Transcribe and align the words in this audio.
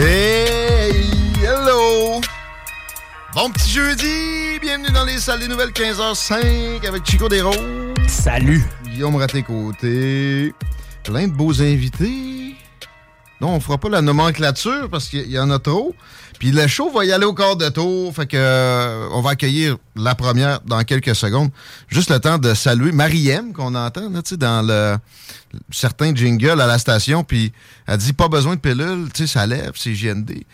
Hey, 0.00 1.10
hello! 1.42 2.20
Bon 3.34 3.50
petit 3.50 3.68
jeudi, 3.68 4.60
bienvenue 4.60 4.92
dans 4.94 5.04
les 5.04 5.18
salles 5.18 5.40
des 5.40 5.48
nouvelles 5.48 5.70
15h05 5.70 6.86
avec 6.86 7.04
Chico 7.04 7.28
Desroses. 7.28 7.58
Salut! 8.06 8.62
Guillaume 8.84 9.16
Raté-Côté. 9.16 10.54
Plein 11.02 11.26
de 11.26 11.32
beaux 11.32 11.60
invités. 11.60 12.54
Non, 13.40 13.54
on 13.54 13.60
fera 13.60 13.76
pas 13.76 13.88
la 13.88 14.00
nomenclature 14.00 14.88
parce 14.88 15.08
qu'il 15.08 15.28
y 15.28 15.38
en 15.40 15.50
a 15.50 15.58
trop. 15.58 15.96
Puis 16.38 16.52
le 16.52 16.66
show 16.68 16.90
va 16.92 17.04
y 17.04 17.12
aller 17.12 17.24
au 17.24 17.34
quart 17.34 17.56
de 17.56 17.68
tour. 17.68 18.14
Fait 18.14 18.26
que 18.26 18.36
euh, 18.36 19.08
on 19.12 19.20
va 19.20 19.30
accueillir 19.30 19.76
la 19.96 20.14
première 20.14 20.60
dans 20.60 20.82
quelques 20.84 21.16
secondes. 21.16 21.50
Juste 21.88 22.10
le 22.10 22.20
temps 22.20 22.38
de 22.38 22.54
saluer 22.54 22.92
Mariem 22.92 23.52
qu'on 23.52 23.74
entend 23.74 24.08
là, 24.08 24.20
dans 24.36 24.62
le 24.66 24.96
certains 25.70 26.14
jingles 26.14 26.60
à 26.60 26.66
la 26.66 26.78
station. 26.78 27.24
Puis 27.24 27.52
elle 27.86 27.98
dit 27.98 28.12
pas 28.12 28.28
besoin 28.28 28.54
de 28.54 28.60
pilule, 28.60 29.08
tu 29.12 29.26
sais, 29.26 29.32
ça 29.32 29.46
lève, 29.46 29.72
c'est 29.74 29.94
JND. 29.94 30.44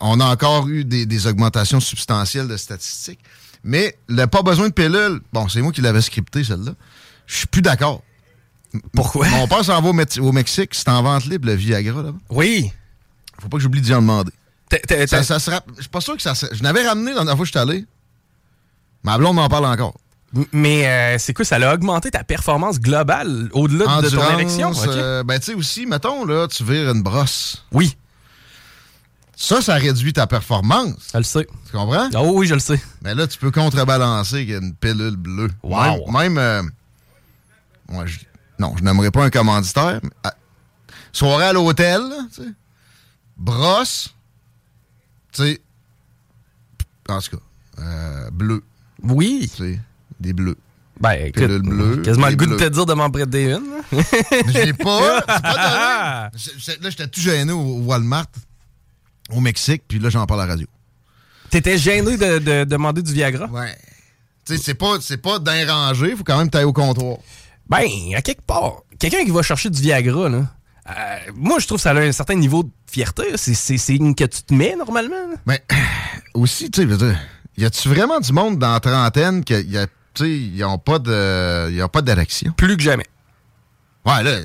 On 0.00 0.20
a 0.20 0.24
encore 0.26 0.68
eu 0.68 0.84
des, 0.84 1.06
des 1.06 1.26
augmentations 1.26 1.80
substantielles 1.80 2.46
de 2.48 2.56
statistiques. 2.56 3.20
Mais 3.64 3.96
le 4.08 4.26
pas 4.26 4.42
besoin 4.42 4.68
de 4.68 4.72
pilule, 4.74 5.20
bon, 5.32 5.48
c'est 5.48 5.62
moi 5.62 5.72
qui 5.72 5.80
l'avais 5.80 6.02
scripté 6.02 6.44
celle-là. 6.44 6.72
Je 7.26 7.36
suis 7.38 7.46
plus 7.46 7.62
d'accord. 7.62 8.02
Pourquoi? 8.92 9.28
Mon 9.30 9.48
père 9.48 9.64
s'en 9.64 9.80
va 9.80 9.88
au, 9.88 9.92
Mex- 9.92 10.18
au 10.18 10.32
Mexique, 10.32 10.74
c'est 10.74 10.88
en 10.88 11.02
vente 11.02 11.24
libre, 11.24 11.46
le 11.46 11.54
Viagra, 11.54 12.02
là. 12.02 12.10
Oui. 12.28 12.70
Faut 13.40 13.48
pas 13.48 13.56
que 13.56 13.62
j'oublie 13.62 13.80
d'y 13.80 13.94
en 13.94 14.00
demander. 14.02 14.32
Ça, 15.24 15.38
ça 15.38 15.60
Je 15.76 15.80
suis 15.82 15.88
pas 15.90 16.00
sûr 16.00 16.16
que 16.16 16.22
ça 16.22 16.34
se... 16.34 16.46
Je 16.52 16.62
n'avais 16.62 16.86
ramené 16.86 17.10
la 17.10 17.16
dernière 17.18 17.36
fois 17.36 17.44
que 17.44 17.52
je 17.52 17.58
suis 17.58 17.58
allé. 17.60 17.86
Ma 19.02 19.18
blonde 19.18 19.36
m'en 19.36 19.48
parle 19.48 19.66
encore. 19.66 19.94
Mais 20.52 20.86
euh, 20.88 21.16
c'est 21.18 21.32
quoi, 21.32 21.44
ça 21.44 21.56
a 21.56 21.74
augmenté 21.74 22.10
ta 22.10 22.24
performance 22.24 22.80
globale 22.80 23.48
au-delà 23.52 23.84
de 24.02 24.08
ton 24.10 24.16
ok? 24.78 24.86
euh, 24.96 25.22
ben, 25.22 25.38
tu 25.38 25.46
sais 25.46 25.54
aussi, 25.54 25.86
mettons, 25.86 26.24
là, 26.24 26.48
tu 26.48 26.64
vires 26.64 26.90
une 26.90 27.02
brosse. 27.02 27.64
Oui, 27.70 27.96
Ça, 29.36 29.60
ça 29.62 29.74
réduit 29.74 30.12
ta 30.12 30.26
performance. 30.26 30.94
je 31.12 31.18
le 31.18 31.24
sais. 31.24 31.46
Tu 31.66 31.72
comprends? 31.72 32.08
Oh 32.16 32.32
oui, 32.34 32.46
je 32.48 32.54
le 32.54 32.60
sais. 32.60 32.80
Mais 33.02 33.14
là, 33.14 33.26
tu 33.28 33.38
peux 33.38 33.50
contrebalancer 33.52 34.36
avec 34.36 34.48
une 34.50 34.74
pilule 34.74 35.16
bleue. 35.16 35.50
Wow. 35.62 36.10
Même. 36.10 36.34
même, 36.34 36.38
euh, 36.38 38.06
je- 38.06 38.18
non, 38.58 38.74
je 38.76 38.82
n'aimerais 38.82 39.10
pas 39.10 39.24
un 39.24 39.30
commanditaire. 39.30 40.00
mais, 40.02 40.10
à- 40.24 40.34
soirée 41.12 41.46
à 41.46 41.52
l'hôtel, 41.52 42.00
là, 42.00 42.16
tu 42.34 42.42
sais. 42.42 42.48
Brosse. 43.36 44.13
Tu 45.34 45.42
sais. 45.42 45.60
En 47.08 47.20
tout 47.20 47.36
cas, 47.36 47.42
euh, 47.82 48.30
bleu. 48.30 48.64
Oui. 49.02 49.50
Tu 49.54 49.74
sais, 49.74 49.80
des 50.20 50.32
bleus. 50.32 50.56
Ben, 51.00 51.26
écoute, 51.26 51.42
Pilule 51.42 51.62
bleue, 51.62 51.96
quasiment 52.02 52.28
le 52.28 52.36
goût 52.36 52.46
de 52.46 52.56
te 52.56 52.68
dire 52.68 52.86
de 52.86 52.94
m'en 52.94 53.10
prêter 53.10 53.50
une. 53.50 53.64
J'ai 54.48 54.72
pas. 54.72 55.20
C'est 55.26 55.42
pas 55.42 56.30
donné. 56.32 56.80
Là, 56.82 56.90
j'étais 56.90 57.08
tout 57.08 57.20
gêné 57.20 57.52
au 57.52 57.80
Walmart, 57.80 58.26
au 59.30 59.40
Mexique, 59.40 59.82
puis 59.88 59.98
là, 59.98 60.08
j'en 60.08 60.24
parle 60.24 60.42
à 60.42 60.46
la 60.46 60.52
radio. 60.52 60.68
T'étais 61.50 61.78
gêné 61.78 62.16
de, 62.16 62.38
de 62.38 62.64
demander 62.64 63.02
du 63.02 63.12
Viagra? 63.12 63.46
Ouais. 63.46 63.76
Tu 64.46 64.56
sais, 64.56 64.62
c'est 64.62 64.74
pas, 64.74 64.98
pas 65.22 65.38
d'un 65.40 65.66
rangé, 65.66 66.14
faut 66.16 66.24
quand 66.24 66.38
même 66.38 66.50
tailler 66.50 66.64
au 66.64 66.72
comptoir. 66.72 67.16
Ben, 67.68 67.86
à 68.14 68.22
quelque 68.22 68.42
part, 68.42 68.82
quelqu'un 68.98 69.24
qui 69.24 69.30
va 69.30 69.42
chercher 69.42 69.70
du 69.70 69.80
Viagra, 69.80 70.28
là, 70.28 70.46
euh, 70.90 70.92
moi, 71.34 71.58
je 71.58 71.66
trouve 71.66 71.78
que 71.78 71.82
ça 71.82 71.90
a 71.90 71.94
un 71.98 72.12
certain 72.12 72.34
niveau 72.34 72.62
de 72.62 72.70
fierté. 72.90 73.36
C'est- 73.36 73.94
une 73.96 74.14
que 74.14 74.24
tu 74.24 74.42
te 74.42 74.52
mets, 74.54 74.76
normalement. 74.76 75.14
Mais 75.46 75.62
aussi, 76.34 76.70
tu 76.70 76.86
sais, 76.88 77.16
y 77.56 77.64
a-tu 77.64 77.88
vraiment 77.88 78.20
du 78.20 78.32
monde 78.32 78.58
dans 78.58 78.72
la 78.72 78.80
trentaine 78.80 79.44
qui 79.44 79.54
y 79.62 79.78
a, 79.78 79.86
tu 79.86 79.92
sais, 80.24 80.30
ils 80.30 80.64
ont 80.64 80.78
pas 80.78 80.98
de, 80.98 81.70
ils 81.70 81.82
ont 81.82 81.88
pas 81.88 82.02
d'érection? 82.02 82.52
Plus 82.56 82.76
que 82.76 82.82
jamais. 82.82 83.06
Ouais, 84.04 84.22
là, 84.22 84.38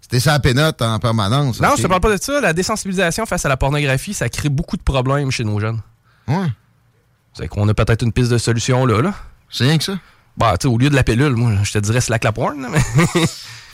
c'était 0.00 0.20
sa 0.20 0.38
pénote 0.40 0.80
en 0.82 0.98
permanence. 0.98 1.60
Non, 1.60 1.74
je 1.76 1.82
te 1.82 1.86
parle 1.86 2.00
pas 2.00 2.16
de 2.16 2.22
ça. 2.22 2.40
La 2.40 2.52
désensibilisation 2.52 3.24
face 3.26 3.44
à 3.44 3.48
la 3.48 3.56
pornographie, 3.56 4.14
ça 4.14 4.28
crée 4.28 4.48
beaucoup 4.48 4.76
de 4.76 4.82
problèmes 4.82 5.30
chez 5.30 5.44
nos 5.44 5.60
jeunes. 5.60 5.80
Ouais, 6.28 6.48
C'est 7.34 7.46
qu'on 7.48 7.68
a 7.68 7.74
peut-être 7.74 8.02
une 8.02 8.12
piste 8.12 8.30
de 8.32 8.38
solution 8.38 8.84
là. 8.86 9.00
là. 9.00 9.14
c'est 9.50 9.64
rien 9.64 9.78
que 9.78 9.84
ça. 9.84 9.98
Bah, 10.36 10.56
tu 10.58 10.66
sais, 10.66 10.74
au 10.74 10.76
lieu 10.76 10.90
de 10.90 10.94
la 10.96 11.02
pilule, 11.04 11.34
moi, 11.36 11.52
je 11.62 11.72
te 11.72 11.78
dirais 11.78 12.00
slack 12.00 12.24
la 12.24 12.32
porn. 12.32 12.66
mais- 12.70 13.24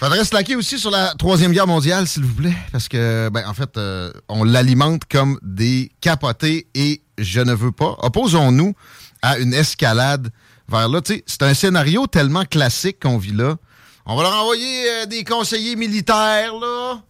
Faudrait 0.02 0.24
se 0.24 0.34
laquer 0.34 0.56
aussi 0.56 0.80
sur 0.80 0.90
la 0.90 1.14
Troisième 1.14 1.52
Guerre 1.52 1.68
mondiale, 1.68 2.08
s'il 2.08 2.24
vous 2.24 2.34
plaît, 2.34 2.56
parce 2.72 2.88
que, 2.88 3.28
ben, 3.32 3.44
en 3.46 3.54
fait, 3.54 3.76
euh, 3.76 4.12
on 4.28 4.42
l'alimente 4.42 5.02
comme 5.08 5.38
des 5.42 5.92
capotés 6.00 6.66
et 6.74 7.02
je 7.18 7.40
ne 7.40 7.54
veux 7.54 7.70
pas. 7.70 7.94
Opposons-nous 7.98 8.74
à 9.22 9.38
une 9.38 9.54
escalade 9.54 10.30
vers 10.68 10.88
là. 10.88 11.00
C'est 11.04 11.42
un 11.44 11.54
scénario 11.54 12.08
tellement 12.08 12.44
classique 12.44 12.98
qu'on 13.00 13.16
vit 13.16 13.30
là. 13.32 13.56
On 14.04 14.16
va 14.16 14.24
leur 14.24 14.34
envoyer 14.42 14.90
euh, 14.90 15.06
des 15.06 15.22
conseillers 15.22 15.76
militaires, 15.76 16.52
là. 16.60 17.00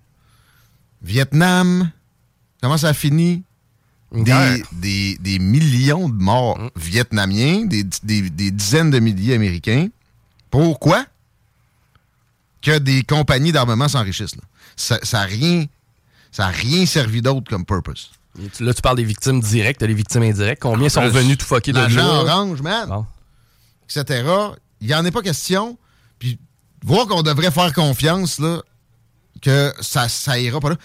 Vietnam. 1.03 1.91
Comment 2.61 2.77
ça 2.77 2.93
finit? 2.93 3.43
Des, 4.13 4.63
des- 4.73 5.17
des 5.19 5.39
millions 5.39 6.11
de 6.11 6.23
morts 6.23 6.59
vietnamiens, 6.77 7.65
des, 7.65 7.85
des- 8.03 8.29
des 8.29 8.50
dizaines 8.50 8.91
de 8.91 8.99
milliers 8.99 9.35
américains. 9.35 9.88
Pourquoi? 10.50 11.06
Que 12.62 12.79
des 12.79 13.03
compagnies 13.03 13.53
d'armement 13.53 13.88
s'enrichissent. 13.88 14.37
là. 14.37 14.43
Ça 14.76 14.99
n'a 15.12 15.25
rien, 15.25 15.67
ça 16.31 16.47
a 16.47 16.50
rien 16.50 16.87
servi 16.87 17.20
d'autre 17.20 17.50
comme 17.50 17.64
purpose. 17.67 18.12
Et 18.43 18.49
tu- 18.49 18.64
Là, 18.64 18.73
tu 18.73 18.81
parles 18.81 18.97
des 18.97 19.05
victimes 19.05 19.41
directes, 19.41 19.82
les 19.82 19.93
victimes 19.94 20.23
indirectes. 20.23 20.62
Combien 20.62 20.88
sont 20.88 21.03
Euh, 21.03 21.09
venus 21.11 21.37
tout 21.38 21.44
fucker 21.47 21.73
de 21.73 21.79
L'agent 21.79 21.97
là? 22.25 22.32
orange, 22.35 22.62
man, 22.62 22.88
Bon. 22.88 23.06
etc. 23.85 24.25
Il 24.81 24.87
n'y 24.87 24.94
en 24.94 25.05
est 25.05 25.11
pas 25.11 25.23
question. 25.23 25.76
Puis 26.19 26.38
voir 26.85 27.06
qu'on 27.06 27.23
devrait 27.23 27.50
faire 27.50 27.73
confiance, 27.75 28.38
là, 28.38 28.62
que 29.43 29.73
ça, 29.81 30.09
ça 30.09 30.38
ira 30.38 30.61
pas 30.61 30.70
là. 30.70 30.76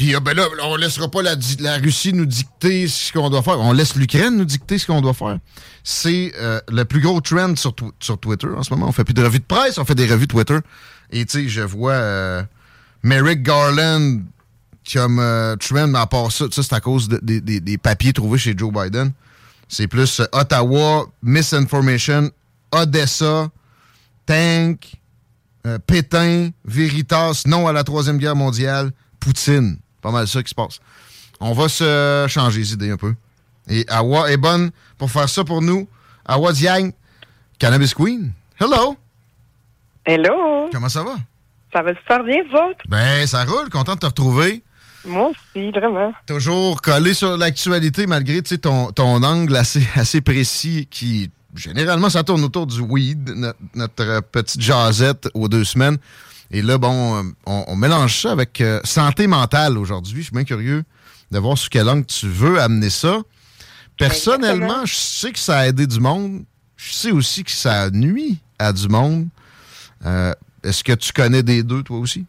Puis 0.00 0.14
ah, 0.14 0.20
ben 0.20 0.32
là, 0.34 0.46
on 0.64 0.76
laissera 0.76 1.10
pas 1.10 1.20
la, 1.20 1.34
Russie 1.76 2.14
nous 2.14 2.24
dicter 2.24 2.88
ce 2.88 3.12
qu'on 3.12 3.28
doit 3.28 3.42
faire. 3.42 3.60
On 3.60 3.72
laisse 3.72 3.96
l'Ukraine 3.96 4.34
nous 4.34 4.46
dicter 4.46 4.78
ce 4.78 4.86
qu'on 4.86 5.02
doit 5.02 5.12
faire. 5.12 5.36
C'est 5.84 6.32
euh, 6.38 6.58
le 6.72 6.86
plus 6.86 7.02
gros 7.02 7.20
trend 7.20 7.54
sur, 7.56 7.72
tw- 7.72 7.92
sur 8.00 8.18
Twitter 8.18 8.46
en 8.56 8.62
ce 8.62 8.72
moment. 8.72 8.88
On 8.88 8.92
fait 8.92 9.04
plus 9.04 9.12
de 9.12 9.22
revues 9.22 9.40
de 9.40 9.44
presse, 9.44 9.76
on 9.76 9.84
fait 9.84 9.94
des 9.94 10.06
revues 10.06 10.26
Twitter. 10.26 10.56
Et 11.10 11.26
tu 11.26 11.42
sais, 11.42 11.48
je 11.50 11.60
vois 11.60 11.92
euh, 11.92 12.42
Merrick 13.02 13.42
Garland 13.42 14.22
comme 14.90 15.18
euh, 15.18 15.54
trend, 15.56 15.88
mais 15.88 15.98
à 15.98 16.06
part 16.06 16.32
ça, 16.32 16.46
c'est 16.50 16.72
à 16.72 16.80
cause 16.80 17.06
de- 17.06 17.20
des- 17.20 17.76
papiers 17.76 18.14
trouvés 18.14 18.38
chez 18.38 18.54
Joe 18.56 18.72
Biden. 18.72 19.12
C'est 19.68 19.86
plus 19.86 20.20
euh, 20.20 20.24
Ottawa, 20.32 21.04
Misinformation, 21.22 22.30
Odessa, 22.72 23.50
Tank, 24.24 24.94
euh, 25.66 25.78
Pétain, 25.86 26.52
Veritas, 26.64 27.42
non 27.44 27.68
à 27.68 27.74
la 27.74 27.84
Troisième 27.84 28.16
Guerre 28.16 28.34
mondiale, 28.36 28.92
Poutine. 29.20 29.76
Pas 30.00 30.10
mal 30.10 30.26
ça 30.28 30.42
qui 30.42 30.50
se 30.50 30.54
passe. 30.54 30.80
On 31.40 31.52
va 31.52 31.68
se 31.68 32.26
changer 32.28 32.60
les 32.60 32.72
idées 32.72 32.90
un 32.90 32.96
peu. 32.96 33.14
Et 33.68 33.84
Awa 33.88 34.30
est 34.30 34.36
bonne 34.36 34.70
pour 34.98 35.10
faire 35.10 35.28
ça 35.28 35.44
pour 35.44 35.62
nous. 35.62 35.88
Awa 36.26 36.52
Diagne, 36.52 36.92
Cannabis 37.58 37.94
Queen. 37.94 38.32
Hello! 38.58 38.96
Hello! 40.04 40.68
Comment 40.72 40.88
ça 40.88 41.02
va? 41.02 41.16
Ça 41.72 41.82
va 41.82 41.94
super 41.94 42.24
bien, 42.24 42.42
vous 42.50 42.56
autres? 42.56 42.84
Ben, 42.88 43.26
ça 43.26 43.44
roule. 43.44 43.70
Content 43.70 43.94
de 43.94 44.00
te 44.00 44.06
retrouver. 44.06 44.62
Moi 45.04 45.30
aussi, 45.30 45.70
vraiment. 45.70 46.12
Toujours 46.26 46.82
collé 46.82 47.14
sur 47.14 47.36
l'actualité 47.36 48.06
malgré 48.06 48.42
ton, 48.42 48.92
ton 48.92 49.22
angle 49.22 49.56
assez, 49.56 49.86
assez 49.94 50.20
précis 50.20 50.86
qui, 50.90 51.30
généralement, 51.54 52.10
ça 52.10 52.22
tourne 52.22 52.44
autour 52.44 52.66
du 52.66 52.80
weed, 52.80 53.30
notre, 53.74 54.20
petite 54.30 54.60
jasette 54.60 55.28
aux 55.34 55.48
deux 55.48 55.64
semaines. 55.64 55.96
Et 56.50 56.62
là, 56.62 56.78
bon, 56.78 57.32
on, 57.46 57.76
mélange 57.76 58.22
ça 58.22 58.32
avec 58.32 58.60
euh, 58.60 58.80
santé 58.82 59.26
mentale 59.26 59.78
aujourd'hui. 59.78 60.18
Je 60.18 60.24
suis 60.24 60.32
bien 60.32 60.44
curieux 60.44 60.82
de 61.30 61.38
voir 61.38 61.56
sous 61.56 61.68
quel 61.70 61.88
angle 61.88 62.06
tu 62.06 62.26
veux 62.26 62.60
amener 62.60 62.90
ça. 62.90 63.20
Personnellement, 63.96 64.84
je 64.84 64.94
sais 64.94 65.30
que 65.30 65.38
ça 65.38 65.58
a 65.58 65.66
aidé 65.66 65.86
du 65.86 66.00
monde. 66.00 66.44
Je 66.76 66.92
sais 66.92 67.12
aussi 67.12 67.44
que 67.44 67.50
ça 67.50 67.90
nuit 67.90 68.40
à 68.58 68.72
du 68.72 68.88
monde. 68.88 69.28
Euh, 70.04 70.32
est-ce 70.64 70.82
que 70.82 70.92
tu 70.92 71.12
connais 71.12 71.42
des 71.42 71.62
deux, 71.62 71.82
toi 71.82 71.98
aussi? 71.98 72.24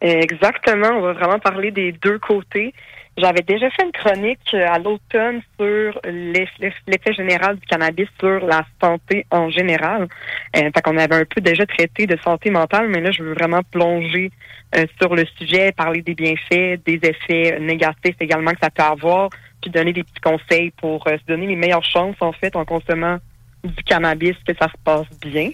Exactement. 0.00 0.88
On 0.88 1.00
va 1.00 1.12
vraiment 1.14 1.38
parler 1.38 1.70
des 1.70 1.92
deux 1.92 2.18
côtés. 2.18 2.72
J'avais 3.16 3.42
déjà 3.42 3.68
fait 3.70 3.84
une 3.84 3.92
chronique 3.92 4.54
euh, 4.54 4.66
à 4.66 4.78
l'automne 4.78 5.42
sur 5.58 6.00
l'effet 6.04 7.12
général 7.12 7.56
du 7.56 7.66
cannabis 7.66 8.08
sur 8.18 8.40
la 8.46 8.64
santé 8.80 9.26
en 9.30 9.50
général. 9.50 10.08
Euh, 10.56 10.70
fait 10.74 10.82
qu'on 10.82 10.96
avait 10.96 11.16
un 11.16 11.24
peu 11.24 11.40
déjà 11.40 11.66
traité 11.66 12.06
de 12.06 12.16
santé 12.22 12.50
mentale, 12.50 12.88
mais 12.88 13.00
là, 13.00 13.10
je 13.10 13.22
veux 13.22 13.34
vraiment 13.34 13.62
plonger 13.70 14.30
euh, 14.76 14.86
sur 15.00 15.14
le 15.14 15.26
sujet, 15.36 15.72
parler 15.72 16.02
des 16.02 16.14
bienfaits, 16.14 16.82
des 16.86 17.00
effets 17.02 17.58
négatifs 17.60 18.16
également 18.20 18.52
que 18.52 18.60
ça 18.62 18.70
peut 18.70 18.82
avoir, 18.82 19.28
puis 19.60 19.70
donner 19.70 19.92
des 19.92 20.04
petits 20.04 20.20
conseils 20.22 20.70
pour 20.70 21.04
se 21.06 21.26
donner 21.26 21.46
les 21.48 21.56
meilleures 21.56 21.84
chances, 21.84 22.16
en 22.20 22.32
fait, 22.32 22.54
en 22.56 22.64
consommant 22.64 23.18
du 23.64 23.82
cannabis, 23.84 24.36
que 24.46 24.54
ça 24.54 24.68
se 24.68 24.78
passe 24.82 25.10
bien. 25.20 25.50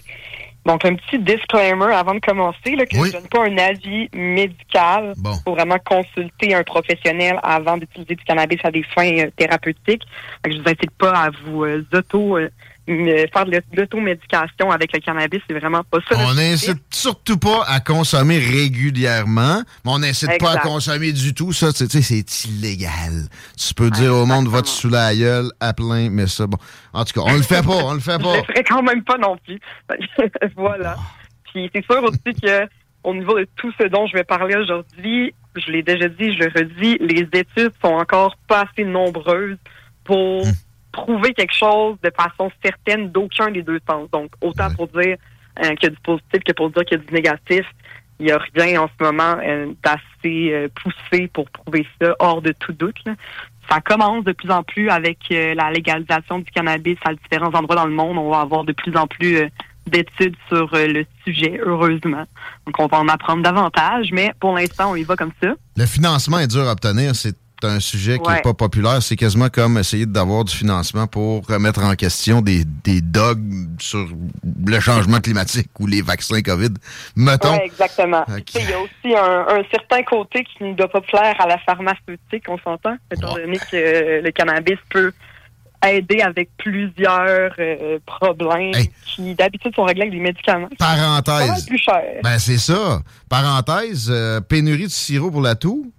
Donc, 0.67 0.83
un 0.83 0.95
petit 0.95 1.17
disclaimer 1.17 1.93
avant 1.93 2.13
de 2.13 2.19
commencer, 2.19 2.75
là, 2.75 2.85
que 2.85 2.97
je 2.97 3.01
ne 3.01 3.11
donne 3.11 3.27
pas 3.29 3.45
un 3.45 3.57
avis 3.57 4.09
médical. 4.13 5.13
Il 5.15 5.31
faut 5.45 5.53
vraiment 5.53 5.77
consulter 5.85 6.53
un 6.53 6.63
professionnel 6.63 7.39
avant 7.41 7.77
d'utiliser 7.77 8.15
du 8.15 8.23
cannabis 8.25 8.59
à 8.65 8.71
des 8.71 8.83
fins 8.83 9.17
euh, 9.17 9.31
thérapeutiques. 9.37 10.03
Donc, 10.43 10.53
je 10.53 10.57
vous 10.57 10.67
incite 10.67 10.91
pas 10.97 11.11
à 11.11 11.29
vous 11.29 11.63
euh, 11.63 11.85
auto 11.93 12.35
euh, 12.35 12.49
faire 12.87 13.45
de 13.45 13.61
l'automédication 13.73 14.71
avec 14.71 14.93
le 14.93 14.99
cannabis, 14.99 15.41
c'est 15.47 15.59
vraiment 15.59 15.83
pas 15.83 15.99
ça. 16.09 16.17
On 16.19 16.33
n'incite 16.33 16.81
surtout 16.89 17.37
pas 17.37 17.63
à 17.67 17.81
consommer 17.81 18.39
régulièrement, 18.39 19.61
mais 19.83 19.91
on 19.91 19.99
n'incite 19.99 20.39
pas 20.39 20.53
à 20.53 20.57
consommer 20.59 21.11
du 21.11 21.33
tout. 21.33 21.51
Ça, 21.51 21.73
tu 21.73 21.85
sais, 21.87 22.01
c'est 22.01 22.45
illégal. 22.45 23.27
Tu 23.57 23.73
peux 23.73 23.89
dire 23.89 24.13
au 24.13 24.25
monde, 24.25 24.47
va 24.47 24.61
te 24.61 24.69
sous 24.69 24.89
la 24.89 25.13
gueule 25.13 25.51
à 25.59 25.73
plein, 25.73 26.09
mais 26.09 26.27
ça, 26.27 26.47
bon. 26.47 26.57
En 26.93 27.03
tout 27.03 27.13
cas, 27.13 27.29
on 27.29 27.35
le 27.35 27.43
fait 27.43 27.63
pas, 27.63 27.75
on 27.75 27.93
le 27.93 27.99
fait 27.99 28.21
pas. 28.21 28.33
Je 28.33 28.37
le 28.37 28.43
ferai 28.43 28.63
quand 28.63 28.83
même 28.83 29.03
pas 29.03 29.17
non 29.17 29.37
plus. 29.37 29.59
voilà. 30.55 30.95
Puis 31.51 31.69
c'est 31.73 31.83
sûr 31.85 32.01
aussi 32.03 32.39
que 32.41 32.67
au 33.03 33.13
niveau 33.13 33.37
de 33.39 33.47
tout 33.55 33.71
ce 33.79 33.87
dont 33.87 34.05
je 34.07 34.13
vais 34.13 34.23
parler 34.23 34.55
aujourd'hui, 34.55 35.33
je 35.55 35.71
l'ai 35.71 35.81
déjà 35.81 36.09
dit, 36.09 36.35
je 36.35 36.43
le 36.43 36.51
redis, 36.53 36.97
les 36.99 37.27
études 37.39 37.71
sont 37.81 37.93
encore 37.93 38.35
pas 38.47 38.65
assez 38.69 38.83
nombreuses 38.83 39.57
pour 40.03 40.43
hum 40.43 40.51
prouver 40.97 41.33
quelque 41.33 41.53
chose 41.53 41.95
de 42.03 42.11
façon 42.15 42.51
certaine 42.63 43.11
d'aucun 43.11 43.51
des 43.51 43.61
deux 43.61 43.79
sens. 43.87 44.09
Donc, 44.11 44.31
autant 44.41 44.69
pour 44.75 44.87
dire 44.87 45.17
euh, 45.63 45.75
qu'il 45.75 45.83
y 45.83 45.85
a 45.85 45.89
du 45.89 46.01
positif 46.03 46.43
que 46.43 46.53
pour 46.53 46.71
dire 46.71 46.83
qu'il 46.85 46.97
y 46.97 47.01
a 47.01 47.03
du 47.03 47.13
négatif. 47.13 47.65
Il 48.19 48.25
n'y 48.25 48.31
a 48.31 48.39
rien 48.55 48.81
en 48.81 48.87
ce 48.87 49.03
moment 49.03 49.37
euh, 49.43 49.71
d'assez 49.83 50.51
euh, 50.51 50.67
poussé 50.81 51.27
pour 51.27 51.47
prouver 51.51 51.85
ça 52.01 52.15
hors 52.19 52.41
de 52.41 52.51
tout 52.51 52.73
doute. 52.73 53.03
Ça 53.69 53.79
commence 53.81 54.23
de 54.23 54.31
plus 54.31 54.49
en 54.49 54.63
plus 54.63 54.89
avec 54.89 55.17
la 55.29 55.69
légalisation 55.71 56.39
du 56.39 56.49
cannabis 56.51 56.97
à 57.03 57.13
différents 57.13 57.53
endroits 57.53 57.75
dans 57.75 57.85
le 57.85 57.93
monde. 57.93 58.17
On 58.17 58.31
va 58.31 58.39
avoir 58.39 58.63
de 58.63 58.71
plus 58.71 58.95
en 58.95 59.07
plus 59.07 59.41
d'études 59.85 60.37
sur 60.47 60.69
le 60.71 61.05
sujet, 61.25 61.59
heureusement. 61.61 62.23
Donc, 62.65 62.79
on 62.79 62.87
va 62.87 62.99
en 62.99 63.09
apprendre 63.09 63.43
davantage, 63.43 64.11
mais 64.13 64.31
pour 64.39 64.55
l'instant, 64.55 64.91
on 64.91 64.95
y 64.95 65.03
va 65.03 65.17
comme 65.17 65.33
ça. 65.43 65.49
Le 65.75 65.85
financement 65.85 66.39
est 66.39 66.47
dur 66.47 66.61
à 66.61 66.71
obtenir. 66.71 67.13
C'est 67.13 67.35
c'est 67.35 67.46
un 67.63 67.79
sujet 67.79 68.19
qui 68.19 68.29
n'est 68.29 68.41
pas 68.41 68.53
populaire. 68.53 69.01
C'est 69.01 69.15
quasiment 69.15 69.49
comme 69.49 69.77
essayer 69.77 70.05
d'avoir 70.05 70.43
du 70.43 70.55
financement 70.55 71.07
pour 71.07 71.45
remettre 71.47 71.83
en 71.83 71.95
question 71.95 72.41
des, 72.41 72.63
des 72.83 73.01
dogmes 73.01 73.75
sur 73.79 74.07
le 74.65 74.79
changement 74.79 75.19
climatique 75.19 75.69
ou 75.79 75.87
les 75.87 76.01
vaccins 76.01 76.41
COVID. 76.41 76.73
Mettons. 77.15 77.59
Exactement. 77.59 78.25
Il 78.55 78.69
y 78.69 78.73
a 78.73 78.79
aussi 78.79 79.15
un, 79.15 79.63
certain 79.71 80.03
côté 80.03 80.43
qui 80.43 80.63
ne 80.63 80.73
doit 80.73 80.89
pas 80.89 81.01
plaire 81.01 81.35
à 81.39 81.47
la 81.47 81.57
pharmaceutique, 81.59 82.43
on 82.47 82.57
s'entend, 82.59 82.97
étant 83.11 83.35
donné 83.35 83.57
que 83.71 84.21
le 84.23 84.31
cannabis 84.31 84.77
peut 84.89 85.11
aider 85.85 86.21
avec 86.21 86.49
plusieurs 86.57 87.53
euh, 87.59 87.99
problèmes 88.05 88.73
qui 89.05 89.35
d'habitude 89.35 89.75
sont 89.75 89.83
réglés 89.83 90.03
avec 90.03 90.13
des 90.13 90.19
médicaments. 90.19 90.69
Parenthèse. 90.79 91.65
plus 91.65 91.77
cher. 91.77 92.03
Ben 92.23 92.39
c'est 92.39 92.57
ça. 92.57 93.01
Parenthèse, 93.29 94.09
euh, 94.09 94.41
pénurie 94.41 94.85
de 94.85 94.91
sirop 94.91 95.31
pour 95.31 95.41
la 95.41 95.55
toux. 95.55 95.91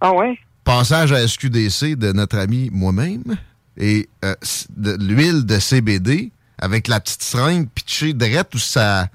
Ah 0.00 0.12
ouais? 0.12 0.38
Passage 0.78 1.12
à 1.12 1.26
SQDC 1.26 1.96
de 1.96 2.12
notre 2.12 2.38
ami 2.38 2.70
moi-même 2.72 3.36
et 3.76 4.08
euh, 4.24 4.34
de 4.70 4.96
l'huile 5.00 5.44
de 5.44 5.58
CBD 5.58 6.30
avec 6.58 6.86
la 6.86 7.00
petite 7.00 7.22
seringue 7.22 7.68
pitchée 7.68 8.12
direct 8.12 8.54
où 8.54 8.58
ça, 8.58 9.08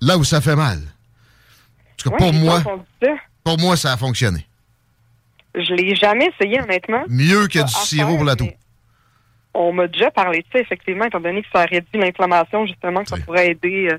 là 0.00 0.16
où 0.16 0.24
ça 0.24 0.40
fait 0.40 0.54
mal. 0.54 0.78
Tout 1.96 2.10
cas, 2.10 2.16
pour 2.16 2.32
moi, 2.32 2.62
pour 3.42 3.58
moi, 3.58 3.76
ça 3.76 3.92
a 3.92 3.96
fonctionné. 3.96 4.46
Je 5.54 5.74
l'ai 5.74 5.94
jamais 5.96 6.30
essayé, 6.34 6.60
honnêtement. 6.62 7.02
Mieux 7.08 7.46
que 7.48 7.64
du 7.64 7.72
sirop 7.72 8.16
pour 8.16 8.24
la 8.24 8.36
toux. 8.36 8.48
On 9.54 9.72
m'a 9.72 9.86
déjà 9.86 10.10
parlé 10.10 10.38
de 10.38 10.46
ça, 10.52 10.60
effectivement, 10.60 11.04
étant 11.04 11.20
donné 11.20 11.42
que 11.42 11.48
ça 11.52 11.64
réduit 11.64 12.00
l'inflammation, 12.00 12.64
justement, 12.66 13.02
que 13.02 13.10
ça 13.10 13.18
pourrait 13.18 13.50
aider 13.50 13.88
euh, 13.90 13.98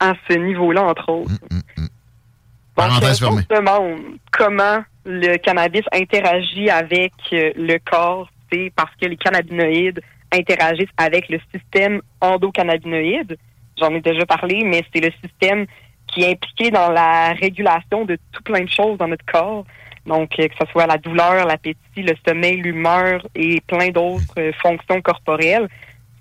à 0.00 0.14
ce 0.28 0.34
niveau-là, 0.34 0.82
entre 0.82 1.08
autres. 1.10 1.32
Hum. 1.50 1.88
Parenthèse 2.74 3.18
fermée. 3.18 3.42
demande 3.50 4.00
comment 4.32 4.82
le 5.04 5.36
cannabis 5.36 5.82
interagit 5.92 6.70
avec 6.70 7.12
euh, 7.32 7.52
le 7.56 7.78
corps, 7.78 8.28
c'est 8.50 8.72
parce 8.74 8.94
que 9.00 9.06
les 9.06 9.16
cannabinoïdes 9.16 10.00
interagissent 10.32 10.88
avec 10.96 11.28
le 11.28 11.38
système 11.52 12.00
endocannabinoïde. 12.20 13.36
J'en 13.78 13.94
ai 13.94 14.00
déjà 14.00 14.24
parlé, 14.26 14.62
mais 14.64 14.82
c'est 14.92 15.00
le 15.00 15.12
système 15.22 15.66
qui 16.06 16.22
est 16.22 16.32
impliqué 16.32 16.70
dans 16.70 16.90
la 16.90 17.32
régulation 17.32 18.04
de 18.04 18.18
tout 18.32 18.42
plein 18.42 18.64
de 18.64 18.70
choses 18.70 18.98
dans 18.98 19.08
notre 19.08 19.24
corps. 19.26 19.64
Donc, 20.06 20.38
euh, 20.38 20.48
que 20.48 20.54
ce 20.60 20.70
soit 20.70 20.86
la 20.86 20.98
douleur, 20.98 21.46
l'appétit, 21.46 21.78
le 21.96 22.14
sommeil, 22.26 22.56
l'humeur 22.56 23.26
et 23.34 23.60
plein 23.62 23.88
d'autres 23.88 24.38
euh, 24.38 24.52
fonctions 24.62 25.00
corporelles. 25.00 25.68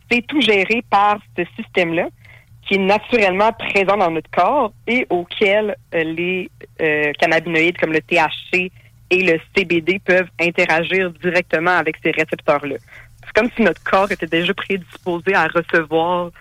C'est 0.10 0.26
tout 0.26 0.42
géré 0.42 0.84
par 0.90 1.18
ce 1.38 1.44
système-là 1.58 2.08
qui 2.68 2.76
est 2.76 2.80
naturellement 2.80 3.52
présent 3.54 3.98
dans 3.98 4.12
notre 4.12 4.30
corps 4.32 4.74
et 4.88 5.06
auquel 5.10 5.76
euh, 5.94 6.04
les 6.04 6.50
euh, 6.82 7.12
cannabinoïdes 7.20 7.78
comme 7.78 7.92
le 7.92 8.02
THC 8.02 8.72
et 9.10 9.24
le 9.24 9.40
CBD 9.56 10.00
peuvent 10.00 10.30
interagir 10.40 11.12
directement 11.22 11.72
avec 11.72 11.98
ces 12.04 12.12
récepteurs-là. 12.12 12.76
C'est 13.26 13.34
comme 13.34 13.50
si 13.56 13.62
notre 13.62 13.84
corps 13.84 14.12
était 14.12 14.28
déjà 14.28 14.54
prédisposé 14.54 15.34
à 15.34 15.48
recevoir 15.48 16.32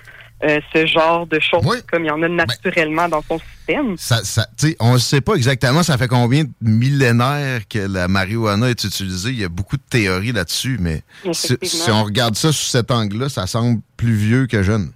euh, 0.45 0.59
ce 0.75 0.87
genre 0.87 1.27
de 1.27 1.39
choses, 1.39 1.85
comme 1.91 2.05
il 2.05 2.09
y 2.09 2.11
en 2.11 2.23
a 2.23 2.29
ben, 2.29 2.35
naturellement 2.35 3.09
dans 3.09 3.23
son 3.23 3.39
système. 3.39 3.97
Ça, 3.97 4.25
ça, 4.25 4.47
on 4.81 4.95
ne 4.95 4.99
sait 4.99 5.21
pas 5.21 5.35
exactement 5.35 5.85
ça 5.85 5.97
fait 5.97 6.09
combien 6.09 6.43
de 6.45 6.51
millénaires 6.61 7.61
que 7.69 7.79
la 7.79 8.09
marijuana 8.09 8.71
est 8.71 8.83
utilisée? 8.83 9.31
Il 9.31 9.39
y 9.39 9.45
a 9.45 9.49
beaucoup 9.49 9.77
de 9.77 9.83
théories 9.89 10.33
là-dessus, 10.33 10.79
mais 10.81 11.03
si, 11.33 11.57
si, 11.63 11.91
on 11.91 12.03
regarde 12.03 12.35
ça 12.35 12.51
sous 12.51 12.65
cet 12.65 12.91
angle-là, 12.91 13.29
ça 13.29 13.47
semble 13.47 13.81
plus 13.97 14.15
vieux 14.15 14.47
que 14.47 14.65
jeune. 14.65 14.91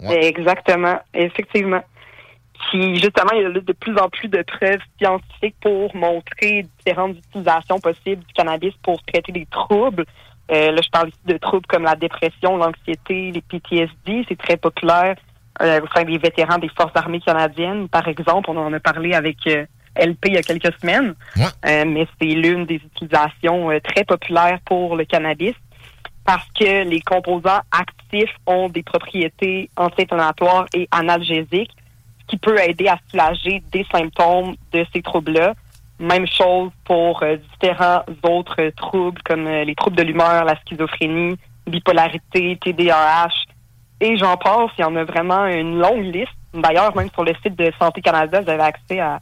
Exactement, 0.00 0.98
effectivement. 1.14 1.82
Qui, 2.70 2.96
justement, 2.96 3.30
il 3.34 3.42
y 3.42 3.44
a 3.44 3.50
de 3.50 3.72
plus 3.72 3.96
en 3.98 4.08
plus 4.08 4.28
de 4.28 4.42
preuves 4.42 4.80
scientifiques 4.98 5.54
pour 5.60 5.94
montrer 5.94 6.66
différentes 6.78 7.16
utilisations 7.16 7.78
possibles 7.78 8.24
du 8.24 8.32
cannabis 8.34 8.74
pour 8.82 9.02
traiter 9.04 9.30
des 9.30 9.46
troubles. 9.46 10.04
Euh, 10.50 10.72
là, 10.72 10.80
je 10.82 10.90
parle 10.90 11.08
ici 11.08 11.18
de 11.26 11.36
troubles 11.36 11.66
comme 11.66 11.84
la 11.84 11.94
dépression, 11.94 12.56
l'anxiété, 12.56 13.30
les 13.30 13.42
PTSD. 13.42 14.24
C'est 14.28 14.38
très 14.38 14.56
populaire 14.56 15.16
euh, 15.60 15.80
au 15.80 15.86
sein 15.94 16.04
des 16.04 16.18
vétérans 16.18 16.58
des 16.58 16.68
forces 16.68 16.96
armées 16.96 17.20
canadiennes, 17.20 17.88
par 17.88 18.06
exemple. 18.08 18.50
On 18.50 18.56
en 18.56 18.72
a 18.72 18.80
parlé 18.80 19.14
avec 19.14 19.38
euh, 19.46 19.66
LP 19.96 20.26
il 20.26 20.34
y 20.34 20.38
a 20.38 20.42
quelques 20.42 20.72
semaines. 20.80 21.14
Euh, 21.36 21.84
mais 21.86 22.06
c'est 22.20 22.26
l'une 22.26 22.64
des 22.64 22.76
utilisations 22.76 23.68
très 23.84 24.04
populaires 24.04 24.58
pour 24.64 24.96
le 24.96 25.04
cannabis 25.04 25.54
parce 26.28 26.46
que 26.54 26.84
les 26.86 27.00
composants 27.00 27.62
actifs 27.72 28.34
ont 28.46 28.68
des 28.68 28.82
propriétés 28.82 29.70
anti-inflammatoires 29.78 30.66
et 30.74 30.86
analgésiques, 30.90 31.74
ce 32.20 32.26
qui 32.26 32.36
peut 32.36 32.60
aider 32.60 32.86
à 32.86 32.98
soulager 33.08 33.62
des 33.72 33.86
symptômes 33.90 34.54
de 34.74 34.84
ces 34.92 35.00
troubles-là. 35.00 35.54
Même 35.98 36.26
chose 36.26 36.70
pour 36.84 37.22
euh, 37.22 37.38
différents 37.62 38.02
autres 38.22 38.70
troubles 38.76 39.22
comme 39.22 39.46
euh, 39.46 39.64
les 39.64 39.74
troubles 39.74 39.96
de 39.96 40.02
l'humeur, 40.02 40.44
la 40.44 40.54
schizophrénie, 40.60 41.38
bipolarité, 41.66 42.58
TDAH, 42.62 43.28
et 44.02 44.18
j'en 44.18 44.36
passe. 44.36 44.70
Il 44.78 44.82
y 44.82 44.84
en 44.84 44.96
a 44.96 45.04
vraiment 45.04 45.46
une 45.46 45.78
longue 45.78 46.14
liste. 46.14 46.36
D'ailleurs, 46.52 46.94
même 46.94 47.08
sur 47.10 47.24
le 47.24 47.32
site 47.42 47.56
de 47.56 47.72
Santé 47.80 48.02
Canada, 48.02 48.42
vous 48.42 48.50
avez 48.50 48.64
accès 48.64 49.00
à 49.00 49.18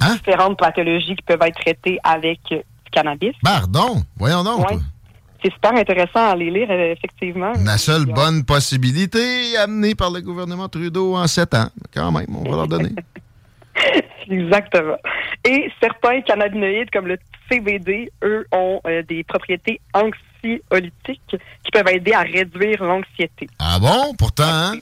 Hein? 0.00 0.14
différentes 0.14 0.58
pathologies 0.58 1.16
qui 1.16 1.22
peuvent 1.22 1.42
être 1.42 1.58
traitées 1.60 1.98
avec 2.04 2.40
euh, 2.52 2.56
du 2.58 2.90
cannabis. 2.92 3.34
Pardon, 3.42 4.02
voyons 4.16 4.44
donc. 4.44 4.70
Ouais. 4.70 4.76
C'est 5.42 5.52
super 5.52 5.74
intéressant 5.74 6.30
à 6.30 6.36
les 6.36 6.50
lire, 6.50 6.68
euh, 6.70 6.92
effectivement. 6.92 7.52
La 7.64 7.78
seule 7.78 8.04
bonne 8.06 8.44
possibilité 8.44 9.56
amenée 9.56 9.94
par 9.94 10.10
le 10.10 10.20
gouvernement 10.20 10.68
Trudeau 10.68 11.16
en 11.16 11.26
sept 11.26 11.54
ans. 11.54 11.68
Quand 11.94 12.12
même, 12.12 12.26
on 12.34 12.42
va 12.50 12.56
leur 12.56 12.68
donner. 12.68 12.90
Exactement. 14.28 14.96
Et 15.44 15.70
certains 15.82 16.20
cannabinoïdes, 16.22 16.90
comme 16.90 17.06
le 17.06 17.18
CBD, 17.50 18.12
eux, 18.22 18.46
ont 18.52 18.80
euh, 18.86 19.02
des 19.08 19.24
propriétés 19.24 19.80
anxiolytiques 19.94 21.36
qui 21.64 21.70
peuvent 21.72 21.88
aider 21.88 22.12
à 22.12 22.20
réduire 22.20 22.84
l'anxiété. 22.84 23.48
Ah 23.58 23.78
bon? 23.80 24.14
Pourtant, 24.18 24.44
hein? 24.46 24.72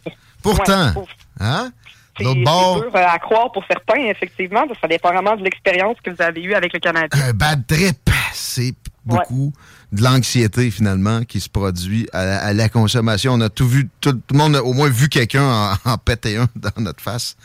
Pourtant. 0.42 0.88
Ouais, 0.96 1.02
Hein? 1.40 1.70
c'est 2.18 2.24
dur 2.34 2.46
euh, 2.48 2.90
à 2.94 3.18
croire 3.20 3.52
pour 3.52 3.64
certains, 3.70 4.00
effectivement. 4.06 4.64
Ça 4.80 4.88
dépend 4.88 5.12
vraiment 5.12 5.36
de 5.36 5.44
l'expérience 5.44 5.96
que 6.02 6.10
vous 6.10 6.20
avez 6.20 6.42
eue 6.42 6.54
avec 6.54 6.72
le 6.72 6.80
cannabis. 6.80 7.22
un 7.22 7.32
bad 7.32 7.64
trip, 7.66 8.10
c'est 8.32 8.74
beaucoup 9.04 9.52
de 9.92 10.02
l'anxiété, 10.02 10.70
finalement, 10.70 11.24
qui 11.24 11.40
se 11.40 11.48
produit 11.48 12.08
à 12.12 12.24
la, 12.24 12.38
à 12.44 12.52
la 12.52 12.68
consommation. 12.68 13.32
On 13.34 13.40
a 13.40 13.48
tout 13.48 13.66
vu, 13.66 13.88
tout, 14.00 14.12
tout 14.12 14.20
le 14.32 14.38
monde 14.38 14.56
a 14.56 14.62
au 14.62 14.72
moins 14.74 14.88
vu 14.90 15.08
quelqu'un 15.08 15.44
en, 15.44 15.74
en 15.92 15.98
péter 15.98 16.36
un 16.36 16.48
dans 16.56 16.82
notre 16.82 17.02
face, 17.02 17.36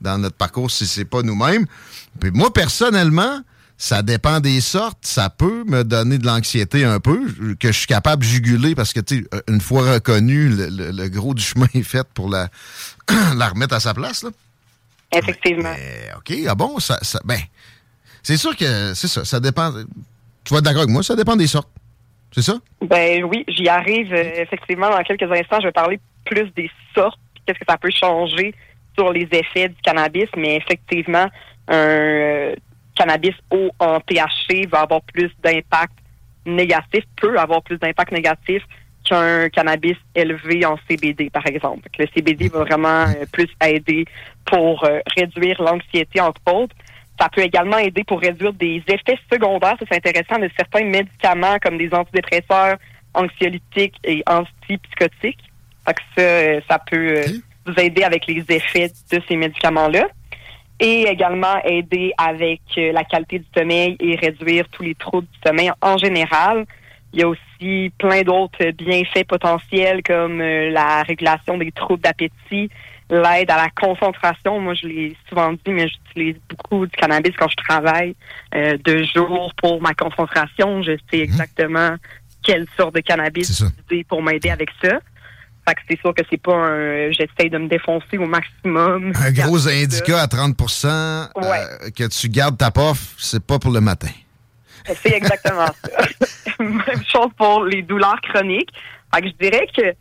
dans 0.00 0.18
notre 0.18 0.36
parcours, 0.36 0.70
si 0.70 0.86
c'est 0.86 1.04
pas 1.04 1.22
nous-mêmes. 1.22 1.66
Puis 2.20 2.30
moi, 2.30 2.52
personnellement, 2.52 3.40
ça 3.76 4.02
dépend 4.02 4.40
des 4.40 4.60
sortes. 4.60 4.98
Ça 5.02 5.28
peut 5.30 5.64
me 5.64 5.82
donner 5.84 6.18
de 6.18 6.26
l'anxiété 6.26 6.84
un 6.84 7.00
peu, 7.00 7.20
que 7.58 7.68
je 7.72 7.78
suis 7.78 7.86
capable 7.86 8.22
de 8.22 8.28
juguler 8.28 8.74
parce 8.74 8.92
que, 8.92 9.00
tu 9.00 9.18
sais, 9.32 9.42
une 9.48 9.60
fois 9.60 9.94
reconnu, 9.94 10.48
le, 10.48 10.68
le- 10.68 10.90
le 10.92 11.08
gros 11.08 11.34
du 11.34 11.42
chemin 11.42 11.66
est 11.74 11.82
fait 11.82 12.06
pour 12.14 12.28
la, 12.30 12.48
la 13.36 13.48
remettre 13.48 13.74
à 13.74 13.80
sa 13.80 13.94
place, 13.94 14.22
là. 14.22 14.30
Effectivement. 15.10 15.72
Mais, 15.76 16.10
OK, 16.16 16.32
ah 16.46 16.54
bon, 16.54 16.78
ça, 16.80 16.98
ça 17.02 17.18
ben, 17.24 17.40
c'est 18.22 18.36
sûr 18.36 18.54
que 18.56 18.92
c'est 18.94 19.08
ça, 19.08 19.24
ça 19.24 19.40
dépend. 19.40 19.72
Tu 20.44 20.52
vas 20.52 20.58
être 20.58 20.64
d'accord 20.64 20.82
avec 20.82 20.92
moi, 20.92 21.02
ça 21.02 21.16
dépend 21.16 21.34
des 21.34 21.46
sortes. 21.46 21.68
C'est 22.32 22.42
ça? 22.42 22.54
Ben 22.80 23.24
oui, 23.24 23.44
j'y 23.48 23.68
arrive 23.68 24.12
euh, 24.12 24.42
effectivement 24.42 24.90
dans 24.90 25.02
quelques 25.02 25.30
instants. 25.30 25.60
Je 25.60 25.66
vais 25.66 25.72
parler 25.72 25.98
plus 26.24 26.50
des 26.54 26.70
sortes, 26.94 27.18
qu'est-ce 27.46 27.58
que 27.58 27.64
ça 27.68 27.78
peut 27.78 27.90
changer 27.90 28.54
sur 28.96 29.12
les 29.12 29.28
effets 29.32 29.68
du 29.68 29.80
cannabis, 29.82 30.28
mais 30.36 30.56
effectivement, 30.56 31.26
un 31.68 31.74
euh, 31.74 32.54
cannabis 32.94 33.34
haut 33.50 33.70
en 33.78 34.00
THC 34.00 34.68
va 34.68 34.80
avoir 34.80 35.00
plus 35.02 35.30
d'impact 35.42 35.94
négatif, 36.44 37.04
peut 37.20 37.38
avoir 37.38 37.62
plus 37.62 37.78
d'impact 37.78 38.12
négatif 38.12 38.62
qu'un 39.04 39.48
cannabis 39.48 39.96
élevé 40.14 40.66
en 40.66 40.76
CBD, 40.88 41.30
par 41.30 41.46
exemple. 41.46 41.88
Le 41.98 42.06
CBD 42.14 42.48
va 42.48 42.60
vraiment 42.64 43.04
euh, 43.04 43.24
plus 43.32 43.48
aider 43.64 44.04
pour 44.44 44.84
réduire 45.16 45.62
l'anxiété, 45.62 46.20
entre 46.20 46.40
autres. 46.52 46.74
Ça 47.18 47.28
peut 47.28 47.40
également 47.40 47.78
aider 47.78 48.04
pour 48.04 48.20
réduire 48.20 48.52
des 48.52 48.82
effets 48.86 49.18
secondaires, 49.32 49.76
ça 49.78 49.86
c'est 49.90 49.96
intéressant, 49.96 50.38
de 50.38 50.48
certains 50.56 50.84
médicaments 50.84 51.58
comme 51.60 51.76
des 51.76 51.92
antidépresseurs, 51.92 52.76
anxiolytiques 53.14 53.96
et 54.04 54.22
antipsychotiques. 54.26 55.42
Que 55.86 56.02
ça, 56.16 56.22
euh, 56.22 56.60
ça 56.68 56.78
peut 56.78 57.16
euh, 57.16 57.24
vous 57.64 57.72
aider 57.78 58.02
avec 58.02 58.26
les 58.26 58.44
effets 58.50 58.90
de 59.10 59.22
ces 59.26 59.36
médicaments-là. 59.36 60.06
Et 60.80 61.02
également 61.04 61.60
aider 61.64 62.12
avec 62.18 62.60
euh, 62.76 62.92
la 62.92 63.04
qualité 63.04 63.38
du 63.38 63.46
sommeil 63.56 63.96
et 63.98 64.16
réduire 64.16 64.68
tous 64.70 64.82
les 64.82 64.94
troubles 64.94 65.26
du 65.32 65.48
sommeil 65.48 65.72
en 65.80 65.96
général. 65.96 66.66
Il 67.14 67.20
y 67.20 67.22
a 67.22 67.28
aussi 67.28 67.90
plein 67.98 68.20
d'autres 68.20 68.70
bienfaits 68.72 69.26
potentiels 69.26 70.02
comme 70.02 70.40
la 70.40 71.02
régulation 71.04 71.56
des 71.56 71.72
troubles 71.72 72.02
d'appétit, 72.02 72.68
l'aide 73.10 73.50
à 73.50 73.56
la 73.56 73.70
concentration. 73.70 74.60
Moi, 74.60 74.74
je 74.74 74.86
l'ai 74.86 75.16
souvent 75.28 75.52
dit, 75.52 75.60
mais 75.68 75.88
j'utilise 75.88 76.36
beaucoup 76.48 76.86
du 76.86 76.92
cannabis 76.96 77.32
quand 77.38 77.48
je 77.48 77.56
travaille 77.56 78.14
euh, 78.54 78.76
de 78.84 79.04
jour 79.04 79.52
pour 79.56 79.80
ma 79.80 79.94
concentration. 79.94 80.82
Je 80.82 80.92
sais 81.10 81.20
exactement 81.20 81.96
quelle 82.42 82.66
sorte 82.76 82.94
de 82.94 83.00
cannabis 83.00 83.60
utiliser 83.60 84.04
pour 84.04 84.22
m'aider 84.22 84.50
avec 84.50 84.70
ça. 84.82 84.98
Fait 85.68 85.74
que 85.74 85.80
c'est 85.90 86.00
sûr 86.00 86.14
que 86.14 86.22
c'est 86.30 86.40
pas 86.40 86.54
un 86.54 87.10
j'essaye 87.10 87.50
de 87.50 87.58
me 87.58 87.68
défoncer 87.68 88.16
au 88.16 88.26
maximum. 88.26 89.12
Un 89.14 89.32
gros 89.32 89.58
Ça. 89.58 89.70
indica 89.70 90.22
à 90.22 90.26
30% 90.26 90.86
euh, 90.86 91.90
que 91.94 92.08
tu 92.08 92.28
gardes 92.30 92.56
ta 92.56 92.70
pof, 92.70 93.14
c'est 93.18 93.44
pas 93.44 93.58
pour 93.58 93.70
le 93.70 93.80
matin. 93.80 94.08
C'est 95.02 95.12
exactement 95.12 95.66
ça. 95.66 96.54
Même 96.60 97.04
chose 97.06 97.30
pour 97.36 97.64
les 97.64 97.82
douleurs 97.82 98.20
chroniques. 98.22 98.70
Fait 99.14 99.20
que 99.22 99.28
je 99.28 99.34
dirais 99.34 99.66
que 99.76 99.94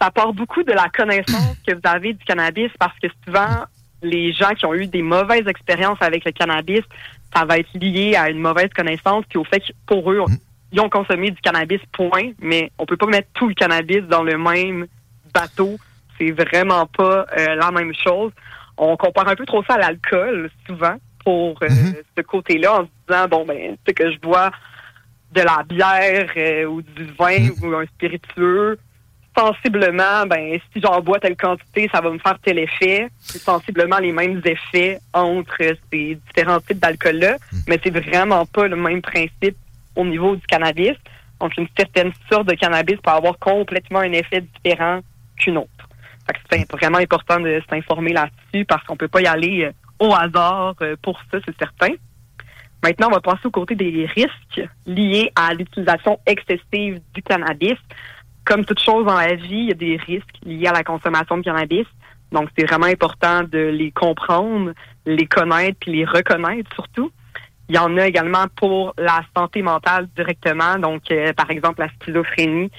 ça 0.00 0.10
part 0.10 0.32
beaucoup 0.32 0.62
de 0.62 0.72
la 0.72 0.88
connaissance 0.88 1.56
que 1.66 1.74
vous 1.74 1.80
avez 1.84 2.12
du 2.12 2.24
cannabis 2.24 2.70
parce 2.78 2.98
que 3.00 3.08
souvent, 3.24 3.64
les 4.02 4.32
gens 4.32 4.50
qui 4.50 4.64
ont 4.66 4.74
eu 4.74 4.86
des 4.86 5.02
mauvaises 5.02 5.46
expériences 5.46 5.98
avec 6.00 6.24
le 6.24 6.32
cannabis, 6.32 6.82
ça 7.34 7.44
va 7.44 7.58
être 7.58 7.72
lié 7.74 8.14
à 8.16 8.30
une 8.30 8.38
mauvaise 8.38 8.70
connaissance 8.74 9.24
puis 9.28 9.38
au 9.38 9.44
fait 9.44 9.60
que 9.60 9.72
pour 9.86 10.10
eux, 10.10 10.22
ils 10.72 10.80
ont 10.80 10.90
consommé 10.90 11.30
du 11.30 11.40
cannabis, 11.40 11.80
point, 11.92 12.32
mais 12.40 12.70
on 12.78 12.86
peut 12.86 12.96
pas 12.96 13.06
mettre 13.06 13.28
tout 13.34 13.48
le 13.48 13.54
cannabis 13.54 14.02
dans 14.02 14.22
le 14.22 14.36
même 14.36 14.86
bateau. 15.32 15.76
C'est 16.18 16.30
vraiment 16.30 16.86
pas 16.86 17.26
euh, 17.38 17.54
la 17.54 17.70
même 17.70 17.92
chose. 17.94 18.32
On 18.76 18.96
compare 18.96 19.28
un 19.28 19.34
peu 19.34 19.46
trop 19.46 19.62
ça 19.64 19.74
à 19.74 19.78
l'alcool, 19.78 20.50
souvent, 20.66 20.96
pour 21.24 21.58
euh, 21.62 21.68
ce 22.16 22.22
côté-là, 22.22 22.80
en 22.80 22.84
se 22.84 22.88
disant, 23.08 23.28
bon, 23.28 23.44
ben, 23.46 23.56
tu 23.56 23.78
sais 23.86 23.94
que 23.94 24.10
je 24.12 24.18
bois 24.18 24.50
de 25.32 25.40
la 25.40 25.62
bière 25.66 26.30
euh, 26.36 26.64
ou 26.64 26.82
du 26.82 27.04
vin 27.18 27.48
ou 27.62 27.74
un 27.74 27.86
spiritueux, 27.86 28.78
sensiblement, 29.38 30.26
ben, 30.26 30.58
si 30.72 30.80
j'en 30.80 31.00
bois 31.00 31.20
telle 31.20 31.36
quantité, 31.36 31.88
ça 31.92 32.00
va 32.00 32.10
me 32.10 32.18
faire 32.18 32.38
tel 32.42 32.58
effet. 32.58 33.08
C'est 33.20 33.38
sensiblement 33.38 33.98
les 33.98 34.12
mêmes 34.12 34.42
effets 34.44 34.98
entre 35.12 35.56
ces 35.92 36.18
différents 36.26 36.60
types 36.60 36.78
d'alcool-là, 36.78 37.36
mais 37.68 37.78
c'est 37.82 37.90
vraiment 37.90 38.44
pas 38.46 38.66
le 38.66 38.76
même 38.76 39.00
principe 39.00 39.56
au 39.94 40.04
niveau 40.04 40.34
du 40.36 40.46
cannabis. 40.46 40.96
Donc, 41.40 41.56
une 41.56 41.68
certaine 41.76 42.12
sorte 42.30 42.48
de 42.48 42.54
cannabis 42.54 42.96
peut 42.96 43.10
avoir 43.10 43.38
complètement 43.38 44.00
un 44.00 44.12
effet 44.12 44.40
différent 44.40 45.00
qu'une 45.36 45.58
autre. 45.58 45.70
C'est 46.50 46.70
vraiment 46.72 46.98
important 46.98 47.40
de 47.40 47.62
s'informer 47.70 48.12
là-dessus 48.12 48.64
parce 48.64 48.84
qu'on 48.84 48.96
peut 48.96 49.08
pas 49.08 49.22
y 49.22 49.26
aller 49.26 49.64
euh, 49.64 49.72
au 49.98 50.12
hasard 50.12 50.74
euh, 50.82 50.96
pour 51.00 51.18
ça, 51.30 51.38
c'est 51.46 51.56
certain. 51.58 51.94
Maintenant, 52.82 53.08
on 53.08 53.14
va 53.14 53.20
passer 53.20 53.46
au 53.46 53.50
côté 53.50 53.74
des 53.74 54.06
risques 54.06 54.68
liés 54.86 55.30
à 55.34 55.54
l'utilisation 55.54 56.18
excessive 56.26 57.00
du 57.14 57.22
cannabis. 57.22 57.76
Comme 58.48 58.64
toute 58.64 58.80
chose 58.80 59.04
dans 59.04 59.14
la 59.14 59.34
vie, 59.34 59.46
il 59.50 59.68
y 59.68 59.72
a 59.72 59.74
des 59.74 59.96
risques 59.98 60.38
liés 60.42 60.68
à 60.68 60.72
la 60.72 60.82
consommation 60.82 61.36
de 61.36 61.42
cannabis. 61.42 61.84
Donc, 62.32 62.48
c'est 62.56 62.64
vraiment 62.64 62.86
important 62.86 63.42
de 63.42 63.58
les 63.58 63.90
comprendre, 63.90 64.72
les 65.04 65.26
connaître 65.26 65.76
puis 65.78 65.92
les 65.92 66.06
reconnaître 66.06 66.72
surtout. 66.74 67.12
Il 67.68 67.74
y 67.74 67.78
en 67.78 67.94
a 67.98 68.06
également 68.06 68.46
pour 68.56 68.94
la 68.96 69.20
santé 69.36 69.60
mentale 69.60 70.08
directement, 70.16 70.78
donc 70.78 71.02
euh, 71.10 71.34
par 71.34 71.50
exemple 71.50 71.80
la 71.80 71.90
schizophrénie, 72.00 72.70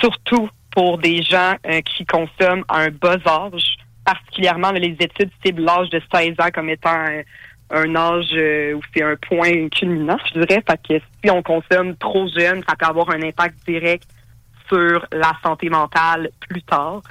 surtout 0.00 0.48
pour 0.74 0.96
des 0.96 1.20
gens 1.22 1.56
euh, 1.66 1.82
qui 1.82 2.06
consomment 2.06 2.64
à 2.68 2.78
un 2.78 2.88
bas 2.90 3.18
âge, 3.26 3.76
particulièrement 4.06 4.70
les 4.70 4.96
études 4.98 5.30
ciblent 5.44 5.60
l'âge 5.60 5.90
de 5.90 6.00
16 6.10 6.36
ans 6.40 6.48
comme 6.54 6.70
étant 6.70 6.88
un, 6.88 7.20
un 7.72 7.94
âge 7.94 8.30
euh, 8.32 8.72
où 8.72 8.80
c'est 8.94 9.02
un 9.02 9.16
point 9.16 9.68
culminant, 9.68 10.16
je 10.32 10.40
dirais. 10.40 10.62
Fait 10.66 10.80
que 10.88 11.04
si 11.22 11.30
on 11.30 11.42
consomme 11.42 11.96
trop 11.96 12.26
jeune, 12.28 12.62
ça 12.66 12.74
peut 12.74 12.86
avoir 12.86 13.10
un 13.10 13.20
impact 13.22 13.56
direct 13.68 14.08
sur 14.72 15.06
la 15.12 15.32
santé 15.42 15.68
mentale 15.68 16.30
plus 16.48 16.62
tard 16.62 17.02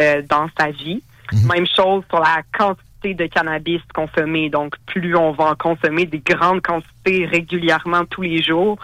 euh, 0.00 0.22
dans 0.28 0.48
sa 0.58 0.70
vie. 0.70 1.02
Même 1.48 1.66
chose 1.66 2.04
sur 2.08 2.20
la 2.20 2.42
quantité 2.56 3.14
de 3.14 3.26
cannabis 3.26 3.80
consommé. 3.94 4.48
Donc, 4.50 4.74
plus 4.86 5.16
on 5.16 5.32
va 5.32 5.44
en 5.52 5.54
consommer 5.54 6.06
des 6.06 6.20
grandes 6.20 6.62
quantités 6.62 7.26
régulièrement 7.26 8.04
tous 8.04 8.22
les 8.22 8.42
jours, 8.42 8.78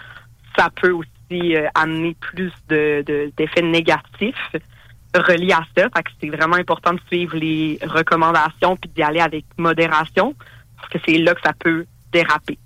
ça 0.56 0.68
peut 0.80 0.90
aussi 0.92 1.56
euh, 1.56 1.68
amener 1.74 2.16
plus 2.20 2.52
de, 2.68 3.04
de- 3.06 3.32
d'effets 3.36 3.62
négatifs 3.62 4.52
reliés 5.14 5.52
à 5.52 5.62
ça. 5.76 5.88
Fait 5.94 6.02
que 6.02 6.10
c'est 6.20 6.30
vraiment 6.30 6.56
important 6.56 6.94
de 6.94 7.00
suivre 7.08 7.36
les 7.36 7.78
recommandations 7.82 8.76
puis 8.76 8.90
d'y 8.94 9.02
aller 9.02 9.20
avec 9.20 9.44
modération 9.58 10.34
parce 10.76 10.88
que 10.88 10.98
c'est 11.06 11.18
là 11.18 11.34
que 11.34 11.42
ça 11.42 11.52
peut 11.58 11.84
déraper. 12.12 12.58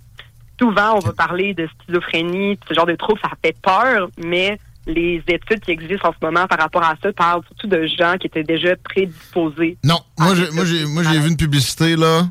Souvent, 0.59 0.95
on 0.97 1.01
va 1.01 1.13
parler 1.13 1.53
de 1.53 1.69
schizophrénie, 1.83 2.59
ce 2.67 2.73
genre 2.73 2.87
de 2.87 2.95
troubles, 2.95 3.21
ça 3.21 3.31
fait 3.45 3.55
peur, 3.61 4.09
mais 4.17 4.59
les 4.87 5.23
études 5.29 5.61
qui 5.61 5.71
existent 5.73 6.09
en 6.09 6.13
ce 6.13 6.25
moment 6.25 6.47
par 6.47 6.59
rapport 6.59 6.83
à 6.85 6.95
ça 7.03 7.13
parlent 7.13 7.43
surtout 7.47 7.67
de 7.67 7.87
gens 7.87 8.17
qui 8.19 8.27
étaient 8.29 8.45
déjà 8.45 8.77
prédisposés. 8.77 9.77
Non, 9.85 9.99
moi, 10.19 10.29
Ah, 10.31 10.35
j'ai, 10.37 10.51
moi, 10.53 10.65
j'ai, 10.65 10.85
moi, 10.87 11.03
j'ai 11.03 11.19
vu 11.19 11.29
une 11.29 11.37
publicité, 11.37 11.97
là. 11.97 12.23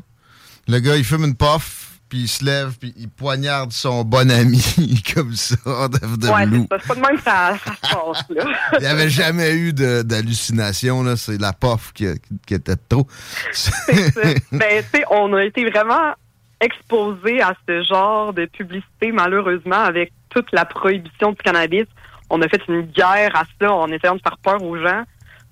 Le 0.68 0.78
gars, 0.80 0.96
il 0.96 1.04
fume 1.04 1.24
une 1.24 1.36
puff, 1.36 1.98
puis 2.08 2.20
il 2.20 2.28
se 2.28 2.44
lève, 2.44 2.76
puis 2.80 2.92
il 2.96 3.08
poignarde 3.08 3.72
son 3.72 4.04
bon 4.04 4.30
ami, 4.30 5.02
comme 5.14 5.34
ça, 5.34 5.56
de, 5.64 6.28
ouais, 6.32 6.46
loup. 6.46 6.66
c'est 6.70 6.86
pas 6.88 6.94
de 6.94 7.00
même 7.00 7.16
que 7.16 7.22
ça, 7.22 7.56
ça 7.64 7.72
se 7.74 7.94
passe, 7.94 8.24
là. 8.30 8.44
Il 8.74 8.80
n'y 8.80 8.86
avait 8.86 9.10
jamais 9.10 9.52
eu 9.54 9.72
de, 9.72 10.02
d'hallucination, 10.02 11.02
là. 11.02 11.16
C'est 11.16 11.40
la 11.40 11.52
puff 11.52 11.92
qui, 11.92 12.06
qui 12.46 12.54
était 12.54 12.76
trop. 12.88 13.06
C'est 13.52 14.10
ça. 14.12 14.20
ben, 14.52 14.82
tu 14.92 14.98
sais, 14.98 15.04
on 15.10 15.32
a 15.34 15.44
été 15.44 15.68
vraiment 15.68 16.14
exposé 16.60 17.42
à 17.42 17.54
ce 17.68 17.82
genre 17.84 18.32
de 18.32 18.46
publicité, 18.46 19.12
malheureusement, 19.12 19.82
avec 19.82 20.12
toute 20.30 20.50
la 20.52 20.64
prohibition 20.64 21.30
du 21.30 21.36
cannabis. 21.36 21.84
On 22.30 22.42
a 22.42 22.48
fait 22.48 22.60
une 22.68 22.82
guerre 22.82 23.34
à 23.36 23.44
ça 23.60 23.72
en 23.72 23.90
essayant 23.90 24.16
de 24.16 24.20
faire 24.20 24.38
peur 24.38 24.62
aux 24.62 24.76
gens. 24.76 25.04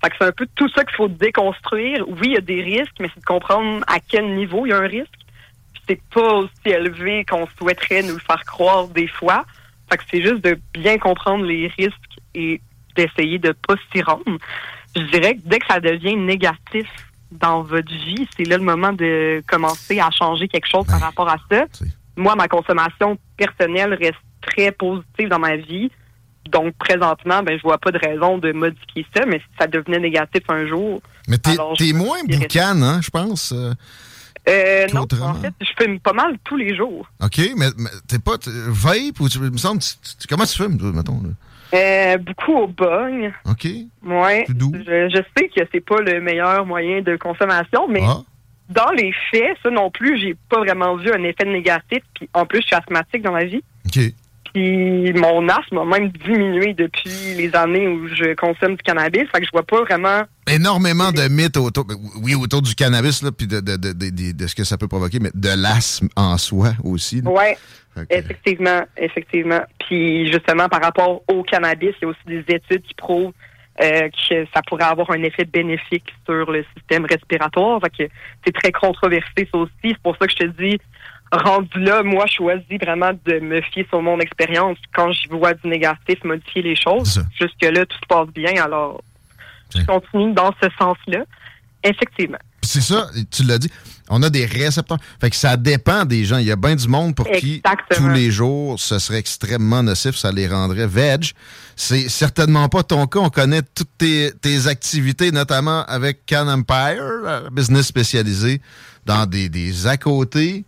Fait 0.03 0.09
que 0.09 0.15
c'est 0.19 0.25
un 0.25 0.31
peu 0.31 0.47
tout 0.55 0.69
ça 0.69 0.83
qu'il 0.83 0.95
faut 0.95 1.07
déconstruire. 1.07 2.05
Oui, 2.07 2.27
il 2.27 2.33
y 2.33 2.37
a 2.37 2.41
des 2.41 2.61
risques, 2.61 2.95
mais 2.99 3.09
c'est 3.13 3.21
de 3.21 3.25
comprendre 3.25 3.83
à 3.87 3.99
quel 3.99 4.35
niveau 4.35 4.65
il 4.65 4.69
y 4.69 4.73
a 4.73 4.77
un 4.77 4.87
risque. 4.87 5.09
C'est 5.87 6.01
pas 6.13 6.33
aussi 6.33 6.51
élevé 6.65 7.25
qu'on 7.25 7.47
souhaiterait 7.57 8.03
nous 8.03 8.15
le 8.15 8.19
faire 8.19 8.43
croire 8.45 8.87
des 8.87 9.07
fois. 9.07 9.45
Fait 9.89 9.97
que 9.97 10.03
c'est 10.11 10.21
juste 10.21 10.43
de 10.43 10.59
bien 10.73 10.97
comprendre 10.97 11.45
les 11.45 11.67
risques 11.77 12.17
et 12.33 12.59
d'essayer 12.95 13.39
de 13.39 13.51
pas 13.51 13.75
s'y 13.91 14.01
rendre. 14.01 14.23
Je 14.95 15.01
dirais 15.03 15.35
que 15.35 15.41
dès 15.45 15.59
que 15.59 15.67
ça 15.67 15.79
devient 15.79 16.15
négatif 16.15 16.87
dans 17.31 17.63
votre 17.63 17.91
vie, 17.91 18.27
c'est 18.35 18.45
là 18.45 18.57
le 18.57 18.63
moment 18.63 18.93
de 18.93 19.43
commencer 19.47 19.99
à 19.99 20.09
changer 20.11 20.47
quelque 20.47 20.67
chose 20.67 20.85
par 20.87 20.99
rapport 20.99 21.29
à 21.29 21.37
ça. 21.51 21.65
Moi, 22.15 22.35
ma 22.35 22.47
consommation 22.47 23.17
personnelle 23.37 23.93
reste 23.93 24.15
très 24.41 24.71
positive 24.71 25.27
dans 25.29 25.39
ma 25.39 25.57
vie. 25.57 25.91
Donc, 26.51 26.75
présentement, 26.77 27.41
ben, 27.43 27.57
je 27.57 27.63
vois 27.63 27.77
pas 27.77 27.91
de 27.91 27.97
raison 27.97 28.37
de 28.37 28.51
modifier 28.51 29.05
ça, 29.15 29.25
mais 29.25 29.39
si 29.39 29.45
ça 29.59 29.67
devenait 29.67 29.99
négatif 29.99 30.43
un 30.49 30.67
jour. 30.67 31.01
Mais 31.27 31.37
t'es 31.37 31.55
t'es 31.77 31.91
moins 31.93 32.19
boucan, 32.27 32.81
hein, 32.81 33.01
je 33.01 33.09
pense. 33.09 33.51
euh. 33.51 33.73
Euh, 34.47 34.85
non, 34.93 35.07
en 35.23 35.33
fait, 35.35 35.53
je 35.59 35.83
fume 35.83 35.99
pas 35.99 36.13
mal 36.13 36.37
tous 36.43 36.55
les 36.55 36.75
jours. 36.75 37.09
OK, 37.23 37.39
mais, 37.57 37.65
mais 37.77 37.89
t'es 38.07 38.19
pas 38.19 38.35
vape 38.45 39.19
ou 39.19 39.27
tu, 39.27 39.39
me 39.39 39.57
semble, 39.57 39.81
tu- 39.81 40.27
comment 40.29 40.45
tu 40.45 40.55
fumes, 40.55 40.77
toi, 40.77 40.91
mettons? 40.93 41.19
Là? 41.23 41.29
Euh, 41.73 42.17
beaucoup 42.19 42.53
au 42.53 42.67
bong. 42.67 43.33
OK. 43.49 43.67
Ouais. 44.05 44.45
Doux? 44.49 44.71
Je, 44.75 45.09
je 45.09 45.21
sais 45.35 45.47
que 45.47 45.67
c'est 45.71 45.83
pas 45.83 45.99
le 45.99 46.21
meilleur 46.21 46.63
moyen 46.63 47.01
de 47.01 47.15
consommation, 47.15 47.87
mais 47.89 48.01
Ah. 48.03 48.19
dans 48.69 48.91
les 48.91 49.11
faits, 49.31 49.57
ça 49.63 49.71
non 49.71 49.89
plus, 49.89 50.19
j'ai 50.21 50.35
pas 50.47 50.59
vraiment 50.59 50.95
vu 50.95 51.11
un 51.11 51.23
effet 51.23 51.45
négatif. 51.45 52.03
Puis 52.13 52.29
en 52.35 52.45
plus, 52.45 52.61
je 52.61 52.67
suis 52.67 52.75
asthmatique 52.75 53.23
dans 53.23 53.33
la 53.33 53.45
vie. 53.45 53.63
OK. 53.87 53.99
Puis 54.55 55.11
mon 55.11 55.49
asthme 55.49 55.79
a 55.79 55.83
même 55.83 56.07
diminué 56.25 56.73
depuis 56.73 57.35
les 57.35 57.53
années 57.53 57.89
où 57.89 58.07
je 58.07 58.33
consomme 58.35 58.75
du 58.77 58.83
cannabis. 58.83 59.23
Fait 59.29 59.41
que 59.41 59.45
je 59.45 59.51
vois 59.51 59.63
pas 59.65 59.81
vraiment. 59.81 60.21
Énormément 60.49 61.11
de 61.11 61.27
mythes 61.27 61.57
autour, 61.57 61.85
oui, 62.23 62.35
autour 62.35 62.61
du 62.61 62.73
cannabis, 62.73 63.21
là, 63.21 63.31
puis 63.33 63.47
de, 63.47 63.59
de, 63.59 63.75
de, 63.75 64.31
de, 64.31 64.47
ce 64.47 64.55
que 64.55 64.63
ça 64.63 64.77
peut 64.77 64.87
provoquer, 64.87 65.19
mais 65.19 65.31
de 65.33 65.49
l'asthme 65.49 66.07
en 66.15 66.37
soi 66.37 66.71
aussi. 66.85 67.21
que- 68.05 68.15
effectivement, 68.15 68.83
effectivement. 68.95 69.59
Puis 69.85 70.31
justement, 70.31 70.69
par 70.69 70.81
rapport 70.81 71.21
au 71.27 71.43
cannabis, 71.43 71.93
il 72.01 72.03
y 72.03 72.05
a 72.05 72.07
aussi 72.07 72.25
des 72.25 72.55
études 72.55 72.83
qui 72.83 72.93
prouvent 72.93 73.33
euh, 73.81 74.07
que 74.29 74.45
ça 74.53 74.61
pourrait 74.65 74.85
avoir 74.85 75.11
un 75.11 75.21
effet 75.23 75.43
bénéfique 75.43 76.13
sur 76.25 76.49
le 76.49 76.63
système 76.77 77.03
respiratoire. 77.05 77.81
Fait 77.81 78.05
que 78.07 78.13
c'est 78.45 78.53
très 78.53 78.71
controversé, 78.71 79.49
ça 79.51 79.57
aussi. 79.57 79.71
C'est 79.83 80.01
pour 80.01 80.15
ça 80.15 80.27
que 80.27 80.31
je 80.31 80.37
te 80.47 80.61
dis, 80.63 80.79
rendu 81.37 81.79
là, 81.79 82.03
moi, 82.03 82.25
je 82.27 82.35
choisis 82.35 82.79
vraiment 82.81 83.11
de 83.25 83.39
me 83.39 83.61
fier 83.61 83.85
sur 83.89 84.01
mon 84.01 84.19
expérience. 84.19 84.77
Quand 84.93 85.11
je 85.11 85.29
vois 85.29 85.53
du 85.53 85.67
négatif, 85.67 86.23
modifier 86.23 86.61
les 86.61 86.75
choses. 86.75 87.21
Jusque-là, 87.39 87.85
tout 87.85 87.97
se 87.97 88.07
passe 88.07 88.27
bien. 88.29 88.63
Alors, 88.63 89.01
je 89.75 89.83
continue 89.85 90.33
dans 90.33 90.53
ce 90.61 90.69
sens-là. 90.77 91.23
Effectivement. 91.83 92.39
C'est 92.61 92.81
ça, 92.81 93.07
tu 93.31 93.43
l'as 93.43 93.59
dit. 93.59 93.69
On 94.09 94.21
a 94.23 94.29
des 94.29 94.45
récepteurs. 94.45 94.97
Fait 95.19 95.29
que 95.29 95.35
ça 95.35 95.55
dépend 95.57 96.05
des 96.05 96.25
gens. 96.25 96.37
Il 96.37 96.45
y 96.45 96.51
a 96.51 96.55
bien 96.55 96.75
du 96.75 96.87
monde 96.87 97.15
pour 97.15 97.29
qui 97.29 97.61
tous 97.91 98.09
les 98.09 98.31
jours, 98.31 98.79
ce 98.79 98.99
serait 98.99 99.19
extrêmement 99.19 99.83
nocif, 99.83 100.15
ça 100.15 100.31
les 100.31 100.47
rendrait 100.47 100.87
veg. 100.87 101.25
C'est 101.75 102.09
certainement 102.09 102.69
pas 102.69 102.83
ton 102.83 103.05
cas. 103.07 103.19
On 103.19 103.29
connaît 103.29 103.61
toutes 103.61 103.97
tes, 103.97 104.31
tes 104.41 104.67
activités, 104.67 105.31
notamment 105.31 105.83
avec 105.85 106.25
Can 106.27 106.47
Empire, 106.47 107.03
un 107.27 107.49
business 107.51 107.87
spécialisé 107.87 108.61
dans 109.05 109.25
des, 109.25 109.49
des 109.49 109.87
à 109.87 109.97
côté. 109.97 110.65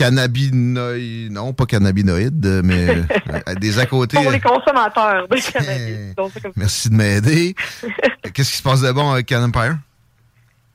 Cannabinoïdes, 0.00 1.32
non 1.32 1.52
pas 1.52 1.66
cannabinoïdes, 1.66 2.62
mais 2.64 2.88
euh, 3.48 3.54
des 3.60 3.78
à 3.78 3.86
côté. 3.86 4.16
Pour 4.16 4.30
les 4.30 4.40
consommateurs 4.40 5.26
de 5.28 5.36
cannabis. 5.36 6.14
Donc, 6.16 6.32
comme. 6.42 6.52
Merci 6.56 6.90
de 6.90 6.94
m'aider. 6.96 7.54
Qu'est-ce 8.34 8.50
qui 8.50 8.56
se 8.58 8.62
passe 8.62 8.80
de 8.82 8.90
bon 8.92 9.10
avec 9.10 9.28
Can 9.28 9.42
Empire? 9.44 9.76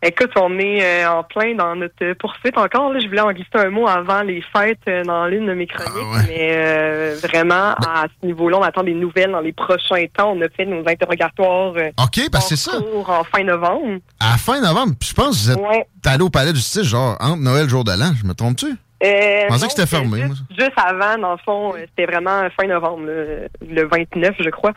Écoute, 0.03 0.29
on 0.39 0.59
est 0.59 0.83
euh, 1.03 1.09
en 1.09 1.23
plein 1.23 1.55
dans 1.55 1.75
notre 1.75 2.13
poursuite 2.19 2.55
encore. 2.59 2.93
Là. 2.93 2.99
Je 2.99 3.07
voulais 3.07 3.21
en 3.21 3.31
glisser 3.31 3.47
un 3.55 3.71
mot 3.71 3.87
avant 3.87 4.21
les 4.21 4.43
fêtes 4.55 4.77
euh, 4.87 5.03
dans 5.03 5.25
l'une 5.25 5.47
de 5.47 5.53
mes 5.55 5.65
chroniques, 5.65 5.91
Ah 5.95 6.17
ouais. 6.17 6.23
mais 6.27 6.51
euh, 6.55 7.15
vraiment, 7.23 7.71
à 7.73 8.05
ce 8.21 8.27
niveau-là, 8.27 8.57
on 8.59 8.61
attend 8.61 8.83
des 8.83 8.93
nouvelles 8.93 9.31
dans 9.31 9.39
les 9.39 9.53
prochains 9.53 10.05
temps. 10.15 10.33
On 10.37 10.41
a 10.41 10.49
fait 10.49 10.65
nos 10.65 10.87
interrogatoires 10.87 11.73
OK, 12.03 12.29
parce 12.31 12.49
que 12.49 12.53
en 12.53 12.55
c'est 12.55 12.55
ça. 12.57 12.77
en 13.07 13.23
fin 13.23 13.43
novembre. 13.43 13.97
À 14.19 14.37
fin 14.37 14.61
novembre, 14.61 14.93
je 15.01 15.13
pense 15.13 15.37
que 15.37 15.43
vous 15.43 15.51
êtes 15.51 15.57
Ouais. 15.57 15.87
allé 16.05 16.21
au 16.23 16.29
palais 16.29 16.51
de 16.51 16.57
justice, 16.57 16.83
genre 16.83 17.17
entre 17.19 17.41
Noël, 17.41 17.67
jour 17.67 17.83
de 17.83 17.91
l'an. 17.91 18.11
Je 18.21 18.27
me 18.27 18.33
trompe-tu? 18.35 18.67
Euh, 19.03 19.47
pensais 19.47 19.65
que 19.65 19.71
c'était 19.73 19.87
fermé, 19.87 20.21
Juste, 20.21 20.43
juste 20.57 20.71
avant, 20.77 21.17
dans 21.17 21.33
le 21.33 21.37
fond, 21.39 21.73
euh, 21.75 21.85
c'était 21.89 22.11
vraiment 22.11 22.47
fin 22.57 22.67
novembre, 22.67 23.03
le 23.05 23.87
29, 23.87 24.35
je 24.39 24.49
crois. 24.49 24.73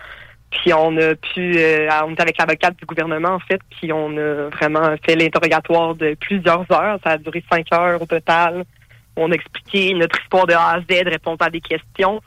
Puis 0.50 0.72
on 0.72 0.96
a 0.96 1.14
pu, 1.14 1.54
euh, 1.58 1.88
on 2.04 2.12
était 2.12 2.22
avec 2.22 2.38
l'avocate 2.38 2.76
du 2.78 2.86
gouvernement 2.86 3.34
en 3.34 3.38
fait, 3.38 3.60
puis 3.70 3.92
on 3.92 4.16
a 4.16 4.48
vraiment 4.48 4.94
fait 5.04 5.14
l'interrogatoire 5.14 5.94
de 5.94 6.14
plusieurs 6.14 6.64
heures. 6.72 6.98
Ça 7.04 7.10
a 7.10 7.18
duré 7.18 7.44
cinq 7.50 7.66
heures 7.72 8.00
au 8.00 8.06
total. 8.06 8.64
On 9.16 9.30
a 9.30 9.34
expliqué 9.34 9.92
notre 9.94 10.18
histoire 10.20 10.46
de 10.46 10.54
A 10.54 10.76
à 10.76 10.80
Z, 10.80 11.06
répondre 11.06 11.44
à 11.44 11.50
des 11.50 11.60
questions. 11.60 12.20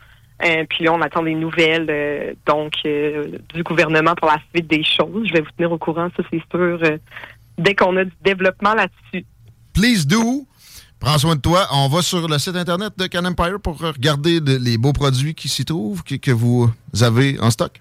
Euh, 0.43 0.65
puis 0.69 0.85
là, 0.85 0.93
on 0.93 1.01
attend 1.01 1.23
des 1.23 1.35
nouvelles 1.35 1.87
euh, 1.89 2.33
donc 2.47 2.73
euh, 2.85 3.37
du 3.53 3.63
gouvernement 3.63 4.15
pour 4.15 4.27
la 4.27 4.39
suite 4.53 4.67
des 4.67 4.83
choses. 4.83 5.27
Je 5.27 5.33
vais 5.33 5.41
vous 5.41 5.51
tenir 5.55 5.71
au 5.71 5.77
courant, 5.77 6.09
ça 6.17 6.23
c'est 6.31 6.41
sûr, 6.51 6.79
dès 7.57 7.75
qu'on 7.75 7.95
a 7.97 8.05
du 8.05 8.13
développement 8.23 8.73
là-dessus. 8.73 9.25
Please 9.73 10.05
do. 10.05 10.47
Prends 11.01 11.17
soin 11.17 11.35
de 11.35 11.41
toi. 11.41 11.65
On 11.73 11.87
va 11.89 12.01
sur 12.03 12.27
le 12.27 12.37
site 12.37 12.55
internet 12.55 12.93
de 12.97 13.07
Can 13.07 13.25
Empire 13.25 13.59
pour 13.61 13.77
regarder 13.79 14.39
de- 14.39 14.57
les 14.63 14.77
beaux 14.77 14.93
produits 14.93 15.33
qui 15.33 15.49
s'y 15.49 15.65
trouvent, 15.65 16.03
que, 16.03 16.15
que 16.15 16.29
vous 16.31 16.69
avez 17.01 17.39
en 17.39 17.49
stock. 17.49 17.79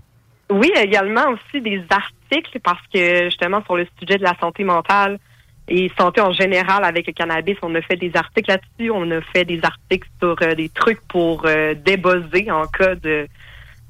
Oui, 0.51 0.73
également 0.77 1.27
aussi 1.29 1.61
des 1.61 1.83
articles 1.91 2.59
parce 2.65 2.81
que 2.93 3.27
justement 3.27 3.63
sur 3.65 3.77
le 3.77 3.87
sujet 4.01 4.17
de 4.19 4.25
la 4.25 4.35
santé 4.41 4.65
mentale 4.65 5.19
et 5.69 5.93
santé 5.97 6.21
en 6.21 6.33
général 6.33 6.83
avec 6.83 7.07
le 7.07 7.13
cannabis, 7.13 7.57
on 7.63 7.73
a 7.75 7.83
fait 7.83 7.97
des 7.97 8.11
articles 8.15 8.51
là-dessus. 8.51 8.91
On 8.91 9.09
a 9.11 9.21
fait 9.21 9.45
des 9.45 9.61
articles 9.63 10.09
sur 10.19 10.35
euh, 10.43 10.55
des 10.55 10.71
trucs 10.71 11.01
pour 11.07 11.43
euh, 11.45 11.75
débuzzer 11.75 12.51
en 12.51 12.65
cas 12.67 12.95
de 12.95 13.29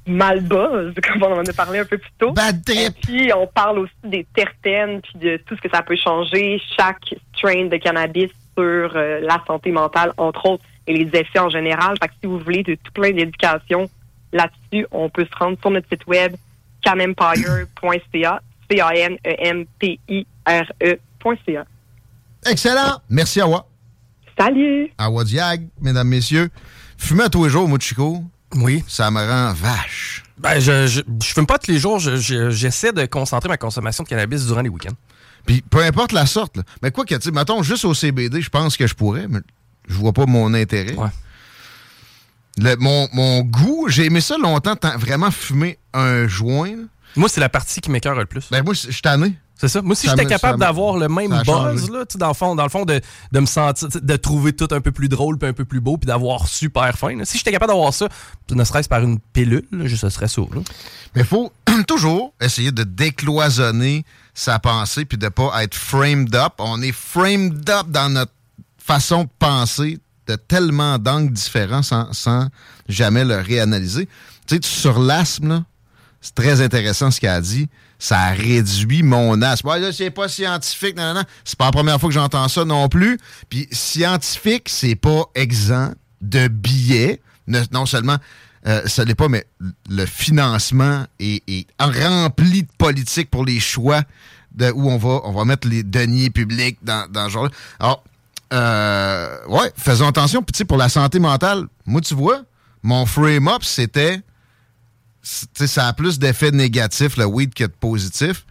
malbuzz, 0.07 0.93
comme 1.09 1.23
on 1.23 1.39
en 1.39 1.45
a 1.45 1.53
parlé 1.53 1.79
un 1.79 1.85
peu 1.85 1.99
plus 1.99 2.11
tôt. 2.19 2.33
Bad 2.33 2.69
Et 2.69 2.91
puis 2.91 3.31
on 3.33 3.47
parle 3.47 3.79
aussi 3.79 3.93
des 4.05 4.27
terpènes 4.35 5.01
puis 5.03 5.19
de 5.21 5.37
tout 5.47 5.57
ce 5.57 5.61
que 5.63 5.71
ça 5.73 5.83
peut 5.83 5.97
changer 5.97 6.61
chaque 6.77 7.15
strain 7.37 7.67
de 7.67 7.77
cannabis 7.77 8.31
sur 8.57 8.97
euh, 8.97 9.21
la 9.21 9.43
santé 9.47 9.71
mentale 9.73 10.13
entre 10.17 10.47
autres 10.47 10.65
et 10.87 10.93
les 10.95 11.11
effets 11.19 11.39
en 11.39 11.49
général. 11.51 11.97
Fait 12.01 12.09
que 12.09 12.15
si 12.21 12.27
vous 12.27 12.39
voulez 12.39 12.63
de 12.63 12.75
tout 12.75 12.93
plein 12.93 13.13
d'éducation 13.13 13.89
là-dessus, 14.33 14.87
on 14.91 15.09
peut 15.11 15.25
se 15.31 15.37
rendre 15.39 15.59
sur 15.61 15.71
notre 15.71 15.89
site 15.89 16.07
web 16.07 16.35
canempire.ca, 16.83 18.41
C-A-N-E-M-P-I-R-E.ca. 20.41 21.65
Excellent. 22.51 23.01
Merci, 23.09 23.41
Awa. 23.41 23.67
Salut! 24.39 24.91
Awa 24.99 25.25
Diag, 25.25 25.69
mesdames, 25.81 26.09
messieurs. 26.09 26.49
Fumer 26.97 27.25
à 27.25 27.29
tous 27.29 27.45
les 27.45 27.51
jours, 27.51 27.69
moi, 27.69 27.79
Chico, 27.79 28.23
Oui. 28.55 28.83
ça 28.89 29.11
me 29.11 29.19
rend 29.21 29.53
vache. 29.53 30.23
Ben, 30.39 30.59
je, 30.59 30.87
je, 30.87 31.01
je 31.23 31.33
fume 31.35 31.47
pas 31.47 31.59
tous 31.59 31.71
les 31.71 31.79
jours. 31.79 31.99
Je- 31.99 32.17
je- 32.17 32.49
J'essaie 32.51 32.93
de 32.93 33.05
concentrer 33.05 33.49
ma 33.51 33.59
consommation 33.59 34.05
de 34.05 34.09
cannabis 34.09 34.47
durant 34.47 34.63
les 34.63 34.71
week-ends. 34.71 34.95
Puis 35.47 35.63
peu 35.63 35.83
importe 35.85 36.13
la 36.13 36.27
sorte, 36.27 36.57
là. 36.59 36.63
mais 36.83 36.91
quoi 36.91 37.05
que, 37.05 37.15
tu 37.15 37.23
sais, 37.23 37.31
mettons, 37.31 37.63
juste 37.63 37.85
au 37.85 37.95
CBD, 37.95 38.41
je 38.43 38.51
pense 38.51 38.77
que 38.77 38.87
je 38.87 38.95
pourrais, 38.95 39.27
mais 39.29 39.41
je 39.89 39.95
vois 39.95 40.13
pas 40.13 40.27
mon 40.27 40.53
intérêt. 40.55 40.95
Ouais. 40.95 41.09
Le- 42.59 42.77
mon, 42.77 43.09
mon 43.13 43.41
goût, 43.43 43.87
j'ai 43.89 44.07
aimé 44.07 44.21
ça 44.21 44.37
longtemps, 44.39 44.75
vraiment 44.99 45.31
fumer 45.31 45.79
un 45.95 46.27
joint. 46.27 46.71
là. 46.71 46.83
Moi, 47.17 47.29
c'est 47.29 47.41
la 47.41 47.49
partie 47.49 47.81
qui 47.81 47.91
m'écœure 47.91 48.15
le 48.15 48.27
plus. 48.27 48.49
Ben 48.51 48.63
moi, 48.65 48.75
je 48.75 48.91
suis 48.91 49.03
tanné. 49.03 49.35
C'est 49.57 49.69
ça. 49.69 49.83
Moi, 49.83 49.95
si 49.95 50.09
j'étais 50.09 50.25
capable 50.25 50.59
d'avoir 50.59 50.97
le 50.97 51.09
même 51.09 51.43
buzz, 51.45 51.91
là, 51.91 52.05
dans 52.15 52.29
le 52.29 52.35
fond, 52.35 52.55
dans 52.55 52.63
le 52.63 52.71
fond 52.71 52.87
de, 52.87 52.99
de 53.33 53.41
me 53.41 53.45
sentir, 53.47 53.89
de 53.89 54.17
trouver 54.17 54.55
tout 54.55 54.69
un 54.71 54.81
peu 54.81 54.91
plus 54.91 55.09
drôle, 55.11 55.37
puis 55.39 55.49
un 55.49 55.53
peu 55.53 55.67
plus 55.67 55.81
beau, 55.81 55.99
puis 55.99 56.07
d'avoir 56.07 56.49
super 56.49 56.97
faim. 56.97 57.17
là. 57.19 57.25
Si 57.27 57.37
j'étais 57.37 57.53
capable 57.53 57.73
d'avoir 57.73 57.93
ça, 57.93 58.09
ne 58.51 58.65
serait-ce 58.65 58.89
par 58.89 59.03
une 59.03 59.19
pilule, 59.19 59.67
là, 59.71 59.87
je- 59.87 59.97
ça. 59.97 60.09
là. 60.09 60.61
Mais 61.15 61.21
il 61.23 61.27
faut 61.27 61.53
toujours 61.87 62.33
essayer 62.41 62.73
de 62.73 62.85
décloisonner 62.85 64.05
sa 64.41 64.59
pensée 64.59 65.05
puis 65.05 65.19
de 65.19 65.29
pas 65.29 65.63
être 65.63 65.75
framed 65.75 66.35
up. 66.35 66.55
On 66.59 66.81
est 66.81 66.93
framed 66.93 67.69
up 67.69 67.89
dans 67.89 68.09
notre 68.09 68.33
façon 68.79 69.25
de 69.25 69.29
penser 69.39 69.99
de 70.27 70.37
tellement 70.37 70.99
d'angles 70.99 71.33
différents 71.33 71.83
sans, 71.83 72.11
sans 72.15 72.49
jamais 72.89 73.27
le 73.27 73.37
réanalyser. 73.37 74.09
Tu 74.47 74.57
sais, 74.57 74.61
sur 74.63 74.99
l'asthme, 74.99 75.65
c'est 76.23 76.35
très 76.35 76.63
intéressant 76.63 77.11
ce 77.11 77.21
qu'elle 77.21 77.31
a 77.31 77.41
dit. 77.43 77.69
Ça 77.99 78.29
réduit 78.31 79.03
mon 79.03 79.43
asthme. 79.43 79.69
Ouais, 79.69 79.93
c'est 79.93 80.11
pas 80.11 80.29
scientifique, 80.29 80.97
non, 80.97 81.09
non, 81.09 81.15
non. 81.21 81.25
C'est 81.45 81.59
pas 81.59 81.67
la 81.67 81.73
première 81.73 82.01
fois 82.01 82.09
que 82.09 82.15
j'entends 82.15 82.49
ça 82.49 82.65
non 82.65 82.89
plus. 82.89 83.19
Puis 83.51 83.69
scientifique, 83.71 84.71
c'est 84.71 84.97
pas 84.97 85.25
exempt 85.35 85.93
de. 86.23 86.51
Ne- 87.47 87.61
non 87.73 87.85
seulement 87.85 88.17
euh, 88.67 88.87
ça 88.87 89.05
l'est 89.05 89.15
pas, 89.15 89.29
mais 89.29 89.47
le 89.89 90.05
financement 90.07 91.07
est, 91.19 91.43
est 91.49 91.67
rempli 91.81 92.63
de 92.65 92.69
politique 92.79 93.31
pour 93.31 93.45
les 93.45 93.59
choix 93.61 94.03
de 94.55 94.71
où 94.71 94.91
on 94.91 94.99
va, 94.99 95.21
on 95.25 95.33
va 95.33 95.45
mettre 95.45 95.69
les 95.69 95.83
deniers 95.83 96.31
publics 96.31 96.79
dans, 96.83 97.11
dans 97.11 97.27
ce 97.27 97.31
genre-là. 97.33 97.51
Alors, 97.79 98.05
euh, 98.53 99.47
ouais, 99.49 99.73
faisons 99.77 100.09
attention. 100.09 100.43
Puis, 100.43 100.53
tu 100.53 100.59
sais, 100.59 100.65
pour 100.65 100.77
la 100.77 100.89
santé 100.89 101.19
mentale, 101.21 101.67
moi, 101.87 102.01
tu 102.01 102.15
vois, 102.15 102.43
mon 102.83 103.07
frame-up, 103.07 103.63
c'était 103.63 104.21
c'est- 105.23 105.67
ça 105.67 105.87
a 105.89 105.93
plus 105.93 106.19
d'effets 106.19 106.51
négatifs, 106.51 107.17
le 107.17 107.27
weed, 107.27 107.55
que 107.55 107.65
de 107.65 107.69
positifs. 107.73 108.45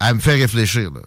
Elle 0.00 0.14
me 0.16 0.20
fait 0.20 0.34
réfléchir. 0.34 0.90
là. 0.90 1.00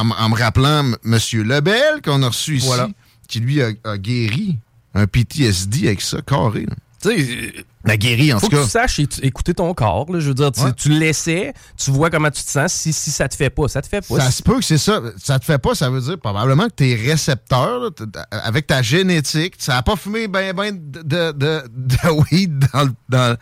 En, 0.00 0.28
me 0.30 0.34
rappelant 0.34 0.92
M. 1.04 1.18
Lebel, 1.44 2.00
qu'on 2.02 2.22
a 2.22 2.28
reçu 2.28 2.56
ici, 2.56 2.66
Voilà. 2.66 2.88
qui 3.28 3.40
lui 3.40 3.60
a, 3.62 3.68
a 3.84 3.98
guéri 3.98 4.56
un 4.94 5.06
PTSD 5.06 5.88
avec 5.88 6.00
ça, 6.00 6.22
carré. 6.22 6.62
là. 6.66 6.74
Tu 7.02 7.08
sais, 7.10 7.52
La 7.84 7.96
guéri, 7.96 8.32
en 8.32 8.40
faut 8.40 8.48
tout 8.48 8.56
que 8.56 8.64
tu 8.64 8.68
saches 8.70 8.98
écouter 9.22 9.54
ton 9.54 9.72
corps. 9.72 10.10
là. 10.12 10.18
Je 10.20 10.28
veux 10.28 10.34
dire, 10.34 10.50
tu, 10.50 10.60
Ouais. 10.62 10.72
tu 10.76 10.88
le 10.88 10.96
laissais, 10.98 11.54
tu 11.76 11.90
vois 11.92 12.10
comment 12.10 12.30
tu 12.30 12.42
te 12.42 12.50
sens. 12.50 12.72
Si, 12.72 12.92
si 12.92 13.10
ça 13.12 13.28
te 13.28 13.36
fait 13.36 13.50
pas, 13.50 13.68
ça 13.68 13.80
te 13.82 13.86
fait 13.88 14.06
pas. 14.06 14.18
Ça 14.20 14.30
se 14.32 14.42
peut 14.42 14.56
que 14.56 14.64
c'est 14.64 14.78
ça. 14.78 15.00
Ça 15.22 15.38
te 15.38 15.44
fait 15.44 15.58
pas, 15.58 15.74
ça 15.76 15.88
veut 15.90 16.00
dire 16.00 16.18
probablement 16.18 16.66
que 16.66 16.74
tes 16.74 16.94
récepteurs, 16.96 17.78
là, 17.80 17.90
avec 18.30 18.66
ta 18.66 18.82
génétique, 18.82 19.54
ça 19.58 19.74
n'a 19.74 19.82
pas 19.82 19.96
fumé 19.96 20.26
ben 20.28 20.52
ben 20.54 20.72
de, 20.76 21.02
de, 21.02 21.32
de, 21.32 21.62
de 21.68 22.08
weed 22.32 22.64
dans, 22.74 22.88
dans 23.08 23.36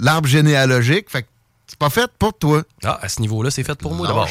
l'arbre 0.00 0.28
généalogique. 0.28 1.10
Fait 1.10 1.22
que 1.22 1.28
c'est 1.68 1.78
pas 1.78 1.90
fait 1.90 2.08
pour 2.18 2.32
toi. 2.38 2.62
Ah, 2.84 3.00
à 3.02 3.08
ce 3.08 3.20
niveau-là, 3.20 3.50
c'est 3.50 3.64
fait 3.64 3.74
pour 3.74 3.92
moi 3.94 4.06
d'abord. 4.06 4.28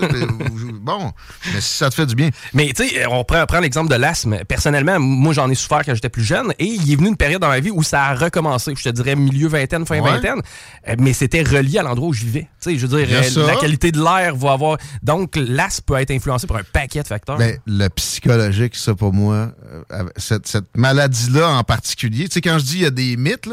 Mais- 0.00 0.26
bon, 0.80 1.12
mais 1.52 1.60
si 1.60 1.76
ça 1.76 1.90
te 1.90 1.94
fait 1.94 2.06
du 2.06 2.14
bien. 2.14 2.30
Mais 2.54 2.72
tu 2.74 2.88
sais, 2.88 3.06
on 3.06 3.22
prend, 3.22 3.44
prend 3.44 3.60
l'exemple 3.60 3.90
de 3.90 3.96
l'asthme. 3.96 4.44
Personnellement, 4.48 4.98
moi, 4.98 5.34
j'en 5.34 5.50
ai 5.50 5.54
souffert 5.54 5.82
quand 5.84 5.94
j'étais 5.94 6.08
plus 6.08 6.24
jeune 6.24 6.52
et 6.58 6.64
il 6.64 6.90
est 6.90 6.96
venu 6.96 7.08
une 7.08 7.16
période 7.18 7.42
dans 7.42 7.48
ma 7.48 7.60
vie 7.60 7.70
où 7.70 7.82
ça 7.82 8.04
a 8.04 8.14
recommencé. 8.14 8.72
Je 8.76 8.82
te 8.84 8.88
dirais 8.88 9.14
milieu 9.14 9.48
vingtaine, 9.48 9.84
fin 9.84 10.00
Ouais. 10.00 10.10
vingtaine. 10.10 10.40
Euh, 10.88 10.94
Mais 10.98 11.12
c'était 11.12 11.42
relié 11.42 11.78
à 11.78 11.82
l'endroit 11.82 12.08
où 12.08 12.12
je 12.14 12.24
vivais. 12.24 12.48
Tu 12.62 12.70
sais, 12.72 12.78
je 12.78 12.86
veux 12.86 12.98
dire, 13.04 13.08
euh, 13.10 13.46
la 13.46 13.56
qualité 13.56 13.92
de 13.92 14.02
l'air 14.02 14.34
va 14.34 14.52
avoir. 14.52 14.78
Donc, 15.02 15.36
l'asthme 15.36 15.84
peut 15.84 15.96
être 15.96 16.10
influencé 16.12 16.46
par 16.46 16.56
un 16.56 16.62
paquet 16.72 17.02
de 17.02 17.08
facteurs. 17.08 17.36
Ben, 17.36 17.58
le 17.66 17.88
psychologique, 17.88 18.74
ça 18.76 18.94
pour 18.94 19.12
moi, 19.12 19.52
euh, 19.92 20.04
cette, 20.16 20.46
cette 20.48 20.74
maladie-là 20.76 21.48
en 21.50 21.62
particulier, 21.62 22.24
tu 22.28 22.34
sais, 22.34 22.40
quand 22.40 22.58
je 22.58 22.64
dis 22.64 22.76
il 22.76 22.82
y 22.82 22.86
a 22.86 22.90
des 22.90 23.16
mythes, 23.18 23.48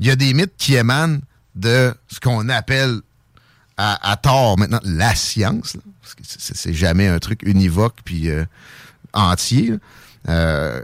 il 0.00 0.06
y 0.06 0.10
a 0.10 0.16
des 0.16 0.34
mythes 0.34 0.54
qui 0.58 0.74
émanent 0.74 1.18
de 1.54 1.94
ce 2.08 2.20
qu'on 2.20 2.48
appelle 2.48 3.00
à, 3.76 4.16
tort 4.16 4.58
maintenant 4.58 4.80
la 4.84 5.14
science, 5.14 5.76
parce 6.00 6.14
que 6.14 6.22
c'est 6.24 6.72
jamais 6.72 7.08
un 7.08 7.18
truc 7.18 7.40
univoque 7.42 7.96
puis 8.04 8.30
euh, 8.30 8.44
entier. 9.12 9.74
euh, 10.28 10.80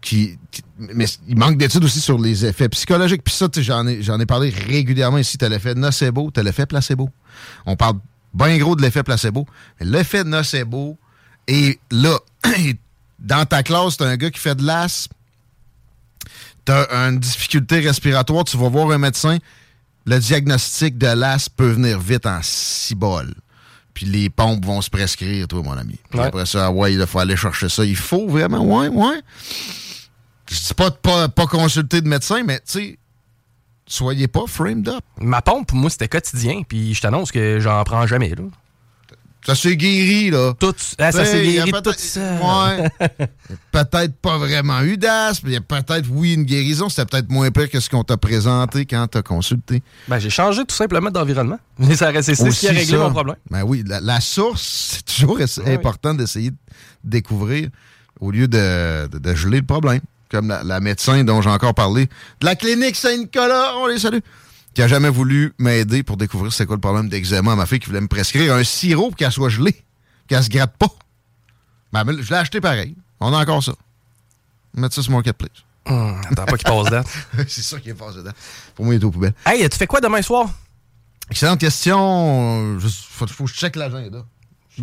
qui, 0.00 0.38
mais 0.78 1.06
il 1.28 1.36
manque 1.36 1.58
d'études 1.58 1.84
aussi 1.84 2.00
sur 2.00 2.18
les 2.18 2.46
effets 2.46 2.68
psychologiques. 2.70 3.22
Puis 3.22 3.34
ça, 3.34 3.48
j'en 3.58 3.86
ai, 3.86 4.26
parlé 4.26 4.50
régulièrement 4.50 5.18
ici. 5.18 5.36
T'as 5.36 5.48
l'effet 5.48 5.74
nocebo, 5.74 6.30
t'as 6.30 6.42
l'effet 6.42 6.66
placebo. 6.66 7.10
On 7.66 7.76
parle 7.76 7.98
bien 8.32 8.56
gros 8.58 8.76
de 8.76 8.82
l'effet 8.82 9.02
placebo. 9.02 9.46
L'effet 9.80 10.24
nocebo 10.24 10.98
est 11.46 11.78
là. 11.90 12.18
Dans 13.18 13.44
ta 13.44 13.62
classe, 13.62 13.98
t'as 13.98 14.06
un 14.06 14.16
gars 14.16 14.30
qui 14.30 14.40
fait 14.40 14.54
de 14.54 14.64
l'asthme. 14.64 15.12
T'as 16.64 16.86
une 17.08 17.18
difficulté 17.18 17.80
respiratoire, 17.80 18.44
tu 18.44 18.56
vas 18.56 18.68
voir 18.68 18.90
un 18.90 18.98
médecin. 18.98 19.38
Le 20.10 20.18
diagnostic 20.18 20.98
de 20.98 21.06
l'asthme 21.06 21.52
peut 21.56 21.70
venir 21.70 22.00
vite 22.00 22.26
en 22.26 22.40
cibole. 22.42 23.32
Puis 23.94 24.06
les 24.06 24.28
pompes 24.28 24.64
vont 24.66 24.80
se 24.80 24.90
prescrire, 24.90 25.46
toi, 25.46 25.62
mon 25.62 25.72
ami. 25.78 26.00
Puis 26.10 26.18
Ouais. 26.18 26.26
après 26.26 26.46
ça, 26.46 26.72
ouais, 26.72 26.94
il 26.94 27.06
faut 27.06 27.20
aller 27.20 27.36
chercher 27.36 27.68
ça. 27.68 27.84
Il 27.84 27.94
faut 27.94 28.26
vraiment, 28.28 28.64
ouais, 28.64 28.88
ouais. 28.88 29.20
Je 30.50 30.56
dis 30.56 30.74
pas 30.74 30.90
de 30.90 30.96
pas, 30.96 31.28
pas 31.28 31.46
consulter 31.46 32.00
de 32.00 32.08
médecin, 32.08 32.42
mais 32.44 32.58
tu 32.58 32.64
sais, 32.66 32.98
soyez 33.86 34.26
pas 34.26 34.46
framed 34.48 34.88
up. 34.88 35.04
Ma 35.20 35.42
pompe, 35.42 35.72
moi, 35.74 35.88
c'était 35.90 36.08
quotidien. 36.08 36.62
Puis 36.66 36.92
je 36.94 37.00
t'annonce 37.02 37.30
que 37.30 37.60
j'en 37.60 37.84
prends 37.84 38.04
jamais. 38.08 38.30
Là. 38.30 38.42
Ça 39.46 39.54
s'est 39.54 39.76
guéri, 39.76 40.30
là. 40.30 40.52
Tout, 40.58 40.74
ah, 40.98 41.10
ça 41.12 41.24
s'est 41.24 41.42
guéri 41.42 41.72
tout 41.72 41.80
peut-être- 41.80 41.98
ça. 41.98 42.20
Ouais. 42.40 42.90
Peut-être 43.72 44.14
pas 44.16 44.36
vraiment 44.38 44.80
eu 44.82 44.96
d'asthme. 44.96 45.46
Il 45.48 45.52
y 45.54 45.56
a 45.56 45.60
peut-être, 45.60 46.06
oui, 46.10 46.34
une 46.34 46.44
guérison. 46.44 46.88
C'était 46.88 47.06
peut-être 47.06 47.30
moins 47.30 47.50
pire 47.50 47.70
que 47.70 47.80
ce 47.80 47.88
qu'on 47.88 48.04
t'a 48.04 48.16
présenté 48.16 48.84
quand 48.84 49.06
t'as 49.06 49.22
consulté. 49.22 49.82
Ben, 50.08 50.18
j'ai 50.18 50.28
changé 50.30 50.64
tout 50.64 50.74
simplement 50.74 51.10
d'environnement. 51.10 51.58
Mais 51.78 51.96
ça 51.96 52.10
C'est 52.22 52.34
ce 52.34 52.48
qui 52.60 52.68
a 52.68 52.72
réglé 52.72 52.84
ça. 52.86 52.98
mon 52.98 53.10
problème. 53.12 53.36
Ben 53.50 53.62
oui, 53.62 53.82
la, 53.86 54.00
la 54.00 54.20
source, 54.20 54.62
c'est 55.08 55.16
toujours 55.16 55.36
oui. 55.38 55.72
important 55.72 56.14
d'essayer 56.14 56.50
de 56.50 56.56
découvrir 57.04 57.68
au 58.20 58.30
lieu 58.30 58.46
de, 58.48 59.06
de- 59.08 59.18
de 59.18 59.34
geler 59.34 59.58
le 59.60 59.66
problème. 59.66 60.00
Comme 60.30 60.48
la, 60.48 60.62
la 60.62 60.80
médecin 60.80 61.24
dont 61.24 61.40
j'ai 61.42 61.50
encore 61.50 61.74
parlé, 61.74 62.06
de 62.40 62.46
la 62.46 62.54
clinique 62.54 62.94
Saint-Nicolas, 62.94 63.72
on 63.78 63.86
les 63.86 63.98
salue, 63.98 64.18
qui 64.74 64.82
a 64.82 64.88
jamais 64.88 65.08
voulu 65.08 65.52
m'aider 65.58 66.02
pour 66.02 66.16
découvrir 66.16 66.52
c'est 66.52 66.66
quoi 66.66 66.76
le 66.76 66.80
problème 66.80 67.08
d'eczéma 67.08 67.52
à 67.52 67.56
ma 67.56 67.66
fille 67.66 67.80
qui 67.80 67.86
voulait 67.86 68.00
me 68.00 68.08
prescrire 68.08 68.54
un 68.54 68.64
sirop 68.64 69.08
pour 69.08 69.16
qu'elle 69.16 69.32
soit 69.32 69.48
gelée, 69.48 69.84
qu'elle 70.28 70.42
se 70.42 70.48
gratte 70.48 70.76
pas. 70.76 70.88
Ben, 71.92 72.04
je 72.20 72.30
l'ai 72.30 72.36
acheté 72.36 72.60
pareil. 72.60 72.94
On 73.18 73.32
a 73.32 73.38
encore 73.38 73.62
ça. 73.62 73.72
Mettre 74.74 74.94
ça 74.94 75.02
sur 75.02 75.10
mon 75.10 75.18
marketplace. 75.18 75.64
Hum, 75.86 76.20
attends 76.30 76.44
pas 76.44 76.56
qu'il 76.56 76.68
passe 76.68 76.90
date. 76.90 77.06
c'est 77.48 77.62
ça 77.62 77.80
qui 77.80 77.90
est 77.90 77.94
passé 77.94 78.18
dedans. 78.18 78.32
Pour 78.74 78.84
moi, 78.84 78.94
il 78.94 79.00
est 79.00 79.04
aux 79.04 79.10
poubelles. 79.10 79.34
Hey, 79.44 79.68
tu 79.68 79.76
fais 79.76 79.86
quoi 79.86 80.00
demain 80.00 80.22
soir? 80.22 80.50
Excellente 81.30 81.58
question. 81.60 82.74
Il 82.74 82.80
faut, 82.80 83.26
faut 83.26 83.44
que 83.44 83.50
je 83.50 83.56
check 83.56 83.76
l'agenda. 83.76 84.24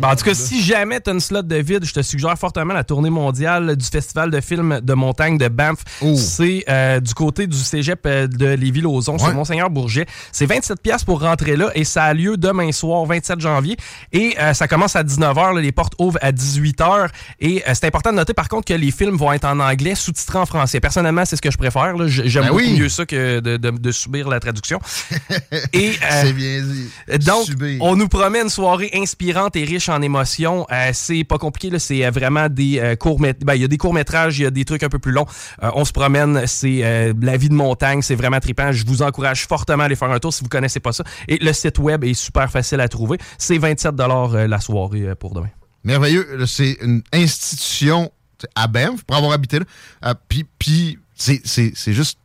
Ben, 0.00 0.08
en 0.10 0.16
tout 0.16 0.24
cas, 0.24 0.34
si 0.34 0.62
jamais 0.62 1.00
tu 1.00 1.10
as 1.10 1.12
une 1.12 1.20
slot 1.20 1.42
de 1.42 1.56
vide, 1.56 1.84
je 1.84 1.92
te 1.92 2.02
suggère 2.02 2.36
fortement 2.38 2.74
la 2.74 2.84
tournée 2.84 3.10
mondiale 3.10 3.76
du 3.76 3.84
Festival 3.86 4.30
de 4.30 4.40
films 4.40 4.80
de 4.82 4.94
montagne 4.94 5.38
de 5.38 5.48
Banff. 5.48 5.78
Oh. 6.00 6.14
C'est 6.16 6.64
euh, 6.68 7.00
du 7.00 7.14
côté 7.14 7.46
du 7.46 7.56
cégep 7.56 8.00
euh, 8.06 8.26
de 8.26 8.46
Lévis-Lauzon, 8.46 9.18
sur 9.18 9.28
Ouais. 9.28 9.34
Monseigneur-Bourget. 9.34 10.06
C'est 10.32 10.46
27 10.46 10.80
pièces 10.80 11.04
pour 11.04 11.20
rentrer 11.20 11.56
là 11.56 11.70
et 11.74 11.84
ça 11.84 12.04
a 12.04 12.14
lieu 12.14 12.36
demain 12.36 12.70
soir, 12.72 13.04
27 13.04 13.40
janvier. 13.40 13.76
Et 14.12 14.34
euh, 14.38 14.54
ça 14.54 14.68
commence 14.68 14.96
à 14.96 15.02
19h. 15.02 15.54
là, 15.54 15.60
les 15.60 15.72
portes 15.72 15.94
ouvrent 15.98 16.18
à 16.22 16.32
18h. 16.32 17.08
Et 17.40 17.62
euh, 17.68 17.72
c'est 17.74 17.86
important 17.86 18.10
de 18.10 18.16
noter, 18.16 18.34
par 18.34 18.48
contre, 18.48 18.66
que 18.66 18.74
les 18.74 18.90
films 18.90 19.16
vont 19.16 19.32
être 19.32 19.44
en 19.44 19.58
anglais, 19.60 19.94
sous-titrés 19.94 20.38
en 20.38 20.46
français. 20.46 20.80
Personnellement, 20.80 21.24
c'est 21.24 21.36
ce 21.36 21.42
que 21.42 21.50
je 21.50 21.58
préfère. 21.58 21.94
J'aime 22.08 22.42
Ben 22.44 22.48
beaucoup 22.50 22.60
oui. 22.62 22.78
mieux 22.78 22.88
ça 22.88 23.04
que 23.06 23.40
de, 23.40 23.56
de- 23.56 23.70
de 23.70 23.90
subir 23.92 24.28
la 24.28 24.40
traduction. 24.40 24.80
et 25.72 25.90
euh, 25.90 26.22
C'est 26.22 26.32
bien 26.32 26.62
dit. 26.62 27.18
donc, 27.26 27.44
Subir. 27.46 27.78
on 27.82 27.96
nous 27.96 28.08
promet 28.08 28.40
une 28.42 28.48
soirée 28.48 28.90
inspirante 28.94 29.56
et 29.56 29.64
riche 29.64 29.87
en 29.88 30.02
émotions. 30.02 30.66
Euh, 30.70 30.90
c'est 30.92 31.24
pas 31.24 31.38
compliqué, 31.38 31.78
c'est 31.78 32.04
euh, 32.04 32.10
vraiment 32.10 32.48
des 32.48 32.78
euh, 32.78 32.96
courts 32.96 33.20
métrages. 33.20 33.56
Il 33.56 33.62
y 33.62 33.64
a 33.64 33.68
des 33.68 33.78
courts 33.78 33.94
métrages, 33.94 34.38
il 34.38 34.42
y 34.42 34.46
a 34.46 34.50
des 34.50 34.64
trucs 34.64 34.82
un 34.82 34.88
peu 34.88 34.98
plus 34.98 35.12
longs. 35.12 35.26
On 35.60 35.84
se 35.84 35.92
promène, 35.92 36.46
c'est 36.46 37.12
la 37.20 37.36
vie 37.36 37.48
de 37.48 37.54
montagne, 37.54 38.02
c'est 38.02 38.14
vraiment 38.14 38.40
trippant. 38.40 38.72
Je 38.72 38.84
vous 38.86 39.02
encourage 39.02 39.46
fortement 39.46 39.82
à 39.82 39.86
aller 39.86 39.96
faire 39.96 40.10
un 40.10 40.18
tour 40.18 40.32
si 40.32 40.42
vous 40.42 40.48
connaissez 40.48 40.80
pas 40.80 40.92
ça. 40.92 41.04
Et 41.28 41.38
le 41.38 41.52
site 41.52 41.78
web 41.78 42.04
est 42.04 42.14
super 42.14 42.50
facile 42.50 42.80
à 42.80 42.88
trouver. 42.88 43.18
C'est 43.38 43.58
27 43.58 43.94
euh, 43.98 44.46
la 44.46 44.60
soirée 44.60 45.14
pour 45.18 45.34
demain. 45.34 45.48
Merveilleux. 45.84 46.46
C'est 46.46 46.76
une 46.82 47.02
institution 47.12 48.10
à 48.54 48.66
Banff, 48.66 49.04
pour 49.04 49.16
avoir 49.16 49.32
habité 49.32 49.58
là. 49.58 50.14
Puis, 50.28 50.44
puis 50.58 50.98
c'est- 51.14 51.92
juste 51.92 52.18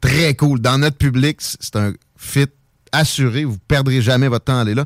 très 0.00 0.34
cool. 0.34 0.60
Dans 0.60 0.78
notre 0.78 0.96
public, 0.96 1.38
c'est 1.40 1.76
un 1.76 1.92
fit 2.16 2.46
assuré. 2.92 3.44
Vous 3.44 3.58
perdrez 3.58 4.00
jamais 4.00 4.28
votre 4.28 4.46
temps 4.46 4.58
à 4.58 4.62
aller 4.62 4.74
là. 4.74 4.84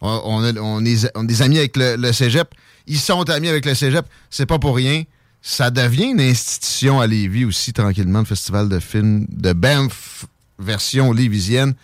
On, 0.00 0.84
est, 0.84 1.42
amis 1.42 1.58
avec 1.58 1.76
le, 1.76 2.12
cégep. 2.12 2.48
Ils 2.86 2.98
sont 2.98 3.28
amis 3.28 3.48
avec 3.48 3.66
le 3.66 3.74
cégep. 3.74 4.06
C'est 4.30 4.46
pas 4.46 4.58
pour 4.58 4.76
rien. 4.76 5.04
Ça 5.42 5.70
devient 5.70 6.10
une 6.10 6.20
institution 6.20 7.00
à 7.00 7.06
Lévis 7.06 7.44
aussi, 7.44 7.72
tranquillement, 7.72 8.20
le 8.20 8.24
festival 8.24 8.68
de 8.68 8.78
films 8.78 9.26
de 9.30 9.52
Banff, 9.52 10.26
version 10.58 11.12
lévisienne. 11.12 11.74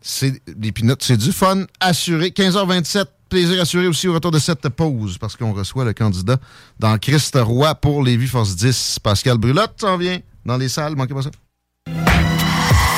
C'est 0.00 0.42
pinottes, 0.74 1.02
c'est 1.02 1.16
du 1.16 1.32
fun 1.32 1.64
assuré. 1.80 2.28
15h27, 2.28 3.06
plaisir 3.28 3.60
assuré 3.60 3.86
aussi 3.86 4.08
au 4.08 4.14
retour 4.14 4.30
de 4.30 4.38
cette 4.38 4.68
pause 4.68 5.18
parce 5.18 5.36
qu'on 5.36 5.52
reçoit 5.52 5.84
le 5.84 5.92
candidat 5.92 6.38
dans 6.78 6.96
Christ 6.98 7.36
Roy 7.40 7.74
pour 7.74 8.02
Lévis 8.02 8.28
Force 8.28 8.56
10. 8.56 8.98
Pascal 9.02 9.38
Brulotte 9.38 9.80
s'en 9.80 9.96
vient 9.96 10.18
dans 10.44 10.56
les 10.56 10.68
salles, 10.68 10.96
manquez 10.96 11.14
pas 11.14 11.22
ça. 11.22 11.30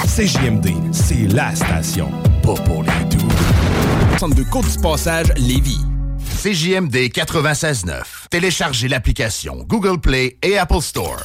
CJMD, 0.06 0.92
c'est 0.92 1.28
la 1.28 1.54
station, 1.54 2.10
pas 2.42 2.54
pour 2.54 2.82
les 2.82 3.16
doux. 3.16 3.28
Centre 4.20 4.36
de 4.36 4.42
côte 4.42 4.70
du 4.70 4.78
passage 4.82 5.32
Lévis. 5.38 5.80
CJMD 6.42 6.94
96.9. 7.08 8.02
Téléchargez 8.28 8.86
l'application 8.86 9.64
Google 9.66 9.98
Play 9.98 10.36
et 10.42 10.58
Apple 10.58 10.82
Store. 10.82 11.24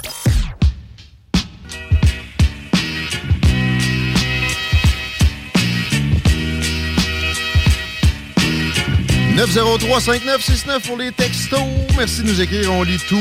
903-5969 9.36 10.88
pour 10.88 10.95
les 10.95 11.12
textos. 11.12 11.60
Merci 11.97 12.21
de 12.21 12.27
nous 12.29 12.39
écrire, 12.39 12.71
on 12.71 12.84
lit 12.84 12.97
tout. 13.10 13.17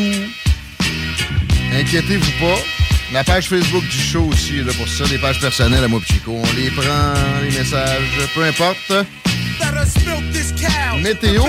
Inquiétez-vous 1.72 2.30
pas. 2.38 2.83
La 3.12 3.22
page 3.22 3.48
Facebook 3.48 3.84
du 3.84 3.98
show 3.98 4.24
aussi, 4.24 4.62
là, 4.62 4.72
pour 4.76 4.88
ça, 4.88 5.04
les 5.10 5.18
pages 5.18 5.40
personnelles 5.40 5.84
à 5.84 5.88
moi 5.88 6.00
Chico. 6.04 6.32
On 6.32 6.56
les 6.56 6.70
prend, 6.70 7.14
les 7.42 7.58
messages, 7.58 8.28
peu 8.34 8.42
importe. 8.42 8.92
Météo, 11.02 11.44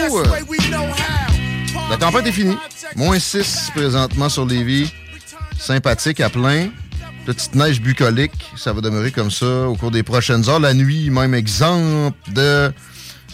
la 1.90 1.98
tempête 1.98 2.28
est 2.28 2.32
finie. 2.32 2.58
Moins 2.96 3.20
6 3.20 3.72
présentement 3.76 4.30
sur 4.30 4.46
Lévis. 4.46 4.92
Sympathique 5.58 6.20
à 6.20 6.30
plein. 6.30 6.70
Petite 7.26 7.56
neige 7.56 7.82
bucolique. 7.82 8.52
Ça 8.56 8.74
va 8.74 8.82
demeurer 8.82 9.12
comme 9.12 9.32
ça 9.32 9.68
au 9.68 9.76
cours 9.76 9.92
des 9.92 10.04
prochaines 10.04 10.48
heures. 10.50 10.60
La 10.60 10.74
nuit, 10.74 11.10
même 11.10 11.34
exemple 11.34 12.18
de 12.32 12.72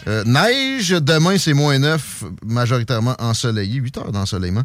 euh, 0.07 0.23
neige. 0.25 0.89
Demain, 0.89 1.37
c'est 1.37 1.53
moins 1.53 1.77
9, 1.79 2.23
majoritairement 2.45 3.15
ensoleillé. 3.19 3.79
8 3.79 3.97
heures 3.97 4.11
d'ensoleillement. 4.11 4.63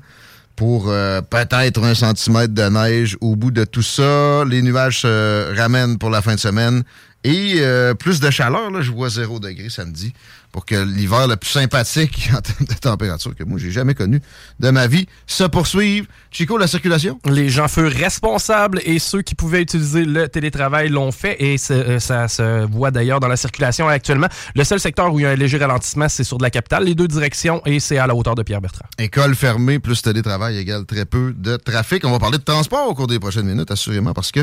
Pour 0.56 0.88
euh, 0.88 1.20
peut-être 1.20 1.84
un 1.84 1.94
centimètre 1.94 2.54
de 2.54 2.62
neige 2.62 3.16
au 3.20 3.36
bout 3.36 3.50
de 3.50 3.64
tout 3.64 3.82
ça. 3.82 4.44
Les 4.46 4.62
nuages 4.62 5.02
se 5.02 5.54
ramènent 5.56 5.98
pour 5.98 6.10
la 6.10 6.22
fin 6.22 6.34
de 6.34 6.40
semaine. 6.40 6.82
Et 7.24 7.56
euh, 7.58 7.92
plus 7.94 8.20
de 8.20 8.30
chaleur, 8.30 8.70
là, 8.70 8.80
je 8.80 8.90
vois 8.90 9.10
0 9.10 9.40
degré 9.40 9.68
samedi, 9.68 10.12
pour 10.56 10.64
que 10.64 10.74
l'hiver 10.74 11.28
le 11.28 11.36
plus 11.36 11.50
sympathique 11.50 12.30
en 12.34 12.40
termes 12.40 12.66
de 12.66 12.72
température 12.72 13.34
que 13.34 13.44
moi 13.44 13.58
j'ai 13.58 13.70
jamais 13.70 13.92
connu 13.92 14.22
de 14.58 14.70
ma 14.70 14.86
vie 14.86 15.06
se 15.26 15.44
poursuive. 15.44 16.06
Chico, 16.30 16.56
la 16.56 16.66
circulation? 16.66 17.20
Les 17.26 17.50
gens 17.50 17.68
furent 17.68 17.92
responsables 17.92 18.80
et 18.86 18.98
ceux 18.98 19.20
qui 19.20 19.34
pouvaient 19.34 19.60
utiliser 19.60 20.06
le 20.06 20.30
télétravail 20.30 20.88
l'ont 20.88 21.12
fait 21.12 21.36
et 21.40 21.56
euh, 21.70 21.98
ça 21.98 22.26
se 22.28 22.64
voit 22.64 22.90
d'ailleurs 22.90 23.20
dans 23.20 23.28
la 23.28 23.36
circulation 23.36 23.86
actuellement. 23.86 24.28
Le 24.54 24.64
seul 24.64 24.80
secteur 24.80 25.12
où 25.12 25.20
il 25.20 25.24
y 25.24 25.26
a 25.26 25.30
un 25.32 25.34
léger 25.34 25.58
ralentissement, 25.58 26.08
c'est 26.08 26.24
sur 26.24 26.38
de 26.38 26.42
la 26.42 26.48
capitale, 26.48 26.84
les 26.84 26.94
deux 26.94 27.06
directions 27.06 27.60
et 27.66 27.78
c'est 27.78 27.98
à 27.98 28.06
la 28.06 28.14
hauteur 28.14 28.34
de 28.34 28.42
Pierre-Bertrand. 28.42 28.86
École 28.96 29.34
fermée 29.34 29.78
plus 29.78 30.00
télétravail 30.00 30.56
égale 30.56 30.86
très 30.86 31.04
peu 31.04 31.34
de 31.36 31.56
trafic. 31.56 32.02
On 32.06 32.12
va 32.12 32.18
parler 32.18 32.38
de 32.38 32.44
transport 32.44 32.88
au 32.88 32.94
cours 32.94 33.08
des 33.08 33.18
prochaines 33.18 33.46
minutes, 33.46 33.70
assurément, 33.70 34.14
parce 34.14 34.32
que 34.32 34.40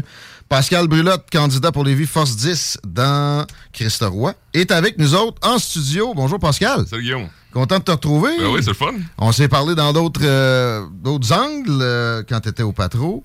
Pascal 0.47 0.87
Brulotte, 0.87 1.25
candidat 1.31 1.71
pour 1.71 1.83
les 1.83 1.95
vies 1.95 2.05
Force 2.05 2.35
10 2.35 2.77
dans 2.85 3.47
Christ 3.71 4.03
Roy, 4.03 4.35
est 4.53 4.69
avec 4.69 4.99
nous 4.99 5.15
autres 5.15 5.39
en 5.41 5.57
studio. 5.57 6.02
Bonjour 6.13 6.39
Pascal. 6.39 6.85
Salut 6.87 7.03
Guillaume. 7.03 7.27
Content 7.53 7.79
de 7.79 7.83
te 7.83 7.91
retrouver. 7.91 8.31
Ben 8.37 8.47
oui, 8.47 8.59
c'est 8.61 8.71
le 8.71 8.75
fun. 8.75 8.93
On 9.17 9.31
s'est 9.31 9.47
parlé 9.47 9.75
dans 9.75 9.93
d'autres 9.93 10.21
euh, 10.23 10.85
angles 11.05 11.79
euh, 11.81 12.23
quand 12.27 12.41
tu 12.41 12.49
étais 12.49 12.63
au 12.63 12.73
patro. 12.73 13.23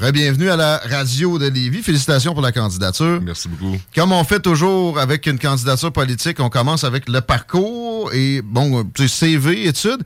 Re-bienvenue 0.00 0.50
à 0.50 0.56
la 0.56 0.78
radio 0.78 1.38
de 1.38 1.46
Lévis. 1.46 1.82
Félicitations 1.82 2.32
pour 2.32 2.42
la 2.42 2.52
candidature. 2.52 3.20
Merci 3.22 3.48
beaucoup. 3.48 3.76
Comme 3.94 4.12
on 4.12 4.24
fait 4.24 4.40
toujours 4.40 4.98
avec 4.98 5.26
une 5.26 5.38
candidature 5.38 5.92
politique, 5.92 6.40
on 6.40 6.50
commence 6.50 6.84
avec 6.84 7.08
le 7.08 7.20
parcours 7.20 8.12
et, 8.12 8.42
bon, 8.42 8.84
tu 8.94 9.08
sais, 9.08 9.26
CV, 9.26 9.66
études. 9.66 10.02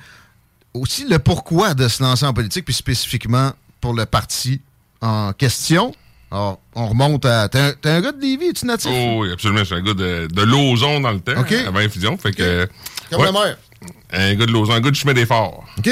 Aussi 0.75 1.07
le 1.09 1.19
pourquoi 1.19 1.75
de 1.75 1.89
se 1.89 2.03
lancer 2.03 2.27
en 2.27 2.35
politique, 2.35 2.65
puis 2.67 2.75
spécifiquement 2.75 3.53
pour 3.81 3.95
le 3.95 4.05
parti 4.07 4.61
en 5.01 5.33
question. 5.33 5.95
Alors, 6.31 6.61
on 6.75 6.89
remonte 6.89 7.25
à... 7.25 7.49
T'es 7.49 7.59
un, 7.85 8.01
gars 8.01 8.13
de 8.13 8.21
Lévis, 8.21 8.49
es-tu 8.49 8.67
natif? 8.67 8.91
Oh 8.93 9.23
oui, 9.23 9.33
absolument. 9.33 9.61
Je 9.61 9.65
suis 9.65 9.75
un 9.75 9.83
gars 9.83 9.95
de, 9.95 10.27
de 10.31 10.43
Lauson 10.43 11.01
dans 11.01 11.13
le 11.13 11.21
temps, 11.21 11.41
OK. 11.41 11.53
avant 11.53 11.79
Infusion. 11.79 12.17
Fait 12.19 12.33
que, 12.33 12.69
Comme 13.11 13.21
ouais, 13.21 13.27
la 13.27 13.33
mère. 13.33 13.57
Un 14.13 14.35
gars 14.35 14.47
de 14.47 14.53
Lauson, 14.53 14.73
un 14.73 14.81
gars 14.81 14.91
du 14.91 14.99
chemin 14.99 15.15
des 15.15 15.27
forts. 15.27 15.65
OK. 15.79 15.89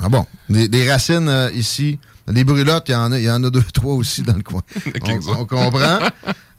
Ah 0.00 0.08
bon. 0.08 0.26
Des, 0.48 0.68
des 0.68 0.90
racines 0.90 1.28
euh, 1.28 1.50
ici. 1.52 1.98
Des 2.26 2.44
brûlottes, 2.44 2.88
il 2.88 2.92
y 2.92 2.94
en 2.94 3.12
a, 3.12 3.18
y 3.20 3.30
en 3.30 3.44
a 3.44 3.50
deux, 3.50 3.62
trois 3.74 3.94
aussi 3.94 4.22
dans 4.22 4.34
le 4.36 4.42
coin. 4.42 4.62
on, 5.02 5.32
on 5.40 5.44
comprend. 5.46 5.98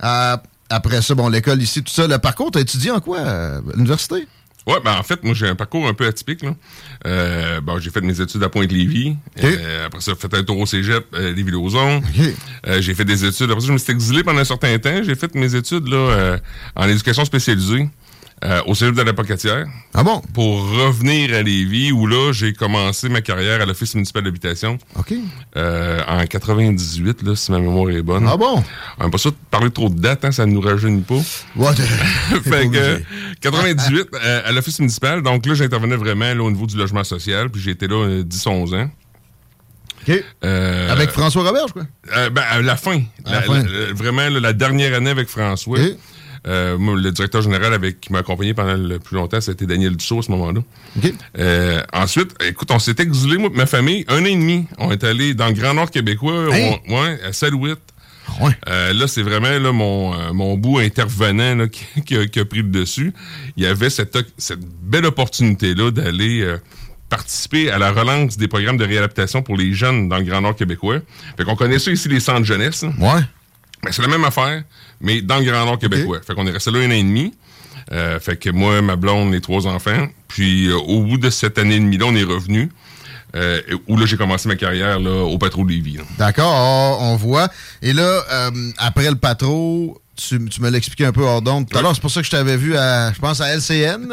Euh, 0.04 0.36
après 0.70 1.02
ça, 1.02 1.16
bon, 1.16 1.30
l'école 1.30 1.62
ici, 1.62 1.82
tout 1.82 1.92
ça. 1.92 2.06
Le 2.06 2.18
parcours, 2.20 2.52
t'as 2.52 2.60
étudié 2.60 2.92
en 2.92 3.00
quoi? 3.00 3.20
euh, 3.20 3.60
à 3.60 3.76
l'université? 3.76 4.28
Ouais, 4.68 4.78
ben 4.84 4.96
en 4.98 5.04
fait, 5.04 5.24
moi 5.24 5.34
j'ai 5.36 5.48
un 5.48 5.56
parcours 5.56 5.88
un 5.88 5.94
peu 5.94 6.08
atypique. 6.08 6.42
Là. 6.42 6.56
Euh, 7.06 7.62
bon, 7.62 7.80
j'ai 7.80 7.92
fait 7.92 8.02
mes 8.02 8.20
études 8.20 8.42
à 8.42 8.50
Pointe-Lévis. 8.50 9.16
Euh, 9.44 9.86
après 9.86 10.02
ça, 10.02 10.14
j'ai 10.14 10.28
fait 10.28 10.36
un 10.36 10.44
tour 10.44 10.58
au 10.58 10.66
cégep, 10.66 11.06
euh, 11.14 11.34
Lévis-Lauzon. 11.34 12.02
Euh, 12.68 12.82
j'ai 12.82 12.96
fait 12.96 13.06
des 13.06 13.26
études. 13.26 13.52
Après 13.52 13.62
ça, 13.62 13.68
je 13.68 13.74
me 13.74 13.78
suis 13.78 13.94
exilé 13.94 14.24
pendant 14.24 14.40
un 14.40 14.46
certain 14.46 14.78
temps. 14.80 15.04
J'ai 15.04 15.14
fait 15.16 15.36
mes 15.36 15.54
études 15.54 15.88
là, 15.88 15.98
euh, 15.98 16.38
en 16.76 16.88
éducation 16.90 17.24
spécialisée 17.26 17.88
euh, 18.44 18.62
au 18.68 18.76
cégep 18.76 18.94
de 18.96 19.02
la 19.02 19.14
Pocatière. 19.14 19.66
Ah 19.94 20.04
bon? 20.04 20.22
Pour 20.34 20.70
revenir 20.70 21.34
à 21.34 21.42
Lévis, 21.42 21.92
où 21.92 22.06
là, 22.06 22.32
j'ai 22.34 22.54
commencé 22.54 23.08
ma 23.10 23.22
carrière 23.22 23.62
à 23.62 23.66
l'Office 23.66 23.96
municipal 23.96 24.24
d'habitation. 24.24 24.78
OK. 24.98 25.14
Euh, 25.56 26.02
en 26.08 26.26
98, 26.26 27.24
là, 27.24 27.36
si 27.36 27.52
ma 27.52 27.60
mémoire 27.60 27.90
est 27.92 28.02
bonne. 28.02 28.28
Ah 28.30 28.36
bon? 28.38 28.62
On 29.00 29.04
n'aime 29.04 29.12
pas 29.12 29.18
ça 29.18 29.30
de 29.30 29.36
parler 29.50 29.72
trop 29.72 29.90
de 29.90 30.00
dates, 30.00 30.26
hein, 30.26 30.32
ça 30.32 30.46
ne 30.46 30.52
nous 30.52 30.62
rajeunit 30.62 31.02
pas. 31.02 31.16
Ouais, 31.56 31.74
fait 32.44 32.50
que, 32.50 32.66
obligé. 32.68 33.06
98, 33.42 34.08
euh, 34.14 34.42
à 34.46 34.52
l'office 34.52 34.80
municipal. 34.80 35.22
Donc 35.24 35.46
là, 35.46 35.54
j'intervenais 35.54 35.96
vraiment 35.96 36.34
là, 36.34 36.44
au 36.44 36.52
niveau 36.52 36.66
du 36.68 36.76
logement 36.78 37.04
social. 37.04 37.50
Puis 37.50 37.62
j'ai 37.62 37.72
été 37.72 37.88
là 37.88 37.96
euh, 37.96 38.24
10-11 38.24 38.76
ans. 38.84 38.90
OK. 40.08 40.24
Euh, 40.44 40.92
Avec 40.92 41.10
François 41.10 41.44
Robert, 41.44 41.66
quoi? 41.74 41.84
euh, 42.16 42.30
ben, 42.30 42.44
à 42.48 42.62
la 42.62 42.76
fin. 42.76 43.02
À 43.26 43.32
la 43.32 43.40
La- 43.40 43.42
fin. 43.42 43.64
la- 43.64 43.94
vraiment, 43.94 44.30
la 44.30 44.54
dernière 44.54 44.94
année 44.94 45.10
avec 45.10 45.30
François. 45.30 45.80
Euh, 46.48 46.78
moi, 46.78 46.96
le 46.96 47.12
directeur 47.12 47.42
général 47.42 47.74
avec, 47.74 48.00
qui 48.02 48.12
m'a 48.14 48.20
accompagné 48.20 48.54
pendant 48.54 48.76
le 48.76 49.00
plus 49.00 49.16
longtemps, 49.16 49.42
c'était 49.42 49.66
Daniel 49.66 49.96
Dussault 49.96 50.20
à 50.20 50.22
ce 50.22 50.32
moment-là. 50.32 50.62
Euh, 51.40 51.82
ensuite, 51.94 52.36
écoute, 52.46 52.70
on 52.72 52.80
s'est 52.80 52.96
exilé, 53.00 53.38
moi 53.38 53.50
et 53.54 53.58
ma 53.58 53.66
famille, 53.66 54.06
un 54.08 54.22
an 54.22 54.26
et 54.26 54.36
demi. 54.36 54.68
On 54.78 54.92
est 54.92 55.04
allé 55.04 55.34
dans 55.34 55.48
le 55.48 55.54
Grand 55.54 55.74
Nord 55.74 55.90
québécois, 55.92 56.48
Hein? 56.54 56.76
on- 56.88 57.02
ouais, 57.02 57.20
à 57.24 57.34
Salouette. 57.34 57.80
Euh, 58.68 58.94
là, 58.94 59.08
c'est 59.08 59.22
vraiment 59.22 59.50
là, 59.60 59.72
mon, 59.72 60.14
euh, 60.14 60.34
mon 60.34 60.58
bout 60.58 60.80
intervenant 60.80 61.56
là, 61.56 61.68
qui, 61.70 61.86
qui 62.06 62.18
a, 62.18 62.26
qui 62.28 62.40
a 62.40 62.46
pris 62.46 62.62
le 62.64 62.70
dessus. 62.70 63.14
Il 63.58 63.64
y 63.64 63.68
avait 63.68 63.90
cette, 63.90 64.18
cette 64.38 64.60
belle 64.82 65.06
opportunité-là 65.06 65.92
d'aller 65.92 66.56
participer 67.10 67.70
à 67.70 67.78
la 67.78 67.92
relance 67.92 68.36
des 68.38 68.48
programmes 68.48 68.78
de 68.78 68.86
réadaptation 68.86 69.42
pour 69.44 69.58
les 69.58 69.74
jeunes 69.74 70.10
dans 70.10 70.18
le 70.18 70.24
Grand 70.24 70.42
Nord 70.42 70.56
québécois. 70.56 71.00
Fait 71.38 71.44
qu'on 71.44 71.56
connaît 71.56 71.80
ça 71.80 71.92
ici, 71.92 72.10
les 72.10 72.20
centres 72.20 72.46
jeunesse. 72.46 72.84
Ouais. 72.84 73.22
Ben, 73.84 73.92
c'est 73.92 74.02
la 74.02 74.08
même 74.08 74.24
affaire, 74.26 74.64
mais 75.06 75.22
dans 75.22 75.38
le 75.38 75.46
Grand 75.46 75.66
Nord 75.66 75.80
québécois. 75.80 76.20
Fait 76.26 76.34
qu'on 76.34 76.48
est 76.48 76.52
resté 76.52 76.72
là 76.72 76.80
un 76.80 76.88
an 76.88 76.92
et 76.92 77.04
demi. 77.04 77.34
Euh, 77.92 78.20
fait 78.20 78.36
que 78.36 78.50
moi, 78.50 78.82
ma 78.82 78.96
blonde, 78.96 79.32
les 79.32 79.42
trois 79.42 79.68
enfants. 79.68 80.08
Puis 80.28 80.68
euh, 80.68 80.76
au 80.76 81.04
bout 81.04 81.18
de 81.18 81.30
cette 81.30 81.58
année 81.60 81.76
et 81.76 81.80
demie-là, 81.80 82.06
on 82.08 82.16
est 82.16 82.24
revenu. 82.24 82.72
Euh, 83.36 83.62
où 83.88 83.98
là, 83.98 84.06
j'ai 84.06 84.18
commencé 84.18 84.48
ma 84.48 84.56
carrière 84.56 85.00
là, 85.00 85.24
au 85.24 85.38
Patro 85.38 85.64
de 85.66 85.70
Lévis. 85.70 86.00
D'accord, 86.18 87.00
on 87.02 87.16
voit. 87.18 87.50
Et 87.82 87.94
là, 87.94 88.24
euh, 88.32 88.52
après 88.78 89.10
le 89.10 89.18
patro, 89.18 90.02
tu, 90.16 90.44
tu 90.50 90.62
me 90.62 90.70
l'expliquais 90.70 91.06
un 91.06 91.12
peu 91.12 91.22
hors 91.24 91.42
d'onde 91.42 91.68
tout 91.70 91.78
à 91.78 91.82
l'heure. 91.82 91.94
C'est 91.94 92.02
pour 92.02 92.12
ça 92.12 92.22
que 92.22 92.26
je 92.26 92.32
t'avais 92.32 92.58
vu 92.58 92.76
à, 92.76 93.12
je 93.14 93.20
pense, 93.20 93.42
à 93.42 93.54
LCN. 93.56 94.08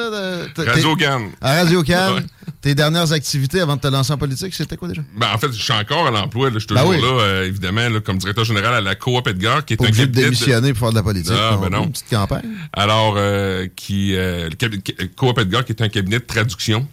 Radio 0.57 0.97
Cannes. 0.97 1.31
À 1.41 1.55
Radio 1.57 1.83
Cannes. 1.85 2.15
Ouais. 2.15 2.23
Tes 2.61 2.75
dernières 2.75 3.13
activités 3.13 3.61
avant 3.61 3.77
de 3.77 3.81
te 3.81 3.89
lancer 3.89 4.13
en 4.13 4.19
politique, 4.19 4.55
c'était 4.55 4.77
quoi 4.77 4.89
déjà? 4.89 5.03
Ben, 5.17 5.29
en 5.35 5.39
fait, 5.39 5.53
je 5.53 5.61
suis 5.63 5.73
encore 5.73 6.07
à 6.07 6.11
l'emploi. 6.11 6.51
Je 6.53 6.59
suis 6.61 6.69
Ben 6.69 6.77
toujours 6.83 6.91
oui. 6.91 7.01
là, 7.01 7.09
euh, 7.23 7.47
évidemment, 7.47 7.89
là, 7.89 8.01
comme 8.01 8.19
directeur 8.19 8.45
général 8.45 8.73
à 8.75 8.81
la 8.81 8.95
Coop 8.95 9.27
Edgar, 9.27 9.65
qui 9.65 9.75
est 9.75 9.83
un 9.83 9.85
obligé 9.87 10.07
de 10.07 10.13
cabinet 10.13 10.25
démissionner 10.31 10.73
pour 10.73 10.81
faire 10.81 10.91
de 10.91 10.95
la 10.97 11.03
politique. 11.03 11.33
Ah, 11.37 11.59
ben 11.61 11.71
non. 11.71 11.85
Une 11.85 11.93
petite 11.93 12.11
campagne. 12.11 12.43
Alors, 12.73 13.15
euh, 13.17 13.67
qui, 13.75 14.15
euh, 14.17 14.49
le 14.49 14.55
cabinet- 14.55 14.83
Coop 15.17 15.39
Edgar, 15.39 15.65
qui 15.65 15.73
est 15.73 15.83
un 15.83 15.89
cabinet 15.89 16.19
de 16.21 16.25
traduction. 16.25 16.87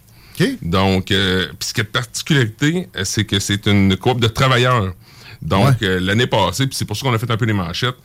Donc, 0.62 1.10
euh, 1.10 1.48
puis 1.58 1.68
ce 1.68 1.74
qui 1.74 1.80
est 1.82 1.84
de 1.84 1.88
particularité, 1.90 2.88
c'est 3.04 3.24
que 3.26 3.38
c'est 3.38 3.66
une 3.66 3.94
coop 3.98 4.20
de 4.20 4.26
travailleurs. 4.26 4.94
Donc, 5.42 5.76
l'année 5.82 6.26
passée, 6.26 6.66
puis 6.66 6.74
c'est 6.74 6.84
pour 6.86 6.96
ça 6.96 7.02
qu'on 7.06 7.12
a 7.14 7.18
fait 7.18 7.30
un 7.30 7.36
peu 7.36 7.44
les 7.44 7.52
manchettes, 7.52 7.96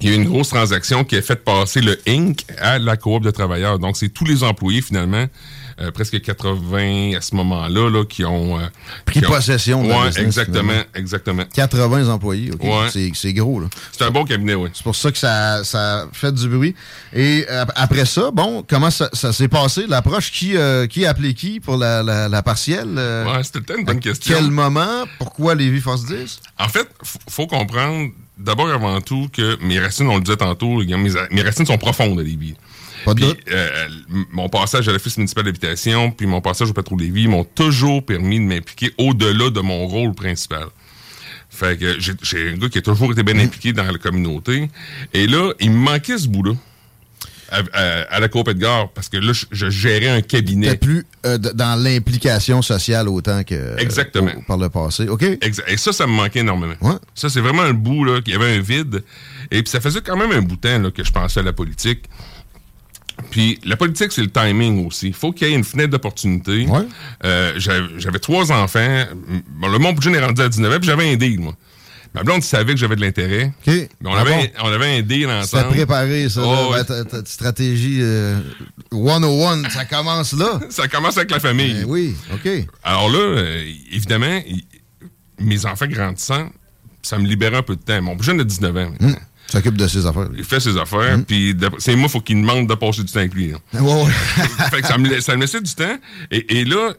il 0.00 0.08
y 0.08 0.12
a 0.12 0.16
eu 0.16 0.18
une 0.18 0.28
grosse 0.28 0.48
transaction 0.48 1.04
qui 1.04 1.16
a 1.16 1.22
fait 1.22 1.36
passer 1.36 1.80
le 1.80 1.98
Inc. 2.08 2.44
à 2.58 2.78
la 2.78 2.96
coop 2.96 3.22
de 3.22 3.30
travailleurs. 3.30 3.78
Donc, 3.78 3.96
c'est 3.96 4.08
tous 4.08 4.24
les 4.24 4.42
employés, 4.42 4.80
finalement, 4.82 5.26
euh, 5.80 5.90
presque 5.90 6.20
80 6.20 7.16
à 7.16 7.20
ce 7.20 7.34
moment-là, 7.36 7.90
là, 7.90 8.04
qui 8.04 8.24
ont... 8.24 8.58
euh, 8.58 8.66
Pris 9.06 9.20
qui 9.20 9.26
ont- 9.26 9.30
possession 9.30 9.82
de 9.82 9.88
la 9.88 9.98
Ouais, 9.98 10.06
business, 10.08 10.26
exactement, 10.26 10.68
finalement. 10.68 10.84
exactement. 10.94 11.42
80 11.54 12.08
employés, 12.08 12.50
OK? 12.52 12.62
Ouais. 12.62 12.88
C'est- 13.14 13.32
gros, 13.32 13.60
là. 13.60 13.66
C'est 13.92 14.04
un 14.04 14.10
bon 14.10 14.24
cabinet, 14.24 14.54
oui. 14.54 14.70
C'est 14.74 14.82
pour 14.82 14.96
ça 14.96 15.10
que 15.12 15.18
ça, 15.18 15.64
ça 15.64 16.06
fait 16.12 16.32
du 16.32 16.48
bruit. 16.48 16.74
Et 17.14 17.46
euh, 17.50 17.64
après 17.76 18.04
ça, 18.04 18.30
bon, 18.30 18.64
comment 18.68 18.90
ça, 18.90 19.08
ça 19.12 19.32
s'est 19.32 19.48
passé? 19.48 19.86
L'approche, 19.88 20.32
qui, 20.32 20.56
euh, 20.56 20.86
qui 20.86 21.06
a 21.06 21.10
appelé 21.10 21.32
qui 21.34 21.60
pour 21.60 21.76
la, 21.76 22.02
la, 22.02 22.28
la 22.28 22.42
partielle? 22.42 22.94
euh, 22.98 23.24
Ouais, 23.24 23.42
c'était 23.42 23.74
une 23.78 23.84
bonne 23.84 24.00
question. 24.00 24.34
Quel 24.34 24.50
moment? 24.50 25.04
Pourquoi 25.18 25.54
Lévis 25.54 25.80
Force 25.80 26.04
10? 26.06 26.40
En 26.58 26.68
fait, 26.68 26.88
faut 27.28 27.46
comprendre 27.46 28.10
d'abord 28.40 28.70
avant 28.70 29.00
tout 29.00 29.28
que 29.32 29.62
mes 29.62 29.78
racines, 29.78 30.08
on 30.08 30.16
le 30.16 30.22
disait 30.22 30.36
tantôt, 30.36 30.82
mes, 30.82 31.10
mes 31.30 31.42
racines 31.42 31.66
sont 31.66 31.78
profondes 31.78 32.18
à 32.18 32.22
Lévis. 32.22 32.54
Pas 33.04 33.14
de 33.14 33.20
Puis, 33.20 33.44
euh, 33.50 33.88
mon 34.30 34.48
passage 34.48 34.88
à 34.88 34.92
l'Office 34.92 35.16
municipal 35.16 35.44
d'habitation, 35.44 36.10
puis 36.10 36.26
mon 36.26 36.40
passage 36.40 36.70
au 36.70 36.72
Patrouille 36.72 37.06
Lévis 37.06 37.28
m'ont 37.28 37.44
toujours 37.44 38.04
permis 38.04 38.38
de 38.38 38.44
m'impliquer 38.44 38.92
au-delà 38.98 39.50
de 39.50 39.60
mon 39.60 39.86
rôle 39.86 40.14
principal. 40.14 40.66
Fait 41.48 41.78
que 41.78 41.98
j'ai 41.98 42.50
un 42.50 42.56
gars 42.56 42.68
qui 42.68 42.78
a 42.78 42.82
toujours 42.82 43.10
été 43.10 43.22
bien 43.22 43.38
impliqué 43.38 43.72
dans 43.72 43.84
la 43.84 43.98
communauté. 43.98 44.70
Et 45.12 45.26
là, 45.26 45.52
il 45.58 45.72
me 45.72 45.78
manquait 45.78 46.18
ce 46.18 46.28
bout-là. 46.28 46.52
À, 47.50 47.62
à- 47.72 48.02
à 48.14 48.20
la 48.20 48.28
Coop 48.28 48.46
Edgar, 48.48 48.88
parce 48.90 49.08
que 49.08 49.16
là, 49.16 49.32
je, 49.32 49.44
je 49.50 49.70
gérais 49.70 50.08
un 50.08 50.22
cabinet. 50.22 50.68
T'es 50.70 50.76
plus 50.76 51.04
euh, 51.26 51.36
dans 51.38 51.82
l'implication 51.82 52.62
sociale 52.62 53.08
autant 53.08 53.42
que 53.44 53.54
euh, 53.54 53.76
Exactement. 53.78 54.30
au- 54.36 54.42
par 54.42 54.56
le 54.56 54.68
passé. 54.68 55.08
OK? 55.08 55.22
Exa- 55.22 55.64
Et 55.68 55.76
ça, 55.76 55.92
ça 55.92 56.06
me 56.06 56.12
manquait 56.12 56.40
énormément. 56.40 56.74
Ça, 57.14 57.28
c'est 57.28 57.40
vraiment 57.40 57.62
un 57.62 57.72
bout, 57.74 58.04
là, 58.04 58.20
qu'il 58.20 58.32
y 58.34 58.36
avait 58.36 58.56
un 58.56 58.60
vide. 58.60 59.02
Et 59.50 59.62
puis, 59.62 59.70
ça 59.70 59.80
faisait 59.80 60.00
quand 60.00 60.16
même 60.16 60.30
un 60.32 60.42
bout 60.42 60.56
de 60.56 60.60
temps 60.60 60.78
là, 60.78 60.90
que 60.90 61.02
je 61.04 61.10
pensais 61.12 61.40
à 61.40 61.42
la 61.42 61.52
politique. 61.52 62.04
Puis, 63.30 63.58
la 63.64 63.76
politique, 63.76 64.12
c'est 64.12 64.22
le 64.22 64.30
timing 64.30 64.86
aussi. 64.86 65.08
Il 65.08 65.12
faut 65.14 65.32
qu'il 65.32 65.48
y 65.48 65.52
ait 65.52 65.54
une 65.54 65.64
fenêtre 65.64 65.90
d'opportunité. 65.90 66.66
Euh, 67.24 67.52
j'avais 67.58 67.86
j'avais 67.98 68.18
trois 68.18 68.50
enfants. 68.50 69.04
Bon, 69.60 69.68
le 69.68 69.78
mon 69.78 69.92
budget 69.92 70.10
est 70.12 70.24
rendu 70.24 70.40
à 70.40 70.48
19 70.48 70.72
ans, 70.72 70.78
puis 70.78 70.86
j'avais 70.86 71.12
un 71.12 71.16
deal, 71.16 71.38
moi. 71.40 71.54
Ma 72.14 72.24
blonde 72.24 72.42
savait 72.42 72.74
que 72.74 72.80
j'avais 72.80 72.96
de 72.96 73.00
l'intérêt. 73.02 73.52
Mais 73.66 73.88
on, 74.04 74.12
Ah 74.14 74.20
avait 74.22 74.30
bon? 74.30 74.42
un, 74.58 74.68
on 74.68 74.72
avait 74.72 74.98
un 74.98 75.02
deal 75.02 75.28
C'était 75.42 75.58
ensemble. 75.58 75.68
préparé, 75.74 76.28
ça. 76.28 76.40
Oh, 76.44 76.72
là. 76.72 76.78
ouais. 76.78 77.04
Ta, 77.04 77.24
stratégie 77.24 77.98
euh, 78.00 78.40
101, 78.92 79.70
ça 79.70 79.84
commence 79.84 80.32
là. 80.32 80.58
Ça 80.70 80.88
commence 80.88 81.16
avec 81.18 81.30
la 81.30 81.38
famille. 81.40 81.74
Ben 81.74 81.84
oui, 81.86 82.16
OK. 82.32 82.48
Alors 82.82 83.08
là, 83.10 83.18
euh, 83.18 83.64
évidemment, 83.92 84.40
mes 85.38 85.66
enfants 85.66 85.86
grandissant, 85.86 86.50
ça 87.02 87.18
me 87.18 87.26
libérait 87.26 87.58
un 87.58 87.62
peu 87.62 87.76
de 87.76 87.80
temps. 87.82 88.02
Mon 88.02 88.16
plus 88.16 88.26
jeune 88.26 88.40
a 88.40 88.44
19 88.44 88.76
ans. 88.76 88.90
maintenant. 89.00 89.16
s'occupe 89.46 89.76
de 89.76 89.86
ses 89.88 90.04
affaires. 90.06 90.28
Il 90.36 90.44
fait 90.44 90.60
ses 90.60 90.76
affaires, 90.76 91.16
Mhm. 91.18 91.24
puis 91.24 91.56
c'est 91.78 91.96
moi, 91.96 92.08
faut 92.08 92.20
qu'il 92.20 92.40
demande 92.40 92.68
de 92.68 92.74
passer 92.74 93.02
du 93.02 93.12
temps 93.12 93.20
avec 93.20 93.34
lui. 93.34 93.52
ouais. 93.52 94.04
fait 94.70 94.80
que 94.82 94.86
ça, 94.86 94.98
me, 94.98 95.20
ça 95.20 95.34
me 95.36 95.40
laissait 95.42 95.60
du 95.60 95.74
temps. 95.74 95.96
Et, 96.30 96.58
et 96.60 96.64
là, 96.64 96.92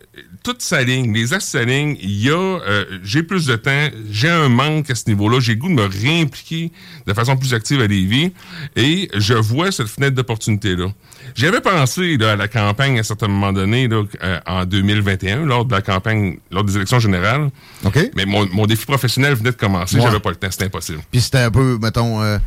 toute 0.44 0.62
sa 0.62 0.82
ligne, 0.84 1.14
les 1.14 1.34
axes 1.34 1.46
de 1.52 1.60
sa 1.60 1.64
ligne, 1.64 1.96
il 2.02 2.22
y 2.24 2.30
a, 2.30 2.34
euh, 2.36 2.86
j'ai 3.04 3.22
plus 3.24 3.46
de 3.46 3.56
temps, 3.56 3.90
j'ai 4.10 4.30
un 4.30 4.50
manque 4.50 4.90
à 4.90 4.96
ce 4.96 5.08
niveau-là, 5.10 5.40
j'ai 5.40 5.54
le 5.54 5.60
goût 5.60 5.70
de 5.70 5.74
me 5.74 5.86
réimpliquer 5.88 6.72
de 7.06 7.14
façon 7.14 7.38
plus 7.38 7.54
active 7.54 7.80
à 7.82 7.88
Lévis, 7.88 8.32
et 8.76 9.10
je 9.16 9.34
vois 9.36 9.72
cette 9.72 9.88
fenêtre 9.88 10.16
d'opportunité-là. 10.16 10.88
J'avais 11.36 11.62
pensé 11.62 12.18
là, 12.18 12.32
à 12.32 12.36
la 12.36 12.48
campagne 12.48 12.98
à 12.98 13.02
un 13.02 13.04
certain 13.04 13.28
moment 13.28 13.54
donné, 13.54 13.88
là, 13.88 14.04
euh, 14.24 14.40
en 14.48 14.66
2021, 14.66 15.46
lors 15.46 15.66
de 15.66 15.74
la 15.74 15.82
campagne, 15.82 16.38
lors 16.52 16.64
des 16.64 16.76
élections 16.76 17.00
générales. 17.00 17.50
OK. 17.86 18.00
Mais 18.16 18.26
mon, 18.26 18.48
mon 18.52 18.66
défi 18.66 18.86
professionnel 18.86 19.36
venait 19.36 19.52
de 19.52 19.56
commencer, 19.58 19.98
Ouais. 19.98 20.02
j'avais 20.02 20.20
pas 20.20 20.32
le 20.32 20.36
temps, 20.38 20.50
c'était 20.50 20.66
impossible. 20.66 21.00
Puis 21.12 21.22
c'était 21.22 21.38
un 21.40 21.52
peu, 21.52 21.78
mettons, 21.82 22.22
euh, 22.24 22.38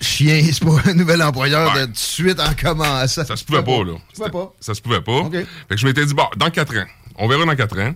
chien, 0.00 0.42
c'est 0.52 0.64
pas 0.64 0.76
un 0.86 0.94
nouvel 0.94 1.22
employeur 1.22 1.72
de 1.74 1.84
tout 1.86 1.92
de 1.92 1.96
suite 1.96 2.40
en 2.40 2.52
commençant. 2.60 3.24
Ça 3.24 3.36
se 3.36 3.44
pouvait 3.44 3.62
pas, 3.62 3.84
là. 3.84 3.94
Ça 4.12 4.24
se 4.26 4.30
pouvait 4.30 4.30
pas. 4.30 4.52
Ça 4.60 4.74
se 4.74 4.80
pouvait 4.80 5.00
pas. 5.00 5.30
Fait 5.30 5.74
que 5.74 5.76
je 5.76 5.86
m'étais 5.86 6.04
dit, 6.06 6.14
bon, 6.14 6.24
dans 6.36 6.50
quatre 6.50 6.76
ans. 6.76 6.86
On 7.16 7.26
verra 7.28 7.44
dans 7.44 7.56
quatre 7.56 7.78
ans. 7.80 7.94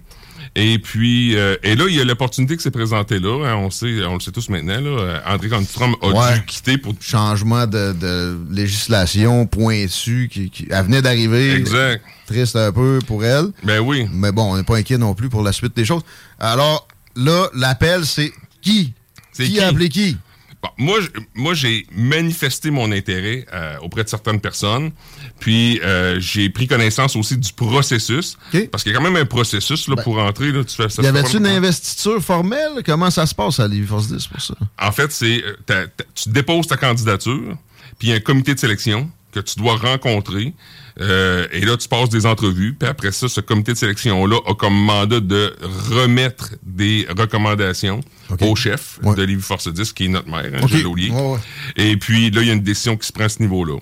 Et 0.55 0.79
puis, 0.81 1.37
euh, 1.37 1.57
et 1.63 1.77
là, 1.77 1.85
il 1.89 1.95
y 1.95 2.01
a 2.01 2.05
l'opportunité 2.05 2.57
qui 2.57 2.63
s'est 2.63 2.71
présentée 2.73 3.19
là. 3.21 3.47
hein, 3.47 3.55
on 3.57 3.71
sait, 3.71 4.05
on 4.05 4.15
le 4.15 4.21
sait 4.21 4.33
tous 4.33 4.49
maintenant, 4.51 4.81
là. 4.81 5.01
euh, 5.01 5.19
André 5.25 5.49
Conditrom 5.49 5.95
a 6.03 6.09
Ouais. 6.09 6.35
dû 6.41 6.45
quitter 6.45 6.77
pour. 6.77 6.95
Changement 7.01 7.67
de, 7.67 7.93
de 7.93 8.37
législation 8.51 9.47
pointu 9.47 10.29
qui, 10.31 10.51
qui 10.51 10.67
elle 10.71 10.85
venait 10.85 11.01
d'arriver. 11.01 11.53
Exact. 11.55 12.03
Triste 12.27 12.57
un 12.57 12.73
peu 12.73 12.99
pour 13.07 13.25
elle. 13.25 13.47
Ben 13.63 13.79
oui. 13.81 14.07
Mais 14.13 14.33
bon, 14.33 14.53
on 14.53 14.57
n'est 14.57 14.63
pas 14.65 14.77
inquiet 14.77 14.99
non 14.99 15.15
plus 15.15 15.29
pour 15.31 15.43
la 15.43 15.53
suite 15.53 15.75
des 15.77 15.85
choses. 15.85 16.03
Alors, 16.39 16.87
là, 17.17 17.47
l'appel, 17.55 18.05
c'est 18.05 18.33
qui? 18.61 18.93
C'est 19.33 19.45
qui, 19.45 19.53
qui? 19.53 19.61
a 19.61 19.69
appelé 19.69 19.89
qui? 19.89 20.17
Bon, 20.63 20.69
moi, 20.79 20.99
moi, 21.35 21.55
j'ai 21.55 21.87
manifesté 21.93 22.71
mon 22.71 22.93
intérêt 22.93 23.47
euh, 23.53 23.79
auprès 23.83 24.05
de 24.05 24.09
certaines 24.09 24.41
personnes. 24.41 24.93
Puis, 25.41 25.81
euh, 25.83 26.21
j'ai 26.21 26.51
pris 26.51 26.69
connaissance 26.69 27.17
aussi 27.17 27.37
du 27.37 27.53
processus. 27.53 28.39
Parce 28.71 28.85
qu'il 28.85 28.93
y 28.93 28.95
a 28.95 28.99
quand 28.99 29.05
même 29.05 29.17
un 29.17 29.27
processus 29.27 29.89
là, 29.89 29.97
pour 29.97 30.19
entrer. 30.19 30.53
Là, 30.53 30.63
tu 30.63 30.77
fais, 30.77 30.89
ça 30.89 31.03
Ben, 31.03 31.09
Y 31.09 31.19
avait-tu 31.19 31.39
une 31.39 31.47
investiture 31.47 32.23
formelle? 32.23 32.83
Comment 32.87 33.11
ça 33.11 33.27
se 33.27 33.35
passe 33.35 33.59
à 33.59 33.67
Lévis 33.67 33.89
Force 33.89 34.07
10 34.07 34.27
pour 34.29 34.41
ça? 34.41 34.55
En 34.79 34.93
fait, 34.93 35.11
c'est 35.11 35.43
euh, 35.71 35.87
tu 36.15 36.29
déposes 36.29 36.69
ta 36.69 36.77
candidature, 36.77 37.57
puis 37.99 38.09
il 38.09 38.11
y 38.11 38.13
a 38.13 38.17
un 38.17 38.21
comité 38.21 38.55
de 38.55 38.61
sélection 38.61 39.11
que 39.33 39.41
tu 39.41 39.59
dois 39.59 39.77
rencontrer. 39.77 40.53
euh, 41.01 41.47
et 41.53 41.63
là, 41.63 41.77
tu 41.77 41.89
passes 41.89 42.11
des 42.11 42.27
entrevues. 42.27 42.75
Puis 42.79 42.89
après 42.89 43.13
ça, 43.13 43.29
ce 43.29 43.41
comité 43.41 43.73
de 43.73 43.79
sélection-là 43.79 44.37
a 44.47 44.55
comme 44.55 44.75
mandat 44.75 45.21
de 45.21 45.55
remettre 45.91 46.51
des 46.63 47.07
recommandations 47.19 48.01
au 48.43 48.55
chef 48.57 48.99
de 49.03 49.23
Lévis 49.23 49.43
Force 49.43 49.69
10, 49.69 49.93
qui 49.93 50.05
est 50.05 50.09
notre 50.09 50.29
maire, 50.29 50.51
hein, 50.55 50.61
Ok. 50.63 50.69
Gilles 50.69 50.83
Laulier. 50.85 51.11
Ouais, 51.11 51.33
ouais. 51.33 51.39
Et 51.77 51.97
puis 51.97 52.31
là, 52.31 52.43
il 52.43 52.47
y 52.49 52.51
a 52.51 52.55
une 52.55 52.63
décision 52.63 52.97
qui 52.97 53.07
se 53.07 53.13
prend 53.13 53.25
à 53.25 53.29
ce 53.29 53.41
niveau-là. 53.41 53.79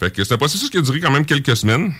Fait 0.00 0.12
que 0.12 0.22
c'est 0.24 0.34
un 0.34 0.38
processus 0.38 0.68
qui 0.70 0.78
a 0.78 0.82
duré 0.82 1.00
quand 1.00 1.10
même 1.10 1.24
quelques 1.26 1.56
semaines. 1.56 1.92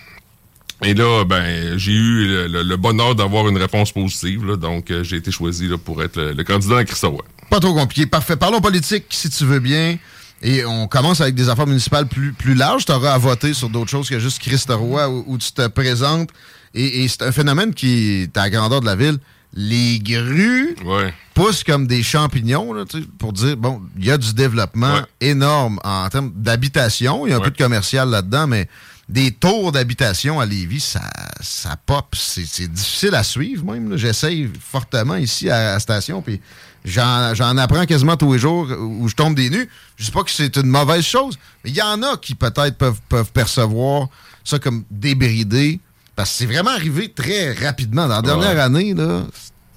Et 0.85 0.95
là, 0.95 1.25
ben, 1.25 1.77
j'ai 1.77 1.91
eu 1.93 2.27
le, 2.29 2.47
le- 2.47 2.63
le 2.63 2.77
bonheur 2.77 3.15
d'avoir 3.17 3.49
une 3.49 3.59
réponse 3.59 3.91
positive. 3.91 4.45
là. 4.47 4.57
donc, 4.57 4.91
euh, 4.93 5.03
j'ai 5.03 5.17
été 5.17 5.33
choisi 5.33 5.67
là, 5.67 5.77
pour 5.79 6.03
être 6.05 6.17
le, 6.17 6.33
le 6.33 6.45
candidat 6.45 6.79
à 6.79 6.85
Christophe. 6.85 7.21
Pas 7.51 7.59
trop 7.59 7.75
compliqué. 7.75 8.07
Parfait. 8.07 8.37
Parlons 8.37 8.61
politique, 8.61 9.07
si 9.11 9.29
tu 9.31 9.45
veux 9.45 9.59
bien. 9.59 9.99
Et 10.43 10.65
on 10.65 10.87
commence 10.87 11.21
avec 11.21 11.35
des 11.35 11.49
affaires 11.49 11.67
municipales 11.67 12.07
plus, 12.07 12.33
plus 12.33 12.55
larges. 12.55 12.85
Tu 12.85 12.93
auras 12.93 13.13
à 13.13 13.19
voter 13.19 13.55
sur 13.55 13.69
d'autres 13.69 13.91
choses 13.91 14.09
que 14.09 14.19
juste 14.19 14.39
Christ 14.39 14.71
Roy 14.71 15.09
où, 15.09 15.25
où 15.27 15.39
tu 15.39 15.53
te 15.53 15.67
présentes. 15.67 16.31
Et, 16.75 17.03
et 17.03 17.09
c'est 17.09 17.23
un 17.23 17.33
phénomène 17.33 17.75
qui 17.75 18.23
est 18.23 18.37
à 18.37 18.43
la 18.43 18.51
grandeur 18.51 18.81
de 18.81 18.87
la 18.87 18.95
ville. 18.95 19.19
Les 19.55 19.99
grues 19.99 20.77
poussent 21.35 21.65
comme 21.65 21.87
des 21.87 22.03
champignons 22.03 22.73
là, 22.75 22.85
pour 23.19 23.33
dire, 23.33 23.57
bon, 23.57 23.81
il 23.99 24.05
y 24.05 24.11
a 24.11 24.19
du 24.19 24.35
développement 24.35 25.01
énorme 25.21 25.81
en 25.85 26.09
termes 26.11 26.33
d'habitation. 26.37 27.27
Il 27.27 27.31
y 27.31 27.33
a 27.33 27.39
un 27.39 27.41
peu 27.41 27.51
de 27.51 27.57
commercial 27.57 28.11
là-dedans, 28.11 28.47
mais 28.47 28.69
des 29.09 29.31
tours 29.33 29.73
d'habitation 29.73 30.39
à 30.39 30.45
Lévis, 30.45 30.81
ça, 30.81 31.01
ça 31.41 31.77
pop. 31.87 32.15
C'est 32.15 32.71
difficile 32.71 33.15
à 33.15 33.25
suivre 33.25 33.65
même. 33.65 33.97
J'essaye 33.97 34.51
fortement 34.61 35.17
ici 35.17 35.49
à 35.49 35.73
la 35.73 35.81
station, 35.81 36.21
puis 36.21 36.43
j'en 36.85 37.35
j'en 37.35 37.57
apprends 37.57 37.85
quasiment 37.87 38.17
tous 38.17 38.33
les 38.33 38.39
jours 38.39 38.69
où 38.81 39.09
je 39.09 39.15
tombe 39.15 39.35
des 39.35 39.51
nues. 39.51 39.69
Je 39.97 40.05
sais 40.05 40.13
pas 40.13 40.23
que 40.23 40.31
c'est 40.31 40.57
une 40.57 40.67
mauvaise 40.69 41.05
chose, 41.05 41.39
mais 41.65 41.71
il 41.71 41.77
y 41.77 41.83
en 41.83 42.03
a 42.03 42.17
qui 42.17 42.35
peut-être 42.35 42.77
peuvent, 42.79 43.01
peuvent 43.09 43.33
percevoir 43.33 44.09
ça 44.45 44.59
comme 44.59 44.85
débridé, 44.91 45.81
parce 46.17 46.31
que 46.31 46.37
c'est 46.39 46.47
vraiment 46.47 46.71
arrivé 46.71 47.11
très 47.13 47.53
rapidement. 47.53 48.07
Dans 48.09 48.17
la 48.17 48.23
dernière 48.23 48.55
Ouais. 48.55 48.61
année, 48.61 48.95
là, 48.95 49.23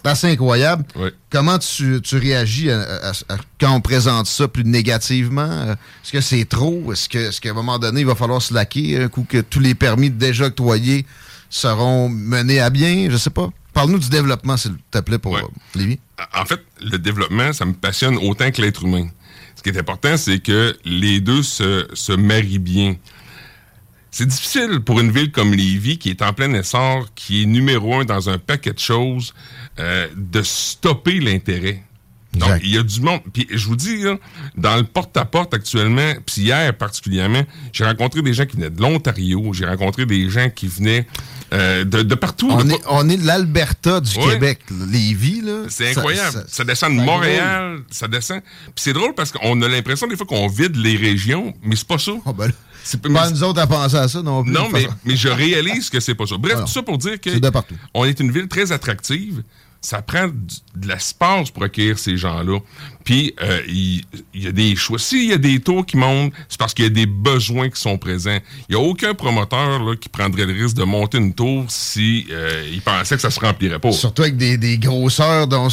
c'est 0.04 0.10
assez 0.10 0.28
incroyable. 0.32 0.84
Comment 1.30 1.60
tu, 1.60 2.00
tu 2.02 2.18
réagis 2.18 2.72
à- 2.72 2.82
à- 2.82 3.12
à- 3.34 3.38
quand 3.60 3.72
on 3.76 3.82
présente 3.82 4.28
ça 4.28 4.48
plus 4.48 4.64
négativement? 4.64 5.42
Euh, 5.50 5.74
Est-ce 6.04 6.12
que 6.12 6.22
c'est 6.22 6.46
trop? 6.46 6.92
Est-ce 6.94 7.40
qu'à 7.42 7.50
un 7.50 7.54
moment 7.54 7.78
donné, 7.78 8.02
il 8.02 8.08
va 8.08 8.16
falloir 8.16 8.42
se 8.42 8.54
laquer 8.54 9.04
un 9.04 9.08
coup 9.10 9.26
que 9.28 9.42
tous 9.42 9.60
les 9.60 9.76
permis 9.76 10.10
déjà 10.10 10.46
octroyés 10.46 11.06
seront 11.50 12.10
menés 12.10 12.60
à 12.60 12.70
bien? 12.70 13.10
Je 13.12 13.18
sais 13.18 13.30
pas. 13.30 13.50
Parle-nous 13.74 14.00
du 14.00 14.10
développement, 14.10 14.58
s'il 14.58 14.76
te 14.92 15.00
plaît, 15.00 15.18
pour 15.20 15.38
euh, 15.38 15.42
Lévi. 15.76 16.00
En 16.36 16.46
fait, 16.46 16.62
le 16.82 16.98
développement, 16.98 17.54
ça 17.54 17.66
me 17.66 17.74
passionne 17.74 18.18
autant 18.18 18.52
que 18.52 18.62
l'être 18.62 18.84
humain. 18.84 19.08
Ce 19.56 19.64
qui 19.64 19.70
est 19.70 19.78
important, 19.78 20.18
c'est 20.18 20.40
que 20.40 20.78
les 20.84 21.20
deux 21.20 21.44
se, 21.44 21.88
se 21.94 22.12
marient 22.12 22.60
bien. 22.60 22.96
C'est 24.12 24.26
difficile 24.26 24.82
pour 24.82 25.00
une 25.00 25.12
ville 25.12 25.32
comme 25.32 25.54
Lévis, 25.54 25.98
qui 25.98 26.10
est 26.10 26.22
en 26.22 26.34
plein 26.34 26.54
essor, 26.54 27.08
qui 27.16 27.44
est 27.44 27.46
numéro 27.46 27.96
un 27.96 28.04
dans 28.04 28.30
un 28.30 28.38
paquet 28.38 28.74
de 28.74 28.80
choses, 28.80 29.34
euh, 29.80 30.10
de 30.16 30.42
stopper 30.42 31.20
l'intérêt. 31.22 31.82
Donc, 32.34 32.50
il 32.64 32.74
y 32.74 32.78
a 32.78 32.84
du 32.84 33.02
monde. 33.02 33.20
Puis, 33.34 33.46
je 33.52 33.68
vous 33.68 33.76
dis, 33.76 33.98
là, 34.04 34.16
dans 34.56 34.78
le 34.78 34.84
porte-à-porte 34.84 35.54
actuellement, 35.54 36.14
puis 36.26 36.44
hier 36.44 36.74
particulièrement, 36.78 37.44
j'ai 37.74 37.84
rencontré 37.84 38.22
des 38.22 38.34
gens 38.34 38.46
qui 38.46 38.56
venaient 38.56 38.70
de 38.70 38.82
l'Ontario, 38.82 39.52
j'ai 39.54 39.66
rencontré 39.66 40.06
des 40.06 40.30
gens 40.30 40.50
qui 40.50 40.68
venaient 40.68 41.06
euh, 41.54 41.84
de, 41.84 42.02
de 42.04 42.16
partout. 42.16 42.48
On 42.50 42.64
de- 42.64 42.72
est, 42.72 42.82
on 42.88 43.10
est 43.10 43.18
de 43.18 43.26
l'Alberta 43.28 44.00
du 44.00 44.18
Ouais. 44.18 44.34
Québec. 44.36 44.60
Lévis, 44.90 45.42
là. 45.42 45.64
C'est 45.68 45.90
incroyable. 45.92 46.32
ça- 46.32 46.44
Ça, 46.48 46.64
descend 46.64 46.96
de 46.98 47.02
Montréal, 47.04 47.80
ça 47.92 48.08
descend. 48.08 48.40
Puis 48.42 48.72
c'est 48.78 48.94
drôle 48.94 49.14
parce 49.14 49.34
qu'on 49.34 49.62
a 49.62 49.68
l'impression 49.68 50.08
des 50.08 50.16
fois 50.16 50.26
qu'on 50.26 50.48
vide 50.48 50.78
les 50.78 50.96
régions, 50.96 51.54
mais 51.62 51.76
c'est 51.76 51.88
pas 51.88 51.98
ça. 51.98 52.14
C'est 52.84 53.02
pas 53.02 53.30
nous 53.30 53.44
autres 53.44 53.60
à 53.60 53.68
penser 53.68 53.98
à 53.98 54.08
ça 54.08 54.22
non 54.22 54.44
plus. 54.44 54.52
Non, 54.54 54.70
mais, 54.72 54.88
mais 55.04 55.16
je 55.18 55.28
réalise 55.28 55.90
que 55.90 56.00
c'est 56.00 56.16
pas 56.16 56.26
ça. 56.26 56.38
Bref, 56.38 56.54
Alors, 56.56 56.66
tout 56.68 56.72
ça 56.74 56.82
pour 56.82 56.98
dire 56.98 57.20
que 57.20 57.30
c'est 57.30 57.40
de 57.42 57.50
partout. 57.50 57.76
on 57.94 58.06
est 58.06 58.20
une 58.22 58.32
ville 58.32 58.48
très 58.48 58.72
attractive. 58.72 59.44
Ça 59.84 60.02
prend 60.04 60.28
du- 60.28 60.36
de 60.76 60.88
l'espace 60.88 61.50
pour 61.50 61.64
accueillir 61.64 61.98
ces 61.98 62.16
gens-là. 62.16 62.60
Puis, 63.04 63.34
euh, 63.42 63.62
il 63.68 64.04
y, 64.36 64.46
a 64.48 64.52
des 64.52 64.76
choix. 64.76 65.00
S'il 65.00 65.26
y 65.30 65.34
a 65.34 65.40
des 65.40 65.60
taux 65.60 65.82
qui 65.82 65.98
montent, 65.98 66.32
c'est 66.48 66.60
parce 66.60 66.76
qu'il 66.76 66.86
y 66.86 66.88
a 66.88 66.92
des 66.92 67.08
besoins 67.08 67.68
qui 67.68 67.82
sont 67.82 67.98
présents. 67.98 68.38
Il 68.70 68.76
n'y 68.76 68.82
a 68.82 68.86
aucun 68.86 69.16
promoteur 69.16 69.84
là, 69.84 69.96
qui 69.96 70.08
prendrait 70.08 70.46
le 70.46 70.54
risque 70.54 70.76
de 70.76 70.84
monter 70.84 71.18
une 71.18 71.34
tour 71.34 71.66
si 71.70 72.28
euh, 72.30 72.70
il 72.72 72.80
pensait 72.82 73.16
que 73.16 73.22
ça 73.22 73.32
se 73.32 73.40
remplirait 73.40 73.80
pas. 73.80 73.92
Surtout 73.92 74.22
avec 74.22 74.38
des, 74.38 74.56
des 74.58 74.78
grosseurs. 74.78 75.48
dont 75.48 75.68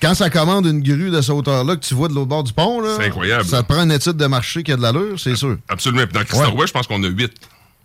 quand 0.00 0.14
ça 0.14 0.30
commande 0.30 0.64
une 0.64 0.82
grue 0.82 1.10
de 1.10 1.20
cette 1.20 1.30
hauteur-là 1.30 1.76
que 1.76 1.84
tu 1.84 1.92
vois 1.94 2.08
de 2.08 2.14
l'autre 2.14 2.28
bord 2.28 2.44
du 2.44 2.54
pont, 2.54 2.80
là, 2.80 2.96
C'est 2.98 3.06
incroyable. 3.08 3.44
Ça 3.44 3.62
te 3.62 3.68
prend 3.70 3.82
une 3.82 3.92
étude 3.92 4.16
de 4.16 4.26
marché 4.26 4.62
qui 4.62 4.72
a 4.72 4.76
de 4.78 4.82
l'allure, 4.82 5.20
c'est 5.20 5.36
sûr. 5.36 5.58
Absolument. 5.68 6.04
Puis 6.06 6.14
dans 6.14 6.24
Christophe 6.24 6.54
Ouais. 6.54 6.66
je 6.66 6.72
pense 6.72 6.86
qu'on 6.86 7.02
a 7.04 7.08
huit. 7.08 7.32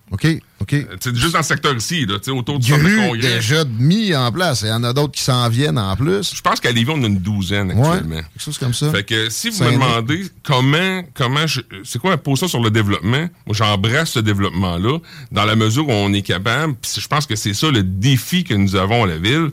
OK, 0.09 0.25
OK. 0.61 0.73
Euh, 0.73 0.83
sais, 1.01 1.13
juste 1.13 1.33
dans 1.33 1.39
le 1.39 1.43
secteur 1.43 1.75
ici, 1.75 2.05
là, 2.05 2.15
autour 2.33 2.59
du 2.59 2.67
centre 2.69 2.81
de 2.81 2.87
Grue 2.87 2.95
congrès. 3.09 3.35
déjà 3.35 3.65
mis 3.77 4.15
en 4.15 4.31
place. 4.31 4.61
Il 4.61 4.69
y 4.69 4.71
en 4.71 4.83
a 4.85 4.93
d'autres 4.93 5.11
qui 5.11 5.21
s'en 5.21 5.49
viennent 5.49 5.77
en 5.77 5.97
plus. 5.97 6.33
Je 6.33 6.39
pense 6.41 6.61
qu'à 6.61 6.71
Lévis, 6.71 6.91
on 6.95 7.03
a 7.03 7.07
une 7.07 7.17
douzaine 7.19 7.71
actuellement. 7.71 8.15
Ouais, 8.15 8.21
quelque 8.21 8.41
chose 8.41 8.57
comme 8.57 8.73
ça. 8.73 8.89
Fait 8.89 9.03
que 9.03 9.29
si 9.29 9.49
vous 9.49 9.57
me 9.65 9.71
demandez 9.73 10.23
comment, 10.43 11.03
comment 11.13 11.45
je, 11.45 11.59
c'est 11.83 11.99
quoi 11.99 12.11
la 12.11 12.17
position 12.17 12.47
sur 12.47 12.61
le 12.61 12.69
développement, 12.71 13.27
moi 13.45 13.53
j'embrasse 13.53 14.11
ce 14.11 14.19
développement-là 14.19 14.99
dans 15.33 15.43
la 15.43 15.57
mesure 15.57 15.87
où 15.89 15.91
on 15.91 16.13
est 16.13 16.21
capable, 16.21 16.75
puis 16.75 17.01
je 17.01 17.07
pense 17.07 17.25
que 17.25 17.35
c'est 17.35 17.53
ça 17.53 17.69
le 17.69 17.83
défi 17.83 18.45
que 18.45 18.53
nous 18.53 18.77
avons 18.77 19.03
à 19.03 19.07
la 19.07 19.17
ville, 19.17 19.51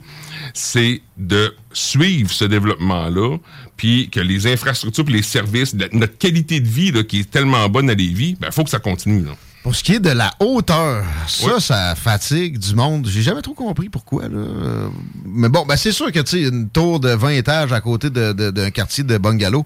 c'est 0.55 1.01
de 1.17 1.53
suivre 1.73 2.31
ce 2.31 2.45
développement-là, 2.45 3.39
puis 3.77 4.09
que 4.09 4.21
les 4.21 4.47
infrastructures, 4.47 5.05
puis 5.05 5.15
les 5.15 5.23
services, 5.23 5.75
la- 5.75 5.89
notre 5.93 6.17
qualité 6.17 6.61
de 6.61 6.69
vie 6.69 6.93
là, 6.93 7.03
qui 7.03 7.21
est 7.21 7.31
tellement 7.31 7.69
bonne 7.69 7.91
à 7.91 7.95
Lévis, 7.95 8.37
ben 8.41 8.53
faut 8.53 8.63
que 8.63 8.71
ça 8.71 8.79
continue. 8.79 9.25
Là. 9.25 9.33
Pour 9.65 9.75
ce 9.75 9.83
qui 9.83 9.95
est 9.95 10.01
de 10.01 10.11
la 10.11 10.31
hauteur, 10.41 11.03
ça, 11.27 11.59
ça 11.59 11.95
fatigue 11.95 12.59
du 12.59 12.75
monde. 12.75 13.09
J'ai 13.09 13.23
jamais 13.23 13.41
trop 13.41 13.55
compris 13.55 13.89
pourquoi. 13.89 14.25
Là. 14.29 14.91
Mais 15.25 15.49
bon, 15.49 15.65
ben 15.65 15.75
c'est 15.77 15.91
sûr 15.91 16.13
que 16.13 16.21
tu 16.21 16.47
une 16.47 16.69
tour 16.69 17.01
de 17.01 17.09
20 17.09 17.31
étages 17.31 17.73
à 17.73 17.81
côté 17.81 18.11
d'un 18.11 18.71
quartier 18.71 19.05
de 19.05 19.17
bungalow, 19.17 19.65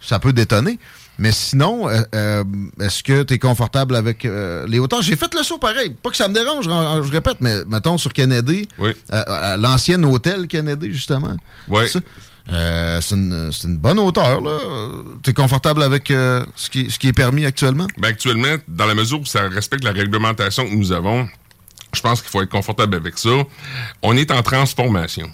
ça 0.00 0.18
peut 0.18 0.32
détonner. 0.32 0.80
Mais 1.18 1.30
sinon, 1.30 1.88
euh, 1.88 2.02
euh, 2.14 2.44
est-ce 2.80 3.04
que 3.04 3.22
tu 3.22 3.34
es 3.34 3.38
confortable 3.38 3.94
avec 3.94 4.24
euh, 4.24 4.66
les 4.66 4.80
hauteurs? 4.80 5.00
J'ai 5.00 5.14
fait 5.14 5.32
le 5.32 5.44
saut 5.44 5.58
pareil. 5.58 5.94
Pas 6.02 6.10
que 6.10 6.16
ça 6.16 6.26
me 6.26 6.34
dérange, 6.34 6.64
je, 6.64 7.06
je 7.06 7.12
répète, 7.12 7.36
mais 7.40 7.64
mettons 7.66 7.98
sur 7.98 8.12
Kennedy, 8.12 8.66
à 9.10 9.56
l'ancien 9.56 10.02
hôtel 10.02 10.48
Kennedy, 10.48 10.92
justement. 10.92 11.36
Oui. 11.68 11.88
Ça, 11.88 12.00
euh, 12.52 13.00
c'est 13.00 13.14
une, 13.14 13.76
bonne 13.76 13.98
hauteur. 13.98 14.40
là. 14.40 14.58
Tu 15.22 15.30
es 15.30 15.32
confortable 15.32 15.82
avec 15.82 16.10
euh, 16.10 16.44
ce, 16.54 16.70
qui, 16.70 16.90
ce 16.90 16.98
qui 16.98 17.08
est 17.08 17.12
permis 17.12 17.44
actuellement? 17.44 17.86
Ben 17.98 18.08
actuellement, 18.08 18.56
dans 18.68 18.86
la 18.86 18.94
mesure 18.94 19.20
où 19.20 19.26
ça 19.26 19.48
respecte 19.48 19.84
la 19.84 19.92
réglementation 19.92 20.64
que 20.64 20.74
nous 20.74 20.92
avons, 20.92 21.28
je 21.92 22.00
pense 22.00 22.22
qu'il 22.22 22.30
faut 22.30 22.42
être 22.42 22.50
confortable 22.50 22.94
avec 22.94 23.18
ça. 23.18 23.30
On 24.02 24.16
est 24.16 24.30
en 24.30 24.42
transformation. 24.42 25.28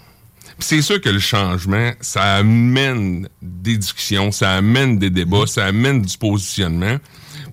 c'est 0.58 0.80
sûr 0.80 1.00
que 1.00 1.10
le 1.10 1.18
changement, 1.18 1.92
ça 2.00 2.36
amène 2.36 3.28
des 3.42 3.76
discussions, 3.76 4.32
ça 4.32 4.52
amène 4.52 4.98
des 4.98 5.10
débats, 5.10 5.46
ça 5.46 5.66
amène 5.66 6.02
du 6.02 6.16
positionnement. 6.16 6.96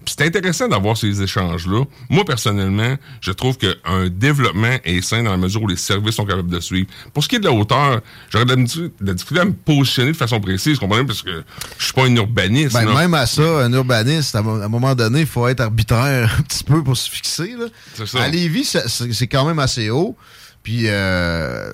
C'est 0.09 0.25
intéressant 0.25 0.67
d'avoir 0.67 0.97
ces 0.97 1.21
échanges-là. 1.21 1.83
Moi, 2.09 2.25
personnellement, 2.25 2.95
je 3.21 3.31
trouve 3.31 3.57
qu'un 3.57 4.07
développement 4.09 4.77
est 4.83 5.01
sain 5.01 5.21
dans 5.23 5.31
la 5.31 5.37
mesure 5.37 5.61
où 5.61 5.67
les 5.67 5.75
services 5.75 6.15
sont 6.15 6.25
capables 6.25 6.49
de 6.49 6.59
suivre. 6.59 6.87
Pour 7.13 7.23
ce 7.23 7.29
qui 7.29 7.35
est 7.35 7.39
de 7.39 7.45
la 7.45 7.53
hauteur, 7.53 8.01
j'aurais 8.29 8.45
de 8.45 8.55
la 9.01 9.13
difficulté 9.13 9.41
à 9.41 9.45
me 9.45 9.53
positionner 9.53 10.11
de 10.11 10.17
façon 10.17 10.39
précise, 10.39 10.79
comprenez? 10.79 11.05
Parce 11.05 11.21
que 11.21 11.43
je 11.77 11.83
suis 11.83 11.93
pas 11.93 12.05
un 12.05 12.15
urbaniste. 12.15 12.73
Ben, 12.73 12.91
même 12.91 13.13
à 13.13 13.27
ça, 13.27 13.43
un 13.59 13.71
urbaniste, 13.71 14.35
à 14.35 14.39
un 14.39 14.67
moment 14.67 14.95
donné, 14.95 15.21
il 15.21 15.27
faut 15.27 15.47
être 15.47 15.61
arbitraire 15.61 16.35
un 16.39 16.41
petit 16.41 16.63
peu 16.63 16.83
pour 16.83 16.97
se 16.97 17.09
fixer. 17.09 17.55
Là. 17.57 18.05
Ça. 18.05 18.23
À 18.23 18.27
Lévis, 18.27 18.75
c'est 18.87 19.27
quand 19.27 19.45
même 19.45 19.59
assez 19.59 19.89
haut. 19.89 20.15
Puis, 20.63 20.83
euh, 20.85 21.73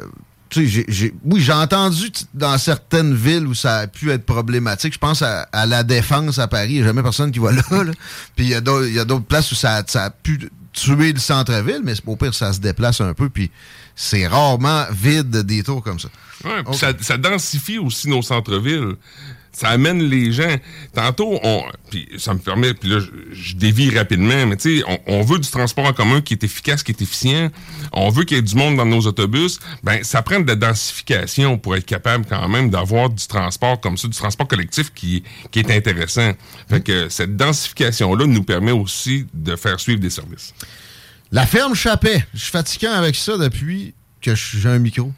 tu 0.50 0.70
sais, 0.70 1.14
oui, 1.24 1.42
j'ai 1.42 1.54
entendu 1.54 2.12
dans 2.34 2.58
certaines 2.58 3.16
villes 3.16 3.48
où 3.48 3.54
ça 3.54 3.80
a 3.80 3.88
pu 3.88 4.12
être 4.12 4.26
problématique. 4.26 4.94
Je 4.94 5.00
pense 5.00 5.22
à, 5.22 5.48
la 5.66 5.84
Défense 5.84 6.40
à 6.40 6.48
Paris. 6.48 6.70
Il 6.70 6.76
n'y 6.78 6.82
a 6.82 6.86
jamais 6.86 7.04
personne 7.04 7.32
qui 7.32 7.40
va 7.40 7.52
là. 7.52 7.64
Puis 8.36 8.46
il 8.46 8.50
y 8.50 8.54
a 8.54 8.62
d'autres 8.62 9.26
places 9.26 9.52
où 9.52 9.56
ça, 9.56 9.78
a 9.78 10.10
pu 10.10 10.50
tuer 10.72 11.14
le 11.14 11.20
centre-ville, 11.20 11.82
mais 11.84 11.94
au 12.06 12.16
pire, 12.16 12.34
ça 12.34 12.54
se 12.54 12.60
déplace 12.60 13.02
un 13.02 13.14
peu. 13.14 13.30
Puis 13.30 13.50
c'est 13.96 14.28
rarement 14.28 14.86
vide 14.92 15.38
des 15.38 15.64
tours 15.64 15.84
comme 15.84 16.00
ça. 16.00 16.10
Oui, 16.44 16.52
ça, 16.74 16.94
ça 17.00 17.18
densifie 17.18 17.80
aussi 17.80 18.08
nos 18.10 18.22
centres-villes 18.22 18.96
ça 19.56 19.70
amène 19.70 20.04
les 20.04 20.34
gens. 20.34 20.56
Tantôt, 20.94 21.40
on, 21.42 21.64
ça 22.18 22.34
me 22.34 22.40
permet, 22.40 22.74
puis 22.74 22.90
là, 22.90 23.00
je, 23.32 23.56
dévie 23.56 23.96
rapidement, 23.98 24.46
mais 24.46 24.58
tu 24.58 24.80
sais, 24.80 25.00
on, 25.08 25.22
veut 25.22 25.40
du 25.40 25.50
transport 25.50 25.86
en 25.86 25.94
commun 25.94 26.20
qui 26.20 26.34
est 26.34 26.44
efficace, 26.44 26.84
qui 26.84 26.92
est 26.92 27.02
efficient. 27.02 27.50
On 27.94 28.10
veut 28.10 28.26
qu'il 28.26 28.36
y 28.36 28.40
ait 28.40 28.44
du 28.44 28.56
monde 28.56 28.76
dans 28.76 28.86
nos 28.86 29.02
autobus. 29.02 29.60
Ben, 29.82 30.04
ça 30.04 30.22
prend 30.22 30.42
de 30.42 30.48
la 30.48 30.56
densification 30.56 31.58
pour 31.58 31.76
être 31.78 31.86
capable 31.86 32.26
quand 32.28 32.48
même 32.50 32.70
d'avoir 32.70 33.10
du 33.10 33.26
transport 33.28 33.80
comme 33.80 33.98
ça, 33.98 34.10
du 34.10 34.18
transport 34.18 34.48
collectif 34.48 34.94
qui, 34.94 35.24
qui 35.52 35.60
est 35.60 35.72
intéressant. 35.72 36.34
Fait 36.70 36.82
que 36.82 37.08
cette 37.08 37.38
densification-là 37.38 38.26
nous 38.26 38.44
permet 38.44 38.74
aussi 38.74 39.26
de 39.34 39.56
faire 39.56 39.80
suivre 39.80 40.02
des 40.02 40.10
services. 40.10 40.54
La 41.32 41.46
ferme 41.46 41.76
Chappet, 41.76 42.26
je 42.34 42.40
suis 42.40 42.52
fatiguant 42.52 42.94
avec 42.94 43.16
ça 43.16 43.38
depuis 43.38 43.94
que 44.22 44.36
j'ai 44.36 44.70
un 44.70 44.80
micro. 44.80 45.14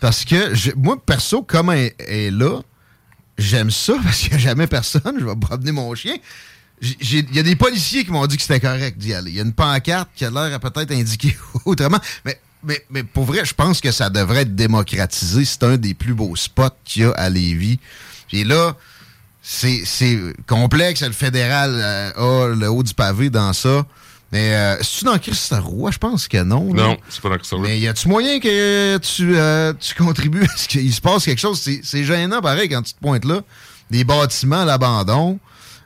Parce 0.00 0.24
que 0.24 0.74
moi, 0.76 0.96
perso, 1.04 1.42
comme 1.42 1.70
elle 1.70 1.92
est 1.98 2.30
là, 2.30 2.60
j'aime 3.40 3.70
ça 3.70 3.94
parce 4.02 4.18
qu'il 4.18 4.30
n'y 4.30 4.36
a 4.36 4.38
jamais 4.38 4.66
personne. 4.66 5.16
Je 5.18 5.24
vais 5.24 5.36
promener 5.36 5.72
mon 5.72 5.94
chien. 5.94 6.16
Il 6.82 7.34
y 7.34 7.38
a 7.38 7.42
des 7.42 7.56
policiers 7.56 8.04
qui 8.04 8.10
m'ont 8.10 8.26
dit 8.26 8.36
que 8.36 8.42
c'était 8.42 8.60
correct 8.60 8.96
d'y 8.96 9.12
aller. 9.12 9.30
Il 9.32 9.36
y 9.36 9.40
a 9.40 9.42
une 9.42 9.52
pancarte 9.52 10.08
qui 10.14 10.24
a 10.24 10.30
l'air 10.30 10.54
à 10.54 10.58
peut-être 10.58 10.92
indiquer 10.92 11.36
autrement. 11.64 11.98
Mais, 12.24 12.40
mais, 12.62 12.84
mais 12.90 13.02
pour 13.02 13.24
vrai, 13.24 13.44
je 13.44 13.54
pense 13.54 13.80
que 13.80 13.90
ça 13.90 14.08
devrait 14.08 14.42
être 14.42 14.54
démocratisé. 14.54 15.44
C'est 15.44 15.62
un 15.64 15.76
des 15.76 15.94
plus 15.94 16.14
beaux 16.14 16.36
spots 16.36 16.70
qu'il 16.84 17.02
y 17.02 17.04
a 17.04 17.10
à 17.12 17.28
Lévis. 17.28 17.78
Et 18.32 18.44
là, 18.44 18.76
c'est 19.42 19.84
complexe. 20.46 21.02
Le 21.02 21.12
fédéral 21.12 21.74
euh, 21.74 22.12
a 22.46 22.54
le 22.54 22.70
haut 22.70 22.82
du 22.82 22.94
pavé 22.94 23.30
dans 23.30 23.52
ça. 23.52 23.84
Mais 24.32 24.54
euh, 24.54 24.78
est-ce 24.78 25.04
dans 25.04 25.18
Christ 25.18 25.54
Roy? 25.58 25.90
Je 25.90 25.98
pense 25.98 26.28
que 26.28 26.42
non. 26.42 26.72
Non, 26.72 26.96
c'est 27.08 27.20
pas 27.20 27.30
dans 27.30 27.36
Christ 27.36 27.54
Mais 27.60 27.80
y 27.80 27.88
a-tu 27.88 28.08
moyen 28.08 28.38
que 28.38 28.98
tu, 28.98 29.36
euh, 29.36 29.72
tu 29.78 29.94
contribues? 29.94 30.44
À 30.54 30.56
ce 30.56 30.68
qu'il 30.68 30.92
se 30.92 31.00
passe 31.00 31.24
quelque 31.24 31.40
chose? 31.40 31.60
C'est 31.82 32.04
gênant, 32.04 32.40
pareil, 32.40 32.68
quand 32.68 32.82
tu 32.82 32.94
te 32.94 33.00
pointes 33.00 33.24
là. 33.24 33.40
Des 33.90 34.04
bâtiments 34.04 34.62
à 34.62 34.64
l'abandon. 34.64 35.40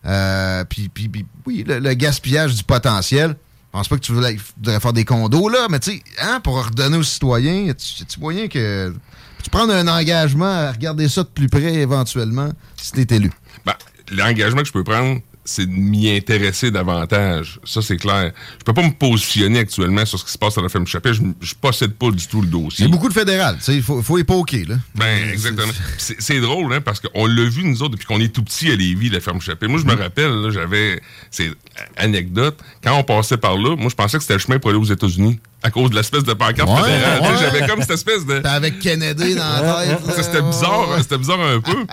Euh, 0.04 0.64
puis, 0.64 0.90
puis, 0.90 1.24
oui, 1.46 1.64
le, 1.66 1.94
gaspillage 1.94 2.54
du 2.54 2.64
potentiel. 2.64 3.30
Je 3.30 3.78
pense 3.78 3.88
pas 3.88 3.96
que 3.96 4.02
tu 4.02 4.12
voudrais, 4.12 4.36
faire 4.78 4.92
des 4.92 5.04
condos, 5.04 5.48
là, 5.48 5.66
mais 5.68 5.80
tu 5.80 5.92
sais, 5.92 6.02
hein, 6.20 6.38
pour 6.40 6.64
redonner 6.64 6.96
aux 6.96 7.02
citoyens, 7.02 7.54
y 7.54 7.70
a-tu 7.70 8.20
moyen 8.20 8.46
que. 8.46 8.94
Tu 9.42 9.50
prends 9.50 9.68
un 9.68 9.88
engagement 9.88 10.46
à 10.46 10.72
regarder 10.72 11.08
ça 11.08 11.22
de 11.22 11.28
plus 11.28 11.48
près 11.48 11.74
éventuellement 11.74 12.50
si 12.76 12.92
t'es 12.92 13.16
élu? 13.16 13.30
Ben, 13.66 13.74
l'engagement 14.10 14.60
que 14.60 14.68
je 14.68 14.72
peux 14.72 14.84
prendre, 14.84 15.20
c'est 15.44 15.66
de 15.66 15.72
m'y 15.72 16.10
intéresser 16.10 16.70
davantage. 16.70 17.60
Ça, 17.64 17.82
c'est 17.82 17.96
clair. 17.96 18.32
Je 18.58 18.64
peux 18.64 18.72
pas 18.72 18.82
me 18.82 18.92
positionner 18.92 19.58
actuellement 19.60 20.04
sur 20.06 20.18
ce 20.18 20.24
qui 20.24 20.32
se 20.32 20.38
passe 20.38 20.56
à 20.56 20.62
la 20.62 20.68
ferme 20.68 20.86
Chappelle. 20.86 21.14
Je, 21.14 21.22
je 21.40 21.54
possède 21.54 21.92
pas 21.92 22.10
du 22.10 22.26
tout 22.26 22.40
le 22.40 22.48
dossier. 22.48 22.84
Il 22.84 22.88
y 22.88 22.90
a 22.90 22.92
beaucoup 22.92 23.08
de 23.08 23.14
fédérales. 23.14 23.58
Il 23.68 23.82
faut, 23.82 24.02
faut 24.02 24.18
époquer. 24.18 24.64
Là. 24.64 24.76
Ben, 24.94 25.30
exactement. 25.30 25.72
C'est 25.98 26.40
drôle, 26.40 26.72
hein, 26.72 26.80
parce 26.80 27.00
qu'on 27.00 27.26
l'a 27.26 27.44
vu, 27.44 27.64
nous 27.64 27.82
autres, 27.82 27.92
depuis 27.92 28.06
qu'on 28.06 28.20
est 28.20 28.34
tout 28.34 28.42
petit 28.42 28.70
à 28.70 28.76
Lévis, 28.76 29.10
la 29.10 29.20
ferme 29.20 29.40
Chappelle. 29.40 29.68
Moi, 29.68 29.80
je 29.80 29.86
me 29.86 29.94
mm. 29.94 30.00
rappelle, 30.00 30.50
j'avais... 30.50 31.00
C'est 31.30 31.50
anecdote. 31.96 32.58
Quand 32.82 32.98
on 32.98 33.04
passait 33.04 33.36
par 33.36 33.56
là, 33.56 33.76
moi, 33.76 33.88
je 33.90 33.94
pensais 33.94 34.16
que 34.16 34.22
c'était 34.22 34.34
le 34.34 34.40
chemin 34.40 34.58
pour 34.58 34.70
aller 34.70 34.78
aux 34.78 34.84
États-Unis 34.84 35.40
à 35.64 35.70
cause 35.70 35.90
de 35.90 35.96
l'espèce 35.96 36.24
de 36.24 36.34
pancarte 36.34 36.68
fédérale. 36.84 37.22
J'avais 37.40 37.66
comme 37.66 37.80
cette 37.80 37.92
espèce 37.92 38.26
de... 38.26 38.46
avec 38.46 38.78
Kennedy 38.80 39.34
dans 39.34 39.62
la 39.62 39.86
tête. 39.86 40.22
C'était 40.22 40.42
bizarre, 40.42 40.88
c'était 41.00 41.16
bizarre 41.16 41.40
un 41.40 41.58
peu. 41.58 41.86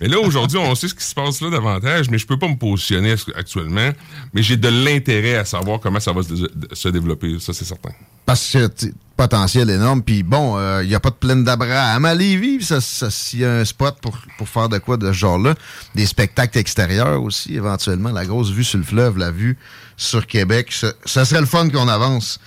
Mais 0.00 0.08
là, 0.08 0.18
aujourd'hui, 0.18 0.56
on 0.56 0.74
sait 0.74 0.88
ce 0.88 0.94
qui 0.94 1.04
se 1.04 1.14
passe 1.14 1.42
là 1.42 1.50
davantage, 1.50 2.08
mais 2.08 2.16
je 2.16 2.26
peux 2.26 2.38
pas 2.38 2.48
me 2.48 2.56
positionner 2.56 3.14
actuellement. 3.36 3.90
Mais 4.32 4.42
j'ai 4.42 4.56
de 4.56 4.68
l'intérêt 4.68 5.36
à 5.36 5.44
savoir 5.44 5.78
comment 5.78 6.00
ça 6.00 6.12
va 6.12 6.22
se, 6.22 6.88
développer, 6.88 7.38
ça 7.38 7.52
c'est 7.52 7.66
certain. 7.66 7.90
Parce 8.24 8.50
que 8.50 8.70
potentiel 9.18 9.68
énorme, 9.68 10.02
puis 10.02 10.22
bon, 10.22 10.56
il 10.56 10.62
euh, 10.62 10.84
n'y 10.86 10.94
a 10.94 11.00
pas 11.00 11.10
de 11.10 11.16
plaine 11.16 11.44
d'Abraham 11.44 12.04
à 12.06 12.14
Lévis, 12.14 12.68
s'il 12.80 13.40
y 13.40 13.44
a 13.44 13.52
un 13.52 13.64
spot 13.64 13.96
pour, 14.00 14.16
pour 14.38 14.48
faire 14.48 14.70
de 14.70 14.78
quoi 14.78 14.96
de 14.96 15.08
ce 15.08 15.12
genre-là. 15.12 15.54
Des 15.94 16.06
spectacles 16.06 16.56
extérieurs 16.56 17.22
aussi, 17.22 17.56
éventuellement, 17.56 18.10
la 18.10 18.24
grosse 18.24 18.50
vue 18.50 18.64
sur 18.64 18.78
le 18.78 18.84
fleuve, 18.84 19.18
la 19.18 19.32
vue 19.32 19.58
sur 19.98 20.26
Québec, 20.26 20.72
ça 21.04 21.24
serait 21.26 21.40
le 21.40 21.46
fun 21.46 21.68
qu'on 21.68 21.88
avance. 21.88 22.38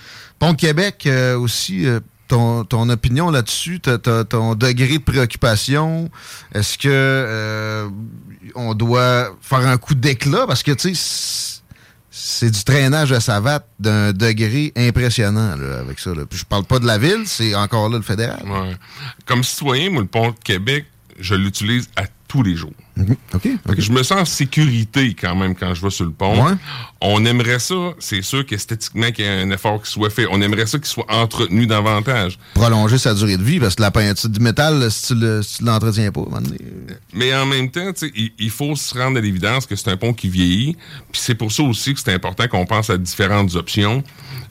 Pont 0.41 0.55
Québec 0.55 1.03
euh, 1.05 1.37
aussi, 1.37 1.85
euh, 1.85 1.99
ton, 2.27 2.63
ton, 2.63 2.89
opinion 2.89 3.29
là-dessus, 3.29 3.79
ton 3.79 4.55
degré 4.55 4.97
de 4.97 5.03
préoccupation? 5.03 6.09
Est-ce 6.55 6.79
que 6.79 6.89
euh, 6.89 7.87
on 8.55 8.73
doit 8.73 9.37
faire 9.39 9.59
un 9.59 9.77
coup 9.77 9.93
d'éclat? 9.93 10.47
Parce 10.47 10.63
que, 10.63 10.71
tu 10.71 10.95
sais, 10.95 11.61
c'est 12.09 12.49
du 12.49 12.63
traînage 12.63 13.11
de 13.11 13.19
savate 13.19 13.67
d'un 13.79 14.13
degré 14.13 14.73
impressionnant 14.75 15.51
avec 15.79 15.99
ça. 15.99 16.09
Puis 16.27 16.39
je 16.39 16.45
parle 16.45 16.63
pas 16.63 16.79
de 16.79 16.87
la 16.87 16.97
ville, 16.97 17.27
c'est 17.27 17.53
encore 17.53 17.87
là 17.89 17.97
le 17.97 18.03
fédéral. 18.03 18.41
Comme 19.27 19.43
citoyen, 19.43 19.91
moi, 19.91 20.01
le 20.01 20.07
pont 20.07 20.33
Québec, 20.43 20.87
je 21.19 21.35
l'utilise 21.35 21.87
à 21.95 22.05
tous 22.31 22.43
les 22.43 22.55
jours. 22.55 22.71
Mhm. 22.95 23.17
Je 23.77 23.91
me 23.91 24.03
sens 24.03 24.21
en 24.21 24.25
sécurité 24.25 25.13
quand 25.19 25.35
même 25.35 25.53
quand 25.53 25.73
je 25.73 25.81
vais 25.81 25.89
sur 25.89 26.05
le 26.05 26.11
pont. 26.11 26.57
On 27.01 27.25
aimerait 27.25 27.59
ça, 27.59 27.75
c'est 27.99 28.21
sûr 28.21 28.45
qu'esthétiquement, 28.45 29.11
qu'il 29.11 29.25
y 29.25 29.27
ait 29.27 29.41
un 29.41 29.51
effort 29.51 29.81
qui 29.81 29.91
soit 29.91 30.09
fait. 30.09 30.27
On 30.31 30.41
aimerait 30.41 30.65
ça 30.65 30.77
qu'il 30.77 30.87
soit 30.87 31.05
entretenu 31.09 31.67
davantage. 31.67 32.39
Prolonger 32.53 32.97
sa 32.97 33.13
durée 33.13 33.35
de 33.35 33.43
vie, 33.43 33.59
parce 33.59 33.75
que 33.75 33.81
la 33.81 33.91
peinture 33.91 34.29
du 34.29 34.39
métal, 34.39 34.89
si 34.89 35.07
tu 35.07 35.15
ne 35.15 35.41
l'entretiens 35.65 36.13
pas, 36.13 36.21
Mais 37.13 37.35
en 37.35 37.45
même 37.45 37.69
temps, 37.69 37.91
il, 38.15 38.31
il 38.39 38.49
faut 38.49 38.77
se 38.77 38.97
rendre 38.97 39.17
à 39.17 39.21
l'évidence 39.21 39.65
que 39.65 39.75
c'est 39.75 39.89
un 39.89 39.97
pont 39.97 40.13
qui 40.13 40.29
vieillit. 40.29 40.77
Puis 41.11 41.21
c'est 41.21 41.35
pour 41.35 41.51
ça 41.51 41.63
aussi 41.63 41.93
que 41.93 41.99
c'est 41.99 42.13
important 42.13 42.47
qu'on 42.47 42.65
pense 42.65 42.89
à 42.89 42.97
différentes 42.97 43.55
options. 43.55 44.03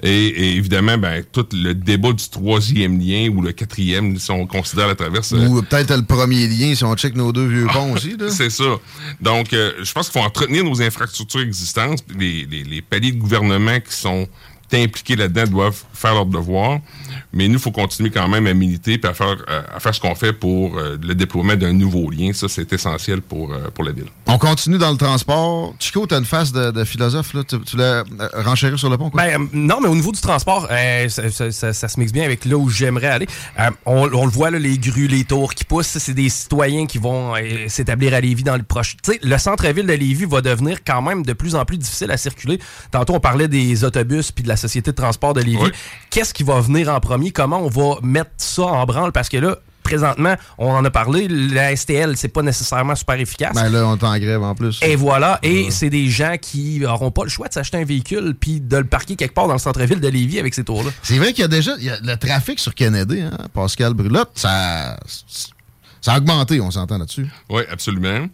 Et, 0.03 0.57
évidemment, 0.57 0.97
ben, 0.97 1.22
tout 1.31 1.47
le 1.53 1.74
débat 1.74 2.12
du 2.12 2.28
troisième 2.28 2.99
lien 2.99 3.28
ou 3.28 3.43
le 3.43 3.53
quatrième, 3.53 4.18
si 4.18 4.31
on 4.31 4.47
considère 4.47 4.89
la 4.89 4.95
traverse. 4.95 5.33
Ou 5.33 5.59
euh, 5.59 5.62
peut-être 5.62 5.95
le 5.95 6.03
premier 6.03 6.47
lien, 6.47 6.74
si 6.74 6.85
on 6.85 6.95
check 6.95 7.14
nos 7.14 7.33
deux 7.33 7.47
vieux 7.47 7.66
ponts 7.73 7.93
aussi. 7.93 8.16
C'est 8.31 8.51
ça. 8.51 8.77
Donc, 9.21 9.53
euh, 9.53 9.73
je 9.83 9.93
pense 9.93 10.09
qu'il 10.09 10.21
faut 10.21 10.27
entretenir 10.27 10.64
nos 10.64 10.81
infrastructures 10.83 11.41
existantes. 11.41 12.05
Les, 12.18 12.47
les, 12.47 12.64
les 12.64 12.83
paliers 12.83 13.12
de 13.12 13.18
gouvernement 13.18 13.81
qui 13.81 13.93
sont 13.95 14.29
impliqués 14.77 15.16
là-dedans 15.16 15.45
doivent 15.47 15.83
faire 15.93 16.14
leur 16.14 16.27
devoir. 16.27 16.81
Mais 17.33 17.47
nous, 17.47 17.55
il 17.55 17.61
faut 17.61 17.71
continuer 17.71 18.11
quand 18.11 18.29
même 18.29 18.47
à 18.47 18.55
militer 18.55 19.01
et 19.03 19.07
à 19.07 19.14
faire, 19.14 19.37
euh, 19.49 19.62
à 19.73 19.79
faire 19.79 19.95
ce 19.95 20.01
qu'on 20.01 20.14
fait 20.14 20.33
pour 20.33 20.77
euh, 20.77 20.99
le 21.01 21.14
déploiement 21.14 21.55
d'un 21.55 21.73
nouveau 21.73 22.11
lien. 22.11 22.33
Ça, 22.33 22.49
c'est 22.49 22.73
essentiel 22.73 23.23
pour, 23.23 23.53
euh, 23.53 23.71
pour 23.73 23.85
la 23.85 23.93
ville. 23.93 24.07
On 24.27 24.39
continue 24.39 24.79
dans 24.79 24.91
le 24.91 24.97
transport. 24.97 25.75
Chico, 25.79 26.07
tu 26.07 26.14
as 26.14 26.18
une 26.18 26.25
face 26.25 26.53
de, 26.53 26.85
philosophe. 26.85 27.35
Là. 27.35 27.45
Tu, 27.45 27.61
tu 27.61 27.77
voulais 27.77 28.03
renchérir 28.35 28.79
sur 28.79 28.91
le 28.91 28.99
pont? 28.99 29.11
Quoi? 29.11 29.23
Ben, 29.23 29.49
non, 29.53 29.81
mais 29.81 29.89
au 29.89 29.95
niveau 29.95 30.11
du 30.12 30.21
transport, 30.21 30.68
ça, 31.09 31.73
se 31.73 32.01
mixe 32.01 32.12
bien 32.12 32.25
avec 32.25 32.45
là 32.45 32.57
où 32.57 32.68
j'aimerais 32.68 33.09
aller. 33.09 33.29
On, 33.87 34.07
le 34.07 34.31
voit, 34.31 34.51
là, 34.51 34.59
les 34.59 34.79
grues, 34.79 35.07
les 35.07 35.25
tours 35.25 35.55
qui 35.55 35.64
poussent. 35.64 35.99
C'est 35.99 36.14
des 36.14 36.29
citoyens 36.29 36.87
qui 36.87 36.99
vont 36.99 37.35
s'établir 37.68 38.14
à 38.14 38.21
Lévis 38.21 38.43
dans 38.43 38.57
le 38.57 38.62
proche. 38.62 38.97
Tu 39.03 39.12
sais, 39.12 39.21
le 39.23 39.39
centre-ville 39.39 39.87
de 39.87 39.93
Lévis 39.93 40.25
va 40.25 40.41
devenir 40.41 40.79
quand 40.85 41.03
même 41.03 41.25
de 41.25 41.33
plus 41.33 41.55
en 41.55 41.64
plus 41.64 41.79
difficile 41.79 42.11
à 42.11 42.16
circuler. 42.16 42.59
Tantôt, 42.91 43.14
on 43.14 43.21
parlait 43.21 43.49
des 43.49 43.85
autobus 43.85 44.33
puis 44.33 44.43
de 44.43 44.49
la 44.49 44.57
société 44.61 44.91
de 44.91 44.97
transport 44.97 45.35
de 45.35 45.41
Lévis. 45.41 45.73
Qu'est-ce 46.11 46.35
qui 46.35 46.43
va 46.43 46.61
venir 46.61 46.89
en 46.89 47.01
premier? 47.01 47.31
comment 47.31 47.61
on 47.61 47.69
va 47.69 47.99
mettre 48.03 48.31
ça 48.37 48.63
en 48.63 48.85
branle? 48.85 49.13
Parce 49.13 49.29
que 49.29 49.37
là, 49.37 49.57
présentement, 49.83 50.35
on 50.59 50.71
en 50.71 50.85
a 50.85 50.91
parlé, 50.91 51.27
la 51.29 51.75
STL, 51.75 52.17
c'est 52.17 52.29
pas 52.29 52.43
nécessairement 52.43 52.95
super 52.95 53.19
efficace. 53.19 53.55
Ben 53.55 53.69
là, 53.69 53.87
on 53.87 53.97
est 53.97 54.05
en 54.05 54.19
grève 54.19 54.43
en 54.43 54.55
plus. 54.55 54.79
Et 54.83 54.95
voilà, 54.97 55.39
et 55.43 55.71
c'est 55.71 55.91
des 55.91 56.09
gens 56.09 56.37
qui 56.41 56.81
n'auront 56.81 57.11
pas 57.11 57.25
le 57.25 57.31
choix 57.31 57.49
de 57.49 57.53
s'acheter 57.53 57.79
un 57.79 57.85
véhicule 57.85 58.35
puis 58.39 58.61
de 58.61 58.77
le 58.77 58.85
parquer 58.85 59.17
quelque 59.17 59.35
part 59.35 59.47
dans 59.49 59.55
le 59.55 59.59
centre-ville 59.59 60.01
de 60.01 60.09
Lévis 60.09 60.39
avec 60.39 60.55
ces 60.55 60.65
tours-là. 60.65 60.91
C'est 61.03 61.19
vrai 61.19 61.33
qu'il 61.33 61.43
y 61.43 61.45
a 61.45 61.49
déjà 61.49 61.73
le 61.79 62.15
trafic 62.17 62.59
sur 62.61 62.75
Kennedy, 62.75 63.23
hein, 63.23 63.37
Pascal 63.53 63.95
Brulotte, 63.95 64.31
ça 64.35 64.97
Ça 66.01 66.15
a 66.15 66.19
augmenté, 66.19 66.61
on 66.61 66.71
s'entend 66.71 66.99
là-dessus. 66.99 67.27
Oui, 67.49 67.63
absolument. 67.71 68.27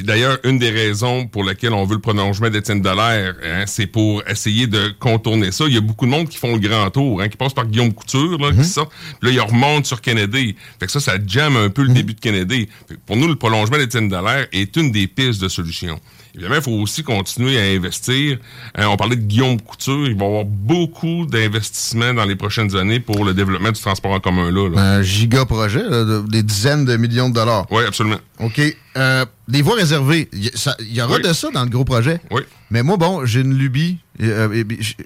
D'ailleurs, 0.00 0.38
une 0.44 0.58
des 0.58 0.70
raisons 0.70 1.26
pour 1.26 1.44
lesquelles 1.44 1.74
on 1.74 1.84
veut 1.84 1.96
le 1.96 2.00
prolongement 2.00 2.48
d'Étienne 2.48 2.80
Dallaire, 2.80 3.34
hein, 3.44 3.64
c'est 3.66 3.86
pour 3.86 4.26
essayer 4.26 4.66
de 4.66 4.92
contourner 4.98 5.52
ça. 5.52 5.64
Il 5.66 5.74
y 5.74 5.76
a 5.76 5.80
beaucoup 5.80 6.06
de 6.06 6.10
monde 6.10 6.28
qui 6.28 6.38
font 6.38 6.54
le 6.54 6.58
grand 6.58 6.90
tour, 6.90 7.20
hein, 7.20 7.28
qui 7.28 7.36
passent 7.36 7.52
par 7.52 7.66
Guillaume 7.66 7.92
Couture, 7.92 8.38
là, 8.38 8.52
qui 8.52 8.64
sortent. 8.64 8.92
Puis 9.20 9.30
là, 9.30 9.34
ils 9.34 9.40
remontent 9.40 9.84
sur 9.84 10.00
Kennedy. 10.00 10.56
Fait 10.80 10.86
que 10.86 10.92
ça, 10.92 11.00
ça 11.00 11.14
jamme 11.24 11.56
un 11.56 11.68
peu 11.68 11.82
le 11.82 11.92
début 11.92 12.14
de 12.14 12.20
Kennedy. 12.20 12.68
Fait 12.88 12.94
que 12.94 13.00
pour 13.06 13.16
nous, 13.16 13.28
le 13.28 13.36
prolongement 13.36 13.76
d'Étienne 13.76 14.08
Dallaire 14.08 14.46
est 14.52 14.74
une 14.76 14.90
des 14.92 15.06
pistes 15.06 15.40
de 15.42 15.48
solution. 15.48 16.00
Évidemment, 16.34 16.54
il 16.56 16.62
faut 16.62 16.70
aussi 16.72 17.02
continuer 17.02 17.58
à 17.60 17.64
investir. 17.76 18.38
Hein, 18.74 18.86
on 18.88 18.96
parlait 18.96 19.16
de 19.16 19.20
Guillaume 19.22 19.60
Couture. 19.60 20.06
Il 20.08 20.16
va 20.16 20.24
y 20.24 20.28
avoir 20.28 20.44
beaucoup 20.46 21.26
d'investissements 21.26 22.14
dans 22.14 22.24
les 22.24 22.36
prochaines 22.36 22.74
années 22.74 23.00
pour 23.00 23.24
le 23.26 23.34
développement 23.34 23.70
du 23.70 23.78
transport 23.80 24.12
en 24.12 24.20
commun 24.20 24.50
là. 24.50 24.68
là. 24.70 24.80
Un 24.80 25.02
giga 25.02 25.44
projet, 25.44 25.82
là, 25.82 26.04
de- 26.04 26.24
des 26.26 26.42
dizaines 26.42 26.86
de 26.86 26.96
millions 26.96 27.28
de 27.28 27.34
dollars. 27.34 27.66
Oui, 27.70 27.84
absolument. 27.86 28.16
OK. 28.38 28.60
Euh, 28.96 29.26
les 29.48 29.60
voies 29.60 29.76
réservées, 29.76 30.30
il 30.32 30.50
y, 30.94 31.02
aura 31.02 31.16
Oui. 31.16 31.22
de 31.22 31.32
ça 31.34 31.50
dans 31.50 31.64
le 31.64 31.68
gros 31.70 31.84
projet? 31.84 32.18
Oui. 32.30 32.40
Mais 32.70 32.82
moi, 32.82 32.96
bon, 32.96 33.26
j'ai 33.26 33.40
une 33.40 33.52
lubie. 33.54 33.98
euh, 34.22 34.48
euh, 34.48 34.64
euh, 34.70 35.04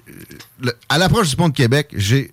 le- 0.61 0.73
à 0.87 0.97
l'approche 0.97 1.29
du 1.29 1.35
pont 1.35 1.49
de 1.49 1.53
Québec, 1.55 1.89
j'ai. 1.93 2.31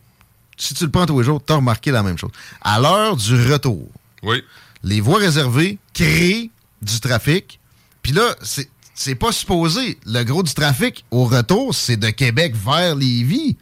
Si 0.56 0.72
tu 0.74 0.84
le 0.84 0.90
prends 0.92 1.04
tous 1.06 1.18
les 1.18 1.24
jours, 1.24 1.42
tu 1.44 1.52
as 1.52 1.56
remarqué 1.56 1.90
la 1.90 2.04
même 2.04 2.16
chose. 2.18 2.30
À 2.62 2.78
l'heure 2.80 3.16
du 3.16 3.34
retour, 3.52 3.88
Oui. 4.22 4.40
les 4.84 5.00
voies 5.00 5.18
réservées 5.18 5.78
créent 5.94 6.50
du 6.80 7.00
trafic. 7.00 7.58
Puis 8.02 8.12
là, 8.12 8.36
c'est. 8.42 8.68
C'est 8.94 9.14
pas 9.16 9.32
supposé. 9.32 9.98
Le 10.06 10.22
gros 10.22 10.42
du 10.42 10.52
trafic 10.54 11.04
au 11.10 11.24
retour, 11.24 11.74
c'est 11.74 11.96
de 11.96 12.10
Québec 12.10 12.54
vers 12.54 12.94
Lévis. 12.94 13.56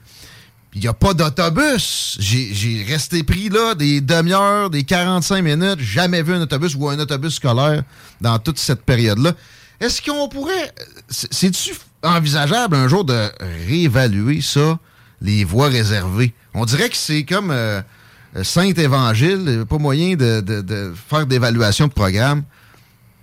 Il 0.74 0.80
n'y 0.80 0.88
a 0.88 0.92
pas 0.94 1.12
d'autobus. 1.14 2.16
J'ai 2.20 2.84
resté 2.88 3.22
pris 3.22 3.48
là 3.50 3.74
des 3.74 4.00
demi-heures, 4.00 4.70
des 4.70 4.84
45 4.84 5.42
minutes. 5.42 5.80
Jamais 5.80 6.22
vu 6.22 6.32
un 6.34 6.40
autobus 6.42 6.74
ou 6.78 6.88
un 6.88 6.98
autobus 6.98 7.34
scolaire 7.34 7.82
dans 8.20 8.38
toute 8.38 8.58
cette 8.58 8.82
période-là. 8.82 9.32
Est-ce 9.80 10.00
qu'on 10.02 10.28
pourrait. 10.28 10.72
c'est- 11.08 11.32
C'est-tu 11.32 11.74
envisageable 12.02 12.76
un 12.76 12.88
jour 12.88 13.04
de 13.04 13.30
réévaluer 13.66 14.40
ça, 14.40 14.78
les 15.20 15.44
voies 15.44 15.68
réservées? 15.68 16.32
On 16.54 16.64
dirait 16.64 16.88
que 16.88 16.96
c'est 16.96 17.24
comme 17.24 17.50
euh, 17.50 17.82
Saint-Évangile, 18.42 19.44
euh, 19.46 19.64
pas 19.64 19.78
moyen 19.78 20.14
de, 20.14 20.40
de- 20.40 20.60
de 20.62 20.92
faire 21.10 21.26
d'évaluation 21.26 21.86
de 21.86 21.92
programme. 21.92 22.44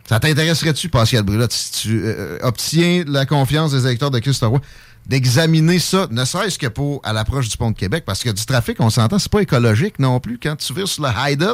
Ça 0.10 0.20
t'intéresserait-tu, 0.20 0.90
Pascal 0.90 1.22
Brulotte, 1.22 1.52
si 1.52 1.72
tu 1.84 2.02
euh, 2.04 2.40
obtiens 2.42 3.04
la 3.06 3.28
confiance 3.28 3.74
des 3.74 3.86
électeurs 3.86 4.10
de 4.10 4.18
Christ 4.18 4.44
d'examiner 5.06 5.78
ça, 5.78 6.08
ne 6.10 6.26
serait-ce 6.26 6.58
que 6.58 6.66
pour 6.66 7.00
à 7.04 7.14
l'approche 7.14 7.48
du 7.48 7.56
pont 7.56 7.70
de 7.70 7.78
Québec, 7.78 8.06
parce 8.08 8.24
que 8.24 8.32
du 8.32 8.44
trafic, 8.44 8.80
on 8.80 8.90
s'entend, 8.90 9.20
c'est 9.20 9.32
pas 9.32 9.42
écologique 9.42 10.00
non 10.00 10.20
plus. 10.20 10.40
Quand 10.42 10.56
tu 10.56 10.74
vires 10.74 10.88
sur 10.88 11.04
le 11.04 11.10
Heidel, 11.10 11.54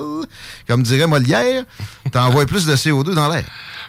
comme 0.69 0.83
dirait 0.83 1.05
Molière, 1.05 1.65
t'envoies 2.13 2.45
plus 2.45 2.65
de 2.65 2.73
CO2 2.77 3.13
dans 3.13 3.27
l'air. 3.27 3.43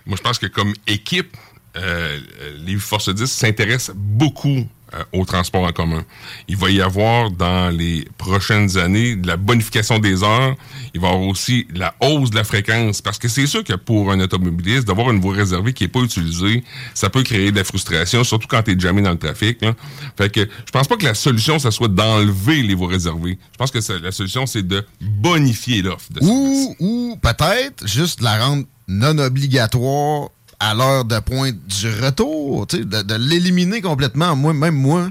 Moi, 0.04 0.16
je 0.16 0.22
pense 0.22 0.40
que 0.40 0.46
comme 0.46 0.74
équipe, 0.88 1.36
euh, 1.76 2.18
les 2.58 2.74
Force 2.74 3.08
10 3.08 3.24
s'intéressent 3.24 3.94
beaucoup 3.94 4.58
euh, 4.58 4.64
au 5.12 5.24
transport 5.24 5.64
en 5.64 5.72
commun. 5.72 6.04
Il 6.48 6.56
va 6.56 6.70
y 6.70 6.80
avoir 6.80 7.30
dans 7.30 7.70
les 7.70 8.06
prochaines 8.18 8.78
années 8.78 9.16
de 9.16 9.26
la 9.26 9.36
bonification 9.36 9.98
des 9.98 10.22
heures. 10.22 10.54
Il 10.94 11.00
va 11.00 11.08
y 11.08 11.10
avoir 11.12 11.26
aussi 11.28 11.66
la 11.74 11.94
hausse 12.00 12.30
de 12.30 12.36
la 12.36 12.44
fréquence. 12.44 13.02
Parce 13.02 13.18
que 13.18 13.28
c'est 13.28 13.46
sûr 13.46 13.62
que 13.64 13.74
pour 13.74 14.10
un 14.12 14.20
automobiliste, 14.20 14.86
d'avoir 14.86 15.10
une 15.10 15.20
voie 15.20 15.34
réservée 15.34 15.72
qui 15.72 15.84
n'est 15.84 15.88
pas 15.88 16.00
utilisée, 16.00 16.62
ça 16.94 17.10
peut 17.10 17.22
créer 17.22 17.50
de 17.50 17.56
la 17.56 17.64
frustration, 17.64 18.24
surtout 18.24 18.46
quand 18.48 18.62
tu 18.62 18.72
es 18.72 18.78
jamais 18.78 19.02
dans 19.02 19.10
le 19.10 19.18
trafic. 19.18 19.60
Là. 19.62 19.74
Fait 20.16 20.30
que 20.32 20.40
je 20.40 20.70
pense 20.72 20.88
pas 20.88 20.96
que 20.96 21.04
la 21.04 21.14
solution, 21.14 21.58
ça 21.58 21.70
soit 21.70 21.88
d'enlever 21.88 22.62
les 22.62 22.74
voies 22.74 22.88
réservées. 22.88 23.38
Je 23.52 23.56
pense 23.58 23.70
que 23.70 23.80
ça- 23.80 23.98
la 23.98 24.12
solution, 24.12 24.46
c'est 24.46 24.66
de 24.66 24.84
bonifier 25.00 25.82
l'offre. 25.82 26.06
Ou, 26.20 26.74
ou 26.80 27.16
peut-être 27.20 27.86
juste 27.86 28.20
la 28.22 28.38
rendre 28.44 28.64
non 28.88 29.18
obligatoire 29.18 30.28
à 30.60 30.74
l'heure 30.74 31.04
de 31.04 31.18
pointe 31.20 31.56
du 31.66 31.88
retour, 32.02 32.66
tu 32.66 32.78
sais, 32.78 32.84
de, 32.84 33.02
de 33.02 33.14
l'éliminer 33.14 33.80
complètement. 33.82 34.34
Moi, 34.36 34.52
même 34.54 34.74
moi, 34.74 35.08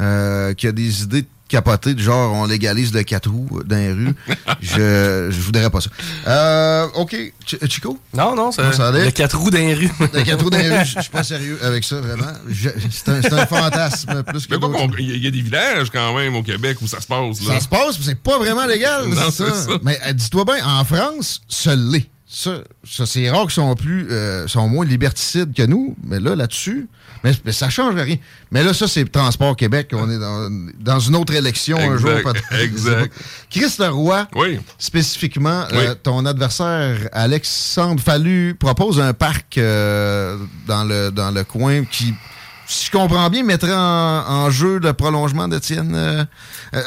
euh, 0.00 0.54
qui 0.54 0.66
a 0.66 0.72
des 0.72 1.02
idées 1.02 1.26
capotées, 1.48 1.94
de 1.94 2.00
genre 2.00 2.32
on 2.32 2.46
légalise 2.46 2.92
le 2.94 3.02
4 3.02 3.28
roues 3.28 3.60
dans 3.66 3.74
les 3.76 3.92
rues, 3.92 4.14
je, 4.60 5.28
je 5.30 5.40
voudrais 5.40 5.68
pas 5.68 5.80
ça. 5.80 5.90
Euh, 6.28 6.86
OK. 6.94 7.10
Ch- 7.44 7.68
Chico? 7.68 7.98
Non, 8.14 8.36
non, 8.36 8.52
ça, 8.52 8.72
ça 8.72 8.88
allait? 8.88 9.06
le 9.06 9.10
4 9.10 9.36
roues 9.36 9.50
d'un 9.50 9.74
rue. 9.74 9.90
Le 10.14 10.22
4 10.22 10.42
roues 10.44 10.50
dans 10.50 10.58
les 10.58 10.70
rues, 10.78 10.84
je 10.86 11.00
suis 11.00 11.10
pas 11.10 11.24
sérieux 11.24 11.58
avec 11.62 11.82
ça, 11.82 12.00
vraiment. 12.00 12.32
C'est 12.52 13.08
un, 13.08 13.20
c'est 13.20 13.32
un 13.32 13.46
fantasme 13.46 14.22
plus 14.22 14.46
que 14.46 14.54
Il 15.00 15.16
y, 15.16 15.18
y 15.18 15.26
a 15.26 15.30
des 15.32 15.42
villages 15.42 15.90
quand 15.90 16.14
même 16.16 16.36
au 16.36 16.42
Québec 16.44 16.78
où 16.82 16.86
ça 16.86 17.00
se 17.00 17.06
passe. 17.08 17.40
Là. 17.42 17.54
Ça 17.54 17.60
se 17.60 17.68
passe, 17.68 17.98
mais 17.98 18.04
c'est 18.04 18.22
pas 18.22 18.38
vraiment 18.38 18.66
légal. 18.66 19.08
Non, 19.08 19.16
c'est 19.32 19.44
c'est 19.46 19.50
ça. 19.72 19.78
Mais 19.82 19.98
euh, 20.06 20.12
dis-toi 20.12 20.44
bien, 20.44 20.64
en 20.64 20.84
France, 20.84 21.40
ça 21.48 21.74
l'est. 21.74 22.08
Ça, 22.32 22.58
ça 22.88 23.06
c'est 23.06 23.28
rare 23.28 23.42
qu'ils 23.42 23.50
sont 23.54 23.74
plus, 23.74 24.06
euh, 24.08 24.46
sont 24.46 24.68
moins 24.68 24.86
liberticides 24.86 25.52
que 25.52 25.64
nous, 25.64 25.96
mais 26.04 26.20
là, 26.20 26.36
là-dessus, 26.36 26.88
mais, 27.24 27.32
mais 27.44 27.50
ça 27.50 27.68
change 27.70 27.96
rien. 27.96 28.18
Mais 28.52 28.62
là, 28.62 28.72
ça, 28.72 28.86
c'est 28.86 29.04
Transport 29.10 29.56
Québec. 29.56 29.90
On 29.94 30.08
est 30.08 30.16
dans, 30.18 30.48
dans 30.78 31.00
une 31.00 31.16
autre 31.16 31.34
élection 31.34 31.76
un 31.76 31.96
jour. 31.96 32.10
Exact, 32.10 32.32
peut-être. 32.32 32.60
exact. 32.62 33.12
Chris 33.50 33.74
Leroy, 33.80 34.28
Oui. 34.36 34.60
spécifiquement, 34.78 35.64
Oui. 35.72 35.78
euh, 35.78 35.94
ton 36.00 36.24
adversaire 36.24 37.08
Alexandre 37.12 38.00
Fallu 38.00 38.54
propose 38.54 39.00
un 39.00 39.12
parc 39.12 39.58
euh, 39.58 40.38
dans, 40.68 40.84
le, 40.84 41.10
dans 41.10 41.32
le 41.32 41.42
coin 41.42 41.84
qui, 41.84 42.14
si 42.68 42.86
je 42.86 42.90
comprends 42.92 43.28
bien, 43.28 43.42
mettrait 43.42 43.74
en, 43.74 43.78
en 43.78 44.50
jeu 44.50 44.78
le 44.78 44.92
prolongement 44.92 45.48
d'Étienne. 45.48 45.92
Euh, 45.96 46.24
euh, 46.74 46.82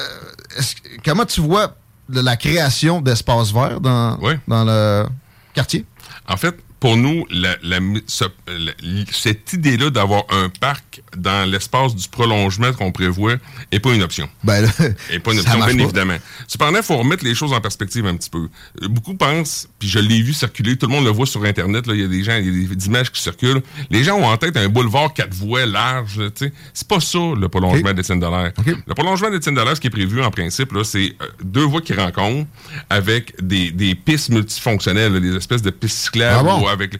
comment 1.03 1.25
tu 1.25 1.41
vois 1.41 1.75
la 2.07 2.37
création 2.37 3.01
d'espaces 3.01 3.51
verts 3.51 3.81
dans, 3.81 4.17
Oui. 4.21 4.35
dans 4.47 4.63
le 4.63 5.05
quartier? 5.53 5.85
En 6.27 6.37
fait, 6.37 6.55
pour 6.83 6.97
nous, 6.97 7.25
la- 7.31 7.55
la- 7.63 7.79
ce- 8.07 8.25
la- 8.45 8.73
cette 9.09 9.53
idée-là 9.53 9.89
d'avoir 9.89 10.23
un 10.31 10.49
parc 10.49 11.01
dans 11.15 11.49
l'espace 11.49 11.95
du 11.95 12.09
prolongement 12.09 12.73
qu'on 12.73 12.91
prévoit 12.91 13.35
n'est 13.71 13.79
pas 13.79 13.93
une 13.93 14.03
option. 14.03 14.27
Ben, 14.43 14.63
là, 14.63 14.69
Et 15.09 15.19
pas 15.19 15.31
une 15.31 15.39
option, 15.43 15.55
bien 15.59 15.65
pas. 15.65 15.71
évidemment. 15.71 16.17
Cependant, 16.45 16.79
il 16.79 16.83
faut 16.83 16.97
remettre 16.97 17.23
les 17.23 17.35
choses 17.35 17.53
en 17.53 17.61
perspective 17.61 18.05
un 18.05 18.17
petit 18.17 18.29
peu. 18.29 18.49
Beaucoup 18.89 19.15
pensent, 19.15 19.69
puis 19.79 19.87
je 19.87 19.99
l'ai 19.99 20.21
vu 20.21 20.33
circuler, 20.33 20.75
tout 20.75 20.87
le 20.87 20.91
monde 20.91 21.05
le 21.05 21.11
voit 21.11 21.25
sur 21.25 21.41
Internet, 21.45 21.85
il 21.87 22.01
y 22.01 22.03
a 22.03 22.07
des 22.09 22.21
gens, 22.21 22.35
il 22.35 22.45
y 22.47 22.49
a 22.65 22.67
des, 22.67 22.75
des 22.75 22.85
images 22.87 23.09
qui 23.13 23.21
circulent. 23.21 23.61
Les 23.89 24.03
gens 24.03 24.17
ont 24.17 24.25
en 24.27 24.35
tête 24.35 24.57
un 24.57 24.67
boulevard 24.67 25.13
quatre 25.13 25.33
voies 25.33 25.65
large, 25.65 26.17
là, 26.19 26.31
tu 26.31 26.47
sais. 26.47 26.53
C'est 26.73 26.87
pas 26.89 26.99
ça, 26.99 27.17
le 27.39 27.47
prolongement 27.47 27.91
Ok. 27.91 27.95
d'Étienne 27.95 28.19
Dallaire. 28.19 28.51
Ok. 28.57 28.75
Le 28.85 28.93
prolongement 28.93 29.29
d'Étienne 29.31 29.55
Dallaire, 29.55 29.77
ce 29.77 29.79
qui 29.79 29.87
est 29.87 29.89
prévu 29.89 30.21
en 30.21 30.31
principe, 30.31 30.73
c'est 30.83 31.15
euh, 31.21 31.27
deux 31.45 31.63
voies 31.63 31.79
qui 31.81 31.93
rencontrent 31.93 32.45
avec 32.89 33.41
des, 33.41 33.71
des 33.71 33.95
pistes 33.95 34.31
multifonctionnelles, 34.31 35.13
là, 35.13 35.19
des 35.21 35.33
espèces 35.37 35.61
de 35.61 35.69
pistes 35.69 35.97
cyclables 35.97 36.39
Ah 36.41 36.43
bon? 36.43 36.72
Avec, 36.73 36.99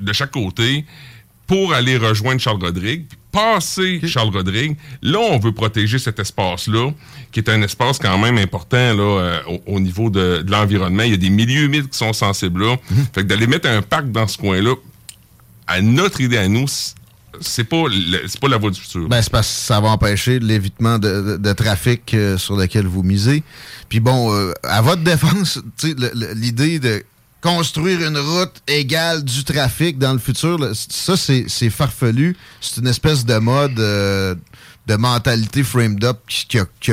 de 0.00 0.12
chaque 0.12 0.30
côté 0.30 0.84
pour 1.46 1.74
aller 1.74 1.96
rejoindre 1.98 2.40
Charles-Rodrigue. 2.40 3.06
Puis 3.08 3.18
Passer 3.32 4.00
Charles-Rodrigue, 4.06 4.76
là, 5.02 5.18
on 5.18 5.38
veut 5.38 5.52
protéger 5.52 5.98
cet 5.98 6.18
espace-là, 6.20 6.90
qui 7.32 7.40
est 7.40 7.48
un 7.50 7.60
espace 7.62 7.98
quand 7.98 8.16
même 8.16 8.38
important 8.38 8.94
là, 8.94 9.02
euh, 9.02 9.40
au, 9.66 9.74
au 9.74 9.80
niveau 9.80 10.08
de, 10.08 10.42
de 10.42 10.50
l'environnement. 10.50 11.02
Il 11.02 11.10
y 11.10 11.14
a 11.14 11.18
des 11.18 11.30
milieux 11.30 11.64
humides 11.64 11.88
qui 11.90 11.98
sont 11.98 12.12
sensibles 12.12 12.64
là. 12.64 12.76
Mhm. 12.90 13.06
Fait 13.12 13.22
que 13.22 13.26
d'aller 13.26 13.46
mettre 13.48 13.68
un 13.68 13.82
parc 13.82 14.10
dans 14.12 14.28
ce 14.28 14.38
coin-là, 14.38 14.74
à 15.66 15.80
notre 15.82 16.20
idée 16.20 16.38
à 16.38 16.46
nous, 16.48 16.66
c'est 17.40 17.64
pas, 17.64 17.82
c'est 18.28 18.38
pas 18.40 18.48
la 18.48 18.56
voie 18.58 18.70
du 18.70 18.80
futur. 18.80 19.08
Ben, 19.08 19.20
c'est 19.20 19.32
parce 19.32 19.48
que 19.48 19.60
ça 19.66 19.80
va 19.80 19.88
empêcher 19.88 20.38
l'évitement 20.38 21.00
de, 21.00 21.32
de- 21.32 21.36
de 21.36 21.52
trafic 21.52 22.14
euh, 22.14 22.38
sur 22.38 22.54
lequel 22.56 22.86
vous 22.86 23.02
misez. 23.02 23.42
Puis 23.88 23.98
bon, 23.98 24.32
euh, 24.32 24.52
à 24.62 24.80
votre 24.80 25.02
défense, 25.02 25.58
l'idée 26.36 26.78
de 26.78 27.02
construire 27.44 28.00
une 28.00 28.16
route 28.16 28.62
égale 28.66 29.22
du 29.22 29.44
trafic 29.44 29.98
dans 29.98 30.14
le 30.14 30.18
futur, 30.18 30.58
ça, 30.72 31.14
c'est 31.14 31.70
farfelu. 31.70 32.34
C'est 32.58 32.80
une 32.80 32.86
espèce 32.86 33.26
de 33.26 33.36
mode 33.36 33.78
euh, 33.78 34.34
de 34.86 34.96
mentalité 34.96 35.62
framed 35.62 36.02
up 36.04 36.20
qui, 36.26 36.46
qui 36.46 36.58
qui 36.80 36.92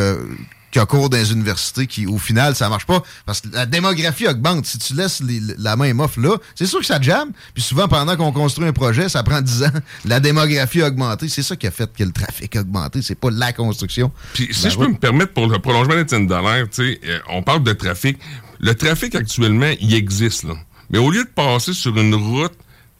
qui 0.72 0.80
a 0.80 0.86
cours 0.86 1.10
dans 1.10 1.18
les 1.18 1.32
universités 1.32 1.86
qui, 1.86 2.08
au 2.08 2.18
final, 2.18 2.56
ça 2.56 2.70
marche 2.70 2.86
pas. 2.86 3.04
Parce 3.26 3.42
que 3.42 3.50
la 3.54 3.66
démographie 3.66 4.28
augmente. 4.28 4.66
Si 4.66 4.78
tu 4.78 4.94
laisses 4.94 5.22
les- 5.22 5.42
la 5.58 5.76
même 5.76 6.00
offre 6.00 6.20
là, 6.20 6.38
c'est 6.56 6.66
sûr 6.66 6.80
que 6.80 6.86
ça 6.86 7.00
jamme. 7.02 7.32
Puis 7.54 7.62
souvent, 7.64 7.88
pendant 7.88 8.16
qu'on 8.16 8.32
construit 8.32 8.66
un 8.68 8.74
projet, 8.74 9.10
ça 9.10 9.22
prend 9.24 9.42
10 9.42 9.64
ans. 9.64 9.72
La 10.06 10.20
démographie 10.20 10.82
a 10.82 10.88
augmenté. 10.88 11.28
C'est 11.30 11.44
ça 11.44 11.56
qui 11.56 11.68
a 11.68 11.72
fait 11.72 11.92
que 11.96 12.04
le 12.04 12.12
trafic 12.12 12.56
a 12.56 12.62
augmenté. 12.62 13.02
C'est 13.02 13.16
pas 13.16 13.30
la 13.32 13.54
construction. 13.54 14.12
Puis 14.34 14.50
si 14.52 14.70
je 14.70 14.78
peux 14.78 14.88
me 14.88 14.98
permettre 14.98 15.34
pour 15.34 15.48
le 15.48 15.60
prolongement 15.60 15.96
d'Étienne 15.96 16.28
Dallaire, 16.28 16.68
tu 16.70 16.84
sais, 16.94 17.00
euh, 17.06 17.20
on 17.30 17.44
parle 17.44 17.64
de 17.64 17.74
trafic. 17.74 18.18
Le 18.60 18.74
trafic 18.76 19.16
actuellement, 19.16 19.72
il 19.82 19.94
existe 19.94 20.44
là. 20.44 20.54
Mais 20.90 20.98
au 21.00 21.10
lieu 21.10 21.24
de 21.24 21.30
passer 21.30 21.74
sur 21.74 21.98
une 21.98 22.14
route 22.16 22.54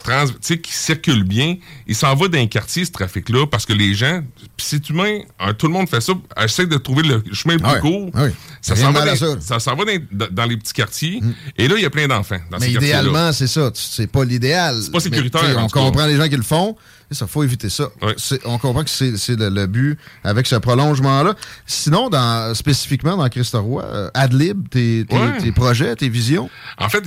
trans, 0.04 0.26
qui 0.42 0.72
circule 0.74 1.24
bien, 1.24 1.56
il 1.88 1.96
s'en 1.96 2.16
va 2.16 2.28
d'un 2.28 2.48
quartier, 2.48 2.86
ce 2.86 2.92
trafic-là, 2.92 3.46
parce 3.48 3.66
que 3.66 3.74
les 3.74 3.94
gens, 3.94 4.22
c'est 4.58 4.90
humain, 4.90 5.20
hein, 5.40 5.54
tout 5.54 5.68
le 5.68 5.74
monde 5.74 5.90
fait 5.90 6.02
ça, 6.02 6.14
essaie 6.44 6.66
de 6.68 6.78
trouver 6.78 7.04
le 7.04 7.24
chemin 7.34 7.54
le 7.56 7.60
plus 7.60 7.70
Ah 7.74 7.80
court. 7.80 8.10
ah 8.14 8.24
oui. 8.26 8.32
Ça 8.62 8.76
s'en 8.76 8.92
va, 8.92 9.06
dans, 9.06 9.16
ça. 9.16 9.74
va 9.76 9.86
dans, 10.12 10.28
dans 10.32 10.46
les 10.46 10.58
petits 10.58 10.74
quartiers, 10.74 11.20
et 11.58 11.68
là, 11.68 11.76
il 11.78 11.82
y 11.82 11.86
a 11.86 11.90
plein 11.90 12.08
d'enfants 12.08 12.40
dans 12.50 12.58
Mais 12.60 12.68
ces 12.68 12.74
quartiers-là. 12.74 13.00
idéalement, 13.02 13.32
c'est 13.34 13.48
ça. 13.48 13.72
C'est 13.74 14.12
pas 14.12 14.24
l'idéal. 14.24 14.80
C'est 14.84 14.92
pas 14.92 15.00
sécuritaire, 15.00 15.44
Mais, 15.44 15.56
On 15.56 15.68
comprend 15.68 16.06
les 16.06 16.18
gens 16.18 16.28
qui 16.30 16.36
le 16.38 16.44
font. 16.44 16.76
Ça, 17.12 17.28
faut 17.28 17.44
éviter 17.44 17.70
ça. 17.70 17.90
C'est- 18.18 18.40
On 18.46 18.58
comprend 18.58 18.84
que 18.84 18.90
c'est 18.90 19.12
le, 19.36 19.50
le 19.50 19.68
but 19.68 19.98
avec 20.24 20.48
ce 20.48 20.56
prolongement-là. 20.56 21.36
Sinon, 21.66 22.10
dans, 22.10 22.54
spécifiquement 22.56 23.18
dans 23.18 23.28
Christ 23.28 23.54
Roy, 23.54 23.84
euh, 23.84 24.10
Adlib, 24.14 24.70
tes, 24.70 25.06
tes- 25.08 25.16
Ouais. 25.16 25.38
tes 25.40 25.52
projets, 25.52 25.94
tes 25.96 26.08
visions? 26.10 26.50
En 26.78 26.88
fait, 26.90 27.04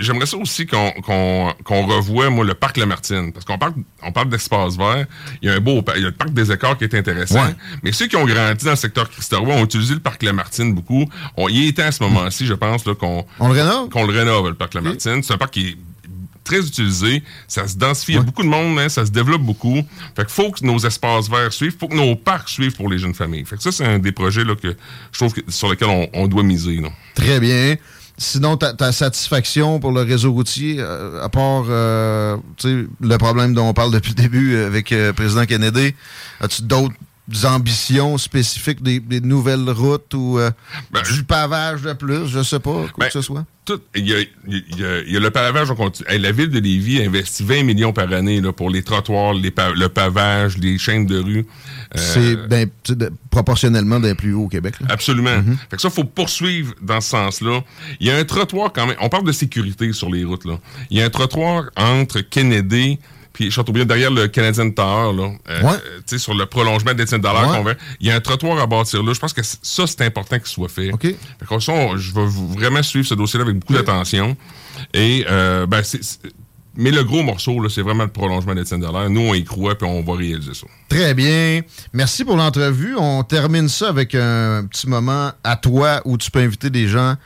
j'aimerais 0.00 0.26
ça 0.26 0.36
aussi 0.36 0.66
qu'on 0.66 0.90
qu'on 1.64 1.86
revoie, 1.86 2.28
moi, 2.30 2.44
le 2.44 2.54
parc 2.54 2.76
Lamartine. 2.76 3.32
Parce 3.32 3.44
qu'on 3.44 3.56
parle, 3.58 3.74
on 4.02 4.10
parle 4.12 4.28
d'espace 4.28 4.76
vert. 4.76 5.06
Il 5.42 5.48
y 5.48 5.52
a 5.52 5.54
un 5.54 5.60
beau, 5.60 5.82
il 5.94 6.02
y 6.02 6.04
a 6.04 6.08
le 6.08 6.12
parc 6.12 6.32
des 6.32 6.50
écarts 6.50 6.76
qui 6.76 6.84
est 6.84 6.94
intéressant. 6.94 7.36
Ouais. 7.44 7.54
Mais 7.82 7.92
ceux 7.92 8.06
qui 8.08 8.16
ont 8.16 8.26
grandi 8.26 8.64
dans 8.64 8.70
le 8.72 8.76
secteur 8.76 9.08
Christorois 9.08 9.54
ont 9.54 9.64
utilisé 9.64 9.94
le 9.94 10.00
parc 10.00 10.22
Lamartine 10.24 10.74
beaucoup. 10.74 11.04
On 11.36 11.48
y 11.48 11.68
était 11.68 11.82
à 11.82 11.92
ce 11.92 12.02
moment-ci, 12.02 12.46
je 12.46 12.54
pense, 12.54 12.82
qu'on 12.98 13.24
On 13.38 13.48
le 13.48 13.54
rénove? 13.54 13.88
qu'on 13.90 14.04
le 14.06 14.12
rénove, 14.12 14.48
le 14.48 14.54
parc 14.54 14.74
Lamartine. 14.74 15.22
C'est 15.22 15.32
un 15.34 15.38
parc 15.38 15.52
qui 15.54 15.68
est 15.68 15.76
très 16.46 16.60
utilisé. 16.66 17.22
Ça 17.48 17.66
se 17.68 17.76
densifie. 17.76 18.12
Il 18.12 18.14
y 18.14 18.18
a 18.18 18.22
beaucoup 18.22 18.42
de 18.42 18.48
monde, 18.48 18.78
hein, 18.78 18.88
ça 18.88 19.04
se 19.04 19.10
développe 19.10 19.42
beaucoup. 19.42 19.82
Fait 20.14 20.24
qu'il 20.24 20.28
faut 20.30 20.50
que 20.50 20.64
nos 20.64 20.78
espaces 20.78 21.28
verts 21.28 21.52
suivent. 21.52 21.76
faut 21.78 21.88
que 21.88 21.96
nos 21.96 22.16
parcs 22.16 22.48
suivent 22.48 22.74
pour 22.76 22.88
les 22.88 22.98
jeunes 22.98 23.14
familles. 23.14 23.44
Fait 23.44 23.56
que 23.56 23.62
ça, 23.62 23.72
c'est 23.72 23.84
un 23.84 23.98
des 23.98 24.12
projets 24.12 24.44
là, 24.44 24.54
que 24.54 24.74
je 25.12 25.18
trouve 25.18 25.32
que- 25.34 25.42
sur 25.50 25.68
lesquels 25.70 25.88
on, 25.88 26.08
on 26.14 26.26
doit 26.28 26.42
miser. 26.42 26.76
là. 26.80 26.88
Très 27.14 27.40
bien. 27.40 27.76
Sinon, 28.18 28.56
ta, 28.56 28.72
ta 28.72 28.92
satisfaction 28.92 29.78
pour 29.78 29.92
le 29.92 30.00
réseau 30.00 30.32
routier, 30.32 30.76
euh, 30.78 31.22
à 31.22 31.28
part 31.28 31.64
euh, 31.68 32.36
le 32.64 33.16
problème 33.18 33.52
dont 33.52 33.68
on 33.68 33.74
parle 33.74 33.92
depuis 33.92 34.14
le 34.16 34.22
début 34.22 34.56
avec 34.56 34.90
euh, 34.92 35.08
le 35.08 35.12
président 35.12 35.44
Kennedy, 35.44 35.94
as-tu 36.40 36.62
d'autres 36.62 36.94
ambitions 37.44 38.18
spécifiques, 38.18 38.82
des, 38.82 39.00
des 39.00 39.20
nouvelles 39.20 39.68
routes 39.70 40.14
ou 40.14 40.38
euh, 40.38 40.50
du 41.12 41.24
pavage 41.24 41.82
de 41.82 41.92
plus, 41.92 42.26
je 42.28 42.42
sais 42.42 42.60
pas, 42.60 42.86
quoi 42.92 42.92
Ben, 42.98 43.06
que 43.06 43.12
ce 43.12 43.22
soit? 43.22 43.44
tout- 43.64 43.80
Il 43.96 44.06
y 44.08 44.14
a, 44.14 44.20
il 44.46 44.78
y 44.78 44.84
a- 44.84 45.00
il 45.02 45.12
y 45.12 45.16
a 45.16 45.20
le 45.20 45.30
pavage, 45.30 45.70
on 45.72 45.74
continue. 45.74 46.08
Hey, 46.08 46.20
la 46.20 46.30
ville 46.30 46.50
de 46.50 46.60
Lévis 46.60 47.02
investit 47.04 47.42
20 47.42 47.64
millions 47.64 47.92
par 47.92 48.12
année 48.12 48.40
là, 48.40 48.52
pour 48.52 48.70
les 48.70 48.84
trottoirs, 48.84 49.34
les 49.34 49.50
pa- 49.50 49.72
le 49.74 49.88
pavage, 49.88 50.56
les 50.58 50.78
chaînes 50.78 51.04
de 51.06 51.18
rue. 51.18 51.46
Euh, 51.96 51.98
C'est 51.98 52.36
ben, 52.48 52.68
proportionnellement 53.30 53.98
des 54.00 54.14
plus 54.14 54.32
hauts 54.34 54.44
au 54.44 54.48
Québec. 54.48 54.74
là. 54.80 54.86
Absolument. 54.90 55.42
Fait 55.70 55.76
que 55.76 55.82
ça, 55.82 55.90
faut 55.90 56.04
poursuivre 56.04 56.74
dans 56.80 57.00
ce 57.00 57.10
sens-là. 57.10 57.60
Il 58.00 58.06
y 58.06 58.10
a 58.10 58.16
un 58.16 58.24
trottoir 58.24 58.72
quand 58.72 58.86
même. 58.86 58.96
On 59.00 59.08
parle 59.08 59.24
de 59.26 59.32
sécurité 59.32 59.92
sur 59.92 60.10
les 60.10 60.24
routes, 60.24 60.44
là. 60.44 60.58
Il 60.90 60.98
y 60.98 61.02
a 61.02 61.06
un 61.06 61.10
trottoir 61.10 61.64
entre 61.76 62.20
Kennedy 62.20 62.98
puis 63.36 63.50
Châteaubriand, 63.50 63.84
derrière 63.84 64.10
le 64.10 64.28
Canadian 64.28 64.70
Tower, 64.70 65.14
là. 65.14 65.30
Euh, 65.50 65.62
Ouais. 65.62 65.68
euh, 65.74 65.98
tu 65.98 66.02
sais, 66.06 66.18
sur 66.18 66.32
le 66.32 66.46
prolongement 66.46 66.94
d'Étienne 66.94 67.20
Dallaire 67.20 67.50
Ouais. 67.50 67.58
qu'on 67.58 67.64
va- 67.64 67.74
Il 68.00 68.06
y 68.06 68.10
a 68.10 68.14
un 68.16 68.20
trottoir 68.20 68.58
à 68.58 68.66
bâtir 68.66 69.02
là. 69.02 69.12
Je 69.12 69.20
pense 69.20 69.34
que 69.34 69.42
ça, 69.44 69.86
c'est 69.86 70.00
important 70.00 70.38
qu'il 70.38 70.48
soit 70.48 70.70
fait. 70.70 70.90
OK. 70.90 71.02
Fait 71.02 71.60
ça, 71.60 71.72
on- 71.72 71.98
je 71.98 72.14
vais 72.14 72.24
vraiment 72.58 72.82
suivre 72.82 73.06
ce 73.06 73.12
dossier-là 73.14 73.44
avec 73.44 73.58
beaucoup 73.58 73.74
d'attention. 73.74 74.38
Et, 74.94 75.26
euh, 75.28 75.66
ben, 75.66 75.82
c'est... 75.82 76.00
Mais 76.78 76.90
le 76.90 77.04
gros 77.04 77.22
morceau, 77.22 77.66
c'est 77.70 77.80
vraiment 77.82 78.04
le 78.04 78.10
prolongement 78.10 78.54
d'Étienne 78.54 78.80
Dallaire. 78.80 79.08
Nous, 79.10 79.20
on 79.20 79.34
y 79.34 79.44
croit, 79.44 79.76
puis 79.76 79.86
on 79.86 80.02
va 80.02 80.14
réaliser 80.14 80.52
ça. 80.54 80.66
Très 80.88 81.12
bien. 81.14 81.60
Merci 81.92 82.24
pour 82.24 82.36
l'entrevue. 82.36 82.94
On 82.98 83.22
termine 83.22 83.68
ça 83.68 83.88
avec 83.88 84.14
un 84.14 84.64
petit 84.70 84.86
moment 84.88 85.32
à 85.44 85.56
toi 85.56 86.00
où 86.06 86.18
tu 86.18 86.30
peux 86.30 86.40
inviter 86.40 86.68
des 86.70 86.86
gens 86.88 87.16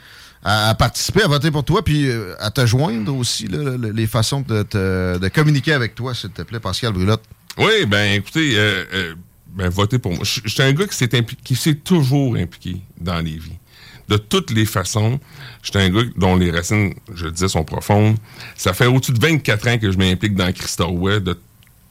à, 0.43 0.75
participer, 0.75 1.23
à 1.23 1.29
voter 1.29 1.51
pour 1.51 1.65
toi, 1.65 1.85
puis 1.85 2.09
euh, 2.09 2.35
à 2.39 2.51
te 2.51 2.65
joindre 2.65 3.15
aussi, 3.15 3.49
les 3.49 4.07
façons 4.07 4.41
de, 4.41 5.29
communiquer 5.29 5.73
avec 5.73 5.95
toi, 5.95 6.15
s'il 6.15 6.31
te 6.31 6.43
plaît, 6.43 6.61
Pascal 6.61 6.93
Brulotte. 6.93 7.23
Oui, 7.59 7.85
ben 7.87 8.15
écoutez, 8.15 8.55
euh, 8.57 8.85
euh, 8.95 9.15
ben, 9.49 9.69
votez 9.69 9.99
pour 9.99 10.13
moi. 10.13 10.23
Je 10.25 10.49
suis 10.49 10.63
un 10.63 10.73
gars 10.73 10.87
qui 10.87 10.97
s'est 10.97 11.07
impli- 11.09 11.37
qui 11.43 11.57
s'est 11.57 11.75
toujours 11.75 12.37
impliqué 12.37 12.81
dans 13.01 13.19
les 13.19 13.37
vies. 13.37 13.59
De 14.09 14.17
toutes 14.17 14.51
les 14.51 14.65
façons, 14.67 15.21
je 15.63 15.71
suis 15.71 15.79
un 15.79 15.91
gars 15.91 16.09
dont 16.17 16.37
les 16.37 16.51
racines, 16.51 16.95
je 17.15 17.27
le 17.27 17.33
disais, 17.33 17.49
sont 17.49 17.65
profondes. 17.65 18.17
Ça 18.57 18.73
fait 18.73 18.87
au-dessus 18.87 19.13
de 19.13 19.21
24 19.21 19.69
ans 19.69 19.79
que 19.79 19.91
je 19.91 19.99
m'implique 19.99 20.35
dans 20.35 20.51
Christophe 20.53 21.23
de 21.23 21.39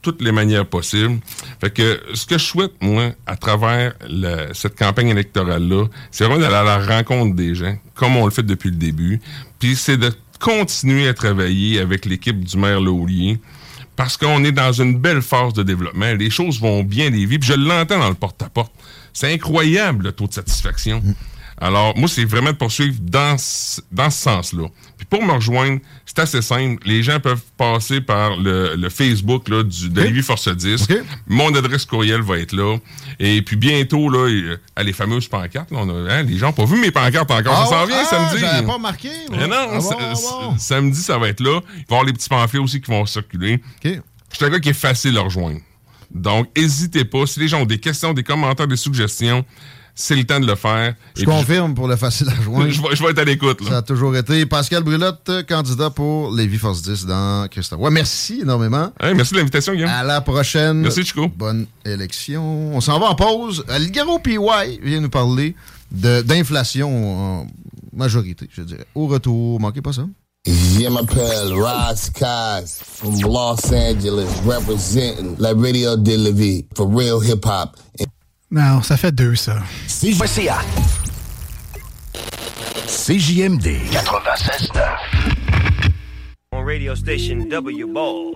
toutes 0.02 0.22
les 0.22 0.32
manières 0.32 0.66
possibles. 0.66 1.20
Fait 1.60 1.70
que 1.70 2.00
ce 2.14 2.26
que 2.26 2.38
je 2.38 2.44
souhaite, 2.44 2.72
moi, 2.80 3.10
à 3.26 3.36
travers 3.36 3.94
cette 4.52 4.76
campagne 4.76 5.08
électorale-là, 5.08 5.86
c'est 6.10 6.24
vraiment 6.24 6.40
d'aller 6.40 6.54
à 6.54 6.62
la 6.62 6.78
rencontre 6.78 7.34
des 7.34 7.54
gens, 7.54 7.76
comme 7.94 8.16
on 8.16 8.24
le 8.24 8.30
fait 8.30 8.42
depuis 8.42 8.70
le 8.70 8.76
début. 8.76 9.20
Puis 9.58 9.76
c'est 9.76 9.96
de 9.98 10.10
continuer 10.38 11.06
à 11.06 11.14
travailler 11.14 11.80
avec 11.80 12.06
l'équipe 12.06 12.42
du 12.42 12.56
maire 12.56 12.80
Laulier 12.80 13.40
parce 13.96 14.16
qu'on 14.16 14.42
est 14.44 14.52
dans 14.52 14.72
une 14.72 14.98
belle 14.98 15.20
phase 15.20 15.52
de 15.52 15.62
développement. 15.62 16.14
Les 16.14 16.30
choses 16.30 16.58
vont 16.58 16.82
bien, 16.82 17.10
les 17.10 17.26
vies. 17.26 17.38
Puis 17.38 17.50
je 17.50 17.54
l'entends 17.54 17.98
dans 17.98 18.08
le 18.08 18.14
porte-à-porte. 18.14 18.72
C'est 19.12 19.30
incroyable 19.30 20.04
le 20.04 20.12
taux 20.12 20.26
de 20.26 20.32
satisfaction. 20.32 21.02
Alors, 21.62 21.94
moi, 21.98 22.08
c'est 22.08 22.24
vraiment 22.24 22.52
de 22.52 22.56
poursuivre 22.56 22.96
dans 23.02 23.36
ce, 23.36 23.82
dans 23.92 24.08
ce 24.08 24.22
sens-là. 24.22 24.66
Puis 24.96 25.06
pour 25.06 25.22
me 25.22 25.32
rejoindre, 25.32 25.78
c'est 26.06 26.18
assez 26.20 26.40
simple. 26.40 26.82
Les 26.88 27.02
gens 27.02 27.20
peuvent 27.20 27.42
passer 27.58 28.00
par 28.00 28.36
le, 28.38 28.76
le 28.76 28.88
Facebook 28.88 29.48
là, 29.48 29.62
du, 29.62 29.90
de 29.90 30.00
Lévis 30.00 30.22
Force 30.22 30.48
10. 30.48 30.86
Mon 31.26 31.54
adresse 31.54 31.84
courriel 31.84 32.22
va 32.22 32.38
être 32.38 32.52
là. 32.52 32.78
Et 33.18 33.42
puis 33.42 33.56
bientôt, 33.56 34.08
là, 34.08 34.28
il- 34.28 34.58
ah, 34.74 34.82
les 34.82 34.94
fameuses 34.94 35.28
pancartes, 35.28 35.70
là, 35.70 35.78
on 35.82 35.88
a- 36.06 36.12
hein, 36.14 36.22
les 36.22 36.38
gens 36.38 36.46
n'ont 36.46 36.52
pas 36.54 36.64
vu 36.64 36.80
mes 36.80 36.90
pancartes 36.90 37.30
encore. 37.30 37.54
Ah 37.54 37.64
ça 37.66 37.70
s'en 37.70 37.80
ouais? 37.82 37.86
vient 37.88 38.02
Ah, 38.02 38.04
samedi. 38.06 38.40
j'avais 38.40 38.66
pas 38.66 38.72
remarqué, 38.74 39.08
moi. 39.28 39.38
Mais 39.40 39.46
non, 39.46 39.56
Ah 39.70 39.78
bon, 39.78 39.90
ah 40.00 40.12
bon. 40.14 40.58
samedi, 40.58 41.00
ça 41.02 41.18
va 41.18 41.28
être 41.28 41.40
là. 41.40 41.60
Il 41.66 41.76
va 41.76 41.80
y 41.80 41.84
avoir 41.90 42.04
les 42.04 42.12
petits 42.14 42.28
pamphlets 42.30 42.58
aussi 42.60 42.80
qui 42.80 42.90
vont 42.90 43.04
circuler. 43.04 43.60
Je 43.84 43.90
suis 44.32 44.44
un 44.44 44.48
gars 44.50 44.60
qui 44.60 44.70
est 44.70 44.72
facile 44.72 45.18
à 45.18 45.22
rejoindre. 45.22 45.60
Donc, 46.10 46.48
n'hésitez 46.56 47.04
pas. 47.04 47.26
Si 47.26 47.38
les 47.38 47.48
gens 47.48 47.60
ont 47.60 47.66
des 47.66 47.78
questions, 47.78 48.12
des 48.14 48.22
commentaires, 48.24 48.66
des 48.66 48.76
suggestions, 48.76 49.44
c'est 50.00 50.16
le 50.16 50.24
temps 50.24 50.40
de 50.40 50.46
le 50.46 50.54
faire. 50.54 50.94
Je 51.14 51.24
confirme 51.24 51.74
pour 51.74 51.86
le 51.86 51.96
facile 51.96 52.28
à 52.30 52.42
joindre. 52.42 52.68
je, 52.70 52.80
vais, 52.80 52.96
je 52.96 53.02
vais 53.02 53.10
être 53.10 53.18
à 53.18 53.24
l'écoute. 53.24 53.62
Ça 53.68 53.78
a 53.78 53.82
toujours 53.82 54.16
été. 54.16 54.46
Pascal 54.46 54.82
Brulotte, 54.82 55.30
candidat 55.46 55.90
pour 55.90 56.34
Lévis 56.34 56.58
Force 56.58 56.82
10 56.82 57.06
dans 57.06 57.46
Christophe. 57.48 57.80
Ouais, 57.80 57.90
merci 57.90 58.40
énormément. 58.42 58.92
merci 59.14 59.34
de 59.34 59.38
l'invitation, 59.38 59.74
Guillaume. 59.74 59.90
À 59.90 60.02
la 60.02 60.20
prochaine. 60.22 60.78
Merci, 60.78 61.04
Chico. 61.04 61.28
Bonne 61.28 61.66
élection. 61.84 62.74
On 62.74 62.80
s'en 62.80 62.98
va 62.98 63.06
en 63.10 63.14
pause. 63.14 63.64
Ligaro 63.78 64.18
PY 64.18 64.38
vient 64.82 65.00
nous 65.00 65.10
parler 65.10 65.54
de- 65.92 66.22
d'inflation 66.22 67.40
en 67.42 67.46
majorité, 67.92 68.48
je 68.50 68.62
dirais. 68.62 68.86
Au 68.94 69.06
retour, 69.06 69.60
manquez 69.60 69.82
pas 69.82 69.92
ça. 69.92 70.06
My 70.46 70.86
pal, 71.06 71.52
Ross 71.52 72.08
Kaz 72.14 72.80
from 72.82 73.20
Los 73.20 73.70
Angeles, 73.74 74.28
representing 74.46 75.36
La 75.38 75.52
Radio 75.52 75.96
de 75.96 76.16
la 76.16 76.30
Vie 76.30 76.64
for 76.74 76.88
real 76.88 77.20
hip 77.22 77.44
hop. 77.44 77.76
Non, 78.52 78.82
ça 78.82 78.96
fait 78.96 79.12
deux, 79.12 79.36
ça. 79.36 79.58
CJMD 82.86 83.66
96.9. 83.92 85.92
On 86.52 86.64
radio 86.64 86.96
station 86.96 87.46
W 87.48 87.84
Ball. 87.84 88.34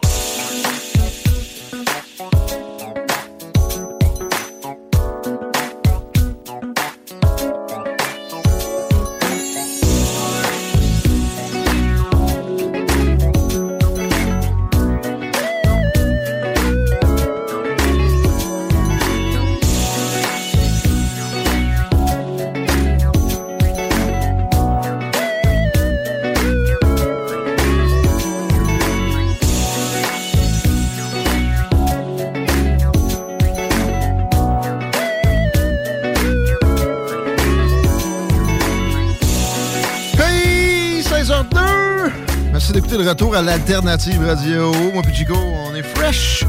D'écouter 42.74 42.98
le 42.98 43.08
retour 43.08 43.36
à 43.36 43.40
l'Alternative 43.40 44.20
Radio. 44.26 44.72
Moi 44.92 45.02
puis 45.02 45.14
Chico, 45.14 45.34
on 45.36 45.74
est 45.76 45.82
fresh. 45.82 46.44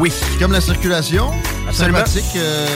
Oui. 0.00 0.12
Comme 0.40 0.50
la 0.50 0.60
circulation. 0.60 1.30
Absolument. 1.68 2.00
Euh, 2.36 2.66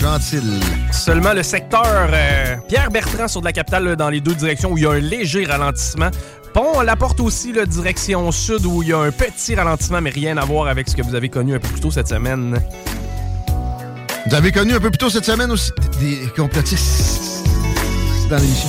gentille. 0.00 0.60
Seulement 0.90 1.32
le 1.32 1.44
secteur 1.44 2.08
euh, 2.12 2.56
Pierre 2.68 2.90
Bertrand 2.90 3.28
sur 3.28 3.40
de 3.40 3.46
la 3.46 3.52
capitale 3.52 3.84
là, 3.84 3.96
dans 3.96 4.08
les 4.08 4.20
deux 4.20 4.34
directions 4.34 4.72
où 4.72 4.78
il 4.78 4.82
y 4.82 4.86
a 4.86 4.90
un 4.90 4.98
léger 4.98 5.44
ralentissement. 5.46 6.10
Pont 6.52 6.80
la 6.80 6.96
porte 6.96 7.20
aussi 7.20 7.52
la 7.52 7.66
direction 7.66 8.32
sud 8.32 8.66
où 8.66 8.82
il 8.82 8.88
y 8.88 8.92
a 8.92 8.98
un 8.98 9.12
petit 9.12 9.54
ralentissement 9.54 10.00
mais 10.00 10.10
rien 10.10 10.36
à 10.36 10.44
voir 10.44 10.66
avec 10.66 10.88
ce 10.88 10.96
que 10.96 11.02
vous 11.02 11.14
avez 11.14 11.28
connu 11.28 11.54
un 11.54 11.60
peu 11.60 11.68
plus 11.68 11.80
tôt 11.80 11.92
cette 11.92 12.08
semaine. 12.08 12.58
Vous 14.26 14.34
avez 14.34 14.50
connu 14.50 14.74
un 14.74 14.80
peu 14.80 14.90
plus 14.90 14.98
tôt 14.98 15.08
cette 15.08 15.24
semaine 15.24 15.52
aussi 15.52 15.70
des 16.00 16.16
des 16.16 16.28
complotistes 16.36 17.44
dans 18.28 18.38
l'émission. 18.38 18.68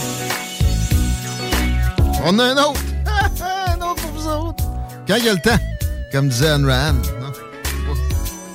On 2.24 2.38
a 2.38 2.44
un 2.44 2.58
autre. 2.58 2.91
Quand 5.12 5.18
il 5.18 5.26
y 5.26 5.30
a 5.30 5.34
le 5.34 5.40
temps. 5.40 5.60
Comme 6.10 6.30
disait 6.30 6.48
Anne 6.48 6.66
Rand. 6.66 7.02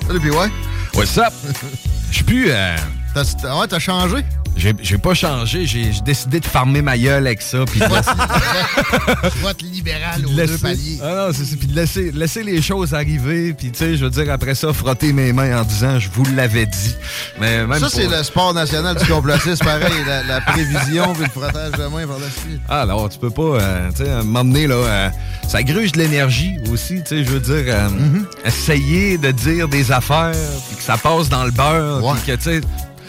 Salut, 0.07 0.21
puis 0.21 0.31
ouais. 0.31 0.49
What's 0.95 1.19
up? 1.19 1.31
Je 2.11 2.15
suis 2.15 2.25
plus... 2.25 2.47
euh, 2.51 2.75
T'as, 3.13 3.61
ouais, 3.61 3.67
t'as 3.69 3.79
changé? 3.79 4.25
J'ai, 4.57 4.97
pas 4.99 5.13
changé, 5.13 5.67
j'ai, 5.67 5.91
décidé 6.05 6.41
de 6.41 6.47
farmer 6.47 6.81
ma 6.81 6.97
gueule 6.97 7.27
avec 7.27 7.43
ça. 7.43 7.59
Puis 7.67 7.79
de 7.79 7.85
laisser- 7.85 9.37
Vote 9.43 9.63
libéral 9.63 10.25
aux 10.27 10.31
de 10.35 10.47
deux 10.47 10.59
paliers. 10.59 10.99
Ah 11.03 11.27
non, 11.29 11.33
c'est. 11.33 11.57
Puis 11.57 11.67
de 11.69 11.75
laisser, 11.77 12.11
laisser 12.13 12.43
les 12.43 12.63
choses 12.63 12.95
arriver. 12.95 13.53
Puis 13.53 13.71
tu 13.71 13.79
sais, 13.79 13.97
je 13.97 14.05
veux 14.05 14.11
dire, 14.11 14.33
après 14.33 14.55
ça, 14.55 14.73
frotter 14.73 15.13
mes 15.13 15.33
mains 15.33 15.61
en 15.61 15.65
disant, 15.65 15.99
je 15.99 16.09
vous 16.11 16.25
l'avais 16.35 16.65
dit. 16.67 16.95
Mais 17.39 17.67
même 17.67 17.79
Ça, 17.79 17.89
c'est 17.91 18.07
le 18.09 18.23
sport 18.23 18.55
national 18.55 18.97
du 18.97 19.05
complotisme, 19.05 19.63
pareil. 19.65 19.93
La, 20.07 20.23
la 20.23 20.41
prévision 20.41 21.13
puis 21.13 21.25
le 21.25 21.31
frottage 21.31 21.73
de 21.73 21.85
main 21.89 22.07
par 22.07 22.19
la 22.19 22.31
suite. 22.31 22.61
Ah 22.69 22.87
non, 22.87 23.09
tu 23.09 23.19
peux 23.19 23.31
pas, 23.31 23.43
euh, 23.43 23.91
tu 23.91 24.05
sais, 24.05 24.11
donné, 24.25 24.67
là, 24.67 24.75
euh, 24.75 25.11
ça 25.49 25.63
gruge 25.63 25.93
de 25.93 25.99
l'énergie 25.99 26.57
aussi, 26.73 27.03
tu 27.03 27.09
sais, 27.09 27.25
je 27.25 27.31
veux 27.31 27.41
dire, 27.41 27.65
euh, 27.75 27.89
Mm-hmm. 27.89 28.47
essayer 28.47 29.19
de 29.19 29.31
dire 29.31 29.69
des 29.69 29.93
affaires, 29.93 30.33
puis 30.69 30.77
que 30.77 30.83
ça 30.83 30.97
passe 30.97 31.29
dans 31.29 31.45
le 31.45 31.51
beurre, 31.51 32.03
puis 32.15 32.33
que, 32.33 32.37
tu 32.37 32.43
sais, 32.43 32.61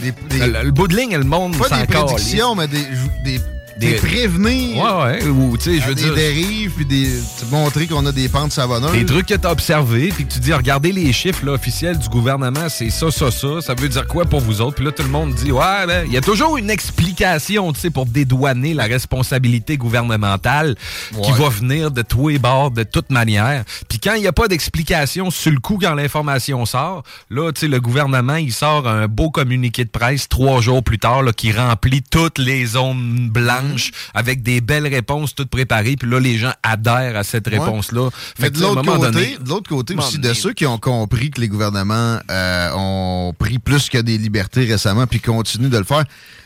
le, 0.02 0.64
le 0.64 0.72
bout 0.72 0.88
de 0.88 0.96
ligne, 0.96 1.18
le 1.18 1.24
monde, 1.24 1.58
Pas 1.58 1.70
des 1.80 1.86
prédictions, 1.88 2.56
mais 2.56 2.68
des, 2.68 2.84
des, 3.24 3.40
Des- 3.80 3.92
des 3.92 3.98
prévenir. 3.98 4.78
Ouais, 4.78 5.22
ouais, 5.22 5.24
ou, 5.28 5.56
tu 5.58 5.66
sais, 5.66 5.80
je 5.80 5.88
veux 5.88 5.96
des 5.96 6.04
dire... 6.04 6.16
dérives, 6.16 6.72
puis 6.76 6.86
des, 6.86 7.10
montrer 7.52 7.86
qu'on 7.88 8.06
a 8.06 8.12
des 8.12 8.28
pentes 8.28 8.52
savonneuses. 8.52 8.92
Des 8.92 9.06
trucs 9.06 9.28
que 9.28 9.36
tu 9.36 9.46
as 9.48 9.52
observés, 9.52 10.10
puis 10.10 10.26
que 10.26 10.34
tu 10.34 10.40
dis, 10.40 10.54
regardez 10.54 10.92
les 10.92 11.14
chiffres 11.14 11.46
là, 11.46 11.54
officiels 11.54 11.98
du 11.98 12.10
gouvernement, 12.10 12.70
c'est 12.70 12.90
ça, 12.90 13.12
ça, 13.12 13.30
ça. 13.30 13.62
Ça 13.62 13.76
veut 13.76 13.88
dire 13.90 14.08
quoi 14.08 14.26
pour 14.26 14.40
vous 14.40 14.62
autres? 14.62 14.76
Puis 14.78 14.86
là, 14.86 14.92
tout 14.92 15.04
le 15.04 15.10
monde 15.10 15.34
dit, 15.34 15.52
ouais, 15.52 15.86
ben, 15.86 16.06
il 16.08 16.14
y 16.14 16.18
a 16.18 16.22
toujours 16.22 16.58
une 16.58 16.70
explication, 16.70 17.72
tu 17.74 17.80
sais, 17.80 17.90
pour 17.90 18.06
dédouaner 18.06 18.74
la 18.74 18.86
responsabilité 18.86 19.78
gouvernementale 19.78 20.76
qui 21.24 21.32
va 21.34 21.50
venir 21.50 21.92
de 21.92 22.02
tous 22.02 22.30
les 22.30 22.40
bords, 22.40 22.72
de 22.72 22.84
toute 22.84 23.12
manière. 23.12 23.64
Puis 23.90 24.00
quand 24.00 24.14
il 24.16 24.22
n'y 24.22 24.28
a 24.28 24.34
pas 24.34 24.48
d'explication 24.48 25.30
sur 25.30 25.52
le 25.52 25.60
coup, 25.60 25.78
quand 25.82 25.94
l'information 25.94 26.66
sort, 26.66 27.04
là, 27.30 27.52
tu 27.52 27.62
sais, 27.62 27.68
le 27.68 27.80
gouvernement, 27.80 28.36
il 28.36 28.52
sort 28.54 28.88
un 28.88 29.08
beau 29.08 29.30
communiqué 29.30 29.86
de 29.86 29.90
presse 29.90 30.28
trois 30.28 30.62
jours 30.62 30.84
plus 30.84 31.00
tard, 31.00 31.22
là, 31.22 31.32
qui 31.32 31.52
remplit 31.52 32.02
toutes 32.02 32.40
les 32.40 32.66
zones 32.66 33.30
blanches 33.30 33.67
avec 34.14 34.42
des 34.44 34.62
belles 34.62 34.88
réponses 34.88 35.36
toutes 35.36 35.50
préparées. 35.50 35.96
Puis 35.96 36.10
là, 36.10 36.20
les 36.20 36.38
gens 36.38 36.54
adhèrent 36.64 37.16
à 37.18 37.24
cette 37.24 37.48
Ouais. 37.48 37.58
réponse-là. 37.60 38.10
Fait 38.40 38.50
de 38.50 38.58
que, 38.58 38.62
l'autre 38.64 38.82
côté, 38.84 39.12
donné- 39.12 39.38
de 39.40 39.50
l'autre 39.50 39.70
côté 39.70 39.94
à 39.94 39.98
un 39.98 40.00
aussi, 40.00 40.20
de 40.20 40.34
ceux 40.34 40.54
qui 40.54 40.66
ont 40.66 40.78
compris 40.78 41.32
que 41.32 41.42
les 41.42 41.48
gouvernements 41.48 42.20
euh, 42.30 42.70
ont 42.76 43.34
pris 43.38 43.60
plus 43.60 43.90
que 43.90 43.98
des 43.98 44.18
libertés 44.18 44.66
récemment 44.66 45.08
puis 45.08 45.20
continuent 45.20 45.70
de 45.70 45.78
le 45.78 45.84
faire, 45.84 46.04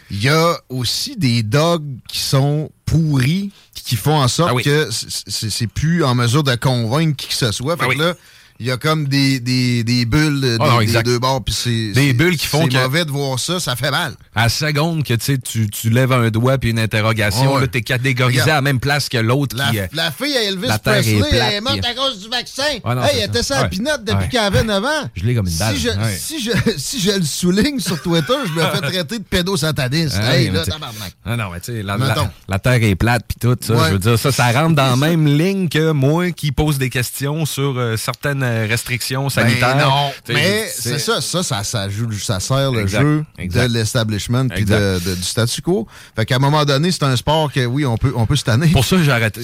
il 0.10 0.22
y 0.22 0.30
a 0.30 0.58
aussi 0.70 1.16
des 1.16 1.42
dogs 1.44 1.86
qui 2.08 2.20
sont 2.20 2.70
pourris, 2.86 3.52
qui 3.74 3.96
font 3.96 4.18
en 4.22 4.28
sorte 4.28 4.54
Ah 4.60 4.62
que 4.62 4.90
c'est 4.92 5.68
plus 5.68 6.04
en 6.04 6.16
mesure 6.16 6.44
de 6.44 6.56
convaincre 6.56 7.16
qui 7.16 7.28
que 7.30 7.34
ce 7.34 7.52
soit. 7.52 7.78
Fait 7.78 7.86
Ah 7.90 7.94
que 7.94 8.00
là, 8.00 8.14
il 8.62 8.68
y 8.68 8.72
a 8.72 8.78
comme 8.78 9.08
des, 9.08 9.40
des, 9.40 9.84
des 9.84 10.06
bulles 10.06 10.40
euh, 10.44 10.58
Ah 10.60 10.66
des, 10.66 10.70
non, 10.70 10.80
des 11.00 11.04
deux 11.04 11.18
bords. 11.18 11.44
puis 11.44 11.54
c'est 11.54 11.70
Des 11.94 12.08
c'est- 12.10 12.14
bulles 12.14 12.38
qui 12.38 12.46
font 12.46 12.62
C'est 12.64 12.70
que- 12.70 12.78
mauvais 12.78 13.06
de 13.06 13.10
voir 13.12 13.40
ça, 13.40 13.60
ça 13.60 13.76
fait 13.76 13.90
mal. 13.90 14.14
À 14.36 14.44
la 14.44 14.50
seconde 14.50 15.04
que 15.04 15.16
tu, 15.16 15.26
sais, 15.26 15.38
tu 15.40 15.68
tu 15.70 15.90
lèves 15.90 16.12
un 16.12 16.30
doigt 16.30 16.60
puis 16.60 16.70
une 16.70 16.78
interrogation, 16.80 17.56
Ouais. 17.56 17.62
là, 17.62 17.68
t'es 17.68 17.82
catégorisé 17.82 18.42
Regarde. 18.42 18.50
à 18.52 18.54
la 18.56 18.62
même 18.62 18.80
place 18.80 19.10
que 19.10 19.18
l'autre 19.18 19.56
La, 19.58 19.72
qui... 19.72 19.80
euh, 19.80 19.88
la 19.94 20.12
fille 20.12 20.38
à 20.38 20.44
Elvis 20.44 20.68
est 20.68 20.84
Presley, 20.84 21.18
plate, 21.18 21.34
elle 21.34 21.54
est 21.56 21.62
morte 21.62 21.80
puis- 21.82 21.92
à 21.92 21.94
cause 21.96 22.20
du 22.22 22.30
vaccin. 22.30 22.62
Ouais, 22.86 22.96
non, 22.96 23.04
hey, 23.04 23.10
c'est 23.14 23.18
elle 23.22 23.30
était 23.30 23.44
sa 23.44 23.64
Ouais. 23.64 23.70
pinotte 23.70 24.04
depuis 24.06 24.30
qu'elle 24.30 24.42
avait 24.42 24.64
9 24.64 24.84
ans. 24.86 25.10
Je 25.16 25.24
l'ai 25.26 25.34
comme 25.36 25.48
une 25.48 25.58
balle. 25.58 25.76
Si 25.76 25.82
je, 25.82 25.90
si, 26.18 26.42
je, 26.44 26.52
si 26.78 27.00
je 27.02 27.12
le 27.12 27.24
souligne 27.26 27.80
sur 27.80 28.00
Twitter, 28.02 28.34
je 28.46 28.52
me 28.52 28.62
fais 28.64 28.82
traiter 28.82 29.18
de 29.18 29.24
pédosataniste. 29.24 30.18
Ah, 30.22 30.38
hey, 30.38 30.52
là, 30.52 30.64
tu- 30.64 30.70
tabarnak. 30.70 31.14
Ah 31.26 31.36
non, 31.36 31.46
mais 31.52 31.60
tu 31.62 31.72
sais, 31.74 31.84
la, 31.84 31.98
Mettons. 31.98 32.22
la- 32.22 32.32
la 32.48 32.60
terre 32.60 32.84
est 32.84 32.96
plate 32.96 33.24
puis 33.28 33.38
tout 33.42 33.58
ça. 33.60 33.88
Je 33.88 33.94
veux 33.94 34.00
dire, 34.00 34.20
ça, 34.20 34.32
ça 34.32 34.52
rentre 34.52 34.76
dans 34.76 34.92
la 34.92 34.96
même 35.08 35.26
ligne 35.26 35.68
que 35.68 35.92
moi 35.92 36.32
qui 36.32 36.52
pose 36.52 36.78
des 36.78 36.90
questions 36.92 37.46
sur 37.46 37.74
euh, 37.78 37.98
certaines 37.98 38.44
restrictions 38.70 39.30
sanitaires. 39.30 39.76
Ben 39.78 39.84
non, 39.84 40.12
Tu 40.26 40.34
sais, 40.34 40.40
mais 40.40 40.68
c'est 40.74 41.00
ça, 41.00 41.22
ça, 41.22 41.44
ça, 41.44 41.64
ça, 41.64 41.90
joue, 41.90 42.12
ça 42.14 42.40
sert 42.40 42.72
le 42.72 42.82
Exact, 42.82 43.02
jeu 43.02 43.26
exact. 43.38 43.68
de 43.68 43.74
l'establishment 43.74 44.48
puis 44.50 44.66
de, 44.66 45.00
du 45.16 45.24
statu 45.24 45.62
quo. 45.62 45.88
Fait 46.16 46.26
qu'à 46.26 46.36
un 46.36 46.40
moment 46.40 46.66
donné, 46.66 46.92
c'est 46.92 47.04
un 47.04 47.16
sport 47.16 47.52
que, 47.52 47.66
oui, 47.66 47.86
on 47.86 47.98
peut, 47.98 48.14
on 48.16 48.26
peut 48.26 48.36
se 48.36 48.44
tanner. 48.44 48.68
Pour 48.70 48.86
ça, 48.86 48.98
j'ai 49.02 49.12
arrêté. 49.12 49.42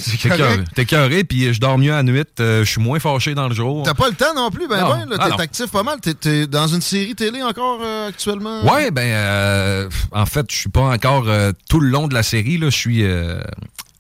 T'es 0.75 0.81
écœuré, 0.83 1.23
puis 1.23 1.53
je 1.53 1.59
dors 1.59 1.77
mieux 1.77 1.93
à 1.93 2.03
nuit. 2.03 2.23
euh, 2.39 2.63
je 2.63 2.69
suis 2.69 2.81
moins 2.81 2.99
fâché 2.99 3.33
dans 3.35 3.47
le 3.47 3.55
jour. 3.55 3.83
T'as 3.83 3.93
pas 3.93 4.09
le 4.09 4.15
temps 4.15 4.33
non 4.35 4.49
plus, 4.49 4.67
ben 4.67 4.79
Non. 4.81 4.89
ben, 4.89 5.15
Ah, 5.19 5.25
t'es 5.25 5.29
non. 5.31 5.35
actif 5.37 5.67
pas 5.71 5.83
mal. 5.83 5.97
T'es, 6.01 6.47
dans 6.47 6.67
une 6.67 6.81
série 6.81 7.15
télé 7.15 7.41
encore 7.43 7.79
euh, 7.83 8.09
actuellement? 8.09 8.63
Ouais, 8.71 8.91
ben, 8.91 9.01
euh, 9.07 9.89
en 10.11 10.25
fait, 10.25 10.45
je 10.51 10.55
suis 10.55 10.69
pas 10.69 10.81
encore 10.81 11.25
euh, 11.27 11.51
tout 11.69 11.79
le 11.79 11.89
long 11.89 12.07
de 12.07 12.13
la 12.13 12.23
série. 12.23 12.57
Là, 12.57 12.69
je 12.69 12.75
suis. 12.77 13.03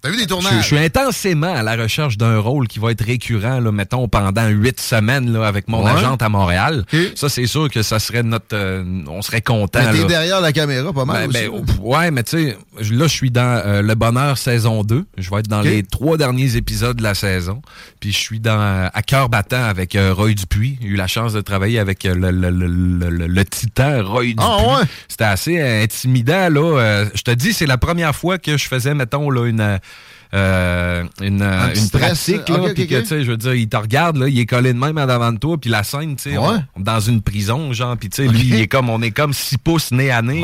T'as 0.01 0.09
vu 0.09 0.17
des 0.17 0.23
je, 0.23 0.27
tournages? 0.27 0.61
je 0.61 0.65
suis 0.67 0.77
intensément 0.77 1.53
à 1.53 1.63
la 1.63 1.75
recherche 1.75 2.17
d'un 2.17 2.37
rôle 2.39 2.67
qui 2.67 2.77
va 2.79 2.91
être 2.91 3.03
récurrent, 3.03 3.59
là, 3.59 3.71
mettons, 3.71 4.07
pendant 4.07 4.47
huit 4.47 4.79
semaines 4.79 5.31
là, 5.33 5.47
avec 5.47 5.67
mon 5.67 5.83
Ouais. 5.83 5.91
agente 5.91 6.21
à 6.21 6.29
Montréal. 6.29 6.85
Ça, 7.15 7.29
c'est 7.29 7.47
sûr 7.47 7.69
que 7.69 7.81
ça 7.81 7.97
serait 7.99 8.21
notre. 8.23 8.45
euh, 8.53 8.83
on 9.07 9.21
serait 9.21 9.41
content. 9.41 9.79
Mais 9.91 9.97
t'es 9.99 10.05
derrière 10.05 10.39
la 10.39 10.53
caméra 10.53 10.93
pas 10.93 11.05
mal 11.05 11.27
Ben, 11.29 11.49
aussi. 11.49 11.49
ben, 11.49 11.65
pff, 11.65 11.75
ouais, 11.79 12.11
mais 12.11 12.23
tu 12.23 12.31
sais, 12.37 12.57
là, 12.93 13.07
je 13.07 13.11
suis 13.13 13.31
dans 13.31 13.61
euh, 13.65 13.81
Le 13.81 13.95
Bonheur 13.95 14.37
saison 14.37 14.83
2. 14.83 15.05
Je 15.17 15.29
vais 15.31 15.37
être 15.39 15.47
dans 15.47 15.61
les 15.61 15.81
trois 15.83 16.17
derniers 16.17 16.55
épisodes 16.55 16.97
de 16.97 17.03
la 17.03 17.15
saison. 17.15 17.61
Puis 17.99 18.11
je 18.11 18.17
suis 18.17 18.39
dans 18.39 18.59
euh, 18.59 18.87
À 18.93 19.01
cœur 19.01 19.29
battant 19.29 19.63
avec 19.63 19.95
euh, 19.95 20.13
Roy 20.13 20.33
Dupuis. 20.33 20.77
J'ai 20.81 20.87
eu 20.89 20.95
la 20.95 21.07
chance 21.07 21.33
de 21.33 21.41
travailler 21.41 21.79
avec 21.79 22.03
le, 22.03 22.13
le, 22.13 22.31
le, 22.31 22.49
le- 22.51 23.09
le- 23.09 23.27
le 23.27 23.45
titan 23.45 24.03
Roy 24.03 24.25
Dupuis. 24.27 24.35
Ah, 24.39 24.57
ouais? 24.79 24.83
C'était 25.07 25.23
assez 25.23 25.59
intimidant, 25.61 26.49
là. 26.49 27.05
Je 27.15 27.21
te 27.23 27.31
dis, 27.31 27.53
c'est 27.53 27.65
la 27.65 27.77
première 27.77 28.15
fois 28.15 28.37
que 28.37 28.57
je 28.57 28.67
faisais, 28.67 28.93
mettons, 28.93 29.29
là, 29.31 29.45
une... 29.47 29.79
euh, 30.33 31.03
une, 31.21 31.41
euh, 31.41 31.67
Un 31.67 31.73
une 31.73 31.89
pratique, 31.89 32.49
là, 32.49 32.61
ok, 32.61 32.73
puis 32.73 32.87
que, 32.87 32.95
ok. 32.95 33.01
tu 33.03 33.07
sais, 33.07 33.23
je 33.23 33.31
veux 33.31 33.37
dire, 33.37 33.53
il 33.53 33.67
te 33.69 33.77
regarde, 33.77 34.17
là, 34.17 34.27
il 34.27 34.37
est 34.39 34.45
collé 34.45 34.73
de 34.73 34.77
même 34.79 34.97
en 34.97 35.01
avant 35.07 35.31
de 35.31 35.37
toi, 35.39 35.57
puis 35.57 35.69
la 35.69 35.83
scène, 35.83 36.15
tu 36.15 36.31
sais, 36.31 36.37
Ouais. 36.37 36.57
dans 36.77 36.99
une 36.99 37.21
prison, 37.21 37.71
genre, 37.73 37.95
puis 37.97 38.09
tu 38.09 38.23
sais, 38.23 38.27
lui, 38.27 38.41
il 38.43 38.55
est 38.55 38.67
comme, 38.67 38.89
on 38.89 39.01
est 39.01 39.11
comme 39.11 39.33
six 39.33 39.57
pouces 39.57 39.91
nez 39.91 40.11
à 40.11 40.21
nez, 40.21 40.43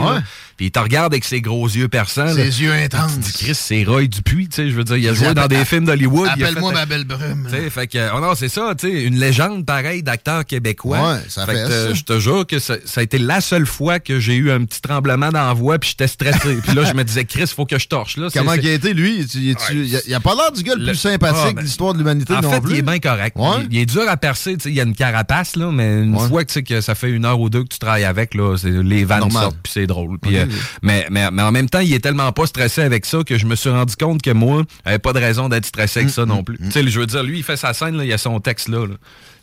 puis 0.58 0.68
il 0.68 0.72
te 0.72 0.80
regarde 0.80 1.14
avec 1.14 1.26
ses 1.26 1.42
gros 1.42 1.68
yeux 1.68 1.88
perçants. 1.88 2.26
là. 2.26 2.34
Ses 2.34 2.62
yeux 2.62 2.72
intenses. 2.74 3.20
Tu 3.26 3.32
Chris, 3.46 3.56
c'est 3.56 3.84
Roy 3.84 4.06
Dupuis, 4.08 4.48
tu 4.50 4.56
sais, 4.56 4.70
je 4.70 4.76
veux 4.76 4.84
dire, 4.84 4.98
il 4.98 5.08
a 5.10 5.14
joué 5.14 5.34
dans 5.34 5.48
des 5.48 5.66
films 5.66 5.86
d'Hollywood. 5.86 6.30
Appelle-moi 6.30 6.72
fait- 6.72 6.78
ma 6.80 6.86
belle 6.86 7.06
brume. 7.06 7.48
tu 7.50 7.56
sais, 7.58 7.70
fait 7.70 7.88
que, 7.88 8.10
oh 8.16 8.20
non, 8.22 8.36
c'est 8.36 8.50
ça, 8.50 8.74
tu 8.78 8.90
sais, 8.90 9.04
une 9.04 9.20
légende 9.20 9.66
pareille 9.66 10.04
d'acteur 10.04 10.46
québécois. 10.46 11.14
Ouais, 11.14 11.20
ça 11.28 11.46
que, 11.46 11.52
fait 11.52 11.58
euh, 11.58 11.88
ça. 11.90 11.94
Je 11.94 12.04
te 12.04 12.20
jure 12.20 12.46
que 12.48 12.60
ça, 12.60 12.76
ça 12.86 13.02
a 13.02 13.04
été 13.04 13.18
la 13.18 13.42
seule 13.42 13.66
fois 13.66 14.00
que 14.00 14.20
j'ai 14.20 14.36
eu 14.36 14.52
un 14.52 14.64
petit 14.66 14.82
tremblement 14.82 15.32
voix, 15.54 15.80
puis 15.80 15.90
j'étais 15.90 16.08
stressé. 16.08 16.58
puis 16.66 16.76
là, 16.76 16.84
je 16.86 16.94
me 16.94 17.04
disais, 17.04 17.26
Chris, 17.26 17.48
faut 17.48 17.66
que 17.66 17.78
je 17.80 17.88
torche, 17.88 18.18
là. 18.18 18.28
Comment 18.34 18.54
il 18.54 18.68
a 18.68 18.74
été, 18.74 18.94
lui? 18.94 19.26
Il, 19.34 19.56
il 19.76 19.96
a, 19.96 20.00
il 20.08 20.14
a 20.14 20.20
pas 20.20 20.36
l'air 20.36 20.52
du 20.52 20.64
gars 20.64 20.76
le, 20.76 20.86
plus 20.86 20.96
sympathique 20.96 21.38
Ah, 21.42 21.52
ben, 21.54 21.62
de 21.62 21.66
l'histoire 21.66 21.94
de 21.94 22.00
l'humanité 22.00 22.34
En 22.34 22.42
non 22.42 22.52
fait, 22.52 22.62
plus. 22.62 22.74
il 22.74 22.78
est 22.80 22.82
bien 22.84 23.00
correct. 23.00 23.36
Ouais. 23.38 23.66
Il, 23.70 23.74
il 23.78 23.80
est 23.82 23.86
dur 23.86 24.04
à 24.08 24.18
percer, 24.18 24.58
il 24.66 24.74
y 24.74 24.80
a 24.80 24.84
une 24.84 24.96
carapace, 24.96 25.56
là, 25.56 25.72
mais 25.72 26.04
une 26.04 26.16
Ouais. 26.16 26.28
fois 26.28 26.44
que, 26.46 26.60
que 26.60 26.82
ça 26.82 26.96
fait 26.96 27.10
une 27.10 27.26
heure 27.26 27.40
ou 27.40 27.50
deux 27.50 27.64
que 27.64 27.70
tu 27.70 27.80
travailles 27.80 28.06
avec, 28.06 28.34
là, 28.36 28.56
les 28.64 29.06
vannes 29.06 29.20
Normal. 29.20 29.44
sortent, 29.44 29.58
puis 29.64 29.72
c'est 29.74 29.88
drôle. 29.88 30.18
Euh, 30.28 30.46
mais, 30.82 31.08
mais, 31.10 31.30
mais 31.32 31.42
en 31.42 31.52
même 31.52 31.70
temps, 31.70 31.80
il 31.80 31.94
est 31.94 32.00
tellement 32.00 32.32
pas 32.32 32.46
stressé 32.46 32.82
avec 32.82 33.06
ça 33.06 33.20
que 33.26 33.38
je 33.38 33.46
me 33.46 33.56
suis 33.56 33.70
rendu 33.70 33.96
compte 33.96 34.22
que 34.22 34.32
moi, 34.32 34.64
j'avais 34.86 35.00
pas 35.00 35.14
de 35.14 35.20
raison 35.20 35.50
d'être 35.50 35.66
stressé 35.66 36.00
avec 36.02 36.10
Mm, 36.10 36.14
ça 36.14 36.26
non 36.26 36.44
plus. 36.44 36.58
Tu 36.58 36.72
sais, 36.72 36.88
je 36.88 37.00
veux 37.00 37.06
dire, 37.08 37.24
lui, 37.24 37.38
il 37.40 37.44
fait 37.44 37.58
sa 37.58 37.74
scène, 37.74 37.98
là, 37.98 38.06
il 38.06 38.14
a 38.14 38.18
son 38.18 38.40
texte 38.40 38.68
là. 38.70 38.86
là. 38.88 38.96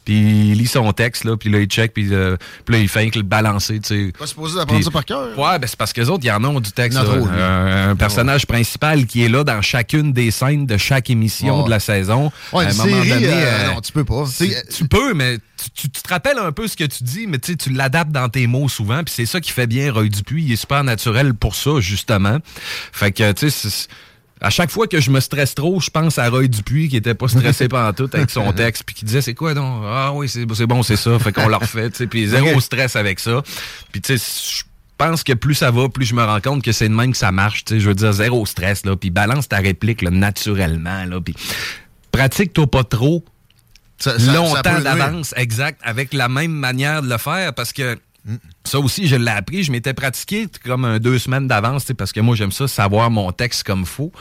Puis 0.04 0.50
il 0.50 0.54
lit 0.54 0.66
son 0.66 0.90
texte, 0.92 1.24
là, 1.24 1.36
puis 1.36 1.50
là, 1.50 1.58
il 1.60 1.66
check, 1.66 1.92
puis, 1.92 2.08
euh, 2.12 2.36
puis 2.64 2.74
là, 2.74 2.80
il 2.80 2.88
fait 2.88 3.10
que 3.10 3.18
le 3.18 3.22
balancer, 3.24 3.78
tu 3.80 4.06
sais. 4.06 4.12
Pas 4.18 4.26
supposé 4.26 4.56
d'apprendre 4.56 4.82
ça 4.82 4.90
par 4.90 5.04
cœur. 5.04 5.38
Ouais, 5.38 5.58
ben 5.58 5.66
c'est 5.66 5.76
parce 5.76 5.92
que 5.92 6.00
les 6.00 6.08
autres, 6.08 6.24
il 6.24 6.28
y 6.28 6.30
en 6.32 6.42
ont 6.44 6.58
du 6.58 6.72
texte. 6.72 6.98
Là. 6.98 7.04
trop, 7.04 7.16
lui. 7.16 7.24
un, 7.40 7.90
un 7.90 7.96
personnage 7.96 8.46
principal 8.46 9.06
qui 9.06 9.24
est 9.24 9.28
là 9.28 9.44
dans 9.44 9.60
chacune 9.62 10.12
des 10.12 10.30
scènes 10.30 10.66
de 10.66 10.76
chaque 10.78 11.10
émission 11.10 11.58
Ouais. 11.58 11.64
de 11.66 11.70
la 11.70 11.80
saison. 11.80 12.32
Ouais, 12.52 12.64
À 12.66 12.72
une 12.72 12.80
un 12.80 12.84
moment 12.84 12.96
série, 13.04 13.08
donné, 13.10 13.26
euh, 13.32 13.46
euh, 13.68 13.74
non, 13.74 13.80
tu 13.82 13.92
peux 13.92 14.04
pas. 14.04 14.24
tu, 14.74 14.84
peux, 14.88 15.14
mais 15.14 15.36
tu, 15.62 15.70
tu- 15.74 15.90
tu 15.90 16.02
te 16.02 16.08
rappelles 16.08 16.38
un 16.38 16.52
peu 16.52 16.66
ce 16.66 16.76
que 16.76 16.84
tu 16.84 17.04
dis, 17.04 17.26
mais 17.26 17.38
tu 17.38 17.52
sais, 17.52 17.56
tu 17.56 17.70
l'adaptes 17.70 18.10
dans 18.12 18.28
tes 18.28 18.46
mots 18.46 18.68
souvent, 18.68 19.04
puis 19.04 19.12
c'est 19.14 19.26
ça 19.26 19.40
qui 19.40 19.50
fait 19.52 19.66
bien 19.66 19.92
Roy 19.92 20.08
Dupuis. 20.08 20.44
Il 20.44 20.52
est 20.52 20.56
super 20.56 20.82
naturel 20.82 21.34
pour 21.34 21.54
ça, 21.54 21.72
justement. 21.80 22.38
Fait 22.92 23.12
que, 23.12 23.32
tu 23.32 23.50
sais, 23.50 23.86
à 24.40 24.50
chaque 24.50 24.70
fois 24.70 24.86
que 24.86 25.00
je 25.00 25.10
me 25.10 25.20
stresse 25.20 25.54
trop, 25.54 25.80
je 25.80 25.90
pense 25.90 26.18
à 26.18 26.28
Roy 26.30 26.48
Dupuis 26.48 26.88
qui 26.88 26.96
était 26.96 27.14
pas 27.14 27.28
stressé 27.28 27.68
pendant 27.68 27.92
tout 27.92 28.08
avec 28.12 28.30
son 28.30 28.52
texte, 28.52 28.84
puis 28.84 28.94
qui 28.94 29.04
disait 29.04 29.20
c'est 29.22 29.34
quoi 29.34 29.54
donc? 29.54 29.82
Ah 29.86 30.12
oui, 30.14 30.28
c'est 30.28 30.46
c'est 30.54 30.66
bon, 30.66 30.82
c'est 30.82 30.96
ça. 30.96 31.18
Fait 31.18 31.32
qu'on 31.32 31.48
le 31.48 31.56
refait, 31.56 31.90
puis 31.90 32.26
zéro 32.26 32.60
stress 32.60 32.96
avec 32.96 33.20
ça. 33.20 33.42
Puis 33.92 34.00
tu 34.00 34.16
sais, 34.18 34.56
je 34.58 34.62
pense 34.96 35.22
que 35.24 35.32
plus 35.32 35.54
ça 35.54 35.70
va, 35.70 35.88
plus 35.88 36.06
je 36.06 36.14
me 36.14 36.22
rends 36.24 36.40
compte 36.40 36.62
que 36.62 36.72
c'est 36.72 36.88
de 36.88 36.94
même 36.94 37.12
que 37.12 37.18
ça 37.18 37.32
marche. 37.32 37.64
Tu 37.64 37.74
sais, 37.74 37.80
je 37.80 37.88
veux 37.88 37.94
dire 37.94 38.12
zéro 38.12 38.44
stress 38.46 38.84
là, 38.86 38.96
puis 38.96 39.10
balance 39.10 39.48
ta 39.48 39.58
réplique 39.58 40.02
là, 40.02 40.10
naturellement 40.10 41.04
là, 41.04 41.20
puis 41.20 41.34
pratique-toi 42.12 42.66
pas 42.70 42.84
trop 42.84 43.24
Ça- 43.98 44.18
ça- 44.18 44.24
ça 44.26 44.32
longtemps 44.32 44.80
d'avance, 44.80 45.34
exact, 45.36 45.80
avec 45.84 46.12
la 46.14 46.28
même 46.28 46.52
manière 46.52 47.02
de 47.02 47.08
le 47.10 47.18
faire, 47.18 47.52
parce 47.54 47.72
que 47.72 47.98
ça 48.64 48.78
aussi, 48.78 49.06
je 49.08 49.16
l'ai 49.16 49.30
appris, 49.30 49.62
je 49.64 49.72
m'étais 49.72 49.94
pratiqué 49.94 50.46
comme 50.64 50.98
deux 50.98 51.18
semaines 51.18 51.48
d'avance, 51.48 51.86
parce 51.96 52.12
que 52.12 52.20
moi, 52.20 52.36
j'aime 52.36 52.52
ça, 52.52 52.68
savoir 52.68 53.10
mon 53.10 53.32
texte 53.32 53.64
comme 53.64 53.86
faut. 53.86 54.12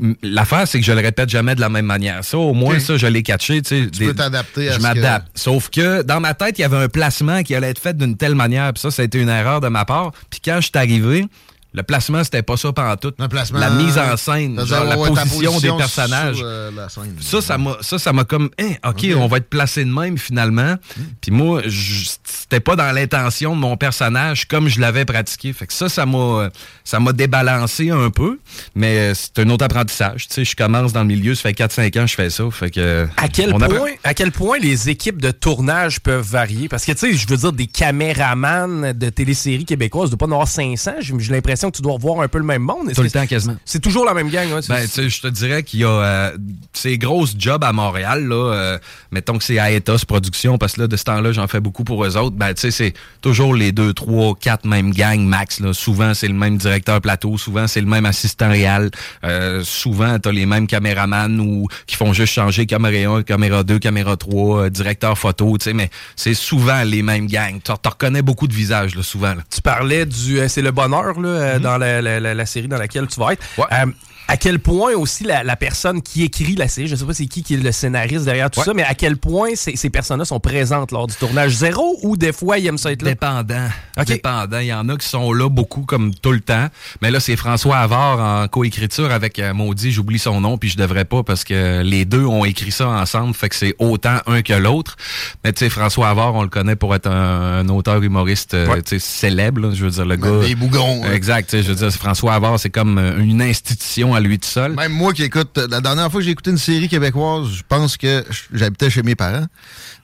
M- 0.00 0.16
L'affaire, 0.22 0.66
c'est 0.66 0.80
que 0.80 0.86
je 0.86 0.92
le 0.92 1.00
répète 1.00 1.28
jamais 1.28 1.54
de 1.54 1.60
la 1.60 1.68
même 1.68 1.84
manière. 1.84 2.24
Ça, 2.24 2.38
au 2.38 2.54
moins, 2.54 2.78
ça, 2.78 2.96
je 2.96 3.06
l'ai 3.06 3.22
catché. 3.22 3.60
Tu 3.60 3.86
peux 3.90 4.14
t'adapter 4.14 4.70
à 4.70 4.72
Je 4.76 4.80
m'adapte. 4.80 5.28
Sauf 5.34 5.68
que 5.68 6.02
dans 6.02 6.20
ma 6.20 6.32
tête, 6.34 6.58
il 6.58 6.62
y 6.62 6.64
avait 6.64 6.78
un 6.78 6.88
placement 6.88 7.42
qui 7.42 7.54
allait 7.54 7.68
être 7.70 7.80
fait 7.80 7.94
d'une 7.96 8.16
telle 8.16 8.34
manière. 8.34 8.72
Puis 8.72 8.80
ça, 8.80 8.90
ça 8.90 9.02
a 9.02 9.04
été 9.04 9.20
une 9.20 9.28
erreur 9.28 9.60
de 9.60 9.68
ma 9.68 9.84
part. 9.84 10.12
Puis 10.30 10.40
quand 10.42 10.56
je 10.56 10.68
suis 10.68 10.72
arrivé, 10.74 11.26
Le 11.72 11.82
placement, 11.84 12.24
c'était 12.24 12.42
pas 12.42 12.56
ça 12.56 12.72
pendant 12.72 12.96
tout. 12.96 13.12
placement, 13.28 13.58
la 13.60 13.70
mise 13.70 13.96
en 13.96 14.16
scène, 14.16 14.64
genre, 14.66 14.84
la 14.84 14.98
ouais, 14.98 15.08
position, 15.08 15.52
position 15.52 15.60
des 15.60 15.78
personnages. 15.78 16.36
sur, 16.36 16.46
euh, 16.46 16.70
la 16.74 16.88
scène. 16.88 17.16
Ça, 17.20 17.40
ça 17.40 17.58
m'a, 17.58 17.76
ça, 17.80 17.98
ça 17.98 18.12
m'a 18.12 18.24
comme, 18.24 18.50
hein, 18.58 18.72
OK, 18.84 19.06
on 19.16 19.28
va 19.28 19.36
être 19.36 19.48
placé 19.48 19.84
de 19.84 19.92
même 19.92 20.18
finalement. 20.18 20.74
Puis 21.20 21.30
moi, 21.30 21.62
c'était 21.68 22.58
pas 22.60 22.74
dans 22.74 22.90
l'intention 22.90 23.54
de 23.54 23.60
mon 23.60 23.76
personnage 23.76 24.48
comme 24.48 24.68
je 24.68 24.80
l'avais 24.80 25.04
pratiqué. 25.04 25.52
Fait 25.52 25.66
que 25.66 25.72
ça, 25.72 25.88
ça 25.88 26.06
m'a, 26.06 26.50
ça 26.82 26.98
m'a 26.98 27.12
débalancé 27.12 27.90
un 27.90 28.10
peu. 28.10 28.40
Mais 28.74 28.98
euh, 28.98 29.14
c'est 29.14 29.38
un 29.38 29.48
autre 29.50 29.64
apprentissage. 29.64 30.26
Tu 30.26 30.34
sais, 30.34 30.44
je 30.44 30.56
commence 30.56 30.92
dans 30.92 31.02
le 31.02 31.06
milieu, 31.08 31.36
ça 31.36 31.42
fait 31.42 31.52
4-5 31.52 31.86
ans 31.86 32.02
que 32.02 32.10
je 32.10 32.14
fais 32.16 32.30
ça. 32.30 32.44
Fait 32.50 32.70
que. 32.70 33.06
À 33.16 33.28
quel, 33.28 33.50
apprend. 33.50 33.68
point, 33.68 33.90
à 34.02 34.14
quel 34.14 34.32
point 34.32 34.58
les 34.58 34.88
équipes 34.88 35.22
de 35.22 35.30
tournage 35.30 36.00
peuvent 36.00 36.26
varier? 36.26 36.68
Parce 36.68 36.84
que, 36.84 36.92
tu 36.92 36.98
sais, 36.98 37.12
je 37.12 37.28
veux 37.28 37.36
dire, 37.36 37.52
des 37.52 37.68
caméramans 37.68 38.92
de 38.92 39.08
téléséries 39.08 39.64
québécoises, 39.64 40.10
de 40.10 40.16
pas 40.16 40.26
en 40.26 40.32
avoir 40.32 40.48
500, 40.48 40.94
j'ai 40.98 41.14
j'ai 41.20 41.32
l'impression 41.66 41.70
que 41.70 41.76
tu 41.76 41.82
dois 41.82 41.94
revoir 41.94 42.20
un 42.20 42.28
peu 42.28 42.38
le 42.38 42.44
même 42.44 42.62
monde. 42.62 42.92
Tout 42.94 43.02
le 43.02 43.10
temps, 43.10 43.26
quasiment. 43.26 43.56
C'est 43.64 43.80
toujours 43.80 44.04
la 44.04 44.14
même 44.14 44.30
gang, 44.30 44.48
hein? 44.52 44.60
Ben, 44.68 44.86
je 44.86 45.20
te 45.20 45.26
dirais 45.28 45.62
qu'il 45.62 45.80
y 45.80 45.84
a 45.84 45.88
euh, 45.88 46.36
ces 46.72 46.98
grosses 46.98 47.34
jobs 47.38 47.62
à 47.64 47.72
Montréal, 47.72 48.26
là, 48.26 48.52
euh, 48.52 48.78
mettons 49.10 49.38
que 49.38 49.44
c'est 49.44 49.56
Aetos 49.56 50.04
Production, 50.06 50.58
parce 50.58 50.74
que 50.74 50.82
là, 50.82 50.86
de 50.86 50.96
ce 50.96 51.04
temps-là, 51.04 51.32
j'en 51.32 51.46
fais 51.48 51.60
beaucoup 51.60 51.84
pour 51.84 52.04
eux 52.04 52.16
autres. 52.16 52.36
Ben, 52.36 52.54
tu 52.54 52.60
sais, 52.62 52.70
c'est 52.70 52.94
toujours 53.20 53.54
les 53.54 53.72
deux, 53.72 53.92
trois, 53.92 54.34
quatre 54.34 54.64
mêmes 54.64 54.92
gangs 54.92 55.20
max. 55.20 55.60
Là. 55.60 55.72
Souvent, 55.72 56.14
c'est 56.14 56.28
le 56.28 56.34
même 56.34 56.56
directeur 56.56 57.00
plateau, 57.00 57.36
souvent, 57.38 57.66
c'est 57.66 57.80
le 57.80 57.86
même 57.86 58.06
assistant 58.06 58.48
réel. 58.48 58.90
Euh, 59.24 59.62
souvent, 59.64 60.18
t'as 60.18 60.32
les 60.32 60.46
mêmes 60.46 60.66
caméramans 60.66 61.38
ou 61.40 61.66
qui 61.86 61.96
font 61.96 62.12
juste 62.12 62.32
changer 62.32 62.66
caméra 62.66 63.16
1, 63.16 63.22
caméra 63.22 63.62
2, 63.62 63.78
caméra 63.78 64.16
3, 64.16 64.58
euh, 64.64 64.70
directeur 64.70 65.18
photo, 65.18 65.56
tu 65.58 65.64
sais, 65.64 65.72
mais 65.72 65.90
c'est 66.16 66.34
souvent 66.34 66.82
les 66.82 67.02
mêmes 67.02 67.26
gangs. 67.26 67.60
Tu 67.62 67.70
reconnais 67.88 68.22
beaucoup 68.22 68.48
de 68.48 68.54
visages, 68.54 68.94
là, 68.94 69.02
souvent. 69.02 69.34
là. 69.34 69.42
Tu 69.50 69.60
parlais 69.60 70.06
du 70.06 70.40
euh, 70.40 70.48
C'est 70.48 70.62
le 70.62 70.70
bonheur 70.70 71.20
là, 71.20 71.49
euh, 71.50 71.56
Mhm. 71.56 71.62
dans 71.62 71.78
la, 71.78 72.00
la- 72.02 72.20
la- 72.20 72.34
la 72.34 72.46
série 72.46 72.68
dans 72.68 72.78
laquelle 72.78 73.06
tu 73.06 73.20
vas 73.20 73.32
être. 73.32 73.42
Euh, 73.72 73.86
à 74.30 74.36
quel 74.36 74.60
point 74.60 74.92
aussi 74.94 75.24
la, 75.24 75.42
la 75.42 75.56
personne 75.56 76.00
qui 76.02 76.22
écrit 76.22 76.54
la 76.54 76.68
série, 76.68 76.86
je 76.86 76.94
sais 76.94 77.04
pas 77.04 77.14
c'est 77.14 77.26
qui 77.26 77.42
qui 77.42 77.54
est 77.54 77.56
le 77.56 77.72
scénariste 77.72 78.24
derrière 78.24 78.48
tout 78.50 78.60
Ouais. 78.60 78.66
ça, 78.66 78.74
mais 78.74 78.84
à 78.84 78.94
quel 78.94 79.16
point 79.16 79.50
ces, 79.56 79.74
ces 79.76 79.90
personnes-là 79.90 80.24
sont 80.24 80.38
présentes 80.40 80.92
lors 80.92 81.06
du 81.06 81.14
tournage? 81.14 81.52
Zéro 81.52 81.98
ou 82.02 82.16
des 82.16 82.32
fois 82.32 82.58
ils 82.58 82.66
aiment 82.68 82.78
ça 82.78 82.92
être 82.92 83.02
là? 83.02 83.10
Dépendant. 83.10 83.68
Dépendant. 84.06 84.58
Il 84.60 84.66
y 84.66 84.72
en 84.72 84.88
a 84.88 84.96
qui 84.96 85.08
sont 85.08 85.32
là 85.32 85.48
beaucoup 85.48 85.82
comme 85.82 86.14
tout 86.14 86.32
le 86.32 86.40
temps. 86.40 86.66
Mais 87.02 87.10
là, 87.10 87.18
c'est 87.20 87.36
François 87.36 87.78
Havard 87.78 88.20
en 88.20 88.48
coécriture 88.48 89.10
avec 89.10 89.38
euh, 89.38 89.52
Maudit, 89.52 89.90
j'oublie 89.92 90.18
son 90.18 90.40
nom, 90.40 90.58
puis 90.58 90.68
je 90.70 90.76
devrais 90.76 91.04
pas 91.04 91.22
parce 91.22 91.42
que 91.44 91.82
les 91.82 92.04
deux 92.04 92.24
ont 92.24 92.44
écrit 92.44 92.70
ça 92.70 92.88
ensemble, 92.88 93.34
fait 93.34 93.48
que 93.48 93.54
c'est 93.56 93.74
autant 93.78 94.18
un 94.26 94.42
que 94.42 94.52
l'autre. 94.54 94.96
Mais 95.44 95.52
tu 95.52 95.60
sais, 95.60 95.70
François 95.70 96.08
Havard, 96.08 96.34
on 96.34 96.42
le 96.42 96.48
connaît 96.48 96.76
pour 96.76 96.94
être 96.94 97.08
un, 97.08 97.58
un 97.60 97.68
auteur 97.68 98.02
humoriste 98.02 98.54
euh, 98.54 98.66
tu 98.76 98.82
sais, 98.86 98.98
célèbre. 98.98 99.60
là. 99.62 99.70
je 99.74 99.84
veux 99.84 99.90
dire, 99.90 100.04
le 100.06 100.16
gars. 100.16 100.40
les 100.46 100.54
bougons, 100.54 101.02
hein. 101.04 101.12
Exact. 101.12 101.50
tu 101.50 101.56
sais, 101.58 101.62
Je 101.62 101.68
veux 101.72 101.74
dire, 101.74 101.90
François 101.90 102.34
Havard, 102.34 102.58
c'est 102.60 102.70
comme 102.70 102.98
euh, 102.98 103.18
une 103.18 103.42
institution 103.42 104.14
à 104.14 104.19
lui 104.20 104.38
tout 104.38 104.48
seul. 104.48 104.72
Même 104.74 104.92
moi 104.92 105.12
qui 105.12 105.22
écoute, 105.24 105.58
la 105.70 105.80
dernière 105.80 106.10
fois 106.10 106.20
que 106.20 106.24
j'ai 106.24 106.30
écouté 106.32 106.50
une 106.50 106.58
série 106.58 106.88
québécoise, 106.88 107.48
je 107.52 107.62
pense 107.68 107.96
que 107.96 108.24
j'habitais 108.52 108.90
chez 108.90 109.02
mes 109.02 109.14
parents. 109.14 109.46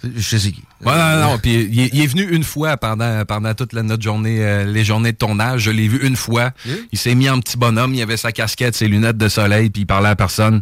Je 0.04 0.36
sais 0.36 0.52
qui. 0.52 0.62
Ouais, 0.84 0.92
non, 0.94 1.30
non, 1.30 1.38
puis 1.38 1.68
il, 1.70 1.80
est- 1.80 1.90
il 1.94 2.00
est 2.02 2.06
venu 2.06 2.22
une 2.30 2.44
fois 2.44 2.76
pendant, 2.76 3.24
pendant 3.24 3.54
toute 3.54 3.72
la, 3.72 3.82
notre 3.82 4.02
journée, 4.02 4.44
euh, 4.44 4.64
les 4.64 4.84
journées 4.84 5.12
de 5.12 5.16
tournage. 5.16 5.62
Je 5.62 5.70
l'ai 5.70 5.88
vu 5.88 5.98
une 6.06 6.16
fois. 6.16 6.50
Il 6.92 6.98
s'est 6.98 7.14
mis 7.14 7.28
en 7.30 7.40
petit 7.40 7.56
bonhomme, 7.56 7.94
il 7.94 8.02
avait 8.02 8.16
sa 8.18 8.30
casquette, 8.32 8.74
ses 8.74 8.88
lunettes 8.88 9.16
de 9.16 9.28
soleil, 9.28 9.70
puis 9.70 9.82
il 9.82 9.86
parlait 9.86 10.10
à 10.10 10.16
personne. 10.16 10.60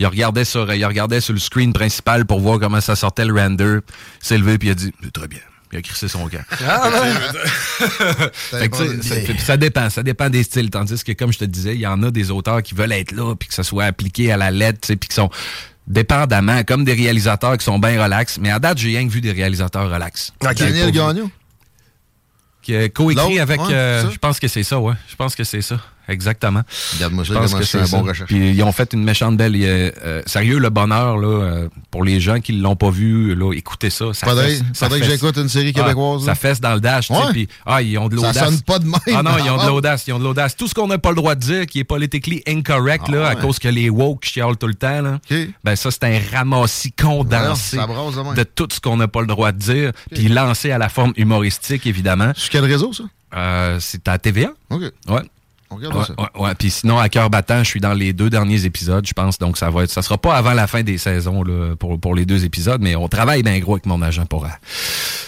Il 0.00 0.06
regardait 0.06 0.44
sur, 0.44 0.72
il 0.74 0.84
regardait 0.84 1.20
sur 1.20 1.32
le 1.34 1.38
screen 1.38 1.72
principal 1.72 2.26
pour 2.26 2.40
voir 2.40 2.58
comment 2.58 2.80
ça 2.80 2.96
sortait 2.96 3.24
le 3.24 3.32
render. 3.34 3.78
Il 4.22 4.26
s'est 4.26 4.38
levé 4.38 4.58
puis 4.58 4.68
il 4.68 4.72
a 4.72 4.74
dit 4.74 4.92
très 5.12 5.28
bien. 5.28 5.38
Il 5.74 5.78
a 5.78 5.82
crissé 5.82 6.06
son 6.06 6.28
camp. 6.28 6.44
Ah, 6.64 6.88
Fait 8.30 8.68
que, 8.68 8.76
ça, 9.40 9.56
dépend, 9.56 9.90
ça 9.90 10.04
dépend 10.04 10.30
des 10.30 10.44
styles. 10.44 10.70
Tandis 10.70 11.02
que, 11.02 11.10
comme 11.10 11.32
je 11.32 11.38
te 11.38 11.44
disais, 11.44 11.74
il 11.74 11.80
y 11.80 11.86
en 11.86 12.00
a 12.04 12.12
des 12.12 12.30
auteurs 12.30 12.62
qui 12.62 12.76
veulent 12.76 12.92
être 12.92 13.10
là, 13.10 13.34
puis 13.34 13.48
que 13.48 13.54
ça 13.54 13.64
soit 13.64 13.84
appliqué 13.84 14.30
à 14.30 14.36
la 14.36 14.52
lettre, 14.52 14.86
puis 14.94 15.08
qui 15.08 15.14
sont 15.16 15.30
dépendamment, 15.88 16.62
comme 16.62 16.84
des 16.84 16.92
réalisateurs 16.92 17.58
qui 17.58 17.64
sont 17.64 17.80
bien 17.80 18.00
relax. 18.00 18.38
Mais 18.38 18.52
à 18.52 18.60
date, 18.60 18.78
j'ai 18.78 18.90
rien 18.90 19.04
que 19.04 19.12
vu 19.12 19.20
des 19.20 19.32
réalisateurs 19.32 19.90
relax. 19.90 20.32
Daniel 20.40 20.92
Gagnon? 20.92 21.28
Qui 22.62 22.76
a 22.76 22.88
coécrit 22.88 23.40
avec. 23.40 23.60
ouais, 23.60 23.74
euh, 23.74 24.10
je 24.10 24.18
pense 24.18 24.38
que 24.38 24.46
c'est 24.46 24.62
ça, 24.62 24.78
ouais. 24.78 24.94
Je 25.08 25.16
pense 25.16 25.34
que 25.34 25.42
c'est 25.42 25.60
ça. 25.60 25.80
Exactement. 26.08 26.62
Regarde-moi 26.94 27.24
ça, 27.24 27.32
Je 27.34 27.38
pense 27.38 27.50
comment 27.50 27.60
que 27.62 27.66
c'est 27.66 27.78
un 27.80 27.86
ça. 27.86 27.96
bon 27.98 28.02
recherche. 28.04 28.28
Puis 28.28 28.50
ils 28.50 28.62
ont 28.62 28.72
fait 28.72 28.92
une 28.92 29.04
méchante 29.04 29.36
belle. 29.36 29.54
euh, 29.56 29.90
euh, 30.04 30.22
sérieux, 30.26 30.58
le 30.58 30.70
bonheur, 30.70 31.16
là, 31.18 31.26
euh, 31.28 31.68
pour 31.90 32.04
les 32.04 32.20
gens 32.20 32.40
qui 32.40 32.52
l'ont 32.52 32.76
pas 32.76 32.90
vu, 32.90 33.34
là, 33.34 33.52
écoutez 33.54 33.90
ça. 33.90 34.06
ça 34.12 34.26
Faudrait- 34.26 34.58
ça 34.72 34.88
que 34.88 35.02
j'écoute 35.02 35.36
une 35.36 35.48
série 35.48 35.72
Ah, 35.76 35.80
québécoise, 35.80 36.22
ça 36.22 36.28
là. 36.28 36.34
fesse 36.34 36.60
dans 36.60 36.74
le 36.74 36.80
dash, 36.80 37.08
tu 37.08 37.14
sais. 37.14 37.20
Ouais. 37.20 37.32
Puis, 37.32 37.48
ah, 37.66 37.80
ils 37.82 37.96
ont 37.98 38.08
de 38.08 38.16
Ça 38.18 38.26
l'audace. 38.28 38.44
sonne 38.44 38.60
pas 38.62 38.78
de 38.78 38.84
même. 38.86 39.00
Ah 39.14 39.22
non, 39.22 39.30
ils 39.42 39.50
ont 39.50 39.56
de 39.56 39.62
Ah. 39.62 39.66
l'audace, 39.68 40.04
ils 40.06 40.12
ont 40.12 40.18
de 40.18 40.24
l'audace. 40.24 40.56
Tout 40.56 40.68
ce 40.68 40.74
qu'on 40.74 40.86
n'a 40.88 40.98
pas 40.98 41.10
le 41.10 41.16
droit 41.16 41.34
de 41.34 41.40
dire, 41.40 41.66
qui 41.66 41.78
est 41.78 41.84
politically 41.84 42.42
incorrect, 42.46 43.04
Ah 43.08 43.12
là, 43.12 43.28
à 43.28 43.34
ouais. 43.34 43.40
cause 43.40 43.58
que 43.58 43.68
les 43.68 43.88
woke 43.90 44.24
chialent 44.24 44.56
tout 44.56 44.66
le 44.66 44.74
temps, 44.74 45.00
là, 45.00 45.18
ben 45.64 45.76
ça, 45.76 45.90
c'est 45.90 46.04
un 46.04 46.18
ramassis 46.32 46.92
condensé 46.92 47.78
Ouais, 47.78 47.84
ça 47.86 48.34
de 48.34 48.42
tout 48.44 48.68
ce 48.70 48.80
qu'on 48.80 48.96
n'a 48.96 49.08
pas 49.08 49.20
le 49.20 49.26
droit 49.26 49.52
de 49.52 49.58
dire, 49.58 49.92
puis 50.12 50.28
lancé 50.28 50.70
à 50.70 50.78
la 50.78 50.88
forme 50.88 51.12
humoristique, 51.16 51.86
évidemment. 51.86 52.32
Sur 52.36 52.50
quel 52.50 52.64
réseau, 52.64 52.92
ça? 52.92 53.04
Euh, 53.36 53.78
c'est 53.80 54.06
à 54.08 54.18
TVA. 54.18 54.50
OK. 54.70 54.82
Ouais. 55.08 55.22
On 55.70 55.76
regarde 55.76 55.96
Ouais, 55.96 56.04
ça. 56.04 56.14
ouais, 56.18 56.42
ouais. 56.46 56.54
Puis 56.56 56.70
sinon, 56.70 56.98
à 56.98 57.08
cœur 57.08 57.30
battant, 57.30 57.58
je 57.64 57.68
suis 57.68 57.80
dans 57.80 57.94
les 57.94 58.12
deux 58.12 58.30
derniers 58.30 58.64
épisodes, 58.64 59.04
je 59.06 59.12
pense. 59.12 59.38
Donc, 59.38 59.56
ça 59.58 59.70
va 59.70 59.84
être, 59.84 59.90
ça 59.90 60.02
sera 60.02 60.18
pas 60.18 60.36
avant 60.36 60.52
la 60.52 60.66
fin 60.66 60.82
des 60.82 60.98
saisons 60.98 61.42
là, 61.42 61.74
pour, 61.76 61.98
pour 61.98 62.14
les 62.14 62.26
deux 62.26 62.44
épisodes, 62.44 62.80
mais 62.80 62.94
on 62.96 63.08
travaille 63.08 63.42
bien 63.42 63.58
gros 63.58 63.74
avec 63.74 63.86
mon 63.86 64.00
agent 64.02 64.26
pour, 64.26 64.44
euh, 64.44 64.48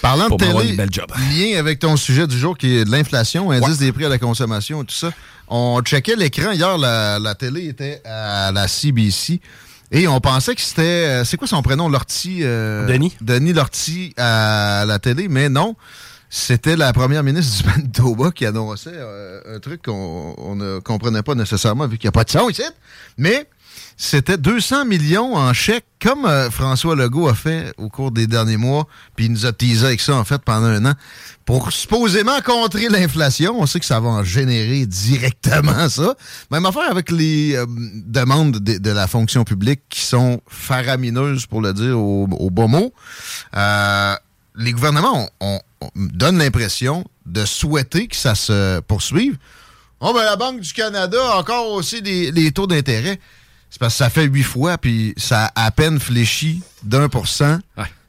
Parlant 0.03 0.29
pour 0.29 0.37
de 0.39 0.45
télé, 0.47 0.69
une 0.71 0.77
belle 0.77 0.93
job. 0.93 1.07
lien 1.35 1.59
avec 1.59 1.79
ton 1.81 1.97
sujet 1.97 2.27
du 2.27 2.39
jour 2.39 2.57
qui 2.57 2.77
est 2.77 2.85
de 2.85 2.91
l'inflation, 2.91 3.51
indice 3.51 3.79
des 3.79 3.93
prix 3.93 4.05
à 4.05 4.09
la 4.09 4.19
consommation 4.19 4.83
et 4.83 4.87
tout 4.87 4.95
ça. 4.95 5.11
On 5.49 5.81
checkait 5.83 6.17
l'écran 6.17 6.53
hier, 6.53 6.77
la, 6.79 7.19
la 7.19 7.35
télé 7.35 7.67
était 7.69 8.03
à 8.05 8.53
la 8.53 8.69
CBC. 8.69 9.41
Et 9.93 10.09
on 10.09 10.19
pensait 10.21 10.57
que 10.57 10.61
c'était. 10.61 10.83
euh, 10.83 11.25
C'est 11.25 11.37
quoi 11.37 11.47
son 11.47 11.63
prénom? 11.63 11.89
Lortie. 11.89 12.41
euh, 12.43 12.87
Denis. 12.89 13.15
Denis 13.21 13.53
Lortie 13.53 14.13
à 14.17 14.85
la 14.85 14.99
télé, 14.99 15.29
mais 15.29 15.49
non. 15.49 15.77
C'était 16.29 16.77
la 16.77 16.93
première 16.93 17.23
ministre 17.23 17.63
du 17.63 17.69
Manitoba 17.77 18.31
qui 18.31 18.47
annonçait 18.47 18.91
euh, 18.93 19.57
un 19.57 19.61
truc 19.61 19.83
qu'on 19.83 20.35
on 20.39 20.57
ne 20.57 20.79
comprenait 20.81 21.23
pas 21.23 21.35
nécessairement 21.35 21.87
vu 21.87 21.99
qu'il 21.99 22.07
n'y 22.07 22.11
a 22.11 22.13
pas 22.13 22.25
de 22.25 22.31
son 22.31 22.49
ici. 22.49 22.63
Mais 23.17 23.49
c'était 23.97 24.37
200 24.37 24.85
millions 24.85 25.37
en 25.37 25.53
chèques, 25.55 25.87
comme 26.03 26.27
euh, 26.27 26.51
François 26.51 26.95
Legault 26.95 27.29
a 27.29 27.35
fait 27.35 27.73
au 27.79 27.89
cours 27.89 28.11
des 28.11 28.27
derniers 28.27 28.59
mois, 28.59 28.87
puis 29.15 29.27
il 29.27 29.33
nous 29.33 29.47
a 29.47 29.53
teasé 29.53 29.87
avec 29.87 30.01
ça, 30.01 30.15
en 30.15 30.25
fait, 30.25 30.43
pendant 30.43 30.67
un 30.67 30.85
an, 30.85 30.93
pour 31.47 31.73
supposément 31.73 32.39
contrer 32.45 32.89
l'inflation. 32.89 33.59
On 33.59 33.67
sait 33.67 33.81
que 33.81 33.87
ça 33.87 34.01
va 34.01 34.09
en 34.09 34.25
générer 34.25 34.85
directement 34.85 35.89
ça. 35.89 36.15
Même 36.51 36.67
affaire 36.67 36.91
avec 36.91 37.11
les 37.11 37.57
euh, 37.57 37.65
demandes 37.69 38.59
de, 38.59 38.79
de 38.79 38.91
la 38.91 39.07
fonction 39.07 39.45
publique 39.45 39.83
qui 39.89 40.01
sont 40.01 40.41
faramineuses, 40.47 41.47
pour 41.47 41.63
le 41.63 41.73
dire 41.73 41.99
au, 41.99 42.29
au 42.31 42.51
bon 42.51 42.69
mot. 42.69 42.93
Euh, 43.57 44.15
les 44.57 44.73
gouvernements 44.73 45.29
donnent 45.95 46.39
l'impression 46.39 47.05
de 47.27 47.45
souhaiter 47.45 48.09
que 48.09 48.17
ça 48.17 48.35
se 48.35 48.81
poursuive. 48.81 49.37
Oh, 50.01 50.13
ben 50.15 50.25
la 50.25 50.37
Banque 50.37 50.61
du 50.61 50.73
Canada 50.73 51.19
a 51.33 51.39
encore 51.39 51.71
aussi 51.73 52.01
les, 52.01 52.31
les 52.31 52.53
taux 52.53 52.67
d'intérêt. 52.67 53.19
C'est 53.71 53.81
parce 53.81 53.95
que 53.95 53.99
ça 53.99 54.11
fait 54.11 54.25
huit 54.25 54.43
fois, 54.43 54.79
puis 54.79 55.15
ça 55.17 55.53
a 55.55 55.67
à 55.67 55.71
peine 55.71 55.99
fléchi 55.99 56.63
d'un 56.83 57.09
pour 57.09 57.29
cent. 57.29 57.59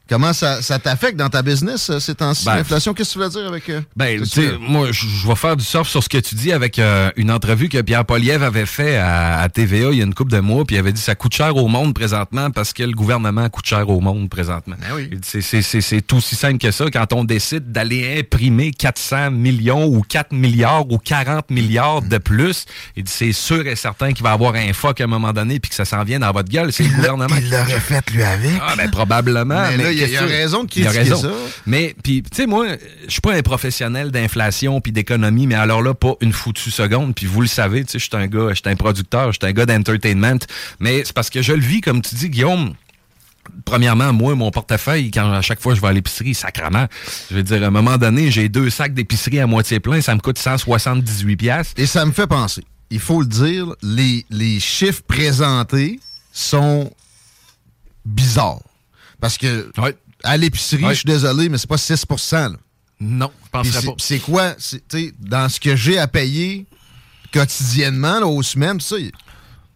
Comment 0.08 0.32
ça, 0.32 0.62
ça 0.62 0.78
t'affecte 0.78 1.16
dans 1.16 1.28
ta 1.28 1.42
business, 1.42 1.90
euh, 1.90 2.00
ces 2.00 2.14
temps-ci, 2.14 2.44
Ben, 2.46 2.56
l'inflation? 2.56 2.94
Qu'est-ce 2.94 3.10
que 3.10 3.18
tu 3.18 3.24
veux 3.24 3.28
dire 3.30 3.46
avec... 3.46 3.68
euh, 3.68 3.80
Ben, 3.96 4.20
moi, 4.60 4.88
je 4.90 5.28
vais 5.28 5.34
faire 5.34 5.56
du 5.56 5.64
surf 5.64 5.86
sur 5.88 6.02
ce 6.02 6.08
que 6.08 6.18
tu 6.18 6.34
dis 6.34 6.50
avec 6.52 6.78
euh, 6.78 7.10
une 7.16 7.30
entrevue 7.30 7.68
que 7.68 7.80
Pierre 7.82 8.04
Poliev 8.04 8.42
avait 8.42 8.66
fait 8.66 8.96
à, 8.96 9.40
à 9.40 9.48
TVA 9.48 9.90
il 9.92 9.98
y 9.98 10.00
a 10.00 10.04
une 10.04 10.14
couple 10.14 10.32
de 10.32 10.40
mois, 10.40 10.64
puis 10.64 10.76
il 10.76 10.78
avait 10.78 10.92
dit 10.92 11.00
ça 11.00 11.14
coûte 11.14 11.34
cher 11.34 11.54
au 11.56 11.68
monde 11.68 11.94
présentement 11.94 12.50
parce 12.50 12.72
que 12.72 12.82
le 12.82 12.92
gouvernement 12.92 13.48
coûte 13.50 13.66
cher 13.66 13.88
au 13.88 14.00
monde 14.00 14.28
présentement. 14.30 14.76
Il 14.98 15.20
dit, 15.20 15.28
C'est- 15.42 15.62
c'est 15.80 16.12
aussi 16.12 16.36
simple 16.36 16.58
que 16.58 16.70
ça. 16.70 16.86
Quand 16.90 17.12
on 17.12 17.24
décide 17.24 17.70
d'aller 17.70 18.18
imprimer 18.20 18.70
400 18.70 19.30
millions 19.30 19.84
ou 19.86 20.00
4 20.02 20.32
milliards 20.32 20.90
ou 20.90 20.98
40 20.98 21.50
milliards 21.50 22.00
de 22.02 22.18
plus, 22.18 22.64
il 22.96 23.04
dit 23.04 23.12
c'est 23.14 23.32
sûr 23.32 23.66
et 23.66 23.76
certain 23.76 24.12
qu'il 24.12 24.22
va 24.22 24.30
y 24.30 24.32
avoir 24.32 24.54
un 24.54 24.72
fuck 24.72 25.00
à 25.00 25.04
un 25.04 25.06
moment 25.06 25.32
donné 25.32 25.60
puis 25.60 25.68
que 25.68 25.74
ça 25.74 25.84
s'en 25.84 26.02
vient 26.04 26.18
dans 26.20 26.32
votre 26.32 26.48
gueule. 26.48 26.72
C'est 26.72 26.84
le 26.84 26.90
gouvernement. 26.96 27.36
Il 27.38 27.50
l'aurait 27.50 27.80
fait, 27.80 28.10
lui, 28.10 28.22
avec. 28.22 28.50
Ah, 28.60 28.74
ben, 28.76 28.90
probablement. 28.90 29.64
Mais 29.76 29.76
là, 29.76 29.92
il 29.98 30.08
y 30.08 30.12
y 30.12 30.16
a 30.16 30.24
raison 30.24 30.64
de 30.64 30.70
critiquer 30.70 30.98
raison. 30.98 31.16
ça. 31.22 31.32
Mais, 31.66 31.94
puis, 32.02 32.22
tu 32.22 32.28
sais, 32.34 32.46
moi, 32.46 32.66
je 33.06 33.10
suis 33.10 33.20
pas 33.20 33.34
un 33.34 33.42
professionnel 33.42 34.10
d'inflation 34.10 34.80
puis 34.80 34.92
d'économie, 34.92 35.46
mais 35.46 35.54
alors 35.54 35.82
là, 35.82 35.94
pas 35.94 36.14
une 36.20 36.32
foutue 36.32 36.70
seconde. 36.70 37.14
Puis 37.14 37.26
vous 37.26 37.40
le 37.40 37.46
savez, 37.46 37.84
tu 37.84 37.92
sais, 37.92 37.98
je 37.98 38.04
suis 38.04 38.16
un 38.16 38.26
gars, 38.26 38.48
je 38.50 38.54
suis 38.54 38.62
un 38.66 38.76
producteur, 38.76 39.32
je 39.32 39.38
suis 39.40 39.48
un 39.48 39.52
gars 39.52 39.66
d'entertainment. 39.66 40.38
Mais 40.80 41.02
c'est 41.04 41.12
parce 41.12 41.30
que 41.30 41.42
je 41.42 41.52
le 41.52 41.60
vis, 41.62 41.80
comme 41.80 42.02
tu 42.02 42.14
dis, 42.14 42.28
Guillaume. 42.30 42.74
Premièrement, 43.64 44.12
moi, 44.12 44.34
mon 44.34 44.50
portefeuille, 44.50 45.10
quand 45.10 45.32
à 45.32 45.40
chaque 45.40 45.60
fois 45.60 45.74
je 45.74 45.80
vais 45.80 45.88
à 45.88 45.92
l'épicerie, 45.92 46.34
sacrement, 46.34 46.86
je 47.30 47.36
veux 47.36 47.42
dire, 47.42 47.62
à 47.62 47.66
un 47.68 47.70
moment 47.70 47.96
donné, 47.96 48.30
j'ai 48.30 48.50
deux 48.50 48.68
sacs 48.68 48.92
d'épicerie 48.92 49.40
à 49.40 49.46
moitié 49.46 49.80
plein, 49.80 50.02
ça 50.02 50.14
me 50.14 50.20
coûte 50.20 50.38
178 50.38 51.36
pièces. 51.36 51.72
Et 51.78 51.86
ça 51.86 52.04
me 52.04 52.12
fait 52.12 52.26
penser, 52.26 52.62
il 52.90 53.00
faut 53.00 53.22
le 53.22 53.26
dire, 53.26 53.74
les, 53.82 54.26
les 54.28 54.60
chiffres 54.60 55.02
présentés 55.06 55.98
sont 56.30 56.90
bizarres. 58.04 58.60
Parce 59.20 59.36
que 59.38 59.70
à 60.24 60.36
l'épicerie, 60.36 60.84
Ouais. 60.84 60.90
je 60.94 61.00
suis 61.00 61.06
désolé, 61.06 61.48
mais 61.48 61.58
c'est 61.58 61.68
pas 61.68 61.78
6 61.78 62.04
là. 62.32 62.50
Non, 63.00 63.30
je 63.44 63.50
penserais 63.50 63.86
pas. 63.86 63.92
C'est 63.98 64.18
quoi? 64.18 64.54
Dans 65.20 65.48
ce 65.48 65.60
que 65.60 65.76
j'ai 65.76 65.98
à 65.98 66.08
payer, 66.08 66.66
quotidiennement, 67.32 68.20
là, 68.20 68.26
aux 68.26 68.42
semaines, 68.42 68.80
ça, 68.80 68.98
y- 68.98 69.12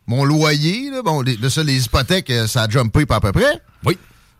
mon 0.06 0.24
loyer, 0.24 0.90
là, 0.90 1.02
bon, 1.02 1.20
les, 1.22 1.36
là, 1.36 1.48
ça, 1.50 1.62
les 1.62 1.84
hypothèques, 1.84 2.30
euh, 2.30 2.46
ça 2.46 2.62
a 2.62 2.68
jumpé 2.68 3.06
pas 3.06 3.16
à 3.16 3.20
peu 3.20 3.32
près. 3.32 3.60
Oui. 3.84 3.96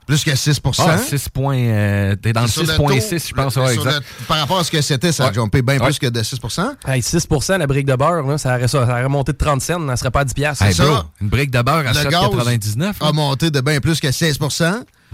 Plus 0.06 0.24
que 0.24 0.34
6 0.34 0.60
Ah, 0.80 0.98
6 0.98 1.28
points. 1.28 1.56
euh, 1.58 2.16
T'es 2.16 2.32
dans 2.32 2.42
le 2.42 2.48
Sur 2.48 2.62
6,6, 2.64 3.28
je 3.28 3.34
pense. 3.34 3.56
le- 3.56 3.62
ouais, 3.62 3.72
sur 3.74 3.86
exact. 3.86 4.04
le- 4.20 4.26
par 4.26 4.38
rapport 4.38 4.58
à 4.58 4.64
ce 4.64 4.70
que 4.70 4.80
c'était, 4.82 5.12
ça 5.12 5.24
a 5.24 5.28
Ouais. 5.28 5.34
jumpé 5.34 5.62
bien 5.62 5.78
Ouais. 5.78 5.84
plus 5.86 5.98
que 5.98 6.06
de 6.08 6.22
6 6.22 6.38
Hey, 6.86 7.02
6% 7.02 7.56
la 7.58 7.66
brique 7.66 7.86
de 7.86 7.94
beurre, 7.94 8.22
là, 8.26 8.36
ça, 8.38 8.56
aurait, 8.56 8.68
ça 8.68 8.82
aurait 8.82 9.04
remonté 9.04 9.32
de 9.32 9.36
30 9.38 9.62
cents, 9.62 9.88
elle 9.88 9.96
serait 9.96 10.10
pas 10.10 10.20
à 10.20 10.24
10 10.24 10.34
piastres. 10.34 10.64
Hey, 10.64 10.74
ça. 10.74 10.84
bro, 10.84 10.96
une 11.20 11.28
brique 11.28 11.50
de 11.50 11.62
beurre 11.62 11.76
à 11.86 11.92
Le 11.92 12.10
gaz 12.10 12.20
7,99. 12.22 12.96
a 13.00 13.12
monté 13.12 13.50
de 13.50 13.60
bien 13.60 13.78
plus 13.80 14.00
que 14.00 14.10
16 14.10 14.38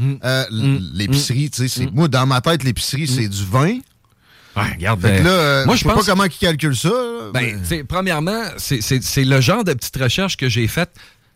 Euh, 0.01 0.45
l- 0.51 0.80
L'épicerie, 0.95 1.51
tu 1.51 1.68
sais, 1.68 1.68
c'est- 1.68 1.91
moi, 1.93 2.09
dans 2.09 2.24
ma 2.26 2.41
tête, 2.41 2.62
l'épicerie, 2.64 3.07
c'est 3.09 3.28
du 3.28 3.45
vin. 3.45 3.78
Ouais, 4.57 4.72
regarde. 4.74 5.01
Fait 5.01 5.09
que 5.09 5.14
ben, 5.18 5.24
là, 5.24 5.30
euh, 5.30 5.66
moi, 5.66 5.74
je 5.76 5.82
sais 5.82 5.89
pense. 5.89 6.05
pas 6.07 6.12
comment 6.12 6.24
ils 6.24 6.30
calculent 6.30 6.76
ça. 6.76 6.89
là, 6.89 7.30
Ben, 7.34 7.61
premièrement, 7.86 8.43
c'est- 8.57 8.80
c'est 8.80 9.03
c'est 9.05 9.24
le 9.24 9.41
genre 9.41 9.62
de 9.64 9.72
petite 9.74 9.97
recherche 9.97 10.36
que 10.36 10.49
j'ai 10.49 10.66
faite. 10.66 10.91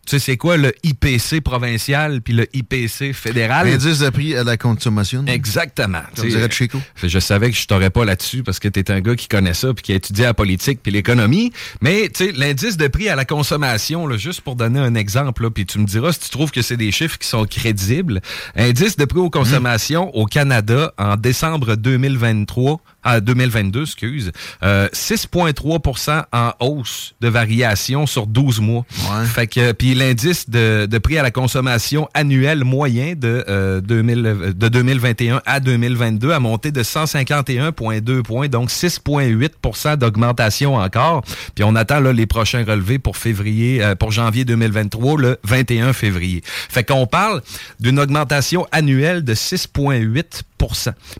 Tu 0.05 0.11
sais, 0.11 0.19
c'est 0.19 0.37
quoi 0.37 0.57
le 0.57 0.73
IPC 0.83 1.39
provincial 1.41 2.21
puis 2.21 2.33
le 2.33 2.45
IPC 2.53 3.13
fédéral? 3.13 3.67
Indice 3.69 3.99
de 3.99 4.09
prix 4.09 4.35
à 4.35 4.43
la 4.43 4.57
consommation. 4.57 5.23
Exactement. 5.27 6.01
Comme 6.15 6.25
Tu 6.25 6.31
sais, 6.31 6.37
dirait 6.37 6.51
Chico. 6.51 6.77
euh, 6.77 7.07
Je 7.07 7.19
savais 7.19 7.49
que 7.51 7.55
je 7.57 7.65
t'aurais 7.67 7.89
pas 7.89 8.03
là-dessus 8.03 8.43
parce 8.43 8.59
que 8.59 8.67
tu 8.67 8.81
es 8.81 8.91
un 8.91 8.99
gars 8.99 9.15
qui 9.15 9.29
connaît 9.29 9.53
ça 9.53 9.73
puis 9.73 9.81
qui 9.81 9.93
a 9.93 9.95
étudié 9.95 10.25
la 10.25 10.33
politique 10.33 10.81
puis 10.83 10.91
l'économie. 10.91 11.53
Mais 11.81 12.09
tu 12.13 12.25
sais, 12.25 12.31
l'indice 12.33 12.75
de 12.75 12.87
prix 12.89 13.07
à 13.07 13.15
la 13.15 13.23
consommation, 13.23 14.05
là, 14.05 14.17
juste 14.17 14.41
pour 14.41 14.57
donner 14.57 14.79
un 14.79 14.95
exemple, 14.95 15.49
puis 15.51 15.65
tu 15.65 15.79
me 15.79 15.85
diras 15.85 16.11
si 16.11 16.19
tu 16.19 16.29
trouves 16.31 16.51
que 16.51 16.61
c'est 16.61 16.75
des 16.77 16.91
chiffres 16.91 17.17
qui 17.17 17.27
sont 17.27 17.45
crédibles. 17.45 18.19
Indice 18.57 18.97
de 18.97 19.05
prix 19.05 19.19
aux 19.19 19.29
consommations 19.29 20.13
au 20.15 20.25
Canada 20.25 20.93
en 20.97 21.15
décembre 21.15 21.75
2023, 21.77 22.81
à 23.03 23.19
2022, 23.19 23.83
excuse, 23.83 24.31
euh, 24.63 24.87
6,3% 24.93 26.23
en 26.31 26.51
hausse 26.59 27.15
de 27.21 27.27
variation 27.27 28.05
sur 28.05 28.27
12 28.27 28.61
mois. 28.61 28.85
Fait 29.25 29.47
que 29.47 29.71
puis 29.71 29.93
l'indice 29.93 30.49
de, 30.49 30.85
de 30.85 30.97
prix 30.97 31.17
à 31.17 31.23
la 31.23 31.31
consommation 31.31 32.07
annuel 32.13 32.63
moyen 32.63 33.13
de, 33.15 33.43
euh, 33.47 33.81
2000, 33.81 34.25
euh, 34.25 34.53
de 34.53 34.67
2021 34.67 35.41
à 35.45 35.59
2022 35.59 36.31
a 36.31 36.39
monté 36.39 36.71
de 36.71 36.83
151,2 36.83 38.21
points, 38.23 38.47
donc 38.47 38.69
6,8% 38.69 39.97
d'augmentation 39.97 40.75
encore. 40.75 41.23
Puis 41.55 41.63
on 41.63 41.75
attend 41.75 41.99
là, 41.99 42.13
les 42.13 42.25
prochains 42.25 42.63
relevés 42.63 42.99
pour 42.99 43.17
février, 43.17 43.83
euh, 43.83 43.95
pour 43.95 44.11
janvier 44.11 44.45
2023, 44.45 45.19
le 45.19 45.37
21 45.43 45.93
février. 45.93 46.41
Fait 46.45 46.83
qu'on 46.83 47.05
parle 47.05 47.41
d'une 47.79 47.99
augmentation 47.99 48.65
annuelle 48.71 49.23
de 49.23 49.33
6,8% 49.33 50.53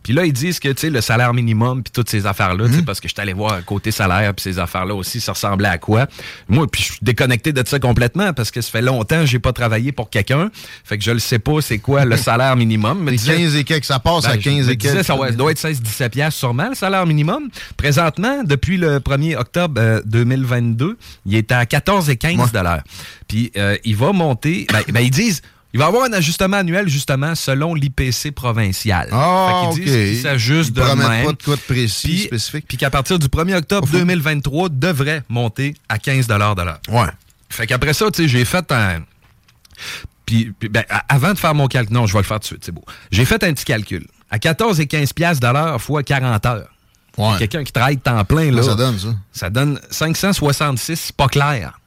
puis 0.03 0.13
là, 0.13 0.25
ils 0.25 0.33
disent 0.33 0.59
que 0.59 0.69
tu 0.69 0.81
sais 0.81 0.89
le 0.89 1.01
salaire 1.01 1.33
minimum 1.33 1.72
puis 1.81 1.91
toutes 1.91 2.09
ces 2.09 2.25
affaires-là, 2.25 2.67
tu 2.67 2.75
sais, 2.75 2.81
parce 2.81 2.99
que 2.99 3.07
je 3.07 3.13
suis 3.13 3.21
allé 3.21 3.33
voir 3.33 3.63
côté 3.65 3.91
salaire 3.91 4.33
puis 4.33 4.43
ces 4.43 4.59
affaires-là 4.59 4.93
aussi, 4.93 5.19
ça 5.19 5.33
ressemblait 5.33 5.69
à 5.69 5.77
quoi? 5.77 6.07
Moi, 6.47 6.67
puis 6.71 6.81
je 6.81 6.87
suis 6.93 6.99
déconnecté 7.01 7.53
de 7.53 7.63
ça 7.65 7.79
complètement 7.79 8.33
parce 8.33 8.51
que 8.51 8.61
ça 8.61 8.69
fait 8.69 8.81
longtemps 8.81 9.21
que 9.21 9.25
j'ai 9.25 9.39
pas 9.39 9.53
travaillé 9.53 9.91
pour 9.91 10.09
quelqu'un. 10.09 10.51
Fait 10.83 10.97
que 10.97 11.03
je 11.03 11.11
le 11.11 11.19
sais 11.19 11.39
pas 11.39 11.61
c'est 11.61 11.79
quoi 11.79 12.05
le 12.05 12.17
salaire 12.17 12.55
minimum. 12.55 13.03
Mais 13.03 13.17
C'est 13.17 13.35
15 13.35 13.55
et 13.55 13.63
quelques, 13.63 13.85
ça 13.85 13.99
passe 13.99 14.25
à 14.25 14.37
15 14.37 14.69
et 14.69 14.77
quelques. 14.77 15.03
Ça 15.03 15.15
doit 15.15 15.51
être 15.51 15.61
16-17 15.61 16.09
piastres 16.09 16.39
sûrement, 16.39 16.69
le 16.69 16.75
salaire 16.75 17.05
minimum. 17.05 17.49
Présentement, 17.77 18.43
depuis 18.43 18.77
le 18.77 18.99
1er 18.99 19.37
octobre 19.37 19.79
euh, 19.81 20.01
2022, 20.05 20.97
il 21.25 21.35
est 21.35 21.51
à 21.51 21.65
14 21.65 22.09
et 22.09 22.17
15 22.17 22.51
dollars. 22.51 22.83
Puis 23.27 23.51
euh, 23.57 23.77
il 23.83 23.95
va 23.95 24.11
monter, 24.11 24.67
ben, 24.71 24.81
ben, 24.89 25.01
ils 25.01 25.11
disent... 25.11 25.41
Il 25.73 25.79
va 25.79 25.85
y 25.85 25.87
avoir 25.87 26.03
un 26.05 26.13
ajustement 26.13 26.57
annuel, 26.57 26.87
justement, 26.87 27.33
selon 27.35 27.73
l'IPC 27.73 28.31
provincial. 28.31 29.09
Ah, 29.11 29.47
Fait 29.47 29.53
qu'ils 29.53 29.69
OK. 29.69 29.85
disent 29.85 29.93
qu'ils 30.13 30.21
s'ajustent 30.21 30.69
Ils 30.69 30.73
de 30.83 31.07
même. 31.07 31.25
pas 31.25 31.31
de 31.31 31.43
quoi 31.43 31.55
de 31.55 31.61
précis, 31.61 32.07
Puis- 32.07 32.19
spécifique. 32.19 32.65
Puis 32.67 32.77
qu'à 32.77 32.89
partir 32.91 33.17
du 33.17 33.27
1er 33.27 33.55
octobre 33.55 33.87
2023, 33.87 34.69
devrait 34.69 35.23
monter 35.29 35.73
à 35.89 35.97
15 35.97 36.27
de 36.27 36.35
l'heure. 36.35 36.55
Ouais. 36.89 37.07
Fait 37.49 37.65
qu'après 37.67 37.93
ça, 37.93 38.09
tu 38.11 38.23
sais, 38.23 38.27
j'ai 38.27 38.45
fait 38.45 38.71
un... 38.71 39.01
Puis, 40.25 40.53
puis, 40.57 40.69
ben, 40.69 40.83
avant 41.09 41.33
de 41.33 41.37
faire 41.39 41.53
mon 41.55 41.67
calcul, 41.67 41.93
non, 41.93 42.05
je 42.07 42.13
vais 42.13 42.19
le 42.19 42.23
faire 42.25 42.37
tout 42.39 42.43
de 42.43 42.45
suite, 42.47 42.63
c'est 42.65 42.71
beau. 42.71 42.85
J'ai 43.11 43.25
fait 43.25 43.43
un 43.43 43.53
petit 43.53 43.65
calcul. 43.65 44.05
À 44.31 44.39
14 44.39 44.79
et 44.79 44.87
15 44.87 45.13
piastres 45.13 45.45
de 45.47 45.51
l'heure 45.53 45.81
fois 45.81 46.01
40 46.03 46.45
heures. 46.45 46.69
Ouais. 47.17 47.37
Quelqu'un 47.37 47.63
qui 47.63 47.71
travaille 47.71 47.97
temps 47.97 48.23
plein, 48.25 48.49
là. 48.51 48.63
Ça 48.63 48.73
donne, 48.75 48.97
ça? 48.97 49.07
Ça 49.31 49.49
donne 49.49 49.79
566, 49.91 50.95
c'est 50.99 51.15
pas 51.15 51.27
clair. 51.27 51.79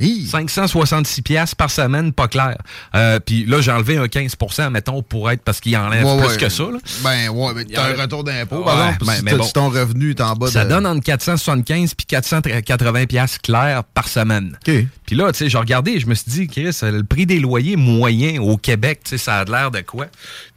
566 0.00 1.22
piastres 1.22 1.56
par 1.56 1.70
semaine, 1.70 2.12
pas 2.12 2.28
clair. 2.28 2.56
Euh, 2.94 3.18
Puis 3.24 3.44
là, 3.44 3.60
j'ai 3.60 3.72
enlevé 3.72 3.96
un 3.96 4.06
15% 4.06 4.70
mettons, 4.70 5.02
pour 5.02 5.30
être, 5.30 5.42
parce 5.42 5.60
qu'il 5.60 5.76
enlève 5.76 6.04
Ouais, 6.04 6.18
plus 6.18 6.28
ouais. 6.28 6.36
que 6.36 6.48
ça. 6.48 6.62
Là. 6.64 6.78
Ben, 7.02 7.28
ouais, 7.30 7.52
mais 7.54 7.64
t'as 7.64 7.92
un 7.94 8.00
retour 8.02 8.24
d'impôt, 8.24 8.62
par 8.62 8.86
exemple. 8.88 9.04
ben, 9.06 9.14
si, 9.14 9.22
mais 9.24 9.34
bon. 9.34 9.44
si 9.44 9.52
ton 9.52 9.68
revenu 9.68 10.10
est 10.10 10.20
en 10.20 10.34
bas 10.34 10.48
Ça 10.50 10.64
de. 10.64 10.70
donne 10.70 10.86
entre 10.86 11.02
475 11.04 11.94
puis 11.94 12.06
480 12.06 13.06
piastres 13.06 13.40
clairs 13.42 13.84
par 13.84 14.08
semaine. 14.08 14.56
Puis 14.64 15.16
là, 15.16 15.32
tu 15.32 15.38
sais, 15.38 15.48
j'ai 15.48 15.58
regardé 15.58 15.92
et 15.92 16.00
je 16.00 16.06
me 16.06 16.14
suis 16.14 16.30
dit, 16.30 16.46
Chris, 16.48 16.76
le 16.82 17.02
prix 17.02 17.26
des 17.26 17.40
loyers 17.40 17.76
moyens 17.76 18.38
au 18.40 18.56
Québec, 18.56 19.00
tu 19.04 19.10
sais, 19.10 19.18
ça 19.18 19.36
a 19.38 19.44
l'air 19.44 19.70
de 19.70 19.80
quoi? 19.80 20.06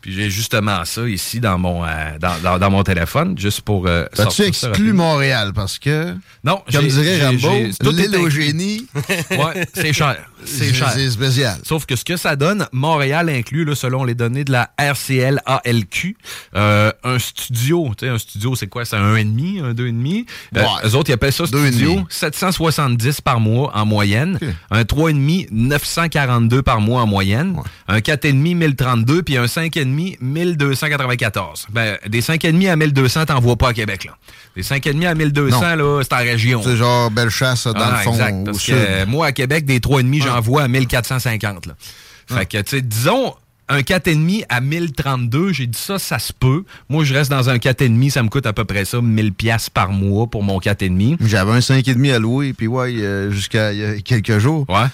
Puis 0.01 0.13
j'ai 0.13 0.29
justement 0.31 0.83
ça 0.83 1.07
ici 1.07 1.39
dans 1.39 1.57
mon, 1.59 1.85
euh, 1.85 1.87
dans, 2.19 2.33
dans- 2.41 2.57
dans 2.57 2.71
mon 2.71 2.83
téléphone, 2.83 3.37
juste 3.37 3.61
pour... 3.61 3.85
euh, 3.87 4.05
ça 4.13 4.25
exclu 4.45 4.69
rapidement. 4.69 5.11
Montréal? 5.11 5.51
Parce 5.53 5.77
que. 5.77 6.15
Non, 6.43 6.61
Comme 6.71 6.87
dirait 6.87 7.23
Rambo, 7.25 7.51
l'île 7.91 8.15
au 8.17 8.29
génie. 8.29 8.87
ouais, 9.37 9.65
c'est 9.73 9.93
cher. 9.93 10.30
C'est 10.45 10.73
cher. 10.73 10.89
C'est 10.93 11.09
spécial. 11.09 11.57
Sauf 11.63 11.85
que 11.85 11.95
ce 11.95 12.03
que 12.05 12.17
ça 12.17 12.35
donne, 12.35 12.67
Montréal 12.71 13.29
inclut, 13.29 13.65
là, 13.65 13.75
selon 13.75 14.03
les 14.03 14.15
données 14.15 14.43
de 14.43 14.51
la 14.51 14.69
RCL-ALQ, 14.77 16.17
euh, 16.55 16.91
un 17.03 17.19
studio, 17.19 17.91
tu 17.97 18.05
sais, 18.05 18.11
un 18.11 18.17
studio, 18.17 18.55
c'est 18.55 18.67
quoi? 18.67 18.85
C'est 18.85 18.95
un 18.95 19.13
1,5, 19.15 19.61
un 19.63 19.73
2,5? 19.73 20.25
Euh, 20.55 20.61
Ouais. 20.61 20.65
eux 20.89 20.95
autres, 20.95 21.09
ils 21.09 21.13
appellent 21.13 21.31
ça 21.33 21.45
studio, 21.45 21.93
demi. 21.95 22.05
770 22.09 23.21
par 23.21 23.39
mois 23.39 23.71
en 23.75 23.85
moyenne. 23.85 24.37
Un 24.69 24.83
3,5, 24.83 25.47
942 25.51 26.61
par 26.61 26.81
mois 26.81 27.01
en 27.01 27.07
moyenne. 27.07 27.57
Un 27.87 27.99
4,5, 27.99 28.55
1032, 28.55 29.23
puis 29.23 29.37
un 29.37 29.45
5,5, 29.47 30.17
1294. 30.21 31.67
Ben, 31.69 31.97
des 32.07 32.21
5,5 32.21 32.69
à 32.71 32.75
1200, 32.75 33.25
t'en 33.25 33.39
vois 33.39 33.55
pas 33.55 33.69
à 33.69 33.73
Québec, 33.73 34.05
là. 34.05 34.11
Des 34.55 34.63
5,5 34.63 35.05
à 35.07 35.15
1200, 35.15 35.75
là, 35.75 36.01
c'est 36.03 36.13
en 36.13 36.17
région. 36.17 36.61
C'est 36.63 36.75
genre 36.75 37.09
Bellechasse, 37.11 37.65
dans 37.67 37.73
Ah, 37.75 37.91
le 37.97 38.03
fond. 38.03 38.11
Exact, 38.11 38.35
au 38.41 38.43
parce 38.45 38.57
que 38.57 38.63
sud. 38.63 38.75
euh, 38.77 39.05
moi, 39.05 39.27
à 39.27 39.31
Québec, 39.31 39.65
des 39.65 39.79
3,5, 39.79 40.23
j'en 40.23 40.30
vois 40.39 40.63
à 40.63 40.67
1450. 40.67 41.65
Là. 41.65 41.73
Fait 42.27 42.45
que, 42.45 42.57
tu 42.59 42.77
sais, 42.77 42.81
disons, 42.81 43.35
un 43.71 43.81
4,5 43.81 44.45
à 44.49 44.61
1032, 44.61 45.53
j'ai 45.53 45.67
dit 45.67 45.77
ça, 45.77 45.97
ça 45.97 46.19
se 46.19 46.33
peut. 46.33 46.63
Moi, 46.89 47.03
je 47.03 47.13
reste 47.13 47.31
dans 47.31 47.49
un 47.49 47.57
4,5, 47.57 48.09
ça 48.09 48.23
me 48.23 48.29
coûte 48.29 48.45
à 48.45 48.53
peu 48.53 48.65
près 48.65 48.85
ça, 48.85 49.01
1000 49.01 49.33
pièces 49.33 49.69
par 49.69 49.91
mois 49.91 50.27
pour 50.27 50.43
mon 50.43 50.59
4,5. 50.59 51.17
J'avais 51.25 51.51
un 51.51 51.59
5,5 51.59 52.13
à 52.13 52.19
louer, 52.19 52.53
puis 52.53 52.67
ouais, 52.67 52.93
euh, 52.97 53.31
jusqu'à 53.31 53.73
il 53.73 53.79
y 53.79 53.83
a 53.83 53.99
quelques 54.01 54.39
jours. 54.39 54.65
Ouais. 54.69 54.87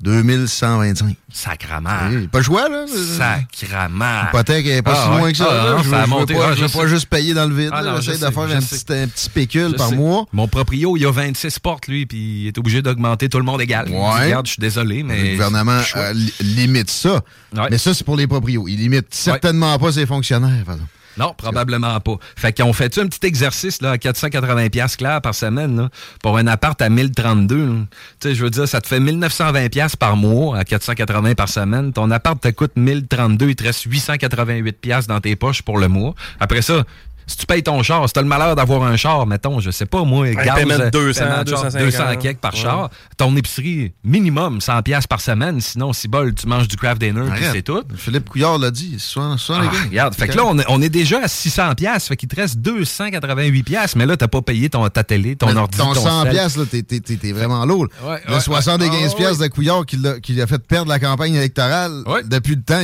2125. 0.00 1.16
Sacrament. 1.32 2.28
Pas 2.30 2.38
le 2.38 2.44
choix, 2.44 2.68
là. 2.68 2.84
Sacrament. 2.86 4.22
L'hypothèque 4.24 4.66
est 4.66 4.82
pas 4.82 4.92
Ah, 4.94 5.02
si 5.04 5.10
ouais. 5.10 5.18
loin 5.18 5.30
que 5.32 5.36
ça. 5.38 5.46
Ah, 5.50 5.54
non, 5.54 5.82
je 5.82 5.94
a 5.94 6.04
veux- 6.04 6.26
pas, 6.26 6.46
Ah, 6.50 6.54
je 6.56 6.66
pas 6.78 6.86
juste 6.86 7.06
payer 7.06 7.34
dans 7.34 7.46
le 7.46 7.54
vide. 7.54 7.70
J'essaie 8.00 8.18
je 8.18 8.26
de 8.26 8.30
faire 8.30 8.42
un 8.42 8.60
petit, 8.60 8.92
un 8.92 9.08
petit 9.08 9.30
pécule 9.30 9.70
Je 9.72 9.76
par 9.76 9.88
sais. 9.88 9.96
mois. 9.96 10.26
Mon 10.32 10.48
proprio, 10.48 10.96
il 10.96 11.06
a 11.06 11.10
26 11.10 11.58
portes, 11.58 11.86
lui, 11.88 12.06
puis 12.06 12.42
il 12.42 12.46
est 12.48 12.58
obligé 12.58 12.82
d'augmenter 12.82 13.28
tout 13.28 13.38
le 13.38 13.44
monde 13.44 13.60
égal. 13.62 13.88
Ouais. 13.88 14.24
Regarde, 14.24 14.46
je 14.46 14.52
suis 14.52 14.60
désolé, 14.60 15.02
mais. 15.02 15.22
Le 15.22 15.30
gouvernement 15.32 15.80
euh, 15.96 16.12
li- 16.12 16.32
limite 16.40 16.90
ça. 16.90 17.20
Ouais. 17.54 17.68
Mais 17.70 17.78
ça, 17.78 17.94
c'est 17.94 18.04
pour 18.04 18.16
les 18.16 18.26
proprios. 18.26 18.66
Il 18.68 18.76
limite 18.78 19.06
certainement 19.14 19.78
pas 19.78 19.92
ses 19.92 20.06
fonctionnaires, 20.06 20.64
par 20.64 20.74
exemple. 20.74 20.90
Non, 21.16 21.34
probablement 21.36 21.98
pas. 22.00 22.16
Fait 22.36 22.52
qu'on 22.52 22.72
fait 22.72 22.98
un 22.98 23.06
petit 23.06 23.26
exercice 23.26 23.80
là, 23.82 23.92
à 23.92 23.98
480 23.98 24.68
pièces 24.68 24.96
clair 24.96 25.20
par 25.20 25.34
semaine 25.34 25.76
là, 25.76 25.88
pour 26.22 26.36
un 26.38 26.46
appart 26.46 26.80
à 26.80 26.88
1032. 26.88 27.66
là? 27.66 27.72
Tu 28.20 28.28
sais, 28.28 28.34
je 28.34 28.42
veux 28.42 28.50
dire, 28.50 28.68
ça 28.68 28.80
te 28.80 28.88
fait 28.88 29.00
1920 29.00 29.68
pièces 29.68 29.96
par 29.96 30.16
mois 30.16 30.58
à 30.58 30.64
480 30.64 31.34
par 31.34 31.48
semaine. 31.48 31.92
Ton 31.92 32.10
appart 32.10 32.40
te 32.40 32.48
coûte 32.48 32.72
1032, 32.76 33.48
il 33.50 33.56
te 33.56 33.64
reste 33.64 33.82
888 33.84 34.80
pièces 34.80 35.06
dans 35.06 35.20
tes 35.20 35.36
poches 35.36 35.62
pour 35.62 35.78
le 35.78 35.88
mois. 35.88 36.14
Après 36.40 36.62
ça, 36.62 36.84
si 37.26 37.36
tu 37.36 37.46
payes 37.46 37.62
ton 37.62 37.82
char, 37.82 38.06
si 38.08 38.12
t'as 38.12 38.22
le 38.22 38.28
malheur 38.28 38.54
d'avoir 38.56 38.82
un 38.84 38.96
char, 38.96 39.26
mettons, 39.26 39.60
je 39.60 39.70
sais 39.70 39.86
pas, 39.86 40.04
moi, 40.04 40.28
gaz, 40.30 40.54
paiement 40.56 40.78
de 40.78 40.82
euh, 40.84 40.90
200, 40.90 41.20
paiement 41.24 41.42
de 41.42 41.48
char, 41.50 41.62
250, 41.64 41.82
200 41.84 42.16
quelques 42.20 42.38
par 42.38 42.54
ouais. 42.54 42.60
char, 42.60 42.90
ton 43.16 43.36
épicerie 43.36 43.92
minimum 44.04 44.60
100 44.60 44.82
pièces 44.82 45.06
par 45.06 45.20
semaine, 45.20 45.60
sinon 45.60 45.92
si 45.92 46.08
bol, 46.08 46.34
tu 46.34 46.46
manges 46.46 46.68
du 46.68 46.76
craft 46.76 47.00
dinner 47.00 47.22
puis 47.34 47.44
c'est 47.52 47.62
tout. 47.62 47.82
Philippe 47.96 48.28
Couillard 48.28 48.58
l'a 48.58 48.70
dit. 48.70 48.96
Souvent, 48.98 49.36
souvent, 49.36 49.60
les 49.60 49.68
Ah, 49.68 49.72
gars. 49.72 49.78
regarde, 49.88 50.14
fait 50.14 50.28
que 50.28 50.36
là, 50.36 50.44
on 50.46 50.58
est, 50.58 50.64
on 50.68 50.80
est 50.82 50.88
déjà 50.88 51.20
à 51.24 51.28
600 51.28 51.74
pièces, 51.74 52.08
fait 52.08 52.16
qu'il 52.16 52.28
te 52.28 52.36
reste 52.36 52.58
288 52.58 53.62
pièces, 53.62 53.96
mais 53.96 54.06
là, 54.06 54.16
t'as 54.16 54.28
pas 54.28 54.42
payé 54.42 54.68
ton, 54.70 54.86
ta 54.88 55.04
télé, 55.04 55.36
ton 55.36 55.46
Mais 55.46 55.56
ordi, 55.56 55.78
ton 55.78 55.92
ton 55.94 56.00
100 56.02 56.22
sel. 56.24 56.30
piastres, 56.32 56.58
là, 56.60 56.64
t'es- 56.66 57.32
vraiment 57.32 57.64
lourd. 57.64 57.86
Ouais, 58.04 58.20
le 58.28 58.34
ouais, 58.34 58.40
75 58.40 58.90
ouais. 59.00 59.08
Ah, 59.12 59.16
piastres 59.16 59.42
de 59.42 59.48
Couillard 59.48 59.84
qui 59.86 59.96
l'a 60.34 60.46
fait 60.46 60.58
perdre 60.58 60.88
la 60.90 60.98
campagne 60.98 61.34
électorale, 61.34 62.02
Ouais. 62.06 62.22
depuis 62.24 62.54
le 62.56 62.62
temps, 62.62 62.80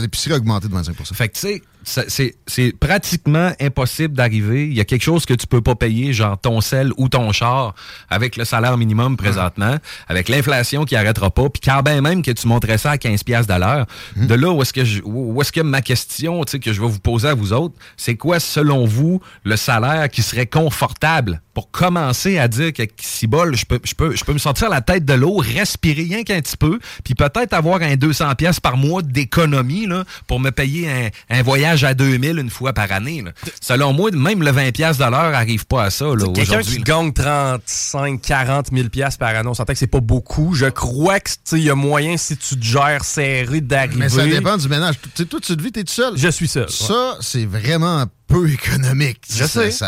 l'épicerie 0.00 0.32
a 0.32 0.36
augmenté 0.36 0.68
de 0.68 0.74
25% 0.74 1.14
Fait 1.14 1.28
que, 1.28 1.34
tu 1.34 1.40
sais, 1.40 1.62
c'est 1.84 2.36
c'est 2.46 2.72
pratiquement 2.78 3.52
impossible 3.60 4.14
d'arriver. 4.14 4.66
Il 4.66 4.74
y 4.74 4.80
a 4.80 4.84
quelque 4.84 5.02
chose 5.02 5.26
que 5.26 5.34
tu 5.34 5.46
peux 5.46 5.60
pas 5.60 5.74
payer, 5.74 6.12
genre 6.12 6.38
ton 6.38 6.60
sel 6.60 6.92
ou 6.96 7.08
ton 7.08 7.32
char, 7.32 7.74
avec 8.08 8.36
le 8.36 8.44
salaire 8.44 8.76
minimum 8.76 9.16
présentement, 9.16 9.76
avec 10.08 10.28
l'inflation 10.28 10.84
qui 10.84 10.96
arrêtera 10.96 11.30
pas, 11.30 11.48
puis 11.48 11.60
quand 11.64 11.82
bien 11.82 12.00
même 12.00 12.22
que 12.22 12.30
tu 12.30 12.46
monterais 12.46 12.78
ça 12.78 12.92
à 12.92 12.98
15 12.98 13.22
pièces 13.24 13.46
de 13.46 13.54
l'heure, 13.54 13.86
de 14.16 14.34
là 14.34 14.50
où 14.50 14.62
est-ce 14.62 14.72
que 14.72 14.84
je, 14.84 15.02
où 15.04 15.40
est-ce 15.40 15.52
que 15.52 15.60
ma 15.60 15.82
question, 15.82 16.44
tu 16.44 16.52
sais, 16.52 16.58
que 16.58 16.72
je 16.72 16.80
vais 16.80 16.88
vous 16.88 17.00
poser 17.00 17.28
à 17.28 17.34
vous 17.34 17.52
autres, 17.52 17.74
c'est 17.96 18.16
quoi 18.16 18.40
selon 18.40 18.84
vous 18.84 19.20
le 19.44 19.56
salaire 19.56 20.08
qui 20.08 20.22
serait 20.22 20.46
confortable 20.46 21.40
pour 21.54 21.70
commencer 21.70 22.38
à 22.38 22.48
dire 22.48 22.72
que 22.72 22.82
si 23.00 23.26
bol, 23.26 23.54
je 23.56 23.66
peux, 23.66 23.80
je 23.84 23.94
peux, 23.94 24.16
je 24.16 24.24
peux 24.24 24.32
me 24.32 24.38
sortir 24.38 24.70
la 24.70 24.80
tête 24.80 25.04
de 25.04 25.12
l'eau, 25.12 25.36
respirer 25.36 26.02
rien 26.02 26.22
qu'un 26.22 26.40
petit 26.40 26.56
peu, 26.56 26.78
puis 27.04 27.14
peut-être 27.14 27.52
avoir 27.52 27.82
un 27.82 27.96
200 27.96 28.34
pièces 28.36 28.60
par 28.60 28.76
mois 28.76 29.02
d'économie 29.02 29.86
là, 29.86 30.04
pour 30.26 30.40
me 30.40 30.50
payer 30.50 30.90
un, 30.90 31.08
un 31.28 31.42
voyage 31.42 31.71
à 31.84 31.94
2000 31.94 32.38
une 32.38 32.50
fois 32.50 32.72
par 32.72 32.90
année. 32.92 33.22
là. 33.22 33.32
Selon 33.60 33.92
moi, 33.92 34.10
même 34.12 34.42
le 34.42 34.50
20 34.50 34.72
pièces 34.72 34.98
de 34.98 35.04
l'heure 35.04 35.34
arrive 35.34 35.66
pas 35.66 35.84
à 35.84 35.90
ça 35.90 36.04
Quelqu'un 36.10 36.42
aujourd'hui. 36.42 36.72
qui 36.72 36.78
là. 36.78 36.84
gagne 36.84 37.12
35, 37.12 38.20
40 38.20 38.66
000 38.72 38.88
piastres 38.88 39.18
par 39.18 39.34
année, 39.34 39.48
on 39.48 39.54
s'entend 39.54 39.72
que 39.72 39.78
c'est 39.78 39.86
pas 39.86 40.00
beaucoup. 40.00 40.54
Je 40.54 40.66
crois 40.66 41.20
que 41.20 41.30
tu 41.30 41.36
sais, 41.44 41.58
il 41.58 41.64
y 41.64 41.70
a 41.70 41.74
moyen, 41.74 42.16
si 42.16 42.36
tu 42.36 42.56
te 42.58 42.64
gères 42.64 43.04
serré, 43.04 43.60
d'arriver. 43.60 43.96
Mais 43.96 44.08
ça 44.08 44.24
dépend 44.26 44.56
du 44.56 44.68
ménage. 44.68 44.96
Tu 45.02 45.10
sais, 45.14 45.24
toi, 45.24 45.40
tu 45.42 45.56
te 45.56 45.62
vis, 45.62 45.72
t'es 45.72 45.84
tout 45.84 45.92
seul. 45.92 46.12
Je 46.16 46.28
suis 46.28 46.48
seul. 46.48 46.68
Ça, 46.70 47.16
c'est 47.20 47.46
vraiment 47.46 48.04
peu 48.26 48.48
économique. 48.50 49.20
Je 49.30 49.44
Ça- 49.44 49.48
sais. 49.48 49.70
Ça, 49.70 49.86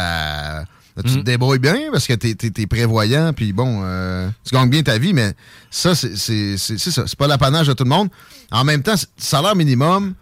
là, 0.96 1.02
tu 1.04 1.14
te 1.16 1.20
débrouilles 1.20 1.58
bien 1.58 1.76
parce 1.90 2.06
que 2.06 2.12
t'es 2.14 2.36
es, 2.62 2.66
prévoyant, 2.66 3.32
puis 3.32 3.52
bon, 3.52 3.80
euh, 3.84 4.28
tu 4.48 4.54
gagnes 4.54 4.68
bien 4.70 4.82
ta 4.82 4.98
vie, 4.98 5.12
mais 5.12 5.32
ça, 5.70 5.94
c'est 5.94 6.16
ça. 6.16 7.04
C'est 7.06 7.16
pas 7.18 7.26
l'apanage 7.26 7.66
de 7.66 7.72
tout 7.72 7.84
le 7.84 7.90
monde. 7.90 8.08
En 8.50 8.64
même 8.64 8.82
temps, 8.82 8.94
salaire 9.16 9.56
minimum, 9.56 10.14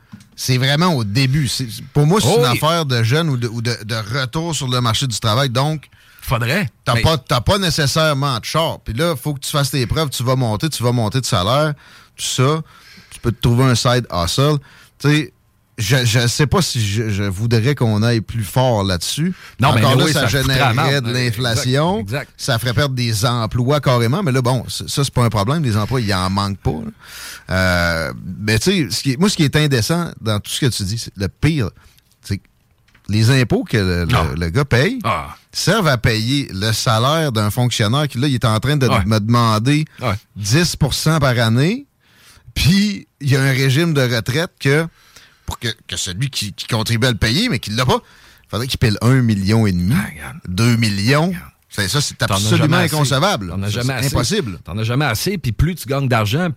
c'est 0.44 0.58
vraiment 0.58 0.92
au 0.94 1.04
début. 1.04 1.48
Pour 1.94 2.04
moi, 2.04 2.20
c'est 2.20 2.26
Oh 2.28 2.40
une 2.40 2.46
affaire 2.46 2.84
de 2.84 3.00
jeunes 3.04 3.28
ou, 3.28 3.36
de, 3.36 3.46
ou 3.46 3.62
de- 3.62 3.78
de 3.84 3.94
retour 4.18 4.56
sur 4.56 4.66
le 4.66 4.80
marché 4.80 5.06
du 5.06 5.16
travail. 5.20 5.50
Donc, 5.50 5.88
faudrait. 6.20 6.68
T'as 6.84 6.94
Mais- 6.94 7.02
pas, 7.02 7.16
t'as 7.16 7.40
pas 7.40 7.58
nécessairement 7.58 8.40
de 8.40 8.44
char. 8.44 8.80
Puis 8.80 8.92
là, 8.94 9.12
il 9.16 9.20
faut 9.22 9.34
que 9.34 9.40
tu 9.40 9.50
fasses 9.52 9.70
tes 9.70 9.86
preuves. 9.86 10.10
Tu 10.10 10.24
vas 10.24 10.34
monter, 10.34 10.68
tu 10.68 10.82
vas 10.82 10.90
monter 10.90 11.20
de 11.20 11.26
salaire, 11.26 11.74
tout 12.16 12.24
ça. 12.24 12.60
Tu 13.12 13.20
peux 13.20 13.30
te 13.30 13.40
trouver 13.40 13.64
un 13.66 13.76
side 13.76 14.06
hustle. 14.12 14.56
Tu 14.98 15.08
sais, 15.10 15.32
je, 15.78 16.04
je 16.04 16.26
sais 16.26 16.46
pas 16.46 16.60
si 16.60 16.84
je, 16.86 17.08
je 17.08 17.22
voudrais 17.22 17.74
qu'on 17.74 18.02
aille 18.02 18.20
plus 18.20 18.44
fort 18.44 18.82
là-dessus. 18.84 19.32
Non, 19.60 19.72
mais 19.72 19.80
là, 19.80 19.94
oui, 19.96 20.12
ça, 20.12 20.22
ça 20.22 20.26
générerait 20.26 21.00
de 21.00 21.10
l'inflation. 21.12 22.00
Exact, 22.00 22.22
exact. 22.22 22.32
Ça 22.36 22.58
ferait 22.58 22.74
perdre 22.74 22.94
des 22.94 23.24
emplois 23.24 23.80
carrément. 23.80 24.22
Mais 24.24 24.32
là, 24.32 24.42
bon, 24.42 24.64
ça, 24.68 24.84
c'est 25.04 25.10
pas 25.14 25.22
un 25.24 25.30
problème. 25.30 25.62
Les 25.62 25.76
emplois, 25.76 26.00
il 26.00 26.12
en 26.12 26.28
manque 26.30 26.58
pas. 26.58 26.70
là. 26.72 26.90
Euh, 27.50 28.12
mais 28.38 28.58
tu 28.58 28.90
sais, 28.90 29.16
moi, 29.18 29.28
ce 29.28 29.36
qui 29.36 29.44
est 29.44 29.56
indécent 29.56 30.10
dans 30.20 30.38
tout 30.40 30.50
ce 30.50 30.60
que 30.60 30.66
tu 30.66 30.82
dis, 30.84 30.98
c'est 30.98 31.12
le 31.16 31.28
pire, 31.28 31.70
c'est 32.22 32.38
que 32.38 32.44
les 33.08 33.30
impôts 33.30 33.64
que 33.64 33.76
le, 33.76 34.04
le- 34.04 34.14
Ah. 34.16 34.26
le 34.38 34.48
gars 34.50 34.64
paye 34.64 34.98
servent 35.52 35.88
à 35.88 35.98
payer 35.98 36.48
le 36.52 36.72
salaire 36.72 37.32
d'un 37.32 37.50
fonctionnaire 37.50 38.08
qui, 38.08 38.18
là, 38.18 38.28
il 38.28 38.34
est 38.34 38.44
en 38.44 38.58
train 38.60 38.76
de 38.76 38.86
Ouais. 38.88 39.04
me 39.04 39.18
demander 39.18 39.84
10% 40.38 41.18
par 41.20 41.38
année. 41.38 41.86
Puis, 42.54 43.08
il 43.20 43.30
y 43.30 43.36
a 43.36 43.42
un 43.42 43.50
régime 43.52 43.94
de 43.94 44.02
retraite 44.02 44.50
que, 44.60 44.86
pour 45.46 45.58
que, 45.58 45.68
que 45.88 45.96
celui 45.96 46.30
qui, 46.30 46.52
qui 46.52 46.66
contribue 46.66 47.06
à 47.06 47.10
le 47.10 47.16
payer, 47.16 47.48
mais 47.48 47.58
qui 47.58 47.70
ne 47.70 47.76
l'a 47.76 47.86
pas, 47.86 47.98
il 48.44 48.48
faudrait 48.50 48.66
qu'il 48.66 48.78
paye 48.78 48.96
1 49.00 49.22
million 49.22 49.66
et 49.66 49.72
demi, 49.72 49.94
2 50.48 50.76
millions. 50.76 51.32
C'est 51.70 51.88
ça, 51.88 52.02
c'est 52.02 52.22
absolument 52.22 52.76
inconcevable. 52.76 53.48
T'en 53.48 53.62
as 53.62 53.70
jamais 53.70 53.94
c'est 53.94 54.06
assez. 54.06 54.14
impossible. 54.14 54.58
T'en 54.62 54.76
as 54.76 54.84
jamais 54.84 55.06
assez, 55.06 55.38
puis 55.38 55.52
plus 55.52 55.74
tu 55.74 55.88
gagnes 55.88 56.06
d'argent, 56.08 56.50
plus 56.50 56.56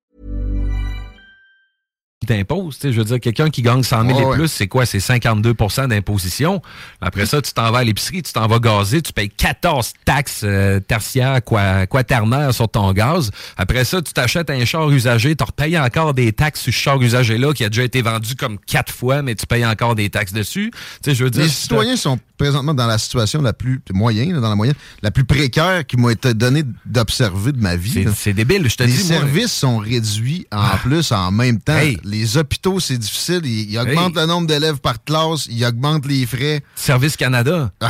T'imposes. 2.25 2.75
tu 2.77 2.87
sais, 2.87 2.93
Je 2.93 2.99
veux 2.99 3.05
dire, 3.05 3.19
quelqu'un 3.19 3.49
qui 3.49 3.61
gagne 3.61 3.83
100 3.83 4.05
000 4.05 4.17
Ouais, 4.17 4.23
et 4.23 4.25
ouais. 4.27 4.37
plus, 4.37 4.47
c'est 4.47 4.67
quoi? 4.67 4.85
C'est 4.85 4.99
52% 4.99 5.87
d'imposition. 5.87 6.61
Après 7.01 7.25
ça, 7.25 7.41
tu 7.41 7.51
t'en 7.53 7.71
vas 7.71 7.79
à 7.79 7.83
l'épicerie, 7.83 8.21
tu 8.21 8.31
t'en 8.31 8.47
vas 8.47 8.59
gazer, 8.59 9.01
tu 9.01 9.11
payes 9.13 9.29
14 9.29 9.93
taxes 10.05 10.41
euh, 10.43 10.79
tertiaires, 10.79 11.43
quoi, 11.43 11.87
quaternaires 11.87 12.53
sur 12.53 12.69
ton 12.69 12.91
gaz. 12.93 13.31
Après 13.57 13.83
ça, 13.85 14.01
tu 14.01 14.13
t'achètes 14.13 14.49
un 14.49 14.63
char 14.65 14.89
usagé, 14.89 15.35
tu 15.35 15.43
repayes 15.43 15.77
encore 15.79 16.13
des 16.13 16.31
taxes 16.31 16.61
sur 16.61 16.73
ce 16.73 16.79
char 16.79 17.01
usagé-là 17.01 17.53
qui 17.53 17.63
a 17.63 17.69
déjà 17.69 17.83
été 17.83 18.01
vendu 18.01 18.35
comme 18.35 18.57
quatre 18.59 18.93
fois, 18.93 19.21
mais 19.21 19.35
tu 19.35 19.45
payes 19.47 19.65
encore 19.65 19.95
des 19.95 20.09
taxes 20.09 20.33
dessus. 20.33 20.71
Tu 21.03 21.09
sais, 21.11 21.15
je 21.15 21.23
veux 21.23 21.29
dire, 21.29 21.43
Les 21.43 21.49
citoyens 21.49 21.95
sont 21.95 22.19
présentement 22.37 22.73
dans 22.73 22.87
la 22.87 22.97
situation 22.97 23.41
la 23.41 23.53
plus 23.53 23.81
moyenne, 23.93 24.39
dans 24.39 24.49
la 24.49 24.55
moyenne, 24.55 24.75
la 25.01 25.11
plus 25.11 25.23
précaire 25.25 25.85
qui 25.85 25.97
m'a 25.97 26.11
été 26.11 26.33
donnée 26.33 26.63
d'observer 26.85 27.51
de 27.51 27.61
ma 27.61 27.75
vie. 27.75 28.05
C'est 28.15 28.33
débile, 28.33 28.67
je 28.69 28.75
te 28.75 28.83
Les 28.83 28.91
dis, 28.91 29.03
moi. 29.09 29.17
Ah. 29.17 29.19
services 29.21 29.51
sont 29.53 29.77
réduits 29.77 30.47
en 30.51 30.77
plus 30.77 31.11
en 31.11 31.31
même 31.31 31.59
temps. 31.59 31.79
Les 32.11 32.37
hôpitaux, 32.37 32.79
c'est 32.79 32.97
difficile. 32.97 33.41
Ils, 33.45 33.71
ils 33.71 33.79
augmentent 33.79 34.15
le 34.15 34.25
nombre 34.25 34.47
d'élèves 34.47 34.79
par 34.79 35.03
classe, 35.03 35.47
ils 35.49 35.63
augmentent 35.65 36.05
les 36.05 36.25
frais. 36.25 36.61
Service 36.75 37.15
Canada. 37.15 37.71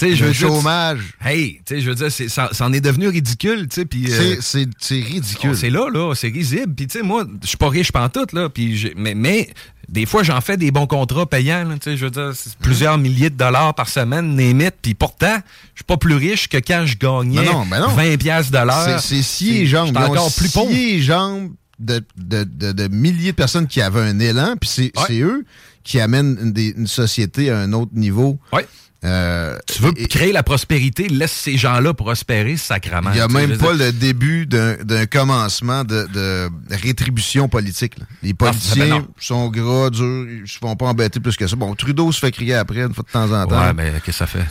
je 0.00 0.06
Le 0.06 0.14
veux 0.14 0.14
dire, 0.16 0.34
chômage. 0.34 1.00
Hey, 1.24 1.60
tu 1.66 1.74
sais, 1.74 1.80
je 1.80 1.90
veux 1.90 1.94
dire, 1.96 2.10
ça, 2.30 2.48
ça 2.52 2.64
en 2.66 2.72
est 2.72 2.80
devenu 2.80 3.08
ridicule, 3.08 3.66
euh, 3.78 4.36
C'est- 4.40 5.00
ridicule. 5.02 5.56
C'est 5.56 5.70
là, 5.70 5.88
là, 5.92 6.14
c'est 6.14 6.28
risible. 6.28 6.74
Puis, 6.74 6.86
tu 6.86 6.98
sais, 6.98 7.04
moi, 7.04 7.24
je 7.42 7.48
suis 7.48 7.56
pas 7.56 7.68
riche 7.68 7.92
pantoute, 7.92 8.32
là. 8.32 8.48
Puis, 8.48 8.92
mais, 8.96 9.14
mais 9.14 9.50
des 9.88 10.06
fois, 10.06 10.22
j'en 10.22 10.40
fais 10.40 10.56
des 10.56 10.70
bons 10.70 10.86
contrats 10.86 11.26
payants, 11.26 11.64
là, 11.64 11.74
je 11.84 11.90
veux 12.04 12.10
dire, 12.10 12.32
plusieurs 12.60 12.96
milliers 12.98 13.30
de 13.30 13.36
dollars 13.36 13.74
par 13.74 13.88
semaine, 13.88 14.36
limite. 14.36 14.76
Puis 14.80 14.94
pourtant, 14.94 15.36
je 15.74 15.78
suis 15.80 15.84
pas 15.84 15.96
plus 15.96 16.14
riche 16.14 16.48
que 16.48 16.58
quand 16.58 16.84
je 16.86 16.96
gagnais 16.96 17.44
Ben 17.44 17.52
non, 17.52 17.66
ben 17.66 17.80
non. 17.80 17.88
20 17.88 18.16
piastres 18.18 18.52
de 18.52 18.58
l'heure. 18.58 19.00
C'est 19.00 19.22
scié 19.22 19.66
jambes. 19.66 19.96
Encore 19.96 20.32
plus 20.32 20.50
pauvre. 20.52 20.72
jambes 21.00 21.50
de, 21.80 22.00
de, 22.16 22.44
de, 22.44 22.72
de 22.72 22.88
milliers 22.88 23.32
de 23.32 23.36
personnes 23.36 23.66
qui 23.66 23.80
avaient 23.82 24.00
un 24.02 24.18
élan, 24.20 24.54
puis 24.60 24.70
c'est 24.70 24.92
eux 25.20 25.44
qui 25.82 25.98
amènent 25.98 26.38
une, 26.40 26.52
des- 26.52 26.74
une 26.76 26.86
société 26.86 27.50
à 27.50 27.58
un 27.58 27.72
autre 27.72 27.92
niveau. 27.94 28.38
Euh, 29.02 29.56
Tu 29.66 29.80
veux 29.80 29.92
créer 29.92 30.30
la 30.30 30.42
prospérité, 30.42 31.08
laisse 31.08 31.32
ces 31.32 31.56
gens-là 31.56 31.94
prospérer 31.94 32.58
sacrament. 32.58 33.08
Il 33.12 33.14
n'y 33.14 33.20
a 33.20 33.28
même 33.28 33.56
pas 33.56 33.74
dire, 33.74 33.86
le 33.86 33.92
début 33.92 34.44
d'un 34.46 35.06
commencement 35.06 35.84
de, 35.84 36.06
de 36.12 36.50
rétribution 36.70 37.48
politique. 37.48 37.98
là. 37.98 38.04
Les 38.22 38.34
ben 38.34 38.48
politiciens 38.48 38.86
non. 38.88 39.08
sont 39.18 39.48
gras, 39.48 39.88
durs, 39.88 40.26
ils 40.28 40.46
se 40.46 40.58
font 40.58 40.76
pas 40.76 40.84
embêter 40.84 41.18
plus 41.18 41.34
que 41.34 41.46
ça. 41.46 41.56
Bon, 41.56 41.74
Trudeau 41.74 42.12
se 42.12 42.18
fait 42.20 42.30
crier 42.30 42.54
après 42.56 42.80
une 42.82 42.92
fois 42.92 43.04
de 43.06 43.10
temps 43.10 43.32
en 43.32 43.46
temps. 43.46 43.58
Ouais, 43.58 43.72
mais 43.72 43.90
qu'est-ce 44.04 44.06
que 44.06 44.12
ça 44.12 44.26
fait? 44.26 44.44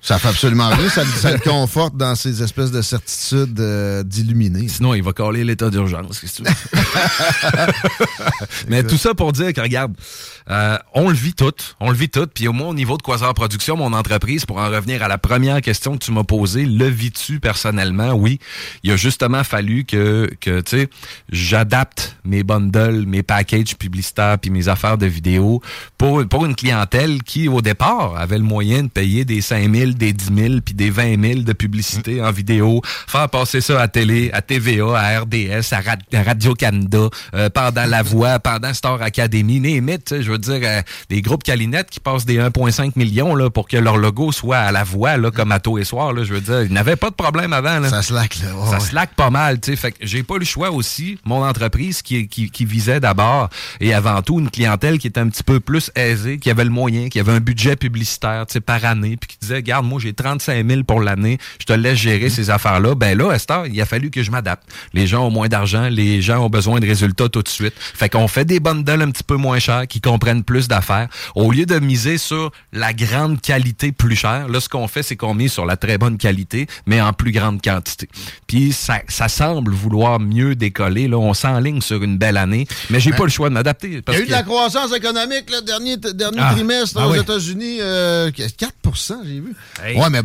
Ça 0.00 0.18
fait 0.18 0.28
absolument 0.28 0.68
rien. 0.68 0.88
Ça, 0.88 1.04
ça 1.04 1.32
le 1.32 1.38
conforte 1.38 1.96
dans 1.96 2.14
ces 2.14 2.42
espèces 2.42 2.70
de 2.70 2.80
certitudes 2.80 3.58
euh, 3.58 4.04
d'illuminés. 4.04 4.68
Sinon, 4.68 4.94
il 4.94 5.02
va 5.02 5.12
coller 5.12 5.42
l'état 5.42 5.68
d'urgence. 5.68 6.22
Mais 8.68 8.84
tout 8.84 8.96
ça 8.96 9.14
pour 9.14 9.32
dire 9.32 9.52
que, 9.52 9.60
regarde, 9.60 9.94
euh, 10.48 10.78
on 10.94 11.08
le 11.08 11.16
vit 11.16 11.34
tout. 11.34 11.52
On 11.80 11.90
le 11.90 11.96
vit 11.96 12.08
tout. 12.08 12.28
Puis 12.32 12.46
au 12.46 12.52
moins, 12.52 12.68
au 12.68 12.74
niveau 12.74 12.96
de 12.96 13.02
Quasar 13.02 13.34
Production, 13.34 13.76
mon 13.76 13.92
entreprise, 13.92 14.46
pour 14.46 14.58
en 14.58 14.68
revenir 14.68 15.02
à 15.02 15.08
la 15.08 15.18
première 15.18 15.60
question 15.60 15.98
que 15.98 16.04
tu 16.04 16.12
m'as 16.12 16.22
posée, 16.22 16.66
le 16.66 16.86
vis-tu 16.86 17.40
personnellement? 17.40 18.12
Oui. 18.12 18.38
Il 18.84 18.92
a 18.92 18.96
justement 18.96 19.42
fallu 19.42 19.84
que, 19.84 20.30
que 20.40 20.60
tu 20.60 20.82
sais, 20.82 20.88
j'adapte 21.32 22.16
mes 22.24 22.44
bundles, 22.44 23.06
mes 23.06 23.24
packages 23.24 23.76
publicitaires 23.76 24.38
puis 24.38 24.50
mes 24.50 24.68
affaires 24.68 24.98
de 24.98 25.06
vidéo 25.06 25.60
pour, 25.98 26.24
pour 26.28 26.46
une 26.46 26.54
clientèle 26.54 27.22
qui, 27.24 27.48
au 27.48 27.60
départ, 27.60 28.16
avait 28.16 28.38
le 28.38 28.44
moyen 28.44 28.84
de 28.84 28.88
payer 28.88 29.24
des 29.24 29.40
5 29.40 29.68
000 29.86 29.92
000, 29.92 29.98
des 29.98 30.12
10 30.12 30.30
000, 30.48 30.60
puis 30.64 30.74
des 30.74 30.90
20 30.90 31.20
000 31.22 31.40
de 31.42 31.52
publicité 31.52 32.22
en 32.22 32.30
vidéo, 32.32 32.80
faire 33.06 33.28
passer 33.28 33.60
ça 33.60 33.80
à 33.80 33.88
télé, 33.88 34.30
à 34.32 34.42
TVA, 34.42 34.98
à 34.98 35.20
RDS, 35.20 35.72
à, 35.72 35.80
Ra- 35.80 35.96
à 36.12 36.22
Radio-Canada, 36.22 37.08
euh, 37.34 37.50
pendant 37.50 37.84
La 37.86 38.02
Voix, 38.02 38.38
pendant 38.38 38.72
Star 38.74 39.00
Academy, 39.02 39.60
Némit, 39.60 39.98
tu 39.98 40.02
sais, 40.16 40.22
je 40.22 40.30
veux 40.30 40.38
dire, 40.38 40.60
euh, 40.62 40.82
des 41.08 41.22
groupes 41.22 41.42
Calinette 41.42 41.90
qui 41.90 42.00
passent 42.00 42.26
des 42.26 42.38
1,5 42.38 42.92
millions 42.96 43.34
là, 43.34 43.50
pour 43.50 43.68
que 43.68 43.76
leur 43.76 43.96
logo 43.96 44.32
soit 44.32 44.58
à 44.58 44.72
La 44.72 44.84
Voix, 44.84 45.16
là, 45.16 45.30
comme 45.30 45.52
à 45.52 45.60
tôt 45.60 45.78
et 45.78 45.84
soir, 45.84 46.12
là, 46.12 46.24
je 46.24 46.32
veux 46.34 46.40
dire, 46.40 46.62
ils 46.62 46.72
n'avaient 46.72 46.96
pas 46.96 47.10
de 47.10 47.14
problème 47.14 47.52
avant. 47.52 47.78
Là. 47.80 47.88
Ça 47.88 48.02
slack, 48.02 48.38
là. 48.38 48.48
Ça 48.66 48.78
ouais. 48.78 48.80
slack 48.80 49.14
pas 49.14 49.30
mal, 49.30 49.60
tu 49.60 49.70
sais. 49.70 49.76
Fait 49.76 49.92
que 49.92 49.98
j'ai 50.00 50.22
pas 50.22 50.38
le 50.38 50.44
choix 50.44 50.70
aussi, 50.70 51.18
mon 51.24 51.44
entreprise 51.44 52.02
qui, 52.02 52.28
qui, 52.28 52.50
qui 52.50 52.64
visait 52.64 53.00
d'abord 53.00 53.48
et 53.80 53.94
avant 53.94 54.22
tout 54.22 54.40
une 54.40 54.50
clientèle 54.50 54.98
qui 54.98 55.06
était 55.06 55.20
un 55.20 55.28
petit 55.28 55.42
peu 55.42 55.60
plus 55.60 55.90
aisée, 55.94 56.38
qui 56.38 56.50
avait 56.50 56.64
le 56.64 56.70
moyen, 56.70 57.08
qui 57.08 57.20
avait 57.20 57.32
un 57.32 57.40
budget 57.40 57.76
publicitaire, 57.76 58.46
tu 58.46 58.54
sais, 58.54 58.60
par 58.60 58.84
année, 58.84 59.16
puis 59.16 59.28
qui 59.28 59.38
disait, 59.40 59.62
regarde, 59.76 59.86
moi, 59.86 60.00
j'ai 60.02 60.12
35 60.12 60.66
000 60.68 60.82
pour 60.84 61.00
l'année, 61.00 61.38
je 61.60 61.66
te 61.66 61.72
laisse 61.72 61.98
gérer 61.98 62.30
ces 62.30 62.50
affaires-là. 62.50 62.94
Ben 62.94 63.16
là, 63.16 63.32
Esther, 63.32 63.66
il 63.66 63.80
a 63.80 63.86
fallu 63.86 64.10
que 64.10 64.22
je 64.22 64.30
m'adapte. 64.30 64.64
Les 64.92 65.06
gens 65.06 65.26
ont 65.26 65.30
moins 65.30 65.48
d'argent, 65.48 65.88
les 65.90 66.22
gens 66.22 66.44
ont 66.44 66.48
besoin 66.50 66.80
de 66.80 66.86
résultats 66.86 67.28
tout 67.28 67.42
de 67.42 67.48
suite. 67.48 67.74
Fait 67.76 68.08
qu'on 68.08 68.28
fait 68.28 68.44
des 68.44 68.60
bundles 68.60 69.02
un 69.02 69.10
petit 69.10 69.22
peu 69.24 69.36
moins 69.36 69.58
chers, 69.58 69.86
qui 69.86 70.00
comprennent 70.00 70.44
plus 70.44 70.68
d'affaires. 70.68 71.08
Au 71.34 71.50
lieu 71.52 71.66
de 71.66 71.78
miser 71.78 72.18
sur 72.18 72.50
la 72.72 72.92
grande 72.92 73.40
qualité 73.40 73.92
plus 73.92 74.16
chère, 74.16 74.48
là, 74.48 74.60
ce 74.60 74.68
qu'on 74.68 74.88
fait, 74.88 75.02
c'est 75.02 75.16
qu'on 75.16 75.34
mise 75.34 75.52
sur 75.52 75.66
la 75.66 75.76
très 75.76 75.98
bonne 75.98 76.18
qualité, 76.18 76.66
mais 76.86 77.00
en 77.00 77.12
plus 77.12 77.32
grande 77.32 77.60
quantité. 77.62 78.08
Puis 78.46 78.72
ça, 78.72 79.00
ça 79.08 79.28
semble 79.28 79.72
vouloir 79.72 80.20
mieux 80.20 80.54
décoller. 80.54 81.08
Là, 81.08 81.18
on 81.18 81.34
s'enligne 81.34 81.80
sur 81.80 82.02
une 82.02 82.18
belle 82.18 82.36
année, 82.36 82.66
mais 82.90 83.00
j'ai 83.00 83.10
Ben, 83.10 83.16
pas 83.18 83.24
le 83.24 83.30
choix 83.30 83.48
de 83.48 83.54
m'adapter. 83.54 83.88
Il 84.08 84.14
y 84.14 84.16
a 84.16 84.20
eu 84.20 84.26
de 84.26 84.30
la 84.30 84.42
croissance 84.42 84.92
économique 84.94 85.50
le 85.50 85.62
dernier, 85.62 85.96
dernier 85.96 86.38
Ah. 86.40 86.52
trimestre 86.54 86.98
Ah 87.00 87.08
aux 87.08 87.12
oui. 87.12 87.18
États-Unis. 87.18 87.78
euh, 87.80 88.30
4 88.30 88.74
j'ai 88.94 89.40
vu. 89.40 89.54
Hey. 89.82 89.96
Ouais, 89.98 90.10
mais 90.10 90.20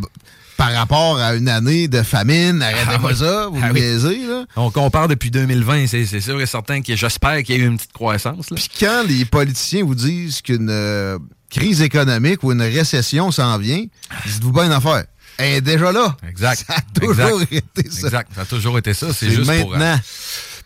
par 0.57 0.71
rapport 0.73 1.17
à 1.19 1.33
une 1.35 1.49
année 1.49 1.87
de 1.87 2.03
famine, 2.03 2.61
arrêtez 2.61 2.79
Ah 2.87 2.99
pas 2.99 3.07
oui. 3.09 3.15
ça, 3.17 3.47
vous 3.47 3.59
Ah 3.63 3.69
oui. 3.73 3.81
niaisez, 3.81 4.27
là. 4.27 4.45
On 4.55 4.69
compare 4.69 5.07
depuis 5.07 5.31
2020, 5.31 5.87
c'est 5.87 6.21
sûr 6.21 6.39
et 6.39 6.45
certain 6.45 6.81
que 6.81 6.95
j'espère 6.95 7.41
qu'il 7.43 7.57
y 7.57 7.59
a 7.59 7.63
eu 7.63 7.67
une 7.67 7.77
petite 7.77 7.93
croissance. 7.93 8.47
Puis 8.53 8.67
quand 8.79 9.03
les 9.07 9.25
politiciens 9.25 9.83
vous 9.83 9.95
disent 9.95 10.41
qu'une 10.41 10.69
euh, 10.69 11.17
crise 11.49 11.81
économique 11.81 12.43
ou 12.43 12.51
une 12.51 12.61
récession 12.61 13.31
s'en 13.31 13.57
vient, 13.57 13.83
dites-vous 14.27 14.51
bien 14.51 14.65
une 14.65 14.71
affaire. 14.73 15.03
Elle 15.37 15.55
est 15.55 15.61
déjà 15.61 15.91
là. 15.91 16.15
Exact. 16.29 16.63
Ça 16.67 16.75
a 16.75 16.99
toujours 16.99 17.41
Exact. 17.41 17.53
été 17.77 17.89
ça. 17.89 18.07
Exact. 18.07 18.31
Ça 18.35 18.41
a 18.41 18.45
toujours 18.45 18.77
été 18.77 18.93
ça. 18.93 19.07
C'est 19.13 19.31
juste 19.31 19.45
pour. 19.61 19.71
maintenant. 19.71 19.85
euh, 19.85 19.97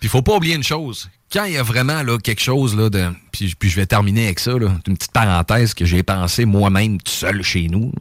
Puis 0.05 0.11
faut 0.11 0.21
pas 0.21 0.35
oublier 0.35 0.53
une 0.53 0.63
chose. 0.63 1.09
Quand 1.33 1.45
il 1.45 1.53
y 1.53 1.57
a 1.57 1.63
vraiment 1.63 2.03
là, 2.03 2.19
quelque 2.19 2.39
chose 2.39 2.77
là, 2.77 2.91
de. 2.91 3.07
Puis, 3.31 3.55
je 3.59 3.75
vais 3.75 3.87
terminer 3.87 4.25
avec 4.25 4.37
ça, 4.37 4.51
une 4.51 4.79
petite 4.95 5.11
parenthèse 5.11 5.73
que 5.73 5.83
j'ai 5.83 6.03
pensé 6.03 6.45
moi-même 6.45 7.01
tout 7.01 7.11
seul 7.11 7.41
chez 7.41 7.69
nous. 7.69 7.91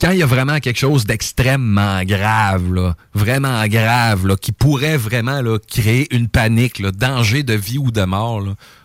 Quand 0.00 0.10
il 0.10 0.18
y 0.18 0.24
a 0.24 0.26
vraiment 0.26 0.58
quelque 0.58 0.80
chose 0.80 1.04
d'extrêmement 1.04 2.02
grave, 2.02 2.74
là, 2.74 2.96
vraiment 3.14 3.64
grave, 3.68 4.36
qui 4.38 4.50
pourrait 4.50 4.96
vraiment 4.96 5.40
créer 5.68 6.12
une 6.12 6.26
panique, 6.26 6.82
danger 6.82 7.44
de 7.44 7.54
vie 7.54 7.78
ou 7.78 7.92
de 7.92 8.02
mort, 8.02 8.42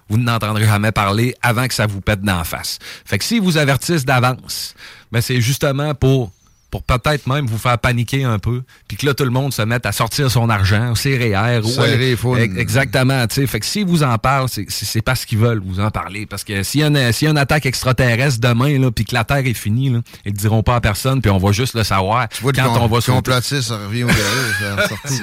vous 0.07 0.17
n'entendrez 0.19 0.65
jamais 0.65 0.91
parler 0.91 1.33
avant 1.41 1.67
que 1.67 1.73
ça 1.73 1.87
vous 1.87 1.99
pète 1.99 2.21
d'en 2.21 2.43
face. 2.43 2.77
Fait 3.05 3.17
que 3.17 3.23
s'ils 3.23 3.41
vous 3.41 3.57
avertissent 3.57 4.05
d'avance, 4.05 4.75
ben 5.11 5.19
c'est 5.19 5.41
justement 5.41 5.95
pour 5.95 6.31
pour 6.83 6.99
peut-être 6.99 7.25
même 7.27 7.45
vous 7.47 7.57
faire 7.57 7.77
paniquer 7.77 8.25
un 8.25 8.37
peu, 8.37 8.63
puis 8.87 8.97
que 8.97 9.05
là, 9.05 9.13
tout 9.13 9.23
le 9.23 9.29
monde 9.29 9.53
se 9.53 9.61
mette 9.61 9.85
à 9.85 9.93
sortir 9.93 10.29
son 10.29 10.49
argent, 10.49 10.91
ou 10.91 10.95
les 11.97 12.15
founes. 12.17 12.39
Ex- 12.39 12.57
Exactement, 12.57 13.25
tu 13.27 13.35
sais. 13.35 13.47
Fait 13.47 13.59
que 13.61 13.65
s'ils 13.65 13.85
vous 13.85 14.03
en 14.03 14.17
parlent, 14.17 14.49
c'est- 14.49 15.01
parce 15.01 15.23
qu'ils 15.25 15.37
veulent 15.37 15.61
vous 15.65 15.79
en 15.79 15.89
parler. 15.91 16.25
Parce 16.25 16.43
que 16.43 16.63
s'il 16.63 16.81
y, 16.81 16.83
a 16.83 16.89
y 16.89 17.27
a 17.27 17.29
une 17.29 17.37
attaque 17.37 17.65
extraterrestre 17.65 18.39
demain, 18.41 18.77
là, 18.79 18.91
puis 18.91 19.05
que 19.05 19.13
la 19.13 19.23
Terre 19.23 19.45
est 19.45 19.53
finie, 19.53 19.89
là, 19.89 19.99
ils 20.25 20.31
le 20.33 20.37
diront 20.37 20.63
pas 20.63 20.75
à 20.75 20.81
personne, 20.81 21.21
puis 21.21 21.31
on 21.31 21.37
va 21.37 21.51
juste 21.53 21.75
le 21.75 21.83
savoir 21.83 22.27
vois, 22.41 22.51
le 22.51 22.57
quand 22.57 22.73
com- 22.73 22.81
on 22.83 22.87
va 22.87 22.99
sauter. 23.01 23.13
complotiste, 23.13 23.69
ça 23.69 23.77
revient 23.77 24.03
au. 24.03 24.09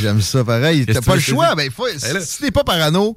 J'aime 0.00 0.20
ça 0.20 0.44
pareil. 0.44 0.86
T'as 0.86 0.94
pas 1.00 1.12
tu 1.12 1.18
le 1.18 1.20
choix. 1.20 1.50
je 1.50 1.56
Ben, 1.56 1.70
faut? 1.70 1.86
Ben 2.00 2.20
si 2.20 2.40
t'es 2.42 2.50
pas 2.50 2.64
parano, 2.64 3.16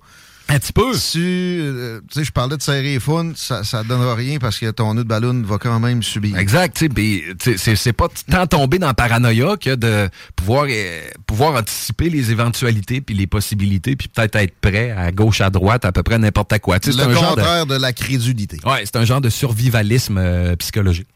un 0.51 0.59
petit 0.59 0.73
peu. 0.73 0.91
Tu, 0.91 1.19
euh, 1.19 2.01
tu 2.09 2.19
sais, 2.19 2.23
je 2.25 2.31
parlais 2.31 2.57
de 2.57 2.61
serrer 2.61 2.81
les 2.81 2.99
founes, 2.99 3.33
ça, 3.35 3.63
ça 3.63 3.83
donnera 3.83 4.15
rien 4.15 4.39
parce 4.39 4.59
que 4.59 4.69
ton 4.71 4.93
nœud 4.93 5.03
de 5.03 5.07
ballon 5.07 5.41
va 5.43 5.57
quand 5.57 5.79
même 5.79 6.03
subir. 6.03 6.37
Exact, 6.37 6.75
tu 6.75 7.57
sais, 7.57 7.75
c'est 7.75 7.93
pas 7.93 8.07
tant 8.29 8.47
tomber 8.47 8.79
dans 8.79 8.87
la 8.87 8.93
paranoïa 8.93 9.57
que 9.57 9.75
de 9.75 10.09
pouvoir 10.35 10.65
euh, 10.69 11.01
pouvoir 11.25 11.55
anticiper 11.55 12.09
les 12.09 12.31
éventualités 12.31 13.01
puis 13.01 13.15
les 13.15 13.27
possibilités 13.27 13.95
puis 13.95 14.07
peut-être 14.07 14.35
être 14.35 14.55
prêt 14.59 14.91
à 14.91 15.11
gauche 15.11 15.41
à 15.41 15.49
droite 15.49 15.85
à 15.85 15.91
peu 15.91 16.03
près 16.03 16.17
n'importe 16.17 16.57
quoi. 16.59 16.79
Tu 16.79 16.91
sais, 16.91 16.97
c'est 16.97 17.05
Le 17.05 17.11
un 17.11 17.13
genre 17.13 17.35
de 17.35 17.41
contraire 17.41 17.65
de... 17.65 17.75
la 17.75 17.93
crédulité. 17.93 18.57
Ouais, 18.65 18.81
c'est 18.83 18.97
un 18.97 19.05
genre 19.05 19.21
de 19.21 19.29
survivalisme 19.29 20.17
euh, 20.17 20.55
psychologique. 20.57 21.07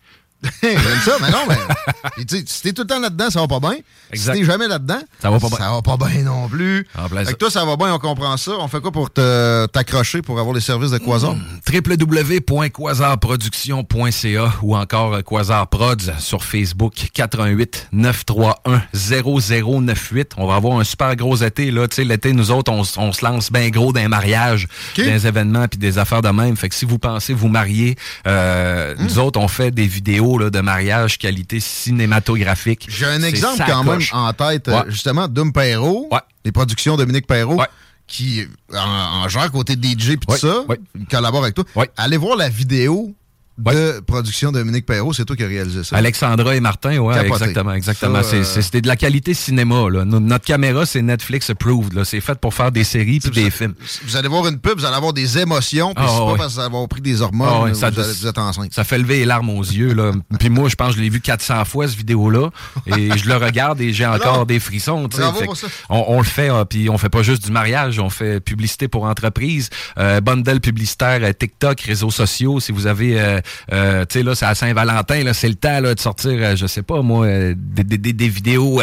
J'aime 0.64 0.80
ça, 1.04 1.18
mais 1.22 1.32
non, 1.32 1.40
mais. 1.48 1.58
Puis, 2.16 2.26
tu 2.26 2.38
sais, 2.38 2.44
si 2.48 2.62
t'es 2.62 2.74
tout 2.74 2.84
le 2.84 2.88
temps 2.88 3.00
là-dedans, 3.00 3.30
ça 3.30 3.42
va 3.42 3.48
pas 3.48 3.60
bien. 3.60 3.76
Si 4.14 4.26
t'es 4.26 4.44
jamais 4.46 4.68
là-dedans, 4.68 5.00
Ça 5.22 5.30
va 5.32 5.40
pas 5.40 5.48
bien. 5.50 5.58
Ça 5.58 5.72
va 5.72 5.82
pas 5.82 5.98
bien 5.98 6.22
non 6.24 6.48
plus. 6.48 6.88
En 6.98 7.08
Fait 7.10 7.34
que 7.34 7.38
toi, 7.38 7.50
ça 7.50 7.66
va 7.66 7.76
bien, 7.76 7.94
on 7.94 8.00
comprend 8.00 8.38
ça. 8.38 8.52
On 8.60 8.68
fait 8.68 8.80
quoi 8.80 8.92
pour 8.92 9.10
t'accrocher 9.10 10.22
pour 10.22 10.40
avoir 10.40 10.54
les 10.56 10.62
services 10.62 10.92
de 10.92 10.98
Quasar? 11.00 11.36
www.quasarproduction.ca 11.72 14.54
ou 14.62 14.76
encore 14.76 15.16
euh, 15.16 15.22
Quasar 15.22 15.68
Prods 15.68 16.20
sur 16.20 16.44
Facebook 16.44 16.94
88 17.14 17.88
931 17.92 18.82
0098. 18.94 20.34
On 20.38 20.48
va 20.48 20.56
avoir 20.56 20.80
un 20.80 20.84
super 20.84 21.16
gros 21.16 21.36
été 21.36 21.72
là, 21.72 21.88
tu 21.88 21.96
sais 21.96 22.04
l'été 22.04 22.34
nous 22.34 22.52
autres 22.52 22.72
on, 22.72 22.84
se 22.84 23.26
lance 23.26 23.52
bien 23.52 23.70
gros 23.70 23.94
d'un 23.94 24.08
mariage, 24.08 24.68
des 24.96 25.28
événements 25.28 25.68
puis 25.68 25.80
des 25.80 25.98
affaires 25.98 26.22
de 26.22 26.30
même. 26.30 26.56
Fait 26.58 26.70
que 26.70 26.76
si 26.76 26.86
vous 26.86 27.00
pensez 27.00 27.34
vous 27.34 27.48
marier, 27.48 27.96
euh, 28.28 28.94
Hmm. 28.96 29.04
nous 29.04 29.20
autres 29.20 29.40
on 29.40 29.48
fait 29.48 29.72
des 29.72 29.88
vidéos 29.88 30.35
là, 30.40 30.50
de 30.50 30.60
mariage 30.60 31.18
qualité 31.18 31.60
cinématographique. 31.60 32.86
J'ai 32.90 33.06
un 33.06 33.22
exemple 33.24 33.64
quand 33.68 33.84
même 33.84 34.02
en 34.12 34.34
tête, 34.34 34.68
euh, 34.68 34.80
Ouais. 34.82 34.86
justement, 34.90 35.28
Dom 35.28 35.52
Perrault, 35.54 36.10
les 36.44 36.52
productions 36.52 36.98
Dominique 36.98 37.28
Perrault, 37.28 37.62
qui 38.08 38.46
en, 38.74 38.78
en 39.24 39.28
gère 39.30 39.52
côté 39.52 39.74
DJ 39.74 40.18
puis 40.18 40.20
tout 40.28 40.38
ça, 40.38 40.64
il 41.00 41.06
collabore 41.08 41.44
avec 41.44 41.56
toi. 41.56 41.64
Allez 41.98 42.18
voir 42.18 42.38
la 42.38 42.50
vidéo 42.50 43.14
de 43.58 44.02
production 44.06 44.52
Dominique 44.52 44.86
Perrault, 44.86 45.14
c'est 45.14 45.24
toi 45.26 45.36
qui 45.36 45.44
as 45.44 45.48
réalisé 45.48 45.84
ça. 45.84 45.96
Alexandra 45.96 46.56
et 46.56 46.60
Martin, 46.60 46.98
ouais, 46.98 47.16
Capoté. 47.16 47.34
exactement, 47.46 47.74
exactement. 47.74 48.24
Ça, 48.24 48.36
euh, 48.36 48.44
C'était 48.44 48.82
de 48.82 48.88
la 48.88 48.96
qualité 48.98 49.34
cinéma. 49.34 49.90
Là. 49.90 50.04
No- 50.04 50.20
Notre 50.20 50.44
caméra, 50.46 50.86
c'est 50.86 51.02
Netflix 51.02 51.50
approved. 51.50 51.94
là. 51.94 52.04
C'est 52.04 52.20
fait 52.20 52.38
pour 52.40 52.54
faire 52.54 52.72
des 52.72 52.84
séries 52.84 53.20
puis 53.20 53.32
des 53.32 53.50
films. 53.50 53.74
Vous 54.06 54.18
allez 54.18 54.28
voir 54.28 54.46
une 54.48 54.60
pub, 54.60 54.78
vous 54.80 54.86
allez 54.86 54.96
avoir 54.98 55.14
des 55.14 55.38
émotions, 55.38 55.94
puis 55.94 56.04
Ah, 56.06 56.12
c'est 56.12 56.18
pas 56.20 56.26
ouais. 56.32 56.38
parce 56.38 56.48
que 56.50 56.54
vous 56.54 56.60
allez 56.60 56.68
avoir 56.68 56.88
pris 56.90 57.02
des 57.02 57.22
hormones, 57.22 57.50
Ah 57.50 57.62
ouais, 57.64 57.74
ça- 57.74 57.90
vous, 57.92 58.00
allez- 58.00 58.12
vous 58.14 58.28
êtes 58.28 58.38
enceinte. 58.38 58.74
Ça 58.74 58.84
fait 58.84 58.98
lever 58.98 59.20
les 59.20 59.26
larmes 59.26 59.50
aux 59.50 59.64
yeux. 59.64 59.94
Là. 59.94 60.12
Puis 60.40 60.50
moi, 60.50 60.68
je 60.70 60.76
pense 60.76 60.90
que 60.92 60.98
je 60.98 61.02
l'ai 61.02 61.10
vu 61.10 61.22
400 61.22 61.64
fois, 61.66 61.88
cette 61.88 61.98
vidéo-là. 61.98 62.50
Et 62.98 63.10
je 63.18 63.28
le 63.30 63.38
regarde 63.38 63.80
et 63.80 63.94
j'ai 63.94 64.06
encore 64.06 64.34
Alors, 64.34 64.46
des 64.46 64.60
frissons. 64.60 65.08
bravo 65.08 65.42
pour 65.46 65.56
ça. 65.58 65.68
On, 65.90 66.04
on 66.10 66.18
le 66.18 66.26
fait, 66.26 66.50
ah, 66.50 66.66
puis 66.66 66.90
on 66.90 66.98
fait 66.98 67.10
pas 67.10 67.24
juste 67.24 67.46
du 67.46 67.52
mariage, 67.52 68.00
on 68.00 68.10
fait 68.10 68.40
publicité 68.42 68.88
pour 68.88 69.04
entreprise, 69.06 69.70
euh, 69.98 70.20
bundle 70.20 70.60
publicitaire, 70.60 71.20
euh, 71.22 71.32
TikTok, 71.32 71.80
réseaux 71.82 72.12
sociaux. 72.12 72.60
Si 72.60 72.72
vous 72.72 72.88
avez, 72.88 73.42
euh, 73.74 74.06
tu 74.08 74.20
sais, 74.20 74.24
là, 74.24 74.36
c'est 74.36 74.46
à 74.46 74.56
Saint-Valentin, 74.56 75.24
là, 75.24 75.34
c'est 75.34 75.50
le 75.50 75.56
temps 75.56 75.80
là, 75.80 75.94
de 75.96 76.00
sortir, 76.00 76.32
euh, 76.36 76.56
je 76.56 76.68
sais 76.68 76.82
pas 76.84 77.02
moi, 77.02 77.26
euh, 77.26 77.54
des, 77.58 77.84
des- 77.84 77.98
des- 77.98 78.14
des 78.14 78.30
vidéos, 78.30 78.82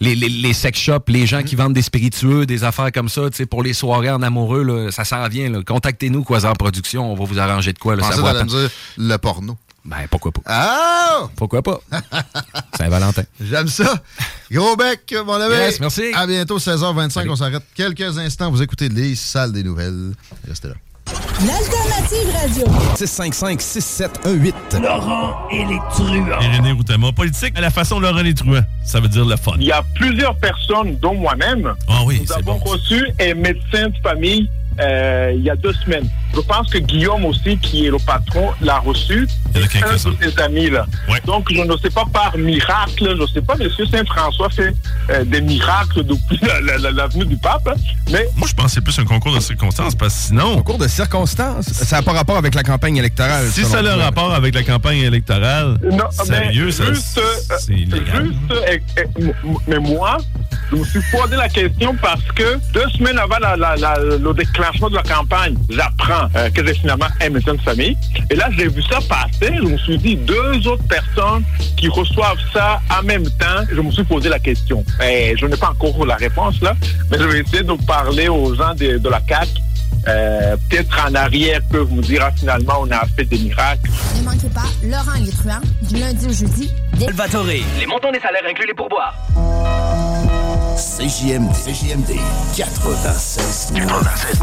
les, 0.00 0.14
les, 0.14 0.28
les 0.28 0.52
sex 0.52 0.78
shops, 0.78 1.08
les 1.08 1.26
gens 1.26 1.42
qui 1.42 1.54
vendent 1.56 1.72
des 1.74 1.82
spiritueux, 1.82 2.46
des 2.46 2.64
affaires 2.64 2.92
comme 2.92 3.08
ça, 3.08 3.28
tu 3.30 3.36
sais, 3.38 3.46
pour 3.46 3.62
les 3.62 3.72
soirées 3.72 4.10
en 4.10 4.22
amoureux, 4.22 4.62
là, 4.62 4.90
ça 4.90 5.04
s'en 5.04 5.26
vient. 5.28 5.62
Contactez-nous, 5.62 6.24
Quasar 6.24 6.54
Production, 6.56 7.10
on 7.12 7.14
va 7.14 7.24
vous 7.24 7.38
arranger 7.38 7.72
de 7.72 7.78
quoi. 7.78 7.96
Là, 7.96 8.02
ça 8.02 8.16
dire 8.44 8.70
le 8.98 9.16
porno. 9.18 9.56
Ben, 9.84 9.96
pourquoi 10.08 10.30
pas? 10.30 10.40
Ah! 10.46 11.22
Pourquoi 11.34 11.60
pas? 11.60 11.80
Saint-Valentin. 12.78 13.24
J'aime 13.40 13.66
ça. 13.66 14.00
Gros 14.50 14.76
bec, 14.76 15.12
mon 15.26 15.34
ami. 15.34 15.54
Yes, 15.56 15.80
merci. 15.80 16.04
À 16.14 16.24
bientôt, 16.26 16.58
16h25. 16.58 17.28
On 17.28 17.34
s'arrête 17.36 17.64
quelques 17.74 18.16
instants. 18.18 18.50
Vous 18.52 18.62
écoutez 18.62 18.88
les 18.88 19.16
salles 19.16 19.50
des 19.52 19.64
nouvelles. 19.64 20.12
Restez 20.46 20.68
là. 20.68 20.74
L'alternative 21.46 22.30
radio. 22.40 22.66
655-6718. 22.94 24.80
Laurent 24.80 25.48
et 25.50 25.64
les 25.64 25.78
truands. 25.90 26.40
Irénée 26.40 26.72
Routama, 26.72 27.12
politique 27.12 27.56
à 27.56 27.60
la 27.60 27.70
façon 27.70 27.98
Laurent 28.00 28.18
et 28.18 28.22
les 28.24 28.34
truands. 28.34 28.62
Ça 28.84 29.00
veut 29.00 29.08
dire 29.08 29.24
le 29.24 29.36
fun. 29.36 29.52
Il 29.58 29.64
y 29.66 29.72
a 29.72 29.82
plusieurs 29.94 30.36
personnes, 30.36 30.96
dont 31.00 31.14
moi-même, 31.14 31.72
Ah 31.88 32.00
oui, 32.06 32.20
nous 32.24 32.32
avons 32.32 32.58
bon. 32.58 32.64
reçu 32.70 33.06
un 33.20 33.34
médecin 33.34 33.88
de 33.88 33.96
famille 34.02 34.48
euh, 34.80 35.32
il 35.36 35.42
y 35.42 35.50
a 35.50 35.56
deux 35.56 35.72
semaines. 35.84 36.08
Je 36.34 36.40
pense 36.40 36.70
que 36.70 36.78
Guillaume 36.78 37.24
aussi, 37.26 37.58
qui 37.58 37.86
est 37.86 37.90
le 37.90 37.98
patron, 37.98 38.50
l'a 38.62 38.78
reçu. 38.78 39.28
Il 39.54 39.60
y 39.60 39.64
en 39.84 39.86
a 39.86 39.90
un 39.90 39.92
de 39.94 39.98
ses 40.30 40.40
amis. 40.40 40.70
Là. 40.70 40.86
Donc, 41.26 41.48
je 41.52 41.60
ne 41.60 41.76
sais 41.76 41.90
pas 41.90 42.04
par 42.10 42.36
miracle, 42.38 43.14
je 43.16 43.20
ne 43.22 43.26
sais 43.26 43.42
pas, 43.42 43.54
monsieur 43.56 43.84
Saint-François 43.86 44.48
fait 44.48 44.74
euh, 45.10 45.24
des 45.24 45.42
miracles 45.42 46.02
depuis 46.04 46.38
la, 46.42 46.78
la- 46.78 46.90
la- 46.90 47.08
du 47.08 47.36
pape, 47.36 47.68
hein, 47.68 47.74
mais 48.10 48.26
Moi, 48.36 48.48
je 48.48 48.54
pense 48.54 48.66
que 48.66 48.72
c'est 48.72 48.80
plus 48.80 48.98
un 48.98 49.04
concours 49.04 49.34
de 49.34 49.40
circonstances 49.40 49.94
parce 49.94 50.14
que 50.14 50.20
sinon. 50.28 50.56
Concours 50.56 50.78
de 50.78 50.88
circonstances? 50.88 51.66
Ça 51.66 51.96
n'a 51.96 52.02
pas 52.02 52.12
rapport 52.12 52.38
avec 52.38 52.54
la 52.54 52.62
campagne 52.62 52.96
électorale. 52.96 53.46
Si 53.50 53.64
ça 53.64 53.78
a 53.80 53.82
le 53.82 53.90
rapport 53.92 54.32
avec 54.32 54.54
la 54.54 54.62
campagne 54.62 54.98
électorale, 55.00 55.78
Non, 55.90 56.10
sérieux, 56.10 56.66
mais 56.66 56.72
ça, 56.72 56.84
juste, 56.86 57.20
c'est 57.58 57.72
illégal. 57.74 58.24
juste, 58.26 58.38
euh, 58.52 58.78
euh, 58.98 59.04
m- 59.20 59.32
m- 59.44 59.56
mais 59.68 59.78
moi, 59.78 60.16
je 60.70 60.76
me 60.76 60.84
suis 60.84 61.00
posé 61.12 61.36
la 61.36 61.48
question 61.50 61.94
parce 62.00 62.22
que 62.34 62.58
deux 62.72 62.88
semaines 62.96 63.18
avant 63.18 63.38
la- 63.38 63.56
la- 63.56 63.76
la- 63.76 63.98
le 63.98 64.32
déclenchement 64.62 64.90
de 64.90 64.94
la 64.94 65.02
campagne, 65.02 65.56
j'apprends 65.68 66.28
euh, 66.36 66.48
que 66.50 66.64
j'ai 66.64 66.74
finalement 66.74 67.06
un 67.20 67.30
médecin 67.30 67.54
de 67.54 67.60
famille. 67.60 67.96
Et 68.30 68.36
là, 68.36 68.48
j'ai 68.56 68.68
vu 68.68 68.80
ça 68.82 68.98
passer. 69.08 69.54
Je 69.56 69.62
me 69.62 69.76
suis 69.78 69.98
dit, 69.98 70.16
deux 70.16 70.66
autres 70.68 70.86
personnes 70.86 71.42
qui 71.76 71.88
reçoivent 71.88 72.38
ça 72.52 72.80
en 72.96 73.02
même 73.02 73.24
temps. 73.24 73.64
Je 73.70 73.80
me 73.80 73.90
suis 73.90 74.04
posé 74.04 74.28
la 74.28 74.38
question. 74.38 74.84
Et 75.04 75.34
je 75.36 75.46
n'ai 75.46 75.56
pas 75.56 75.70
encore 75.70 76.06
la 76.06 76.16
réponse 76.16 76.60
là, 76.62 76.76
mais 77.10 77.18
je 77.18 77.24
vais 77.24 77.40
essayer 77.40 77.64
de 77.64 77.72
parler 77.86 78.28
aux 78.28 78.54
gens 78.54 78.74
de 78.74 79.08
la 79.08 79.20
CAC. 79.20 79.48
Euh, 80.08 80.56
Peut-être 80.68 81.06
en 81.08 81.14
arrière 81.14 81.60
peuvent 81.70 81.86
vous 81.88 82.00
dire, 82.00 82.22
ah, 82.26 82.32
finalement, 82.36 82.74
on 82.80 82.90
a 82.90 83.02
fait 83.16 83.24
des 83.24 83.38
miracles. 83.38 83.90
Ne 84.16 84.22
manquez 84.22 84.48
pas 84.48 84.62
Laurent 84.84 85.18
Les 85.24 85.30
Truands, 85.32 85.60
du 85.82 85.96
lundi 85.96 86.26
au 86.26 86.32
jeudi. 86.32 86.70
dès- 86.94 87.04
Salvatore, 87.06 87.44
les 87.44 87.86
montants 87.86 88.10
des 88.12 88.20
salaires 88.20 88.42
inclus 88.48 88.66
les 88.66 88.74
pourboires. 88.74 89.14
CJMD. 90.76 91.52
CJMD 91.54 92.16
96. 92.56 93.72
96. 93.74 94.40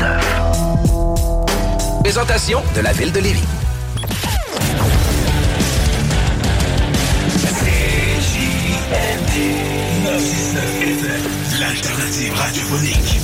Présentation 2.04 2.62
de 2.76 2.82
la 2.82 2.94
ville 2.94 3.12
de 3.12 3.20
Lévis. 3.20 3.44
L'alternative 11.60 12.34
radiophonique. 12.34 13.20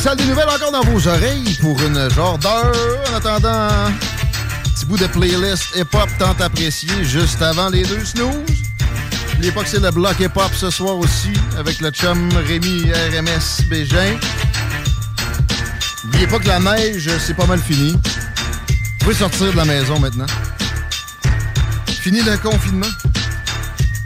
Salles 0.00 0.16
des 0.16 0.24
nouvelles 0.24 0.48
encore 0.48 0.72
dans 0.72 0.82
vos 0.82 1.08
oreilles 1.08 1.58
pour 1.60 1.78
une 1.82 2.08
genre 2.10 2.38
d'heure. 2.38 2.72
En 3.12 3.16
attendant, 3.16 3.92
petit 4.74 4.86
bout 4.86 4.96
de 4.96 5.06
playlist 5.06 5.76
hip-hop 5.76 6.08
tant 6.18 6.34
apprécié 6.42 6.88
juste 7.04 7.42
avant 7.42 7.68
les 7.68 7.82
deux 7.82 8.04
snooze. 8.04 8.32
N'oubliez 9.34 9.52
pas 9.52 9.62
que 9.62 9.68
c'est 9.68 9.80
le 9.80 9.90
bloc 9.90 10.18
hip-hop 10.18 10.50
ce 10.54 10.70
soir 10.70 10.96
aussi 10.96 11.32
avec 11.58 11.80
le 11.80 11.90
chum 11.90 12.30
Rémi 12.46 12.90
RMS 13.12 13.68
Bégin. 13.68 14.16
N'oubliez 16.04 16.26
pas 16.26 16.38
que 16.38 16.48
la 16.48 16.60
neige, 16.60 17.10
c'est 17.18 17.34
pas 17.34 17.46
mal 17.46 17.58
fini. 17.58 17.92
Vous 17.92 18.98
pouvez 19.00 19.14
sortir 19.14 19.52
de 19.52 19.56
la 19.56 19.66
maison 19.66 19.98
maintenant. 19.98 20.26
Fini 21.86 22.22
le 22.22 22.38
confinement. 22.38 22.86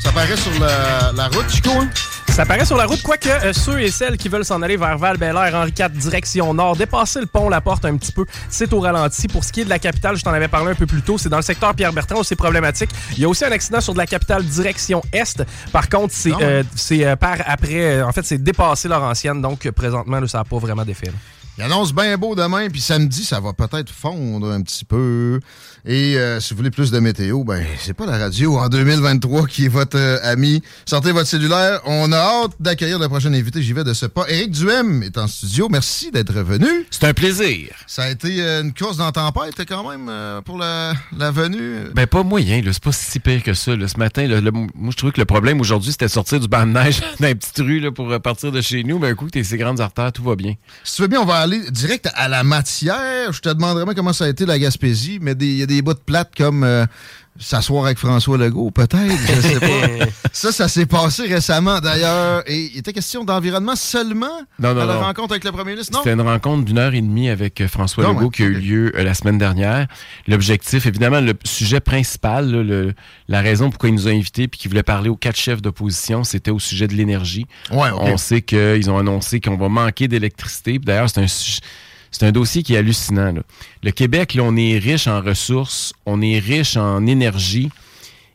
Ça 0.03 0.11
paraît 0.11 0.37
sur 0.37 0.59
la, 0.59 1.13
la 1.15 1.29
route, 1.29 1.49
Chico, 1.49 1.71
hein? 1.71 1.89
Ça 2.35 2.45
paraît 2.45 2.65
sur 2.65 2.77
la 2.77 2.87
route, 2.87 3.01
quoique 3.01 3.29
euh, 3.29 3.53
ceux 3.53 3.81
et 3.81 3.93
celles 3.93 4.17
qui 4.17 4.29
veulent 4.29 4.45
s'en 4.45 4.61
aller 4.61 4.77
vers 4.77 4.99
val 4.99 5.23
air 5.23 5.55
Henri 5.55 5.73
IV, 5.79 5.91
direction 5.91 6.53
nord, 6.53 6.75
dépasser 6.75 7.21
le 7.21 7.27
pont, 7.27 7.49
la 7.49 7.61
porte 7.61 7.85
un 7.85 7.97
petit 7.97 8.11
peu, 8.11 8.27
c'est 8.51 8.73
au 8.73 8.81
ralenti. 8.81 9.29
Pour 9.29 9.45
ce 9.45 9.53
qui 9.53 9.61
est 9.61 9.65
de 9.65 9.71
la 9.71 9.79
capitale, 9.79 10.17
je 10.17 10.25
t'en 10.25 10.33
avais 10.33 10.49
parlé 10.49 10.73
un 10.73 10.75
peu 10.75 10.85
plus 10.85 11.03
tôt, 11.03 11.17
c'est 11.17 11.29
dans 11.29 11.37
le 11.37 11.45
secteur 11.45 11.73
Pierre-Bertrand 11.77 12.19
où 12.19 12.25
c'est 12.25 12.35
problématique. 12.35 12.91
Il 13.13 13.21
y 13.21 13.25
a 13.25 13.29
aussi 13.29 13.45
un 13.45 13.53
accident 13.53 13.81
sur 13.81 13.93
de 13.93 13.99
la 13.99 14.07
capitale 14.07 14.45
direction 14.45 15.01
est. 15.13 15.45
Par 15.71 15.89
contre, 15.89 16.13
c'est 16.13 16.33
Ah 16.33 16.43
euh, 16.43 16.63
c'est, 16.75 17.07
euh, 17.07 17.15
par 17.15 17.37
après, 17.47 17.99
euh, 17.99 18.05
en 18.05 18.11
fait, 18.11 18.25
c'est 18.25 18.43
dépassé 18.43 18.89
Laurentienne, 18.89 19.41
donc 19.41 19.65
euh, 19.65 19.71
présentement, 19.71 20.19
là, 20.19 20.27
ça 20.27 20.39
n'a 20.39 20.45
pas 20.45 20.59
vraiment 20.59 20.85
d'effet. 20.85 21.13
Il 21.57 21.63
annonce 21.63 21.95
bien 21.95 22.19
beau 22.19 22.35
demain, 22.35 22.69
puis 22.69 22.81
samedi, 22.81 23.25
ça 23.25 23.39
va 23.39 23.53
peut-être 23.53 23.91
fondre 23.91 24.51
un 24.51 24.61
petit 24.61 24.85
peu. 24.85 25.39
Et 25.87 26.17
euh, 26.17 26.41
si 26.41 26.55
vous 26.55 26.59
voulez 26.59 26.71
plus 26.71 26.91
de 26.91 26.99
météo, 26.99 27.45
ben 27.45 27.63
c'est 27.79 27.93
pas 27.93 28.07
la 28.07 28.17
radio 28.17 28.57
en 28.59 28.69
2023 28.71 29.47
qui 29.47 29.67
est 29.67 29.69
votre 29.69 29.99
euh, 29.99 30.17
ami. 30.23 30.63
Sortez 30.87 31.13
votre 31.13 31.27
cellulaire. 31.29 31.81
On 31.85 32.11
a 32.11 32.17
hâte 32.17 32.53
d'accueillir 32.59 32.99
le 32.99 33.07
prochain 33.09 33.31
invité. 33.35 33.61
J'y 33.61 33.75
vais 33.75 33.85
de 33.85 33.93
ce 33.93 34.07
pas. 34.07 34.25
Éric 34.31 34.51
Duhem 34.53 35.03
est 35.03 35.19
en 35.19 35.27
studio. 35.29 35.69
Merci 35.71 36.11
d'être 36.11 36.33
venu. 36.33 36.67
C'est 36.91 37.05
un 37.05 37.13
plaisir. 37.13 37.69
Ça 37.87 38.05
a 38.05 38.09
été 38.11 38.41
euh, 38.43 38.63
une 38.63 38.73
course 38.73 38.97
dans 38.97 39.05
la 39.05 39.13
tempête 39.13 39.55
quand 39.69 39.87
même 39.91 40.07
euh, 40.09 40.41
pour 40.41 40.57
la, 40.57 40.95
la 41.19 41.31
venue. 41.31 41.81
Ben, 41.95 42.07
pas 42.07 42.23
moyen, 42.23 42.63
là. 42.63 42.73
C'est 42.73 42.83
pas 42.83 42.93
si 42.93 43.21
pire 43.21 43.43
que 43.43 43.53
ça, 43.53 43.77
là. 43.77 43.87
Ce 43.87 43.99
matin, 43.99 44.27
là, 44.27 44.41
le- 44.41 44.51
moi, 44.53 44.69
je 44.91 44.97
trouvais 44.97 45.13
que 45.13 45.21
le 45.21 45.27
problème 45.27 45.61
aujourd'hui, 45.61 45.93
c'était 45.93 46.09
sortir 46.09 46.41
du 46.41 46.49
banc 46.49 46.67
de 46.67 46.73
neige 46.73 47.01
dans 47.21 47.27
les 47.27 47.35
petites 47.35 47.59
rues, 47.59 47.81
là, 47.81 47.93
pour 47.93 48.09
partir 48.23 48.53
de 48.53 48.63
chez 48.63 48.85
nous. 48.85 48.99
Mais 48.99 49.09
un 49.09 49.15
coup, 49.15 49.29
t'es 49.29 49.45
ces 49.45 49.59
grandes 49.59 49.83
artères, 49.83 50.13
tout 50.13 50.23
va 50.25 50.35
bien. 50.35 50.55
Si 50.83 50.97
tu 50.97 51.03
veux 51.03 51.09
bien, 51.09 51.21
on 51.21 51.27
va 51.27 51.37
aller 51.37 51.61
direct 51.71 52.09
à 52.15 52.29
la 52.29 52.43
matière. 52.43 53.31
Je 53.35 53.41
te 53.41 53.51
demanderai 53.51 53.95
comment 53.95 54.15
ça 54.15 54.25
a 54.25 54.29
été 54.29 54.47
la 54.47 54.59
Gaspésie, 54.59 55.19
mais 55.21 55.33
il 55.39 55.59
y 55.59 55.63
a 55.63 55.67
des 55.67 55.74
bouts 55.83 55.95
de 55.95 55.99
plates 55.99 56.33
comme 56.37 56.65
euh, 56.65 56.87
s'asseoir 57.39 57.87
avec 57.87 57.99
François 57.99 58.39
Legault, 58.39 58.71
peut-être, 58.71 59.11
je 59.27 59.41
sais 59.41 59.59
pas. 59.61 60.07
ça, 60.33 60.53
ça 60.53 60.69
s'est 60.69 60.87
passé 60.87 61.23
récemment 61.27 61.81
d'ailleurs. 61.81 62.45
Et 62.47 62.71
il 62.73 62.79
était 62.79 62.93
question 62.93 63.25
d'environnement 63.25 63.75
seulement 63.75 64.43
Non, 64.61 64.73
non, 64.73 64.83
à 64.83 64.87
la 64.87 64.95
non. 64.95 65.01
rencontre 65.01 65.33
avec 65.33 65.43
le 65.43 65.51
premier 65.51 65.73
ministre, 65.73 65.93
non? 65.93 65.99
C'était 66.05 66.13
une 66.15 66.21
rencontre 66.21 66.65
d'une 66.65 66.79
heure 66.79 66.95
et 66.95 67.01
demie 67.01 67.29
avec 67.29 67.61
euh, 67.61 67.67
François 67.67 68.05
Legault 68.07 68.27
ouais, 68.27 68.31
qui 68.31 68.43
a 68.45 68.47
eu 68.47 68.55
lieu 68.55 68.93
euh, 68.95 69.03
la 69.03 69.15
semaine 69.15 69.39
dernière. 69.39 69.89
L'objectif, 70.29 70.87
évidemment, 70.87 71.21
le 71.21 71.35
sujet 71.45 71.81
principal, 71.81 72.51
là, 72.53 72.63
le- 72.63 72.95
la 73.27 73.41
raison 73.41 73.69
pourquoi 73.71 73.89
il 73.89 73.97
nous 73.97 74.07
a 74.07 74.13
invités 74.13 74.47
puis 74.47 74.61
qu'il 74.61 74.69
voulait 74.71 74.85
parler 74.85 75.09
aux 75.09 75.17
quatre 75.17 75.37
chefs 75.39 75.61
d'opposition, 75.61 76.23
c'était 76.23 76.53
au 76.53 76.61
sujet 76.61 76.87
de 76.87 76.95
l'énergie. 76.95 77.47
Ouais. 77.73 77.89
On 77.99 78.17
sait 78.17 78.43
qu'ils 78.43 78.89
ont 78.91 78.99
annoncé 78.99 79.41
qu'on 79.41 79.57
va 79.57 79.69
manquer 79.69 80.07
d'électricité. 80.07 80.79
D'ailleurs, 80.79 81.11
c'est 81.11 81.21
un 81.21 81.27
sujet- 81.27 81.61
C'est 82.17 82.27
un 82.27 82.33
dossier 82.33 82.63
qui 82.63 82.75
est 82.75 82.79
hallucinant. 82.79 83.33
là. 83.33 83.43
Le 83.83 83.91
Québec, 83.91 84.35
là, 84.35 84.43
on 84.45 84.57
est 84.57 84.79
riche 84.79 85.09
en 85.09 85.21
ressources, 85.21 85.93
on 86.07 86.23
est 86.23 86.39
riche 86.39 86.77
en 86.77 87.05
énergie. 87.07 87.71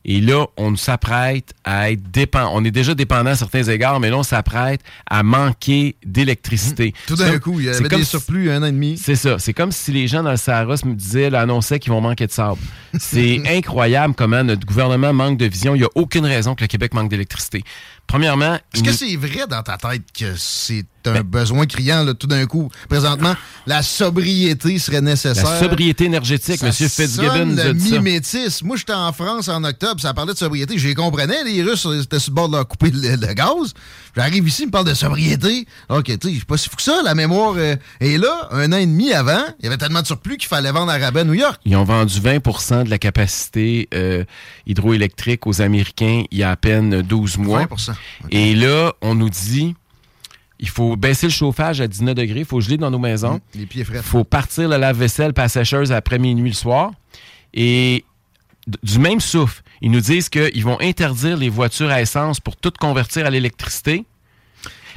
Et 0.05 0.21
là, 0.21 0.47
on 0.57 0.75
s'apprête 0.77 1.53
à 1.65 1.91
être 1.91 2.09
dépendant. 2.09 2.51
On 2.55 2.63
est 2.63 2.71
déjà 2.71 2.95
dépendant 2.95 3.31
à 3.31 3.35
certains 3.35 3.63
égards, 3.63 3.99
mais 3.99 4.09
là, 4.09 4.17
on 4.17 4.23
s'apprête 4.23 4.79
à 5.09 5.23
manquer 5.23 5.95
d'électricité. 6.05 6.93
Tout 7.05 7.15
d'un 7.15 7.37
coup, 7.37 7.59
il 7.59 7.65
y 7.65 7.69
avait 7.69 7.87
comme 7.89 7.99
des 7.99 8.05
si- 8.05 8.09
surplus 8.11 8.49
un 8.49 8.63
an 8.63 8.67
et 8.67 8.71
demi. 8.71 8.97
c'est 8.97 9.15
ça. 9.15 9.39
C'est 9.39 9.53
comme 9.53 9.71
si 9.73 9.91
les 9.91 10.07
gens 10.07 10.23
dans 10.23 10.31
le 10.31 10.37
Sahara 10.37 10.77
se 10.77 10.85
me 10.87 10.95
disaient, 10.95 11.29
là, 11.29 11.41
annonçaient 11.41 11.79
qu'ils 11.79 11.91
vont 11.91 12.01
manquer 12.01 12.27
de 12.27 12.31
sable. 12.31 12.59
C'est 12.97 13.41
incroyable 13.57 14.13
comment 14.15 14.43
notre 14.43 14.65
gouvernement 14.65 15.11
manque 15.13 15.37
de 15.37 15.45
vision. 15.45 15.75
Il 15.75 15.79
n'y 15.79 15.85
a 15.85 15.89
aucune 15.95 16.25
raison 16.25 16.55
que 16.55 16.63
le 16.63 16.67
Québec 16.67 16.93
manque 16.93 17.09
d'électricité. 17.09 17.63
Premièrement, 18.09 18.57
Est-ce 18.73 18.81
que 18.83 18.91
c'est 18.91 19.15
vrai 19.15 19.45
dans 19.47 19.61
ta 19.61 19.77
tête 19.77 20.01
que 20.17 20.35
c'est 20.35 20.83
un 21.05 21.13
Ben- 21.13 21.21
besoin 21.21 21.65
criant 21.67 22.03
là, 22.03 22.15
tout 22.15 22.25
d'un 22.25 22.45
coup? 22.47 22.69
Présentement, 22.89 23.35
la 23.67 23.83
sobriété 23.83 24.79
serait 24.79 24.99
nécessaire. 25.01 25.47
la 25.47 25.59
sobriété 25.59 26.05
énergétique, 26.05 26.61
M. 26.63 26.71
Fitzgibbon 26.73 27.55
le 27.55 27.55
ça. 27.55 27.73
mimétisme. 27.73 28.65
Moi, 28.65 28.77
j'étais 28.77 28.93
en 28.93 29.13
France 29.13 29.47
en 29.47 29.63
octobre, 29.63 30.01
ça 30.01 30.15
parlait 30.15 30.33
de 30.33 30.37
sobriété. 30.39 30.79
J'ai 30.79 30.95
comprenais, 30.95 31.43
les 31.45 31.61
Russes 31.61 31.87
étaient 32.01 32.17
sur 32.17 32.31
le 32.31 32.35
bord 32.35 32.49
de 32.49 32.55
leur 32.55 32.67
couper 32.67 32.89
le, 32.89 33.15
le 33.15 33.33
gaz. 33.33 33.73
J'arrive 34.15 34.47
ici, 34.47 34.63
ils 34.63 34.65
me 34.65 34.71
parlent 34.71 34.87
de 34.87 34.95
sobriété. 34.95 35.67
OK, 35.89 36.05
tu 36.05 36.13
sais, 36.13 36.19
je 36.23 36.29
suis 36.37 36.45
pas 36.45 36.57
si 36.57 36.67
fou 36.67 36.75
que 36.77 36.81
ça, 36.81 37.01
la 37.03 37.13
mémoire 37.13 37.53
euh, 37.57 37.75
est 38.01 38.17
là. 38.17 38.49
Un 38.51 38.73
an 38.73 38.77
et 38.77 38.87
demi 38.87 39.13
avant, 39.13 39.43
il 39.59 39.65
y 39.65 39.67
avait 39.67 39.77
tellement 39.77 40.01
de 40.01 40.07
surplus 40.07 40.37
qu'il 40.37 40.49
fallait 40.49 40.71
vendre 40.71 40.91
à 40.91 40.97
rabais 40.97 41.19
à 41.19 41.23
New 41.25 41.35
York. 41.35 41.61
Ils 41.63 41.75
ont 41.75 41.83
vendu 41.83 42.19
20% 42.19 42.85
de 42.85 42.89
la 42.89 42.97
capacité 42.97 43.87
euh, 43.93 44.23
hydroélectrique 44.65 45.45
aux 45.45 45.61
Américains 45.61 46.23
il 46.31 46.39
y 46.39 46.43
a 46.43 46.49
à 46.51 46.55
peine 46.55 47.01
12 47.03 47.37
mois. 47.37 47.65
20%, 47.65 47.91
Et 48.31 48.55
là, 48.55 48.93
on 49.01 49.15
nous 49.15 49.29
dit 49.29 49.75
il 50.61 50.67
faut 50.69 50.97
baisser 50.97 51.27
le 51.27 51.31
chauffage 51.31 51.79
à 51.79 51.87
19 51.87 52.15
degrés, 52.15 52.39
il 52.39 52.45
faut 52.45 52.59
geler 52.59 52.75
dans 52.77 52.91
nos 52.91 52.99
maisons. 52.99 53.35
Mmh, 53.35 53.59
les 53.59 53.65
pieds 53.65 53.83
frais. 53.85 53.97
Il 53.97 54.03
faut 54.03 54.25
partir 54.25 54.67
le 54.67 54.75
lave-vaisselle 54.77 55.33
pas 55.33 55.47
sécheuse 55.47 55.91
après 55.93 56.19
minuit 56.19 56.49
le 56.49 56.55
soir. 56.55 56.91
Et 57.53 58.03
du 58.83 58.99
même 58.99 59.21
souffle, 59.21 59.61
ils 59.81 59.89
nous 59.89 60.01
disent 60.01 60.27
qu'ils 60.27 60.63
vont 60.65 60.77
interdire 60.81 61.37
les 61.37 61.47
voitures 61.49 61.89
à 61.89 62.01
essence 62.01 62.39
pour 62.41 62.57
tout 62.57 62.73
convertir 62.77 63.25
à 63.25 63.29
l'électricité. 63.29 64.05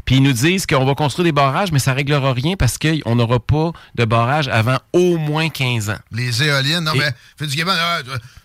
Puis 0.04 0.16
ils 0.16 0.22
nous 0.22 0.32
disent 0.32 0.66
qu'on 0.66 0.84
va 0.84 0.96
construire 0.96 1.24
des 1.26 1.32
barrages, 1.32 1.70
mais 1.70 1.78
ça 1.78 1.92
ne 1.92 1.96
réglera 1.96 2.32
rien 2.32 2.56
parce 2.56 2.76
qu'on 2.76 3.14
n'aura 3.14 3.38
pas 3.38 3.70
de 3.94 4.04
barrage 4.04 4.48
avant 4.48 4.78
au 4.92 5.16
moins 5.16 5.48
15 5.48 5.90
ans. 5.90 5.98
Les 6.10 6.42
éoliennes, 6.42 6.82
non, 6.84 6.94
Et- 6.94 6.98
mais 6.98 7.10
fais 7.38 7.46
du 7.46 7.54
gamin, 7.56 7.76
là, 7.76 8.02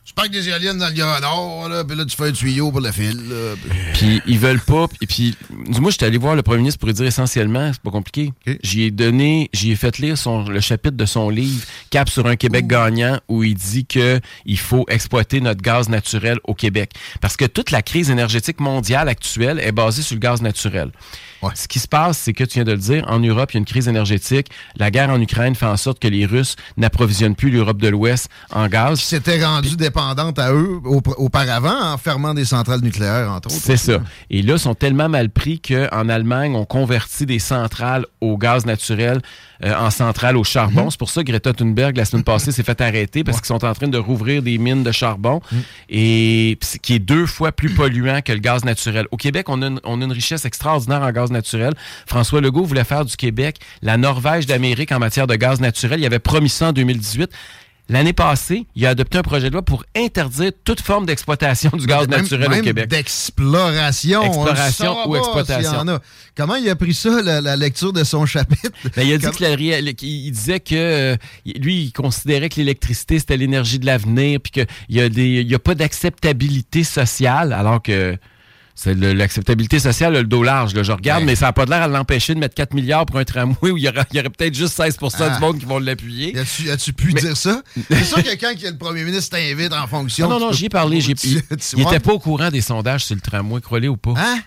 tu- 0.07 0.13
parques 0.13 0.31
des 0.31 0.49
éoliennes 0.49 0.77
dans 0.79 0.88
le 0.89 1.21
Nord, 1.21 1.69
là, 1.69 1.84
puis 1.84 1.95
là, 1.95 2.05
tu 2.05 2.15
fais 2.15 2.29
un 2.29 2.31
tuyau 2.31 2.71
pour 2.71 2.81
le 2.81 2.91
fil. 2.91 3.15
là, 3.29 3.55
puis- 3.93 4.21
ils 4.25 4.39
veulent 4.39 4.59
pas. 4.61 4.88
Et 5.01 5.05
puis, 5.05 5.35
du 5.67 5.79
moi, 5.79 5.91
j'étais 5.91 6.05
allé 6.05 6.17
voir 6.17 6.35
le 6.35 6.41
premier 6.41 6.59
ministre 6.59 6.79
pour 6.79 6.88
lui 6.88 6.93
dire 6.95 7.05
essentiellement, 7.05 7.71
c'est 7.73 7.81
pas 7.81 7.91
compliqué. 7.91 8.34
J'y 8.63 8.84
ai 8.84 8.91
donné, 8.91 9.49
j'y 9.53 9.71
ai 9.71 9.75
fait 9.75 9.97
lire 9.99 10.17
son, 10.17 10.45
le 10.47 10.59
chapitre 10.59 10.95
de 10.97 11.05
son 11.05 11.29
livre 11.29 11.63
Cap 11.91 12.09
sur 12.09 12.25
un 12.25 12.35
Québec 12.35 12.67
gagnant 12.67 13.19
où 13.27 13.43
il 13.43 13.53
dit 13.55 13.85
que 13.85 14.19
il 14.45 14.57
faut 14.57 14.85
exploiter 14.89 15.41
notre 15.41 15.61
gaz 15.61 15.89
naturel 15.89 16.39
au 16.45 16.53
Québec. 16.53 16.91
Parce 17.21 17.38
que 17.38 17.45
toute 17.45 17.71
la 17.71 17.81
crise 17.81 18.09
énergétique 18.09 18.59
mondiale 18.59 19.09
actuelle 19.09 19.59
est 19.59 19.71
basée 19.71 20.01
sur 20.01 20.15
le 20.15 20.19
gaz 20.21 20.41
naturel. 20.41 20.91
Ce 21.53 21.67
qui 21.67 21.77
se 21.79 21.88
passe, 21.88 22.17
c'est 22.17 22.34
que 22.34 22.43
tu 22.43 22.55
viens 22.55 22.63
de 22.63 22.71
le 22.71 22.77
dire, 22.79 23.03
en 23.07 23.19
Europe, 23.19 23.51
il 23.51 23.55
y 23.55 23.57
a 23.57 23.59
une 23.59 23.65
crise 23.65 23.88
énergétique. 23.88 24.47
La 24.77 24.89
guerre 24.89 25.11
en 25.11 25.21
Ukraine 25.21 25.53
fait 25.53 25.67
en 25.67 25.77
sorte 25.77 25.99
que 25.99 26.07
les 26.07 26.25
Russes 26.25 26.55
n'approvisionnent 26.77 27.35
plus 27.35 27.51
l'Europe 27.51 27.77
de 27.79 27.88
l'Ouest 27.89 28.27
en 28.51 28.67
gaz. 28.67 28.99
Rendu 29.67 29.75
à 29.99 30.52
eux 30.53 30.80
au- 30.86 31.02
auparavant 31.18 31.94
en 31.94 31.98
fermant 31.98 32.34
des 32.34 32.45
centrales 32.45 32.82
nucléaires, 32.82 33.32
entre 33.32 33.48
autres. 33.49 33.60
C'est 33.61 33.78
ça. 33.78 33.99
Et 34.30 34.41
là, 34.41 34.53
ils 34.53 34.60
sont 34.60 34.76
tellement 34.76 35.10
mal 35.10 35.30
pris 35.30 35.60
qu'en 35.60 36.10
Allemagne, 36.10 36.56
on 36.56 36.65
convertit 36.65 37.26
des 37.26 37.40
centrales 37.40 38.06
au 38.22 38.38
gaz 38.38 38.65
naturel 38.65 39.22
euh, 39.64 39.74
en 39.76 39.90
centrales 39.90 40.38
au 40.38 40.44
charbon. 40.44 40.86
Mhm. 40.86 40.91
C'est 40.91 40.99
pour 40.99 41.10
ça 41.10 41.24
que 41.24 41.32
Greta 41.32 41.52
Thunberg, 41.52 41.98
la 41.98 42.06
semaine 42.06 42.24
passée, 42.24 42.52
s'est 42.52 42.64
fait 42.64 42.80
arrêter 42.80 43.24
parce 43.24 43.38
qu'ils 43.38 43.48
sont 43.48 43.65
en 43.65 43.74
train 43.74 43.88
de 43.88 43.98
rouvrir 43.98 44.44
des 44.44 44.57
mines 44.60 44.84
de 44.84 44.91
charbon 44.91 45.41
Mhm. 45.52 45.61
et 45.90 46.60
qui 46.84 46.94
est 46.94 46.99
deux 46.99 47.26
fois 47.26 47.52
plus 47.52 47.69
polluant 47.74 48.22
que 48.22 48.32
le 48.34 48.40
gaz 48.40 48.64
naturel. 48.65 49.07
Au 49.11 49.18
Québec, 49.18 49.49
on 49.49 49.61
a 49.64 49.68
une, 49.68 49.80
on 49.84 49.99
a 50.02 50.06
une 50.06 50.11
richesse 50.11 50.45
extraordinaire 50.45 51.02
en 51.02 51.11
gaz 51.11 51.32
naturel. 51.32 51.74
François 52.06 52.40
Legault 52.41 52.65
voulait 52.65 52.84
faire 52.84 53.03
du 53.06 53.15
Québec 53.15 53.57
la 53.82 53.98
Norvège 53.98 54.45
d'Amérique 54.45 54.91
en 54.91 54.99
matière 54.99 55.26
de 55.28 55.36
gaz 55.36 55.60
naturel. 55.60 55.99
Il 55.99 56.06
avait 56.06 56.19
promis 56.19 56.49
ça 56.49 56.68
en 56.68 56.72
2018. 56.72 57.32
L'année 57.89 58.11
passée, 58.14 58.65
il 58.76 58.85
a 58.85 58.89
adopté 58.89 59.18
un 59.18 59.22
projet 59.22 59.47
de 59.49 59.53
loi 59.53 59.61
pour 59.61 59.85
interdire 59.95 60.51
toute 60.65 60.81
forme 60.81 61.05
d'exploitation 61.05 61.69
du 61.73 61.85
gaz 61.85 62.07
Même- 62.07 62.19
naturel 62.22 62.49
même 62.49 62.59
au 62.59 62.64
Québec. 62.64 62.89
D'exploration. 62.89 64.23
Exploration 64.23 65.09
ou 65.09 65.15
exploitation. 65.15 65.69
s'il 65.69 65.80
y 65.80 65.81
en 65.81 65.88
a. 65.88 65.99
Comment 66.35 66.55
il 66.55 66.69
a 66.69 66.76
pris 66.76 66.93
ça, 66.93 67.22
la, 67.22 67.39
la 67.41 67.55
lecture 67.55 67.93
de 67.93 68.03
son 68.03 68.26
chapitre? 68.26 68.69
Ben, 68.95 69.07
il 69.07 69.14
a 69.14 69.18
dit 69.18 69.26
Comme- 69.26 69.35
que 69.35 69.43
la 69.43 69.55
réal- 69.55 69.93
qu'il- 69.95 70.09
il 70.27 70.31
disait 70.31 70.59
que 70.59 70.76
euh, 70.76 71.15
lui, 71.45 71.84
il 71.85 71.91
considérait 71.93 72.49
que 72.49 72.57
l'électricité, 72.57 73.19
c'était 73.19 73.38
l'énergie 73.38 73.80
de 73.80 73.85
l'avenir, 73.85 74.39
puis 74.41 74.51
qu'il 74.51 74.68
y 74.89 74.99
a 74.99 75.07
des, 75.09 75.41
il 75.41 75.47
y 75.49 75.55
a 75.55 75.59
pas 75.59 75.76
d'acceptabilité 75.76 76.84
sociale, 76.84 77.53
alors 77.53 77.81
que 77.81 78.18
c'est 78.79 78.93
l'acceptabilité 78.93 79.79
sociale, 79.79 80.15
a 80.15 80.21
le 80.21 80.27
dos 80.27 80.43
large. 80.43 80.75
là. 80.75 80.83
Je 80.83 80.91
regarde, 80.91 81.23
mais 81.23 81.35
ça 81.35 81.47
n'a 81.47 81.53
pas 81.53 81.65
l'air 81.65 81.81
à 81.81 81.87
l'empêcher 81.87 82.35
de 82.35 82.39
mettre 82.39 82.53
4 82.53 82.75
milliards 82.75 83.07
pour 83.07 83.17
un 83.17 83.23
tramway 83.23 83.71
où 83.71 83.77
il 83.77 83.83
y 83.83 83.87
aura, 83.89 84.01
aurait 84.13 84.29
peut-être 84.29 84.53
juste 84.53 84.75
16 84.75 84.97
Ah. 85.19 85.29
du 85.31 85.39
monde 85.41 85.57
qui 85.57 85.65
vont 85.65 85.79
l'appuyer. 85.79 86.37
As-tu, 86.37 86.69
as-tu 86.69 86.93
pu 86.93 87.11
dire 87.13 87.35
ça? 87.35 87.63
C'est 87.89 88.03
sûr 88.03 88.17
que 88.23 88.35
quand 88.39 88.53
le 88.61 88.77
premier 88.77 89.03
ministre 89.03 89.35
t'invite 89.35 89.73
en 89.73 89.87
fonction. 89.87 90.29
Non, 90.29 90.39
non, 90.39 90.45
non, 90.47 90.51
j'y 90.51 90.65
ai 90.65 90.69
parlé. 90.69 90.97
ai- 90.99 91.15
tu- 91.15 91.27
il 91.27 91.41
tu 91.41 91.57
il 91.75 91.81
vois? 91.81 91.91
était 91.91 91.99
pas 91.99 92.13
au 92.13 92.19
courant 92.19 92.49
des 92.51 92.61
sondages 92.61 93.03
sur 93.03 93.15
le 93.15 93.21
tramway, 93.21 93.61
croyez 93.61 93.87
ou 93.87 93.97
pas. 93.97 94.13
Hein? 94.15 94.39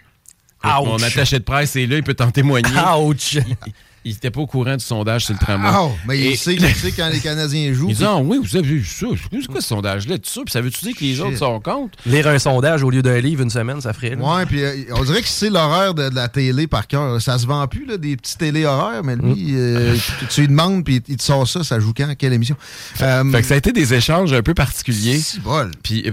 Mon 0.62 0.94
Ouch. 0.94 1.02
attaché 1.02 1.38
de 1.40 1.44
presse 1.44 1.74
est 1.74 1.86
là, 1.86 1.96
il 1.96 2.04
peut 2.04 2.14
t'en 2.14 2.30
témoigner. 2.30 2.70
Ouch! 3.00 3.36
Il 4.04 4.12
était 4.12 4.30
pas 4.30 4.40
au 4.40 4.46
courant 4.46 4.76
du 4.76 4.84
sondage 4.84 5.26
sur 5.26 5.34
le 5.34 5.38
tramway. 5.38 5.68
Ah, 5.70 5.88
mais 6.08 6.18
il 6.18 6.26
Et- 6.28 6.36
sait, 6.36 6.54
il 6.54 6.74
sait 6.74 6.90
quand 6.92 7.08
les 7.12 7.20
Canadiens 7.20 7.72
jouent. 7.74 7.90
Il 7.90 7.96
dit, 7.96 8.04
ah 8.04 8.16
oui, 8.16 8.38
vous 8.42 8.56
avez 8.56 8.66
vu 8.66 8.84
ça. 8.84 9.06
C'est 9.30 9.46
quoi 9.46 9.60
ce 9.60 9.68
sondage-là? 9.68 10.16
Tout 10.16 10.30
ça? 10.30 10.40
Puis 10.44 10.52
ça 10.52 10.60
veut-tu 10.62 10.84
dire 10.86 10.94
que 10.96 11.00
les 11.04 11.14
Shit. 11.16 11.22
autres 11.22 11.36
sont 11.36 11.60
contre? 11.60 11.98
Lire 12.06 12.26
un 12.28 12.38
sondage 12.38 12.82
au 12.82 12.88
lieu 12.88 13.02
d'un 13.02 13.20
livre 13.20 13.42
une 13.42 13.50
semaine, 13.50 13.80
ça 13.82 13.92
ferait. 13.92 14.16
là. 14.16 14.36
Ouais, 14.36 14.46
puis 14.46 14.62
euh, 14.62 14.74
on 14.96 15.04
dirait 15.04 15.20
que 15.20 15.28
c'est 15.28 15.50
l'horaire 15.50 15.92
de, 15.92 16.08
de 16.08 16.14
la 16.14 16.28
télé 16.28 16.66
par 16.66 16.86
cœur. 16.86 17.20
Ça 17.20 17.38
se 17.38 17.46
vend 17.46 17.66
plus, 17.68 17.84
là, 17.84 17.98
des 17.98 18.16
petits 18.16 18.38
télé-horaires, 18.38 19.02
mais 19.04 19.16
lui, 19.16 19.48
euh, 19.50 19.94
tu, 20.30 20.40
lui 20.42 20.48
demandes, 20.48 20.82
puis 20.84 21.02
il 21.06 21.16
te 21.18 21.22
sort 21.22 21.46
ça, 21.46 21.62
ça 21.62 21.78
joue 21.78 21.92
quand, 21.94 22.10
quelle 22.18 22.32
émission? 22.32 22.56
Euh, 23.02 23.30
Fait 23.30 23.42
que 23.42 23.46
ça 23.48 23.54
a 23.54 23.56
été 23.58 23.72
des 23.72 23.92
échanges 23.92 24.32
un 24.32 24.42
peu 24.42 24.54
particuliers. 24.54 25.20
bol. 25.44 25.70
Puis 25.82 26.02
là, 26.02 26.10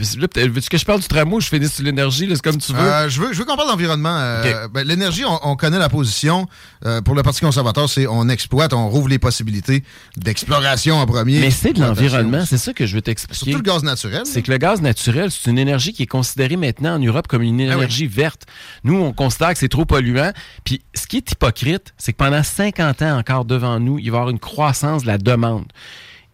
veux-tu 0.50 0.68
que 0.70 0.78
je 0.78 0.84
parle 0.86 1.00
du 1.00 1.08
tramway 1.08 1.36
ou 1.36 1.40
je 1.42 1.48
finis 1.48 1.70
sur 1.70 1.86
l'énergie? 1.86 2.28
C'est 2.30 2.42
comme 2.42 2.58
tu 2.58 2.74
veux? 2.74 2.80
Euh, 2.80 3.08
je 3.08 3.22
veux, 3.22 3.32
je 3.32 3.38
veux 3.40 3.46
qu'on 3.46 3.56
parle 3.56 3.70
d'environnement. 3.70 4.18
Euh, 4.18 4.68
ben, 4.68 4.86
L'énergie, 4.86 5.24
on, 5.26 5.40
on 5.52 5.56
connaît 5.56 5.80
la 5.80 5.88
position. 5.90 6.48
Euh, 6.86 7.02
pour 7.02 7.16
le 7.16 7.24
Parti 7.24 7.42
conservateur, 7.42 7.77
c'est 7.86 8.08
on 8.08 8.28
exploite, 8.30 8.74
on 8.74 8.90
rouvre 8.90 9.10
les 9.10 9.20
possibilités 9.20 9.84
d'exploration 10.16 10.96
en 10.96 11.06
premier. 11.06 11.40
Mais 11.40 11.52
c'est 11.52 11.74
de 11.74 11.82
l'environnement, 11.82 12.44
c'est 12.46 12.58
ça 12.58 12.74
que 12.74 12.88
je 12.88 12.96
veux 12.96 13.02
t'expliquer. 13.04 13.52
Surtout 13.52 13.58
le 13.58 13.72
gaz 13.72 13.84
naturel. 13.84 14.24
C'est 14.26 14.42
que 14.42 14.52
le 14.52 14.58
gaz 14.58 14.82
naturel, 14.82 15.30
c'est 15.30 15.52
une 15.52 15.60
énergie 15.60 15.94
qui 15.94 16.04
est 16.04 16.08
considérée 16.08 16.56
maintenant 16.56 16.96
en 16.96 17.00
Europe 17.00 17.28
comme 17.28 17.44
une 17.44 17.60
énergie 17.60 18.08
verte. 18.08 18.48
Nous, 18.84 18.96
on 18.96 19.14
considère 19.14 19.50
que 19.50 19.60
c'est 19.60 19.70
trop 19.70 19.86
polluant. 19.86 20.32
Puis 20.64 20.82
ce 20.96 21.06
qui 21.06 21.18
est 21.18 21.32
hypocrite, 21.32 21.94
c'est 21.98 22.14
que 22.14 22.18
pendant 22.18 22.42
50 22.42 23.02
ans 23.04 23.20
encore 23.20 23.46
devant 23.46 23.80
nous, 23.80 24.00
il 24.00 24.10
va 24.10 24.18
y 24.18 24.20
avoir 24.20 24.30
une 24.30 24.40
croissance 24.40 25.04
de 25.04 25.08
la 25.08 25.20
demande. 25.20 25.66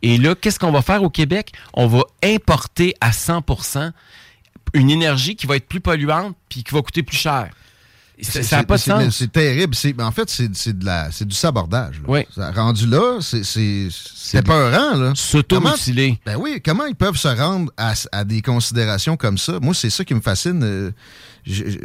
Et 0.02 0.18
là, 0.18 0.36
qu'est-ce 0.36 0.60
qu'on 0.60 0.72
va 0.72 0.82
faire 0.82 1.02
au 1.04 1.10
Québec? 1.10 1.54
On 1.74 1.88
va 1.88 2.04
importer 2.24 2.94
à 3.02 3.12
100% 3.12 3.92
une 4.74 4.90
énergie 4.90 5.36
qui 5.36 5.48
va 5.48 5.56
être 5.56 5.68
plus 5.68 5.80
polluante 5.80 6.36
puis 6.50 6.64
qui 6.64 6.74
va 6.74 6.82
coûter 6.82 7.04
plus 7.04 7.18
cher. 7.18 7.50
Ça 8.22 8.44
C'est- 8.44 8.56
n'a 8.56 8.64
pas 8.64 8.76
de 8.76 8.82
c'est- 8.82 8.92
sens. 8.92 9.16
C'est 9.18 9.32
terrible. 9.32 9.74
C'est- 9.76 10.00
En 10.02 10.12
fait, 10.12 10.30
c'est 10.30 10.56
c'est 10.56 10.78
de 10.78 10.86
la- 10.86 11.12
c'est 11.12 11.26
du 11.28 11.36
sabordage. 11.36 12.00
là. 12.08 12.08
Ça, 12.34 12.52
rendu 12.52 12.86
là, 12.88 13.18
c'est- 13.22 13.44
c'est 13.44 13.88
c'est 13.92 14.42
peurant. 14.46 14.96
là. 14.96 15.14
S'automutiler. 15.16 16.20
Comment- 16.24 16.38
Ben 16.38 16.44
oui, 16.44 16.62
comment 16.64 16.86
ils 16.86 16.96
peuvent 16.96 17.18
se 17.18 17.28
rendre 17.28 17.72
à, 17.76 17.94
à 18.12 18.24
des 18.24 18.42
considérations 18.42 19.18
comme 19.18 19.38
ça? 19.38 19.60
Moi, 19.62 19.74
c'est 19.74 19.90
ça 19.90 20.06
qui 20.06 20.14
me 20.14 20.22
fascine. 20.22 20.62
euh, 20.64 20.92
je- 21.46 21.70
je- 21.70 21.78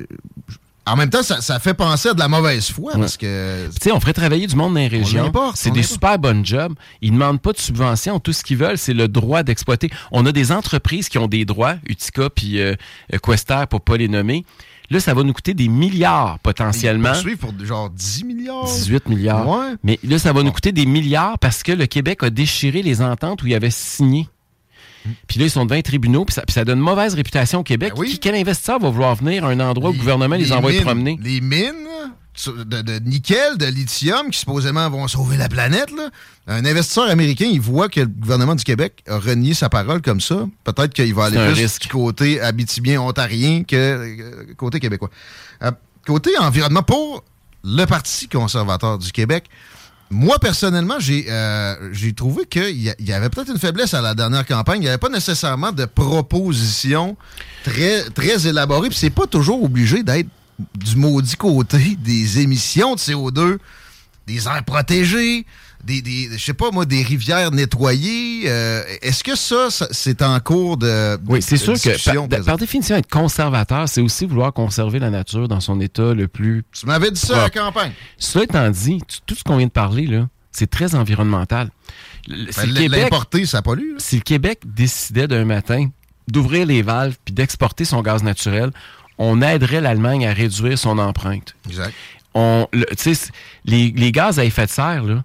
en 0.86 0.96
même 0.96 1.10
temps, 1.10 1.22
ça, 1.22 1.40
ça 1.42 1.58
fait 1.58 1.74
penser 1.74 2.08
à 2.10 2.14
de 2.14 2.18
la 2.18 2.28
mauvaise 2.28 2.70
foi 2.70 2.92
parce 2.94 3.16
que. 3.18 3.66
Tu 3.66 3.72
sais, 3.82 3.92
on 3.92 4.00
ferait 4.00 4.14
travailler 4.14 4.46
du 4.46 4.56
monde 4.56 4.72
dans 4.74 4.80
les 4.80 4.88
régions. 4.88 5.30
C'est 5.54 5.70
des 5.70 5.82
super 5.82 6.18
bonnes 6.18 6.44
jobs. 6.46 6.74
Ils 7.02 7.12
ne 7.12 7.18
demandent 7.18 7.42
pas 7.42 7.52
de 7.52 7.58
subventions. 7.58 8.20
Tout 8.20 8.32
ce 8.32 8.42
qu'ils 8.42 8.56
veulent, 8.56 8.78
c'est 8.78 8.94
le 8.94 9.06
droit 9.08 9.42
d'exploiter. 9.42 9.90
On 10.12 10.24
a 10.24 10.32
des 10.32 10.50
entreprises 10.52 11.08
qui 11.10 11.18
ont 11.18 11.26
des 11.28 11.44
droits, 11.44 11.76
Utica 11.86 12.30
puis 12.30 12.60
euh, 12.60 12.74
Quester, 13.22 13.64
pour 13.68 13.80
pas 13.82 13.96
les 13.98 14.08
nommer. 14.08 14.46
Là, 14.90 15.00
ça 15.00 15.12
va 15.14 15.22
nous 15.22 15.32
coûter 15.34 15.52
des 15.54 15.68
milliards 15.68 16.38
potentiellement. 16.38 17.12
Pour 17.40 17.52
genre 17.62 17.90
10 17.90 18.24
milliards. 18.24 18.64
18 18.64 19.08
milliards. 19.08 19.46
Ouais. 19.48 19.74
Mais 19.84 19.98
là, 20.02 20.18
ça 20.18 20.32
va 20.32 20.42
nous 20.42 20.52
coûter 20.52 20.72
des 20.72 20.86
milliards 20.86 21.38
parce 21.38 21.62
que 21.62 21.72
le 21.72 21.86
Québec 21.86 22.22
a 22.22 22.30
déchiré 22.30 22.82
les 22.82 23.02
ententes 23.02 23.42
où 23.42 23.46
il 23.46 23.54
avait 23.54 23.70
signé. 23.70 24.28
Puis 25.26 25.38
là, 25.38 25.46
ils 25.46 25.50
sont 25.50 25.64
devant 25.64 25.74
les 25.76 25.82
tribunaux, 25.82 26.24
puis 26.24 26.34
ça, 26.34 26.42
puis 26.42 26.52
ça 26.52 26.64
donne 26.64 26.78
une 26.78 26.84
mauvaise 26.84 27.14
réputation 27.14 27.60
au 27.60 27.62
Québec. 27.62 27.92
Qui- 27.94 28.18
quel 28.18 28.34
investisseur 28.34 28.78
va 28.78 28.90
vouloir 28.90 29.14
venir 29.14 29.44
à 29.44 29.48
un 29.48 29.60
endroit 29.60 29.90
où 29.90 29.92
le 29.92 29.98
gouvernement 29.98 30.36
les, 30.36 30.52
envoie 30.52 30.72
mines- 30.72 30.82
promener? 30.82 31.18
Les 31.22 31.40
mines 31.40 31.74
de, 32.46 32.82
de 32.82 32.98
nickel, 33.00 33.58
de 33.58 33.66
lithium, 33.66 34.30
qui 34.30 34.38
supposément 34.38 34.88
vont 34.90 35.08
sauver 35.08 35.36
la 35.36 35.48
planète. 35.48 35.90
là. 35.90 36.10
Un 36.46 36.64
investisseur 36.64 37.08
américain, 37.08 37.46
il 37.50 37.60
voit 37.60 37.88
que 37.88 38.00
le 38.00 38.06
gouvernement 38.06 38.54
du 38.54 38.64
Québec 38.64 39.02
a 39.08 39.18
renié 39.18 39.54
sa 39.54 39.68
parole 39.68 40.00
comme 40.00 40.20
ça. 40.20 40.46
Peut-être 40.64 40.94
qu'il 40.94 41.14
va 41.14 41.26
aller 41.26 41.36
plus 41.36 41.62
risque. 41.62 41.82
du 41.82 41.88
côté 41.88 42.40
abitibien 42.40 43.00
ontarien 43.00 43.64
que 43.64 43.76
euh, 43.76 44.54
côté 44.56 44.80
québécois. 44.80 45.10
Euh, 45.62 45.70
côté 46.06 46.30
environnement, 46.38 46.82
pour 46.82 47.24
le 47.64 47.84
Parti 47.84 48.28
conservateur 48.28 48.98
du 48.98 49.12
Québec, 49.12 49.44
moi, 50.10 50.38
personnellement, 50.38 50.98
j'ai 50.98 51.26
euh, 51.28 51.92
trouvé 52.16 52.46
qu'il 52.46 52.94
y 52.98 53.12
avait 53.12 53.28
peut-être 53.28 53.50
une 53.50 53.58
faiblesse 53.58 53.92
à 53.92 54.00
la 54.00 54.14
dernière 54.14 54.46
campagne. 54.46 54.78
Il 54.78 54.84
n'y 54.84 54.88
avait 54.88 54.96
pas 54.96 55.10
nécessairement 55.10 55.72
de 55.72 55.84
propositions 55.84 57.16
très, 57.62 58.04
très 58.10 58.46
élaborées. 58.46 58.88
Puis 58.88 58.96
c'est 58.96 59.10
pas 59.10 59.26
toujours 59.26 59.62
obligé 59.62 60.02
d'être 60.02 60.28
du 60.74 60.96
maudit 60.96 61.36
côté 61.36 61.96
des 61.98 62.40
émissions 62.40 62.94
de 62.94 63.00
CO2, 63.00 63.58
des 64.26 64.46
aires 64.46 64.64
protégées, 64.64 65.46
des, 65.84 66.02
des 66.02 66.28
je 66.36 66.44
sais 66.44 66.54
pas 66.54 66.70
moi, 66.70 66.84
des 66.84 67.02
rivières 67.02 67.50
nettoyées. 67.50 68.42
Euh, 68.46 68.82
Est-ce 69.00 69.22
que 69.22 69.36
ça, 69.36 69.70
ça, 69.70 69.86
c'est 69.90 70.22
en 70.22 70.38
cours 70.40 70.76
de 70.76 71.18
Oui, 71.28 71.40
c'est 71.40 71.56
sûr 71.56 71.74
que 71.74 72.44
par, 72.44 72.56
définition, 72.58 72.96
être 72.96 73.08
conservateur, 73.10 73.88
c'est 73.88 74.00
aussi 74.00 74.26
vouloir 74.26 74.52
conserver 74.52 74.98
la 74.98 75.10
nature 75.10 75.48
dans 75.48 75.60
son 75.60 75.80
état 75.80 76.14
le 76.14 76.28
plus. 76.28 76.64
Tu 76.72 76.86
m'avais 76.86 77.10
dit 77.10 77.20
ça 77.20 77.38
à 77.38 77.42
la 77.44 77.50
campagne. 77.50 77.92
Cela 78.18 78.44
étant 78.44 78.70
dit, 78.70 79.00
tout 79.26 79.34
ce 79.34 79.44
qu'on 79.44 79.56
vient 79.56 79.66
de 79.66 79.72
parler, 79.72 80.06
là, 80.06 80.28
c'est 80.50 80.68
très 80.68 80.94
environnemental. 80.94 81.70
Ben, 82.28 82.88
L'importer, 82.88 83.46
ça 83.46 83.62
pollue. 83.62 83.92
là. 83.92 83.98
si 83.98 84.16
le 84.16 84.22
Québec 84.22 84.60
décidait 84.66 85.28
d'un 85.28 85.44
matin 85.44 85.88
d'ouvrir 86.26 86.66
les 86.66 86.82
valves 86.82 87.16
puis 87.24 87.32
d'exporter 87.32 87.84
son 87.84 88.02
gaz 88.02 88.22
naturel, 88.22 88.70
on 89.18 89.42
aiderait 89.42 89.80
l'Allemagne 89.80 90.26
à 90.26 90.32
réduire 90.32 90.78
son 90.78 90.98
empreinte. 90.98 91.54
Exact. 91.68 91.92
On, 92.34 92.68
le- 92.72 92.86
tu 92.86 92.96
sais, 92.98 93.14
c- 93.14 93.30
les, 93.64 93.90
les 93.96 94.12
gaz 94.12 94.38
à 94.38 94.44
effet 94.44 94.66
de 94.66 94.70
serre, 94.70 95.02
là, 95.04 95.22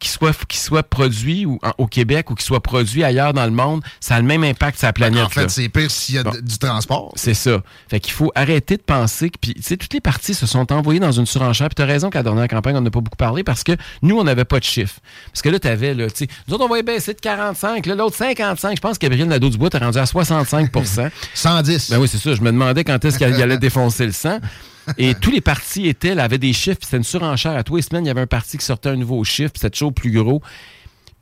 qu'ils 0.00 0.10
soient, 0.10 0.32
qu'ils 0.48 0.58
soient 0.58 0.82
produits 0.82 1.46
ou- 1.46 1.58
en- 1.62 1.72
au 1.78 1.86
Québec 1.86 2.30
ou 2.30 2.34
qu'ils 2.34 2.44
soient 2.46 2.60
produits 2.62 3.04
ailleurs 3.04 3.32
dans 3.32 3.44
le 3.44 3.50
monde, 3.52 3.82
ça 4.00 4.16
a 4.16 4.20
le 4.20 4.26
même 4.26 4.42
impact 4.42 4.78
sur 4.78 4.86
la 4.88 4.92
planète. 4.92 5.18
Ben, 5.20 5.26
En 5.26 5.28
fait, 5.28 5.50
c'est 5.50 5.68
pire 5.68 5.90
s'il 5.90 6.16
y 6.16 6.18
a 6.18 6.24
du 6.24 6.58
transport. 6.58 7.12
C'est 7.14 7.34
ça. 7.34 7.62
Fait 7.88 8.00
qu'il 8.00 8.12
faut 8.12 8.32
arrêter 8.34 8.76
de 8.76 8.82
penser 8.82 9.30
que. 9.30 9.36
Puis, 9.40 9.54
tu 9.54 9.62
sais, 9.62 9.76
toutes 9.76 9.92
les 9.92 10.00
parties 10.00 10.34
se 10.34 10.46
sont 10.46 10.72
envoyées 10.72 10.98
dans 11.00 11.12
une 11.12 11.26
surenchère. 11.26 11.68
Puis, 11.68 11.74
tu 11.76 11.82
as 11.82 11.86
raison 11.86 12.10
qu'à 12.10 12.18
la 12.20 12.22
dernière 12.24 12.48
campagne, 12.48 12.76
on 12.76 12.80
n'a 12.80 12.90
pas 12.90 13.00
beaucoup 13.00 13.16
parlé 13.16 13.44
parce 13.44 13.62
que 13.62 13.72
nous, 14.02 14.18
on 14.18 14.24
n'avait 14.24 14.44
pas 14.44 14.58
de 14.58 14.64
chiffres. 14.64 14.98
Parce 15.32 15.42
que 15.42 15.48
là, 15.50 15.58
tu 15.58 15.68
avais, 15.68 15.94
là, 15.94 16.08
tu 16.10 16.24
sais, 16.24 16.28
nous 16.48 16.54
autres, 16.54 16.64
on 16.64 16.68
voyait 16.68 16.82
baisser 16.82 17.14
de 17.14 17.20
45, 17.20 17.86
là, 17.86 17.94
l'autre 17.94 18.16
55. 18.16 18.76
Je 18.76 18.80
pense 18.80 18.96
que 18.98 19.02
Gabriel 19.06 19.28
Nadeau-Dubois 19.28 19.70
t'es 19.70 19.78
rendu 19.78 19.98
à 19.98 20.04
65% 20.04 21.10
110. 21.34 21.90
Ben 21.90 21.98
oui, 21.98 22.08
c'est 22.08 22.18
ça. 22.18 22.34
Je 22.34 22.40
me 22.40 22.50
demandais 22.50 22.84
quand 22.84 23.04
est-ce 23.04 23.18
qu'il 23.18 23.26
allait 23.42 23.58
défoncer 23.58 24.06
le 24.06 24.12
sang. 24.12 24.38
Et 24.98 25.14
tous 25.20 25.30
les 25.30 25.40
partis 25.40 25.88
étaient, 25.88 26.14
là, 26.14 26.24
avaient 26.24 26.38
des 26.38 26.52
chiffres. 26.52 26.78
puis 26.78 26.86
C'était 26.86 26.98
une 26.98 27.04
surenchère. 27.04 27.56
À 27.56 27.64
tous 27.64 27.76
les 27.76 27.82
semaines, 27.82 28.04
il 28.04 28.08
y 28.08 28.10
avait 28.10 28.20
un 28.20 28.26
parti 28.26 28.58
qui 28.58 28.64
sortait 28.64 28.90
un 28.90 28.96
nouveau 28.96 29.22
chiffre. 29.24 29.52
puis 29.52 29.60
C'était 29.60 29.70
toujours 29.70 29.92
plus 29.92 30.10
gros. 30.10 30.42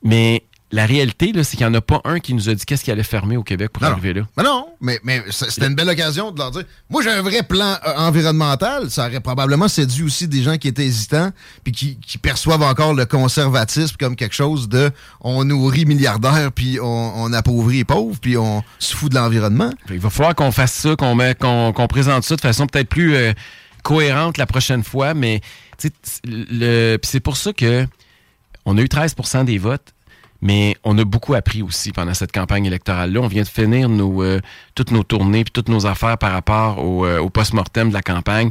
Mais 0.02 0.44
la 0.70 0.84
réalité, 0.84 1.32
c'est 1.44 1.56
qu'il 1.56 1.66
n'y 1.66 1.72
en 1.72 1.74
a 1.74 1.80
pas 1.80 2.00
un 2.04 2.20
qui 2.20 2.34
nous 2.34 2.48
a 2.50 2.54
dit 2.54 2.64
qu'est-ce 2.66 2.84
qui 2.84 2.90
allait 2.90 3.02
fermer 3.02 3.36
au 3.36 3.42
Québec 3.42 3.70
pour 3.72 3.82
Non, 3.82 3.90
arriver 3.90 4.12
là. 4.12 4.22
Mais 4.36 4.42
non, 4.42 4.66
mais, 4.80 5.00
mais 5.02 5.22
c'était 5.30 5.66
une 5.66 5.74
belle 5.74 5.88
occasion 5.88 6.30
de 6.30 6.38
leur 6.38 6.50
dire 6.50 6.64
Moi, 6.90 7.02
j'ai 7.02 7.10
un 7.10 7.22
vrai 7.22 7.42
plan 7.42 7.76
euh, 7.86 7.94
environnemental. 7.96 8.90
Ça 8.90 9.06
aurait 9.06 9.20
probablement 9.20 9.68
séduit 9.68 10.02
aussi 10.04 10.28
des 10.28 10.42
gens 10.42 10.58
qui 10.58 10.68
étaient 10.68 10.84
hésitants 10.84 11.30
puis 11.64 11.72
qui, 11.72 11.98
qui 11.98 12.18
perçoivent 12.18 12.62
encore 12.62 12.92
le 12.92 13.06
conservatisme 13.06 13.96
comme 13.98 14.14
quelque 14.14 14.34
chose 14.34 14.68
de 14.68 14.90
on 15.20 15.44
nourrit 15.44 15.86
milliardaires 15.86 16.52
puis 16.52 16.78
on, 16.80 17.12
on 17.22 17.32
appauvrit 17.32 17.78
les 17.78 17.84
pauvres 17.84 18.18
puis 18.20 18.36
on 18.36 18.62
se 18.78 18.94
fout 18.94 19.10
de 19.10 19.16
l'environnement. 19.16 19.72
Il 19.90 19.98
va 19.98 20.10
falloir 20.10 20.34
qu'on 20.34 20.52
fasse 20.52 20.72
ça, 20.74 20.96
qu'on 20.96 21.86
présente 21.88 22.24
ça 22.24 22.36
de 22.36 22.40
façon 22.40 22.66
peut-être 22.66 22.88
plus 22.88 23.14
euh, 23.16 23.32
cohérente 23.82 24.36
la 24.36 24.46
prochaine 24.46 24.84
fois, 24.84 25.14
mais 25.14 25.40
c'est 25.78 27.20
pour 27.20 27.36
ça 27.38 27.52
que 27.52 27.86
on 28.66 28.76
a 28.76 28.82
eu 28.82 28.86
13% 28.86 29.46
des 29.46 29.56
votes, 29.56 29.94
Mais 30.40 30.76
on 30.84 30.96
a 30.98 31.04
beaucoup 31.04 31.34
appris 31.34 31.62
aussi 31.62 31.92
pendant 31.92 32.14
cette 32.14 32.32
campagne 32.32 32.64
électorale-là. 32.66 33.20
On 33.20 33.26
vient 33.26 33.42
de 33.42 33.48
finir 33.48 33.88
nos, 33.88 34.22
euh, 34.22 34.40
toutes 34.74 34.92
nos 34.92 35.02
tournées 35.02 35.44
puis 35.44 35.52
toutes 35.52 35.68
nos 35.68 35.86
affaires 35.86 36.16
par 36.16 36.32
rapport 36.32 36.78
au, 36.84 37.04
euh, 37.04 37.18
au 37.18 37.28
post-mortem 37.28 37.88
de 37.88 37.94
la 37.94 38.02
campagne. 38.02 38.50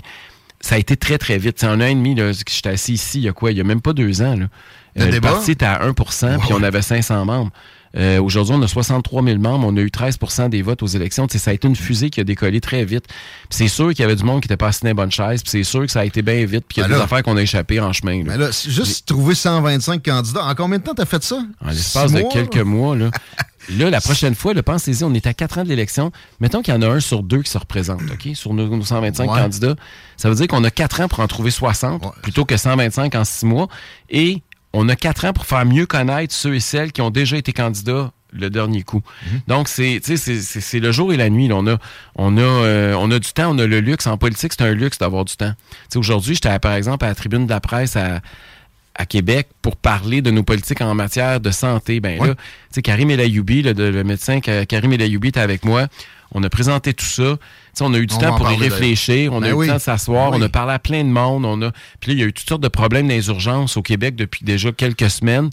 Ça 0.59 0.75
a 0.75 0.77
été 0.79 0.97
très, 0.97 1.17
très 1.17 1.37
vite. 1.37 1.59
C'est 1.59 1.67
en 1.67 1.79
un 1.79 1.81
an 1.81 1.85
et 1.85 1.95
demi, 1.95 2.15
là, 2.15 2.31
que 2.31 2.51
j'étais 2.51 2.69
assis 2.69 2.93
ici, 2.93 3.19
il 3.19 3.23
y 3.23 3.29
a 3.29 3.33
quoi? 3.33 3.51
Il 3.51 3.57
y 3.57 3.61
a 3.61 3.63
même 3.63 3.81
pas 3.81 3.93
deux 3.93 4.21
ans. 4.21 4.35
Là. 4.35 4.47
Le 4.95 5.05
le 5.05 5.11
débat? 5.11 5.31
parti 5.31 5.51
était 5.51 5.65
à 5.65 5.87
1% 5.87 6.39
puis 6.39 6.53
on 6.53 6.63
avait 6.63 6.81
500 6.81 7.25
membres. 7.25 7.51
Euh, 7.95 8.19
Aujourd'hui, 8.21 8.53
on 8.55 8.61
a 8.61 8.67
63 8.67 9.23
000 9.23 9.37
membres. 9.39 9.65
On 9.67 9.75
a 9.77 9.79
eu 9.81 9.87
13% 9.89 10.49
des 10.49 10.61
votes 10.61 10.83
aux 10.83 10.87
élections. 10.87 11.27
Tu 11.27 11.33
sais, 11.37 11.43
ça 11.43 11.51
a 11.51 11.53
été 11.53 11.67
une 11.67 11.75
fusée 11.75 12.09
qui 12.09 12.19
a 12.19 12.23
décollé 12.23 12.59
très 12.61 12.83
vite. 12.85 13.05
C'est 13.49 13.67
sûr 13.67 13.89
qu'il 13.89 13.99
y 13.99 14.03
avait 14.03 14.15
du 14.15 14.23
monde 14.23 14.41
qui 14.41 14.47
n'était 14.47 14.57
pas 14.57 14.67
assis 14.67 14.81
dans 14.93 15.09
chaises. 15.09 15.41
Puis 15.43 15.51
c'est 15.51 15.63
sûr 15.63 15.81
que 15.85 15.91
ça 15.91 16.01
a 16.01 16.05
été 16.05 16.21
bien 16.21 16.45
vite. 16.45 16.65
Puis 16.67 16.75
qu'il 16.75 16.81
y 16.81 16.85
a 16.85 16.87
Ben 16.87 16.93
des 16.95 16.99
là- 16.99 17.05
affaires 17.05 17.23
qu'on 17.23 17.37
a 17.37 17.41
échappées 17.41 17.79
en 17.79 17.93
chemin. 17.93 18.17
là. 18.17 18.23
Mais 18.25 18.37
là, 18.37 18.49
juste 18.51 19.07
trouver 19.07 19.35
125 19.35 20.03
candidats. 20.03 20.43
En 20.45 20.55
combien 20.55 20.79
de 20.79 20.83
temps 20.83 20.93
t'as 20.95 21.05
fait 21.05 21.23
ça? 21.23 21.43
En 21.63 21.69
l'espace 21.69 22.07
Six 22.09 22.15
de 22.15 22.21
mois? 22.21 22.31
quelques 22.31 22.57
mois, 22.57 22.95
là. 22.95 23.11
Là, 23.69 23.89
la 23.89 23.99
prochaine 23.99 24.33
fois, 24.33 24.53
pensez-y, 24.63 25.03
on 25.03 25.13
est 25.13 25.27
à 25.27 25.33
4 25.33 25.57
ans 25.57 25.63
de 25.65 25.67
l'élection. 25.67 26.13
Mettons 26.39 26.61
qu'il 26.61 26.73
y 26.73 26.77
en 26.77 26.81
a 26.83 26.87
un 26.87 27.01
sur 27.01 27.21
deux 27.21 27.41
qui 27.41 27.51
se 27.51 27.57
représente, 27.57 27.99
OK? 28.09 28.33
Sur 28.33 28.53
nos, 28.53 28.65
nos 28.65 28.81
125 28.85 29.29
Ouais. 29.29 29.41
candidats. 29.41 29.75
Ça 30.15 30.29
veut 30.29 30.35
dire 30.35 30.47
qu'on 30.47 30.63
a 30.63 30.71
4 30.71 31.01
ans 31.01 31.09
pour 31.09 31.19
en 31.19 31.27
trouver 31.27 31.51
60 31.51 32.01
plutôt 32.21 32.45
que 32.45 32.55
125 32.55 33.13
en 33.15 33.25
6 33.25 33.45
mois. 33.45 33.67
Et 34.09 34.41
on 34.79 34.87
a 34.89 34.95
4 34.95 35.25
ans 35.25 35.33
pour 35.33 35.45
faire 35.45 35.65
mieux 35.65 35.85
connaître 35.85 36.33
ceux 36.33 36.55
et 36.55 36.59
celles 36.59 36.91
qui 36.91 37.01
ont 37.01 37.09
déjà 37.09 37.37
été 37.37 37.51
candidats 37.53 38.11
le 38.33 38.49
dernier 38.49 38.83
coup. 38.83 39.01
Mhm. 39.31 39.41
Donc, 39.47 39.67
c'est, 39.69 39.99
le 40.79 40.91
jour 40.91 41.13
et 41.13 41.17
la 41.17 41.29
nuit. 41.29 41.47
là. 41.47 41.55
On, 41.55 41.65
a, 41.67 41.77
on, 42.15 42.37
a, 42.37 42.41
euh, 42.41 42.93
on 42.99 43.09
a 43.09 43.19
du 43.19 43.31
temps, 43.31 43.55
on 43.55 43.57
a 43.57 43.65
le 43.65 43.79
luxe. 43.79 44.05
En 44.05 44.17
politique, 44.17 44.51
c'est 44.57 44.63
un 44.65 44.73
luxe 44.73 44.97
d'avoir 44.99 45.25
du 45.25 45.35
temps. 45.35 45.53
Aujourd'hui, 45.95 46.35
j'étais, 46.35 46.59
par 46.59 46.73
exemple, 46.73 47.05
à 47.05 47.07
la 47.07 47.15
tribune 47.15 47.45
de 47.45 47.49
la 47.51 47.61
presse 47.61 47.95
à, 47.95 48.19
à 48.95 49.05
Québec 49.05 49.47
pour 49.61 49.75
parler 49.77 50.21
de 50.21 50.29
nos 50.29 50.43
politiques 50.43 50.81
en 50.81 50.93
matière 50.93 51.39
de 51.39 51.51
santé. 51.51 51.99
Ben 51.99 52.19
là, 52.19 52.35
tu 52.35 52.41
sais, 52.71 52.81
Karim 52.81 53.09
Elayoubi, 53.09 53.61
le, 53.61 53.71
le 53.73 54.03
médecin 54.03 54.39
Ka- 54.41 54.65
Karim 54.65 54.91
Elayoubi 54.93 55.29
était 55.29 55.39
avec 55.39 55.63
moi. 55.63 55.87
On 56.31 56.43
a 56.43 56.49
présenté 56.49 56.93
tout 56.93 57.05
ça. 57.05 57.37
On 57.79 57.93
a 57.93 57.97
eu 57.97 58.07
du 58.07 58.15
On 58.15 58.17
temps 58.19 58.35
pour 58.37 58.51
y 58.51 58.55
réfléchir. 58.55 59.31
On 59.33 59.37
a 59.37 59.41
Ben 59.41 59.49
eu 59.51 59.53
oui. 59.53 59.65
le 59.67 59.71
temps 59.73 59.77
de 59.77 59.81
s'asseoir. 59.81 60.31
Ben 60.31 60.37
On 60.39 60.41
a 60.41 60.49
parlé 60.49 60.73
à 60.73 60.79
plein 60.79 61.03
de 61.03 61.09
monde. 61.09 61.45
On 61.45 61.61
a... 61.61 61.71
Puis 61.99 62.11
là, 62.11 62.13
il 62.15 62.19
y 62.19 62.23
a 62.23 62.25
eu 62.25 62.33
toutes 62.33 62.49
sortes 62.49 62.61
de 62.63 62.67
problèmes 62.67 63.07
dans 63.07 63.13
les 63.13 63.27
urgences 63.27 63.77
au 63.77 63.81
Québec 63.81 64.15
depuis 64.15 64.43
déjà 64.43 64.71
quelques 64.71 65.09
semaines. 65.09 65.49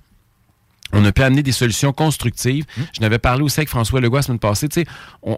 On 0.92 1.04
a 1.04 1.10
pu 1.12 1.22
amener 1.22 1.42
des 1.42 1.50
solutions 1.52 1.92
constructives. 1.92 2.64
Hum. 2.78 2.84
Je 2.94 3.00
n'avais 3.00 3.18
parlé 3.18 3.42
aussi 3.42 3.58
avec 3.58 3.68
François 3.68 4.00
Legault 4.00 4.16
la 4.16 4.22
semaine 4.22 4.38
passée. 4.38 4.68
Tu 4.68 4.82
sais, 4.82 4.86
on, 5.22 5.34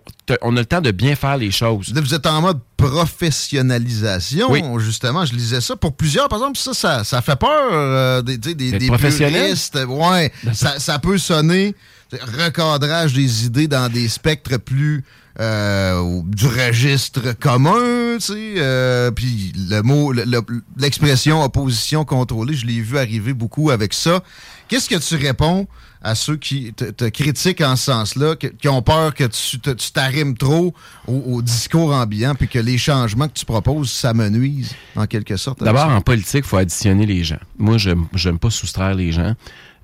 a 0.57 0.61
le 0.61 0.67
temps 0.67 0.81
de 0.83 0.91
bien 0.91 1.15
faire 1.17 1.37
les 1.39 1.51
choses. 1.51 1.93
Vous 1.95 2.15
êtes 2.15 2.27
en 2.27 2.43
mode 2.43 2.61
professionnalisation, 2.77 4.51
Oui. 4.51 4.63
justement. 4.79 5.25
Je 5.25 5.33
lisais 5.35 5.61
ça. 5.61 5.77
Pour 5.77 5.95
plusieurs, 5.95 6.29
par 6.29 6.39
exemple, 6.41 6.59
ça, 6.59 6.75
ça, 6.75 7.05
ça 7.05 7.23
fait 7.23 7.37
peur 7.37 7.69
euh, 7.73 8.23
des, 8.23 8.39
tu 8.39 8.51
sais, 8.51 8.55
des, 8.55 8.71
D'être 8.73 8.81
des 8.81 8.87
professionnel? 8.89 9.43
puristes. 9.45 9.79
Ouais, 9.89 10.33
ça, 10.53 10.79
ça 10.79 10.99
peut 10.99 11.19
sonner 11.19 11.75
recadrage 12.13 13.13
des 13.13 13.47
idées 13.47 13.69
dans 13.69 13.89
des 13.93 14.09
spectres 14.09 14.57
plus 14.59 15.05
euh, 15.39 16.23
du 16.25 16.47
registre 16.47 17.33
commun, 17.39 18.17
tu 18.19 18.21
sais. 18.33 18.55
euh, 18.57 19.11
Puis 19.11 19.53
le 19.69 19.83
mot, 19.83 20.13
le- 20.13 20.25
le- 20.25 20.41
l'expression 20.79 21.43
opposition 21.43 22.05
contrôlée, 22.07 22.55
je 22.55 22.65
l'ai 22.67 22.81
vu 22.81 22.97
arriver 22.97 23.35
beaucoup 23.35 23.71
avec 23.71 23.93
ça. 23.93 24.23
Qu'est-ce 24.69 24.89
que 24.89 24.97
tu 24.97 25.15
réponds 25.23 25.67
à 26.03 26.15
ceux 26.15 26.37
qui 26.37 26.73
te, 26.73 26.85
te 26.85 27.05
critiquent 27.09 27.61
en 27.61 27.77
ce 27.77 27.85
sens-là, 27.87 28.37
qui 28.37 28.69
ont 28.69 28.81
peur 28.81 29.13
que 29.15 29.25
tu 29.25 29.59
t'arrimes 29.93 30.37
trop 30.39 30.73
au, 31.07 31.13
au 31.15 31.43
discours 31.43 31.93
ambiant, 31.93 32.35
puis 32.35 32.49
que 32.49 32.59
les 32.61 32.79
changements 32.79 33.29
que 33.29 33.35
tu 33.35 33.45
proposes, 33.45 33.91
ça 33.91 34.15
me 34.15 34.29
nuise, 34.29 34.73
en 34.95 35.07
quelque 35.07 35.37
sorte? 35.37 35.63
D'abord, 35.63 35.89
en 35.91 36.01
politique, 36.01 36.45
il 36.45 36.49
faut 36.49 36.57
additionner 36.59 37.05
les 37.07 37.25
gens. 37.25 37.41
Moi, 37.59 37.77
je 37.77 37.91
n'aime 37.91 38.39
pas 38.39 38.51
soustraire 38.51 38.95
les 38.95 39.13
gens. 39.13 39.35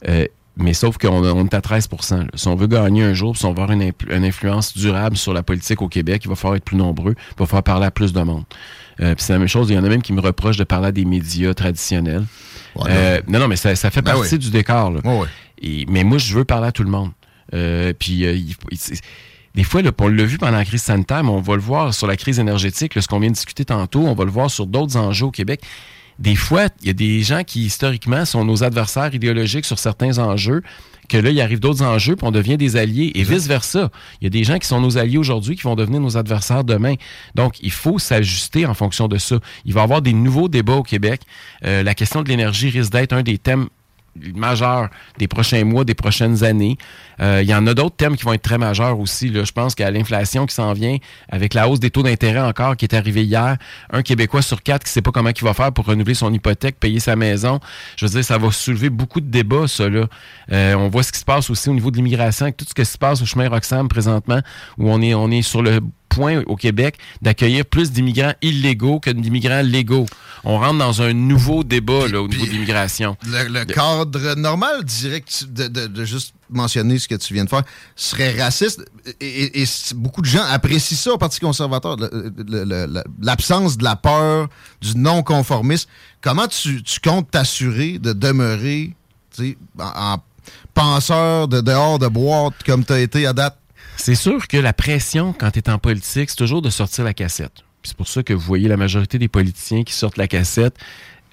Euh, 0.09 0.27
mais 0.57 0.75
sauf 0.75 0.99
qu'on 0.99 1.25
on 1.25 1.45
est 1.47 1.55
à 1.55 1.61
13 1.61 1.89
là. 2.11 2.25
Si 2.35 2.49
on 2.49 2.55
veut 2.55 2.67
gagner 2.67 3.03
un 3.03 3.15
jour, 3.15 3.37
si 3.37 3.45
on 3.45 3.53
veut 3.55 3.63
avoir 3.63 3.71
une, 3.73 3.93
influence 4.25 4.77
durable 4.77 5.17
sur 5.17 5.33
la 5.33 5.43
politique 5.43 5.81
au 5.83 5.89
Québec, 5.89 6.23
il 6.25 6.29
va 6.29 6.35
falloir 6.35 6.57
être 6.57 6.65
plus 6.65 6.77
nombreux, 6.77 7.15
il 7.17 7.39
va 7.39 7.47
falloir 7.47 7.63
parler 7.63 7.87
à 7.87 7.91
plus 7.91 8.13
de 8.13 8.21
monde. 8.23 8.45
Euh, 9.01 9.15
puis 9.15 9.25
c'est 9.25 9.33
la 9.33 9.39
même 9.39 9.49
chose, 9.49 9.71
il 9.71 9.75
y 9.75 9.79
en 9.79 9.85
a 9.85 9.89
même 9.89 10.03
qui 10.03 10.13
me 10.13 10.21
reprochent 10.21 10.59
de 10.59 10.65
parler 10.65 10.89
à 10.89 10.93
des 10.93 11.05
médias 11.07 11.55
traditionnels. 11.55 12.25
Euh, 12.87 13.21
non, 13.29 13.39
non, 13.39 13.49
mais 13.49 13.57
ça, 13.57 13.75
ça 13.75 13.91
fait 13.91 14.03
Ben 14.03 14.13
partie 14.13 14.35
oui. 14.35 14.39
du 14.39 14.51
décor. 14.51 14.91
là. 14.91 15.01
Et- 15.61 15.87
mais 15.89 16.05
moi, 16.05 16.19
je 16.19 16.35
veux 16.35 16.45
parler 16.45 16.69
à 16.69 16.73
tout 16.73 16.83
le 16.85 16.91
monde. 16.91 17.11
Euh, 17.55 17.93
puis, 17.99 18.25
euh, 18.27 18.33
il 18.35 18.55
il- 18.71 18.79
des 19.55 19.65
fois, 19.65 19.83
là, 19.83 19.91
on 19.99 20.09
l'a 20.09 20.25
vu 20.25 20.39
pendant 20.39 20.57
la 20.57 20.65
crise 20.65 20.83
sanitaire, 20.83 21.23
mais 21.25 21.31
on 21.31 21.41
va 21.41 21.55
le 21.57 21.61
voir 21.61 21.93
sur 21.93 22.07
la 22.07 22.17
crise 22.17 22.39
énergétique, 22.39 22.95
là, 22.95 23.03
ce 23.03 23.09
qu'on 23.09 23.19
vient 23.21 23.29
de 23.29 23.35
discuter 23.35 23.65
tantôt, 23.67 24.01
on 24.01 24.15
va 24.15 24.25
le 24.25 24.31
voir 24.31 24.51
sur 24.51 24.67
d'autres 24.67 24.97
enjeux 24.97 25.27
au 25.27 25.31
Québec. 25.31 25.61
Des 26.23 26.37
fois, 26.37 26.69
il 26.83 26.87
y 26.87 26.91
a 26.91 26.93
des 26.93 27.21
gens 27.23 27.43
qui, 27.43 27.65
historiquement, 27.65 28.25
sont 28.25 28.45
nos 28.45 28.63
adversaires 28.63 29.13
idéologiques 29.13 29.65
sur 29.65 29.81
certains 29.81 30.19
enjeux, 30.19 30.63
que 31.09 31.17
là, 31.17 31.31
il 31.31 31.41
arrive 31.41 31.59
d'autres 31.59 31.83
enjeux, 31.83 32.15
puis 32.15 32.25
on 32.25 32.31
devient 32.31 32.57
des 32.57 32.77
alliés, 32.77 33.11
et 33.17 33.25
vice-versa. 33.25 33.91
Il 34.21 34.25
y 34.25 34.27
a 34.29 34.31
des 34.31 34.45
gens 34.45 34.61
qui 34.61 34.69
sont 34.69 34.81
nos 34.81 34.99
alliés 34.99 35.19
aujourd'hui 35.19 35.57
qui 35.57 35.63
vont 35.63 35.75
devenir 35.75 35.99
nos 35.99 36.17
adversaires 36.17 36.63
demain. 36.63 36.95
Donc, 37.35 37.59
il 37.61 37.73
faut 37.73 37.99
s'ajuster 37.99 38.67
en 38.67 38.75
fonction 38.75 39.09
de 39.09 39.19
ça. 39.19 39.41
Il 39.65 39.75
va 39.75 39.81
y 39.81 39.83
avoir 39.83 40.01
des 40.01 40.13
nouveaux 40.13 40.49
débats 40.49 40.77
au 40.77 40.85
Québec. 40.85 41.23
Euh, 41.65 41.83
la 41.83 41.97
question 41.97 42.23
de 42.23 42.29
l'énergie 42.29 42.71
risque 42.71 42.93
d'être 42.93 43.13
un 43.15 43.25
des 43.25 43.39
thèmes 43.39 43.67
majeurs 44.35 44.89
des 45.19 45.29
prochains 45.29 45.65
mois, 45.65 45.85
des 45.85 45.95
prochaines 45.95 46.45
années. 46.45 46.77
Euh, 47.21 47.41
Il 47.43 47.49
y 47.49 47.55
en 47.55 47.67
a 47.67 47.75
d'autres 47.75 47.97
thèmes 47.97 48.17
qui 48.17 48.25
vont 48.25 48.33
être 48.33 48.43
très 48.43 48.59
majeurs 48.59 48.99
aussi. 48.99 49.33
Je 49.33 49.53
pense 49.53 49.75
qu'à 49.75 49.91
l'inflation 49.91 50.47
qui 50.47 50.55
s'en 50.55 50.73
vient, 50.73 50.97
avec 51.31 51.55
la 51.55 51.69
hausse 51.69 51.81
des 51.81 51.91
taux 51.91 52.03
d'intérêt 52.03 52.41
encore 52.41 52.77
qui 52.77 52.85
est 52.85 52.95
arrivée 52.95 53.25
hier, 53.25 53.57
un 53.91 54.03
Québécois 54.03 54.43
sur 54.43 54.63
quatre 54.63 54.85
qui 54.85 54.89
ne 54.89 54.93
sait 54.93 55.03
pas 55.03 55.13
comment 55.13 55.31
il 55.31 55.45
va 55.45 55.55
faire 55.55 55.73
pour 55.73 55.87
renouveler 55.87 56.15
son 56.15 56.33
hypothèque, 56.33 56.79
payer 56.79 57.01
sa 57.01 57.17
maison. 57.17 57.61
Je 57.97 58.07
veux 58.07 58.11
dire, 58.13 58.25
ça 58.25 58.39
va 58.39 58.51
soulever 58.51 58.91
beaucoup 58.91 59.21
de 59.21 59.31
débats, 59.31 59.69
ça. 59.69 59.85
Euh, 59.85 60.75
on 60.75 60.89
voit 60.89 61.03
ce 61.03 61.13
qui 61.13 61.19
se 61.19 61.25
passe 61.25 61.51
aussi 61.51 61.69
au 61.69 61.75
niveau 61.75 61.91
de 61.91 61.97
l'immigration, 61.97 62.45
avec 62.47 62.57
tout 62.57 62.67
ce 62.69 62.75
qui 62.75 62.85
se 62.85 62.99
passe 62.99 63.23
au 63.23 63.27
chemin 63.27 63.49
Roxham 63.49 63.89
présentement, 63.89 64.41
où 64.79 64.91
on 64.91 65.01
est, 65.03 65.15
on 65.15 65.31
est 65.31 65.43
sur 65.43 65.63
le 65.63 65.81
point 66.15 66.43
au 66.47 66.57
Québec 66.57 66.97
d'accueillir 67.23 67.65
plus 67.65 67.91
d'immigrants 67.93 68.35
illégaux 68.43 69.01
que 69.01 69.11
d'immigrants 69.11 69.63
légaux. 69.63 70.07
On 70.45 70.59
rentre 70.59 70.79
dans 70.79 71.03
un 71.03 71.13
nouveau 71.13 71.63
débat 71.63 72.09
là, 72.09 72.21
au 72.21 72.27
niveau 72.29 72.45
de 72.47 72.51
l'immigration. 72.51 73.17
Le, 73.27 73.49
le 73.49 73.65
cadre 73.65 74.35
normal 74.35 74.83
direct 74.85 75.45
de, 75.49 75.69
de- 75.69 75.87
de 75.87 76.05
juste 76.05 76.35
mentionner 76.51 76.99
ce 76.99 77.07
que 77.09 77.15
tu 77.15 77.33
viens 77.33 77.45
de 77.45 77.49
faire 77.49 77.63
serait 77.97 78.41
raciste 78.43 78.85
et, 79.21 79.27
et- 79.45 79.61
et 79.63 79.67
c- 79.67 79.95
beaucoup 79.95 80.21
de 80.21 80.27
gens 80.27 80.43
apprécient 80.45 80.97
ça 80.97 81.13
au 81.13 81.19
Parti 81.19 81.39
conservateur, 81.41 81.97
l'absence 83.21 83.77
de 83.79 83.85
la 83.85 83.97
peur, 83.97 84.49
du 84.81 84.97
non-conformisme. 84.97 85.89
Comment 86.21 86.47
tu, 86.49 86.83
tu 86.83 87.01
comptes 87.01 87.31
t'assurer 87.31 87.99
de 87.99 88.13
demeurer 88.13 88.95
en, 89.79 90.15
en 90.15 90.17
penseur 90.75 91.49
de 91.49 91.61
dehors 91.61 91.99
de 91.99 92.09
boîte 92.09 92.55
comme 92.67 92.85
tu 92.85 92.93
as 92.93 93.01
été 93.01 93.27
à 93.27 93.33
date? 93.33 93.59
C'est 93.97 94.15
sûr 94.15 94.49
que 94.49 94.57
la 94.57 94.73
pression, 94.73 95.33
quand 95.33 95.51
tu 95.51 95.61
es 95.61 95.71
en 95.71 95.79
politique, 95.79 96.31
c'est 96.31 96.37
toujours 96.37 96.63
de 96.63 96.71
sortir 96.71 97.05
la 97.05 97.15
cassette. 97.15 97.53
C'est 97.83 97.97
pour 97.97 98.09
ça 98.09 98.23
que 98.23 98.33
vous 98.33 98.41
voyez 98.41 98.69
la 98.69 98.77
majorité 98.77 99.19
des 99.19 99.29
politiciens 99.29 99.85
qui 99.85 99.93
sortent 99.93 100.17
la 100.17 100.29
cassette. 100.29 100.75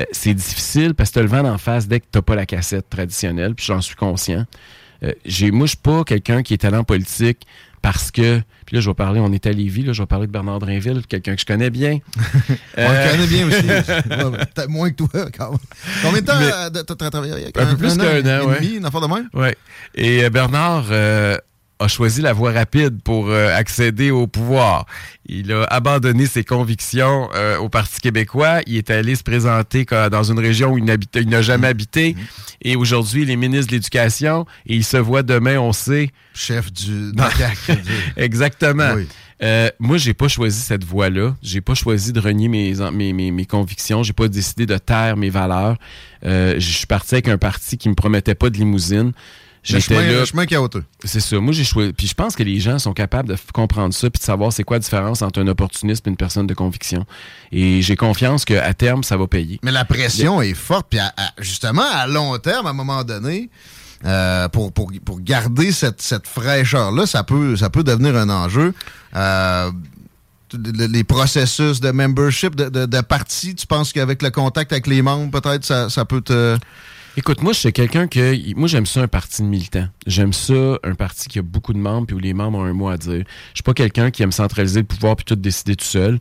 Euh, 0.02 0.06
C'est 0.12 0.34
difficile 0.34 0.94
parce 0.94 1.10
que 1.10 1.14
tu 1.16 1.20
as 1.20 1.24
le 1.24 1.30
vent 1.30 1.44
d'en 1.44 1.58
face 1.58 1.88
dès 1.88 2.00
que 2.00 2.06
tu 2.12 2.22
pas 2.22 2.36
la 2.36 2.46
cassette 2.46 2.90
traditionnelle, 2.90 3.56
puis 3.56 3.66
j'en 3.66 3.82
suis 3.82 3.96
conscient. 3.96 4.46
Euh, 5.04 5.14
j'ai, 5.26 5.52
moi, 5.52 5.66
je 5.66 5.70
suis 5.72 5.78
pas 5.78 6.04
quelqu'un 6.04 6.44
qui 6.44 6.54
est 6.54 6.66
allé 6.66 6.78
en 6.78 6.84
politique 6.84 7.46
parce 7.82 8.12
que. 8.12 8.42
Puis 8.66 8.76
là, 8.76 8.82
je 8.82 8.90
vais 8.90 8.94
parler, 8.94 9.20
on 9.20 9.32
est 9.32 9.48
à 9.48 9.52
Lévis, 9.52 9.82
là, 9.84 9.94
je 9.94 10.02
vais 10.04 10.06
parler 10.06 10.28
de 10.28 10.32
Bernard 10.32 10.60
Drinville, 10.60 11.02
quelqu'un 11.08 11.34
que 11.34 11.42
je 11.42 11.46
connais 11.46 11.70
bien. 11.72 11.98
On 12.78 12.82
Euh, 12.82 13.06
le 13.06 13.12
connaît 13.12 13.28
bien 13.28 13.48
aussi. 13.48 13.64
Peut-être 14.54 14.70
moins 14.70 14.92
que 14.92 14.96
toi, 14.96 15.10
quand 15.36 15.50
même. 15.52 15.60
Combien 16.04 16.22
de 16.22 16.26
temps 16.26 16.40
Mais- 16.40 16.52
euh, 16.78 16.84
t'as 16.84 17.10
travaillé 17.10 17.34
avec 17.34 17.58
Un 17.58 17.66
peu 17.68 17.78
plus 17.78 17.98
qu'un 17.98 18.04
an, 18.04 18.44
et 18.44 18.46
ouais. 18.46 18.56
demi, 18.60 18.76
une 18.76 18.86
affaire 18.86 19.02
de 19.02 19.08
même? 19.08 19.28
Ouais. 19.34 19.56
Et 19.96 20.24
euh, 20.24 20.30
Bernard 20.30 20.86
euh, 20.92 21.36
a 21.80 21.88
choisi 21.88 22.22
la 22.22 22.34
voie 22.34 22.52
rapide 22.52 23.02
pour 23.02 23.30
euh, 23.30 23.56
accéder 23.56 24.12
au 24.12 24.28
pouvoir. 24.28 24.86
Il 25.26 25.52
a 25.54 25.64
abandonné 25.64 26.26
ses 26.26 26.44
convictions 26.44 27.30
euh, 27.34 27.58
au 27.58 27.70
Parti 27.70 28.02
québécois. 28.02 28.60
Il 28.68 28.76
est 28.78 28.90
allé 28.90 29.16
se 29.16 29.24
présenter 29.24 29.86
dans 29.86 30.24
une 30.24 30.40
région 30.40 30.72
où 30.72 30.78
il 30.78 30.86
n'a 30.86 31.42
jamais 31.42 31.68
habité. 31.68 32.16
Et 32.62 32.76
aujourd'hui, 32.76 33.24
il 33.24 33.32
est 33.32 33.36
ministre 33.36 33.68
de 33.68 33.78
l'Éducation 33.78 34.46
et 34.66 34.76
il 34.76 34.84
se 34.84 34.98
voit 34.98 35.24
demain, 35.24 35.58
on 35.60 35.72
sait. 35.72 36.10
Chef 36.34 36.72
du. 36.72 37.12
Exactement. 38.18 38.94
Oui. 38.96 39.08
Euh, 39.42 39.70
moi, 39.80 39.98
j'ai 39.98 40.14
pas 40.14 40.28
choisi 40.28 40.60
cette 40.60 40.84
voie-là. 40.84 41.36
J'ai 41.42 41.62
pas 41.62 41.74
choisi 41.74 42.12
de 42.12 42.20
renier 42.20 42.50
mes, 42.50 42.74
mes, 42.92 43.14
mes, 43.14 43.32
mes 43.32 43.46
convictions. 43.46 44.04
J'ai 44.04 44.14
pas 44.14 44.28
décidé 44.28 44.66
de 44.66 44.78
taire 44.78 45.16
mes 45.16 45.30
valeurs. 45.30 45.78
Euh, 46.26 46.56
je 46.58 46.70
suis 46.70 46.88
parti 46.88 47.16
avec 47.16 47.30
un 47.30 47.38
parti 47.38 47.78
qui 47.78 47.88
me 47.90 47.96
promettait 47.96 48.36
pas 48.36 48.50
de 48.50 48.58
limousine. 48.58 49.14
Le 49.68 49.80
chemin, 49.82 50.02
le 50.20 50.26
chemin 50.26 50.46
chaotique. 50.46 50.84
C'est 51.04 51.20
ça. 51.20 51.38
Moi, 51.40 51.52
j'ai 51.54 51.64
choisi. 51.64 51.92
Puis 51.94 52.08
je 52.08 52.14
pense 52.14 52.36
que 52.36 52.44
les 52.44 52.60
gens 52.60 52.80
sont 52.80 52.94
capables 52.94 53.28
de 53.30 53.36
comprendre 53.54 53.94
ça 53.94 54.10
puis 54.10 54.20
de 54.20 54.24
savoir 54.24 54.54
c'est 54.54 54.64
quoi 54.64 54.78
la 54.78 54.82
différence 54.82 55.22
entre 55.22 55.42
un 55.42 55.48
opportuniste 55.48 56.08
et 56.08 56.10
une 56.10 56.16
personne 56.18 56.48
de 56.48 56.54
conviction. 56.54 57.06
Et 57.52 57.82
j'ai 57.82 57.96
confiance 57.96 58.46
qu'à 58.46 58.74
terme, 58.74 59.04
ça 59.04 59.18
va 59.18 59.28
payer. 59.28 59.60
Mais 59.64 59.72
la 59.72 59.86
pression 59.86 60.42
est 60.42 60.54
forte. 60.54 60.88
Puis 60.90 61.00
à- 61.00 61.14
à- 61.18 61.32
justement, 61.40 61.84
à 61.94 62.08
long 62.08 62.38
terme, 62.38 62.68
à 62.68 62.70
un 62.70 62.74
moment 62.74 63.04
donné, 63.04 63.50
euh, 64.06 64.48
pour, 64.48 64.72
pour, 64.72 64.92
pour 65.04 65.20
garder 65.20 65.74
cette, 65.74 66.02
cette 66.02 66.26
fraîcheur-là, 66.26 67.06
ça 67.06 67.24
peut, 67.24 67.58
ça 67.58 67.70
peut 67.70 67.84
devenir 67.84 68.16
un 68.16 68.30
enjeu. 68.30 68.74
Euh, 69.16 69.72
le- 70.54 70.88
les 70.88 71.04
processus 71.04 71.80
de 71.82 71.92
membership 71.92 72.56
de, 72.56 72.70
de, 72.70 72.86
de 72.86 73.02
parti, 73.02 73.54
tu 73.56 73.68
penses 73.68 73.92
qu'avec 73.94 74.22
le 74.22 74.30
contact 74.32 74.72
avec 74.72 74.88
les 74.88 75.02
membres, 75.02 75.38
peut-être, 75.40 75.66
ça, 75.66 75.90
ça 75.90 76.06
peut 76.06 76.22
te 76.22 76.58
Écoute, 77.18 77.42
moi, 77.42 77.54
je 77.54 77.60
suis 77.60 77.74
quelqu'un 77.74 78.08
que. 78.08 78.54
Moi, 78.56 78.68
j'aime 78.68 78.86
ça, 78.86 79.02
un 79.02 79.08
parti 79.08 79.42
de 79.42 79.48
militants. 79.48 79.88
J'aime 80.08 80.32
ça, 80.32 80.78
un 80.84 80.96
parti 80.96 81.28
qui 81.28 81.40
a 81.40 81.42
beaucoup 81.42 81.74
de 81.74 81.78
membres, 81.80 82.08
puis 82.08 82.16
où 82.16 82.20
les 82.20 82.34
membres 82.34 82.60
ont 82.60 82.64
un 82.64 82.74
mot 82.74 82.88
à 82.90 82.98
dire. 82.98 83.24
Je 83.50 83.56
suis 83.56 83.64
pas 83.64 83.74
quelqu'un 83.74 84.12
qui 84.12 84.24
aime 84.24 84.32
centraliser 84.32 84.80
le 84.82 84.86
pouvoir 84.86 85.16
puis 85.16 85.26
tout 85.26 85.36
décider 85.36 85.76
tout 85.76 85.86
seul. 85.86 86.20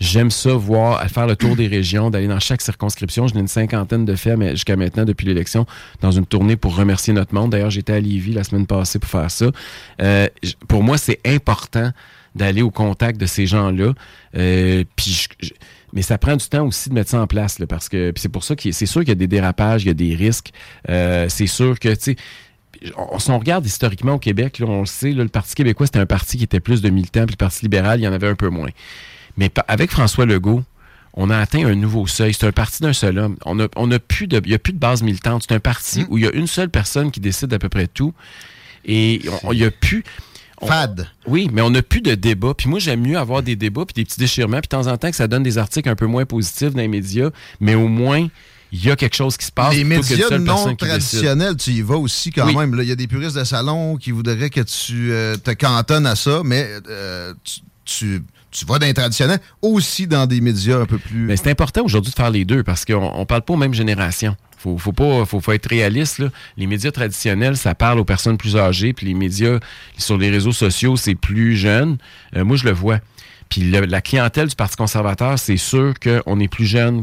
J'aime 0.00 0.30
ça, 0.30 0.54
voir, 0.54 1.02
faire 1.10 1.26
le 1.26 1.36
tour 1.36 1.56
des 1.56 1.66
régions, 1.66 2.08
d'aller 2.08 2.26
dans 2.26 2.40
chaque 2.40 2.62
circonscription. 2.62 3.28
J'en 3.28 3.36
ai 3.36 3.40
une 3.40 3.48
cinquantaine 3.48 4.06
de 4.06 4.14
faits 4.16 4.40
jusqu'à 4.52 4.74
maintenant, 4.74 5.04
depuis 5.04 5.26
l'élection, 5.26 5.66
dans 6.00 6.10
une 6.10 6.24
tournée 6.24 6.56
pour 6.56 6.74
remercier 6.74 7.12
notre 7.12 7.34
monde. 7.34 7.50
D'ailleurs, 7.50 7.68
j'étais 7.70 7.92
à 7.92 8.00
Lévis 8.00 8.32
la 8.32 8.42
semaine 8.42 8.66
passée 8.66 8.98
pour 8.98 9.10
faire 9.10 9.30
ça. 9.30 9.50
Euh, 10.00 10.26
pour 10.68 10.82
moi, 10.82 10.96
c'est 10.96 11.20
important 11.26 11.92
d'aller 12.34 12.62
au 12.62 12.70
contact 12.70 13.20
de 13.20 13.26
ces 13.26 13.46
gens-là. 13.46 13.92
Euh, 14.36 14.84
puis 14.96 15.28
je- 15.40 15.50
mais 15.92 16.02
ça 16.02 16.18
prend 16.18 16.36
du 16.36 16.46
temps 16.46 16.66
aussi 16.66 16.88
de 16.88 16.94
mettre 16.94 17.10
ça 17.10 17.20
en 17.20 17.26
place, 17.26 17.58
là, 17.58 17.66
parce 17.66 17.88
que 17.88 18.12
c'est 18.16 18.28
pour 18.28 18.44
ça 18.44 18.56
que 18.56 18.70
c'est 18.72 18.86
sûr 18.86 19.00
qu'il 19.00 19.08
y 19.10 19.12
a 19.12 19.16
des 19.16 19.26
dérapages, 19.26 19.84
il 19.84 19.88
y 19.88 19.90
a 19.90 19.94
des 19.94 20.14
risques. 20.14 20.50
Euh, 20.88 21.26
c'est 21.28 21.46
sûr 21.46 21.78
que, 21.78 21.88
tu 21.90 21.96
sais, 22.00 22.16
on, 22.96 23.18
si 23.18 23.30
on 23.30 23.38
regarde 23.38 23.66
historiquement 23.66 24.14
au 24.14 24.18
Québec, 24.18 24.58
là, 24.58 24.66
on 24.66 24.80
le 24.80 24.86
sait, 24.86 25.12
là, 25.12 25.22
le 25.22 25.28
Parti 25.28 25.54
québécois, 25.54 25.86
c'était 25.86 25.98
un 25.98 26.06
parti 26.06 26.36
qui 26.38 26.44
était 26.44 26.60
plus 26.60 26.80
de 26.82 26.90
militants, 26.90 27.24
puis 27.26 27.32
le 27.34 27.36
Parti 27.36 27.62
libéral, 27.64 28.00
il 28.00 28.04
y 28.04 28.08
en 28.08 28.12
avait 28.12 28.28
un 28.28 28.34
peu 28.36 28.48
moins. 28.48 28.70
Mais 29.36 29.50
avec 29.68 29.90
François 29.90 30.26
Legault, 30.26 30.62
on 31.14 31.28
a 31.28 31.36
atteint 31.38 31.66
un 31.66 31.74
nouveau 31.74 32.06
seuil. 32.06 32.32
C'est 32.34 32.46
un 32.46 32.52
parti 32.52 32.82
d'un 32.82 32.92
seul 32.92 33.18
homme. 33.18 33.36
On 33.44 33.58
a, 33.58 33.66
on 33.76 33.90
a 33.90 33.98
plus 33.98 34.28
de, 34.28 34.40
il 34.44 34.48
n'y 34.50 34.54
a 34.54 34.58
plus 34.60 34.72
de 34.72 34.78
base 34.78 35.02
militante. 35.02 35.44
C'est 35.48 35.54
un 35.54 35.60
parti 35.60 36.04
où 36.08 36.18
il 36.18 36.24
y 36.24 36.26
a 36.28 36.32
une 36.32 36.46
seule 36.46 36.68
personne 36.70 37.10
qui 37.10 37.18
décide 37.20 37.48
d'à 37.48 37.58
peu 37.58 37.68
près 37.68 37.88
tout. 37.88 38.14
Et 38.84 39.20
on- 39.42 39.52
il 39.52 39.58
n'y 39.58 39.64
a 39.64 39.70
plus. 39.72 40.04
Fad. 40.66 41.08
Oui, 41.26 41.48
mais 41.52 41.62
on 41.62 41.70
n'a 41.70 41.82
plus 41.82 42.00
de 42.00 42.14
débat. 42.14 42.54
Puis 42.54 42.68
moi, 42.68 42.78
j'aime 42.78 43.00
mieux 43.00 43.18
avoir 43.18 43.42
des 43.42 43.56
débats 43.56 43.84
puis 43.86 43.94
des 43.94 44.04
petits 44.04 44.18
déchirements. 44.20 44.60
Puis 44.60 44.68
de 44.68 44.76
temps 44.82 44.86
en 44.86 44.96
temps, 44.96 45.10
que 45.10 45.16
ça 45.16 45.26
donne 45.28 45.42
des 45.42 45.58
articles 45.58 45.88
un 45.88 45.96
peu 45.96 46.06
moins 46.06 46.24
positifs 46.24 46.70
dans 46.72 46.80
les 46.80 46.88
médias. 46.88 47.30
Mais 47.60 47.74
au 47.74 47.88
moins, 47.88 48.26
il 48.72 48.84
y 48.84 48.90
a 48.90 48.96
quelque 48.96 49.16
chose 49.16 49.36
qui 49.36 49.46
se 49.46 49.52
passe. 49.52 49.74
Les 49.74 49.84
médias 49.84 50.38
non 50.38 50.76
traditionnels, 50.76 51.56
tu 51.56 51.70
y 51.70 51.82
vas 51.82 51.96
aussi 51.96 52.30
quand 52.30 52.46
Oui. 52.46 52.54
même. 52.56 52.76
Il 52.80 52.88
y 52.88 52.92
a 52.92 52.96
des 52.96 53.08
puristes 53.08 53.36
de 53.36 53.44
salon 53.44 53.96
qui 53.96 54.10
voudraient 54.12 54.50
que 54.50 54.60
tu 54.60 55.12
euh, 55.12 55.36
te 55.36 55.50
cantonnes 55.50 56.06
à 56.06 56.14
ça, 56.14 56.42
mais 56.44 56.68
euh, 56.88 57.34
tu, 57.42 57.60
tu, 57.84 58.22
tu 58.50 58.64
vas 58.66 58.78
dans 58.78 58.86
les 58.86 58.94
traditionnels, 58.94 59.40
aussi 59.62 60.06
dans 60.06 60.26
des 60.26 60.40
médias 60.40 60.78
un 60.80 60.86
peu 60.86 60.98
plus... 60.98 61.26
Mais 61.26 61.36
c'est 61.36 61.50
important 61.50 61.82
aujourd'hui 61.84 62.10
de 62.12 62.16
faire 62.16 62.30
les 62.30 62.44
deux 62.44 62.62
parce 62.62 62.84
qu'on 62.84 63.20
ne 63.20 63.24
parle 63.24 63.42
pas 63.42 63.54
aux 63.54 63.56
mêmes 63.56 63.74
générations. 63.74 64.36
Faut, 64.62 64.76
faut 64.76 64.92
pas, 64.92 65.24
faut, 65.24 65.40
faut 65.40 65.52
être 65.52 65.66
réaliste. 65.70 66.18
Là. 66.18 66.28
Les 66.58 66.66
médias 66.66 66.90
traditionnels, 66.90 67.56
ça 67.56 67.74
parle 67.74 67.98
aux 67.98 68.04
personnes 68.04 68.36
plus 68.36 68.56
âgées, 68.58 68.92
puis 68.92 69.06
les 69.06 69.14
médias 69.14 69.58
sur 69.96 70.18
les 70.18 70.30
réseaux 70.30 70.52
sociaux, 70.52 70.96
c'est 70.96 71.14
plus 71.14 71.56
jeune. 71.56 71.96
Euh, 72.36 72.44
moi, 72.44 72.56
je 72.56 72.64
le 72.64 72.72
vois. 72.72 72.98
Puis 73.48 73.62
le- 73.62 73.86
la 73.86 74.00
clientèle 74.02 74.48
du 74.48 74.54
Parti 74.54 74.76
conservateur, 74.76 75.38
c'est 75.38 75.56
sûr 75.56 75.94
qu'on 75.98 76.38
est 76.40 76.48
plus 76.48 76.66
jeune. 76.66 77.02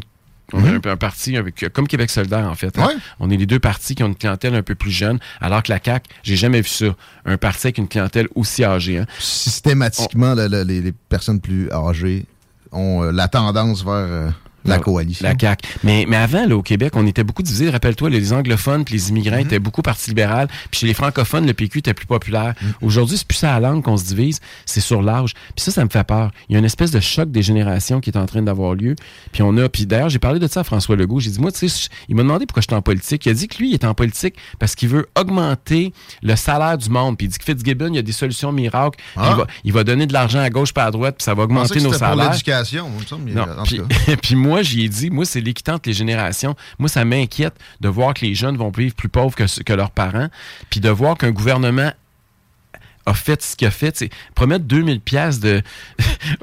On 0.53 0.63
a 0.63 0.69
un, 0.75 0.79
peu 0.79 0.89
un 0.91 0.95
parti 0.97 1.35
avec- 1.35 1.65
comme 1.73 1.87
Québec 1.89 2.09
solidaire, 2.09 2.47
en 2.49 2.55
fait. 2.55 2.77
hein. 2.79 2.83
On 3.19 3.29
est 3.29 3.35
les 3.35 3.45
deux 3.47 3.59
partis 3.59 3.95
qui 3.95 4.03
ont 4.03 4.07
une 4.07 4.15
clientèle 4.15 4.55
un 4.55 4.61
peu 4.63 4.75
plus 4.75 4.91
jeune, 4.91 5.19
alors 5.41 5.61
que 5.61 5.71
la 5.73 5.79
CAQ, 5.83 6.09
j'ai 6.23 6.37
jamais 6.37 6.61
vu 6.61 6.69
ça. 6.69 6.85
Un 7.25 7.37
parti 7.37 7.67
avec 7.67 7.79
une 7.79 7.87
clientèle 7.89 8.27
aussi 8.33 8.63
âgée. 8.63 8.99
hein. 8.99 9.05
Systématiquement, 9.19 10.35
le- 10.35 10.47
le- 10.47 10.63
les, 10.63 10.79
les 10.81 10.91
personnes 11.09 11.41
plus 11.41 11.69
âgées 11.71 12.25
ont 12.71 13.03
euh, 13.03 13.11
la 13.11 13.27
tendance 13.27 13.83
vers 13.83 13.93
euh, 13.93 14.29
la 14.67 14.79
coalition. 14.79 15.27
La 15.27 15.33
CAQ. 15.39 15.67
Mais, 15.83 16.05
mais 16.07 16.17
avant, 16.17 16.45
là, 16.45 16.55
au 16.57 16.61
Québec, 16.61 16.93
on 16.95 17.05
était 17.07 17.23
beaucoup 17.23 17.43
divisés. 17.43 17.69
Rappelle-toi, 17.69 18.09
les 18.09 18.33
anglophones 18.33 18.83
puis 18.85 18.95
les 18.95 19.09
immigrants 19.09 19.35
Mhm. 19.37 19.41
étaient 19.45 19.59
beaucoup 19.59 19.81
Parti 19.81 20.09
libéral. 20.09 20.47
Puis 20.71 20.81
chez 20.81 20.87
les 20.87 20.93
francophones, 20.93 21.45
le 21.45 21.53
PQ 21.53 21.79
était 21.79 21.93
plus 21.93 22.05
populaire. 22.07 22.53
Mhm. 22.61 22.73
Aujourd'hui, 22.81 23.17
c'est 23.17 23.27
plus 23.27 23.37
ça 23.37 23.55
à 23.55 23.59
la 23.59 23.69
langue 23.69 23.83
qu'on 23.83 23.97
se 23.97 24.05
divise, 24.05 24.39
c'est 24.65 24.81
sur 24.81 25.01
l'âge. 25.01 25.33
Puis 25.55 25.63
ça, 25.63 25.71
ça 25.71 25.83
me 25.83 25.89
fait 25.89 26.03
peur. 26.03 26.31
Il 26.49 26.53
y 26.53 26.55
a 26.55 26.59
une 26.59 26.65
espèce 26.65 26.91
de 26.91 26.99
choc 26.99 27.31
des 27.31 27.41
générations 27.41 27.99
qui 28.01 28.09
est 28.09 28.17
en 28.17 28.25
train 28.25 28.41
d'avoir 28.41 28.75
lieu. 28.75 28.95
Puis 29.31 29.41
on 29.43 29.55
a... 29.57 29.69
Puis 29.69 29.85
d'ailleurs, 29.85 30.09
j'ai 30.09 30.19
parlé 30.19 30.39
de 30.39 30.47
ça 30.47 30.61
à 30.61 30.63
François 30.63 30.95
Legault. 30.95 31.19
J'ai 31.19 31.29
dit, 31.31 31.39
moi, 31.39 31.51
tu 31.51 31.67
sais, 31.69 31.87
il 32.09 32.15
m'a 32.15 32.23
demandé 32.23 32.45
pourquoi 32.45 32.61
j'étais 32.61 32.75
en 32.75 32.81
politique. 32.81 33.25
Il 33.25 33.29
a 33.29 33.33
dit 33.33 33.47
que 33.47 33.57
lui, 33.57 33.69
il 33.69 33.73
est 33.73 33.85
en 33.85 33.93
politique 33.93 34.35
parce 34.59 34.75
qu'il 34.75 34.89
veut 34.89 35.07
augmenter 35.19 35.93
le 36.23 36.35
salaire 36.35 36.77
du 36.77 36.89
monde. 36.89 37.17
Puis 37.17 37.27
il 37.27 37.29
dit 37.29 37.37
que 37.37 37.43
Fitzgibbon, 37.45 37.87
il 37.89 37.95
y 37.95 37.99
a 37.99 38.01
des 38.01 38.11
solutions 38.11 38.51
miracles. 38.51 38.97
Puis 38.97 39.05
Ah. 39.17 39.29
il, 39.31 39.37
va, 39.37 39.47
il 39.65 39.73
va 39.73 39.83
donner 39.83 40.05
de 40.07 40.13
l'argent 40.13 40.39
à 40.39 40.49
gauche 40.49 40.73
pas 40.73 40.85
à 40.85 40.91
droite, 40.91 41.15
puis 41.17 41.23
ça 41.23 41.33
va 41.33 41.43
augmenter 41.43 41.75
nos 41.81 41.91
c'était 41.93 42.05
pour 42.05 42.15
salaires. 42.15 42.31
l'éducation, 42.31 42.89
il 42.99 44.17
puis 44.21 44.35
moi, 44.35 44.56
j'y 44.61 44.85
ai 44.85 44.89
dit, 44.89 45.09
moi, 45.09 45.25
c'est 45.25 45.41
l'équité 45.41 45.71
entre 45.71 45.87
les 45.89 45.93
générations. 45.93 46.55
Moi, 46.79 46.89
ça 46.89 47.05
m'inquiète 47.05 47.55
de 47.81 47.87
voir 47.89 48.13
que 48.13 48.25
les 48.25 48.35
jeunes 48.35 48.57
vont 48.57 48.71
vivre 48.71 48.95
plus 48.95 49.09
pauvres 49.09 49.35
que, 49.35 49.63
que 49.63 49.73
leurs 49.73 49.91
parents, 49.91 50.29
puis 50.69 50.79
de 50.79 50.89
voir 50.89 51.17
qu'un 51.17 51.31
gouvernement 51.31 51.91
a 53.09 53.13
fait 53.13 53.41
ce 53.41 53.55
qu'il 53.55 53.65
a 53.65 53.71
fait. 53.71 54.09
Promettre 54.35 54.65
2000 54.65 54.99
pièces 54.99 55.39
de, 55.39 55.61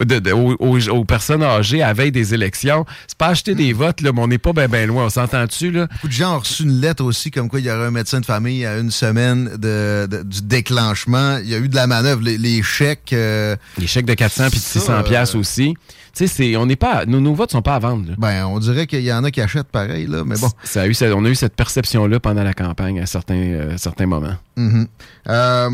de- 0.02 0.18
de- 0.18 0.32
aux, 0.32 1.04
personnes 1.04 1.42
âgées 1.42 1.82
à 1.82 1.88
la 1.88 1.92
veille 1.92 2.10
des 2.10 2.32
élections, 2.32 2.86
c'est 3.06 3.18
pas 3.18 3.26
acheter 3.26 3.54
des 3.54 3.74
votes, 3.74 4.00
là, 4.00 4.12
mais 4.14 4.20
on 4.22 4.28
n'est 4.28 4.38
pas 4.38 4.54
bien 4.54 4.66
ben 4.66 4.88
loin. 4.88 5.04
On 5.04 5.10
s'entend-tu, 5.10 5.70
là? 5.70 5.88
Beaucoup 5.92 6.08
de 6.08 6.12
gens 6.14 6.36
ont 6.36 6.38
reçu 6.38 6.62
une 6.62 6.80
lettre 6.80 7.04
aussi 7.04 7.30
comme 7.30 7.50
quoi 7.50 7.60
il 7.60 7.66
y 7.66 7.70
aurait 7.70 7.84
un 7.88 7.90
médecin 7.90 8.18
de 8.18 8.24
famille 8.24 8.64
à 8.64 8.78
une 8.78 8.90
semaine 8.90 9.50
de, 9.58 10.08
de- 10.10 10.22
du 10.22 10.40
déclenchement. 10.40 11.36
Il 11.36 11.50
y 11.50 11.54
a 11.54 11.58
eu 11.58 11.68
de 11.68 11.74
la 11.76 11.86
manœuvre. 11.86 12.22
Les, 12.22 12.38
les 12.38 12.62
chèques... 12.62 13.12
euh, 13.12 13.56
Les 13.76 13.86
chèques 13.86 14.06
de 14.06 14.14
400 14.14 14.48
puis 14.48 14.58
de 14.58 14.64
ça, 14.64 14.80
600 14.80 15.02
pièces 15.02 15.34
euh, 15.34 15.38
aussi. 15.40 15.74
Tu 16.16 16.26
sais, 16.26 16.26
c'est- 16.26 16.56
on 16.56 16.66
n'est 16.66 16.76
pas, 16.76 17.06
nos, 17.06 17.20
nos 17.20 17.34
votes 17.34 17.50
sont 17.50 17.62
pas 17.62 17.74
à 17.74 17.78
vendre. 17.78 18.08
là. 18.10 18.14
Ben, 18.18 18.46
on 18.46 18.58
dirait 18.60 18.86
qu'il 18.86 19.02
y 19.02 19.12
en 19.12 19.24
a 19.24 19.30
qui 19.30 19.40
achètent 19.40 19.68
pareil, 19.68 20.06
là, 20.06 20.22
mais 20.24 20.36
bon. 20.38 20.48
Ça 20.62 20.82
a 20.82 20.86
eu, 20.86 20.94
on 21.14 21.24
a 21.24 21.28
eu 21.28 21.34
cette 21.34 21.56
perception-là 21.56 22.20
pendant 22.20 22.42
la 22.44 22.54
campagne 22.54 23.00
à 23.00 23.06
certains, 23.06 23.34
euh, 23.34 23.76
certains 23.78 24.06
moments. 24.06 24.36
Mhm. 24.56 24.86
Euh, 25.28 25.70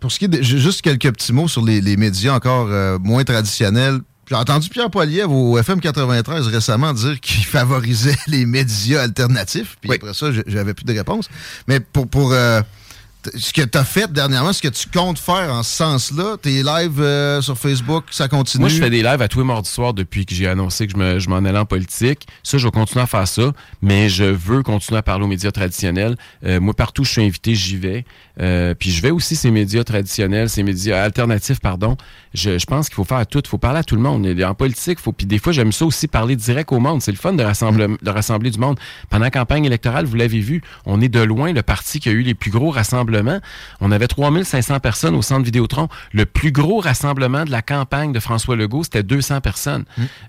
pour 0.00 0.10
ce 0.12 0.18
qui 0.18 0.24
est 0.26 0.28
de, 0.28 0.42
juste 0.42 0.82
quelques 0.82 1.12
petits 1.12 1.32
mots 1.32 1.48
sur 1.48 1.64
les, 1.64 1.80
les 1.80 1.96
médias 1.96 2.34
encore 2.34 2.68
euh, 2.70 2.98
moins 3.00 3.24
traditionnels. 3.24 3.98
J'ai 4.28 4.36
entendu 4.36 4.68
Pierre 4.68 4.88
Poilievre 4.90 5.32
au 5.32 5.58
FM 5.58 5.80
93 5.80 6.46
récemment 6.46 6.92
dire 6.92 7.20
qu'il 7.20 7.44
favorisait 7.44 8.16
les 8.28 8.46
médias 8.46 9.02
alternatifs. 9.02 9.76
Puis 9.80 9.92
après 9.92 10.14
ça, 10.14 10.28
j'avais 10.46 10.74
plus 10.74 10.84
de 10.84 10.92
réponse. 10.92 11.28
Mais 11.68 11.80
pour, 11.80 12.06
pour 12.08 12.32
euh, 12.32 12.62
ce 13.36 13.52
que 13.52 13.62
tu 13.62 13.78
as 13.78 13.84
fait 13.84 14.10
dernièrement, 14.12 14.52
ce 14.52 14.62
que 14.62 14.68
tu 14.68 14.88
comptes 14.88 15.18
faire 15.18 15.52
en 15.52 15.62
ce 15.62 15.70
sens-là, 15.76 16.36
tes 16.40 16.62
lives 16.62 17.00
euh, 17.00 17.40
sur 17.40 17.56
Facebook, 17.58 18.04
ça 18.10 18.28
continue? 18.28 18.62
Moi, 18.62 18.68
je 18.68 18.78
fais 18.80 18.90
des 18.90 19.02
lives 19.02 19.22
à 19.22 19.28
tous 19.28 19.38
les 19.38 19.44
mardis 19.44 19.70
soirs 19.70 19.94
depuis 19.94 20.26
que 20.26 20.34
j'ai 20.34 20.46
annoncé 20.48 20.86
que 20.86 20.92
je 20.92 20.96
me- 20.96 21.18
je 21.18 21.28
m'en 21.28 21.36
allais 21.36 21.58
en 21.58 21.64
politique. 21.64 22.26
Ça, 22.42 22.58
je 22.58 22.66
vais 22.66 22.70
continuer 22.70 23.02
à 23.02 23.06
faire 23.06 23.28
ça, 23.28 23.52
mais 23.80 24.08
je 24.08 24.24
veux 24.24 24.62
continuer 24.62 24.98
à 24.98 25.02
parler 25.02 25.24
aux 25.24 25.28
médias 25.28 25.50
traditionnels. 25.52 26.16
Euh, 26.44 26.60
moi, 26.60 26.74
partout 26.74 27.02
où 27.02 27.04
je 27.04 27.10
suis 27.12 27.22
invité, 27.22 27.54
j'y 27.54 27.76
vais. 27.76 28.04
Euh, 28.40 28.74
puis 28.74 28.90
je 28.90 29.02
vais 29.02 29.10
aussi 29.10 29.36
ces 29.36 29.50
médias 29.50 29.84
traditionnels, 29.84 30.48
ces 30.48 30.62
médias 30.62 31.02
alternatifs, 31.02 31.60
pardon. 31.60 31.96
Je, 32.34 32.58
je 32.58 32.66
pense 32.66 32.88
qu'il 32.88 32.94
faut 32.94 33.04
faire 33.04 33.18
à 33.18 33.26
tout. 33.26 33.40
Il 33.44 33.48
faut 33.48 33.58
parler 33.58 33.80
à 33.80 33.84
tout 33.84 33.96
le 33.96 34.02
monde. 34.02 34.26
En 34.42 34.54
politique, 34.54 34.98
faut. 34.98 35.12
Puis 35.12 35.26
des 35.26 35.38
fois, 35.38 35.52
j'aime 35.52 35.72
ça 35.72 35.84
aussi 35.84 36.08
parler 36.08 36.36
direct 36.36 36.72
au 36.72 36.78
monde. 36.78 37.02
C'est 37.02 37.12
le 37.12 37.18
fun 37.18 37.32
de 37.34 37.42
rassembler, 37.42 37.88
de 38.00 38.10
rassembler 38.10 38.50
du 38.50 38.58
monde. 38.58 38.78
Pendant 39.10 39.24
la 39.24 39.30
campagne 39.30 39.64
électorale, 39.64 40.06
vous 40.06 40.16
l'avez 40.16 40.40
vu, 40.40 40.62
on 40.86 41.00
est 41.00 41.08
de 41.08 41.20
loin 41.20 41.52
le 41.52 41.62
parti 41.62 42.00
qui 42.00 42.08
a 42.08 42.12
eu 42.12 42.22
les 42.22 42.34
plus 42.34 42.50
gros 42.50 42.70
rassemblements. 42.70 43.40
On 43.80 43.92
avait 43.92 44.08
3500 44.08 44.80
personnes 44.80 45.14
au 45.14 45.22
centre 45.22 45.44
Vidéotron. 45.44 45.88
Le 46.12 46.26
plus 46.26 46.52
gros 46.52 46.80
rassemblement 46.80 47.44
de 47.44 47.50
la 47.50 47.62
campagne 47.62 48.12
de 48.12 48.20
François 48.20 48.56
Legault, 48.56 48.84
c'était 48.84 49.02
200 49.02 49.40
personnes. 49.40 49.84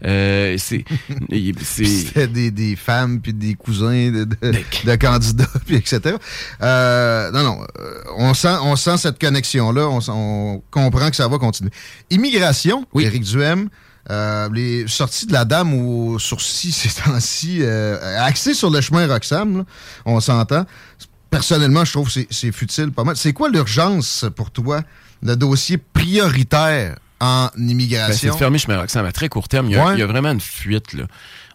Euh, 0.05 0.55
c'est, 0.57 0.83
c'est, 1.61 1.85
C'était 1.85 2.27
des, 2.27 2.51
des 2.51 2.75
femmes 2.75 3.21
puis 3.21 3.33
des 3.33 3.53
cousins 3.55 4.11
de, 4.11 4.25
de, 4.25 4.51
de 4.85 4.95
candidats, 4.95 5.47
puis 5.65 5.75
etc. 5.75 6.15
Euh, 6.61 7.31
non, 7.31 7.43
non. 7.43 7.59
Euh, 7.93 8.01
On 8.17 8.33
sent, 8.33 8.55
on 8.61 8.75
sent 8.75 8.97
cette 8.97 9.19
connexion-là. 9.19 9.87
On, 10.09 10.61
comprend 10.71 11.09
que 11.09 11.15
ça 11.15 11.27
va 11.27 11.37
continuer. 11.37 11.71
Immigration, 12.09 12.85
Éric 12.99 13.23
Duhem. 13.23 13.69
euh, 14.09 14.49
les 14.53 14.85
sorties 14.87 15.25
de 15.27 15.33
la 15.33 15.45
dame 15.45 15.73
au 15.73 16.19
sourcil 16.19 16.71
ces 16.73 16.89
temps-ci, 17.01 17.59
euh, 17.61 18.19
axé 18.19 18.53
sur 18.53 18.69
le 18.69 18.81
chemin 18.81 19.07
Roxham, 19.07 19.59
là, 19.59 19.63
on 20.05 20.19
s'entend. 20.19 20.65
Personnellement, 21.29 21.83
je 21.85 21.93
trouve 21.93 22.07
que 22.07 22.13
c'est- 22.13 22.27
c'est 22.29 22.51
futile 22.51 22.91
pas 22.91 23.03
mal. 23.03 23.15
C'est 23.15 23.33
quoi 23.33 23.49
l'urgence 23.49 24.25
pour 24.35 24.51
toi, 24.51 24.81
le 25.21 25.35
dossier 25.35 25.77
prioritaire 25.77 26.97
en 27.19 27.45
Ben, 27.45 27.51
c'est 27.55 27.61
immigration? 27.71 28.33
de 28.33 28.37
fermer 28.37 28.57
chemin 28.59 28.77
Roxham 28.79 29.05
à 29.05 29.11
très 29.11 29.29
court 29.29 29.47
terme. 29.47 29.67
Il 29.67 29.73
y 29.73 29.75
a, 29.77 29.85
Ouais. 29.85 29.93
il 29.93 29.99
y 29.99 30.03
a 30.03 30.07
vraiment 30.07 30.31
une 30.31 30.41
fuite. 30.41 30.93
Là. 30.93 31.05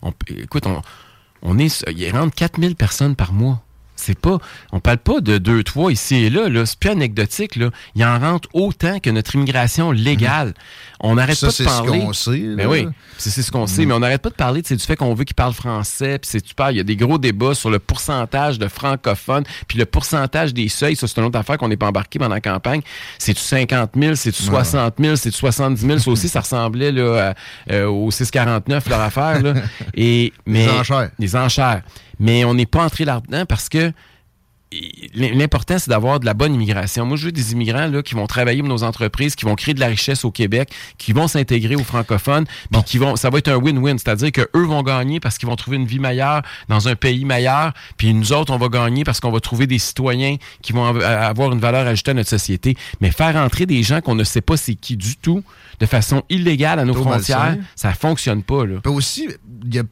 On- 0.02 0.12
écoute, 0.28 0.66
on, 0.66 0.81
on 1.43 1.59
est, 1.59 1.85
il 1.94 2.10
rentre 2.10 2.35
4000 2.35 2.74
personnes 2.77 3.15
par 3.15 3.32
mois. 3.32 3.62
C'est 3.98 4.18
pas, 4.18 4.38
on 4.72 4.80
parle 4.80 4.98
pas 4.98 5.20
de 5.20 5.38
deux, 5.38 5.62
trois 5.62 5.92
ici 5.92 6.16
et 6.16 6.30
là. 6.30 6.48
là. 6.48 6.64
C'est 6.66 6.78
plus 6.78 6.90
anecdotique. 6.90 7.56
Là. 7.56 7.70
Il 7.94 8.04
en 8.04 8.18
rentre 8.18 8.48
autant 8.52 8.98
que 9.00 9.10
notre 9.10 9.34
immigration 9.34 9.90
légale. 9.90 10.54
On 11.00 11.14
n'arrête 11.14 11.40
pas 11.40 11.46
de 11.48 11.52
c'est 11.52 11.64
ce 11.64 11.68
parler. 11.68 12.00
qu'on 12.00 12.12
sait, 12.12 12.38
Mais 12.38 12.66
oui, 12.66 12.88
c'est 13.18 13.30
ce 13.30 13.50
qu'on 13.50 13.66
sait. 13.66 13.86
Mais 13.86 13.94
on 13.94 14.00
n'arrête 14.00 14.22
pas 14.22 14.30
de 14.30 14.34
parler 14.34 14.62
tu 14.62 14.74
du 14.74 14.82
fait 14.82 14.96
qu'on 14.96 15.14
veut 15.14 15.24
qu'ils 15.24 15.34
parlent 15.34 15.52
français. 15.52 16.18
Puis 16.18 16.30
c'est 16.30 16.46
super. 16.46 16.70
Il 16.70 16.76
y 16.76 16.80
a 16.80 16.84
des 16.84 16.96
gros 16.96 17.18
débats 17.18 17.54
sur 17.54 17.70
le 17.70 17.78
pourcentage 17.78 18.58
de 18.58 18.68
francophones. 18.68 19.44
Puis 19.66 19.78
le 19.78 19.84
pourcentage 19.86 20.54
des 20.54 20.68
seuils. 20.68 20.96
Ça, 20.96 21.06
c'est 21.06 21.18
une 21.20 21.26
autre 21.26 21.38
affaire 21.38 21.58
qu'on 21.58 21.68
n'est 21.68 21.76
pas 21.76 21.86
embarqué 21.88 22.18
pendant 22.18 22.34
la 22.34 22.40
campagne. 22.40 22.80
C'est-tu 23.18 23.40
50 23.40 23.90
000? 23.96 24.14
C'est-tu 24.14 24.42
60 24.42 24.94
000? 24.98 25.16
C'est-tu 25.16 25.38
70 25.38 25.86
000? 25.86 25.98
Ça 25.98 26.10
aussi, 26.10 26.28
ça 26.28 26.40
ressemblait 26.40 26.92
là, 26.92 27.34
euh, 27.70 27.86
au 27.86 28.10
649, 28.10 28.88
leur 28.88 29.00
affaire. 29.00 29.42
Là. 29.42 29.54
Et, 29.94 30.32
mais, 30.46 30.66
Les 30.66 30.72
enchères. 30.72 31.10
Les 31.18 31.36
enchères. 31.36 31.82
Mais 32.20 32.45
on 32.45 32.55
n'est 32.55 32.66
pas 32.66 32.85
entré 32.85 33.05
là-dedans 33.05 33.45
parce 33.47 33.69
que 33.69 33.93
l'important, 35.15 35.78
c'est 35.78 35.89
d'avoir 35.89 36.20
de 36.20 36.27
la 36.27 36.35
bonne 36.35 36.55
immigration. 36.55 37.07
Moi, 37.07 37.16
je 37.16 37.27
veux 37.27 37.32
des 37.32 37.53
immigrants 37.53 37.86
là, 37.86 38.03
qui 38.03 38.15
vont 38.15 38.27
travailler 38.27 38.61
pour 38.61 38.69
nos 38.69 38.82
entreprises, 38.82 39.35
qui 39.35 39.45
vont 39.45 39.55
créer 39.55 39.74
de 39.74 39.81
la 39.81 39.86
richesse 39.86 40.24
au 40.24 40.31
Québec, 40.31 40.70
qui 40.99 41.12
vont 41.12 41.27
s'intégrer 41.27 41.74
aux 41.74 41.85
francophones, 41.85 42.45
puis 42.70 42.82
qui 42.82 42.99
vont, 42.99 43.16
ça 43.16 43.31
va 43.31 43.39
être 43.39 43.49
un 43.49 43.57
win-win. 43.57 43.99
C'est-à-dire 43.99 44.31
qu'eux 44.32 44.66
vont 44.66 44.82
gagner 44.82 45.20
parce 45.20 45.39
qu'ils 45.39 45.49
vont 45.49 45.57
trouver 45.57 45.78
une 45.78 45.86
vie 45.86 45.99
meilleure 45.99 46.43
dans 46.69 46.89
un 46.89 46.97
pays 46.97 47.24
meilleur, 47.24 47.73
puis 47.97 48.12
nous 48.12 48.32
autres, 48.32 48.53
on 48.53 48.59
va 48.59 48.69
gagner 48.69 49.05
parce 49.05 49.20
qu'on 49.20 49.31
va 49.31 49.40
trouver 49.40 49.66
des 49.66 49.78
citoyens 49.78 50.36
qui 50.61 50.73
vont 50.73 50.85
avoir 50.85 51.53
une 51.53 51.61
valeur 51.61 51.86
ajoutée 51.86 52.11
à 52.11 52.15
notre 52.15 52.31
société. 52.31 52.77
Mais 53.01 53.11
faire 53.11 53.36
entrer 53.36 53.65
des 53.65 53.82
gens 53.82 54.01
qu'on 54.01 54.15
ne 54.15 54.24
sait 54.24 54.43
pas 54.43 54.57
c'est 54.57 54.74
qui 54.74 54.97
du 54.97 55.16
tout, 55.16 55.43
de 55.81 55.86
façon 55.86 56.23
illégale 56.28 56.78
à 56.78 56.85
nos 56.85 56.95
frontières, 56.95 57.57
ça 57.74 57.93
fonctionne 57.95 58.43
pas. 58.43 58.66
Là. 58.66 58.81
aussi, 58.85 59.28
il 59.65 59.74
y 59.74 59.78
a 59.78 59.82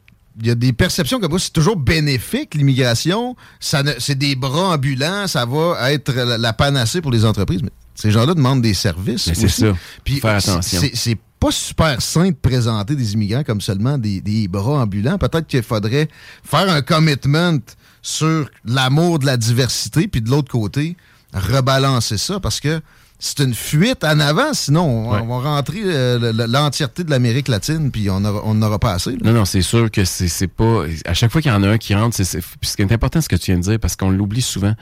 y 0.43 0.49
a 0.49 0.55
des 0.55 0.73
perceptions 0.73 1.19
comme 1.19 1.31
ça. 1.33 1.45
C'est 1.45 1.53
toujours 1.53 1.77
bénéfique, 1.77 2.53
l'immigration. 2.55 3.35
C'est 3.59 4.17
des 4.17 4.35
bras 4.35 4.73
ambulants. 4.73 5.27
Ça 5.27 5.45
va 5.45 5.91
être 5.91 6.11
la, 6.11 6.53
panacée 6.53 7.01
pour 7.01 7.11
les 7.11 7.25
entreprises. 7.25 7.61
Mais 7.63 7.71
ces 7.95 8.11
gens-là 8.11 8.33
demandent 8.33 8.61
des 8.61 8.73
services. 8.73 9.31
C'est 9.33 9.47
ça. 9.47 9.73
Puis, 10.03 10.19
faire 10.19 10.35
attention. 10.35 10.81
C'est 10.93 11.17
pas 11.39 11.51
super 11.51 12.01
simple 12.01 12.33
de 12.33 12.49
présenter 12.49 12.95
des 12.95 13.13
immigrants 13.13 13.43
comme 13.43 13.61
seulement 13.61 13.97
des, 13.97 14.21
des 14.21 14.47
bras 14.47 14.81
ambulants. 14.81 15.17
Peut-être 15.17 15.47
qu'il 15.47 15.63
faudrait 15.63 16.07
faire 16.43 16.69
un 16.69 16.81
commitment 16.81 17.59
sur 18.01 18.49
l'amour 18.65 19.19
de 19.19 19.25
la 19.25 19.37
diversité, 19.37 20.07
puis 20.07 20.21
de 20.21 20.29
l'autre 20.29 20.51
côté, 20.51 20.95
rebalancer 21.33 22.17
ça. 22.17 22.39
Parce 22.39 22.59
que 22.59 22.81
c'est 23.19 23.39
une 23.39 23.53
fuite 23.53 24.03
en 24.03 24.19
avant, 24.19 24.53
sinon 24.53 25.09
on, 25.09 25.39
va 25.39 25.55
rentrer 25.55 25.81
euh, 25.83 26.31
l'entièreté 26.47 27.03
de 27.03 27.09
l'Amérique 27.09 27.47
latine, 27.47 27.89
puis 27.89 28.09
on 28.09 28.19
n'aura 28.19 28.77
pas 28.77 28.93
assez. 28.93 29.17
Non, 29.23 29.31
non, 29.31 29.45
c'est 29.45 29.63
sûr 29.63 29.89
que 29.89 30.05
c'est 30.05 30.47
pas. 30.47 30.83
À 31.05 31.13
chaque 31.13 31.31
fois 31.31 31.41
qu'il 31.41 31.51
y 31.51 31.53
en 31.53 31.63
a 31.63 31.67
un 31.67 31.77
qui 31.77 31.95
rentre, 31.95 32.15
c'est 32.15 32.25
ce 32.25 32.75
qui 32.75 32.81
est 32.81 32.91
important, 32.91 33.19
ce 33.19 33.29
que 33.29 33.35
tu 33.35 33.51
viens 33.51 33.59
de 33.59 33.63
dire, 33.63 33.79
parce 33.79 33.95
qu'on 33.95 34.11
l'oublie 34.11 34.41
souvent. 34.41 34.73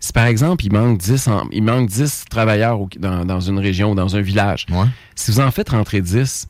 Si 0.00 0.12
par 0.12 0.26
exemple, 0.26 0.64
il 0.64 0.72
manque 0.72 0.98
10, 0.98 1.28
il 1.52 1.62
manque 1.62 1.88
10 1.88 2.24
travailleurs 2.28 2.78
dans, 2.98 3.40
une 3.40 3.58
région 3.58 3.92
ou 3.92 3.94
dans 3.94 4.14
un 4.14 4.20
village, 4.20 4.66
si 5.14 5.30
vous 5.30 5.40
en 5.40 5.50
faites 5.50 5.70
rentrer 5.70 6.00
10, 6.00 6.48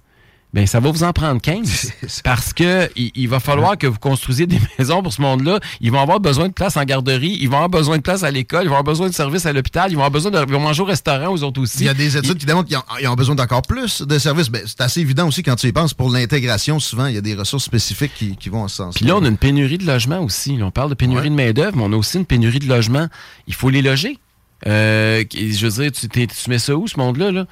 ben 0.57 0.67
ça 0.67 0.81
va 0.81 0.91
vous 0.91 1.03
en 1.03 1.13
prendre 1.13 1.39
15 1.39 1.93
parce 2.25 2.55
que 2.55 2.89
il, 2.97 3.29
va 3.29 3.41
falloir 3.41 3.77
que 3.77 3.87
vous 3.87 3.99
construisiez 3.99 4.47
des 4.47 4.59
maisons 4.79 5.03
pour 5.03 5.13
ce 5.13 5.21
monde-là. 5.21 5.61
Ils 5.83 5.93
vont 5.93 6.01
avoir 6.01 6.19
besoin 6.19 6.49
de 6.49 6.55
place 6.55 6.79
en 6.79 6.85
garderie, 6.85 7.37
ils 7.39 7.47
vont 7.51 7.57
avoir 7.57 7.69
besoin 7.69 7.99
de 7.99 8.03
place 8.03 8.23
à 8.23 8.31
l'école, 8.31 8.63
ils 8.63 8.69
vont 8.69 8.77
avoir 8.77 8.85
besoin 8.85 9.11
de 9.11 9.13
services 9.13 9.45
à 9.45 9.53
l'hôpital, 9.53 9.91
ils 9.91 9.97
vont 9.97 10.01
avoir 10.01 10.13
besoin 10.13 10.31
de 10.31 10.53
manger 10.57 10.81
au 10.81 10.87
restaurant 10.87 11.29
aux 11.29 11.43
autres 11.43 11.61
aussi. 11.61 11.81
Il 11.81 11.85
y 11.85 11.89
a 11.91 11.95
des 11.95 12.17
études 12.17 12.39
qui 12.39 12.47
démontrent 12.47 12.71
qu'ils 12.71 13.07
ont, 13.07 13.15
besoin 13.15 13.35
d'encore 13.35 13.61
plus 13.61 14.01
de 14.01 14.19
services. 14.19 14.49
Ben, 14.49 14.63
c'est 14.65 14.81
assez 14.81 15.03
évident 15.03 15.29
aussi 15.29 15.43
quand 15.43 15.57
tu 15.57 15.67
y 15.67 15.73
penses. 15.73 15.93
Pour 15.93 16.09
l'intégration, 16.09 16.81
souvent, 16.81 17.05
il 17.05 17.15
y 17.15 17.19
a 17.19 17.21
des 17.21 17.35
ressources 17.35 17.65
spécifiques 17.65 18.15
qui, 18.15 18.49
vont 18.49 18.63
en 18.63 18.69
ce 18.69 18.77
sens. 18.77 18.95
Puis 18.95 19.05
là, 19.05 19.15
on 19.15 19.25
a 19.27 19.29
une 19.29 19.37
pénurie 19.37 19.77
de 19.77 19.85
logements 19.85 20.21
aussi. 20.21 20.59
on 20.63 20.71
parle 20.71 20.89
de 20.89 20.95
pénurie 20.95 21.29
de 21.29 21.35
main-d'œuvre, 21.35 21.77
mais 21.77 21.83
on 21.83 21.93
a 21.93 21.97
aussi 21.97 22.17
une 22.17 22.25
pénurie 22.25 22.61
de 22.61 22.67
logements. 22.69 23.09
Il 23.47 23.53
faut 23.53 23.69
les 23.69 23.83
loger. 23.83 24.19
Euh, 24.67 25.23
je 25.35 25.67
veux 25.67 25.83
dire, 25.83 25.93
tu, 25.93 26.09
tu 26.09 26.51
mets 26.51 26.59
ça 26.59 26.75
où, 26.75 26.89
ce 26.89 26.99
monde-là? 26.99 27.31
Là? 27.31 27.45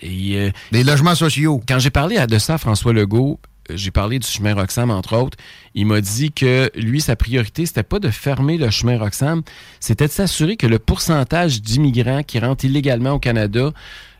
Et, 0.00 0.36
euh, 0.36 0.50
Des 0.72 0.84
logements 0.84 1.14
sociaux. 1.14 1.62
Quand 1.66 1.78
j'ai 1.78 1.90
parlé 1.90 2.16
à 2.16 2.26
de 2.26 2.38
ça 2.38 2.54
à 2.54 2.58
François 2.58 2.92
Legault, 2.92 3.40
euh, 3.70 3.76
j'ai 3.76 3.90
parlé 3.90 4.18
du 4.18 4.26
chemin 4.26 4.54
Roxham, 4.54 4.90
entre 4.90 5.16
autres. 5.16 5.36
Il 5.74 5.86
m'a 5.86 6.00
dit 6.00 6.32
que 6.32 6.70
lui, 6.74 7.00
sa 7.00 7.16
priorité, 7.16 7.66
c'était 7.66 7.82
pas 7.82 7.98
de 7.98 8.10
fermer 8.10 8.56
le 8.56 8.70
chemin 8.70 8.98
Roxham, 8.98 9.42
c'était 9.80 10.06
de 10.06 10.12
s'assurer 10.12 10.56
que 10.56 10.66
le 10.66 10.78
pourcentage 10.78 11.62
d'immigrants 11.62 12.22
qui 12.22 12.38
rentrent 12.38 12.64
illégalement 12.64 13.12
au 13.12 13.18
Canada, 13.18 13.72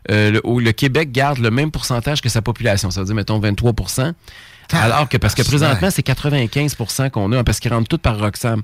euh, 0.09 0.31
le, 0.31 0.41
le, 0.59 0.71
Québec 0.71 1.11
garde 1.11 1.39
le 1.39 1.51
même 1.51 1.71
pourcentage 1.71 2.21
que 2.21 2.29
sa 2.29 2.41
population, 2.41 2.91
ça 2.91 3.01
veut 3.01 3.07
dire, 3.07 3.15
mettons, 3.15 3.39
23% 3.39 4.13
alors 4.73 5.07
que, 5.07 5.17
parce 5.17 5.35
que 5.35 5.43
présentement, 5.43 5.89
c'est 5.91 6.05
95% 6.05 7.09
qu'on 7.09 7.31
a, 7.31 7.43
parce 7.43 7.59
qu'ils 7.59 7.73
rentrent 7.73 7.87
tous 7.87 7.97
par 7.97 8.19
Roxham. 8.19 8.61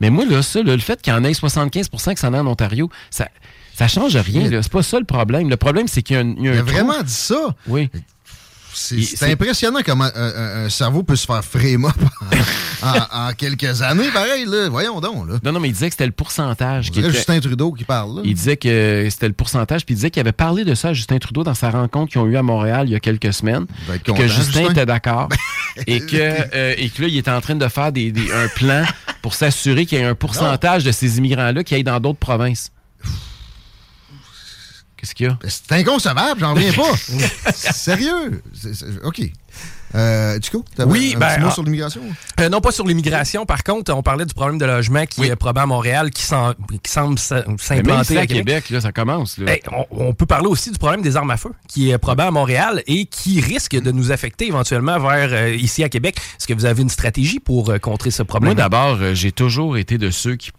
Mais 0.00 0.10
moi, 0.10 0.24
là, 0.26 0.42
ça, 0.42 0.62
le 0.62 0.76
fait 0.78 1.00
qu'il 1.00 1.12
y 1.12 1.16
en 1.16 1.24
ait 1.24 1.32
75% 1.32 2.14
qui 2.14 2.20
s'en 2.20 2.34
aient 2.34 2.38
en 2.38 2.46
Ontario, 2.46 2.90
ça, 3.10 3.28
ça 3.76 3.88
change 3.88 4.16
rien. 4.16 4.48
C'est 4.62 4.72
pas 4.72 4.82
ça 4.82 4.98
le 4.98 5.04
problème. 5.04 5.50
Le 5.50 5.56
problème, 5.56 5.86
c'est 5.86 6.02
qu'il 6.02 6.16
y 6.16 6.18
a 6.18 6.22
un. 6.22 6.34
Il, 6.38 6.48
a, 6.48 6.62
vraiment 6.62 7.02
dit 7.02 7.12
ça. 7.12 7.54
Oui. 7.66 7.90
C'est 8.72 9.30
impressionnant 9.30 9.80
comment 9.84 10.08
un, 10.14 10.68
cerveau 10.68 11.02
peut 11.02 11.16
se 11.16 11.26
faire 11.26 11.42
fréma 11.42 11.94
en, 12.82 13.28
en, 13.28 13.32
quelques 13.32 13.80
années, 13.80 14.10
pareil. 14.12 14.44
Là. 14.46 14.68
Voyons 14.68 15.00
donc. 15.00 15.28
Là. 15.28 15.34
Non, 15.42 15.52
non, 15.52 15.60
mais 15.60 15.68
il 15.68 15.72
disait 15.72 15.88
que 15.88 15.94
c'était 15.94 16.06
le 16.06 16.12
pourcentage. 16.12 16.90
Qui 16.90 17.02
Justin 17.02 17.40
Trudeau 17.40 17.72
qui 17.72 17.84
parle. 17.84 18.16
Là. 18.16 18.22
Il 18.24 18.34
disait 18.34 18.58
que 18.58 19.08
c'était 19.10 19.28
le 19.28 19.34
pourcentage, 19.34 19.86
puis 19.86 19.94
il 19.94 19.96
disait 19.96 20.10
qu'il 20.10 20.20
avait 20.20 20.32
parlé 20.32 20.64
de 20.64 20.74
ça 20.74 20.88
à 20.88 20.92
Justin 20.92 21.18
Trudeau 21.18 21.42
dans 21.42 21.54
sa 21.54 21.70
rencontre 21.70 22.12
qu'ils 22.12 22.20
ont 22.20 22.26
eue 22.26 22.36
à 22.36 22.42
Montréal 22.42 22.86
il 22.88 22.92
y 22.92 22.96
a 22.96 23.00
quelques 23.00 23.32
semaines. 23.32 23.66
que 24.04 24.26
Justin, 24.26 24.70
était 24.70 24.86
d'accord. 24.86 25.28
et, 25.86 26.00
que, 26.00 26.16
euh, 26.54 26.74
et 26.76 26.90
que 26.90 27.02
là, 27.02 27.08
il 27.08 27.16
était 27.16 27.30
en 27.30 27.40
train 27.40 27.54
de 27.54 27.68
faire 27.68 27.92
des, 27.92 28.12
un 28.34 28.48
plan 28.48 28.84
pour 29.22 29.34
s'assurer 29.34 29.86
qu'il 29.86 29.98
y 29.98 30.02
ait 30.02 30.04
un 30.04 30.14
pourcentage 30.14 30.84
de 30.84 30.92
ces 30.92 31.16
immigrants-là 31.18 31.64
qui 31.64 31.74
aillent 31.74 31.84
dans 31.84 32.00
d'autres 32.00 32.18
provinces. 32.18 32.70
Qu'est-ce 34.96 35.14
qu'il 35.14 35.26
y 35.26 35.28
a? 35.28 35.38
C'est 35.46 35.72
inconcevable, 35.72 36.40
j'en 36.40 36.54
reviens 36.54 36.72
pas. 36.72 37.52
Sérieux? 37.52 38.42
OK. 39.04 39.30
Euh, 39.94 40.38
Chico, 40.42 40.64
oui, 40.86 41.14
un 41.16 41.18
ben, 41.18 41.28
petit 41.28 41.40
mot 41.40 41.50
sur 41.50 41.62
l'immigration? 41.62 42.00
Euh, 42.40 42.48
non, 42.48 42.60
pas 42.60 42.72
sur 42.72 42.86
l'immigration. 42.86 43.46
Par 43.46 43.62
contre, 43.62 43.92
on 43.94 44.02
parlait 44.02 44.26
du 44.26 44.34
problème 44.34 44.58
de 44.58 44.66
logement 44.66 45.06
qui 45.06 45.24
est 45.24 45.36
probable 45.36 45.60
à 45.60 45.66
Montréal, 45.66 46.10
qui, 46.10 46.22
semble 46.22 47.18
s'implanter 47.18 48.18
à 48.18 48.26
Québec. 48.26 48.68
là, 48.70 48.80
ça 48.80 48.92
commence. 48.92 49.38
Ben, 49.38 49.58
on, 49.90 50.12
peut 50.12 50.26
parler 50.26 50.48
aussi 50.48 50.70
du 50.70 50.78
problème 50.78 51.02
des 51.02 51.16
armes 51.16 51.30
à 51.30 51.36
feu, 51.36 51.52
qui 51.68 51.90
est 51.90 51.98
probable 51.98 52.28
à 52.28 52.32
Montréal 52.32 52.82
et 52.86 53.06
qui 53.06 53.40
risque 53.40 53.76
de 53.76 53.90
nous 53.90 54.12
affecter 54.12 54.48
éventuellement 54.48 54.98
vers 54.98 55.32
euh, 55.32 55.54
ici 55.54 55.84
à 55.84 55.88
Québec. 55.88 56.16
Est-ce 56.38 56.46
que 56.46 56.54
vous 56.54 56.66
avez 56.66 56.82
une 56.82 56.90
stratégie 56.90 57.38
pour 57.38 57.70
euh, 57.70 57.78
contrer 57.78 58.10
ce 58.10 58.22
problème? 58.22 58.54
Moi, 58.54 58.62
d'abord, 58.62 58.98
j'ai 59.14 59.32
toujours 59.32 59.76
été 59.76 59.98
de 59.98 60.10
ceux 60.10 60.36
qui 60.36 60.50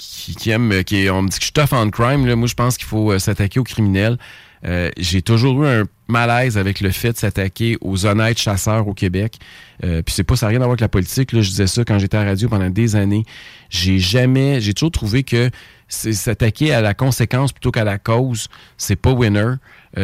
qui, 0.00 0.50
aime, 0.50 0.84
qui 0.84 1.08
on 1.10 1.22
me 1.22 1.28
dit 1.28 1.38
que 1.38 1.44
je 1.44 1.46
suis 1.46 1.52
tough 1.52 1.72
on 1.72 1.90
crime. 1.90 2.26
Là. 2.26 2.36
Moi, 2.36 2.48
je 2.48 2.54
pense 2.54 2.76
qu'il 2.76 2.86
faut 2.86 3.12
euh, 3.12 3.18
s'attaquer 3.18 3.60
aux 3.60 3.64
criminels. 3.64 4.18
Euh, 4.64 4.90
j'ai 4.98 5.22
toujours 5.22 5.64
eu 5.64 5.66
un 5.66 5.84
malaise 6.08 6.58
avec 6.58 6.80
le 6.80 6.90
fait 6.90 7.12
de 7.12 7.16
s'attaquer 7.16 7.78
aux 7.80 8.04
honnêtes 8.04 8.38
chasseurs 8.38 8.86
au 8.88 8.94
Québec. 8.94 9.38
Euh, 9.84 10.02
puis 10.02 10.14
c'est 10.14 10.24
pas 10.24 10.36
ça 10.36 10.46
n'a 10.46 10.50
rien 10.50 10.58
à 10.58 10.64
voir 10.64 10.72
avec 10.72 10.80
la 10.80 10.88
politique. 10.88 11.32
Là, 11.32 11.40
je 11.40 11.48
disais 11.48 11.66
ça 11.66 11.84
quand 11.84 11.98
j'étais 11.98 12.16
à 12.16 12.24
la 12.24 12.30
radio 12.30 12.48
pendant 12.48 12.68
des 12.68 12.96
années. 12.96 13.24
J'ai 13.70 13.98
jamais, 13.98 14.60
j'ai 14.60 14.74
toujours 14.74 14.90
trouvé 14.90 15.22
que 15.22 15.50
s'attaquer 15.88 16.72
à 16.72 16.80
la 16.80 16.94
conséquence 16.94 17.52
plutôt 17.52 17.72
qu'à 17.72 17.84
la 17.84 17.98
cause, 17.98 18.48
c'est 18.76 18.94
pas 18.94 19.10
winner. 19.10 19.54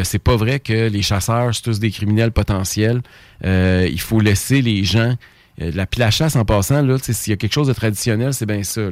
c'est 0.03 0.19
pas 0.19 0.35
vrai 0.35 0.59
que 0.59 0.89
les 0.89 1.03
chasseurs 1.03 1.55
sont 1.55 1.63
tous 1.63 1.79
des 1.79 1.93
criminels 1.93 2.33
potentiels. 2.33 3.03
il 3.45 4.01
faut 4.01 4.19
laisser 4.19 4.63
les 4.63 4.83
gens 4.83 5.15
euh, 5.63 5.71
la, 5.75 5.87
la 5.97 6.11
chasse 6.11 6.37
en 6.37 6.45
passant, 6.45 6.83
là, 6.83 6.97
s'il 7.01 7.31
y 7.31 7.33
a 7.33 7.37
quelque 7.37 7.53
chose 7.53 7.69
de 7.69 7.73
traditionnel, 7.73 8.35
c'est 8.35 8.47
bien 8.47 8.63
ça. 8.63 8.83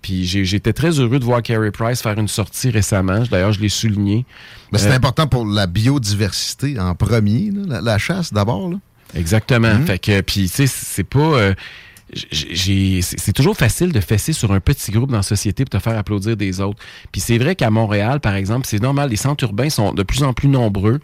Puis 0.00 0.24
j'étais 0.24 0.72
très 0.72 1.00
heureux 1.00 1.18
de 1.18 1.24
voir 1.24 1.42
Carey 1.42 1.72
Price 1.72 2.02
faire 2.02 2.18
une 2.18 2.28
sortie 2.28 2.70
récemment. 2.70 3.22
D'ailleurs, 3.30 3.52
je 3.52 3.60
l'ai 3.60 3.68
souligné. 3.68 4.24
Mais 4.72 4.78
c'est 4.78 4.90
euh, 4.90 4.96
important 4.96 5.26
pour 5.26 5.44
la 5.44 5.66
biodiversité 5.66 6.78
en 6.78 6.94
premier, 6.94 7.50
la, 7.66 7.98
chasse 7.98 8.32
d'abord. 8.32 8.70
Exactement. 9.14 9.74
Mhm. 9.74 9.86
Fait 9.86 9.98
que, 9.98 10.20
puis, 10.20 10.48
tu 10.48 10.48
sais, 10.48 10.66
c'est 10.66 11.04
pas. 11.04 11.18
Euh, 11.18 11.54
c'est 12.30 13.32
toujours 13.32 13.56
facile 13.56 13.90
de 13.90 13.98
fesser 13.98 14.32
sur 14.32 14.52
un 14.52 14.60
petit 14.60 14.92
groupe 14.92 15.10
dans 15.10 15.16
la 15.16 15.22
société 15.24 15.64
pour 15.64 15.80
te 15.80 15.82
faire 15.82 15.98
applaudir 15.98 16.36
des 16.36 16.60
autres. 16.60 16.80
Puis 17.10 17.20
c'est 17.20 17.38
vrai 17.38 17.56
qu'à 17.56 17.70
Montréal, 17.70 18.20
par 18.20 18.36
exemple, 18.36 18.66
c'est 18.68 18.80
normal, 18.80 19.10
les 19.10 19.16
centres 19.16 19.42
urbains 19.42 19.70
sont 19.70 19.92
de 19.92 20.02
plus 20.04 20.22
en 20.22 20.32
plus 20.32 20.48
nombreux. 20.48 21.00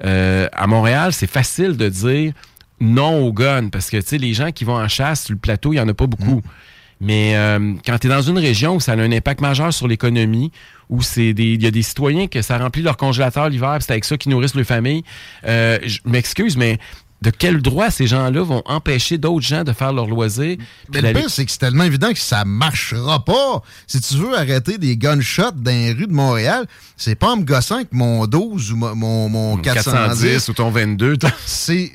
à 0.00 0.66
Montréal, 0.68 1.12
c'est 1.12 1.26
facile 1.26 1.76
de 1.76 1.88
dire 1.88 2.34
non 2.80 3.26
au 3.26 3.32
gun 3.32 3.68
parce 3.68 3.90
que 3.90 3.96
tu 3.98 4.06
sais 4.06 4.18
les 4.18 4.34
gens 4.34 4.50
qui 4.50 4.64
vont 4.64 4.76
en 4.76 4.88
chasse 4.88 5.24
sur 5.24 5.32
le 5.34 5.38
plateau, 5.38 5.72
il 5.72 5.76
y 5.76 5.80
en 5.80 5.88
a 5.88 5.94
pas 5.94 6.06
beaucoup. 6.06 6.36
Mm. 6.36 6.42
Mais 7.00 7.36
euh, 7.36 7.74
quand 7.84 7.98
tu 7.98 8.06
es 8.06 8.10
dans 8.10 8.22
une 8.22 8.38
région 8.38 8.76
où 8.76 8.80
ça 8.80 8.92
a 8.92 8.96
un 8.96 9.12
impact 9.12 9.40
majeur 9.40 9.72
sur 9.72 9.88
l'économie, 9.88 10.52
où 10.88 11.02
c'est 11.02 11.30
il 11.30 11.62
y 11.62 11.66
a 11.66 11.70
des 11.70 11.82
citoyens 11.82 12.28
que 12.28 12.40
ça 12.40 12.56
remplit 12.56 12.82
leur 12.82 12.96
congélateur 12.96 13.48
l'hiver, 13.48 13.78
c'est 13.80 13.92
avec 13.92 14.04
ça 14.04 14.16
qu'ils 14.16 14.30
nourrissent 14.32 14.54
leur 14.54 14.64
famille. 14.64 15.02
Euh, 15.46 15.78
je 15.84 15.98
m'excuse, 16.04 16.56
mais 16.56 16.78
de 17.24 17.30
quel 17.30 17.62
droit 17.62 17.90
ces 17.90 18.06
gens-là 18.06 18.42
vont 18.42 18.62
empêcher 18.66 19.16
d'autres 19.16 19.46
gens 19.46 19.64
de 19.64 19.72
faire 19.72 19.92
leur 19.92 20.06
loisir? 20.06 20.58
Mais 20.92 21.00
le 21.00 21.12
pire, 21.12 21.30
c'est 21.30 21.44
que 21.46 21.50
c'est 21.50 21.58
tellement 21.58 21.84
évident 21.84 22.12
que 22.12 22.18
ça 22.18 22.44
marchera 22.44 23.24
pas. 23.24 23.62
Si 23.86 24.00
tu 24.00 24.16
veux 24.16 24.36
arrêter 24.36 24.76
des 24.76 24.96
gunshots 24.96 25.52
dans 25.56 25.70
les 25.70 25.92
rues 25.92 26.06
de 26.06 26.12
Montréal, 26.12 26.66
c'est 26.96 27.14
pas 27.14 27.32
en 27.32 27.38
me 27.38 27.44
gossant 27.44 27.82
que 27.82 27.88
mon 27.92 28.26
12 28.26 28.72
ou 28.72 28.76
mon, 28.76 29.28
mon, 29.28 29.56
410, 29.56 30.48
ou 30.48 30.52
ton 30.52 30.70
22. 30.70 31.16
C'est 31.46 31.92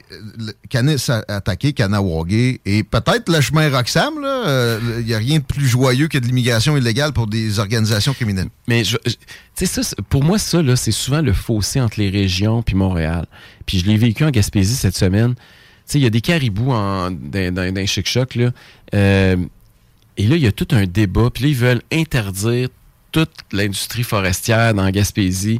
Canis 0.69 1.07
attaqué 1.27 1.73
Kanawagé 1.73 2.59
et 2.65 2.83
peut-être 2.83 3.31
le 3.31 3.39
chemin 3.39 3.69
Roxham. 3.69 4.13
Il 4.17 4.25
euh, 4.25 5.01
n'y 5.03 5.13
a 5.13 5.17
rien 5.17 5.37
de 5.37 5.43
plus 5.43 5.67
joyeux 5.67 6.07
que 6.07 6.17
de 6.17 6.25
l'immigration 6.25 6.75
illégale 6.75 7.13
pour 7.13 7.27
des 7.27 7.59
organisations 7.59 8.13
criminelles. 8.13 8.49
Mais 8.67 8.83
je, 8.83 8.97
ça, 9.65 9.81
pour 10.09 10.23
moi, 10.23 10.39
ça, 10.39 10.59
c'est 10.75 10.91
souvent 10.91 11.21
le 11.21 11.33
fossé 11.33 11.79
entre 11.79 11.99
les 11.99 12.09
régions 12.09 12.61
puis 12.61 12.75
Montréal. 12.75 13.27
Puis 13.69 13.77
je 13.77 13.85
l'ai 13.85 13.97
vécu 13.97 14.23
en 14.23 14.31
Gaspésie 14.31 14.73
cette 14.73 14.97
semaine. 14.97 15.35
Il 15.93 16.01
y 16.01 16.07
a 16.07 16.09
des 16.09 16.21
caribous 16.21 16.71
en, 16.71 17.11
dans, 17.11 17.53
dans, 17.53 17.85
Chic-Choc. 17.85 18.33
Là. 18.33 18.49
Euh, 18.95 19.35
et 20.17 20.25
là, 20.25 20.37
il 20.37 20.41
y 20.41 20.47
a 20.47 20.51
tout 20.51 20.69
un 20.71 20.87
débat. 20.87 21.29
Puis 21.31 21.43
là, 21.43 21.49
ils 21.49 21.55
veulent 21.55 21.81
interdire 21.91 22.69
toute 23.11 23.29
l'industrie 23.51 24.01
forestière 24.01 24.73
dans 24.73 24.89
Gaspésie 24.89 25.59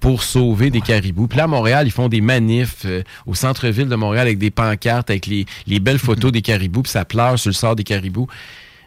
pour 0.00 0.22
sauver 0.22 0.70
des 0.70 0.80
caribous. 0.80 1.26
Puis 1.26 1.36
là, 1.36 1.44
à 1.44 1.48
Montréal, 1.48 1.86
ils 1.86 1.90
font 1.92 2.08
des 2.08 2.22
manifs 2.22 2.86
euh, 2.86 3.02
au 3.26 3.34
centre-ville 3.34 3.90
de 3.90 3.96
Montréal 3.96 4.26
avec 4.26 4.38
des 4.38 4.50
pancartes, 4.50 5.10
avec 5.10 5.26
les, 5.26 5.44
les 5.66 5.80
belles 5.80 5.98
photos 5.98 6.32
des 6.32 6.40
caribous, 6.40 6.80
puis 6.80 6.92
ça 6.92 7.04
pleure 7.04 7.38
sur 7.38 7.50
le 7.50 7.54
sort 7.54 7.76
des 7.76 7.84
caribous. 7.84 8.26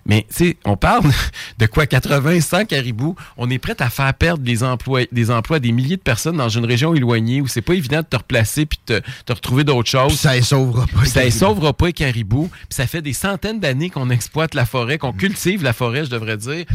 Mais, 0.06 0.26
tu 0.30 0.36
sais, 0.50 0.58
on 0.66 0.76
parle 0.76 1.10
de 1.60 1.66
quoi? 1.66 1.86
80, 1.86 2.42
100 2.42 2.66
caribous. 2.66 3.16
On 3.38 3.50
est 3.50 3.58
prêt 3.58 3.76
à 3.80 3.90
faire 3.90 4.14
perdre 4.14 4.44
des 4.44 4.64
emplois, 4.64 5.02
des 5.12 5.32
emplois 5.32 5.58
à 5.58 5.60
des 5.60 5.72
milliers 5.72 5.96
de 5.98 6.02
personnes 6.02 6.38
dans 6.38 6.50
une 6.50 6.66
région 6.66 6.94
éloignée 6.94 7.40
où 7.42 7.48
c'est 7.48 7.62
pas 7.62 7.74
évident 7.74 8.00
de 8.00 8.06
te 8.06 8.18
replacer 8.18 8.66
puis 8.66 8.80
de 8.88 9.00
te, 9.00 9.06
te 9.26 9.34
retrouver 9.34 9.64
d'autres 9.64 9.90
choses. 9.90 10.10
Puis 10.10 10.18
ça 10.18 10.36
ne 10.36 10.42
sauvera 10.42 10.86
pas. 10.88 11.06
Ça 11.06 11.24
ne 11.26 11.30
sauvera 11.30 11.72
pas 11.74 11.86
les 11.88 11.94
caribous. 11.94 12.50
Puis 12.52 12.66
ça 12.72 12.86
fait 12.88 13.02
des 13.02 13.14
centaines 13.14 13.60
d'années 13.60 13.90
qu'on 13.90 14.10
exploite 14.10 14.56
la 14.56 14.66
forêt, 14.66 14.98
qu'on 14.98 15.14
cultive 15.14 15.64
la 15.64 15.74
forêt, 15.74 16.04
je 16.06 16.10
devrais 16.10 16.36
dire. 16.38 16.66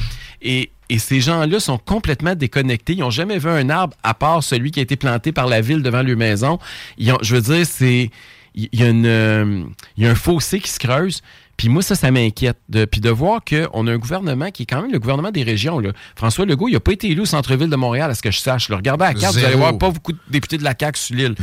Et, 0.40 0.70
et 0.88 0.98
ces 0.98 1.20
gens-là 1.20 1.60
sont 1.60 1.76
complètement 1.78 2.34
déconnectés. 2.34 2.94
Ils 2.94 3.00
n'ont 3.00 3.10
jamais 3.10 3.38
vu 3.38 3.50
un 3.50 3.68
arbre 3.68 3.94
à 4.02 4.14
part 4.14 4.42
celui 4.42 4.70
qui 4.70 4.80
a 4.80 4.82
été 4.82 4.96
planté 4.96 5.32
par 5.32 5.46
la 5.46 5.60
ville 5.60 5.82
devant 5.82 6.02
leur 6.02 6.16
maison. 6.16 6.58
Ils 6.96 7.12
ont- 7.12 7.18
je 7.20 7.34
veux 7.34 7.42
dire, 7.42 7.66
c'est 7.66 8.10
il 8.54 8.68
y, 8.72 8.82
a 8.82 8.88
une, 8.88 9.04
euh, 9.06 9.62
il 9.96 10.04
y 10.04 10.06
a 10.06 10.10
un 10.10 10.14
fossé 10.16 10.58
qui 10.60 10.70
se 10.70 10.78
creuse. 10.80 11.20
Puis 11.58 11.68
moi, 11.68 11.82
ça, 11.82 11.96
ça 11.96 12.10
m'inquiète. 12.10 12.56
De, 12.68 12.84
puis 12.84 13.00
de 13.00 13.10
voir 13.10 13.40
qu'on 13.44 13.86
a 13.86 13.92
un 13.92 13.98
gouvernement 13.98 14.50
qui 14.50 14.62
est 14.62 14.66
quand 14.66 14.80
même 14.80 14.92
le 14.92 14.98
gouvernement 14.98 15.32
des 15.32 15.42
régions. 15.42 15.80
Là. 15.80 15.90
François 16.14 16.46
Legault, 16.46 16.68
il 16.68 16.72
n'a 16.72 16.80
pas 16.80 16.92
été 16.92 17.10
élu 17.10 17.22
au 17.22 17.26
centre-ville 17.26 17.68
de 17.68 17.76
Montréal, 17.76 18.10
à 18.10 18.14
ce 18.14 18.22
que 18.22 18.30
je 18.30 18.38
sache. 18.38 18.68
Le 18.68 18.76
regardez 18.76 19.04
à 19.04 19.08
la 19.08 19.14
carte, 19.14 19.34
vous 19.34 19.44
allez 19.44 19.56
voir 19.56 19.76
pas 19.76 19.90
beaucoup 19.90 20.12
de 20.12 20.18
députés 20.30 20.56
de 20.56 20.64
la 20.64 20.74
CAQ 20.78 20.98
sur 20.98 21.16
l'île. 21.16 21.34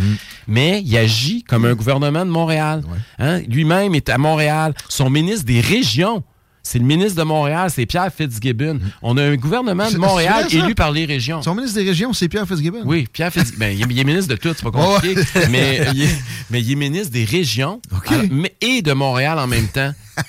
Mais 0.47 0.81
il 0.83 0.97
agit 0.97 1.43
comme 1.43 1.65
un 1.65 1.75
gouvernement 1.75 2.25
de 2.25 2.31
Montréal. 2.31 2.81
Hein? 3.19 3.41
Lui-même 3.49 3.93
est 3.93 4.09
à 4.09 4.17
Montréal. 4.17 4.73
Son 4.87 5.09
ministre 5.09 5.45
des 5.45 5.59
régions, 5.59 6.23
c'est 6.67 6.79
le 6.79 6.85
ministre 6.85 7.15
de 7.15 7.21
Montréal, 7.23 7.69
c'est 7.69 7.85
Pierre 7.85 8.11
Fitzgibbon. 8.11 8.79
On 9.03 9.17
a 9.17 9.23
un 9.23 9.35
gouvernement 9.35 9.87
de 9.91 9.97
Montréal 9.97 10.47
élu 10.51 10.73
par 10.73 10.91
les 10.91 11.05
régions. 11.05 11.43
Son 11.43 11.53
ministre 11.53 11.77
des 11.79 11.85
Régions, 11.87 12.11
c'est 12.11 12.27
Pierre 12.27 12.47
Fitzgibbon. 12.47 12.81
Oui, 12.85 13.07
Pierre 13.13 13.31
Fitzgibbon. 13.31 13.59
Ben, 13.59 13.77
il, 13.77 13.83
est, 13.83 13.85
il 13.87 13.99
est 13.99 14.03
ministre 14.03 14.31
de 14.31 14.35
tout, 14.35 14.49
c'est 14.55 14.63
pas 14.63 14.71
compliqué. 14.71 15.21
Mais, 15.51 15.87
il 15.93 16.01
est, 16.03 16.15
mais 16.49 16.61
il 16.63 16.71
est 16.71 16.75
ministre 16.75 17.13
des 17.13 17.23
régions 17.23 17.79
alors, 18.07 18.23
mais- 18.31 18.55
et 18.61 18.81
de 18.81 18.93
Montréal 18.93 19.37
en 19.37 19.45
même 19.45 19.67
temps. 19.67 19.93
Mais 20.17 20.23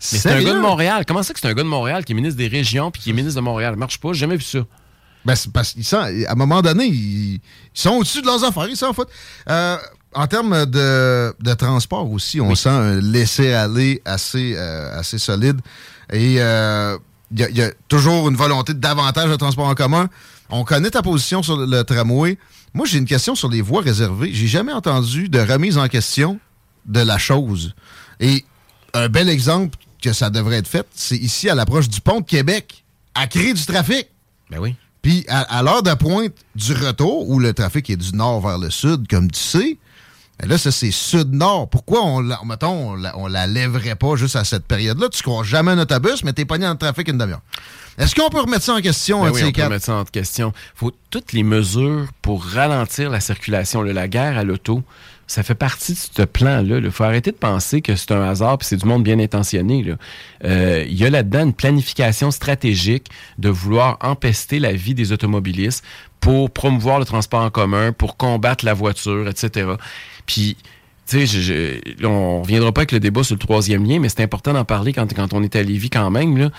c'est 0.00 0.28
un 0.28 0.42
gars 0.42 0.54
de 0.54 0.58
Montréal. 0.58 1.04
Comment 1.06 1.22
ça 1.22 1.32
que 1.32 1.38
c'est 1.38 1.46
un 1.46 1.54
gars 1.54 1.62
de 1.62 1.68
Montréal 1.68 2.04
qui 2.04 2.12
est 2.12 2.16
ministre 2.16 2.36
des 2.38 2.48
régions 2.48 2.90
puis 2.90 3.02
qui 3.02 3.10
est 3.10 3.12
ministre 3.12 3.36
de 3.40 3.44
Montréal? 3.44 3.74
Ça 3.74 3.78
marche 3.78 4.00
pas, 4.00 4.12
j'ai 4.12 4.20
jamais 4.20 4.36
vu 4.36 4.42
ça. 4.42 4.58
Ben, 5.24 5.36
c'est 5.36 5.52
parce 5.52 5.72
qu'à 5.72 6.04
un 6.04 6.34
moment 6.34 6.62
donné, 6.62 6.86
ils, 6.86 7.34
ils 7.34 7.40
sont 7.74 7.90
au-dessus 7.90 8.22
de 8.22 8.26
leurs 8.26 8.42
affaires, 8.42 8.66
ils 8.68 8.76
s'en 8.76 8.92
foutent. 8.92 9.10
Euh, 9.48 9.76
en 10.16 10.26
termes 10.26 10.66
de, 10.66 11.34
de 11.40 11.54
transport 11.54 12.10
aussi, 12.10 12.40
on 12.40 12.54
sent 12.54 12.68
un 12.70 13.00
laisser-aller 13.00 14.02
assez, 14.04 14.54
euh, 14.56 14.98
assez 14.98 15.18
solide. 15.18 15.60
Et 16.12 16.36
euh, 16.40 16.96
il 17.30 17.40
y, 17.40 17.44
a- 17.44 17.48
il 17.50 17.56
y 17.56 17.62
a 17.62 17.70
toujours 17.88 18.28
une 18.28 18.36
volonté 18.36 18.72
de 18.74 18.78
davantage 18.80 19.30
de 19.30 19.36
transport 19.36 19.66
en 19.66 19.74
commun. 19.74 20.08
On 20.50 20.64
connaît 20.64 20.90
ta 20.90 21.02
position 21.02 21.42
sur 21.42 21.56
le, 21.56 21.66
le 21.66 21.84
tramway. 21.84 22.38
Moi, 22.74 22.86
j'ai 22.86 22.98
une 22.98 23.04
question 23.06 23.34
sur 23.34 23.48
les 23.48 23.60
voies 23.62 23.82
réservées. 23.82 24.30
J'ai 24.32 24.46
jamais 24.46 24.72
entendu 24.72 25.28
de 25.28 25.38
remise 25.40 25.78
en 25.78 25.88
question 25.88 26.38
de 26.86 27.00
la 27.00 27.18
chose. 27.18 27.74
Et 28.20 28.44
un 28.94 29.08
bel 29.08 29.28
exemple 29.28 29.76
que 30.02 30.12
ça 30.12 30.30
devrait 30.30 30.56
être 30.58 30.68
fait, 30.68 30.86
c'est 30.94 31.16
ici 31.16 31.48
à 31.50 31.54
l'approche 31.54 31.88
du 31.88 32.00
pont 32.00 32.20
de 32.20 32.26
Québec, 32.26 32.84
à 33.14 33.26
créer 33.26 33.54
du 33.54 33.64
trafic. 33.66 34.08
Ben 34.50 34.58
oui. 34.60 34.76
Puis 35.02 35.24
à, 35.28 35.40
à 35.58 35.62
l'heure 35.62 35.82
de 35.82 35.92
pointe 35.94 36.32
du 36.54 36.72
retour, 36.74 37.28
où 37.28 37.38
le 37.38 37.52
trafic 37.52 37.90
est 37.90 37.96
du 37.96 38.12
nord 38.14 38.40
vers 38.40 38.58
le 38.58 38.70
sud, 38.70 39.08
comme 39.08 39.30
tu 39.30 39.40
sais, 39.40 39.78
ben 40.38 40.48
là, 40.50 40.58
ça, 40.58 40.70
c'est 40.70 40.90
sud-nord. 40.90 41.68
Pourquoi 41.70 42.02
on 42.04 42.20
la, 42.20 42.38
mettons, 42.44 42.90
on 42.90 42.94
la, 42.94 43.16
on 43.18 43.26
la 43.26 43.46
lèverait 43.46 43.94
pas 43.94 44.16
juste 44.16 44.36
à 44.36 44.44
cette 44.44 44.66
période-là? 44.66 45.08
Tu 45.08 45.22
crois 45.22 45.42
jamais 45.44 45.70
un 45.72 45.78
autobus, 45.78 46.22
mais 46.24 46.32
t'es 46.34 46.44
pogné 46.44 46.64
dans 46.66 46.72
le 46.72 46.78
trafic 46.78 47.08
une 47.08 47.16
demi-heure. 47.18 47.40
Est-ce 47.98 48.14
qu'on 48.14 48.28
peut 48.28 48.40
remettre 48.40 48.62
ça 48.64 48.74
en 48.74 48.80
question, 48.82 49.22
Ben 49.22 49.30
de 49.30 49.34
oui, 49.34 49.42
on 49.42 49.46
peut 49.46 49.52
quatre? 49.52 49.70
mettre 49.70 49.84
ça 49.86 49.94
en 49.94 50.04
question. 50.04 50.52
faut 50.74 50.92
toutes 51.10 51.32
les 51.32 51.42
mesures 51.42 52.06
pour 52.20 52.44
ralentir 52.44 53.08
la 53.08 53.20
circulation. 53.20 53.80
là, 53.82 53.94
la 53.94 54.08
guerre 54.08 54.36
à 54.36 54.44
l'auto, 54.44 54.82
ça 55.26 55.42
fait 55.42 55.54
partie 55.54 55.94
de 55.94 55.98
ce 56.18 56.22
plan-là. 56.22 56.78
Il 56.78 56.90
faut 56.90 57.04
arrêter 57.04 57.30
de 57.32 57.36
penser 57.36 57.80
que 57.80 57.96
c'est 57.96 58.12
un 58.12 58.22
hasard 58.28 58.58
puis 58.58 58.68
c'est 58.68 58.76
du 58.76 58.84
monde 58.84 59.02
bien 59.02 59.18
intentionné. 59.18 59.94
Euh, 60.44 60.84
Il 60.86 60.94
y 60.94 61.06
a 61.06 61.10
là-dedans 61.10 61.44
une 61.44 61.54
planification 61.54 62.30
stratégique 62.30 63.06
de 63.38 63.48
vouloir 63.48 63.96
empester 64.02 64.58
la 64.58 64.72
vie 64.74 64.94
des 64.94 65.12
automobilistes 65.12 65.82
pour 66.20 66.50
promouvoir 66.50 66.98
le 66.98 67.04
transport 67.06 67.40
en 67.42 67.50
commun, 67.50 67.92
pour 67.92 68.16
combattre 68.16 68.64
la 68.64 68.74
voiture, 68.74 69.26
etc. 69.28 69.70
Puis, 70.26 70.56
tu 71.08 71.24
sais, 71.24 71.26
je- 71.26 71.40
je- 72.00 72.06
on 72.06 72.42
reviendra 72.42 72.72
pas 72.72 72.80
avec 72.80 72.92
le 72.92 73.00
débat 73.00 73.22
sur 73.22 73.34
le 73.34 73.38
troisième 73.40 73.84
lien, 73.88 73.98
mais 74.00 74.08
c'est 74.08 74.22
important 74.22 74.52
d'en 74.52 74.64
parler 74.64 74.92
quand, 74.92 75.12
quand 75.14 75.32
on 75.32 75.42
est 75.42 75.56
à 75.56 75.62
Lévis 75.62 75.90
quand 75.90 76.10
même. 76.10 76.36
Là 76.36 76.50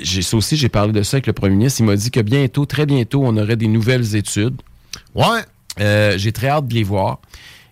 j'ai 0.00 0.22
ça 0.22 0.36
aussi, 0.36 0.56
j'ai 0.56 0.68
parlé 0.68 0.92
de 0.92 1.02
ça 1.04 1.18
avec 1.18 1.28
le 1.28 1.32
premier 1.32 1.54
ministre. 1.54 1.80
Il 1.80 1.86
m'a 1.86 1.94
dit 1.94 2.10
que 2.10 2.18
bientôt, 2.18 2.66
très 2.66 2.84
bientôt, 2.84 3.22
on 3.24 3.36
aurait 3.36 3.54
des 3.56 3.68
nouvelles 3.68 4.16
études. 4.16 4.60
Ouais. 5.14 5.40
j'ai 6.18 6.32
très 6.32 6.48
hâte 6.48 6.66
de 6.66 6.74
les 6.74 6.82
voir. 6.82 7.20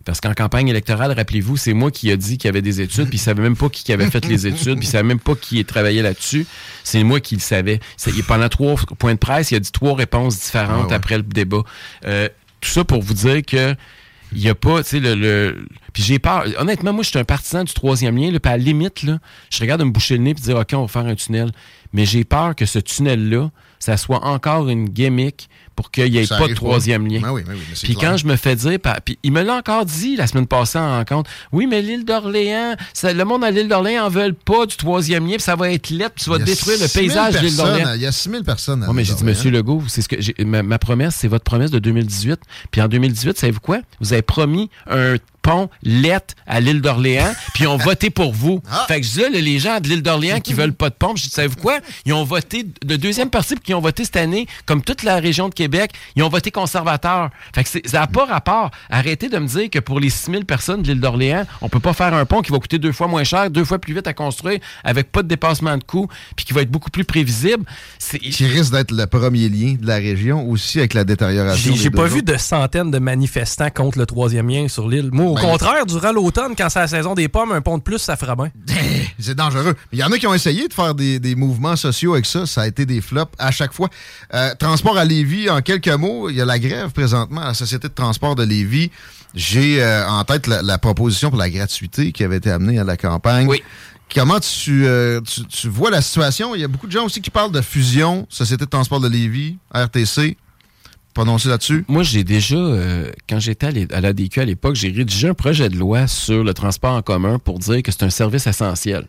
Parce 0.04 0.20
qu'en 0.20 0.32
campagne 0.34 0.66
électorale, 0.68 1.12
rappelez-vous, 1.12 1.56
c'est 1.56 1.72
moi 1.74 1.90
qui 1.92 2.10
a 2.10 2.16
dit 2.16 2.36
qu'il 2.38 2.46
y 2.46 2.48
avait 2.48 2.62
des 2.62 2.80
études, 2.80 3.08
puis 3.08 3.16
il 3.18 3.20
savait 3.20 3.42
même 3.42 3.56
pas 3.56 3.68
qui, 3.68 3.84
qui 3.84 3.92
avait 3.92 4.10
fait 4.10 4.24
les 4.26 4.46
études, 4.48 4.78
puis 4.78 4.86
il 4.86 4.90
savait 4.90 5.02
même 5.06 5.20
pas 5.20 5.34
qui 5.36 5.64
travaillait 5.64 6.02
là-dessus. 6.02 6.44
C'est 6.82 7.02
moi 7.04 7.20
qui 7.20 7.34
le 7.36 7.40
savais. 7.40 7.78
C'est- 7.96 8.12
pendant 8.24 8.48
trois 8.48 8.74
points 8.98 9.14
de 9.14 9.18
presse, 9.18 9.50
il 9.52 9.56
a 9.56 9.60
dit 9.60 9.70
trois 9.72 9.94
réponses 9.96 10.38
différentes 10.40 10.86
Ah 10.86 10.88
ouais. 10.88 10.94
après 10.94 11.16
le 11.16 11.22
débat. 11.24 11.62
Euh, 12.04 12.28
tout 12.60 12.70
ça 12.70 12.84
pour 12.84 13.00
vous 13.02 13.14
dire 13.14 13.42
que 13.44 13.74
il 14.32 14.40
y 14.42 14.48
a 14.48 14.54
pas, 14.54 14.82
tu 14.82 14.90
sais, 14.90 15.00
le, 15.00 15.14
le- 15.14 15.56
Puis 15.92 16.02
j'ai 16.02 16.18
peur. 16.18 16.44
Honnêtement, 16.58 16.92
moi, 16.92 17.02
je 17.02 17.10
suis 17.10 17.18
un 17.18 17.24
partisan 17.24 17.64
du 17.64 17.72
troisième 17.74 18.16
lien. 18.16 18.30
Là, 18.30 18.40
puis 18.40 18.52
à 18.52 18.56
la 18.56 18.62
limite, 18.62 19.02
là, 19.02 19.18
je 19.50 19.60
regarde 19.60 19.80
de 19.80 19.84
me 19.86 19.90
boucher 19.90 20.16
le 20.16 20.22
nez 20.22 20.30
et 20.30 20.34
dire, 20.34 20.56
OK, 20.56 20.70
on 20.74 20.82
va 20.82 20.88
faire 20.88 21.06
un 21.06 21.14
tunnel. 21.14 21.50
Mais 21.92 22.06
j'ai 22.06 22.24
peur 22.24 22.54
que 22.56 22.64
ce 22.64 22.78
tunnel-là, 22.78 23.50
ça 23.78 23.96
soit 23.98 24.24
encore 24.24 24.68
une 24.68 24.88
gimmick 24.88 25.48
pour 25.76 25.90
qu'il 25.90 26.10
n'y 26.10 26.18
ait 26.18 26.26
Ça 26.26 26.36
pas 26.38 26.44
de 26.44 26.50
pas. 26.50 26.54
troisième 26.54 27.06
lien. 27.06 27.20
Ben 27.20 27.32
oui, 27.32 27.42
ben 27.46 27.52
oui, 27.54 27.60
mais 27.68 27.74
puis 27.82 27.94
clair. 27.94 28.10
quand 28.12 28.16
je 28.16 28.26
me 28.26 28.36
fais 28.36 28.54
dire, 28.56 28.78
puis 29.04 29.18
il 29.22 29.32
me 29.32 29.42
l'a 29.42 29.56
encore 29.56 29.84
dit 29.84 30.16
la 30.16 30.26
semaine 30.26 30.46
passée 30.46 30.78
en 30.78 30.90
rencontre, 30.98 31.30
oui, 31.50 31.66
mais 31.66 31.82
l'île 31.82 32.04
d'Orléans, 32.04 32.76
ça- 32.94 33.12
le 33.12 33.24
monde 33.24 33.42
à 33.44 33.50
l'île 33.50 33.68
d'Orléans 33.68 34.04
en 34.06 34.08
veulent 34.08 34.34
pas 34.34 34.64
du 34.66 34.76
troisième 34.76 35.26
lien, 35.26 35.34
puis 35.34 35.42
ça 35.42 35.56
va 35.56 35.70
être 35.70 35.90
lettre, 35.90 36.12
puis 36.14 36.24
tu 36.24 36.30
vas 36.30 36.36
Il 36.36 36.40
y 36.40 36.42
a 36.42 36.46
détruire 36.46 36.78
le 36.80 36.86
6 36.86 36.92
000 36.92 37.04
paysage 37.06 37.34
de 37.34 37.38
l'île 37.46 37.56
d'Orléans. 37.56 37.92
Il 37.94 38.00
y 38.02 38.06
a 38.06 38.12
6 38.12 38.30
000 38.30 38.42
personnes. 38.44 38.82
à 38.84 38.88
Oui, 38.88 38.94
mais 38.96 39.04
j'ai 39.04 39.14
dit. 39.14 39.24
Monsieur 39.24 39.50
Legault, 39.50 39.82
c'est 39.88 40.02
ce 40.02 40.08
que 40.08 40.42
ma 40.44 40.78
promesse, 40.78 41.16
c'est 41.16 41.28
votre 41.28 41.44
promesse 41.44 41.70
de 41.70 41.78
2018. 41.78 42.40
Puis 42.70 42.80
en 42.80 42.88
2018, 42.88 43.38
savez-vous 43.38 43.60
quoi? 43.60 43.80
Vous 44.00 44.12
avez 44.12 44.22
promis 44.22 44.70
un 44.88 45.16
pont 45.42 45.68
lettre 45.82 46.34
à 46.46 46.60
l'île 46.60 46.80
d'Orléans, 46.80 47.32
puis 47.54 47.64
ils 47.64 47.66
ont 47.66 47.76
voté 47.76 48.10
pour 48.10 48.32
vous. 48.32 48.62
Ah. 48.70 48.84
Fait 48.88 49.00
que 49.00 49.06
je 49.06 49.10
disais, 49.10 49.30
là, 49.30 49.40
les 49.40 49.58
gens 49.58 49.80
de 49.80 49.88
l'île 49.88 50.02
d'Orléans 50.02 50.40
qui 50.40 50.54
veulent 50.54 50.72
pas 50.72 50.88
de 50.88 50.94
pont, 50.94 51.14
je 51.16 51.24
dis, 51.24 51.30
savez-vous 51.30 51.56
quoi? 51.56 51.78
Ils 52.06 52.12
ont 52.12 52.24
voté, 52.24 52.66
de 52.84 52.96
deuxième 52.96 53.30
partie, 53.30 53.54
puis 53.54 53.64
qui 53.64 53.74
ont 53.74 53.80
voté 53.80 54.04
cette 54.04 54.16
année, 54.16 54.46
comme 54.66 54.82
toute 54.82 55.02
la 55.02 55.16
région 55.16 55.48
de 55.48 55.54
Québec, 55.54 55.92
ils 56.16 56.22
ont 56.22 56.28
voté 56.28 56.50
conservateur. 56.50 57.30
Fait 57.54 57.64
que 57.64 57.88
ça 57.88 58.00
n'a 58.00 58.06
pas 58.06 58.24
rapport. 58.24 58.70
Arrêtez 58.90 59.28
de 59.28 59.38
me 59.38 59.46
dire 59.46 59.70
que 59.70 59.78
pour 59.78 60.00
les 60.00 60.10
6000 60.10 60.44
personnes 60.44 60.82
de 60.82 60.88
l'île 60.88 61.00
d'Orléans, 61.00 61.44
on 61.60 61.68
peut 61.68 61.80
pas 61.80 61.92
faire 61.92 62.14
un 62.14 62.24
pont 62.24 62.42
qui 62.42 62.52
va 62.52 62.58
coûter 62.58 62.78
deux 62.78 62.92
fois 62.92 63.08
moins 63.08 63.24
cher, 63.24 63.50
deux 63.50 63.64
fois 63.64 63.78
plus 63.78 63.94
vite 63.94 64.06
à 64.06 64.14
construire, 64.14 64.60
avec 64.84 65.10
pas 65.10 65.22
de 65.22 65.28
dépassement 65.28 65.76
de 65.76 65.84
coûts, 65.84 66.08
puis 66.36 66.44
qui 66.44 66.52
va 66.52 66.62
être 66.62 66.70
beaucoup 66.70 66.90
plus 66.90 67.04
prévisible. 67.04 67.64
Qui 67.98 68.46
risque 68.46 68.72
d'être 68.72 68.92
le 68.92 69.06
premier 69.06 69.48
lien 69.48 69.74
de 69.80 69.86
la 69.86 69.96
région 69.96 70.48
aussi 70.48 70.78
avec 70.78 70.94
la 70.94 71.04
détérioration. 71.04 71.74
J'ai 71.74 71.90
pas 71.90 72.06
vu 72.06 72.22
de 72.22 72.36
centaines 72.36 72.90
de 72.90 72.98
manifestants 72.98 73.70
contre 73.70 73.98
le 73.98 74.06
troisième 74.06 74.48
lien 74.48 74.68
sur 74.68 74.88
l'île. 74.88 75.10
Moi, 75.12 75.31
au 75.32 75.36
Ben, 75.36 75.42
contraire, 75.42 75.86
durant 75.86 76.12
l'automne, 76.12 76.54
quand 76.56 76.68
c'est 76.68 76.78
la 76.80 76.88
saison 76.88 77.14
des 77.14 77.28
pommes, 77.28 77.52
un 77.52 77.60
pont 77.60 77.78
de 77.78 77.82
plus, 77.82 77.98
ça 77.98 78.16
fera 78.16 78.36
bien. 78.36 78.50
C'est 79.18 79.34
dangereux. 79.34 79.76
Il 79.92 79.98
y 79.98 80.02
en 80.04 80.10
a 80.10 80.18
qui 80.18 80.26
ont 80.26 80.34
essayé 80.34 80.66
de 80.66 80.72
faire 80.74 80.94
des, 80.94 81.20
des 81.20 81.34
mouvements 81.36 81.76
sociaux 81.76 82.14
avec 82.14 82.26
ça. 82.26 82.44
Ça 82.46 82.62
a 82.62 82.66
été 82.66 82.84
des 82.86 83.00
flops 83.00 83.32
à 83.38 83.50
chaque 83.50 83.72
fois. 83.72 83.88
Euh, 84.34 84.54
transport 84.58 84.98
à 84.98 85.04
Lévis, 85.04 85.48
en 85.48 85.60
quelques 85.60 85.88
mots, 85.88 86.28
il 86.28 86.36
y 86.36 86.40
a 86.40 86.44
la 86.44 86.58
grève 86.58 86.90
présentement 86.90 87.40
à 87.42 87.48
la 87.48 87.54
Société 87.54 87.88
de 87.88 87.92
transport 87.94 88.34
de 88.34 88.42
Lévis. 88.42 88.90
J'ai 89.34 89.82
euh, 89.82 90.08
en 90.08 90.24
tête 90.24 90.46
la, 90.46 90.62
la 90.62 90.78
proposition 90.78 91.30
pour 91.30 91.38
la 91.38 91.50
gratuité 91.50 92.12
qui 92.12 92.24
avait 92.24 92.38
été 92.38 92.50
amenée 92.50 92.78
à 92.78 92.84
la 92.84 92.96
campagne. 92.96 93.46
Oui. 93.46 93.62
Comment 94.14 94.40
tu, 94.40 94.84
euh, 94.86 95.20
tu, 95.22 95.46
tu 95.46 95.68
vois 95.68 95.90
la 95.90 96.02
situation? 96.02 96.54
Il 96.54 96.60
y 96.60 96.64
a 96.64 96.68
beaucoup 96.68 96.86
de 96.86 96.92
gens 96.92 97.04
aussi 97.04 97.22
qui 97.22 97.30
parlent 97.30 97.52
de 97.52 97.62
fusion, 97.62 98.26
Société 98.28 98.64
de 98.64 98.70
transport 98.70 99.00
de 99.00 99.08
Lévis, 99.08 99.56
RTC. 99.74 100.36
Prononcer 101.14 101.48
là-dessus? 101.48 101.84
Moi, 101.88 102.02
j'ai 102.02 102.24
déjà, 102.24 102.56
euh, 102.56 103.10
quand 103.28 103.38
j'étais 103.38 103.66
à 103.92 104.00
l'ADQ 104.00 104.40
à 104.40 104.44
l'époque, 104.46 104.76
j'ai 104.76 104.90
rédigé 104.90 105.28
un 105.28 105.34
projet 105.34 105.68
de 105.68 105.76
loi 105.76 106.06
sur 106.06 106.42
le 106.42 106.54
transport 106.54 106.94
en 106.94 107.02
commun 107.02 107.38
pour 107.38 107.58
dire 107.58 107.82
que 107.82 107.92
c'est 107.92 108.02
un 108.04 108.10
service 108.10 108.46
essentiel. 108.46 109.06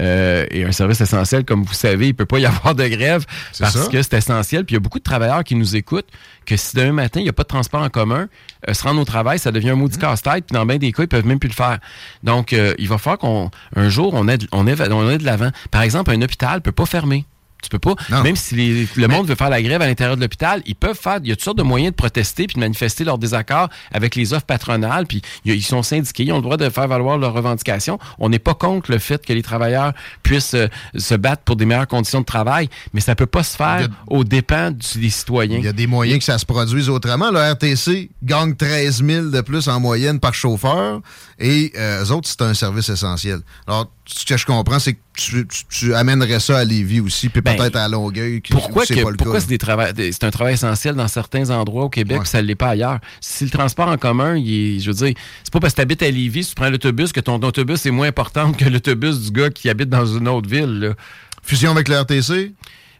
Euh, 0.00 0.44
et 0.50 0.64
un 0.64 0.72
service 0.72 1.00
essentiel, 1.00 1.44
comme 1.44 1.62
vous 1.62 1.72
savez, 1.72 2.06
il 2.06 2.10
ne 2.10 2.14
peut 2.14 2.26
pas 2.26 2.38
y 2.40 2.46
avoir 2.46 2.74
de 2.74 2.86
grève 2.88 3.24
parce 3.60 3.74
ça. 3.78 3.88
que 3.88 4.02
c'est 4.02 4.14
essentiel. 4.14 4.64
Puis 4.64 4.72
il 4.74 4.76
y 4.76 4.78
a 4.78 4.80
beaucoup 4.80 4.98
de 4.98 5.04
travailleurs 5.04 5.44
qui 5.44 5.54
nous 5.54 5.76
écoutent 5.76 6.08
que 6.46 6.56
si 6.56 6.74
demain 6.76 6.90
matin, 6.92 7.20
il 7.20 7.24
n'y 7.24 7.28
a 7.28 7.32
pas 7.32 7.44
de 7.44 7.48
transport 7.48 7.80
en 7.82 7.88
commun, 7.90 8.28
euh, 8.68 8.74
se 8.74 8.82
rendre 8.82 9.00
au 9.00 9.04
travail, 9.04 9.38
ça 9.38 9.52
devient 9.52 9.70
un 9.70 9.76
maudit 9.76 9.98
casse-tête. 9.98 10.46
Puis 10.46 10.54
dans 10.54 10.66
bien 10.66 10.78
des 10.78 10.90
cas, 10.92 11.04
ils 11.04 11.08
peuvent 11.08 11.26
même 11.26 11.38
plus 11.38 11.48
le 11.48 11.54
faire. 11.54 11.78
Donc, 12.24 12.52
euh, 12.52 12.74
il 12.78 12.88
va 12.88 12.98
falloir 12.98 13.18
qu'on 13.18 13.50
un 13.76 13.88
jour, 13.88 14.14
on 14.14 14.26
ait, 14.28 14.38
de- 14.38 14.48
on 14.52 14.66
ait, 14.66 14.74
on 14.90 15.08
ait 15.10 15.18
de 15.18 15.24
l'avant. 15.24 15.50
Par 15.70 15.82
exemple, 15.82 16.10
un 16.10 16.20
hôpital 16.22 16.56
ne 16.56 16.60
peut 16.60 16.72
pas 16.72 16.86
fermer. 16.86 17.24
Tu 17.64 17.70
peux 17.70 17.78
pas. 17.78 17.94
Même 18.22 18.36
si 18.36 18.54
les- 18.54 18.88
le 18.94 19.08
monde 19.08 19.26
veut 19.26 19.34
faire 19.34 19.48
la 19.50 19.62
grève 19.62 19.80
à 19.82 19.86
l'intérieur 19.86 20.16
de 20.16 20.20
l'hôpital, 20.20 20.62
ils 20.66 20.74
peuvent 20.76 20.98
faire. 21.00 21.18
Il 21.22 21.28
y 21.28 21.32
a 21.32 21.36
toutes 21.36 21.44
sortes 21.44 21.58
de 21.58 21.62
moyens 21.62 21.92
de 21.92 21.96
protester 21.96 22.46
puis 22.46 22.54
de 22.54 22.60
manifester 22.60 23.04
leur 23.04 23.18
désaccord 23.18 23.68
avec 23.92 24.14
les 24.16 24.32
offres 24.34 24.44
patronales. 24.46 25.06
Puis 25.06 25.22
il 25.44 25.50
y 25.50 25.52
a- 25.52 25.56
ils 25.56 25.62
sont 25.62 25.82
syndiqués, 25.82 26.24
ils 26.24 26.32
ont 26.32 26.36
le 26.36 26.42
droit 26.42 26.56
de 26.56 26.68
faire 26.68 26.86
valoir 26.88 27.18
leurs 27.18 27.32
revendications. 27.32 27.98
On 28.18 28.28
n'est 28.28 28.38
pas 28.38 28.54
contre 28.54 28.90
le 28.90 28.98
fait 28.98 29.24
que 29.24 29.32
les 29.32 29.42
travailleurs 29.42 29.92
puissent 30.22 30.54
euh, 30.54 30.68
se 30.96 31.14
battre 31.14 31.42
pour 31.42 31.56
des 31.56 31.64
meilleures 31.64 31.88
conditions 31.88 32.20
de 32.20 32.24
travail, 32.26 32.68
mais 32.92 33.00
ça 33.00 33.14
peut 33.14 33.26
pas 33.26 33.42
se 33.42 33.56
faire 33.56 33.88
aux 34.08 34.24
dépens 34.24 34.70
du- 34.70 35.00
des 35.00 35.10
citoyens. 35.10 35.58
Il 35.58 35.64
y 35.64 35.68
a 35.68 35.72
des 35.72 35.86
moyens 35.86 36.18
que 36.18 36.24
ça 36.24 36.38
se 36.38 36.46
produise 36.46 36.88
autrement. 36.88 37.30
Le 37.30 37.38
RTC 37.40 38.10
gagne 38.22 38.54
13 38.54 39.02
000 39.04 39.26
de 39.30 39.40
plus 39.40 39.68
en 39.68 39.80
moyenne 39.80 40.20
par 40.20 40.34
chauffeur 40.34 41.00
et 41.38 41.72
euh, 41.76 42.04
eux 42.04 42.10
autres, 42.12 42.28
c'est 42.28 42.42
un 42.42 42.54
service 42.54 42.88
essentiel. 42.88 43.40
Alors, 43.66 43.90
ce 44.06 44.24
que 44.24 44.36
je 44.36 44.44
comprends, 44.46 44.78
c'est 44.78 44.94
que 44.94 44.98
tu, 45.16 45.46
tu- 45.46 45.64
tu 45.68 45.94
amènerais 45.94 46.40
ça 46.40 46.58
à 46.58 46.64
Lévis 46.64 47.00
aussi, 47.00 47.28
puis 47.28 47.40
Ben, 47.40 47.56
peut-être 47.56 47.76
à 47.76 47.88
Longueuil. 47.88 48.42
qui- 48.42 48.52
Pourquoi, 48.52 48.84
c'est 48.84 48.94
pourquoi 49.02 49.40
c'est 49.40 49.46
des 49.94 50.12
c'est 50.12 50.24
un 50.24 50.30
travail 50.30 50.54
essentiel 50.54 50.94
dans 50.94 51.08
certains 51.08 51.50
endroits 51.50 51.84
au 51.84 51.88
Québec, 51.88 52.20
ça 52.24 52.42
ne 52.42 52.46
l'est 52.46 52.54
pas 52.54 52.68
ailleurs? 52.70 52.98
Si 53.20 53.44
le 53.44 53.50
transport 53.50 53.88
en 53.88 53.96
commun, 53.96 54.36
il 54.36 54.76
est- 54.76 54.80
je 54.80 54.90
veux 54.90 54.96
dire, 55.06 55.14
c'est 55.42 55.52
pas 55.52 55.60
parce 55.60 55.72
que 55.72 55.76
tu 55.76 55.82
habites 55.82 56.02
à 56.02 56.10
Lévis, 56.10 56.46
tu 56.46 56.54
prends 56.54 56.68
l'autobus, 56.70 57.12
que 57.12 57.20
ton 57.20 57.40
autobus 57.42 57.86
est 57.86 57.90
moins 57.90 58.08
important 58.08 58.52
que 58.52 58.64
l'autobus 58.64 59.20
du 59.20 59.30
gars 59.30 59.50
qui 59.50 59.68
habite 59.68 59.88
dans 59.88 60.06
une 60.06 60.28
autre 60.28 60.48
ville. 60.48 60.78
là. 60.80 60.94
Fusion 61.42 61.70
avec 61.72 61.88
le 61.88 61.96
RTC? 62.00 62.52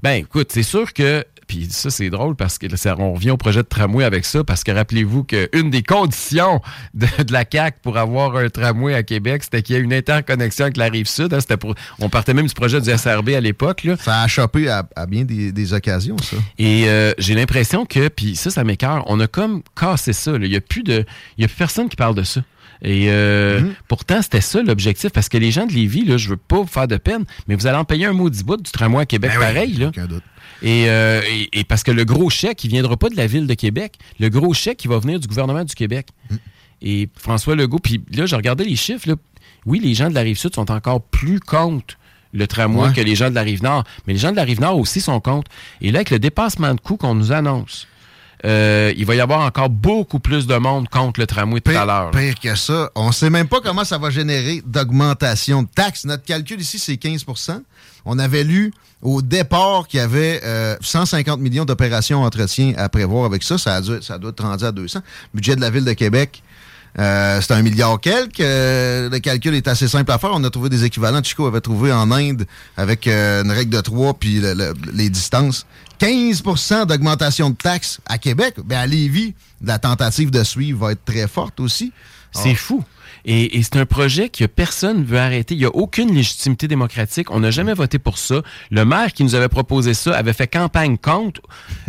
Ben, 0.02 0.20
écoute, 0.20 0.50
c'est 0.52 0.62
sûr 0.62 0.92
que. 0.92 1.24
Puis 1.46 1.68
ça, 1.70 1.90
c'est 1.90 2.10
drôle 2.10 2.36
parce 2.36 2.58
que 2.58 2.74
ça- 2.76 2.94
on 2.98 3.12
revient 3.14 3.30
au 3.30 3.36
projet 3.36 3.62
de 3.62 3.68
tramway 3.68 4.04
avec 4.04 4.24
ça, 4.24 4.44
parce 4.44 4.64
que 4.64 4.72
rappelez-vous 4.72 5.24
qu'une 5.24 5.70
des 5.70 5.82
conditions 5.82 6.60
de, 6.94 7.06
de 7.22 7.32
la 7.32 7.44
CAQ 7.50 7.78
pour 7.82 7.96
avoir 7.98 8.36
un 8.36 8.48
tramway 8.48 8.94
à 8.94 9.02
Québec, 9.02 9.42
c'était 9.44 9.62
qu'il 9.62 9.76
y 9.76 9.78
ait 9.78 9.82
une 9.82 9.92
interconnexion 9.92 10.64
avec 10.64 10.76
la 10.76 10.86
rive 10.88 11.06
sud. 11.08 11.32
hein. 11.34 11.38
Pour- 11.58 11.74
on 12.00 12.08
partait 12.08 12.34
même 12.34 12.46
du 12.46 12.54
projet 12.54 12.80
du 12.80 12.90
SRB 12.90 13.30
à 13.30 13.40
l'époque. 13.40 13.86
Ça 14.00 14.22
a 14.22 14.28
chopé 14.28 14.68
à, 14.68 14.86
à 14.96 15.06
bien 15.06 15.24
des, 15.24 15.52
des 15.52 15.72
occasions, 15.72 16.16
ça. 16.18 16.36
Et 16.58 16.84
euh, 16.88 17.12
j'ai 17.18 17.34
l'impression 17.34 17.84
que, 17.86 18.08
puis 18.08 18.36
ça, 18.36 18.50
ça 18.50 18.64
m'écœure, 18.64 19.04
on 19.08 19.20
a 19.20 19.26
comme 19.26 19.62
cassé 19.78 20.12
ça. 20.12 20.32
Il 20.34 20.48
n'y 20.48 20.56
a, 20.56 20.60
plus 20.60 20.82
de- 20.82 21.04
il 21.38 21.42
y 21.42 21.44
a 21.44 21.48
plus 21.48 21.56
personne 21.56 21.88
qui 21.88 21.96
parle 21.96 22.14
de 22.14 22.22
ça. 22.22 22.40
Et 22.82 23.06
euh, 23.10 23.60
Mm-hmm. 23.60 23.72
pourtant, 23.88 24.22
c'était 24.22 24.40
ça 24.40 24.62
l'objectif, 24.62 25.10
parce 25.10 25.28
que 25.28 25.38
les 25.38 25.50
gens 25.50 25.66
de 25.66 25.72
Lévis, 25.72 26.04
là, 26.04 26.16
je 26.16 26.28
veux 26.30 26.36
pas 26.36 26.58
vous 26.60 26.66
faire 26.66 26.88
de 26.88 26.96
peine, 26.96 27.24
mais 27.48 27.54
vous 27.54 27.66
allez 27.66 27.76
en 27.78 27.84
payer 27.84 28.06
un 28.06 28.12
maudit 28.12 28.42
bout 28.44 28.56
du 28.60 28.70
tramway 28.70 29.02
à 29.02 29.06
Québec 29.06 29.30
Ben 29.34 29.38
oui, 29.38 29.44
pareil. 29.46 29.72
Là. 29.74 29.88
aucun 29.88 30.06
doute. 30.06 30.22
Et, 30.62 30.84
euh, 30.88 31.20
et, 31.30 31.60
et 31.60 31.64
parce 31.64 31.82
que 31.82 31.90
le 31.90 32.04
gros 32.04 32.30
chèque, 32.30 32.64
il 32.64 32.68
viendra 32.70 32.96
pas 32.96 33.08
de 33.10 33.16
la 33.16 33.26
ville 33.26 33.46
de 33.46 33.54
Québec. 33.54 33.94
Le 34.18 34.28
gros 34.28 34.54
chèque, 34.54 34.84
il 34.84 34.88
va 34.88 34.98
venir 34.98 35.20
du 35.20 35.28
gouvernement 35.28 35.64
du 35.64 35.74
Québec. 35.74 36.08
Mm. 36.30 36.34
Et 36.82 37.08
François 37.16 37.54
Legault, 37.54 37.78
puis 37.78 38.02
là, 38.14 38.26
j'ai 38.26 38.36
regardé 38.36 38.64
les 38.64 38.76
chiffres. 38.76 39.08
là. 39.08 39.14
Oui, 39.66 39.78
les 39.80 39.94
gens 39.94 40.08
de 40.10 40.14
la 40.14 40.20
Rive-Sud 40.22 40.54
sont 40.54 40.70
encore 40.70 41.02
plus 41.02 41.40
contre 41.40 41.96
le 42.32 42.46
tramway 42.46 42.88
Ouais. 42.88 42.92
que 42.92 43.00
les 43.00 43.14
gens 43.14 43.30
de 43.30 43.34
la 43.34 43.42
Rive-Nord. 43.42 43.84
Mais 44.06 44.12
les 44.14 44.18
gens 44.18 44.30
de 44.32 44.36
la 44.36 44.42
Rive-Nord 44.44 44.76
aussi 44.78 45.00
sont 45.00 45.20
contre. 45.20 45.50
Et 45.80 45.90
là, 45.92 45.98
avec 45.98 46.10
le 46.10 46.18
dépassement 46.18 46.74
de 46.74 46.80
coûts 46.80 46.96
qu'on 46.96 47.14
nous 47.14 47.32
annonce, 47.32 47.86
euh, 48.44 48.92
il 48.96 49.06
va 49.06 49.14
y 49.14 49.20
avoir 49.20 49.40
encore 49.40 49.70
beaucoup 49.70 50.18
plus 50.18 50.46
de 50.46 50.56
monde 50.56 50.88
contre 50.88 51.18
le 51.20 51.26
tramway 51.26 51.60
tout 51.60 51.70
à 51.70 51.84
l'heure. 51.86 52.10
Pire 52.10 52.34
que 52.38 52.54
ça, 52.54 52.90
on 52.94 53.10
sait 53.12 53.30
même 53.30 53.48
pas 53.48 53.60
comment 53.62 53.84
ça 53.84 53.96
va 53.98 54.10
générer 54.10 54.62
d'augmentation 54.66 55.62
de 55.62 55.68
taxes. 55.74 56.04
Notre 56.04 56.24
calcul 56.24 56.60
ici, 56.60 56.78
c'est 56.78 56.94
15% 56.94 57.62
On 58.04 58.18
avait 58.18 58.44
lu 58.44 58.72
au 59.00 59.22
départ 59.22 59.86
qu'il 59.88 59.98
y 60.00 60.02
avait 60.02 60.40
euh, 60.44 60.76
150 60.80 61.40
millions 61.40 61.64
d'opérations 61.64 62.22
entretien 62.22 62.74
à 62.76 62.88
prévoir 62.88 63.24
avec 63.24 63.42
ça. 63.42 63.56
Ça, 63.58 63.76
a 63.76 63.80
dû- 63.80 64.02
ça 64.02 64.18
doit 64.18 64.30
être 64.30 64.42
rendu 64.44 64.64
à 64.64 64.72
200. 64.72 65.00
Budget 65.32 65.56
de 65.56 65.60
la 65.60 65.70
Ville 65.70 65.84
de 65.84 65.92
Québec, 65.92 66.42
euh, 66.98 67.40
c'est 67.40 67.52
un 67.54 67.62
milliard 67.62 67.98
quelques. 68.00 68.40
Euh, 68.40 69.08
le 69.10 69.18
calcul 69.18 69.54
est 69.54 69.66
assez 69.68 69.88
simple 69.88 70.10
à 70.12 70.18
faire. 70.18 70.30
On 70.32 70.44
a 70.44 70.50
trouvé 70.50 70.68
des 70.68 70.84
équivalents. 70.84 71.22
Chico 71.22 71.46
avait 71.46 71.60
trouvé 71.60 71.92
en 71.92 72.10
Inde 72.12 72.46
avec 72.76 73.06
euh, 73.06 73.42
une 73.42 73.50
règle 73.50 73.74
de 73.74 73.80
3 73.80 74.14
puis 74.14 74.38
le- 74.40 74.54
le- 74.54 74.74
les 74.92 75.08
distances. 75.10 75.66
15% 76.00 76.86
d'augmentation 76.86 77.50
de 77.50 77.56
taxes 77.56 78.00
à 78.06 78.18
Québec. 78.18 78.56
Ben 78.64 78.78
à 78.78 78.86
Lévis, 78.86 79.34
la 79.62 79.78
tentative 79.78 80.30
de 80.30 80.42
suivre 80.44 80.86
va 80.86 80.92
être 80.92 81.04
très 81.04 81.28
forte 81.28 81.60
aussi. 81.60 81.92
C'est 82.32 82.52
Ah. 82.52 82.56
fou. 82.56 82.84
Et, 83.24 83.58
et 83.58 83.62
c'est 83.62 83.76
un 83.76 83.86
projet 83.86 84.28
que 84.28 84.44
personne 84.44 85.00
ne 85.00 85.04
veut 85.04 85.18
arrêter. 85.18 85.54
Il 85.54 85.58
n'y 85.58 85.64
a 85.64 85.74
aucune 85.74 86.14
légitimité 86.14 86.68
démocratique. 86.68 87.30
On 87.30 87.40
n'a 87.40 87.50
jamais 87.50 87.74
voté 87.74 87.98
pour 87.98 88.18
ça. 88.18 88.42
Le 88.70 88.84
maire 88.84 89.12
qui 89.12 89.24
nous 89.24 89.34
avait 89.34 89.48
proposé 89.48 89.94
ça 89.94 90.14
avait 90.14 90.32
fait 90.32 90.46
campagne 90.46 90.98
contre. 90.98 91.40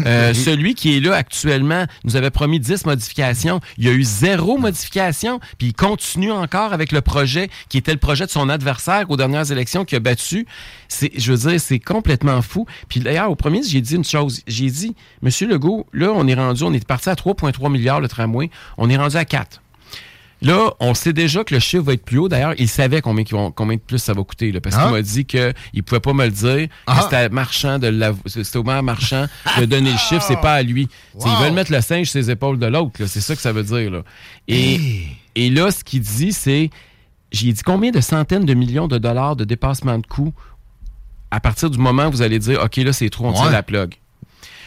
Euh, 0.05 0.33
celui 0.45 0.75
qui 0.75 0.97
est 0.97 0.99
là 0.99 1.15
actuellement 1.15 1.85
nous 2.03 2.15
avait 2.15 2.29
promis 2.29 2.59
10 2.59 2.85
modifications. 2.85 3.59
Il 3.77 3.85
y 3.85 3.89
a 3.89 3.91
eu 3.91 4.03
zéro 4.03 4.57
modification. 4.57 5.39
Puis 5.57 5.67
il 5.67 5.73
continue 5.73 6.31
encore 6.31 6.73
avec 6.73 6.91
le 6.91 7.01
projet 7.01 7.49
qui 7.69 7.77
était 7.77 7.93
le 7.93 7.99
projet 7.99 8.25
de 8.25 8.31
son 8.31 8.49
adversaire 8.49 9.09
aux 9.09 9.17
dernières 9.17 9.51
élections 9.51 9.85
qui 9.85 9.95
a 9.95 9.99
battu. 9.99 10.45
C'est, 10.87 11.11
je 11.17 11.31
veux 11.31 11.49
dire, 11.49 11.59
c'est 11.59 11.79
complètement 11.79 12.41
fou. 12.41 12.65
Puis 12.87 12.99
d'ailleurs, 12.99 13.29
au 13.29 13.35
premier, 13.35 13.61
j'ai 13.63 13.81
dit 13.81 13.95
une 13.95 14.03
chose. 14.03 14.41
J'ai 14.47 14.69
dit, 14.69 14.95
Monsieur 15.21 15.47
Legault, 15.47 15.87
là, 15.93 16.11
on 16.13 16.27
est 16.27 16.35
rendu, 16.35 16.63
on 16.63 16.73
est 16.73 16.85
parti 16.85 17.09
à 17.09 17.13
3,3 17.13 17.71
milliards 17.71 18.01
le 18.01 18.07
tramway. 18.07 18.49
On 18.77 18.89
est 18.89 18.97
rendu 18.97 19.17
à 19.17 19.25
4. 19.25 19.61
Là, 20.45 20.71
on 20.79 20.93
sait 20.93 21.11
déjà 21.13 21.43
que 21.43 21.53
le 21.53 21.59
chiffre 21.59 21.83
va 21.83 21.93
être 21.93 22.05
plus 22.05 22.19
haut. 22.19 22.29
D'ailleurs, 22.29 22.53
il 22.59 22.67
savait 22.69 23.01
combien, 23.01 23.23
qu'ils 23.23 23.35
vont- 23.35 23.51
combien 23.51 23.77
de 23.77 23.81
plus 23.81 23.97
ça 23.97 24.13
va 24.13 24.23
coûter. 24.23 24.51
là, 24.51 24.61
parce 24.61 24.75
Ah. 24.77 24.83
qu'il 24.83 24.91
m'a 24.91 25.01
dit 25.01 25.25
qu'il 25.25 25.53
ne 25.73 25.81
pouvait 25.81 25.99
pas 25.99 26.13
me 26.13 26.25
le 26.25 26.31
dire. 26.31 26.67
Ah. 26.85 27.01
C'était 27.03 27.29
Marchand 27.29 27.79
de 27.79 28.13
C'était 28.27 28.57
au 28.57 28.63
maire 28.63 28.83
Marchand 28.83 29.25
de 29.59 29.65
donner 29.65 29.91
le 29.91 29.97
chiffre, 29.97 30.21
c'est 30.21 30.39
pas 30.39 30.53
à 30.55 30.61
lui. 30.63 30.87
Ils 31.19 31.43
veulent 31.43 31.53
mettre 31.53 31.71
le 31.71 31.81
singe 31.81 32.07
sur 32.11 32.19
les 32.19 32.29
épaules 32.29 32.59
de 32.59 32.67
l'autre. 32.67 33.05
C'est 33.07 33.21
ça 33.21 33.35
que 33.35 33.41
ça 33.41 33.51
veut 33.51 33.63
dire. 33.63 33.89
Là. 33.89 34.03
Et, 34.47 35.07
et 35.35 35.49
là, 35.49 35.71
ce 35.71 35.83
qu'il 35.83 36.01
dit, 36.01 36.31
c'est 36.31 36.69
j'ai 37.31 37.51
dit 37.51 37.63
combien 37.63 37.91
de 37.91 37.99
centaines 37.99 38.45
de 38.45 38.53
millions 38.53 38.87
de 38.87 38.97
dollars 38.97 39.35
de 39.35 39.43
dépassement 39.45 39.97
de 39.97 40.05
coûts 40.05 40.33
à 41.31 41.39
partir 41.39 41.69
du 41.69 41.77
moment 41.79 42.05
où 42.07 42.11
vous 42.11 42.21
allez 42.21 42.39
dire 42.39 42.61
OK, 42.63 42.77
là, 42.77 42.93
c'est 42.93 43.09
trop, 43.09 43.25
on 43.27 43.33
tire 43.33 43.45
Ouais. 43.45 43.51
la 43.51 43.63
plug? 43.63 43.95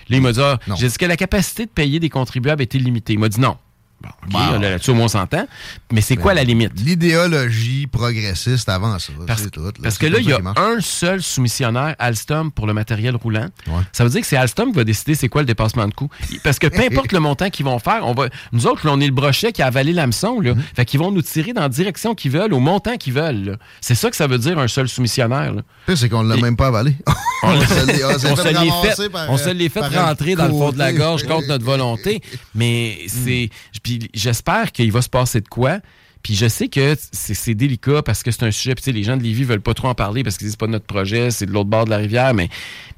Là, 0.08 0.16
il 0.16 0.22
m'a 0.22 0.32
dit 0.32 0.40
ah, 0.42 0.58
j'ai 0.76 0.88
dit 0.88 0.96
que 0.98 1.06
la 1.06 1.16
capacité 1.16 1.66
de 1.66 1.70
payer 1.70 2.00
des 2.00 2.08
contribuables 2.10 2.62
était 2.62 2.78
limitée. 2.78 3.12
Il 3.12 3.18
m'a 3.20 3.28
dit 3.28 3.40
non. 3.40 3.56
Bon, 4.00 4.08
OK, 4.28 4.32
Wow. 4.32 4.60
là, 4.60 4.70
là-dessus, 4.70 4.90
on 4.92 5.08
s'entend. 5.08 5.46
Mais 5.90 6.00
c'est 6.00 6.16
quoi 6.16 6.32
la 6.32 6.44
limite? 6.44 6.72
L'idéologie 6.76 7.86
progressiste 7.88 8.68
avant 8.68 8.96
ça. 8.98 9.12
Parce, 9.26 9.42
c'est 9.42 9.50
tout, 9.50 9.60
là. 9.62 9.70
parce 9.82 9.98
que 9.98 10.06
là, 10.06 10.18
il 10.20 10.28
y 10.28 10.32
a 10.32 10.38
un 10.56 10.80
seul 10.80 11.20
soumissionnaire, 11.20 11.96
Alstom, 11.98 12.52
pour 12.52 12.66
le 12.68 12.74
matériel 12.74 13.16
roulant. 13.16 13.46
Ça 13.92 14.04
veut 14.04 14.10
dire 14.10 14.20
que 14.20 14.26
c'est 14.26 14.36
Alstom 14.36 14.70
qui 14.70 14.76
va 14.76 14.84
décider 14.84 15.14
c'est 15.16 15.28
quoi 15.28 15.42
le 15.42 15.46
dépassement 15.46 15.88
de 15.88 15.94
coût. 15.94 16.08
Parce 16.44 16.58
que 16.60 16.68
peu 16.68 16.82
importe 16.90 17.10
le 17.12 17.18
montant 17.20 17.50
qu'ils 17.50 17.64
vont 17.64 17.78
faire, 17.80 18.00
on 18.06 18.14
va, 18.14 18.28
nous 18.52 18.66
autres, 18.68 18.86
là, 18.86 18.92
on 18.92 19.00
est 19.00 19.06
le 19.06 19.12
brochet 19.12 19.50
qui 19.52 19.62
a 19.62 19.66
avalé 19.66 19.92
l'hameçon. 19.92 20.40
Mm-hmm. 20.40 20.44
Là. 20.44 20.54
Fait 20.76 20.84
qu'ils 20.84 21.00
vont 21.00 21.10
nous 21.10 21.22
tirer 21.22 21.52
dans 21.52 21.62
la 21.62 21.68
direction 21.68 22.14
qu'ils 22.14 22.30
veulent, 22.30 22.52
au 22.54 22.60
montant 22.60 22.96
qu'ils 22.96 23.14
veulent. 23.14 23.58
C'est 23.80 23.94
ça 23.96 24.10
que 24.10 24.16
ça 24.16 24.26
veut 24.28 24.38
dire 24.38 24.58
un 24.60 24.68
seul 24.68 24.88
soumissionnaire. 24.88 25.54
c'est 25.94 26.08
qu'on 26.08 26.22
ne 26.22 26.28
l'a 26.28 26.36
Et- 26.36 26.42
même 26.42 26.56
pas 26.56 26.68
avalé. 26.68 26.94
On, 27.42 27.50
On 27.50 27.60
se 27.60 29.50
l'est- 29.50 29.68
fait 29.68 29.80
rentrer 29.80 30.34
dans 30.34 30.46
le 30.46 30.50
fond 30.50 30.72
de 30.72 30.78
la 30.78 30.92
gorge 30.92 31.22
contre 31.24 31.46
notre 31.48 31.64
volonté. 31.64 32.20
Mais 32.54 32.98
c'est. 33.06 33.48
Puis 33.88 34.10
j'espère 34.12 34.72
qu'il 34.72 34.92
va 34.92 35.02
se 35.02 35.08
passer 35.08 35.40
de 35.40 35.48
quoi. 35.48 35.78
Puis 36.22 36.34
je 36.34 36.48
sais 36.48 36.68
que 36.68 36.96
c'est 37.12 37.54
délicat 37.54 38.02
parce 38.02 38.22
que 38.22 38.30
c'est 38.30 38.42
un 38.42 38.50
sujet. 38.50 38.74
Puis 38.74 38.82
tu 38.82 38.90
sais, 38.90 38.92
les 38.92 39.04
gens 39.04 39.16
de 39.16 39.22
Lévis 39.22 39.44
veulent 39.44 39.60
pas 39.60 39.72
trop 39.72 39.88
en 39.88 39.94
parler 39.94 40.24
parce 40.24 40.36
qu'ils 40.36 40.46
disent 40.46 40.54
c'est 40.54 40.60
pas 40.60 40.66
notre 40.66 40.84
projet, 40.84 41.30
c'est 41.30 41.46
de 41.46 41.52
l'autre 41.52 41.70
bord 41.70 41.84
de 41.84 41.90
la 41.90 41.96
rivière. 41.96 42.34
Mais, 42.34 42.48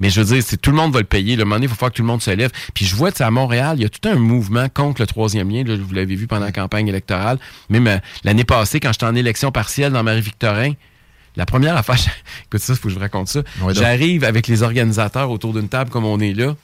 mais 0.01 0.09
je 0.09 0.21
veux 0.21 0.35
dire, 0.35 0.43
c'est 0.45 0.57
tout 0.57 0.71
le 0.71 0.77
monde 0.77 0.93
va 0.93 1.01
le 1.01 1.05
payer. 1.05 1.37
Le 1.37 1.45
moment 1.45 1.57
donné, 1.57 1.67
il 1.67 1.69
faut 1.69 1.77
faire 1.77 1.91
que 1.91 1.97
tout 1.97 2.03
le 2.03 2.09
monde 2.09 2.23
se 2.23 2.31
lève. 2.31 2.51
Puis 2.75 2.87
je 2.87 2.97
vois, 2.97 3.13
tu 3.13 3.19
sais, 3.19 3.25
à 3.25 3.31
Montréal, 3.31 3.77
il 3.79 3.83
y 3.83 3.85
a 3.85 3.89
tout 3.89 4.09
un 4.09 4.17
mouvement 4.17 4.69
contre 4.69 5.03
le 5.03 5.07
troisième 5.07 5.51
lien. 5.51 5.63
Là, 5.65 5.77
vous 5.77 5.95
l'avez 5.95 6.17
vu 6.17 6.27
pendant 6.27 6.47
la 6.47 6.53
campagne 6.53 6.89
électorale. 6.89 7.39
Même 7.69 7.87
euh, 7.87 7.99
l'année 8.25 8.45
passée, 8.45 8.81
quand 8.81 8.93
j'étais 8.93 9.07
en 9.07 9.15
élection 9.15 9.53
partielle 9.53 9.93
dans 9.93 10.03
Marie-Victorin, 10.03 10.73
la 11.37 11.47
première 11.47 11.77
affaire, 11.77 11.97
écoute 12.47 12.61
ça, 12.61 12.73
il 12.73 12.77
faut 12.77 12.85
que 12.85 12.89
je 12.89 12.95
vous 12.95 13.01
raconte 13.01 13.29
ça. 13.29 13.43
J'arrive 13.75 14.25
avec 14.25 14.47
les 14.49 14.63
organisateurs 14.63 15.31
autour 15.31 15.53
d'une 15.53 15.69
table 15.69 15.91
comme 15.91 16.07
on 16.07 16.19
est 16.19 16.33
là. 16.33 16.57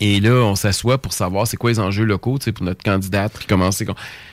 Et 0.00 0.20
là, 0.20 0.32
on 0.44 0.56
s'assoit 0.56 0.98
pour 0.98 1.12
savoir 1.12 1.46
c'est 1.46 1.56
quoi 1.56 1.70
les 1.70 1.80
enjeux 1.80 2.04
locaux, 2.04 2.38
tu 2.38 2.44
sais, 2.44 2.52
pour 2.52 2.64
notre 2.64 2.82
candidate 2.82 3.38
qui 3.38 3.46
commence. 3.46 3.76
c'est 3.78 3.86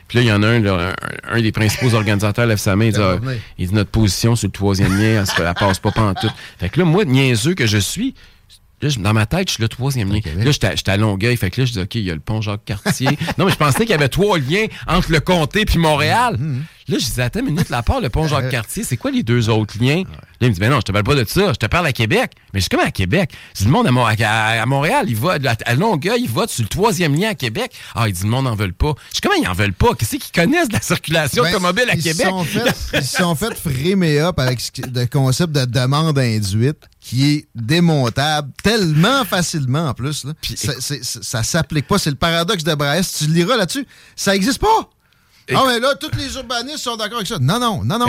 Puis 0.07 0.17
là, 0.17 0.21
il 0.21 0.27
y 0.27 0.31
en 0.31 0.43
a 0.43 0.47
un, 0.47 0.59
là, 0.59 0.93
un, 1.29 1.37
un 1.37 1.41
des 1.41 1.51
principaux 1.51 1.93
organisateurs 1.93 2.45
lève 2.45 2.57
sa 2.57 2.75
main, 2.75 2.85
il 2.85 2.93
dit, 2.93 2.99
ah, 3.01 3.17
il 3.57 3.67
dit 3.69 3.73
notre 3.73 3.89
position 3.91 4.35
sur 4.35 4.47
le 4.47 4.51
troisième 4.51 4.91
lien, 4.97 5.23
elle, 5.23 5.45
elle 5.45 5.53
passe 5.53 5.79
pas 5.79 5.91
tout. 6.21 6.29
Fait 6.59 6.69
que 6.69 6.79
là, 6.79 6.85
moi, 6.85 7.05
niaiseux 7.05 7.53
que 7.53 7.65
je 7.65 7.77
suis, 7.77 8.13
là, 8.81 8.89
dans 8.99 9.13
ma 9.13 9.25
tête, 9.25 9.47
je 9.47 9.53
suis 9.53 9.61
le 9.63 9.69
troisième 9.69 10.11
lien. 10.11 10.19
Là, 10.43 10.51
j'étais 10.51 10.91
à- 10.91 10.97
Longueuil, 10.97 11.37
fait 11.37 11.49
que 11.49 11.61
là, 11.61 11.65
je 11.65 11.71
dis, 11.71 11.79
OK, 11.79 11.95
il 11.95 12.01
y 12.03 12.11
a 12.11 12.13
le 12.13 12.19
pont 12.19 12.41
Jacques-Cartier. 12.41 13.17
non, 13.37 13.45
mais 13.45 13.51
je 13.51 13.57
pensais 13.57 13.79
qu'il 13.79 13.91
y 13.91 13.93
avait 13.93 14.09
trois 14.09 14.37
liens 14.37 14.65
entre 14.87 15.11
le 15.13 15.21
comté 15.21 15.63
puis 15.65 15.79
Montréal. 15.79 16.37
Là, 16.89 16.97
je 16.99 17.05
disais, 17.05 17.21
attends 17.21 17.39
une 17.39 17.45
minute, 17.47 17.69
la 17.69 17.81
part, 17.81 18.01
le 18.01 18.09
pont 18.09 18.27
Jacques-Cartier, 18.27 18.83
c'est 18.83 18.97
quoi 18.97 19.11
les 19.11 19.23
deux 19.23 19.49
autres 19.49 19.75
liens? 19.79 20.03
Là, 20.03 20.47
il 20.47 20.49
me 20.49 20.53
dit, 20.53 20.59
ben 20.59 20.69
non, 20.69 20.77
je 20.77 20.81
te 20.81 20.91
parle 20.91 21.05
pas 21.05 21.15
de 21.15 21.23
ça, 21.25 21.47
je 21.53 21.57
te 21.57 21.65
parle 21.65 21.87
à 21.87 21.93
Québec. 21.93 22.31
Mais 22.53 22.59
je 22.59 22.63
suis 22.63 22.69
comme 22.69 22.85
à 22.85 22.91
Québec. 22.91 23.31
C'est 23.53 23.63
le 23.65 23.71
monde 23.71 23.87
à, 23.87 23.91
à- 23.91 24.61
à 24.61 24.65
Montréal, 24.65 25.05
il 25.07 25.15
va, 25.15 25.37
à, 25.65 25.75
Longueuil, 25.75 26.23
il 26.23 26.29
vote 26.29 26.49
sur 26.49 26.63
le 26.63 26.67
troisième 26.67 27.15
lien 27.15 27.29
à 27.29 27.35
Québec. 27.35 27.71
Ah, 27.95 28.07
il 28.09 28.13
dit, 28.13 28.23
le 28.23 28.29
monde 28.29 28.45
n'en 28.45 28.55
veut 28.55 28.71
pas. 28.73 28.93
Je 29.09 29.13
suis 29.15 29.21
comment 29.21 29.35
ils 29.41 29.47
en 29.47 29.53
veulent 29.53 29.73
pas? 29.73 29.93
Qu'est-ce 29.95 30.17
qu'ils 30.17 30.31
connaissent 30.33 30.67
de 30.67 30.73
la 30.73 30.81
circulation 30.81 31.43
Ben, 31.43 31.49
automobile 31.55 31.85
à 31.89 31.95
ils 31.95 32.03
Québec? 32.03 32.27
Sont 32.27 32.43
fait, 32.43 32.75
ils 32.95 33.03
se 33.03 33.17
sont 33.17 33.35
fait 33.35 33.53
framer 33.55 34.19
up 34.19 34.37
avec 34.39 34.59
le 34.93 35.05
concept 35.05 35.53
de 35.53 35.65
demande 35.65 36.19
induite 36.19 36.79
qui 36.99 37.31
est 37.31 37.47
démontable 37.55 38.51
tellement 38.63 39.23
facilement 39.25 39.87
en 39.89 39.93
plus. 39.93 40.25
Là. 40.25 40.33
Ça- 40.55 41.43
s'applique 41.43 41.87
pas. 41.87 41.97
C'est 41.97 42.09
le 42.09 42.15
paradoxe 42.15 42.63
de 42.63 42.73
Brest. 42.75 43.17
Tu 43.19 43.27
le 43.27 43.33
liras 43.33 43.57
là-dessus? 43.57 43.85
Ça 44.15 44.35
existe 44.35 44.59
pas. 44.59 44.89
Ah, 45.53 45.63
mais 45.67 45.79
là, 45.79 45.95
tous 45.95 46.15
les 46.17 46.35
urbanistes 46.35 46.79
sont 46.79 46.95
d'accord 46.95 47.17
avec 47.17 47.27
ça. 47.27 47.37
Non, 47.39 47.59
non, 47.59 47.83
non, 47.83 47.99
non. 47.99 48.07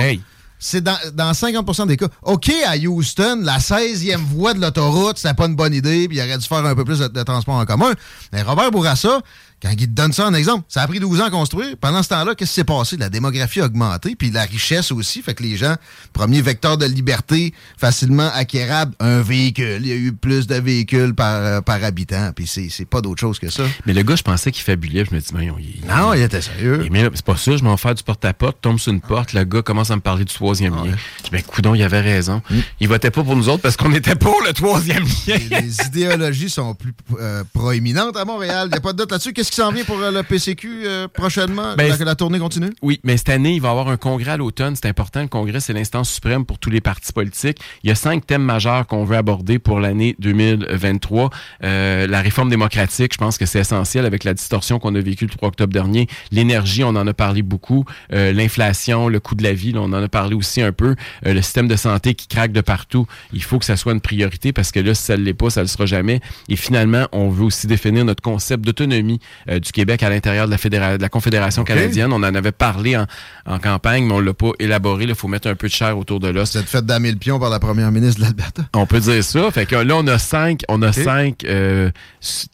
C'est 0.59 0.81
dans, 0.81 0.97
dans 1.13 1.33
50% 1.33 1.89
des 1.89 1.97
cas. 1.97 2.07
OK, 2.23 2.51
à 2.67 2.77
Houston, 2.77 3.41
la 3.43 3.59
16e 3.59 4.17
voie 4.17 4.55
de 4.55 4.61
l'autoroute, 4.61 5.19
c'était 5.19 5.35
pas 5.35 5.47
une 5.47 5.57
bonne 5.57 5.75
idée, 5.75 6.09
puis 6.09 6.17
il 6.17 6.21
aurait 6.23 6.39
dû 6.39 6.47
faire 6.47 6.65
un 6.65 6.75
peu 6.75 6.85
plus 6.85 7.01
de, 7.01 7.09
de 7.09 7.23
transport 7.23 7.57
en 7.57 7.67
commun. 7.67 7.93
Mais 8.33 8.41
Robert 8.43 8.71
Bourassa, 8.71 9.21
Quand 9.65 9.71
il 9.71 9.79
te 9.79 9.93
donne 9.93 10.13
ça 10.13 10.27
en 10.27 10.35
exemple, 10.35 10.65
ça 10.69 10.83
a 10.83 10.87
pris 10.87 11.01
12 11.01 11.23
ans 11.23 11.25
à 11.25 11.31
construire. 11.31 11.75
Pendant 11.81 12.03
ce 12.03 12.11
temps-là, 12.11 12.35
qu'est-ce 12.35 12.51
qui 12.51 12.55
s'est 12.57 12.65
passé? 12.65 12.99
La 12.99 13.09
démographie 13.09 13.63
a 13.63 13.65
augmenté, 13.65 14.15
puis 14.15 14.31
la 14.31 14.43
richesse 14.43 14.93
aussi. 14.93 15.23
Fait 15.23 15.33
que 15.33 15.43
les 15.43 15.57
gens, 15.57 15.77
premier 16.13 16.43
vecteur 16.43 16.77
de 16.77 16.85
liberté, 16.85 17.55
facilement 17.79 18.31
acquérable, 18.35 18.95
un 19.01 19.23
véhicule. 19.23 19.79
Il 19.81 19.87
y 19.87 19.93
a 19.93 19.95
eu 19.95 20.13
plus 20.13 20.47
de 20.47 20.57
véhicules 20.57 21.15
par, 21.15 21.37
euh, 21.37 21.61
par 21.63 21.83
habitant, 21.83 22.31
puis 22.37 22.47
c'est 22.47 22.85
pas 22.85 23.01
d'autre 23.01 23.23
chose 23.23 23.39
que 23.39 23.49
ça. 23.49 23.63
Mais 23.87 23.95
le 23.95 24.03
gars, 24.03 24.17
je 24.17 24.23
pensais 24.23 24.53
qu'il 24.53 24.63
fabulait. 24.63 25.07
Je 25.07 25.15
me 25.15 25.21
dis, 25.21 25.29
mais 25.33 25.47
il, 25.47 25.87
Non, 25.89 26.13
il 26.13 26.21
était 26.21 26.43
sérieux. 26.43 26.87
Mais 26.91 27.09
c'est 27.15 27.25
pas 27.25 27.39
ça, 27.39 27.57
je 27.57 27.65
m'en 27.65 27.79
fais 27.79 27.95
du 27.95 28.03
porte-à-porte, 28.03 28.59
tombe 28.61 28.79
sur 28.79 28.93
une 28.93 29.01
porte, 29.01 29.33
le 29.33 29.45
gars 29.45 29.63
commence 29.63 29.91
à 29.91 29.97
me 29.97 30.03
parler 30.03 30.27
du 30.27 30.35
troisième 30.35 30.75
lien. 30.75 30.95
Je 31.19 31.23
dis, 31.23 31.31
ben, 31.33 31.43
coudon, 31.43 31.75
il 31.75 31.83
avait 31.83 32.03
raison. 32.03 32.43
Il 32.81 32.89
votait 32.89 33.11
pas 33.11 33.25
pour 33.25 33.35
nous 33.35 33.49
autres 33.49 33.63
parce 33.63 33.79
qu'on 33.79 33.95
était 33.95 34.15
pour 34.15 34.43
le 34.47 34.53
troisième 34.53 35.05
lien. 35.05 35.39
les 35.51 35.87
idéologies 35.87 36.51
sont 36.51 36.75
plus 36.75 36.93
euh, 37.19 37.45
proéminentes 37.55 38.19
à 38.19 38.27
Montréal. 38.27 38.69
Il 38.69 38.73
n'y 38.73 38.77
a 38.77 38.81
pas 38.83 38.93
de 38.93 38.99
date 38.99 39.11
là-dessus. 39.11 39.33
Qu'est-ce 39.33 39.54
qui 39.55 39.61
s'en 39.61 39.71
vient 39.71 39.85
pour 39.85 40.01
euh, 40.01 40.11
le 40.11 40.25
PCQ 40.25 40.83
euh, 40.85 41.07
prochainement? 41.07 41.77
Ben, 41.77 41.89
la, 41.89 42.05
la 42.05 42.15
tournée 42.17 42.41
continue? 42.41 42.71
Oui, 42.83 42.99
mais 43.05 43.17
cette 43.17 43.29
année, 43.29 43.55
il 43.55 43.61
va 43.61 43.69
y 43.69 43.71
avoir 43.71 43.89
un 43.89 43.97
congrès 43.97 44.33
à 44.33 44.37
l'automne. 44.37 44.75
C'est 44.75 44.89
important. 44.89 45.23
Le 45.23 45.29
congrès, 45.29 45.61
c'est 45.61 45.73
l'instance 45.73 46.11
suprême 46.11 46.45
pour 46.45 46.59
tous 46.59 46.71
les 46.71 46.81
partis 46.81 47.13
politiques. 47.13 47.59
Il 47.85 47.89
y 47.89 47.93
a 47.93 47.95
cinq 47.95 48.27
thèmes 48.27 48.43
majeurs 48.43 48.85
qu'on 48.89 49.05
veut 49.05 49.17
aborder 49.17 49.61
pour 49.61 49.79
l'année 49.79 50.17
2023. 50.19 51.31
Euh, 51.63 52.09
la 52.09 52.21
réforme 52.21 52.51
démocratique, 52.51 53.13
je 53.13 53.19
pense 53.19 53.39
que 53.39 53.47
c'est 53.47 53.61
essentiel 53.61 54.07
avec 54.07 54.25
la 54.25 54.35
distorsion 54.35 54.81
qu'on 54.81 54.93
a 54.97 55.01
vécue 55.01 55.25
le 55.25 55.31
3 55.31 55.51
octobre 55.51 55.73
dernier. 55.73 56.09
L'énergie, 56.33 56.83
on 56.83 56.89
en 56.89 57.07
a 57.07 57.15
parlé 57.15 57.43
beaucoup. 57.43 57.85
Euh, 58.13 58.33
L'inflation, 58.33 59.09
le 59.09 59.21
coût 59.21 59.37
de 59.37 59.45
la 59.45 59.53
vie, 59.53 59.71
là, 59.71 59.83
on 59.83 59.93
en 59.93 60.03
a 60.03 60.09
parlé 60.09 60.35
aussi 60.35 60.63
un 60.63 60.73
peu. 60.73 60.97
Euh, 61.27 61.33
le 61.33 61.43
système 61.43 61.69
de 61.69 61.77
santé 61.77 62.15
qui 62.15 62.27
craque 62.27 62.51
de 62.51 62.61
partout. 62.61 63.07
Il 63.33 63.45
faut 63.45 63.61
que 63.61 63.65
ça 63.67 63.77
soit 63.77 63.93
une 63.93 64.01
priorité 64.01 64.53
parce 64.53 64.73
que 64.73 64.81
là, 64.81 64.95
si 64.95 65.05
ça 65.05 65.17
ne 65.17 65.23
l'est 65.23 65.33
pas, 65.33 65.51
ça 65.51 65.61
ne 65.61 65.67
le 65.67 65.69
sera 65.69 65.87
jamais. 65.87 66.21
Et 66.49 66.57
finalement, 66.57 67.07
on 67.13 67.29
veut 67.29 67.45
aussi 67.45 67.69
définir 67.69 68.05
notre 68.05 68.23
concept 68.23 68.65
d'autonomie 68.65 69.21
euh, 69.49 69.59
du 69.61 69.73
Québec 69.73 70.03
à 70.03 70.11
l'intérieur 70.11 70.47
de 70.47 70.51
la, 70.51 70.59
fédéra- 70.59 70.97
de 70.97 71.03
la 71.03 71.09
Confédération 71.09 71.65
canadienne. 71.65 72.13
On 72.13 72.17
en 72.17 72.35
avait 72.35 72.53
parlé 72.53 72.97
en, 72.97 73.07
en 73.47 73.59
campagne, 73.59 74.05
mais 74.07 74.15
on 74.15 74.21
l'a 74.21 74.35
pas 74.35 74.51
élaboré. 74.59 75.05
Il 75.05 75.15
faut 75.15 75.29
mettre 75.29 75.49
un 75.49 75.55
peu 75.55 75.69
de 75.69 75.73
chair 75.73 75.97
autour 75.99 76.21
de 76.21 76.29
l'os. 76.29 76.53
Vous 76.53 76.59
êtes 76.59 76.69
fait 76.69 76.85
damer 76.85 77.11
le 77.13 77.19
pion 77.19 77.39
par 77.39 77.51
la 77.51 77.59
première 77.59 77.91
ministre 77.93 78.21
de 78.21 78.27
l'Alberta. 78.27 78.63
On 78.75 78.87
peut 78.87 79.01
dire 79.01 79.23
ça. 79.23 79.51
Fait 79.51 79.67
que 79.67 79.77
là, 79.77 79.97
on 79.97 80.07
a 80.07 80.19
cinq, 80.19 80.63
on 80.69 80.83
a 80.83 80.93
cinq 80.93 81.45
euh, 81.45 81.91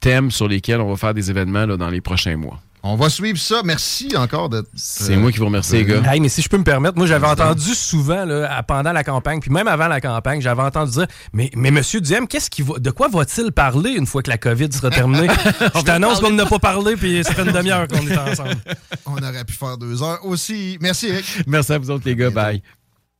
thèmes 0.01 0.31
sur 0.31 0.49
lesquels 0.49 0.81
on 0.81 0.91
va 0.91 0.97
faire 0.97 1.15
des 1.15 1.31
événements 1.31 1.67
là, 1.67 1.77
dans 1.77 1.91
les 1.91 2.01
prochains 2.01 2.37
mois. 2.37 2.61
On 2.83 2.97
va 2.97 3.11
suivre 3.11 3.39
ça. 3.39 3.61
Merci 3.65 4.09
encore 4.17 4.49
d'être. 4.49 4.65
euh, 4.65 4.75
C'est 4.75 5.17
moi 5.17 5.31
qui 5.31 5.39
vous 5.39 5.45
remercie, 5.45 5.73
les 5.75 5.85
gars. 5.85 6.03
Hey, 6.13 6.19
mais 6.21 6.29
si 6.31 6.41
je 6.41 6.49
peux 6.49 6.57
me 6.57 6.65
permettre, 6.65 6.97
moi 6.97 7.07
j'avais 7.07 7.27
entendu 7.27 7.75
souvent 7.75 8.25
là, 8.25 8.63
pendant 8.63 8.93
la 8.93 9.05
campagne, 9.05 9.41
puis 9.41 9.51
même 9.51 9.69
avant 9.69 9.87
la 9.89 10.01
campagne, 10.01 10.41
j'avais 10.41 10.63
entendu 10.63 10.93
dire 10.93 11.07
Mais, 11.33 11.51
mais 11.55 11.71
Monsieur 11.71 12.01
Duhem, 12.01 12.27
qu'est-ce 12.27 12.49
qui 12.49 12.63
va, 12.63 12.79
de 12.79 12.91
quoi 12.91 13.09
va-t-il 13.09 13.53
parler 13.53 13.91
une 13.91 14.07
fois 14.07 14.23
que 14.23 14.31
la 14.31 14.39
COVID 14.39 14.73
sera 14.73 14.89
terminée? 14.91 15.29
Je 15.77 15.83
t'annonce 15.83 16.21
qu'on 16.21 16.31
n'a 16.31 16.47
pas 16.47 16.59
parlé, 16.59 16.97
puis 16.97 17.23
ça 17.23 17.35
fait 17.35 17.43
une 17.43 17.53
demi-heure 17.53 17.87
qu'on 17.87 18.07
est 18.07 18.17
ensemble. 18.17 18.57
On 19.07 19.17
aurait 19.17 19.45
pu 19.45 19.53
faire 19.55 19.77
deux 19.77 20.03
heures 20.03 20.25
aussi. 20.25 20.79
Merci, 20.81 21.09
Eric. 21.09 21.25
Merci 21.47 21.73
à 21.73 21.79
vous 21.79 21.91
autres, 21.91 22.05
les 22.07 22.17
gars. 22.17 22.31
Bye. 22.31 22.63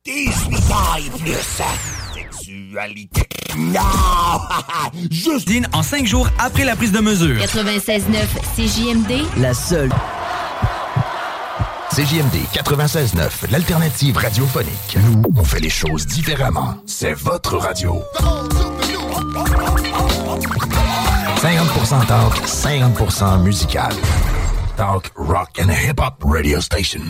18 0.05 0.55
ans 0.71 0.95
et 0.97 1.19
plus. 1.19 1.61
Non! 3.57 3.81
Juste 5.11 5.49
en 5.73 5.83
5 5.83 6.05
jours 6.05 6.29
après 6.39 6.63
la 6.63 6.75
prise 6.75 6.91
de 6.91 6.99
mesure. 6.99 7.37
96.9 7.37 8.03
CJMD. 8.55 9.25
La 9.37 9.53
seule. 9.53 9.91
CJMD 11.93 12.37
96.9, 12.53 13.51
l'alternative 13.51 14.15
radiophonique. 14.15 14.97
Nous, 14.97 15.23
on 15.35 15.43
fait 15.43 15.59
les 15.59 15.69
choses 15.69 16.05
différemment. 16.07 16.75
C'est 16.85 17.13
votre 17.13 17.57
radio. 17.57 18.01
50% 21.35 22.05
talk, 22.07 22.33
50% 22.45 23.43
musical. 23.43 23.91
Talk, 24.77 25.11
rock 25.15 25.59
and 25.59 25.69
hip-hop 25.69 26.23
radio 26.23 26.61
station. 26.61 27.01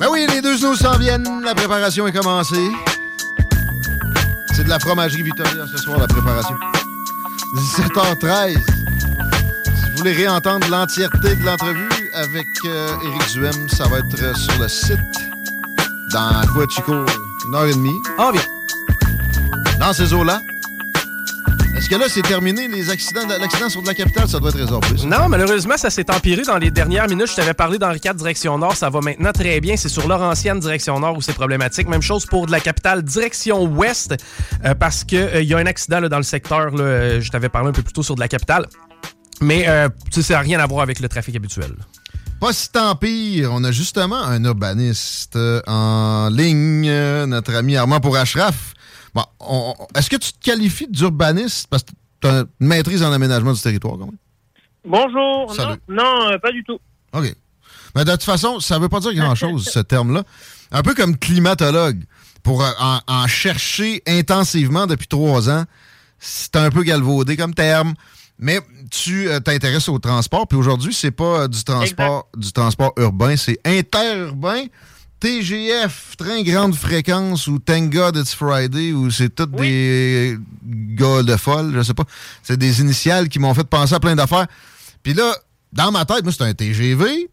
Ben 0.00 0.08
oui, 0.10 0.26
les 0.28 0.40
deux 0.40 0.56
snooze 0.56 0.78
s'en 0.80 0.98
viennent. 0.98 1.42
La 1.44 1.54
préparation 1.54 2.06
est 2.06 2.12
commencée. 2.12 2.70
C'est 4.54 4.64
de 4.64 4.68
la 4.68 4.78
fromagerie 4.78 5.22
Victoria 5.22 5.66
ce 5.70 5.78
soir, 5.78 5.98
la 5.98 6.06
préparation. 6.06 6.56
17h13. 7.56 8.54
Si 8.54 9.90
vous 9.90 9.96
voulez 9.98 10.12
réentendre 10.12 10.66
l'entièreté 10.68 11.36
de 11.36 11.44
l'entrevue 11.44 12.10
avec 12.14 12.46
euh, 12.64 12.96
Éric 13.04 13.32
Duhem, 13.32 13.68
ça 13.68 13.84
va 13.88 13.98
être 13.98 14.22
euh, 14.22 14.34
sur 14.34 14.60
le 14.60 14.68
site 14.68 14.98
dans 16.12 16.46
quoi, 16.52 16.66
Chico? 16.68 17.04
Une 17.48 17.54
heure 17.54 17.66
et 17.66 17.74
demie. 17.74 17.98
Ah, 18.18 18.30
bien. 18.32 18.42
Dans 19.78 19.92
ces 19.92 20.12
eaux-là. 20.12 20.40
Est-ce 21.76 21.88
que 21.88 21.96
là, 21.96 22.04
c'est 22.08 22.22
terminé, 22.22 22.68
les 22.68 22.88
accidents, 22.90 23.26
de- 23.26 23.34
l'accident 23.40 23.68
sur 23.68 23.82
de 23.82 23.86
la 23.88 23.94
capitale, 23.94 24.28
ça 24.28 24.38
doit 24.38 24.50
être 24.50 24.58
résorbé? 24.58 24.86
ça? 24.96 25.06
Non, 25.06 25.28
malheureusement, 25.28 25.76
ça 25.76 25.90
s'est 25.90 26.08
empiré 26.10 26.42
dans 26.42 26.56
les 26.56 26.70
dernières 26.70 27.08
minutes. 27.08 27.28
Je 27.30 27.34
t'avais 27.36 27.52
parlé 27.52 27.78
d'Henri 27.78 28.00
IV 28.02 28.14
direction 28.14 28.56
nord. 28.58 28.76
Ça 28.76 28.90
va 28.90 29.00
maintenant 29.00 29.32
très 29.32 29.60
bien. 29.60 29.76
C'est 29.76 29.88
sur 29.88 30.06
Laurentienne 30.06 30.60
direction 30.60 30.98
nord 31.00 31.16
où 31.16 31.20
c'est 31.20 31.32
problématique. 31.34 31.88
Même 31.88 32.00
chose 32.02 32.26
pour 32.26 32.46
de 32.46 32.52
la 32.52 32.60
capitale 32.60 33.02
direction 33.02 33.64
ouest 33.64 34.14
euh, 34.64 34.74
parce 34.74 35.02
qu'il 35.04 35.42
y 35.42 35.52
a 35.52 35.58
un 35.58 35.66
accident 35.66 35.98
là, 36.00 36.08
dans 36.08 36.16
le 36.18 36.22
secteur. 36.22 36.70
là, 36.70 36.84
euh, 36.84 37.20
je 37.20 37.30
t'avais 37.30 37.48
parlé 37.48 37.70
un 37.70 37.72
peu 37.72 37.82
plus 37.82 37.92
tôt 37.92 38.02
sur 38.04 38.14
de 38.14 38.20
la 38.20 38.28
capitale. 38.28 38.66
Mais 39.40 39.64
euh, 39.68 39.88
ça 40.12 40.34
n'a 40.34 40.40
rien 40.40 40.60
à 40.60 40.66
voir 40.66 40.82
avec 40.82 41.00
le 41.00 41.08
trafic 41.08 41.34
habituel. 41.34 41.72
Pas 42.40 42.52
si 42.52 42.70
tant 42.70 42.94
pire. 42.94 43.50
On 43.52 43.64
a 43.64 43.72
justement 43.72 44.22
un 44.22 44.42
urbaniste 44.44 45.34
euh, 45.36 45.60
en 45.66 46.28
ligne, 46.30 46.86
euh, 46.88 47.26
notre 47.26 47.54
ami 47.54 47.76
Armand 47.76 48.00
pour 48.00 48.16
Ashraf. 48.16 48.73
Bon, 49.14 49.24
on- 49.40 49.74
on- 49.78 49.98
est-ce 49.98 50.10
que 50.10 50.16
tu 50.16 50.32
te 50.32 50.38
qualifies 50.44 50.88
d'urbaniste 50.88 51.66
parce 51.68 51.82
que 51.84 51.90
tu 52.20 52.28
as 52.28 52.44
une 52.60 52.66
maîtrise 52.66 53.02
en 53.02 53.12
aménagement 53.12 53.52
du 53.52 53.60
territoire 53.60 53.96
quand 53.98 54.06
même? 54.06 54.18
Bonjour. 54.84 55.54
Salut. 55.54 55.80
Non, 55.88 56.02
non 56.04 56.30
euh, 56.32 56.38
pas 56.38 56.50
du 56.52 56.62
tout. 56.64 56.78
OK. 57.12 57.34
Mais 57.94 58.04
de 58.04 58.10
toute 58.10 58.24
façon, 58.24 58.58
ça 58.60 58.78
veut 58.78 58.88
pas 58.88 59.00
dire 59.00 59.14
grand-chose, 59.14 59.68
ce 59.72 59.78
terme-là. 59.80 60.24
Un 60.72 60.82
peu 60.82 60.94
comme 60.94 61.16
climatologue. 61.16 62.02
Pour 62.42 62.62
euh, 62.62 62.70
en, 62.78 62.98
en 63.06 63.26
chercher 63.26 64.02
intensivement 64.06 64.86
depuis 64.86 65.06
trois 65.06 65.48
ans, 65.48 65.64
c'est 66.18 66.56
un 66.56 66.70
peu 66.70 66.82
galvaudé 66.82 67.36
comme 67.36 67.54
terme. 67.54 67.94
Mais 68.38 68.60
tu 68.90 69.28
euh, 69.28 69.38
t'intéresses 69.40 69.88
au 69.88 69.98
transport, 70.00 70.46
puis 70.48 70.58
aujourd'hui, 70.58 70.92
c'est 70.92 71.12
pas 71.12 71.42
euh, 71.42 71.48
du 71.48 71.62
transport 71.62 72.28
du 72.36 72.52
transport 72.52 72.92
urbain, 72.98 73.36
c'est 73.36 73.58
interurbain. 73.64 74.64
TGF, 75.24 76.18
train 76.18 76.42
grande 76.42 76.74
fréquence, 76.74 77.46
ou 77.46 77.58
Thank 77.58 77.94
God 77.94 78.14
It's 78.14 78.34
Friday, 78.34 78.92
ou 78.92 79.10
c'est 79.10 79.34
tous 79.34 79.46
des 79.46 80.36
gars 80.62 81.22
de 81.22 81.34
folle, 81.36 81.72
je 81.74 81.80
sais 81.80 81.94
pas. 81.94 82.04
C'est 82.42 82.58
des 82.58 82.82
initiales 82.82 83.30
qui 83.30 83.38
m'ont 83.38 83.54
fait 83.54 83.64
penser 83.64 83.94
à 83.94 84.00
plein 84.00 84.14
d'affaires. 84.14 84.46
Puis 85.02 85.14
là, 85.14 85.32
dans 85.72 85.90
ma 85.90 86.04
tête, 86.04 86.24
moi, 86.24 86.30
c'est 86.30 86.42
un 86.42 86.52
TGV. 86.52 87.30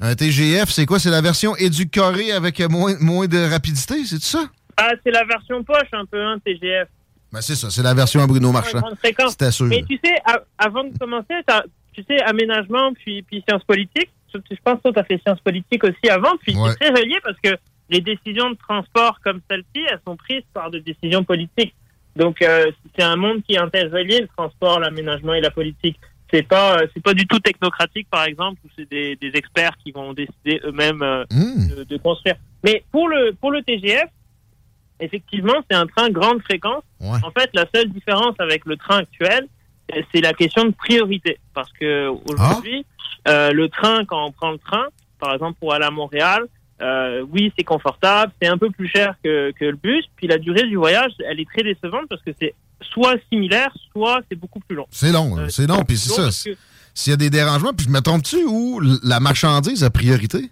Un 0.00 0.16
TGF, 0.16 0.70
c'est 0.70 0.86
quoi? 0.86 0.98
C'est 0.98 1.10
la 1.10 1.20
version 1.20 1.54
éducorée 1.54 2.32
avec 2.32 2.58
moins, 2.68 2.96
moins 2.98 3.28
de 3.28 3.48
rapidité, 3.48 4.04
c'est 4.04 4.20
ça? 4.20 4.46
Ah, 4.76 4.90
c'est 5.04 5.12
la 5.12 5.22
version 5.24 5.62
poche 5.62 5.90
un 5.92 6.06
peu, 6.06 6.20
hein, 6.20 6.38
TGF. 6.44 6.88
Ben 7.32 7.40
c'est 7.40 7.54
ça, 7.54 7.70
c'est 7.70 7.84
la 7.84 7.94
version 7.94 8.22
à 8.24 8.26
Bruno 8.26 8.50
Marchand. 8.50 8.82
C'était 9.30 9.52
sûr. 9.52 9.66
Mais 9.66 9.84
tu 9.88 10.00
sais, 10.04 10.16
avant 10.58 10.82
de 10.82 10.98
commencer, 10.98 11.34
tu 11.92 12.02
sais, 12.02 12.20
aménagement 12.22 12.92
puis, 12.92 13.22
puis 13.22 13.44
sciences 13.48 13.62
politiques. 13.62 14.10
Je 14.50 14.56
pense 14.64 14.80
que 14.84 14.90
tu 14.90 14.98
as 14.98 15.04
fait 15.04 15.20
sciences 15.22 15.40
politiques 15.40 15.84
aussi 15.84 16.08
avant. 16.10 16.32
Puis 16.42 16.56
Ouais. 16.56 16.70
c'est 16.70 16.90
très 16.90 17.00
relié 17.02 17.18
parce 17.22 17.38
que 17.42 17.56
les 17.90 18.00
décisions 18.00 18.50
de 18.50 18.56
transport 18.56 19.20
comme 19.22 19.40
celle-ci, 19.50 19.84
elles 19.90 20.00
sont 20.06 20.16
prises 20.16 20.42
par 20.52 20.70
des 20.70 20.80
décisions 20.80 21.22
politiques. 21.24 21.74
Donc 22.16 22.40
euh, 22.42 22.70
c'est 22.96 23.02
un 23.04 23.16
monde 23.16 23.42
qui 23.42 23.54
est 23.54 23.58
interrelié, 23.58 24.20
le 24.20 24.28
transport, 24.28 24.80
l'aménagement 24.80 25.34
et 25.34 25.40
la 25.40 25.50
politique. 25.50 25.98
C'est 26.32 26.42
pas, 26.46 26.78
euh, 26.80 26.86
c'est 26.94 27.02
pas 27.02 27.14
du 27.14 27.26
tout 27.26 27.38
technocratique, 27.38 28.08
par 28.10 28.24
exemple, 28.24 28.58
où 28.64 28.68
c'est 28.76 28.88
des, 28.90 29.14
des 29.16 29.32
experts 29.34 29.76
qui 29.84 29.92
vont 29.92 30.12
décider 30.14 30.60
eux-mêmes 30.64 31.02
euh, 31.02 31.24
de, 31.30 31.84
de 31.84 31.96
construire. 31.98 32.36
Mais 32.64 32.82
pour 32.90 33.08
le, 33.08 33.32
pour 33.40 33.50
le 33.52 33.62
TGF, 33.62 34.08
effectivement, 35.00 35.54
c'est 35.70 35.76
un 35.76 35.86
train 35.86 36.08
grande 36.10 36.40
fréquence. 36.42 36.82
En 37.00 37.30
fait, 37.30 37.50
la 37.54 37.66
seule 37.74 37.88
différence 37.90 38.34
avec 38.38 38.64
le 38.64 38.76
train 38.76 38.98
actuel, 38.98 39.46
c'est 40.12 40.20
la 40.20 40.32
question 40.32 40.64
de 40.64 40.70
priorité. 40.70 41.38
Parce 41.52 41.70
que 41.72 42.08
aujourd'hui, 42.08 42.86
euh, 43.28 43.52
le 43.52 43.68
train, 43.68 44.04
quand 44.04 44.24
on 44.26 44.32
prend 44.32 44.50
le 44.52 44.58
train, 44.58 44.86
par 45.18 45.32
exemple 45.34 45.58
pour 45.58 45.72
aller 45.74 45.84
à 45.86 45.90
Montréal, 45.90 46.44
euh, 46.82 47.24
oui, 47.30 47.52
c'est 47.56 47.64
confortable, 47.64 48.32
c'est 48.42 48.48
un 48.48 48.58
peu 48.58 48.70
plus 48.70 48.88
cher 48.88 49.14
que, 49.22 49.52
que 49.52 49.64
le 49.64 49.76
bus. 49.76 50.04
Puis 50.16 50.26
la 50.26 50.38
durée 50.38 50.64
du 50.64 50.76
voyage, 50.76 51.12
elle 51.28 51.38
est 51.40 51.48
très 51.48 51.62
décevante 51.62 52.06
parce 52.10 52.22
que 52.22 52.32
c'est 52.40 52.54
soit 52.92 53.14
similaire, 53.32 53.72
soit 53.92 54.20
c'est 54.28 54.36
beaucoup 54.36 54.60
plus 54.60 54.76
long. 54.76 54.86
C'est 54.90 55.12
long, 55.12 55.38
Euh, 55.38 55.48
c'est 55.48 55.66
long, 55.66 55.82
puis 55.84 55.96
c'est 55.96 56.10
ça. 56.10 56.50
que- 56.50 56.56
S'il 56.96 57.10
y 57.10 57.14
a 57.14 57.16
des 57.16 57.30
dérangements, 57.30 57.72
puis 57.72 57.86
je 57.86 57.90
me 57.90 58.00
trompe-tu 58.00 58.44
ou 58.44 58.80
l- 58.82 58.98
la 59.02 59.18
marchandise 59.20 59.82
a 59.82 59.90
priorité? 59.90 60.50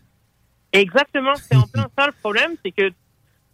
Exactement, 0.73 1.35
c'est 1.51 1.57
en 1.57 1.67
plein 1.69 1.87
ça 1.99 2.07
le 2.07 2.13
problème, 2.21 2.53
c'est 2.65 2.71
que 2.73 2.91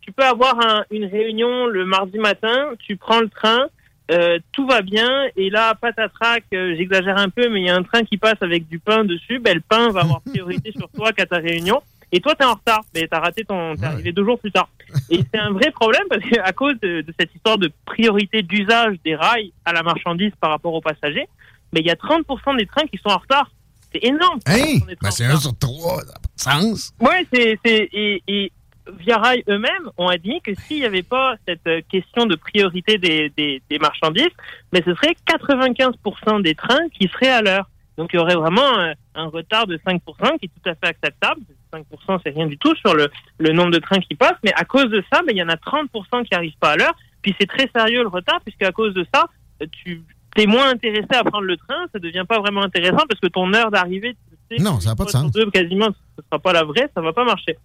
tu 0.01 0.13
peux 0.13 0.25
avoir 0.25 0.59
un- 0.65 0.85
une 0.91 1.05
réunion 1.07 1.67
le 1.67 1.85
mardi 1.85 2.19
matin, 2.19 2.71
tu 2.79 2.97
prends 2.97 3.21
le 3.21 3.29
train, 3.29 3.67
euh, 4.11 4.39
tout 4.53 4.67
va 4.67 4.83
bien, 4.83 5.27
et 5.37 5.51
là, 5.51 5.75
patatrac, 5.75 6.45
euh, 6.55 6.75
j'exagère 6.77 7.19
un 7.19 7.29
peu, 7.29 7.49
mais 7.51 7.61
il 7.61 7.67
y 7.67 7.71
a 7.71 7.77
un 7.77 7.83
train 7.83 8.05
qui 8.05 8.17
passe 8.17 8.41
avec 8.41 8.67
du 8.69 8.79
pain 8.79 9.05
dessus, 9.05 9.39
ben, 9.39 9.55
le 9.55 9.61
pain 9.61 9.91
va 9.91 10.01
avoir 10.01 10.21
priorité 10.27 10.73
sur 10.73 10.89
toi 10.91 11.13
qu'à 11.13 11.27
ta 11.27 11.37
réunion, 11.37 11.81
Et 12.11 12.21
toi, 12.21 12.35
t'es 12.35 12.45
en 12.45 12.55
retard, 12.55 12.81
mais 12.95 13.07
t'as 13.07 13.21
raté 13.21 13.45
ton, 13.45 13.75
t'es 13.77 13.85
arrivé 13.85 14.13
deux 14.13 14.25
jours 14.25 14.39
plus 14.39 14.51
tard. 14.51 14.69
Et 15.11 15.21
c'est 15.31 15.39
un 15.39 15.51
vrai 15.51 15.71
problème 15.71 16.05
parce 16.09 16.23
qu'à 16.23 16.53
cause 16.53 16.75
de, 16.81 17.03
de 17.03 17.15
cette 17.21 17.35
histoire 17.35 17.59
de 17.59 17.71
priorité 17.85 18.43
d'usage 18.43 18.97
des 19.05 19.15
rails 19.15 19.53
à 19.67 19.75
la 19.75 19.83
marchandise 19.83 20.33
par 20.41 20.51
rapport 20.51 20.73
aux 20.73 20.81
passagers, 20.81 21.29
mais 21.73 21.81
il 21.81 21.87
y 21.87 21.91
a 21.91 21.95
30% 21.95 22.57
des 22.57 22.65
trains 22.67 22.87
qui 22.87 22.99
sont 22.99 23.11
en 23.11 23.19
retard. 23.19 23.51
C'est 23.93 24.05
énorme. 24.05 24.39
Hey, 24.47 24.81
ben 25.01 25.11
c'est 25.11 25.25
un 25.25 25.37
sur 25.37 25.57
trois, 25.59 26.01
ça 26.01 26.07
n'a 26.07 26.13
pas 26.15 26.59
de 26.61 26.63
sens. 26.63 26.93
Ouais, 27.01 27.27
c'est, 27.33 27.59
c'est, 27.65 27.89
et, 27.93 28.23
et 28.27 28.53
Via 28.99 29.19
Rail 29.19 29.43
eux-mêmes 29.49 29.91
ont 29.99 30.09
admis 30.09 30.41
que 30.41 30.55
s'il 30.55 30.79
n'y 30.81 30.87
avait 30.87 31.03
pas 31.03 31.37
cette 31.47 31.67
euh, 31.67 31.81
question 31.91 32.27
de 32.27 32.37
priorité 32.37 32.99
des, 32.99 33.31
des, 33.37 33.63
des 33.69 33.79
marchandises, 33.79 34.31
mais 34.73 34.83
ce 34.85 34.95
serait 34.95 35.15
95% 35.27 36.43
des 36.43 36.55
trains 36.55 36.89
qui 36.91 37.09
seraient 37.09 37.31
à 37.31 37.43
l'heure. 37.43 37.69
Donc 37.97 38.11
il 38.13 38.17
y 38.17 38.19
aurait 38.19 38.37
vraiment 38.37 38.79
euh, 38.79 38.93
un 39.15 39.27
retard 39.27 39.67
de 39.67 39.77
5% 39.79 40.01
qui 40.39 40.47
est 40.47 40.49
tout 40.49 40.71
à 40.71 40.75
fait 40.75 40.87
acceptable. 40.87 41.41
5% 41.73 42.21
c'est 42.25 42.31
rien 42.31 42.47
du 42.47 42.57
tout 42.57 42.75
sur 42.77 42.95
le, 42.95 43.11
le 43.39 43.53
nombre 43.53 43.73
de 43.73 43.79
trains 43.79 44.01
qui 44.01 44.15
passent, 44.15 44.39
mais 44.43 44.53
à 44.55 44.65
cause 44.65 44.89
de 44.89 45.03
ça, 45.13 45.21
ben, 45.23 45.33
il 45.33 45.37
y 45.37 45.43
en 45.43 45.49
a 45.49 45.57
30% 45.57 46.25
qui 46.25 46.35
arrivent 46.35 46.57
pas 46.59 46.71
à 46.73 46.77
l'heure. 46.77 46.95
Puis 47.21 47.35
c'est 47.39 47.47
très 47.49 47.69
sérieux 47.75 48.03
le 48.03 48.09
retard, 48.09 48.41
puisque 48.45 48.63
à 48.63 48.73
cause 48.73 48.95
de 48.95 49.05
ça, 49.13 49.27
euh, 49.63 49.67
tu 49.71 50.03
es 50.37 50.47
moins 50.47 50.71
intéressé 50.71 51.09
à 51.11 51.25
prendre 51.25 51.45
le 51.45 51.57
train, 51.57 51.87
ça 51.93 51.99
devient 51.99 52.25
pas 52.27 52.39
vraiment 52.39 52.63
intéressant 52.63 53.05
parce 53.09 53.21
que 53.21 53.27
ton 53.27 53.53
heure 53.53 53.71
d'arrivée, 53.71 54.17
tu 54.49 54.57
sais, 54.57 54.63
Non, 54.63 54.79
ça 54.81 54.91
n'a 54.91 54.97
pas 54.97 55.05
de 55.05 55.11
sens. 55.11 55.31
deux, 55.33 55.51
quasiment, 55.51 55.89
ce 56.17 56.23
sera 56.25 56.39
pas 56.39 56.53
la 56.53 56.65
vraie, 56.65 56.89
ça 56.95 57.01
va 57.01 57.13
pas 57.13 57.25
marcher. 57.25 57.59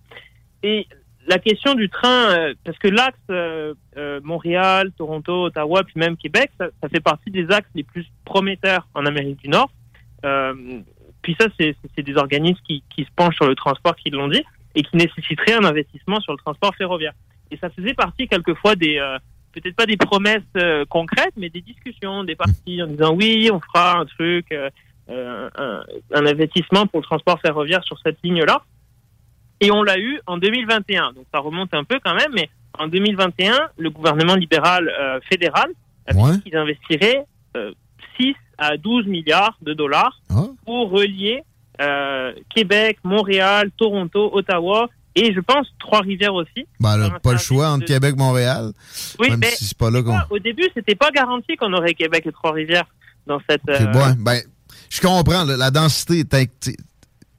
Et 0.64 0.88
la 1.28 1.40
question 1.40 1.76
du 1.76 1.90
train, 1.90 2.32
euh, 2.32 2.54
parce 2.64 2.78
que 2.78 2.88
l'axe 2.88 3.18
euh, 3.30 3.74
euh, 3.98 4.20
Montréal, 4.24 4.92
Toronto, 4.98 5.46
Ottawa, 5.46 5.84
puis 5.84 5.94
même 5.98 6.18
Québec, 6.18 6.52
ça, 6.60 6.68
ça 6.82 6.90
fait 6.90 7.00
partie 7.00 7.32
des 7.32 7.50
axes 7.52 7.70
les 7.76 7.84
plus 7.84 8.06
prometteurs 8.26 8.88
en 8.94 9.06
Amérique 9.06 9.42
du 9.42 9.50
Nord. 9.50 9.72
Euh, 10.26 10.54
puis 11.22 11.36
ça, 11.40 11.48
c'est 11.58 12.02
des 12.02 12.18
organismes 12.18 12.60
qui, 12.68 12.84
qui 12.90 13.04
se 13.04 13.10
penchent 13.16 13.36
sur 13.36 13.48
le 13.48 13.56
transport 13.56 13.96
qui 13.96 14.10
l'ont 14.10 14.28
dit 14.28 14.44
et 14.76 14.84
qui 14.84 14.98
nécessiteraient 14.98 15.54
un 15.54 15.64
investissement 15.64 16.20
sur 16.20 16.34
le 16.34 16.38
transport 16.38 16.76
ferroviaire. 16.76 17.14
Et 17.52 17.58
ça 17.58 17.70
faisait 17.70 17.94
partie 17.94 18.28
quelquefois 18.28 18.76
des, 18.76 18.98
euh, 18.98 19.18
peut-être 19.54 19.76
pas 19.76 19.86
des 19.86 19.98
promesses 19.98 20.42
euh, 20.58 20.84
concrètes, 20.90 21.34
mais 21.38 21.50
des 21.50 21.62
discussions, 21.62 22.24
des 22.24 22.36
partis 22.36 22.82
en 22.82 22.88
disant 22.88 23.14
oui, 23.14 23.50
on 23.52 23.62
fera 23.62 24.00
un 24.00 24.06
truc, 24.06 24.54
un, 25.10 25.50
un 26.12 26.26
investissement 26.26 26.88
pour 26.88 27.00
le 27.00 27.06
transport 27.06 27.40
ferroviaire 27.40 27.84
sur 27.84 27.98
cette 28.00 28.18
ligne-là. 28.24 28.64
Et 29.64 29.72
on 29.72 29.84
l'a 29.84 29.98
eu 29.98 30.20
en 30.28 30.38
2021. 30.38 31.14
Donc 31.14 31.26
ça 31.34 31.40
remonte 31.40 31.74
un 31.74 31.84
peu 31.84 32.00
quand 32.04 32.14
même, 32.14 32.32
mais 32.34 32.50
en 32.78 32.88
2021, 32.88 33.58
le 33.78 33.90
gouvernement 33.90 34.36
libéral 34.36 34.90
euh, 34.90 35.20
fédéral 35.30 35.70
a 36.08 36.14
dit 36.14 36.42
qu'il 36.42 36.58
investirait 36.58 37.26
euh, 37.56 37.72
6 38.20 38.36
à 38.58 38.78
12 38.78 39.08
milliards 39.08 39.58
de 39.62 39.74
dollars 39.74 40.20
pour 40.66 40.92
relier 40.92 41.44
euh, 41.82 42.34
Québec, 42.54 42.98
Montréal, 43.04 43.72
Toronto, 43.78 44.30
Ottawa 44.34 44.90
et 45.16 45.34
je 45.34 45.40
pense 45.40 45.68
Trois-Rivières 45.80 46.34
aussi. 46.34 46.66
Ben, 46.80 46.98
là, 46.98 47.20
pas 47.22 47.34
le 47.34 47.38
choix 47.38 47.70
entre 47.70 47.86
Québec 47.86 48.16
et 48.16 48.20
Montréal. 48.20 48.72
Oui, 49.20 49.30
même 49.30 49.40
mais 49.40 49.52
si 49.52 49.66
c'est 49.66 49.78
pas 49.78 49.90
là. 49.90 50.02
Au 50.30 50.40
début, 50.40 50.68
c'était 50.74 50.96
pas 50.96 51.12
garanti 51.12 51.56
qu'on 51.56 51.74
aurait 51.74 51.94
Québec 51.94 52.26
et 52.26 52.32
Trois-Rivières 52.32 52.88
dans 53.28 53.40
cette. 53.48 53.68
Euh, 53.70 53.94
ouais, 53.94 54.16
ben, 54.18 54.42
je 54.90 55.02
comprends. 55.02 55.44
là, 55.44 55.56
la 55.56 55.72
densité 55.72 56.20
est 56.20 56.34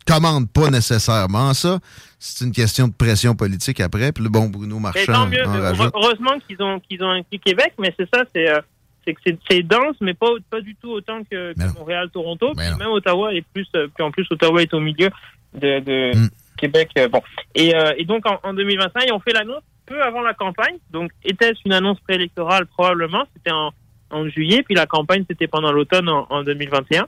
commande 0.06 0.50
pas 0.50 0.70
nécessairement 0.70 1.54
ça. 1.54 1.78
C'est 2.18 2.44
une 2.44 2.52
question 2.52 2.88
de 2.88 2.92
pression 2.92 3.34
politique 3.34 3.80
après. 3.80 4.12
Puis 4.12 4.24
le 4.24 4.30
bon 4.30 4.48
Bruno 4.48 4.78
Marchand 4.78 5.12
tant 5.12 5.26
mieux. 5.26 5.46
en 5.46 5.60
rajoute. 5.60 5.92
Heureusement 5.94 6.38
qu'ils 6.48 6.62
ont 6.62 6.80
qu'ils 6.80 7.02
ont 7.02 7.10
inclus 7.10 7.38
Québec, 7.38 7.72
mais 7.78 7.94
c'est 7.98 8.08
ça, 8.14 8.24
c'est 8.34 8.48
euh, 8.48 8.60
que 9.06 9.12
c'est- 9.50 9.62
dense, 9.62 9.96
mais 10.00 10.14
pas 10.14 10.28
pas 10.50 10.60
du 10.62 10.74
tout 10.76 10.90
autant 10.90 11.22
que, 11.30 11.52
que 11.52 11.78
Montréal, 11.78 12.08
Toronto. 12.12 12.52
Puis 12.56 12.66
même 12.78 12.88
Ottawa 12.88 13.34
est 13.34 13.44
plus. 13.52 13.66
euh, 13.76 13.88
puis 13.94 14.02
en 14.04 14.10
plus, 14.10 14.26
Ottawa 14.30 14.62
est 14.62 14.72
au 14.74 14.80
milieu 14.80 15.10
de, 15.54 15.80
de 15.80 16.16
Mm. 16.16 16.28
Québec. 16.56 16.90
euh, 16.98 17.08
bon. 17.08 17.20
Et, 17.54 17.74
euh, 17.76 17.92
et 17.98 18.04
donc 18.04 18.24
en, 18.26 18.38
en 18.42 18.54
2021, 18.54 19.04
ils 19.06 19.12
ont 19.12 19.20
fait 19.20 19.32
l'annonce 19.32 19.62
peu 19.86 20.02
avant 20.02 20.22
la 20.22 20.32
campagne. 20.32 20.76
Donc 20.90 21.10
était-ce 21.24 21.60
une 21.66 21.74
annonce 21.74 22.00
préélectorale? 22.00 22.64
Probablement 22.66 23.24
C'était 23.36 23.52
en, 23.52 23.72
en 24.10 24.28
juillet, 24.30 24.62
puis 24.62 24.74
la 24.74 24.86
campagne 24.86 25.24
c'était 25.28 25.48
pendant 25.48 25.72
l'automne 25.72 26.08
en, 26.08 26.26
en 26.30 26.42
2021. 26.42 27.04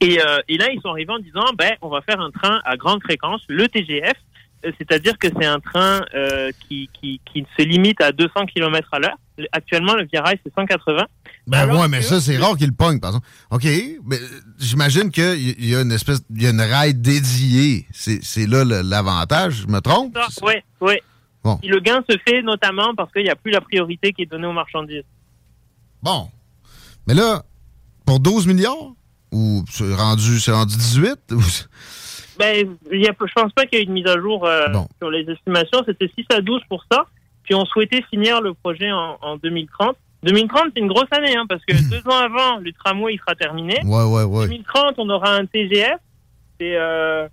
Et, 0.00 0.20
euh, 0.20 0.38
et 0.48 0.56
là, 0.56 0.70
ils 0.72 0.80
sont 0.80 0.88
arrivés 0.90 1.12
en 1.12 1.18
disant, 1.18 1.44
ben, 1.58 1.72
on 1.82 1.88
va 1.88 2.00
faire 2.02 2.20
un 2.20 2.30
train 2.30 2.60
à 2.64 2.76
grande 2.76 3.02
fréquence, 3.02 3.42
le 3.48 3.68
TGF, 3.68 4.14
euh, 4.64 4.72
c'est-à-dire 4.78 5.18
que 5.18 5.28
c'est 5.28 5.46
un 5.46 5.60
train 5.60 6.04
euh, 6.14 6.50
qui, 6.68 6.88
qui, 6.98 7.20
qui 7.30 7.44
se 7.58 7.62
limite 7.64 8.00
à 8.00 8.12
200 8.12 8.46
km 8.46 8.88
à 8.92 8.98
l'heure. 8.98 9.16
Le- 9.38 9.46
Actuellement, 9.52 9.94
le 9.94 10.04
Via 10.10 10.22
Rail, 10.22 10.38
c'est 10.44 10.52
180. 10.54 11.04
Ben 11.46 11.74
ouais, 11.74 11.88
mais 11.88 12.02
ça, 12.02 12.20
c'est 12.20 12.36
rare 12.38 12.56
qu'il 12.56 12.72
pogne, 12.74 13.00
par 13.00 13.10
exemple. 13.10 13.26
OK, 13.50 13.64
mais 13.64 14.16
euh, 14.16 14.40
j'imagine 14.58 15.10
qu'il 15.10 15.64
y 15.66 15.74
a 15.74 15.80
une 15.82 15.92
espèce, 15.92 16.22
il 16.34 16.42
y 16.42 16.46
a 16.46 16.50
une 16.50 16.60
rail 16.60 16.94
dédiée. 16.94 17.86
C'est 17.90 18.46
là 18.46 18.64
l'avantage, 18.64 19.62
je 19.62 19.66
me 19.66 19.80
trompe? 19.80 20.16
Oui, 20.42 20.54
oui. 20.80 20.94
Bon. 21.42 21.58
Et 21.62 21.68
le 21.68 21.80
gain 21.80 22.02
se 22.08 22.16
fait 22.26 22.42
notamment 22.42 22.94
parce 22.94 23.10
qu'il 23.12 23.22
n'y 23.24 23.30
a 23.30 23.36
plus 23.36 23.50
la 23.50 23.62
priorité 23.62 24.12
qui 24.12 24.22
est 24.22 24.26
donnée 24.26 24.46
aux 24.46 24.52
marchandises. 24.52 25.04
Bon. 26.02 26.28
Mais 27.06 27.14
là, 27.14 27.42
pour 28.06 28.20
12 28.20 28.46
milliards? 28.46 28.92
Ou 29.32 29.64
c'est 29.70 29.94
rendu, 29.94 30.38
c'est 30.40 30.52
rendu 30.52 30.76
18? 30.76 31.18
Ou- 31.32 31.40
Ben, 32.38 32.76
y 32.90 33.06
a, 33.06 33.12
je 33.20 33.32
pense 33.34 33.52
pas 33.52 33.66
qu'il 33.66 33.78
y 33.78 33.82
ait 33.82 33.84
une 33.84 33.92
mise 33.92 34.06
à 34.06 34.18
jour 34.18 34.46
euh, 34.46 34.66
sur 34.98 35.10
les 35.10 35.28
estimations. 35.30 35.82
C'était 35.86 36.10
6 36.16 36.24
à 36.34 36.40
12 36.40 36.62
pour 36.68 36.84
ça. 36.90 37.04
Puis 37.44 37.54
on 37.54 37.64
souhaitait 37.64 38.02
finir 38.10 38.40
le 38.40 38.54
projet 38.54 38.90
en, 38.90 39.18
en 39.20 39.36
2030. 39.36 39.96
2030, 40.22 40.64
c'est 40.74 40.80
une 40.80 40.88
grosse 40.88 41.08
année, 41.12 41.34
hein, 41.36 41.44
parce 41.48 41.64
que 41.64 41.72
deux 41.90 42.06
ans 42.10 42.18
avant, 42.18 42.58
le 42.58 42.72
tramway 42.72 43.14
il 43.14 43.18
sera 43.18 43.34
terminé. 43.34 43.78
Ouais, 43.84 44.04
ouais, 44.04 44.24
ouais. 44.24 44.46
2030, 44.48 44.94
on 44.98 45.08
aura 45.10 45.34
un 45.34 45.46
TGF. 45.46 45.98
C'est 46.58 46.76
euh, 46.76 47.26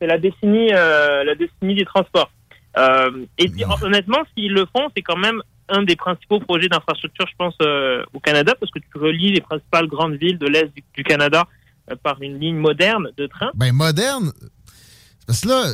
la 0.00 0.18
décennie, 0.18 0.72
euh, 0.72 1.24
la 1.24 1.34
décennie 1.34 1.74
des 1.74 1.84
transports. 1.84 2.30
Euh, 2.78 3.24
et 3.38 3.48
puis, 3.48 3.62
honnêtement, 3.82 4.18
s'ils 4.34 4.52
le 4.52 4.66
font, 4.66 4.88
c'est 4.96 5.02
quand 5.02 5.16
même 5.16 5.42
un 5.68 5.82
des 5.82 5.96
principaux 5.96 6.40
projets 6.40 6.68
d'infrastructure, 6.68 7.26
je 7.28 7.34
pense, 7.36 7.54
euh, 7.62 8.04
au 8.12 8.20
Canada, 8.20 8.54
parce 8.58 8.70
que 8.72 8.78
tu 8.78 8.98
relis 8.98 9.32
les 9.32 9.40
principales 9.40 9.86
grandes 9.86 10.14
villes 10.14 10.38
de 10.38 10.46
l'Est 10.46 10.72
du, 10.74 10.82
du 10.94 11.02
Canada 11.02 11.46
euh, 11.90 11.96
par 12.02 12.20
une 12.22 12.38
ligne 12.38 12.56
moderne 12.56 13.08
de 13.16 13.26
train. 13.26 13.50
Ben, 13.54 13.72
moderne. 13.72 14.32
Parce 15.26 15.40
que 15.42 15.48
là, 15.48 15.64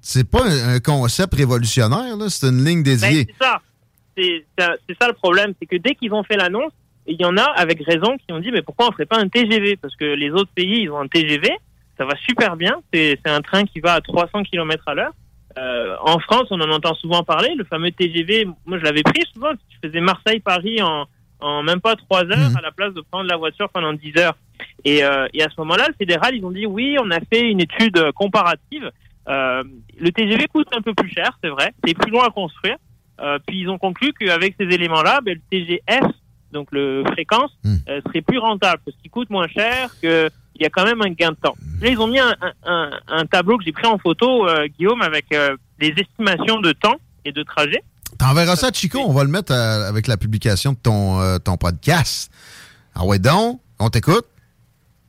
c'est 0.00 0.28
pas 0.28 0.44
un 0.44 0.74
un 0.74 0.80
concept 0.80 1.34
révolutionnaire. 1.34 2.16
C'est 2.28 2.48
une 2.48 2.64
ligne 2.64 2.82
Ben, 2.82 2.98
dédiée. 2.98 3.26
c'est 3.28 3.44
ça. 3.44 3.60
C'est 4.16 4.44
ça, 4.58 4.74
c'est 4.86 4.96
ça 5.00 5.08
le 5.08 5.14
problème, 5.14 5.54
c'est 5.58 5.64
que 5.66 5.76
dès 5.76 5.94
qu'ils 5.94 6.12
ont 6.12 6.22
fait 6.22 6.36
l'annonce, 6.36 6.72
il 7.06 7.18
y 7.18 7.24
en 7.24 7.36
a 7.38 7.44
avec 7.44 7.82
raison 7.82 8.18
qui 8.18 8.30
ont 8.30 8.40
dit 8.40 8.50
mais 8.52 8.60
pourquoi 8.60 8.88
on 8.88 8.92
ferait 8.92 9.06
pas 9.06 9.18
un 9.18 9.26
TGV 9.28 9.76
Parce 9.76 9.96
que 9.96 10.04
les 10.04 10.30
autres 10.30 10.50
pays 10.54 10.82
ils 10.82 10.90
ont 10.90 11.00
un 11.00 11.08
TGV, 11.08 11.48
ça 11.96 12.04
va 12.04 12.14
super 12.28 12.56
bien. 12.56 12.74
C'est 12.92 13.18
c'est 13.24 13.32
un 13.32 13.40
train 13.40 13.64
qui 13.64 13.80
va 13.80 13.94
à 13.94 14.00
300 14.02 14.42
km 14.42 14.84
à 14.86 14.94
l'heure. 14.94 15.12
Euh, 15.58 15.96
en 16.00 16.18
France, 16.18 16.48
on 16.50 16.60
en 16.60 16.70
entend 16.70 16.94
souvent 16.94 17.22
parler. 17.22 17.54
Le 17.56 17.64
fameux 17.64 17.90
TGV, 17.90 18.46
moi 18.66 18.78
je 18.78 18.84
l'avais 18.84 19.02
pris 19.02 19.22
souvent. 19.32 19.50
Je 19.68 19.88
faisais 19.88 20.00
Marseille-Paris 20.00 20.80
en, 20.82 21.06
en 21.40 21.62
même 21.62 21.80
pas 21.80 21.96
trois 21.96 22.24
heures 22.24 22.56
à 22.56 22.60
la 22.60 22.72
place 22.72 22.94
de 22.94 23.02
prendre 23.10 23.28
la 23.28 23.36
voiture 23.36 23.68
pendant 23.68 23.92
10 23.92 24.16
heures. 24.18 24.36
Et, 24.84 25.04
euh, 25.04 25.26
et 25.34 25.42
à 25.42 25.48
ce 25.48 25.54
moment-là, 25.58 25.88
le 25.88 25.94
fédéral, 25.94 26.34
ils 26.34 26.44
ont 26.44 26.50
dit 26.50 26.66
oui, 26.66 26.96
on 27.00 27.10
a 27.10 27.20
fait 27.20 27.50
une 27.50 27.60
étude 27.60 27.98
euh, 27.98 28.12
comparative. 28.12 28.90
Euh, 29.28 29.62
le 30.00 30.10
TGV 30.10 30.46
coûte 30.48 30.68
un 30.76 30.82
peu 30.82 30.94
plus 30.94 31.10
cher, 31.10 31.38
c'est 31.42 31.50
vrai. 31.50 31.72
C'est 31.84 31.94
plus 31.94 32.10
long 32.10 32.22
à 32.22 32.30
construire. 32.30 32.76
Euh, 33.20 33.38
puis 33.46 33.60
ils 33.60 33.68
ont 33.68 33.78
conclu 33.78 34.12
qu'avec 34.12 34.54
ces 34.58 34.64
éléments-là, 34.66 35.20
ben, 35.20 35.34
le 35.34 35.40
TGF, 35.50 36.10
donc 36.52 36.68
le 36.72 37.04
fréquence, 37.12 37.56
euh, 37.88 38.00
serait 38.06 38.22
plus 38.22 38.38
rentable 38.38 38.82
parce 38.84 38.96
qu'il 38.98 39.10
coûte 39.10 39.30
moins 39.30 39.48
cher, 39.48 39.90
qu'il 40.52 40.62
y 40.62 40.66
a 40.66 40.70
quand 40.70 40.84
même 40.84 41.00
un 41.02 41.10
gain 41.10 41.30
de 41.30 41.36
temps. 41.36 41.54
Là, 41.80 41.88
ils 41.88 41.98
ont 41.98 42.06
mis 42.06 42.18
un, 42.18 42.34
un- 42.40 42.52
un- 42.64 43.00
un 43.08 43.26
tableau 43.26 43.58
que 43.58 43.64
j'ai 43.64 43.72
pris 43.72 43.86
en 43.86 43.98
photo, 43.98 44.48
euh, 44.48 44.66
Guillaume, 44.68 45.02
avec 45.02 45.26
euh, 45.32 45.56
des 45.78 45.94
estimations 45.96 46.60
de 46.60 46.72
temps 46.72 46.96
et 47.24 47.32
de 47.32 47.42
trajet. 47.42 47.82
T'enverras 48.18 48.56
ça 48.56 48.70
Chico, 48.72 48.98
on 49.00 49.12
va 49.12 49.24
le 49.24 49.30
mettre 49.30 49.52
euh, 49.52 49.88
avec 49.88 50.06
la 50.06 50.16
publication 50.16 50.72
de 50.72 50.78
ton, 50.78 51.20
euh, 51.20 51.38
ton 51.38 51.56
podcast. 51.56 52.30
Ah 52.94 53.04
ouais, 53.04 53.18
donc, 53.18 53.60
on 53.78 53.88
t'écoute? 53.88 54.26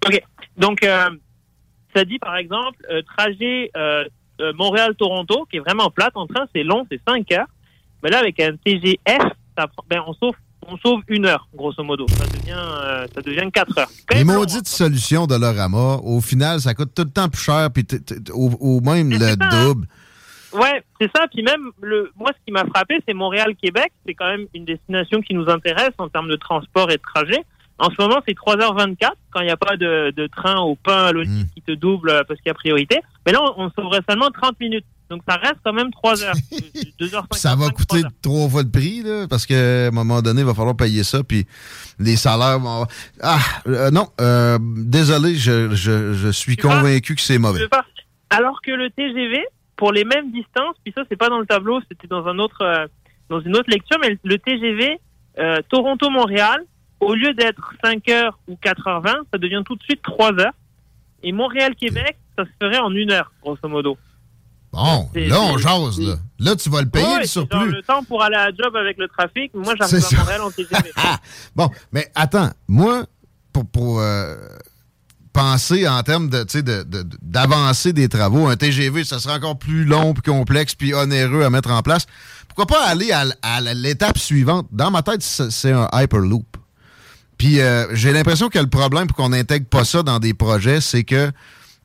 OK. 0.08 0.22
Donc, 0.58 0.80
ça 0.84 2.06
dit, 2.06 2.20
par 2.20 2.38
exemple, 2.38 2.78
trajet 3.18 3.72
Montréal-Toronto, 4.56 5.48
qui 5.50 5.58
est 5.58 5.60
vraiment 5.60 5.90
plate 5.90 6.16
en 6.16 6.28
train, 6.28 6.46
c'est 6.56 6.64
long, 6.64 6.86
c'est 6.92 7.02
5 7.08 7.32
heures. 7.34 7.48
Mais 8.02 8.10
là, 8.10 8.20
avec 8.20 8.40
un 8.40 8.56
TGF, 8.58 9.22
ça 9.58 9.68
ben, 9.90 10.02
on, 10.08 10.14
sauve, 10.14 10.36
on 10.68 10.78
sauve 10.78 11.02
une 11.08 11.26
heure, 11.26 11.48
grosso 11.56 11.84
modo. 11.84 12.06
Ça 12.10 12.26
devient, 12.26 12.56
euh, 12.56 13.06
ça 13.14 13.22
devient 13.22 13.50
4 13.52 13.78
heures. 13.78 13.90
Les 14.14 14.24
maudites 14.24 14.68
solutions 14.68 15.28
de 15.28 15.36
l'Orama, 15.36 15.98
au 16.04 16.22
final, 16.22 16.60
ça 16.60 16.74
coûte 16.74 16.94
tout 16.96 17.04
le 17.04 17.12
temps 17.12 17.30
plus 17.30 17.42
cher, 17.42 17.70
puis 17.74 17.86
au, 18.34 18.52
au 18.60 18.82
même 18.82 19.10
le 19.12 19.36
double. 19.36 19.88
Ouais, 20.54 20.84
c'est 21.02 21.10
ça. 21.16 21.26
Puis 21.34 21.44
même, 21.44 21.72
le, 21.82 22.12
moi, 22.16 22.32
ce 22.34 22.46
qui 22.46 22.52
m'a 22.52 22.66
frappé, 22.66 23.00
c'est 23.08 23.14
Montréal-Québec. 23.14 23.92
C'est 24.06 24.14
quand 24.14 24.28
même 24.28 24.46
une 24.54 24.66
destination 24.66 25.22
qui 25.22 25.34
nous 25.34 25.50
intéresse 25.50 25.94
en 25.98 26.10
termes 26.10 26.30
de 26.30 26.36
transport 26.36 26.92
et 26.92 26.98
de 26.98 27.02
trajet. 27.02 27.44
En 27.80 27.90
ce 27.90 27.96
moment, 28.00 28.22
c'est 28.28 28.38
3h24 28.38 29.10
quand 29.32 29.40
il 29.40 29.46
n'y 29.46 29.52
a 29.52 29.58
pas 29.58 29.78
de, 29.78 30.12
de 30.16 30.28
train 30.28 30.60
au 30.62 30.76
pain 30.76 31.06
à 31.06 31.12
l'autre 31.12 31.30
qui 31.56 31.62
te 31.64 31.72
double 31.72 32.12
euh, 32.12 32.24
parce 32.28 32.40
qu'il 32.40 32.50
y 32.50 32.52
a 32.52 32.54
priorité. 32.54 33.00
Mais 33.26 33.32
là, 33.32 33.42
on, 33.58 33.64
on 33.64 33.72
sauverait 33.72 34.02
seulement 34.08 34.30
30 34.30 34.60
minutes. 34.60 34.86
Donc, 35.10 35.22
ça 35.28 35.36
reste 35.36 35.58
quand 35.64 35.74
même 35.74 35.92
3 35.92 36.24
heures. 36.24 36.36
2h50. 37.00 37.38
Ça 37.38 37.56
va 37.56 37.70
coûter 37.70 38.02
trois 38.22 38.50
fois 38.50 38.64
le 38.64 38.70
prix, 38.70 39.02
là, 39.04 39.28
parce 39.30 39.46
qu'à 39.46 39.88
un 39.88 39.92
moment 39.92 40.22
donné, 40.22 40.42
il 40.42 40.46
va 40.46 40.54
falloir 40.54 40.76
payer 40.76 41.04
ça, 41.04 41.24
puis 41.24 41.46
les 42.00 42.16
salaires 42.16 42.60
vont... 42.60 42.86
Ah, 43.22 43.40
euh, 43.68 43.92
non, 43.92 44.08
euh, 44.22 44.58
désolé, 44.62 45.36
je, 45.36 45.74
je, 45.76 46.14
je 46.14 46.30
suis 46.30 46.58
convaincu 46.58 47.16
que 47.16 47.22
c'est 47.22 47.38
mauvais. 47.38 47.68
pas. 47.68 47.86
Alors 48.30 48.62
que 48.62 48.72
le 48.72 48.90
TGV, 48.90 49.46
pour 49.76 49.92
les 49.92 50.06
mêmes 50.06 50.32
distances, 50.32 50.76
puis 50.84 50.94
ça 50.96 51.04
c'est 51.10 51.16
pas 51.16 51.30
dans 51.30 51.40
le 51.40 51.46
tableau, 51.46 51.80
c'était 51.90 52.08
dans 52.08 52.26
un 52.26 52.40
autre, 52.40 52.62
euh, 52.62 52.88
dans 53.30 53.42
une 53.42 53.56
autre 53.56 53.70
lecture, 53.70 53.98
mais 54.02 54.18
le 54.24 54.40
TGV 54.40 55.00
euh, 55.40 55.62
Toronto-Montréal, 55.70 56.64
au 57.00 57.14
lieu 57.16 57.34
d'être 57.34 57.74
5 57.84 58.08
heures 58.10 58.40
ou 58.48 58.58
4h20, 58.64 59.24
ça 59.32 59.38
devient 59.38 59.62
tout 59.66 59.76
de 59.76 59.84
suite 59.84 60.02
3 60.02 60.40
heures. 60.40 60.54
Et 61.22 61.32
Montréal-Québec, 61.32 62.18
ça 62.38 62.46
se 62.46 62.50
ferait 62.62 62.80
en 62.80 62.92
une 62.92 63.12
heure, 63.12 63.32
grosso 63.42 63.68
modo. 63.68 63.98
Bon, 64.74 65.10
là, 65.14 65.40
on 65.42 65.58
jase, 65.58 66.00
là. 66.00 66.16
Là, 66.40 66.56
tu 66.56 66.70
vas 66.70 66.82
le 66.82 66.90
payer, 66.90 67.06
Ouais, 67.06 67.14
le 67.14 67.20
genre 67.22 67.28
surplus. 67.28 67.72
le 67.72 67.84
temps 67.84 68.04
pour 68.04 68.22
aller 68.24 68.36
à 68.36 68.50
la 68.50 68.56
job 68.56 68.76
avec 68.76 68.98
le 68.98 69.08
trafic, 69.08 69.54
moi 69.54 69.76
j'arrive 69.78 70.04
à. 70.04 70.18
Montréal 70.18 70.42
en 70.42 70.52
TGV. 70.52 70.92
Bon, 71.56 71.70
mais 71.92 72.12
attends, 72.16 72.50
moi, 72.68 73.06
pour, 73.54 73.66
pour 73.68 74.00
euh, 74.02 74.36
penser 75.32 75.88
en 75.88 76.02
termes 76.04 76.30
de, 76.30 76.44
de- 76.44 77.92
des 77.94 78.10
travaux, 78.10 78.48
un 78.48 78.56
TGV, 78.56 79.04
ça 79.04 79.20
sera 79.20 79.36
encore 79.36 79.58
plus 79.58 79.86
long, 79.86 80.14
puis 80.14 80.24
complexe, 80.24 80.76
puis 80.76 80.94
onéreux 80.94 81.44
à 81.44 81.50
mettre 81.50 81.72
en 81.72 81.82
place. 81.82 82.06
Pourquoi 82.48 82.66
pas 82.66 82.86
aller 82.88 83.12
à, 83.12 83.26
à 83.42 83.62
l'étape 83.62 84.18
suivante? 84.18 84.68
Dans 84.72 84.92
ma 84.92 85.02
tête, 85.02 85.22
c'est 85.22 85.50
c'est 85.52 85.72
un 85.72 85.88
Hyperloop. 85.94 86.46
Puis 87.38 87.60
euh, 87.62 87.88
j'ai 87.96 88.12
l'impression 88.12 88.50
que 88.50 88.60
le 88.60 88.68
problème 88.70 89.08
pour 89.08 89.18
qu'on 89.18 89.30
n'intègre 89.30 89.66
pas 89.68 89.86
ça 89.86 90.04
dans 90.04 90.20
des 90.20 90.34
projets, 90.34 90.82
c'est 90.82 91.04
que 91.04 91.32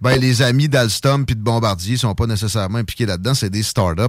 ben, 0.01 0.17
les 0.19 0.43
amis 0.43 0.69
d'Alstom 0.69 1.27
puis 1.27 1.35
de 1.37 1.41
Bombardier 1.43 1.97
sont 1.97 2.15
pas 2.15 2.27
nécessairement 2.27 2.79
impliqués 2.79 3.07
là-dedans, 3.07 3.35
c'est 3.35 3.51
des 3.51 3.63
startups. 3.63 4.03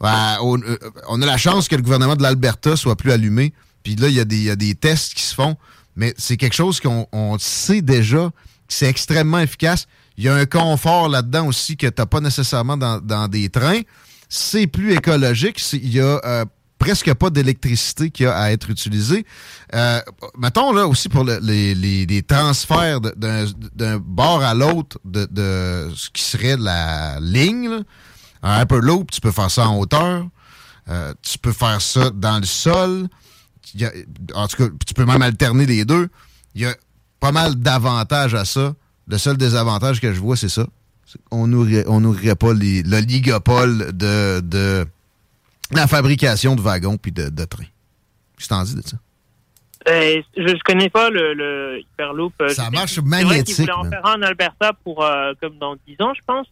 On, 0.00 0.58
euh, 0.62 0.78
on 1.08 1.20
a 1.22 1.26
la 1.26 1.36
chance 1.36 1.68
que 1.68 1.76
le 1.76 1.82
gouvernement 1.82 2.16
de 2.16 2.22
l'Alberta 2.22 2.76
soit 2.76 2.96
plus 2.96 3.12
allumé. 3.12 3.52
Puis 3.82 3.96
là, 3.96 4.08
il 4.08 4.14
y, 4.14 4.20
a 4.20 4.24
des- 4.24 4.36
il 4.36 4.42
y 4.44 4.50
a 4.50 4.56
des 4.56 4.74
tests 4.74 5.14
qui 5.14 5.22
se 5.22 5.34
font, 5.34 5.56
mais 5.96 6.14
c'est 6.18 6.36
quelque 6.36 6.54
chose 6.54 6.80
qu'on 6.80 7.06
on 7.12 7.38
sait 7.38 7.82
déjà 7.82 8.30
c'est 8.72 8.86
extrêmement 8.86 9.40
efficace. 9.40 9.86
Il 10.16 10.24
y 10.24 10.28
a 10.28 10.34
un 10.34 10.46
confort 10.46 11.08
là-dedans 11.08 11.46
aussi 11.48 11.76
que 11.76 11.86
tu 11.88 11.94
n'as 11.98 12.06
pas 12.06 12.20
nécessairement 12.20 12.76
dans, 12.76 13.00
dans 13.00 13.26
des 13.26 13.48
trains. 13.48 13.80
C'est 14.28 14.68
plus 14.68 14.92
écologique. 14.92 15.60
Il 15.72 15.92
y 15.92 15.98
a 16.00 16.20
euh, 16.24 16.44
presque 16.80 17.12
pas 17.14 17.30
d'électricité 17.30 18.10
qui 18.10 18.24
a 18.26 18.34
à 18.36 18.50
être 18.50 18.68
utilisée. 18.70 19.24
Euh, 19.74 20.00
mettons 20.36 20.72
là 20.72 20.86
aussi 20.88 21.08
pour 21.08 21.22
le- 21.24 21.38
les, 21.40 21.74
les- 21.76 22.06
les 22.06 22.22
transferts 22.24 23.00
d'un 23.00 23.98
bord 23.98 24.42
à 24.42 24.54
l'autre 24.54 24.98
de, 25.04 25.26
de 25.30 25.90
ce 25.94 26.10
qui 26.10 26.24
serait 26.24 26.56
la 26.56 27.20
ligne. 27.20 27.68
là. 27.68 27.80
Un 28.42 28.62
Hyperloop, 28.62 29.10
tu 29.12 29.20
peux 29.20 29.30
faire 29.30 29.50
ça 29.50 29.68
en 29.68 29.78
hauteur. 29.78 30.26
Euh, 30.88 31.12
tu 31.22 31.38
peux 31.38 31.52
faire 31.52 31.80
ça 31.82 32.10
dans 32.10 32.38
le 32.40 32.46
sol. 32.46 33.06
Y 33.74 33.84
en 34.34 34.48
tout 34.48 34.56
cas, 34.56 34.68
tu 34.84 34.94
peux 34.94 35.04
même 35.04 35.22
alterner 35.22 35.66
les 35.66 35.84
deux. 35.84 36.08
Il 36.54 36.62
y 36.62 36.66
a 36.66 36.74
pas 37.20 37.30
mal 37.30 37.54
d'avantages 37.56 38.34
à 38.34 38.44
ça. 38.44 38.74
Le 39.06 39.18
seul 39.18 39.36
désavantage 39.36 40.00
que 40.00 40.12
je 40.14 40.18
vois, 40.20 40.36
c'est 40.36 40.48
ça. 40.48 40.66
C'est 41.06 41.20
qu'on 41.28 41.46
nourrirait, 41.46 41.84
on 41.88 42.00
pas 42.36 42.54
les- 42.54 42.82
l'oligopole 42.82 43.92
de, 43.92 44.40
de 44.40 44.86
la 45.72 45.86
fabrication 45.86 46.56
de 46.56 46.60
wagons 46.60 46.96
puis 46.96 47.12
de, 47.12 47.28
de 47.28 47.44
trains. 47.44 47.64
Que 48.38 48.46
t'en 48.46 48.62
dis 48.62 48.74
de 48.74 48.82
ça? 48.82 48.96
Euh, 49.88 50.20
je, 50.36 50.46
je 50.46 50.62
connais 50.64 50.90
pas 50.90 51.08
le, 51.10 51.32
le 51.34 51.80
Hyperloop. 51.80 52.34
euh, 52.42 52.48
Ça 52.50 52.66
je 52.66 52.70
marche 52.76 52.98
magnétique, 52.98 53.56
qu'ils 53.56 53.64
voulaient 53.64 53.72
en 53.72 53.84
faire 53.90 54.04
un 54.06 54.18
en 54.18 54.22
Alberta 54.22 54.72
pour 54.84 55.02
euh, 55.04 55.32
comme 55.40 55.56
dans 55.58 55.74
10 55.86 55.96
ans, 56.00 56.12
je 56.14 56.20
pense. 56.26 56.46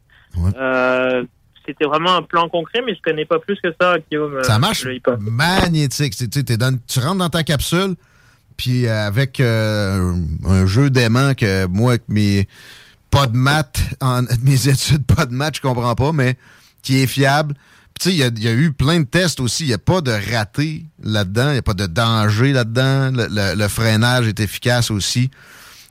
Euh, 0.57 1.25
C'était 1.67 1.85
vraiment 1.85 2.17
un 2.17 2.23
plan 2.23 2.49
concret, 2.49 2.81
mais 2.87 2.95
je 2.95 3.01
connais 3.03 3.27
pas 3.27 3.39
plus 3.39 3.57
que 3.63 3.69
ça, 3.81 3.97
Guillaume. 4.11 4.43
Ça 4.45 4.59
marche 4.59 4.85
le 4.85 4.95
Hyperloop. 4.95 5.23
magnétique. 5.31 6.15
Tu 6.17 6.43
dans- 6.57 6.79
rentres 6.97 7.17
dans 7.19 7.29
ta 7.29 7.43
capsule, 7.43 7.97
puis 8.57 8.89
avec 8.89 9.41
un, 9.41 10.15
un 10.47 10.67
jeu 10.67 10.89
d'aimant 10.91 11.35
que 11.35 11.67
moi, 11.67 11.93
avec 11.93 12.09
mes 12.09 12.49
pas 13.11 13.27
de 13.27 13.37
maths, 13.37 13.81
en, 14.01 14.23
mes 14.43 14.69
études 14.69 15.05
pas 15.05 15.27
de 15.27 15.35
maths, 15.35 15.57
je 15.57 15.61
comprends 15.61 15.95
pas, 15.95 16.13
mais 16.13 16.37
qui 16.83 17.03
est 17.03 17.07
fiable. 17.07 17.55
Puis 17.99 18.11
tu 18.11 18.11
sais, 18.11 18.15
il 18.15 18.19
y 18.19 18.23
a- 18.23 18.29
il 18.29 18.45
y, 18.45 18.49
a 18.49 18.53
eu 18.55 18.73
plein 18.73 19.01
de 19.01 19.05
tests 19.07 19.41
aussi. 19.41 19.65
Il 19.65 19.69
n'y 19.69 19.73
a 19.75 19.79
pas 19.79 20.01
de 20.01 20.13
raté 20.33 20.85
là-dedans. 21.03 21.49
Il 21.49 21.53
n'y 21.55 21.59
a 21.59 21.63
pas 21.63 21.75
de 21.75 21.87
danger 21.87 22.53
là-dedans. 22.53 23.11
Le, 23.11 23.27
le- 23.29 23.55
le 23.57 23.69
freinage 23.69 24.29
est 24.29 24.39
efficace 24.39 24.91
aussi. 24.93 25.31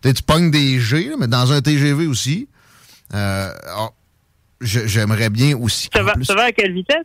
Tu 0.02 0.24
pognes 0.26 0.50
des 0.52 0.80
G, 0.80 1.12
mais 1.20 1.28
dans 1.28 1.52
un 1.52 1.62
TGV 1.62 2.08
aussi. 2.08 2.48
Euh, 3.14 3.52
alors, 3.66 3.94
je- 4.62 4.88
J'aimerais 4.88 5.30
bien 5.30 5.58
aussi. 5.58 5.90
Ça 5.94 6.02
en 6.02 6.06
va, 6.06 6.14
plus, 6.14 6.24
ça 6.26 6.34
va 6.36 6.44
à 6.46 6.52
quelle 6.54 6.74
vitesse? 6.74 7.04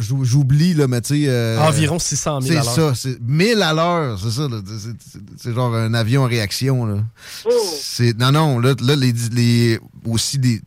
j'oublie 0.00 0.72
là 0.72 0.86
mais 0.88 1.02
tu 1.02 1.24
sais 1.24 1.28
euh, 1.28 1.58
Environ 1.60 1.98
600 1.98 2.40
000 2.40 2.52
c'est 2.54 2.58
à 2.58 2.62
l'heure. 2.76 2.94
ça 2.94 2.94
c'est 2.94 3.20
1000 3.20 3.60
à 3.62 3.74
l'heure 3.74 4.18
c'est 4.18 4.30
ça 4.30 4.48
là. 4.48 4.60
C'est- 4.66 4.96
c'est 4.98 5.20
c'est 5.36 5.54
genre 5.54 5.74
un 5.74 5.92
avion 5.92 6.22
en 6.22 6.26
réaction 6.26 6.86
là 6.86 6.96
Oh. 7.44 7.50
c'est 7.78 8.16
non 8.18 8.32
non 8.32 8.60
là, 8.60 8.72
là 8.80 8.96
les, 8.96 9.12
les 9.32 9.78
aussi 10.06 10.38
des 10.38 10.62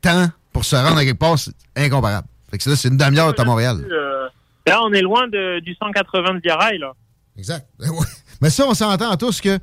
temps 0.00 0.30
pour 0.54 0.64
se 0.64 0.74
rendre 0.74 0.96
à 0.96 1.04
quelque 1.04 1.18
part 1.18 1.38
c'est 1.38 1.52
incomparable 1.76 2.26
fait 2.50 2.58
que 2.58 2.68
là 2.70 2.76
c'est 2.76 2.88
une 2.88 2.96
demi-heure 2.96 3.34
à 3.38 3.44
Montréal 3.44 3.78
Euh, 3.90 4.28
Là, 4.66 4.82
on 4.82 4.92
est 4.92 5.00
loin 5.02 5.26
de, 5.26 5.58
du 5.60 5.74
180 5.74 6.34
de 6.34 6.40
Via 6.40 6.56
Rail, 6.56 6.78
là. 6.78 6.92
exact 7.38 7.66
mais 8.40 8.50
ça 8.50 8.64
on 8.68 8.74
s'entend 8.74 9.16
tous 9.16 9.40
que 9.40 9.58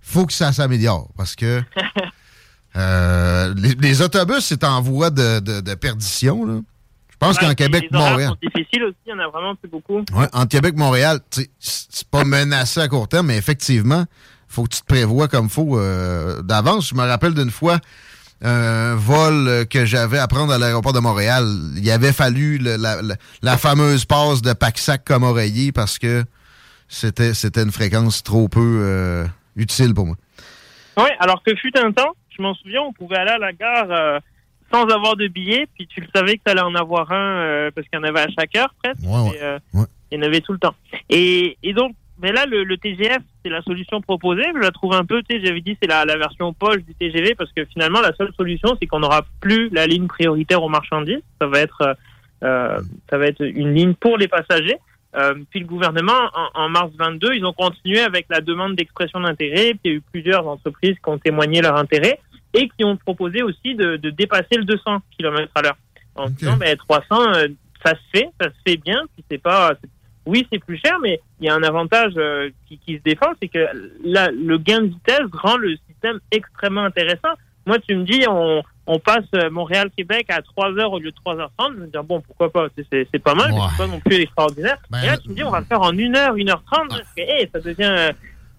faut 0.00 0.26
que 0.26 0.32
ça 0.32 0.52
s'améliore 0.52 1.08
parce 1.16 1.34
que 1.36 1.62
euh, 2.76 3.54
les, 3.56 3.74
les 3.74 4.02
autobus 4.02 4.40
c'est 4.44 4.64
en 4.64 4.80
voie 4.80 5.10
de, 5.10 5.40
de- 5.40 5.60
de 5.60 5.74
perdition 5.74 6.44
là 6.46 6.60
je 7.10 7.16
pense 7.28 7.36
Ouais, 7.36 7.42
qu'en 7.42 7.46
puis 7.48 7.56
Québec 7.56 7.86
les 7.90 7.96
horaires 7.96 8.10
Montréal 8.10 8.28
sont 8.30 8.48
difficiles 8.56 8.82
aussi, 8.84 8.96
il 9.06 9.10
y 9.10 9.12
en 9.12 9.18
a 9.20 9.28
vraiment 9.28 9.54
plus 9.54 9.68
beaucoup. 9.68 9.98
Ouais, 10.12 10.26
entre 10.32 10.48
Québec 10.48 10.74
et 10.76 10.78
Montréal, 10.80 11.20
tu 11.30 11.42
sais, 11.42 11.50
c'est 11.60 12.08
pas 12.08 12.24
menacé 12.24 12.80
à 12.80 12.88
court 12.88 13.06
terme, 13.06 13.28
mais 13.28 13.36
effectivement, 13.36 14.06
faut 14.48 14.64
que 14.64 14.70
tu 14.74 14.80
te 14.80 14.86
prévois 14.86 15.28
comme 15.28 15.48
faut 15.48 15.78
euh, 15.78 16.42
d'avance. 16.42 16.88
Je 16.88 16.96
me 16.96 17.02
rappelle 17.06 17.32
d'une 17.34 17.52
fois 17.52 17.78
un 18.42 18.94
vol 18.96 19.48
euh, 19.48 19.64
que 19.64 19.84
j'avais 19.84 20.18
à 20.18 20.26
prendre 20.28 20.52
à 20.52 20.58
l'aéroport 20.58 20.92
de 20.92 20.98
Montréal. 21.00 21.44
Il 21.76 21.90
avait 21.90 22.12
fallu 22.12 22.58
le- 22.58 22.76
la, 22.76 23.00
la- 23.02 23.14
la 23.42 23.56
fameuse 23.56 24.04
passe 24.04 24.42
de 24.42 24.52
Paxac 24.52 25.04
comme 25.04 25.22
oreiller 25.22 25.72
parce 25.72 25.98
que 25.98 26.24
c'était 26.88 27.34
c'était 27.34 27.62
une 27.62 27.72
fréquence 27.72 28.22
trop 28.22 28.48
peu 28.48 28.60
euh, 28.82 29.24
utile 29.56 29.94
pour 29.94 30.06
moi. 30.06 30.16
Oui, 30.98 31.08
alors 31.20 31.42
que 31.42 31.54
fut 31.56 31.76
un 31.78 31.92
temps, 31.92 32.12
je 32.36 32.42
m'en 32.42 32.54
souviens, 32.54 32.82
on 32.82 32.92
pouvait 32.92 33.16
aller 33.16 33.30
à 33.30 33.38
la 33.38 33.52
gare 33.52 33.86
euh, 33.90 34.18
sans 34.72 34.84
avoir 34.88 35.16
de 35.16 35.28
billet, 35.28 35.66
puis 35.74 35.86
tu 35.86 36.00
le 36.00 36.06
savais 36.14 36.36
que 36.36 36.42
tu 36.44 36.50
allais 36.50 36.60
en 36.62 36.74
avoir 36.74 37.10
un 37.12 37.40
euh, 37.40 37.70
parce 37.74 37.86
qu'il 37.88 37.98
y 37.98 38.02
en 38.02 38.04
avait 38.04 38.20
à 38.20 38.28
chaque 38.38 38.54
heure 38.56 38.74
presque. 38.82 39.00
Ouais, 39.02 39.30
ouais. 39.30 39.38
Et, 39.72 39.76
Ouais. 39.78 39.84
Il 40.10 40.18
y 40.18 40.20
en 40.22 40.26
avait 40.26 40.42
tout 40.42 40.52
le 40.52 40.58
temps. 40.58 40.74
Et, 41.08 41.56
et 41.62 41.72
donc, 41.72 41.94
mais 42.22 42.32
là, 42.32 42.46
le, 42.46 42.64
le 42.64 42.76
TGF, 42.78 43.18
c'est 43.44 43.50
la 43.50 43.60
solution 43.62 44.00
proposée. 44.00 44.44
Je 44.54 44.60
la 44.60 44.70
trouve 44.70 44.94
un 44.94 45.04
peu, 45.04 45.22
tu 45.22 45.36
sais, 45.38 45.44
j'avais 45.44 45.60
dit, 45.60 45.76
c'est 45.82 45.88
la, 45.88 46.04
la 46.04 46.16
version 46.16 46.52
poche 46.52 46.82
du 46.84 46.94
TGV 46.94 47.34
parce 47.34 47.52
que 47.52 47.64
finalement, 47.66 48.00
la 48.00 48.14
seule 48.14 48.32
solution, 48.36 48.76
c'est 48.80 48.86
qu'on 48.86 49.00
n'aura 49.00 49.24
plus 49.40 49.68
la 49.70 49.86
ligne 49.86 50.06
prioritaire 50.06 50.62
aux 50.62 50.68
marchandises. 50.68 51.22
Ça 51.40 51.46
va 51.48 51.60
être, 51.60 51.80
euh, 51.82 51.94
euh, 52.44 52.80
ça 53.10 53.18
va 53.18 53.26
être 53.26 53.40
une 53.44 53.74
ligne 53.74 53.94
pour 53.94 54.16
les 54.16 54.28
passagers. 54.28 54.76
Euh, 55.14 55.34
puis 55.50 55.60
le 55.60 55.66
gouvernement, 55.66 56.30
en, 56.34 56.62
en 56.62 56.68
mars 56.70 56.90
22, 56.98 57.34
ils 57.34 57.44
ont 57.44 57.52
continué 57.52 58.00
avec 58.00 58.26
la 58.30 58.40
demande 58.40 58.76
d'expression 58.76 59.20
d'intérêt. 59.20 59.72
Puis 59.74 59.80
il 59.84 59.90
y 59.90 59.94
a 59.94 59.96
eu 59.98 60.02
plusieurs 60.12 60.46
entreprises 60.46 60.94
qui 60.94 61.10
ont 61.10 61.18
témoigné 61.18 61.60
leur 61.60 61.76
intérêt 61.76 62.18
et 62.54 62.68
qui 62.68 62.84
ont 62.84 62.96
proposé 62.96 63.42
aussi 63.42 63.74
de, 63.74 63.96
de 63.96 64.10
dépasser 64.10 64.56
le 64.56 64.64
200 64.64 65.00
km 65.18 65.50
à 65.54 65.62
l'heure. 65.62 65.76
En 66.14 66.28
disant, 66.28 66.56
ben, 66.56 66.76
300, 66.76 67.04
euh, 67.34 67.48
ça 67.84 67.92
se 67.94 68.00
fait, 68.18 68.28
ça 68.40 68.48
se 68.48 68.54
fait 68.66 68.76
bien. 68.76 69.02
Puis 69.14 69.24
c'est 69.30 69.38
pas, 69.42 69.72
c'est- 69.82 69.90
oui, 70.26 70.46
c'est 70.52 70.58
plus 70.58 70.78
cher, 70.84 70.98
mais 71.00 71.20
il 71.40 71.46
y 71.46 71.48
a 71.48 71.54
un 71.54 71.62
avantage 71.62 72.12
euh, 72.16 72.50
qui, 72.68 72.78
qui 72.78 72.96
se 72.98 73.02
défend, 73.02 73.32
c'est 73.40 73.48
que 73.48 73.66
là, 74.04 74.30
le 74.30 74.56
gain 74.58 74.82
de 74.82 74.86
vitesse 74.88 75.20
rend 75.32 75.56
le 75.56 75.76
système 75.88 76.20
extrêmement 76.30 76.84
intéressant. 76.84 77.32
Moi, 77.66 77.78
tu 77.78 77.94
me 77.94 78.04
dis, 78.04 78.24
on, 78.28 78.62
on 78.86 78.98
passe 78.98 79.24
euh, 79.36 79.48
Montréal-Québec 79.50 80.26
à 80.30 80.42
3 80.42 80.76
heures 80.78 80.92
au 80.92 80.98
lieu 80.98 81.10
de 81.12 81.16
3h30. 81.24 81.74
Je 81.74 81.80
me 81.80 81.86
dis, 81.86 81.98
bon, 82.04 82.20
pourquoi 82.20 82.50
pas? 82.50 82.66
C'est- 82.76 83.18
pas 83.18 83.34
mal, 83.34 83.50
mais 83.52 83.58
c'est 83.70 83.76
pas 83.78 83.86
non 83.86 84.00
plus 84.00 84.16
extraordinaire. 84.16 84.78
Et 85.04 85.06
là, 85.06 85.16
tu 85.18 85.28
me 85.28 85.34
dis, 85.34 85.44
on 85.44 85.50
va 85.50 85.60
le 85.60 85.66
faire 85.66 85.80
en 85.80 85.92
1 85.96 86.14
heure, 86.16 86.34
1h30. 86.36 87.00
Et 87.16 87.48
ça 87.52 87.60
devient. 87.60 88.10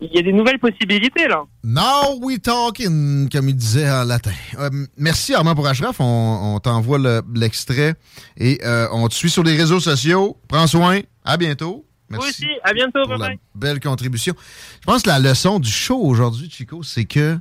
Il 0.05 0.15
y 0.15 0.19
a 0.19 0.21
des 0.21 0.33
nouvelles 0.33 0.59
possibilités, 0.59 1.27
là. 1.27 1.43
Now 1.63 2.19
we 2.21 2.39
talking, 2.41 3.29
comme 3.29 3.47
il 3.49 3.55
disait 3.55 3.89
en 3.89 4.03
latin. 4.03 4.31
Euh, 4.59 4.69
merci 4.97 5.33
Armand 5.33 5.55
pour 5.55 5.65
Ashraf. 5.67 5.95
On, 5.99 6.55
on 6.55 6.59
t'envoie 6.59 6.97
le- 6.99 7.21
l'extrait 7.33 7.95
et 8.37 8.59
euh, 8.65 8.87
on 8.91 9.07
te 9.07 9.13
suit 9.13 9.29
sur 9.29 9.43
les 9.43 9.55
réseaux 9.55 9.79
sociaux. 9.79 10.37
Prends 10.47 10.67
soin. 10.67 10.99
À 11.23 11.37
bientôt. 11.37 11.85
Vous 12.09 12.17
Merci 12.17 12.43
aussi, 12.43 12.51
à 12.63 12.73
bientôt, 12.73 12.99
pour 13.03 13.17
bye 13.17 13.19
la 13.19 13.27
bye. 13.29 13.39
belle 13.55 13.79
contribution. 13.79 14.35
Je 14.81 14.85
pense 14.85 15.03
que 15.03 15.09
la 15.09 15.19
leçon 15.19 15.59
du 15.59 15.69
show 15.71 15.97
aujourd'hui, 15.97 16.49
Chico, 16.51 16.83
c'est 16.83 17.05
que. 17.05 17.39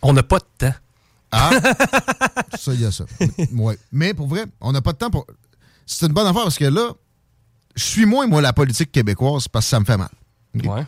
On 0.00 0.12
n'a 0.12 0.22
pas 0.22 0.38
de 0.38 0.44
temps. 0.58 0.74
Ah! 1.32 1.50
ça, 2.56 2.72
il 2.74 2.80
y 2.82 2.86
a 2.86 2.92
ça. 2.92 3.04
Ouais. 3.52 3.76
Mais 3.90 4.14
pour 4.14 4.28
vrai, 4.28 4.44
on 4.60 4.70
n'a 4.72 4.80
pas 4.80 4.92
de 4.92 4.98
temps 4.98 5.10
pour. 5.10 5.26
C'est 5.84 6.06
une 6.06 6.12
bonne 6.12 6.26
affaire 6.26 6.44
parce 6.44 6.58
que 6.58 6.64
là, 6.66 6.92
je 7.74 7.82
suis 7.82 8.06
moins, 8.06 8.26
moi, 8.28 8.40
la 8.40 8.52
politique 8.52 8.92
québécoise 8.92 9.48
parce 9.48 9.66
que 9.66 9.70
ça 9.70 9.80
me 9.80 9.84
fait 9.84 9.96
mal. 9.96 10.10
OK? 10.56 10.86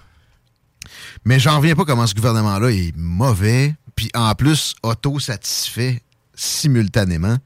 Mais 1.25 1.39
j'en 1.39 1.59
reviens 1.59 1.75
pas 1.75 1.85
comment 1.85 2.07
ce 2.07 2.15
gouvernement-là 2.15 2.71
est 2.71 2.93
mauvais, 2.97 3.75
puis 3.95 4.11
en 4.15 4.35
plus, 4.35 4.75
auto-satisfait 4.83 6.03
simultanément. 6.35 7.37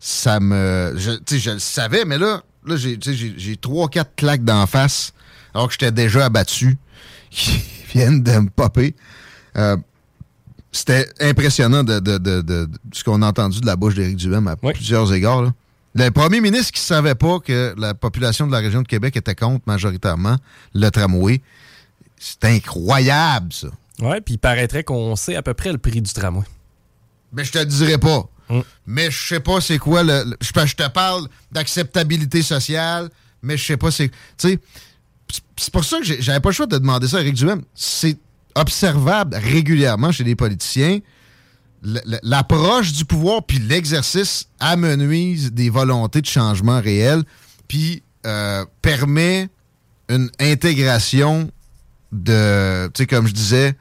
Ça 0.00 0.40
me. 0.40 0.94
Je, 0.96 1.12
tu 1.12 1.34
sais, 1.34 1.38
je 1.38 1.50
le 1.52 1.58
savais, 1.58 2.04
mais 2.04 2.18
là, 2.18 2.42
là 2.66 2.76
j'ai 2.76 3.56
trois, 3.56 3.88
quatre 3.88 4.14
claques 4.16 4.44
d'en 4.44 4.66
face, 4.66 5.12
alors 5.54 5.68
que 5.68 5.72
j'étais 5.72 5.92
déjà 5.92 6.26
abattu, 6.26 6.76
qui 7.30 7.62
viennent 7.92 8.22
de 8.22 8.32
me 8.38 8.50
popper. 8.50 8.94
Euh, 9.56 9.76
c'était 10.72 11.08
impressionnant 11.20 11.84
de, 11.84 12.00
de- 12.00 12.18
de- 12.18 12.42
de- 12.42 12.64
de 12.66 12.78
ce 12.92 13.04
qu'on 13.04 13.22
a 13.22 13.28
entendu 13.28 13.60
de 13.60 13.66
la 13.66 13.76
bouche 13.76 13.94
d'Éric 13.94 14.16
Duhem 14.16 14.48
à 14.48 14.56
plusieurs 14.56 15.12
égards. 15.14 15.42
là. 15.42 15.52
Le 15.94 16.10
premier 16.10 16.40
ministre 16.40 16.72
qui 16.72 16.80
ne 16.80 16.86
savait 16.86 17.14
pas 17.14 17.38
que 17.38 17.72
la 17.78 17.94
population 17.94 18.48
de 18.48 18.52
la 18.52 18.58
région 18.58 18.82
de 18.82 18.88
Québec 18.88 19.16
était 19.16 19.36
contre 19.36 19.62
majoritairement 19.68 20.36
le 20.74 20.90
tramway, 20.90 21.40
c'est 22.24 22.44
incroyable, 22.44 23.52
ça. 23.52 23.68
Ouais, 24.00 24.20
puis 24.20 24.34
il 24.34 24.38
paraîtrait 24.38 24.82
qu'on 24.84 25.14
sait 25.16 25.36
à 25.36 25.42
peu 25.42 25.54
près 25.54 25.70
le 25.72 25.78
prix 25.78 26.00
du 26.02 26.12
tramway. 26.12 26.44
Mais 27.32 27.44
je 27.44 27.52
te 27.52 27.58
le 27.58 27.66
dirai 27.66 27.98
pas. 27.98 28.28
Mais 28.86 29.10
je 29.10 29.26
sais 29.28 29.40
pas 29.40 29.60
c'est 29.60 29.78
quoi 29.78 30.02
le. 30.02 30.24
le- 30.24 30.36
je, 30.40 30.66
je 30.66 30.76
te 30.76 30.88
parle 30.88 31.26
d'acceptabilité 31.50 32.42
sociale, 32.42 33.08
mais 33.42 33.56
je 33.56 33.64
sais 33.64 33.76
pas 33.76 33.90
c'est. 33.90 34.08
Tu 34.08 34.16
sais, 34.36 34.58
c'est- 35.56 35.70
pour 35.72 35.84
ça 35.84 35.98
que 35.98 36.04
j'avais 36.04 36.40
pas 36.40 36.50
le 36.50 36.54
choix 36.54 36.66
de 36.66 36.76
demander 36.78 37.08
ça 37.08 37.18
à 37.18 37.20
Eric 37.20 37.34
Duhem. 37.34 37.62
C'est 37.74 38.18
observable 38.54 39.36
régulièrement 39.36 40.12
chez 40.12 40.24
les 40.24 40.36
politiciens. 40.36 41.00
L'approche 42.22 42.92
du 42.92 43.04
pouvoir 43.04 43.42
puis 43.44 43.58
l'exercice 43.58 44.46
amenuise 44.58 45.52
des 45.52 45.68
volontés 45.68 46.22
de 46.22 46.26
changement 46.26 46.80
réel 46.80 47.22
puis 47.68 48.02
euh, 48.26 48.64
permet 48.80 49.48
une 50.08 50.30
intégration 50.40 51.50
de, 52.14 52.86
tu 52.94 53.02
sais, 53.02 53.06
comme 53.06 53.26
je 53.26 53.32
disais, 53.32 53.76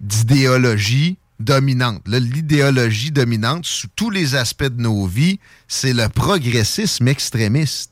d'idéologie 0.00 1.18
dominante. 1.40 2.02
L'idéologie 2.06 3.10
dominante, 3.10 3.66
sous 3.66 3.88
tous 3.94 4.10
les 4.10 4.34
aspects 4.34 4.64
de 4.64 4.80
nos 4.80 5.06
vies, 5.06 5.38
c'est 5.68 5.92
le 5.92 6.08
progressisme 6.08 7.08
extrémiste. 7.08 7.90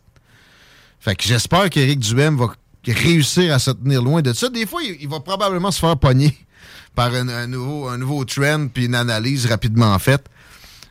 Fait 1.01 1.17
que 1.17 1.25
j'espère 1.25 1.69
qu'Éric 1.69 1.99
Duhem 1.99 2.37
va 2.37 2.55
réussir 2.87 3.53
à 3.53 3.59
se 3.59 3.73
tenir 3.73 4.03
loin 4.03 4.23
de 4.23 4.33
ça. 4.33 4.49
Des 4.49 4.67
fois, 4.67 4.83
il, 4.83 5.09
va 5.09 5.21
probablement 5.21 5.71
se 5.71 5.81
faire 5.81 5.97
pogner 5.97 6.37
par 6.95 7.13
un, 7.15 7.29
un 7.29 7.47
nouveau, 7.47 7.89
un 7.89 7.99
nouveau 7.99 8.25
trend 8.25 8.69
puis 8.73 8.87
une 8.87 8.95
analyse 8.95 9.47
rapidement 9.47 9.99
faite. 9.99 10.27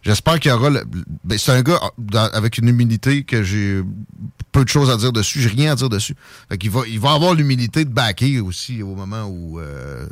J'espère 0.04 0.40
qu'il 0.40 0.50
y 0.50 0.54
aura. 0.54 0.70
le- 0.70 0.84
ben, 1.24 1.38
c'est 1.38 1.52
un 1.52 1.62
gars 1.62 1.80
dans- 1.98 2.30
avec 2.34 2.58
une 2.58 2.68
humilité 2.70 3.24
que 3.24 3.44
j'ai 3.44 3.82
peu 4.52 4.64
de 4.64 4.70
choses 4.70 4.90
à 4.90 4.98
dire 4.98 5.12
dessus. 5.12 5.42
J'ai 5.42 5.50
rien 5.50 5.72
à 5.72 5.76
dire 5.76 5.90
dessus. 5.90 6.16
Fait 6.50 6.58
qu'il 6.58 6.72
va, 6.72 6.82
il 6.88 7.00
va 7.00 7.12
avoir 7.14 7.34
l'humilité 7.36 7.86
de 7.86 7.90
backer 7.90 8.40
aussi 8.42 8.82
au 8.82 8.96
moment 8.96 9.26
où 9.26 9.60
euh, 9.60 10.08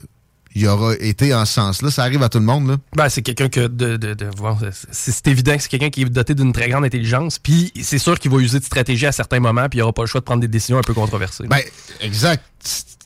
il 0.55 0.67
aura 0.67 0.95
été 0.95 1.33
en 1.33 1.43
ce 1.45 1.53
sens-là. 1.53 1.89
Ça 1.91 2.03
arrive 2.03 2.21
à 2.23 2.29
tout 2.29 2.39
le 2.39 2.45
monde. 2.45 2.67
Là. 2.67 2.77
Ben, 2.95 3.09
c'est 3.09 3.21
quelqu'un 3.21 3.49
que 3.49 3.61
de, 3.67 3.97
de, 3.97 4.13
de- 4.13 4.29
bon, 4.37 4.57
c'est 4.91 5.27
évident 5.27 5.55
que 5.57 5.63
c'est 5.63 5.69
quelqu'un 5.69 5.89
qui 5.89 6.01
est 6.03 6.05
doté 6.05 6.35
d'une 6.35 6.53
très 6.53 6.69
grande 6.69 6.85
intelligence, 6.85 7.39
puis 7.39 7.71
c'est 7.81 7.99
sûr 7.99 8.17
qu'il 8.19 8.31
va 8.31 8.37
user 8.37 8.59
de 8.59 8.63
stratégie 8.65 9.05
à 9.07 9.11
certains 9.11 9.39
moments, 9.39 9.67
puis 9.69 9.79
il 9.79 9.81
aura 9.81 9.93
pas 9.93 10.03
le 10.03 10.07
choix 10.07 10.21
de 10.21 10.25
prendre 10.25 10.41
des 10.41 10.47
décisions 10.47 10.77
un 10.77 10.81
peu 10.83 10.93
controversées. 10.93 11.47
Ben, 11.47 11.61
exact. 12.01 12.43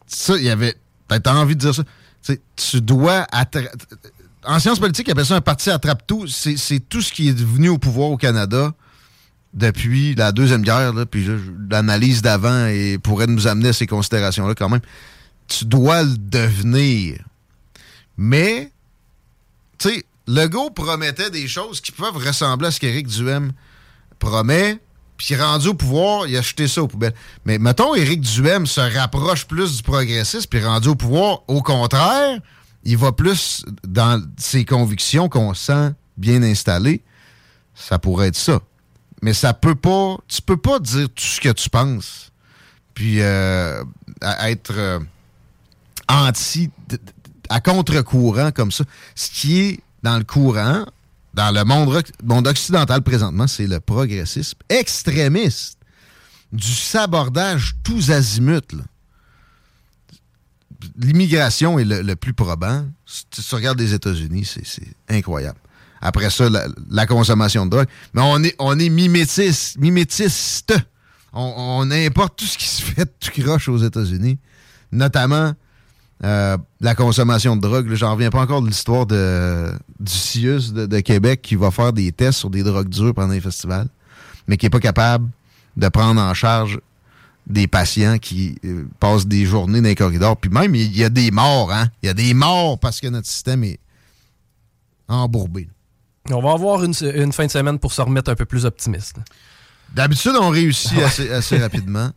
Ça, 0.08 0.36
il 0.38 0.44
y 0.44 0.50
avait. 0.50 0.76
T'as 1.08 1.34
envie 1.36 1.56
de 1.56 1.62
dire 1.62 1.74
ça. 1.76 1.84
Tu 2.26 2.34
sais, 2.34 2.42
tu 2.56 2.82
dois. 2.82 3.26
attra- 3.32 3.70
En 4.46 4.60
sciences 4.60 4.80
politiques, 4.80 5.08
ils 5.08 5.12
appellent 5.12 5.26
ça 5.26 5.36
un 5.36 5.42
parti 5.42 5.70
attrape-tout. 5.70 6.28
C'est 6.28 6.58
c'est 6.58 6.80
tout 6.80 7.02
ce 7.02 7.12
qui 7.12 7.30
est 7.30 7.40
venu 7.40 7.70
au 7.70 7.78
pouvoir 7.78 8.10
au 8.10 8.18
Canada 8.18 8.74
depuis 9.54 10.16
la 10.16 10.32
Deuxième 10.32 10.64
Guerre. 10.64 10.94
Là, 10.94 11.06
puis 11.06 11.28
l'analyse 11.70 12.22
d'avant 12.22 12.68
et 12.68 12.98
pourrait 12.98 13.28
nous 13.28 13.48
amener 13.48 13.70
à 13.70 13.74
ces 13.74 13.88
considérations-là 13.88 14.56
quand 14.56 14.70
même. 14.70 14.82
Tu 15.48 15.66
dois 15.66 16.04
le 16.04 16.18
devenir. 16.18 17.24
Mais, 18.18 18.72
tu 19.78 19.90
sais, 19.90 20.06
Legault 20.28 20.70
promettait 20.70 21.30
des 21.30 21.48
choses 21.48 21.82
qui 21.82 21.92
peuvent 21.92 22.18
ressembler 22.18 22.68
à 22.68 22.72
ce 22.72 22.80
qu'Éric 22.80 23.08
Duhem 23.08 23.52
promet, 24.20 24.80
puis 25.18 25.36
rendu 25.36 25.70
au 25.70 25.74
pouvoir, 25.74 26.28
il 26.28 26.38
a 26.38 26.42
jeté 26.42 26.68
ça 26.68 26.82
aux 26.82 26.88
poubelles. 26.88 27.14
Mais 27.46 27.58
mettons, 27.58 27.94
Éric 27.96 28.22
Duhem 28.22 28.66
se 28.66 28.80
rapproche 28.80 29.46
plus 29.46 29.78
du 29.78 29.84
progressisme, 29.84 30.48
puis 30.50 30.64
rendu 30.64 30.90
au 30.90 30.96
pouvoir, 30.96 31.42
au 31.48 31.62
contraire, 31.62 32.40
il 32.84 32.98
va 32.98 33.12
plus 33.12 33.64
dans 33.88 34.22
ses 34.38 34.66
convictions 34.66 35.30
qu'on 35.30 35.54
sent 35.54 35.94
bien 36.18 36.44
installées. 36.44 37.02
Ça 37.76 38.00
pourrait 38.00 38.28
être 38.28 38.36
ça. 38.36 38.60
Mais 39.22 39.34
ça 39.34 39.54
peut 39.54 39.76
pas. 39.76 40.18
Tu 40.28 40.42
peux 40.42 40.58
pas 40.58 40.80
dire 40.80 41.08
tout 41.10 41.24
ce 41.24 41.40
que 41.40 41.50
tu 41.50 41.70
penses, 41.70 42.32
puis 42.94 43.22
euh, 43.22 43.84
être 44.42 44.74
euh, 44.76 45.00
anti, 46.10 46.70
à 47.50 47.62
contre-courant 47.62 48.52
comme 48.52 48.72
ça. 48.72 48.84
Ce 49.16 49.30
qui 49.30 49.60
est 49.60 49.80
dans 50.04 50.18
le 50.18 50.26
courant, 50.26 50.86
dans 51.34 51.52
le 51.52 51.64
monde, 51.64 52.04
monde 52.24 52.48
occidental 52.48 53.02
présentement, 53.02 53.48
c'est 53.48 53.66
le 53.66 53.80
progressisme 53.80 54.58
extrémiste, 54.70 55.78
du 56.52 56.74
sabordage 56.74 57.76
tous 57.84 58.12
azimuts. 58.12 58.84
L'immigration 60.98 61.80
est 61.80 61.86
le, 61.86 62.16
plus 62.16 62.34
probant. 62.34 62.86
Si 63.06 63.26
tu 63.30 63.56
regardes 63.56 63.80
les 63.80 63.94
États-Unis, 63.94 64.46
c'est 64.46 64.88
incroyable. 65.10 65.60
Après 66.02 66.30
ça, 66.30 66.50
la, 66.90 67.06
consommation 67.06 67.66
de 67.66 67.72
drogue. 67.72 67.88
Mais 68.14 68.22
on 68.24 68.44
est, 68.44 68.56
on 68.60 68.78
est 68.78 68.90
mimétis, 68.90 69.76
mimétiste. 69.78 70.74
On, 71.32 71.90
importe 71.90 72.38
tout 72.38 72.46
ce 72.46 72.58
qui 72.58 72.68
se 72.68 72.82
fait 72.82 73.06
tout 73.20 73.42
croche 73.42 73.68
aux 73.70 73.78
États-Unis, 73.78 74.38
notamment 74.92 75.54
euh, 76.24 76.58
la 76.80 76.96
consommation 76.96 77.56
de 77.56 77.62
drogue. 77.62 77.92
J'en 77.94 78.14
reviens 78.14 78.30
pas 78.30 78.42
encore 78.42 78.62
de 78.62 78.68
l'histoire 78.68 79.06
du 79.06 79.16
CIUS 80.06 80.74
de, 80.74 80.86
de 80.86 81.00
Québec 81.00 81.42
qui 81.42 81.56
va 81.56 81.72
faire 81.72 81.94
des 81.94 82.12
tests 82.12 82.40
sur 82.40 82.50
des 82.50 82.64
drogues 82.64 82.90
dures 82.90 83.14
pendant 83.14 83.34
les 83.34 83.42
festivals, 83.42 83.88
mais 84.48 84.58
qui 84.58 84.66
est 84.66 84.70
pas 84.70 84.80
capable 84.80 85.30
de 85.78 85.88
prendre 85.88 86.22
en 86.22 86.34
charge 86.34 86.80
des 87.48 87.68
patients 87.68 88.18
qui 88.20 88.56
euh, 88.64 88.88
passent 89.00 89.26
des 89.26 89.46
journées 89.46 89.82
dans 89.82 89.88
les 89.88 89.96
corridors. 89.96 90.38
Puis 90.38 90.50
même, 90.50 90.76
il 90.76 90.96
y 90.96 91.04
a 91.04 91.10
des 91.10 91.32
morts, 91.32 91.72
hein? 91.72 91.90
Il 92.02 92.08
y 92.08 92.10
a 92.10 92.14
des 92.14 92.34
morts 92.34 92.80
parce 92.80 93.02
que 93.02 93.08
notre 93.08 93.28
système 93.28 93.64
est 93.64 93.80
embourbé. 95.08 95.68
On 96.32 96.42
va 96.42 96.54
avoir 96.54 96.84
une, 96.84 96.94
une 97.02 97.34
fin 97.34 97.46
de 97.46 97.52
semaine 97.52 97.80
pour 97.80 97.92
se 97.92 98.02
remettre 98.02 98.32
un 98.32 98.36
peu 98.36 98.46
plus 98.46 98.66
optimiste. 98.66 99.18
D'habitude, 99.94 100.34
on 100.40 100.50
réussit 100.50 100.98
assez, 101.00 101.30
assez 101.30 101.58
rapidement. 101.58 102.12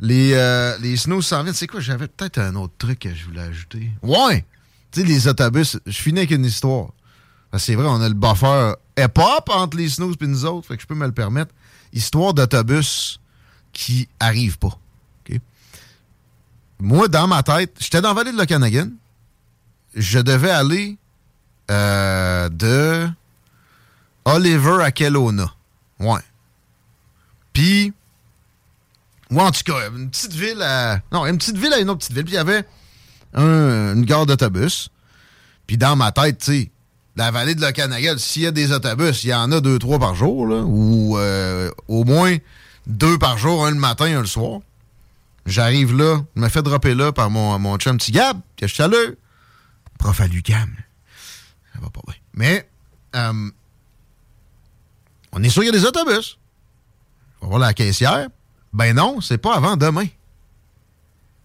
Les, 0.00 0.32
euh, 0.34 0.78
les 0.78 0.96
snows 0.96 1.22
s'en 1.22 1.42
viennent. 1.42 1.54
C'est 1.54 1.66
quoi? 1.66 1.80
J'avais 1.80 2.06
peut-être 2.06 2.38
un 2.38 2.54
autre 2.54 2.74
truc 2.78 3.00
que 3.00 3.12
je 3.12 3.24
voulais 3.24 3.42
ajouter. 3.42 3.90
Ouais! 4.02 4.44
Tu 4.92 5.00
sais, 5.00 5.06
les 5.06 5.26
autobus, 5.26 5.76
je 5.84 5.98
finis 5.98 6.20
avec 6.20 6.30
une 6.30 6.44
histoire. 6.44 6.90
C'est 7.56 7.74
vrai, 7.74 7.86
on 7.88 8.00
a 8.00 8.08
le 8.08 8.14
buffer 8.14 8.74
hip-hop 8.96 9.50
entre 9.50 9.76
les 9.76 9.88
snows 9.88 10.14
et 10.20 10.26
nous 10.26 10.44
autres, 10.44 10.68
fait 10.68 10.76
que 10.76 10.82
je 10.82 10.86
peux 10.86 10.94
me 10.94 11.06
le 11.06 11.12
permettre. 11.12 11.52
Histoire 11.92 12.32
d'autobus 12.32 13.20
qui 13.72 14.08
arrive 14.20 14.58
pas. 14.58 14.78
Moi, 16.80 17.08
dans 17.08 17.26
ma 17.26 17.42
tête, 17.42 17.72
j'étais 17.80 18.00
dans 18.00 18.10
la 18.10 18.14
vallée 18.14 18.30
de 18.30 18.36
l'Okanagan. 18.38 18.88
Je 19.96 20.20
devais 20.20 20.50
aller 20.52 20.96
euh, 21.72 22.48
de 22.50 23.08
Oliver 24.24 24.82
à 24.84 24.92
Kelowna. 24.92 25.52
Ouais. 25.98 26.20
Puis, 27.52 27.92
ou 29.32 29.40
en 29.40 29.50
tout 29.50 29.62
cas, 29.64 29.88
une 29.90 30.08
petite 30.08 30.32
ville 30.34 30.62
à. 30.62 31.00
Non, 31.10 31.26
une 31.26 31.36
petite 31.38 31.56
ville 31.58 31.72
à 31.72 31.78
une 31.80 31.90
autre 31.90 31.98
petite 31.98 32.12
ville. 32.12 32.24
Puis 32.24 32.34
il 32.34 32.36
y 32.36 32.38
avait 32.38 32.64
un- 33.34 33.94
une 33.96 34.04
gare 34.04 34.26
d'autobus. 34.26 34.90
Puis 35.66 35.76
dans 35.78 35.96
ma 35.96 36.12
tête, 36.12 36.38
tu 36.38 36.44
sais, 36.44 36.70
la 37.16 37.32
vallée 37.32 37.56
de 37.56 37.60
l'Okanagan, 37.60 38.18
s'il 38.18 38.42
y 38.42 38.46
a 38.46 38.52
des 38.52 38.70
autobus, 38.70 39.24
il 39.24 39.30
y 39.30 39.34
en 39.34 39.50
a 39.50 39.60
deux, 39.60 39.80
trois 39.80 39.98
par 39.98 40.14
jour, 40.14 40.46
là, 40.46 40.62
ou 40.64 41.18
euh, 41.18 41.72
au 41.88 42.04
moins 42.04 42.36
deux 42.88 43.18
par 43.18 43.38
jour, 43.38 43.64
un 43.64 43.70
le 43.70 43.76
matin, 43.76 44.06
un 44.06 44.20
le 44.20 44.26
soir. 44.26 44.60
J'arrive 45.46 45.96
là, 45.96 46.20
je 46.36 46.40
me 46.40 46.48
fais 46.48 46.62
dropper 46.62 46.94
là 46.94 47.12
par 47.12 47.30
mon, 47.30 47.58
mon 47.58 47.76
chum 47.78 47.96
petit 47.96 48.12
Gab, 48.12 48.40
que 48.56 48.66
je 48.66 48.74
salue. 48.74 49.14
Prof 49.98 50.20
à 50.20 50.26
l'UQAM. 50.26 50.74
Ça 51.72 51.80
va 51.80 51.90
pas 51.90 52.00
bien. 52.06 52.16
Mais, 52.34 52.68
euh, 53.14 53.50
on 55.32 55.42
est 55.42 55.48
sûr 55.48 55.62
qu'il 55.62 55.72
y 55.72 55.76
a 55.76 55.78
des 55.78 55.86
autobus. 55.86 56.38
On 57.40 57.46
va 57.46 57.48
voir 57.50 57.60
la 57.60 57.74
caissière. 57.74 58.28
Ben 58.72 58.94
non, 58.94 59.20
c'est 59.20 59.38
pas 59.38 59.56
avant 59.56 59.76
demain. 59.76 60.06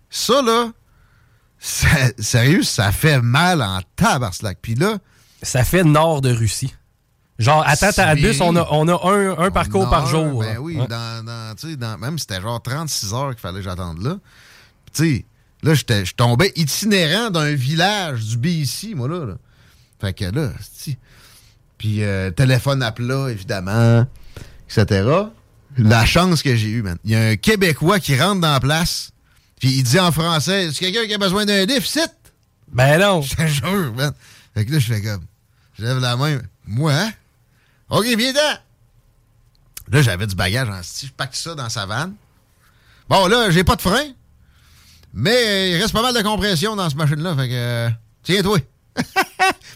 Ça, 0.10 0.42
là, 0.42 0.72
sérieux, 1.60 2.64
ça 2.64 2.92
fait 2.92 3.22
mal 3.22 3.62
en 3.62 3.82
tabarnak. 3.96 4.60
Puis 4.62 4.76
là... 4.76 4.98
Ça 5.42 5.64
fait 5.64 5.84
nord 5.84 6.22
de 6.22 6.32
Russie. 6.32 6.74
Genre, 7.44 7.64
attends, 7.66 7.92
à 7.98 8.16
bus, 8.16 8.40
on 8.42 8.56
a, 8.56 8.68
on 8.72 8.88
a 8.88 9.12
un, 9.12 9.38
un 9.46 9.52
parcours 9.52 9.90
par 9.90 10.08
jour. 10.08 10.42
Ben 10.42 10.58
oui, 10.60 10.78
Ouais. 10.78 10.88
dans, 10.88 11.24
dans, 11.26 11.56
dans- 11.78 11.98
même 11.98 12.18
c'était 12.18 12.42
genre 12.42 12.62
36 12.62 13.14
heures 13.14 13.30
qu'il 13.32 13.40
fallait 13.40 13.60
que 13.60 13.64
j'attende 13.64 14.02
là. 14.02 14.18
Tu 14.94 15.04
sais, 15.18 15.26
là, 15.64 15.74
je 15.74 16.14
tombais 16.14 16.52
itinérant 16.56 17.30
d'un 17.30 17.54
village 17.54 18.26
du 18.26 18.38
BC, 18.38 18.94
moi, 18.96 19.08
là. 19.08 19.26
là. 19.26 19.34
Fait 20.02 20.14
que 20.14 20.26
là, 20.26 20.50
c'ti. 20.62 20.98
Puis 21.78 22.04
euh, 22.04 22.32
téléphone 22.32 22.82
à 22.84 22.92
plat, 22.92 23.28
évidemment, 23.30 24.06
etc. 24.70 25.10
La 25.78 26.06
chance 26.06 26.44
que 26.44 26.56
j'ai 26.56 26.70
eue, 26.70 26.82
man. 26.84 26.98
Il 27.04 27.12
y 27.12 27.16
a 27.16 27.30
un 27.30 27.36
Québécois 27.36 28.00
qui 28.00 28.20
rentre 28.20 28.42
dans 28.42 28.52
la 28.54 28.60
place, 28.60 29.12
puis 29.60 29.70
il 29.70 29.84
dit 29.84 30.00
en 30.00 30.12
français, 30.12 30.66
est-ce 30.66 30.80
quelqu'un 30.80 31.06
qui 31.08 31.14
a 31.14 31.18
besoin 31.18 31.46
d'un 31.46 31.66
sit? 31.82 32.12
Ben 32.72 33.00
non. 33.00 33.22
Je 33.22 33.36
te 33.36 33.48
jure, 33.48 33.94
man. 33.96 34.14
Fait 34.54 34.66
que 34.66 34.72
là, 34.72 34.80
je 34.80 34.94
fais 34.94 35.02
comme, 35.02 35.24
je 35.78 35.84
lève 35.84 36.00
la 36.00 36.16
main. 36.16 36.40
Moi, 36.66 36.94
hein? 36.94 37.12
OK, 37.94 38.06
viens 38.06 38.32
dedans. 38.32 38.58
Là, 39.92 40.02
j'avais 40.02 40.26
du 40.26 40.34
bagage 40.34 40.68
en 40.68 40.82
style. 40.82 41.10
Je 41.10 41.14
pacte 41.14 41.36
ça 41.36 41.54
dans 41.54 41.70
sa 41.70 41.86
vanne. 41.86 42.16
Bon, 43.08 43.28
là, 43.28 43.52
j'ai 43.52 43.64
pas 43.64 43.76
de 43.76 43.82
frein. 43.82 44.14
Mais 45.14 45.70
il 45.70 45.80
reste 45.80 45.94
pas 45.94 46.02
mal 46.02 46.16
de 46.16 46.22
compression 46.24 46.76
dans 46.76 46.90
cette 46.90 46.98
machine-là. 46.98 47.36
Fait 47.36 47.50
que, 47.50 47.54
euh, 47.54 47.90
tiens-toi. 48.24 48.58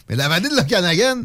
Mais 0.08 0.16
la 0.16 0.28
vallée 0.28 0.48
de 0.48 0.56
l'Okanagan, 0.56 1.22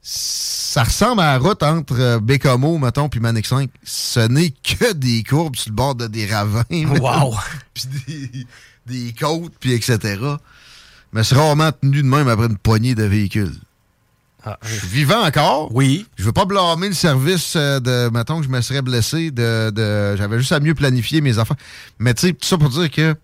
ça 0.00 0.84
ressemble 0.84 1.20
à 1.20 1.32
la 1.32 1.38
route 1.38 1.64
entre 1.64 1.98
euh, 1.98 2.20
Bécomo, 2.20 2.78
mettons, 2.78 3.08
puis 3.08 3.18
Manic 3.18 3.46
5. 3.46 3.68
Ce 3.82 4.20
n'est 4.20 4.50
que 4.50 4.92
des 4.92 5.24
courbes 5.24 5.56
sur 5.56 5.70
le 5.70 5.74
bord 5.74 5.96
de 5.96 6.06
des 6.06 6.26
ravins. 6.26 6.62
Wow! 6.70 7.34
puis 7.74 7.84
des, 8.06 8.46
des 8.86 9.12
côtes, 9.14 9.54
puis 9.58 9.72
etc. 9.72 10.20
Mais 11.12 11.24
c'est 11.24 11.34
rarement 11.34 11.72
tenu 11.72 12.02
de 12.02 12.06
même 12.06 12.28
après 12.28 12.46
une 12.46 12.58
poignée 12.58 12.94
de 12.94 13.02
véhicules. 13.02 13.58
Je 14.62 14.74
suis 14.74 14.88
vivant 14.88 15.24
encore. 15.24 15.74
Oui. 15.74 16.06
Je 16.16 16.24
veux 16.24 16.32
pas 16.32 16.44
blâmer 16.44 16.88
le 16.88 16.94
service 16.94 17.54
euh, 17.56 17.80
de, 17.80 18.10
mettons 18.10 18.38
que 18.38 18.44
je 18.44 18.50
me 18.50 18.60
serais 18.60 18.82
blessé, 18.82 19.30
de, 19.30 19.70
de 19.70 20.16
J'avais 20.16 20.38
juste 20.38 20.52
à 20.52 20.60
mieux 20.60 20.74
planifier 20.74 21.20
mes 21.20 21.38
affaires. 21.38 21.56
Mais 21.98 22.14
tu 22.14 22.28
sais, 22.28 22.32
tout 22.32 22.46
ça 22.46 22.58
pour 22.58 22.68
dire 22.70 22.90
que 22.90 23.14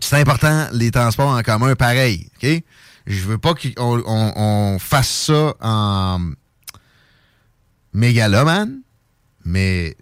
c'est 0.00 0.20
important, 0.20 0.66
les 0.72 0.90
transports 0.90 1.30
en 1.30 1.42
commun, 1.42 1.74
pareil. 1.74 2.28
OK? 2.36 2.62
Je 3.06 3.22
veux 3.22 3.38
pas 3.38 3.54
qu'on 3.54 4.02
on, 4.06 4.32
on 4.36 4.78
fasse 4.78 5.08
ça 5.08 5.54
en 5.60 6.20
mégalomane, 7.94 8.80
mais 9.44 9.96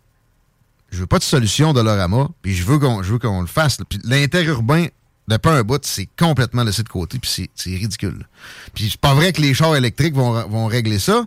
je 0.91 1.01
veux 1.01 1.07
pas 1.07 1.19
de 1.19 1.25
solution 1.25 1.73
de 1.73 1.81
l'orama, 1.81 2.29
puis 2.43 2.55
je 2.55 2.65
veux 2.65 2.79
qu'on 2.79 3.03
je 3.03 3.13
veux 3.13 3.19
qu'on 3.19 3.41
le 3.41 3.47
fasse. 3.47 3.79
Puis 3.89 4.01
l'interurbain, 4.05 4.87
de 5.29 5.37
pas 5.37 5.53
un 5.53 5.63
bout, 5.63 5.81
c'est 5.85 6.09
complètement 6.19 6.65
laissé 6.65 6.83
de 6.83 6.89
côté, 6.89 7.19
puis 7.19 7.49
c'est- 7.55 7.71
ridicule. 7.77 8.27
Puis 8.75 8.91
c'est 8.91 9.01
pas 9.01 9.15
vrai 9.15 9.33
que 9.33 9.41
les 9.41 9.55
chars 9.55 9.75
électriques 9.77 10.15
vont, 10.15 10.47
vont 10.49 10.67
régler 10.67 10.99
ça. 10.99 11.25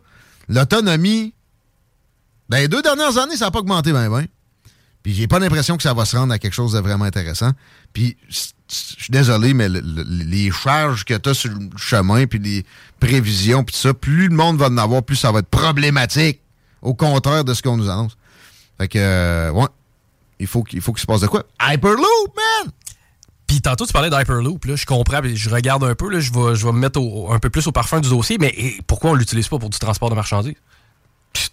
L'autonomie, 0.49 1.33
dans 2.49 2.57
les 2.57 2.67
deux 2.67 2.81
dernières 2.81 3.17
années, 3.17 3.35
ça 3.37 3.45
n'a 3.45 3.51
pas 3.51 3.59
augmenté 3.59 3.91
ben 3.91 4.09
ben. 4.09 4.25
Puis 5.03 5.13
j'ai 5.13 5.27
pas 5.27 5.39
l'impression 5.39 5.77
que 5.77 5.83
ça 5.83 5.93
va 5.93 6.05
se 6.05 6.15
rendre 6.17 6.33
à 6.33 6.39
quelque 6.39 6.53
chose 6.53 6.73
de 6.73 6.79
vraiment 6.79 7.05
intéressant. 7.05 7.51
Puis 7.93 8.17
je 8.29 8.35
suis 8.69 9.09
désolé, 9.11 9.53
mais 9.53 9.69
le- 9.69 9.79
le- 9.79 10.03
les 10.03 10.51
charges 10.51 11.05
que 11.05 11.13
tu 11.15 11.29
as 11.29 11.33
sur 11.33 11.49
le 11.51 11.69
chemin, 11.77 12.25
puis 12.27 12.39
les 12.39 12.65
prévisions, 12.99 13.63
puis 13.63 13.73
tout 13.73 13.81
ça, 13.81 13.93
plus 13.93 14.27
le 14.27 14.35
monde 14.35 14.57
va 14.57 14.67
en 14.67 14.77
avoir, 14.77 15.03
plus 15.03 15.15
ça 15.15 15.31
va 15.31 15.39
être 15.39 15.47
problématique. 15.49 16.41
Au 16.81 16.93
contraire 16.93 17.43
de 17.43 17.53
ce 17.53 17.61
qu'on 17.61 17.77
nous 17.77 17.89
annonce. 17.89 18.17
Fait 18.77 18.87
que, 18.87 18.99
euh, 18.99 19.51
ouais, 19.51 19.67
il 20.39 20.45
faut 20.47 20.61
qu'il 20.63 20.81
faut 20.81 20.93
qu'il 20.93 21.01
se 21.01 21.07
passe 21.07 21.21
de 21.21 21.27
quoi? 21.27 21.43
Hyperloop, 21.61 22.35
man! 22.35 22.71
Puis 23.47 23.61
tantôt, 23.61 23.85
tu 23.85 23.93
parlais 23.93 24.09
d'Hyperloop. 24.09 24.65
Là, 24.65 24.75
je 24.75 24.85
comprends, 24.85 25.21
puis 25.21 25.37
je 25.37 25.49
regarde 25.49 25.83
un 25.83 25.95
peu. 25.95 26.09
Là, 26.09 26.19
je, 26.19 26.31
vais, 26.33 26.53
je 26.55 26.65
vais 26.65 26.71
me 26.73 26.79
mettre 26.79 26.99
au- 27.01 27.31
un 27.31 27.39
peu 27.39 27.49
plus 27.49 27.65
au 27.67 27.71
parfum 27.71 27.99
du 28.01 28.09
dossier. 28.09 28.37
Mais 28.39 28.53
pourquoi 28.87 29.11
on 29.11 29.13
l'utilise 29.13 29.47
pas 29.47 29.57
pour 29.57 29.69
du 29.69 29.79
transport 29.79 30.09
de 30.09 30.15
marchandises? 30.15 30.55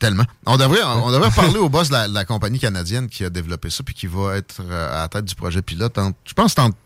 Tellement. 0.00 0.24
On 0.46 0.56
devrait, 0.56 0.82
on 0.82 1.10
devrait 1.12 1.30
parler 1.36 1.58
au 1.58 1.68
boss 1.68 1.88
de 1.88 1.92
la, 1.92 2.08
de 2.08 2.14
la 2.14 2.24
compagnie 2.24 2.58
canadienne 2.58 3.08
qui 3.08 3.24
a 3.24 3.30
développé 3.30 3.70
ça 3.70 3.82
puis 3.84 3.94
qui 3.94 4.06
va 4.06 4.36
être 4.36 4.56
euh, 4.60 4.92
à 4.96 5.02
la 5.02 5.08
tête 5.08 5.24
du 5.24 5.34
projet 5.34 5.62
pilote. 5.62 5.96
entre- 5.98 6.16
je 6.24 6.32
pense 6.34 6.58
entre 6.58 6.76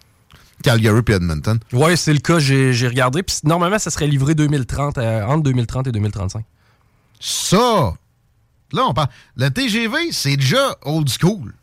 Calgary 0.62 1.00
et 1.08 1.12
Edmonton. 1.12 1.58
Ouais, 1.72 1.96
c'est 1.96 2.12
le 2.12 2.18
cas. 2.18 2.38
J'ai 2.38 2.72
j'ai 2.74 2.88
regardé. 2.88 3.22
Puis 3.22 3.36
normalement, 3.44 3.78
ça 3.78 3.90
serait 3.90 4.08
livré 4.08 4.34
2030, 4.34 4.98
euh, 4.98 5.24
entre 5.24 5.44
2030 5.44 5.86
et 5.86 5.92
2035. 5.92 6.44
Ça! 7.20 7.94
Là, 8.72 8.82
on 8.86 8.92
parle. 8.92 9.08
Le 9.36 9.48
TGV, 9.48 10.12
c'est 10.12 10.36
déjà 10.36 10.76
old 10.84 11.08
school. 11.08 11.54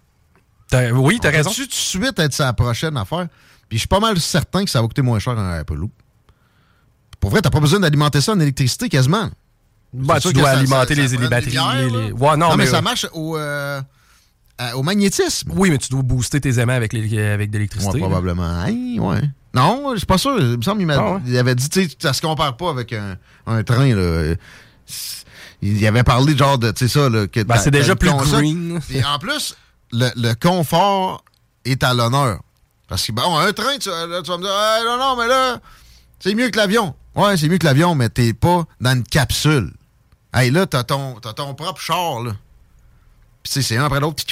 Oui, 0.93 1.19
t'as 1.21 1.29
On 1.29 1.31
raison. 1.31 1.51
tout 1.51 1.65
de 1.65 1.73
suite 1.73 2.19
être 2.19 2.33
sa 2.33 2.53
prochaine 2.53 2.97
affaire? 2.97 3.27
Puis 3.69 3.77
je 3.77 3.79
suis 3.79 3.87
pas 3.87 3.99
mal 3.99 4.19
certain 4.19 4.63
que 4.63 4.69
ça 4.69 4.81
va 4.81 4.87
coûter 4.87 5.01
moins 5.01 5.19
cher 5.19 5.37
un 5.37 5.59
Hyperloop. 5.61 5.91
Pour 7.19 7.31
vrai, 7.31 7.41
t'as 7.41 7.49
pas 7.49 7.59
besoin 7.59 7.79
d'alimenter 7.79 8.21
ça 8.21 8.33
en 8.33 8.39
électricité 8.39 8.89
quasiment. 8.89 9.29
Bah, 9.93 10.19
tu 10.19 10.33
dois 10.33 10.49
alimenter 10.49 10.93
ça- 10.95 11.01
les, 11.01 11.07
ça 11.07 11.13
les 11.13 11.19
prend 11.19 11.29
batteries. 11.29 11.45
des 11.45 11.51
bières, 11.51 11.75
les- 11.75 12.09
là. 12.09 12.13
Ouais, 12.13 12.37
non, 12.37 12.49
non, 12.49 12.55
mais, 12.57 12.65
mais, 12.65 12.69
ça 12.69 12.77
euh, 12.77 12.81
marche 12.81 13.07
au, 13.13 13.37
euh, 13.37 13.81
au 14.75 14.83
magnétisme. 14.83 15.51
Oui, 15.55 15.69
mais 15.71 15.77
tu 15.77 15.89
dois 15.89 16.01
booster 16.01 16.41
tes 16.41 16.59
aimants 16.59 16.73
avec, 16.73 16.91
les- 16.93 17.19
avec 17.27 17.49
de 17.49 17.57
l'électricité. 17.57 17.93
Ouais, 17.95 17.99
probablement. 18.01 18.43
Hein, 18.43 18.97
ouais. 18.99 19.21
Non, 19.53 19.91
je 19.93 19.99
suis 19.99 20.05
pas 20.05 20.17
sûr. 20.17 20.37
Il 20.37 20.57
me 20.57 20.61
semble 20.61 20.79
qu'il 20.79 20.87
m'a- 20.87 20.97
Ah 20.97 21.19
ouais? 21.25 21.37
avait 21.37 21.55
dit, 21.55 21.69
tu 21.69 21.83
sais, 21.83 21.95
ça 21.97 22.11
se 22.13 22.21
compare 22.21 22.57
pas 22.57 22.69
avec 22.69 22.91
un, 22.91 23.15
un 23.47 23.63
train, 23.63 23.95
là. 23.95 24.35
Il 25.61 25.87
avait 25.87 26.03
parlé, 26.03 26.37
genre, 26.37 26.57
de, 26.59 26.71
tu 26.71 26.87
sais, 26.87 26.99
ça, 26.99 27.09
là. 27.09 27.25
que 27.27 27.41
Ben, 27.41 27.55
c'est 27.57 27.71
déjà 27.71 27.95
plus 27.95 28.11
green. 28.11 28.79
Et 28.91 29.03
en 29.03 29.17
plus, 29.17 29.55
le, 29.95 30.33
confort 30.33 31.23
est 31.63 31.83
à 31.83 31.93
l'honneur. 31.93 32.39
Parce 32.87 33.05
que, 33.05 33.11
bon, 33.11 33.37
un 33.37 33.51
train, 33.53 33.77
tu, 33.77 33.89
vas 33.89 34.07
me 34.07 34.21
dire, 34.21 34.85
non, 34.85 34.97
non, 34.97 35.15
mais 35.15 35.27
là, 35.27 35.59
c'est 36.19 36.35
mieux 36.35 36.49
que 36.49 36.57
l'avion. 36.57 36.95
Ouais, 37.15 37.37
c'est 37.37 37.49
mieux 37.49 37.57
que 37.57 37.65
l'avion, 37.65 37.95
mais 37.95 38.09
t'es 38.09 38.33
pas 38.33 38.65
dans 38.79 38.93
une 38.93 39.03
capsule. 39.03 39.71
Hey, 40.33 40.51
là, 40.51 40.65
t'as 40.67 40.83
ton, 40.83 41.15
ton 41.19 41.55
propre 41.55 41.79
char, 41.79 42.21
là. 42.21 42.35
Puis, 43.41 43.63
c'est 43.63 43.77
un 43.77 43.85
après 43.85 43.99
l'autre. 43.99 44.23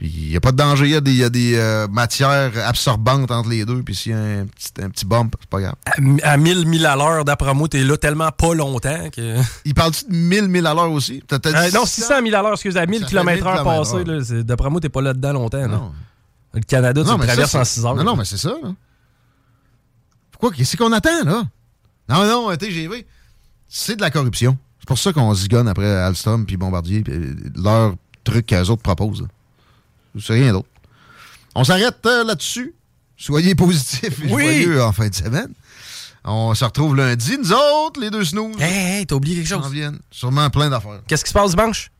Il 0.00 0.28
n'y 0.30 0.36
a 0.36 0.40
pas 0.40 0.52
de 0.52 0.56
danger. 0.56 0.84
Il 0.86 0.90
y 0.92 0.94
a 0.96 1.00
des, 1.00 1.10
il 1.10 1.16
y 1.16 1.24
a 1.24 1.30
des 1.30 1.54
euh, 1.56 1.88
matières 1.88 2.52
absorbantes 2.66 3.30
entre 3.30 3.48
les 3.48 3.64
deux. 3.64 3.82
Puis, 3.82 3.94
s'il 3.94 4.12
y 4.12 4.14
a 4.14 4.18
un 4.18 4.46
petit, 4.46 4.68
un 4.80 4.90
petit 4.90 5.04
bump, 5.04 5.34
c'est 5.40 5.48
pas 5.50 5.60
grave. 5.60 5.74
À, 6.22 6.30
à 6.32 6.36
1000 6.36 6.66
milles 6.66 6.86
à 6.86 6.94
l'heure, 6.96 7.24
d'après 7.24 7.52
moi, 7.54 7.68
t'es 7.68 7.82
là 7.82 7.96
tellement 7.96 8.30
pas 8.30 8.54
longtemps 8.54 9.10
que. 9.10 9.36
Il 9.64 9.74
parle-tu 9.74 10.04
de 10.06 10.14
1000 10.14 10.48
milles 10.48 10.66
à 10.66 10.74
l'heure 10.74 10.92
aussi? 10.92 11.22
T'as- 11.26 11.38
t'as 11.38 11.50
dit 11.50 11.56
Euh, 11.76 11.78
non, 11.80 11.84
600? 11.86 12.06
600 12.06 12.14
000 12.24 12.36
à 12.36 12.42
l'heure, 12.42 12.52
excusez, 12.52 12.78
à 12.78 12.86
1000 12.86 13.00
Ça 13.00 13.06
fait 13.06 13.10
km 13.12 13.44
1000 13.44 13.46
heure 13.46 13.64
passé. 13.64 14.44
D'après 14.44 14.70
moi, 14.70 14.80
t'es 14.80 14.88
pas 14.88 15.02
là-dedans 15.02 15.32
longtemps. 15.32 15.66
là. 15.66 15.80
Le 16.54 16.60
Canada, 16.60 17.02
tu 17.02 17.06
Non, 17.08 17.14
le 17.14 17.18
mais 17.20 17.26
ça, 17.26 17.32
traverses 17.32 17.54
en 17.56 17.64
c'est- 17.64 17.74
6 17.80 17.84
heures. 17.86 17.94
Non, 17.96 18.04
non, 18.04 18.16
mais 18.16 18.24
c'est 18.24 18.38
ça, 18.38 18.50
là. 18.62 18.70
Pourquoi? 20.30 20.52
Qu'est-ce 20.52 20.76
qu'on 20.76 20.92
attend, 20.92 21.24
là? 21.24 21.42
Non, 22.08 22.24
non, 22.50 22.56
TGV, 22.56 23.06
c'est 23.68 23.96
de 23.96 24.00
la 24.00 24.10
corruption. 24.10 24.56
C'est 24.78 24.86
pour 24.88 24.98
ça 24.98 25.12
qu'on 25.12 25.34
zigonne 25.34 25.68
après 25.68 25.90
Alstom 25.90 26.46
puis 26.46 26.56
Bombardier 26.56 27.02
puis 27.02 27.12
euh, 27.12 27.34
leur 27.56 27.94
truc 28.24 28.46
qu'eux 28.46 28.62
autres 28.68 28.82
proposent. 28.82 29.26
C'est 30.20 30.34
rien 30.34 30.52
d'autre. 30.52 30.68
On 31.54 31.64
s'arrête 31.64 31.98
euh, 32.06 32.24
là-dessus. 32.24 32.74
Soyez 33.16 33.54
positifs 33.54 34.20
et 34.24 34.32
Oui. 34.32 34.62
joyeux 34.62 34.82
en 34.82 34.92
fin 34.92 35.08
de 35.08 35.14
semaine. 35.14 35.48
On 36.24 36.54
se 36.54 36.64
retrouve 36.64 36.94
lundi, 36.96 37.38
nous 37.38 37.52
autres, 37.52 38.00
les 38.00 38.10
deux 38.10 38.24
snooze. 38.24 38.60
Hey, 38.60 38.98
hey, 39.00 39.06
t'as 39.06 39.14
oublié 39.16 39.36
quelque 39.36 39.48
chose? 39.48 39.70
Viennent. 39.72 39.98
Sûrement 40.10 40.50
plein 40.50 40.68
d'affaires. 40.68 41.00
Qu'est-ce 41.06 41.24
qui 41.24 41.30
se 41.30 41.34
passe 41.34 41.50
dimanche? 41.50 41.90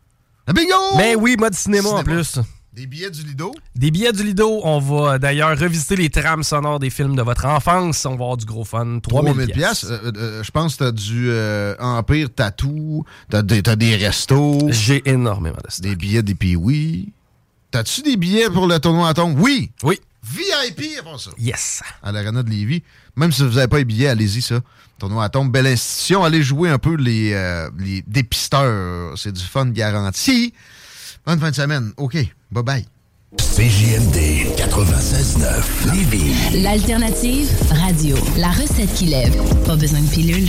Un 0.46 0.52
bingo! 0.52 0.74
Ben 0.96 1.16
oui, 1.18 1.36
mode 1.38 1.54
cinéma, 1.54 1.88
en 1.88 2.02
plus. 2.04 2.38
Des 2.72 2.86
billets 2.86 3.10
du 3.10 3.22
Lido. 3.24 3.52
Des 3.74 3.90
billets 3.90 4.12
du 4.12 4.22
Lido. 4.22 4.60
On 4.62 4.78
va 4.78 5.18
d'ailleurs 5.18 5.58
revisiter 5.58 5.96
les 5.96 6.10
trames 6.10 6.44
sonores 6.44 6.78
des 6.78 6.90
films 6.90 7.16
de 7.16 7.22
votre 7.22 7.46
enfance. 7.46 8.04
On 8.06 8.10
va 8.10 8.14
avoir 8.14 8.36
du 8.36 8.44
gros 8.44 8.64
fun. 8.64 9.00
3000 9.02 9.32
3000 9.34 9.52
pièces. 9.52 9.84
Euh, 9.84 10.12
euh, 10.16 10.42
je 10.44 10.50
pense 10.52 10.74
que 10.76 10.84
t'as 10.84 10.92
du 10.92 11.28
euh, 11.30 11.74
Empire 11.80 12.28
Tattoo, 12.32 13.04
t'as 13.30 13.42
des, 13.42 13.62
des 13.62 13.96
restos. 13.96 14.58
J'ai 14.70 15.02
énormément 15.10 15.56
de 15.56 15.82
Des 15.82 15.96
billets 15.96 16.22
des 16.22 16.36
Pee-Wee. 16.36 17.12
T'as-tu 17.70 18.02
des 18.02 18.16
billets 18.16 18.48
pour 18.50 18.66
le 18.66 18.78
tournoi 18.78 19.08
Atom? 19.08 19.38
Oui! 19.40 19.70
Oui. 19.82 20.00
VIP 20.22 20.98
avant 20.98 21.16
ça. 21.18 21.30
Yes. 21.38 21.82
À 22.02 22.12
l'Arena 22.12 22.42
de 22.42 22.50
Lévis. 22.50 22.82
Même 23.16 23.32
si 23.32 23.42
vous 23.42 23.54
n'avez 23.54 23.68
pas 23.68 23.78
les 23.78 23.84
billets, 23.84 24.08
allez-y, 24.08 24.42
ça. 24.42 24.60
Tournoi 24.98 25.24
Atom, 25.24 25.50
belle 25.50 25.66
institution. 25.66 26.24
Allez 26.24 26.42
jouer 26.42 26.70
un 26.70 26.78
peu 26.78 26.94
les, 26.96 27.32
euh, 27.32 27.70
les 27.78 28.02
dépisteurs. 28.06 29.16
C'est 29.16 29.32
du 29.32 29.42
fun 29.42 29.66
garanti. 29.70 30.52
Bonne 31.26 31.38
fin 31.40 31.50
de 31.50 31.54
semaine. 31.56 31.92
OK. 31.96 32.16
Bye-bye. 32.52 32.84
CJMD 33.36 34.56
96.9 34.56 35.92
Lévis. 35.94 36.62
L'alternative 36.62 37.50
radio. 37.70 38.16
La 38.38 38.50
recette 38.50 38.92
qui 38.94 39.06
lève. 39.06 39.36
Pas 39.66 39.76
besoin 39.76 40.00
de 40.00 40.08
pilule. 40.08 40.48